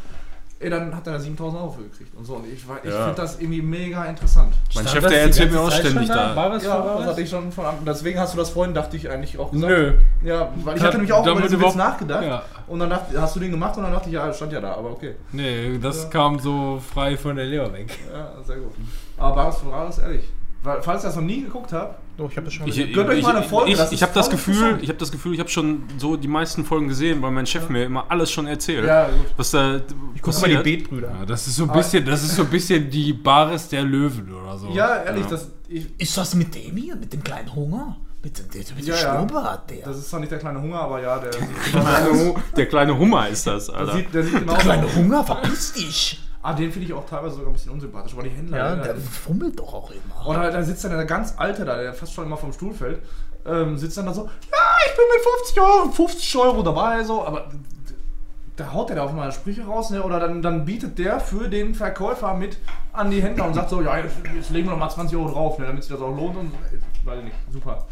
[0.64, 2.36] Ey, dann hat er da 7000 Euro für gekriegt und so.
[2.36, 3.04] Und ich, war- ich Ja.
[3.04, 4.54] finde das irgendwie mega interessant.
[4.74, 6.32] Mein Stand Chef, das der erzählt mir auch ständig da.
[6.34, 7.84] Bares Ja, für das hatte ich schon von Anfang.
[7.84, 9.70] Deswegen hast du das vorhin, dachte ich eigentlich auch gesagt.
[9.70, 9.92] Nö.
[10.22, 12.24] Ja, weil ich Hat- hatte nämlich auch über diesen Witz nachgedacht.
[12.24, 12.42] Ja.
[12.66, 14.60] Und dann dachte, hast du den gemacht und dann dachte ich, ja, das stand ja
[14.60, 15.16] da, aber okay.
[15.32, 16.08] Nee, das Ja.
[16.08, 17.90] kam so frei von der Leber weg.
[18.10, 18.72] Ja, sehr gut.
[19.18, 20.24] Aber Bares von Rares, ehrlich.
[20.62, 22.90] Weil, falls ihr das noch nie geguckt habt, Doch, ich habe das schon Ich, gesehen.
[22.90, 25.34] ich, ich, mal eine Folge, ich, das ich habe das Gefühl, ich habe das Gefühl,
[25.34, 28.46] ich habe schon so die meisten Folgen gesehen, weil mein Chef mir immer alles schon
[28.46, 29.14] erzählt, ja, gut.
[29.36, 29.80] was da
[30.22, 31.10] Guck mal die Beetbrüder.
[31.20, 34.32] Ja, das ist so ein bisschen, das ist so ein bisschen die Bares der Löwen
[34.32, 34.68] oder so.
[34.70, 35.30] Ja, ehrlich, Ja.
[35.30, 37.96] das, ich, Ist das mit dem hier, mit dem kleinen Hunger?
[38.22, 39.00] Mit dem, mit dem Ja, ja.
[39.00, 39.84] Schnurrbart, der?
[39.84, 41.42] das ist zwar nicht der kleine Hunger, aber ja, der sieht
[41.74, 43.92] Der genau kleine, der kleine Hummer ist das, Der Alter.
[43.96, 44.94] sieht, der sieht genau der kleine aus.
[44.94, 46.20] Hunger, verpiss dich!
[46.44, 48.58] Ah, den finde ich auch teilweise sogar ein bisschen unsympathisch, aber die Händler.
[48.58, 50.26] Ja, ne, Der fummelt doch auch immer.
[50.26, 53.00] Oder da sitzt dann der ganz Alte da, der fast schon immer vom Stuhl fällt,
[53.46, 57.26] ähm, sitzt dann da so, ja, ich bin mit 50 Euro, 50 Euro dabei, so,
[57.26, 57.48] aber
[58.56, 60.02] da haut der da auch mal Sprüche raus, ne?
[60.02, 62.58] oder dann, dann bietet der für den Verkäufer mit
[62.92, 65.30] an die Händler und sagt so, ja, jetzt, jetzt legen wir noch mal 20 Euro
[65.30, 66.52] drauf, ne, damit sich das auch lohnt und,
[67.04, 67.86] weiß ich nicht, super.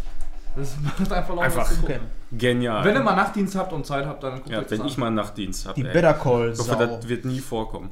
[0.55, 1.73] Das macht einfach Laune, Einfach.
[2.31, 2.85] Genial.
[2.85, 4.87] Wenn ihr mal Nachtdienst habt und Zeit habt, dann guckt ja, euch das wenn an.
[4.87, 5.75] ich mal Nachtdienst habe.
[5.75, 7.89] Die Better Call Ich hoffe, das wird nie vorkommen.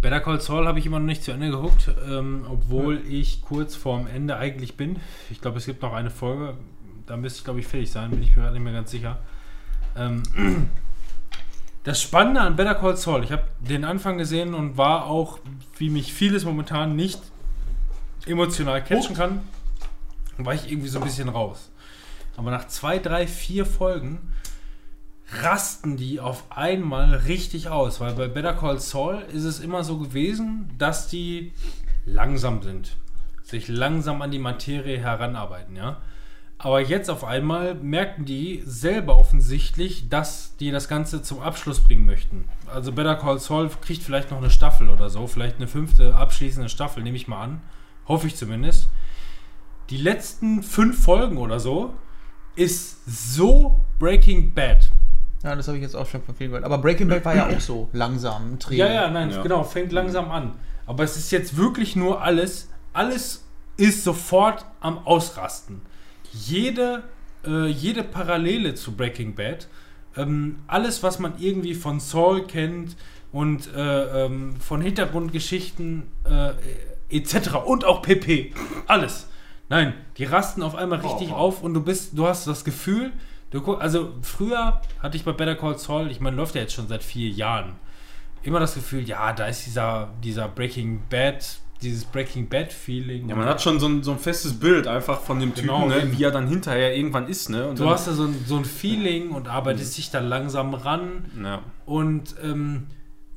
[0.00, 3.76] Better Call Saul habe ich immer noch nicht zu Ende geguckt, ähm, obwohl ich kurz
[3.76, 4.98] vorm Ende eigentlich bin.
[5.28, 6.56] Ich glaube, es gibt noch eine Folge,
[7.06, 9.18] da müsste ich, glaube ich, fertig sein, bin ich mir gerade nicht mehr ganz sicher.
[9.96, 10.22] Ähm,
[11.84, 15.38] das Spannende an Better Call Saul, ich habe den Anfang gesehen und war auch,
[15.76, 17.20] wie mich vieles momentan nicht
[18.26, 19.42] emotional catchen kann,
[20.38, 21.70] war ich irgendwie so ein bisschen raus.
[22.36, 24.32] Aber nach zwei, drei, vier Folgen
[25.32, 29.98] rasten die auf einmal richtig aus, weil bei Better Call Saul ist es immer so
[29.98, 31.52] gewesen, dass die
[32.04, 32.96] langsam sind,
[33.42, 35.98] sich langsam an die Materie heranarbeiten, ja.
[36.62, 42.04] Aber jetzt auf einmal merken die selber offensichtlich, dass die das Ganze zum Abschluss bringen
[42.04, 42.44] möchten.
[42.66, 46.68] Also Better Call Saul kriegt vielleicht noch eine Staffel oder so, vielleicht eine fünfte abschließende
[46.68, 47.62] Staffel, nehme ich mal an.
[48.06, 48.88] Hoffe ich zumindest.
[49.88, 51.94] Die letzten fünf Folgen oder so
[52.56, 54.90] ist so Breaking Bad.
[55.42, 56.64] Ja, das habe ich jetzt auch schon von vielen gehört.
[56.64, 58.86] Aber Breaking Bad war ja auch so langsam, ein Träger.
[58.86, 59.42] Ja, ja, nein, Ja.
[59.42, 60.52] genau, fängt langsam an.
[60.86, 63.44] Aber es ist jetzt wirklich nur alles, alles
[63.76, 65.80] ist sofort am Ausrasten.
[66.32, 67.04] Jede,
[67.46, 69.68] äh, jede Parallele zu Breaking Bad,
[70.16, 72.96] ähm, alles, was man irgendwie von Saul kennt
[73.32, 77.54] und äh, ähm, von Hintergrundgeschichten äh, etc.
[77.64, 78.52] und auch PP,
[78.86, 79.28] alles.
[79.68, 83.12] Nein, die rasten auf einmal richtig auf und du bist, du hast das Gefühl,
[83.50, 86.88] du also früher hatte ich bei Better Call Saul, ich meine, läuft ja jetzt schon
[86.88, 87.74] seit vier Jahren
[88.42, 93.28] immer das Gefühl, ja, da ist dieser, dieser Breaking Bad, dieses Breaking Bad Feeling.
[93.28, 95.88] Ja, man hat schon so ein, so ein festes Bild einfach von dem Typen, Genau,
[95.88, 96.18] ne, eben.
[96.18, 97.48] wie er dann hinterher irgendwann ist.
[97.50, 97.68] Ne?
[97.68, 101.30] Und du hast da so ein, so ein Feeling und arbeitest dich da langsam ran
[101.42, 101.62] ja.
[101.86, 102.86] und ähm,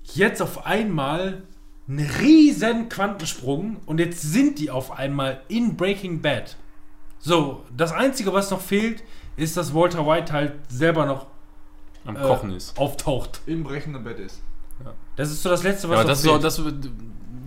[0.03, 1.43] jetzt auf einmal
[1.88, 6.56] ein riesen Quantensprung und jetzt sind die auf einmal in Breaking Bad.
[7.19, 9.03] So, das Einzige, was noch fehlt,
[9.35, 11.27] ist, dass Walter White halt selber noch
[12.05, 12.77] am äh, Kochen ist.
[12.77, 13.41] auftaucht.
[13.45, 14.41] Im brechenden Bett ist.
[15.15, 16.61] Das ist so das Letzte, was Ja, das ist auch das,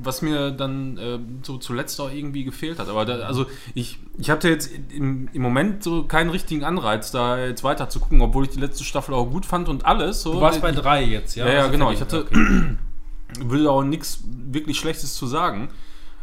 [0.02, 2.88] was mir dann äh, so zuletzt auch irgendwie gefehlt hat.
[2.88, 7.38] Aber da, also ich, ich hatte jetzt im, im Moment so keinen richtigen Anreiz, da
[7.38, 10.22] jetzt weiter zu gucken, obwohl ich die letzte Staffel auch gut fand und alles.
[10.22, 10.34] So.
[10.34, 11.46] du warst bei ich, drei jetzt, ja?
[11.46, 11.90] Ja, ja, Also genau.
[11.90, 12.76] Ich hatte- Okay.
[13.40, 15.68] will auch nichts wirklich Schlechtes zu sagen.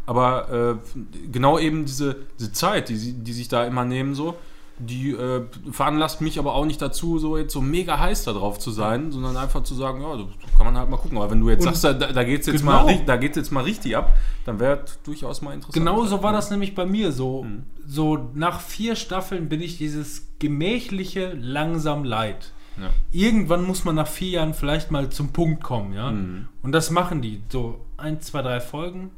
[0.05, 0.97] Aber äh,
[1.31, 4.35] genau eben diese, diese Zeit, die, sie- die sich da immer nehmen, so,
[4.79, 8.57] die äh, veranlasst mich aber auch nicht dazu, so jetzt so mega heiß da drauf
[8.59, 10.17] zu sein, sondern einfach zu sagen, ja,
[10.57, 11.17] kann man halt mal gucken.
[11.17, 12.83] Aber wenn du jetzt Und sagst, da, da geht's jetzt genau.
[12.85, 15.75] mal, ri- da geht's jetzt mal richtig ab, dann wäre es durchaus mal interessant.
[15.75, 17.11] Genau so war das nämlich bei mir.
[17.11, 17.63] So, Mhm.
[17.85, 22.51] so nach vier Staffeln bin ich dieses gemächliche, langsam leid.
[22.81, 22.89] Ja.
[23.11, 26.11] Irgendwann muss man nach vier Jahren vielleicht mal zum Punkt kommen, ja.
[26.11, 26.47] Mhm.
[26.63, 27.43] Und das machen die.
[27.49, 29.11] So ein, zwei, drei Folgen,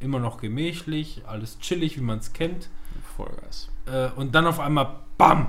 [0.00, 2.68] immer noch gemächlich, alles chillig, wie man es kennt.
[3.16, 3.69] Vollgas.
[3.86, 5.48] Äh, und dann auf einmal BAM!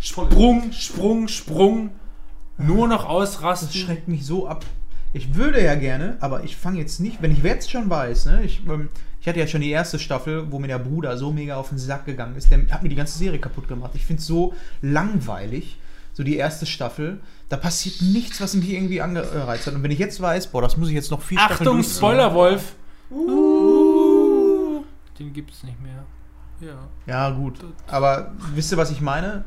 [0.00, 1.90] Sprung, Sprung, Sprung.
[2.56, 3.70] Nur noch Das ausrasten.
[3.70, 4.64] schreckt mich so ab.
[5.12, 8.42] Ich würde ja gerne, aber ich fange jetzt nicht, wenn ich jetzt schon weiß, ne,
[8.44, 8.90] ich, ähm,
[9.20, 11.78] ich hatte ja schon die erste Staffel, wo mir der Bruder so mega auf den
[11.78, 12.50] Sack gegangen ist.
[12.50, 13.92] Der hat mir die ganze Serie kaputt gemacht.
[13.94, 15.78] Ich finde es so langweilig,
[16.12, 17.20] so die erste Staffel.
[17.48, 19.74] Da passiert nichts, was mich irgendwie angereizt hat.
[19.74, 21.96] Und wenn ich jetzt weiß, boah, das muss ich jetzt noch viel Achtung, durchziehen.
[21.96, 22.74] Spoilerwolf!
[23.10, 24.84] Uh.
[25.18, 26.04] Den gibt es nicht mehr.
[26.60, 26.88] Ja.
[27.06, 27.54] Ja, gut.
[27.86, 29.44] Aber wisst ihr, was ich meine?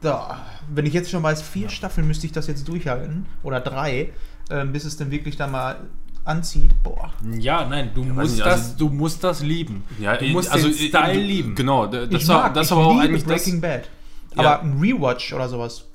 [0.00, 3.26] Da, wenn ich jetzt schon weiß, vier Staffeln müsste ich das jetzt durchhalten.
[3.42, 4.12] Oder drei,
[4.50, 5.76] ähm, bis es dann wirklich da mal
[6.24, 6.72] anzieht.
[6.82, 7.12] Boah.
[7.38, 9.84] Ja, nein, du, weiß musst, nicht, das, also- du musst das lieben.
[9.98, 11.54] Ja, du musst also, den äh, Style du- lieben.
[11.54, 13.44] Genau, da- das ich war, mag, das ich war auch liebe eigentlich das.
[13.44, 13.88] Breaking Bad.
[14.36, 14.40] Ja.
[14.56, 15.86] Aber ein Rewatch oder sowas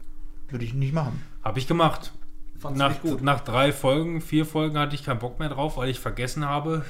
[0.50, 1.22] würde ich nicht machen.
[1.44, 2.12] Habe ich gemacht.
[2.60, 6.00] Fand's Nach, nach drei Folgen, vier Folgen hatte ich keinen Bock mehr drauf, weil ich
[6.00, 6.84] vergessen habe,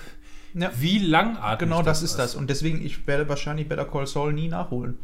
[0.54, 2.36] Ja, wie langatmig genau das ist das.
[2.36, 4.98] Und deswegen, ich werde wahrscheinlich Better Call Saul nie nachholen.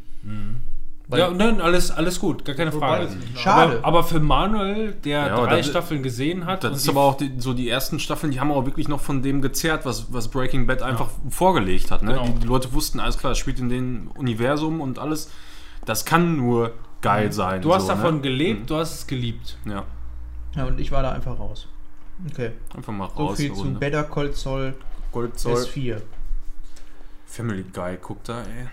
[1.08, 3.08] Weil- Ja, nein, alles, alles gut, gar keine Frage.
[3.36, 3.76] Schade.
[3.78, 7.02] Aber, aber für Manuel, der Ja, drei das- Staffeln gesehen hat, Das und ist aber
[7.02, 10.12] auch die, so die ersten Staffeln, die haben auch wirklich noch von dem gezerrt, was,
[10.12, 12.02] was Breaking Bad einfach vorgelegt hat.
[12.02, 12.14] Ne?
[12.14, 12.24] Genau.
[12.26, 15.30] Die, die Leute wussten, alles klar, es spielt in dem Universum und alles.
[15.84, 17.62] Das kann nur geil sein.
[17.62, 18.20] du hast so, davon ne?
[18.22, 19.58] gelebt, du hast es geliebt.
[19.64, 19.84] Ja,
[20.56, 21.68] Ja, und ich war da einfach raus.
[22.32, 22.50] Okay.
[22.74, 23.36] einfach mal So raus.
[23.36, 23.74] viel eine zu.
[23.74, 24.74] Better Call Saul
[25.12, 25.62] Gold Zoll.
[25.62, 26.00] S4.
[27.26, 28.68] Family Guy, guck da, ey.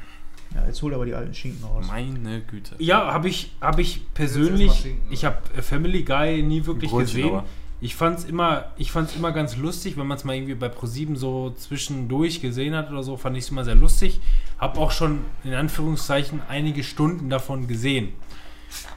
[0.56, 1.86] Ja, jetzt hol aber die alten Schinken raus.
[1.88, 2.76] Meine Güte.
[2.78, 7.36] Ja, habe ich, hab ich persönlich, ich habe Family Guy nie wirklich Brötchen gesehen.
[7.36, 7.46] aber.
[7.82, 10.70] Ich fand es immer, ich fand's immer ganz lustig, wenn man es mal irgendwie bei
[10.70, 14.22] ProSieben so zwischendurch gesehen hat oder so, fand ich es immer sehr lustig.
[14.58, 18.14] Hab auch schon in Anführungszeichen einige Stunden davon gesehen.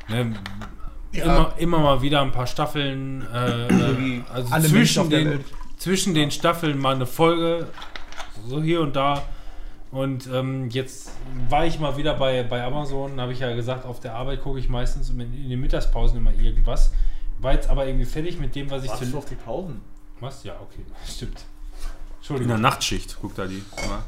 [0.09, 0.37] Ne,
[1.11, 5.45] immer, immer mal wieder ein paar Staffeln, äh, äh, also alle Menschen zwischen den, Welt.
[5.77, 7.69] Zwischen den Staffeln mal eine Folge,
[8.47, 9.23] so hier und da.
[9.91, 11.11] Und ähm, jetzt
[11.49, 14.59] war ich mal wieder bei, bei Amazon, habe ich ja gesagt, auf der Arbeit gucke
[14.59, 16.93] ich meistens in, in den Mittagspausen immer irgendwas.
[17.39, 19.19] War jetzt aber irgendwie fertig mit dem, was ich Wartest du zu.
[19.19, 19.81] auf die Pausen?
[20.21, 20.43] Was?
[20.45, 21.33] Ja, okay, stimmt.
[21.33, 22.61] In der Entschuldigung.
[22.61, 23.63] Nachtschicht, guck da die.
[23.85, 24.03] immer.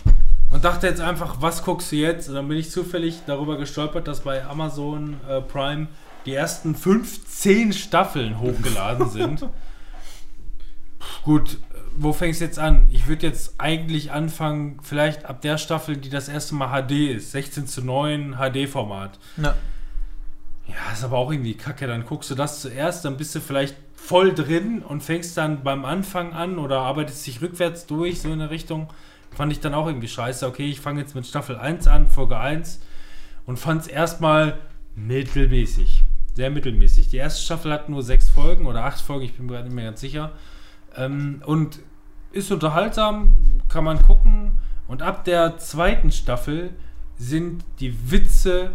[0.51, 2.29] Und dachte jetzt einfach, was guckst du jetzt?
[2.29, 5.89] Und dann bin ich zufällig darüber gestolpert, dass bei Amazon äh, Prime
[6.27, 9.47] die ersten 15 Staffeln hochgeladen sind.
[11.23, 11.59] Gut,
[11.97, 12.89] wo fängst du jetzt an?
[12.91, 17.33] Ich würde jetzt eigentlich anfangen, vielleicht ab der Staffel, die das erste Mal HD ist.
[17.33, 19.19] 16 zu 9 HD-Format.
[19.37, 19.55] Ja.
[20.67, 21.87] Ja, ist aber auch irgendwie kacke.
[21.87, 25.85] Dann guckst du das zuerst, dann bist du vielleicht voll drin und fängst dann beim
[25.85, 28.89] Anfang an oder arbeitest dich rückwärts durch, so in der Richtung.
[29.35, 30.47] Fand ich dann auch irgendwie scheiße.
[30.47, 32.81] Okay, ich fange jetzt mit Staffel 1 an, Folge 1.
[33.47, 34.59] und fand es erstmal
[34.95, 36.05] mittelmäßig.
[36.35, 37.09] Sehr mittelmäßig.
[37.09, 39.87] Die erste Staffel hat nur sechs Folgen oder acht Folgen, ich bin mir nicht mehr
[39.87, 40.33] ganz sicher.
[40.99, 41.81] Ähm, und
[42.33, 43.35] ist unterhaltsam,
[43.69, 44.59] kann man gucken.
[44.87, 46.71] Und ab der zweiten Staffel
[47.17, 48.73] sind die Witze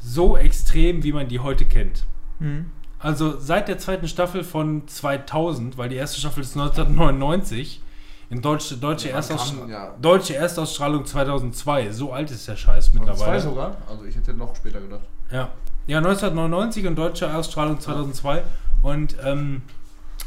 [0.00, 2.04] so extrem, wie man die heute kennt.
[2.38, 2.70] Mhm.
[2.98, 7.82] Also seit der zweiten Staffel von 2000, weil die erste Staffel ist 1999,
[8.30, 9.94] in deutsche, deutsche, Ja, Erstausstrahlung, kam, ja.
[10.02, 11.92] deutsche Erstausstrahlung 2002.
[11.92, 13.16] So alt ist der Scheiß mittlerweile.
[13.16, 13.76] Zwei sogar?
[13.88, 15.00] Also ich hätte noch später gedacht.
[15.30, 15.48] Ja.
[15.86, 18.42] Ja, 1999 und deutsche Ausstrahlung 2002.
[18.82, 19.62] Und ähm,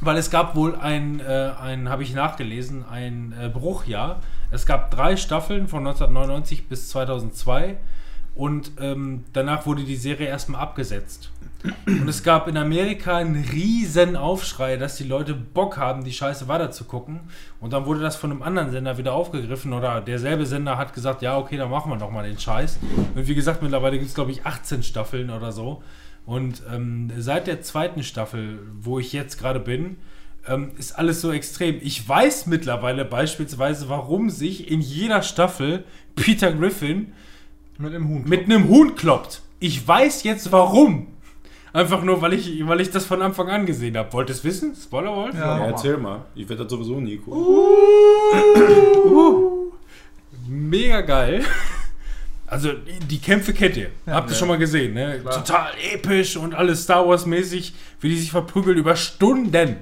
[0.02, 4.20] weil es gab wohl ein, äh, ein habe ich nachgelesen, ein äh, Bruchjahr.
[4.50, 7.78] Es gab drei Staffeln von 1999 bis 2002
[8.34, 11.32] und ähm, danach wurde die Serie erstmal abgesetzt.
[11.86, 16.48] Und es gab in Amerika einen riesen Aufschrei, dass die Leute Bock haben, die Scheiße
[16.48, 17.20] weiter zu gucken.
[17.60, 21.22] Und dann wurde das von einem anderen Sender wieder aufgegriffen oder derselbe Sender hat gesagt,
[21.22, 22.80] ja, okay, dann machen wir doch mal den Scheiß.
[23.14, 25.84] Und wie gesagt, mittlerweile gibt es, glaube ich, 18 Staffeln oder so.
[26.26, 29.98] Und ähm, seit der zweiten Staffel, wo ich jetzt gerade bin,
[30.48, 31.80] ähm, ist alles so extrem.
[31.82, 35.84] Ich weiß mittlerweile beispielsweise, warum sich in jeder Staffel
[36.16, 37.14] Peter Griffin
[37.78, 38.24] Mit dem Huhn.
[38.26, 39.42] mit einem Huhn kloppt.
[39.60, 41.08] Ich weiß jetzt warum.
[41.74, 44.12] Einfach nur, weil ich, weil ich das von Anfang an gesehen habe.
[44.14, 44.76] Wollt ihr es wissen?
[44.76, 45.34] Spoiler wollt?
[45.36, 45.58] Ja.
[45.60, 46.26] Ja, erzähl mal.
[46.36, 47.46] Ich werde das sowieso nie gucken.
[50.48, 51.46] Mega geil.
[52.52, 52.74] Also
[53.10, 53.92] die Kämpfe kennt ihr.
[54.06, 55.24] Habt ihr schon mal gesehen, ne?
[55.24, 59.78] Total episch und alles Star Wars mäßig, wie die sich verprügeln über Stunden.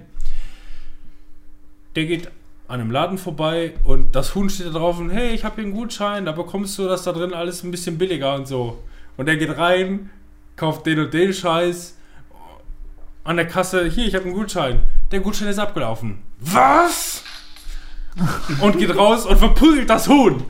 [1.95, 2.27] Der geht
[2.67, 5.63] an einem Laden vorbei und das Huhn steht da drauf und hey, ich habe hier
[5.63, 8.83] einen Gutschein, da bekommst du das da drin alles ein bisschen billiger und so.
[9.17, 10.11] Und der geht rein,
[10.55, 11.97] kauft den und den Scheiß.
[13.23, 14.83] An der Kasse, hier, ich habe einen Gutschein.
[15.11, 16.21] Der Gutschein ist abgelaufen.
[16.39, 17.23] Was?
[18.61, 20.43] Und geht raus und verprügelt das Huhn.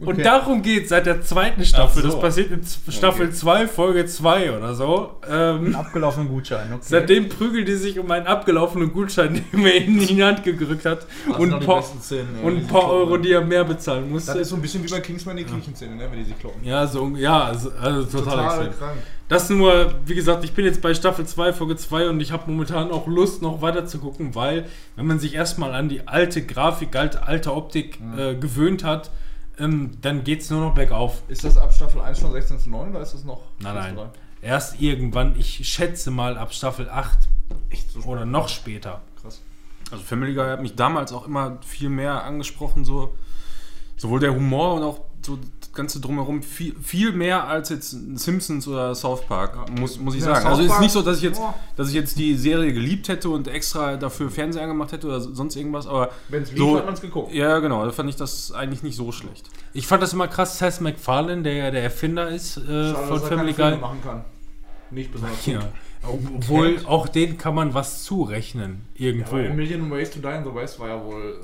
[0.00, 2.02] Und darum geht seit der zweiten Staffel.
[2.02, 2.08] So.
[2.08, 2.62] Das passiert in
[2.92, 5.16] Staffel 2, Folge 2 oder so.
[5.28, 6.82] Ähm, Abgelaufenen Gutschein, okay.
[6.82, 10.86] seitdem prügeln die sich um einen abgelaufenen Gutschein, den er ihnen in die Hand gedrückt
[10.86, 11.06] hat.
[11.36, 14.38] und ein paar, Szenen, und ein paar Euro, die er mehr bezahlen Das musste.
[14.38, 16.64] ist so ein bisschen wie bei Kingsman die Kriechenszene, ne, wenn die sich kloppen.
[16.64, 18.78] Ja, so, ja, also, also total, extrem.
[18.78, 18.98] krank.
[19.28, 22.50] Das nur, wie gesagt, ich bin jetzt bei Staffel 2, Folge 2 und ich habe
[22.50, 24.66] momentan auch Lust, noch weiter zu gucken, weil,
[24.96, 29.10] wenn man sich erstmal an die alte Grafik, alte, alte Optik äh, gewöhnt hat,
[29.58, 31.22] ähm, dann geht es nur noch bergauf.
[31.28, 33.42] Ist das ab Staffel 1 schon 16 zu 9 oder ist das noch?
[33.60, 34.10] Nein, 16 zu nein.
[34.40, 34.48] 3?
[34.48, 37.18] Erst irgendwann, ich schätze mal ab Staffel 8
[37.70, 39.02] Echt so oder noch später.
[39.20, 39.42] krass.
[39.90, 43.14] Also Family Guy hat mich damals auch immer viel mehr angesprochen, so
[43.96, 45.38] sowohl der Humor und auch so
[45.78, 50.26] ganze drumherum viel, viel mehr als jetzt Simpsons oder South Park, muss, muss ich Ja,
[50.34, 50.40] sagen.
[50.42, 51.54] South also es ist Park, nicht so, dass ich jetzt, boah.
[51.76, 55.56] dass ich jetzt die Serie geliebt hätte und extra dafür Fernseher angemacht hätte oder sonst
[55.56, 57.32] irgendwas, aber Wenn es lief, so, hat man es geguckt.
[57.32, 59.48] ja genau, da fand ich das eigentlich nicht so schlecht.
[59.72, 62.60] Ich fand das immer krass, Seth MacFarlane, der ja der Erfinder ist äh,
[62.92, 63.80] Schade, von dass er Family keine Filme Guy.
[63.80, 64.24] machen kann.
[64.90, 65.60] Nicht besonders Ja.
[65.60, 66.20] gut.
[66.36, 69.36] Obwohl, auch den kann man was zurechnen, irgendwo.
[69.36, 71.40] Aber A Million Ways to Die in the West war ja wohl.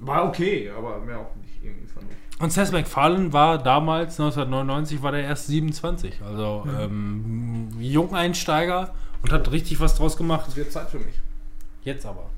[0.00, 2.16] War okay, aber mehr auch nicht irgendwie fand ich.
[2.40, 6.20] Und Seth MacFarlane war damals, 1999, war der erst 27.
[6.26, 10.46] Also ähm, Jungeinsteiger und hat richtig was draus gemacht.
[10.48, 11.14] Es wird Zeit für mich.
[11.84, 12.30] Jetzt aber.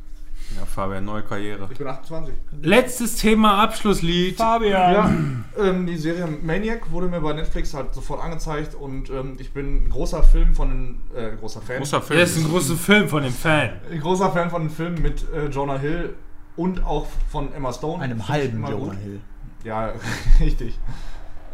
[0.57, 1.69] Ja, Fabian, neue Karriere.
[1.71, 2.35] Ich bin 28.
[2.61, 4.39] Letztes Thema, Abschlusslied.
[4.39, 5.11] Ja,
[5.57, 9.85] ähm, die Serie Maniac wurde mir bei Netflix halt sofort angezeigt und ähm, ich bin
[9.85, 11.79] ein großer Film von den, äh, großer Fan.
[11.79, 12.17] Großer Film.
[12.19, 13.71] Der ist ein großer Film von dem Fan.
[13.91, 16.15] Ein großer Fan von den Filmen mit äh, Jonah Hill
[16.57, 18.03] und auch von Emma Stone.
[18.03, 18.97] Einem halben Jonah gut.
[18.99, 19.21] Hill.
[19.65, 19.92] Ja,
[20.41, 20.78] richtig.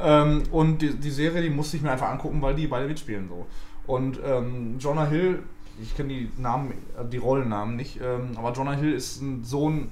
[0.00, 3.28] Ähm, und die, die Serie, die musste ich mir einfach angucken, weil die beide mitspielen
[3.28, 3.46] so.
[3.86, 5.42] Und ähm, Jonah Hill,
[5.82, 9.90] ich kenne die Namen, äh, die Rollennamen nicht, ähm, aber Jonah Hill ist ein Sohn,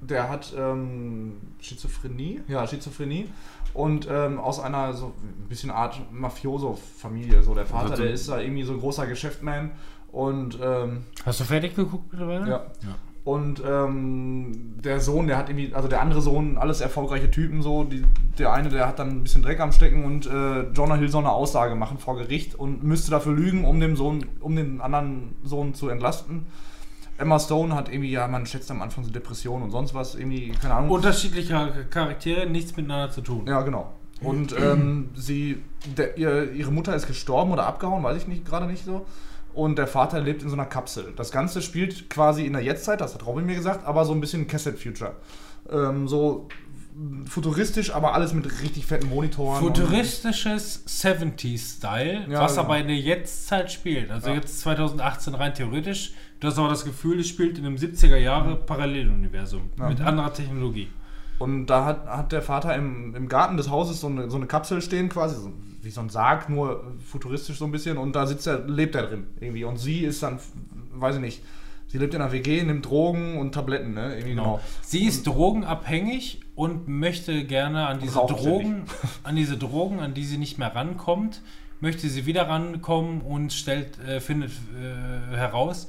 [0.00, 3.28] der hat ähm, Schizophrenie, ja, Schizophrenie.
[3.74, 7.42] Und ähm, aus einer so ein bisschen Art Mafioso-Familie.
[7.42, 9.70] So der Vater, Also, der ist da irgendwie so ein großer Geschäftsman
[10.10, 12.50] und ähm, Hast du fertig geguckt mittlerweile?
[12.50, 12.66] ja.
[13.24, 17.84] Und ähm, der Sohn, der hat irgendwie, also der andere Sohn, alles erfolgreiche Typen so,
[17.84, 18.02] die,
[18.38, 21.22] der eine, der hat dann ein bisschen Dreck am Stecken und äh, Jonah Hill soll
[21.22, 25.36] eine Aussage machen vor Gericht und müsste dafür lügen, um dem Sohn, um den anderen
[25.44, 26.46] Sohn zu entlasten.
[27.16, 30.50] Emma Stone hat irgendwie, ja, man schätzt am Anfang so Depressionen und sonst was, irgendwie,
[30.60, 30.90] keine Ahnung.
[30.90, 33.46] Unterschiedliche Charaktere, nichts miteinander zu tun.
[33.46, 33.92] Ja, genau.
[34.20, 35.62] Und ähm, sie,
[35.96, 39.06] der, ihr, ihre Mutter ist gestorben oder abgehauen, weiß ich nicht, gerade nicht so.
[39.54, 41.12] Und der Vater lebt in so einer Kapsel.
[41.16, 44.20] Das Ganze spielt quasi in der Jetztzeit, das hat Robin mir gesagt, aber so ein
[44.20, 45.14] bisschen Cassette Future.
[45.70, 46.48] Ähm, so
[47.26, 49.58] futuristisch, aber alles mit richtig fetten Monitoren.
[49.60, 52.64] Futuristisches 70s-Style, Ja, was genau.
[52.64, 54.10] aber in der Jetztzeit spielt.
[54.10, 54.34] Also Ja.
[54.36, 56.12] jetzt 2018 rein theoretisch.
[56.40, 59.88] Du hast aber das Gefühl, es spielt in einem 70er Jahre Paralleluniversum Ja.
[59.88, 60.88] mit anderer Technologie.
[61.42, 64.46] Und da hat, hat der Vater im, im Garten des Hauses so eine, so eine
[64.46, 67.98] Kapsel stehen, quasi, so, wie so ein Sarg, nur futuristisch so ein bisschen.
[67.98, 69.64] Und da sitzt er, lebt er drin irgendwie.
[69.64, 70.38] Und sie ist dann,
[70.92, 71.42] weiß ich nicht,
[71.88, 74.14] sie lebt in einer WG, nimmt Drogen und Tabletten, ne?
[74.14, 74.60] Irgendwie genau.
[74.82, 78.84] Sie ist drogenabhängig und möchte gerne an diese Drogen,
[79.24, 81.42] an diese Drogen, an die sie nicht mehr rankommt,
[81.80, 85.88] möchte sie wieder rankommen und stellt, äh, findet äh, heraus,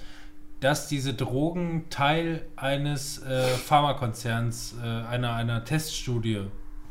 [0.63, 6.43] dass diese Drogen Teil eines äh, Pharmakonzerns, äh, einer, einer Teststudie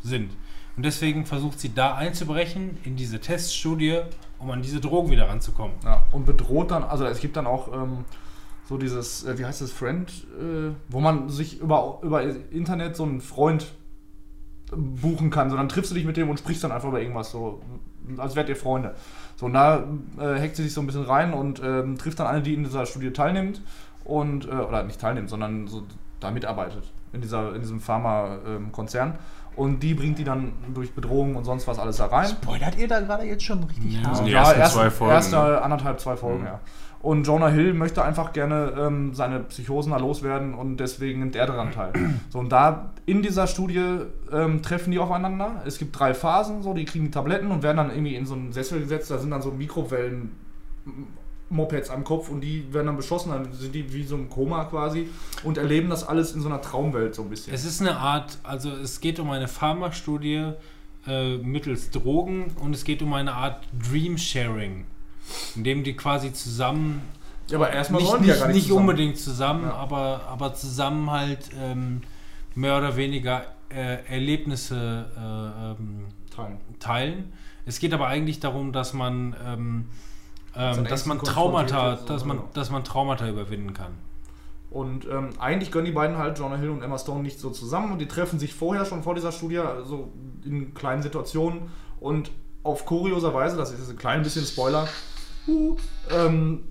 [0.02, 0.30] sind.
[0.76, 4.00] Und deswegen versucht sie da einzubrechen in diese Teststudie,
[4.38, 5.76] um an diese Drogen wieder ranzukommen.
[5.84, 8.04] Ja, und bedroht dann, also es gibt dann auch ähm,
[8.68, 13.04] so dieses, äh, wie heißt das, Friend, äh, wo man sich über, über Internet so
[13.04, 13.72] einen Freund
[14.74, 15.50] buchen kann.
[15.50, 17.60] So, dann triffst du dich mit dem und sprichst dann einfach über irgendwas, so
[18.18, 18.94] als wärt ihr Freunde.
[19.36, 19.84] So, und da
[20.18, 22.64] äh, hackt sie sich so ein bisschen rein und ähm, trifft dann eine, die in
[22.64, 23.62] dieser Studie teilnimmt
[24.04, 25.82] und, äh, oder nicht teilnimmt, sondern so
[26.20, 29.18] da mitarbeitet in, dieser, in diesem Pharma-Konzern.
[29.56, 32.28] und die bringt die dann durch Bedrohung und sonst was alles da rein.
[32.28, 34.20] Spoilert ihr da gerade jetzt schon richtig Ja.
[34.24, 36.46] Die ersten zwei Folgen, Erste anderthalb, zwei Folgen, Mhm.
[36.46, 36.60] ja.
[37.02, 41.46] Und Jonah Hill möchte einfach gerne ähm, seine Psychosen da loswerden und deswegen nimmt er
[41.46, 41.92] daran teil.
[42.30, 43.98] So, und da in dieser Studie
[44.32, 45.62] ähm, treffen die aufeinander.
[45.66, 48.52] Es gibt drei Phasen, so, die kriegen Tabletten und werden dann irgendwie in so einen
[48.52, 49.10] Sessel gesetzt.
[49.10, 50.30] Da sind dann so Mikrowellen.
[51.52, 54.64] Mopeds am Kopf und die werden dann beschossen, dann sind die wie so im Koma
[54.64, 55.08] quasi
[55.44, 57.52] und erleben das alles in so einer Traumwelt so ein bisschen.
[57.52, 60.52] Es ist eine Art, also es geht um eine Pharmastudie
[61.06, 64.86] äh, mittels Drogen und es geht um eine Art Dream Sharing,
[65.56, 67.02] in dem die quasi zusammen,
[67.48, 68.88] ja, aber erstmal nicht, wollen die ja nicht, gar nicht nicht zusammen.
[68.88, 69.74] unbedingt zusammen, Ja.
[69.74, 72.02] aber, aber zusammen halt ähm,
[72.54, 76.58] mehr oder weniger äh, Erlebnisse äh, ähm, teilen.
[76.78, 77.32] teilen.
[77.64, 79.86] Es geht aber eigentlich darum, dass man, ähm,
[80.54, 82.48] Seine dass man Traumata, wird, dass man, genau.
[82.52, 83.92] dass man Traumata überwinden kann.
[84.70, 87.92] Und ähm, eigentlich gönnen die beiden halt Jonah Hill und Emma Stone nicht so zusammen
[87.92, 90.10] und die treffen sich vorher schon vor dieser Studie, also
[90.44, 91.70] in kleinen Situationen
[92.00, 92.30] und
[92.62, 94.88] auf kurioser Weise, das ist jetzt ein klein bisschen Spoiler,
[95.48, 95.76] uh,
[96.10, 96.64] ähm,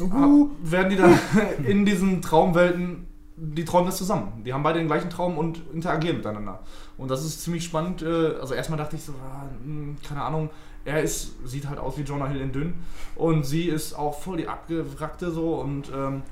[0.00, 1.18] ha- werden die dann
[1.66, 4.42] in diesen Traumwelten, die träumen das zusammen.
[4.44, 6.60] Die haben beide den gleichen Traum und interagieren miteinander.
[6.96, 8.02] Und das ist ziemlich spannend.
[8.02, 10.50] Äh, also erstmal dachte ich so, ah, hm, keine Ahnung,
[10.86, 12.74] er ist, sieht halt aus wie Jonah Hill in dünn
[13.16, 16.22] und sie ist auch voll die abgewrackte so und ähm,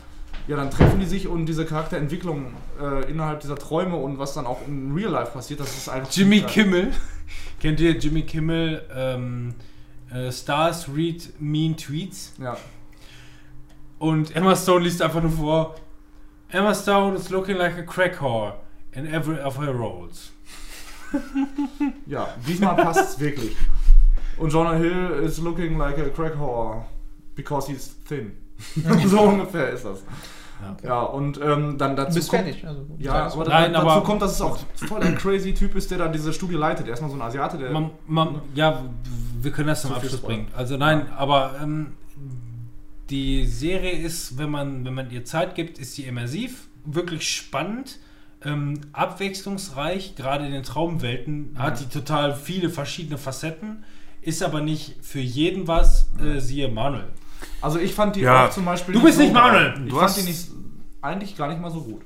[0.47, 2.47] ja, dann treffen die sich und diese Charakterentwicklung
[2.81, 6.11] äh, innerhalb dieser Träume und was dann auch in Real Life passiert, das ist einfach
[6.13, 6.43] Jimmy.
[6.43, 6.93] Kimmel.
[7.61, 8.83] Kennt ihr Jimmy Kimmel?
[8.95, 9.55] Ähm,
[10.15, 12.33] äh, Stars read mean tweets.
[12.39, 12.57] Ja.
[13.99, 15.75] Und Emma Stone liest einfach nur vor:
[16.49, 18.55] Emma Stone is looking like a crack whore
[18.93, 20.31] in every of her roles.
[22.07, 23.57] ja, diesmal passt es wirklich.
[24.37, 26.85] Und Jonah Hill is looking like a crack whore
[27.35, 28.33] because he's thin.
[29.07, 30.03] so ungefähr ist das.
[30.83, 32.67] Ja, und ähm, dann dazu Bist kommt, fertig.
[32.67, 32.87] Also.
[32.99, 35.99] Ja, aber Nein, dazu aber- kommt, dass es auch voll der crazy Typ ist, der
[35.99, 36.89] da diese Studie leitet.
[36.89, 37.71] Erstmal so ein Asiate, der.
[37.71, 38.83] Man, man, ja,
[39.41, 40.37] wir können das zum Abschluss Spoiler.
[40.39, 40.49] bringen.
[40.57, 41.93] Also nein, aber ähm,
[43.11, 47.99] die Serie ist, wenn man, wenn man ihr Zeit gibt, ist sie immersiv, wirklich spannend,
[48.45, 53.85] ähm, abwechslungsreich, gerade in den Traumwelten, hat die total viele verschiedene Facetten,
[54.23, 57.09] ist aber nicht für jeden was, äh, siehe Manuel.
[57.61, 58.47] Also ich fand die Ja.
[58.47, 58.95] auch zum Beispiel.
[58.95, 59.53] Du bist nicht so geil.
[59.53, 59.75] Manuel!
[59.85, 60.49] Ich Du fand hast- die nicht,
[61.03, 62.03] eigentlich gar nicht mal so gut.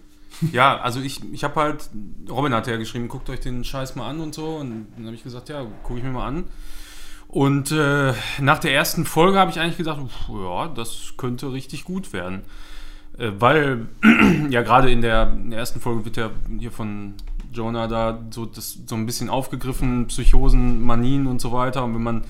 [0.53, 1.89] Ja, also ich, ich habe halt,
[2.31, 4.57] Robin hat ja geschrieben, guckt euch den Scheiß mal an und so.
[4.57, 6.45] Und dann habe ich gesagt, ja, gucke ich mir mal an.
[7.27, 11.85] Und äh, nach der ersten Folge habe ich eigentlich gedacht, pf, ja, das könnte richtig
[11.85, 12.43] gut werden.
[13.19, 13.87] Äh, weil
[14.51, 17.15] ja gerade in der, in der ersten Folge wird ja hier von
[17.53, 21.85] Jonah da so, das, so ein bisschen aufgegriffen, Psychosen, Manien und so weiter.
[21.85, 22.25] Und wenn man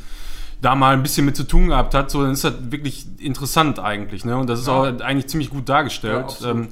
[0.60, 3.78] da mal ein bisschen mit zu tun gehabt hat, so, dann ist das wirklich interessant
[3.78, 4.24] eigentlich.
[4.24, 4.36] Ne?
[4.36, 4.72] Und das ist Ja.
[4.74, 6.24] auch eigentlich ziemlich gut Ja, dargestellt.
[6.24, 6.56] absolut.
[6.56, 6.68] ähm,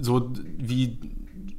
[0.00, 0.98] so wie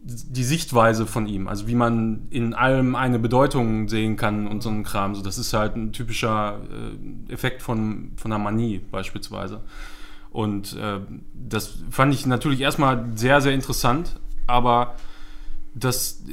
[0.04, 4.70] die Sichtweise von ihm, also wie man in allem eine Bedeutung sehen kann und so
[4.70, 5.14] ein Kram.
[5.14, 6.60] So, das ist halt ein typischer
[7.30, 9.62] äh, Effekt von, von einer Manie beispielsweise.
[10.32, 11.00] Und äh,
[11.34, 14.96] das fand ich natürlich erstmal sehr, sehr interessant, aber
[15.76, 16.24] das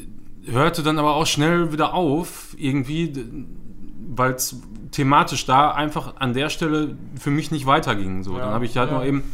[0.47, 3.13] hörte dann aber auch schnell wieder auf, irgendwie,
[4.09, 4.57] weil es
[4.93, 8.23] thematisch da einfach an der Stelle für mich nicht weiterging.
[8.23, 8.99] So, Ja, dann habe ich halt ja.
[8.99, 9.25] noch eben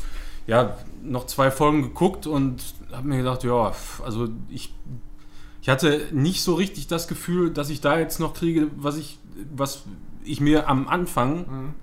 [0.46, 3.72] ja, noch zwei Folgen geguckt und habe mir gedacht, ja,
[4.04, 4.74] also ich,
[5.60, 9.18] ich hatte nicht so richtig das Gefühl, dass ich da jetzt noch kriege, was ich,
[9.54, 9.84] was
[10.24, 11.74] ich mir am Anfang Mhm.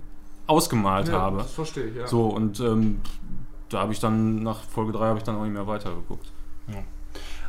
[0.46, 1.38] ausgemalt Ja, habe.
[1.38, 2.06] Das verstehe ich, ja.
[2.06, 3.00] So, und ähm,
[3.70, 6.26] da habe ich dann nach Folge 3 habe ich dann auch nicht mehr weitergeguckt.
[6.68, 6.76] Ist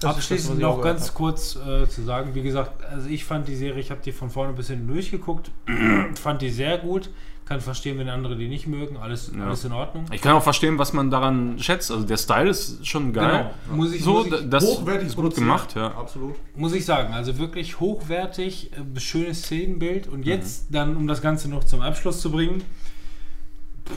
[0.04, 1.14] das, Abschließend auch noch ganz hab.
[1.16, 4.30] kurz äh, zu sagen, wie gesagt, also ich fand die Serie, ich habe die von
[4.30, 5.52] vorne bis hinten durchgeguckt,
[6.22, 7.10] fand die sehr gut,
[7.46, 9.46] kann verstehen, wenn andere die nicht mögen, alles, Ja.
[9.46, 10.06] alles in Ordnung.
[10.12, 11.92] Ich kann auch verstehen, was man daran schätzt.
[11.92, 13.52] Also der Style ist schon geil.
[13.66, 13.76] Genau.
[13.78, 15.88] Muss ich, So, muss, ich, das Hochwertig ist gut gemacht, ja.
[15.88, 16.36] Absolut.
[16.56, 20.74] muss ich sagen, also wirklich hochwertig, äh, schönes Szenenbild und jetzt Mhm.
[20.74, 22.64] dann, um das Ganze noch zum Abschluss zu bringen,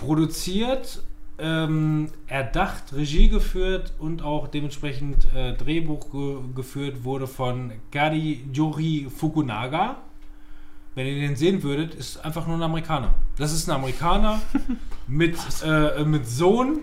[0.01, 1.03] produziert,
[1.39, 9.09] ähm, erdacht, Regie geführt und auch dementsprechend äh, Drehbuch ge geführt wurde von Gari Jori
[9.15, 9.97] Fukunaga.
[10.95, 13.15] Wenn ihr den sehen würdet, ist einfach nur ein Amerikaner.
[13.37, 14.41] Das ist ein Amerikaner
[15.09, 16.81] mit, äh, mit Sohn,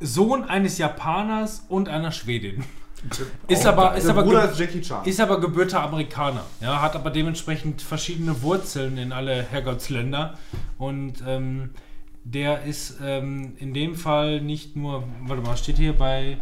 [0.00, 2.64] Sohn eines Japaners und einer Schwedin.
[3.46, 5.04] Ist aber, ist aber, Bruder ge- ist Jackie Chan.
[5.04, 6.42] ist aber gebürter Amerikaner.
[6.60, 10.36] Ja, hat aber dementsprechend verschiedene Wurzeln in alle Herrgottsländer.
[10.78, 11.70] Und ähm,
[12.32, 16.38] der ist ähm, in dem Fall nicht nur, warte mal, steht hier bei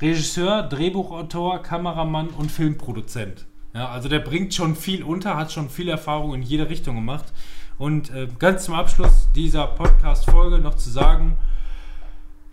[0.00, 3.46] Regisseur, Drehbuchautor, Kameramann und Filmproduzent.
[3.74, 7.26] Ja, also der bringt schon viel unter, hat schon viel Erfahrung in jede Richtung gemacht.
[7.78, 11.36] Und äh, ganz zum Abschluss dieser Podcast-Folge noch zu sagen,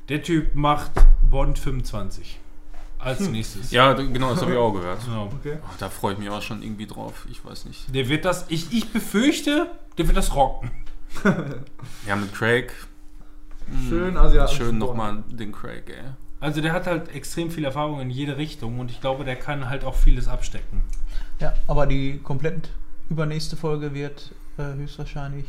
[0.09, 0.91] der Typ macht
[1.29, 2.39] Bond 25
[2.99, 3.71] als nächstes.
[3.71, 5.03] Ja, genau, das habe ich auch gehört.
[5.05, 5.31] Genau.
[5.39, 5.57] Okay.
[5.67, 7.25] Ach, da freue ich mich auch schon irgendwie drauf.
[7.31, 7.93] Ich weiß nicht.
[7.93, 10.71] Der wird das, ich, ich befürchte, der wird das rocken.
[12.07, 12.71] Ja, mit Craig.
[13.89, 14.57] Schön asiatisch.
[14.57, 16.11] Schön nochmal den Craig, ey.
[16.39, 19.69] Also der hat halt extrem viel Erfahrung in jede Richtung und ich glaube, der kann
[19.69, 20.83] halt auch vieles abstecken.
[21.39, 22.69] Ja, aber die komplett
[23.09, 25.45] übernächste Folge wird äh, höchstwahrscheinlich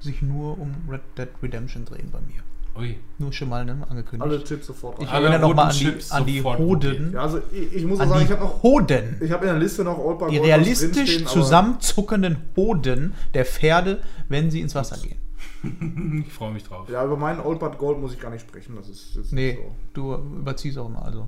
[0.00, 2.42] sich nur um Red Dead Redemption drehen bei mir.
[2.78, 2.96] Ui.
[3.18, 4.22] Nur schon mal ne, angekündigt.
[4.30, 5.14] Alle Chips sofort ich rein.
[5.16, 7.12] Alle erinnere nochmal an die, an die Hoden.
[7.12, 8.62] Ja, also ich, ich muss An sagen, die ich habe noch.
[8.62, 9.16] Hoden.
[9.20, 14.60] Ich habe in der Liste noch Old Die realistisch zusammenzuckenden Hoden der Pferde, wenn sie
[14.60, 15.18] ins Wasser gehen.
[16.26, 16.88] Ich freue mich drauf.
[16.88, 18.76] Ja, über meinen Old Bad Gold muss ich gar nicht sprechen.
[18.76, 19.72] Das ist, das ist Nee, so.
[19.92, 21.04] du überziehst auch immer.
[21.04, 21.26] Also.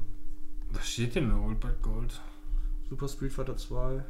[0.72, 2.20] Was steht denn in Old Bad Gold?
[2.88, 4.04] Super Street Fighter 2.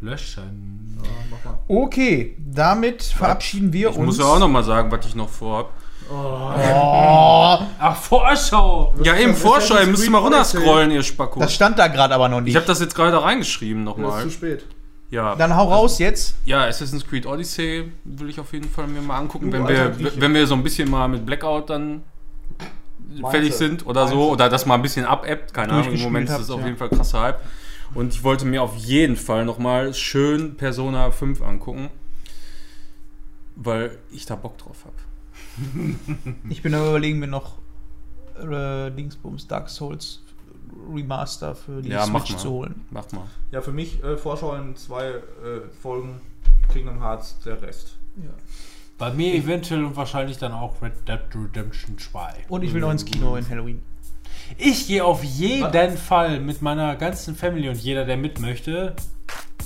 [0.00, 0.98] Löschen.
[1.02, 1.58] Ja, mach mal.
[1.68, 4.06] Okay, damit verabschieden wir Ich uns.
[4.06, 5.72] muss ja auch nochmal sagen, was ich noch vorhab.
[6.10, 8.94] Oh, Ach, Vorschau!
[9.02, 11.40] Ja, eben das Vorschau, ihr müsst mal runterscrollen, ihr Spacko.
[11.40, 12.50] das stand da gerade aber noch nicht.
[12.50, 14.22] Ich habe das jetzt gerade reingeschrieben Das ist nochmal.
[14.24, 14.64] zu spät.
[15.10, 15.36] Ja.
[15.36, 16.34] Dann hau raus jetzt.
[16.44, 20.20] Ja, Assassin's Creed Odyssey will ich auf jeden Fall mir mal angucken, wenn alter wir,
[20.20, 22.02] wenn wir so ein bisschen mal mit Blackout dann
[23.30, 23.56] fertig du?
[23.56, 26.38] sind oder Meinst so, oder das mal ein bisschen abebbt, keine Ahnung, im Moment ist
[26.38, 26.66] es auf ja.
[26.66, 27.40] jeden Fall krasser Hype.
[27.94, 31.90] Und ich wollte mir auf jeden Fall nochmal schön Persona 5 angucken,
[33.54, 34.96] weil ich da Bock drauf habe.
[36.48, 37.58] Ich bin am überlegen, mir noch
[38.40, 40.20] äh, Dingsbums Dark Souls
[40.92, 42.84] Remaster für die Ja, mach Switch zu holen.
[42.90, 43.26] Macht mal.
[43.52, 45.20] Ja, für mich äh, Vorschau in zwei äh,
[45.82, 46.20] Folgen
[46.72, 47.96] Kingdom Hearts, der Rest.
[48.98, 52.46] Bei mir eventuell und wahrscheinlich dann auch Red Dead Redemption 2.
[52.48, 53.82] Und ich will noch ins Kino in Halloween.
[54.58, 58.94] Ich gehe auf jeden Fall mit meiner ganzen Family und jeder, der mit möchte,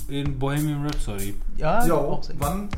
[0.07, 1.35] in Bohemian Rhapsody.
[1.57, 2.21] Ja, Ja, gerne.
[2.39, 2.69] wann?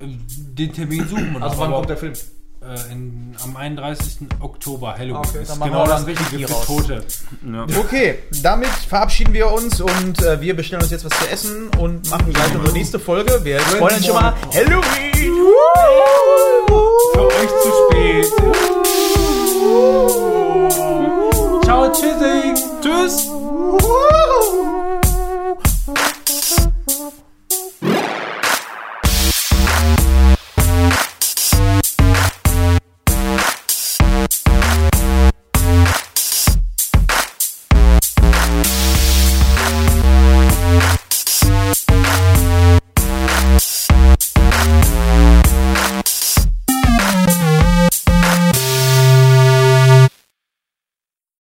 [0.00, 1.48] Ähm, Den Termin suchen wir noch.
[1.48, 2.14] Also wann aber, kommt der Film?
[2.62, 4.28] äh, in, am 31.
[4.40, 5.16] Oktober, Halloween.
[5.16, 7.04] Okay, ist genau das richtige für Tote.
[7.44, 7.66] Ja.
[7.78, 12.08] Okay, damit verabschieden wir uns und äh, wir bestellen uns jetzt was zu essen und
[12.10, 13.44] machen gleich unsere nächste Folge.
[13.44, 14.34] Wir freuen uns schon mal.
[14.52, 15.32] Halloween!
[17.12, 18.26] Für euch zu spät.
[21.64, 22.54] Ciao, tschüssing.
[22.80, 23.28] Tschüss.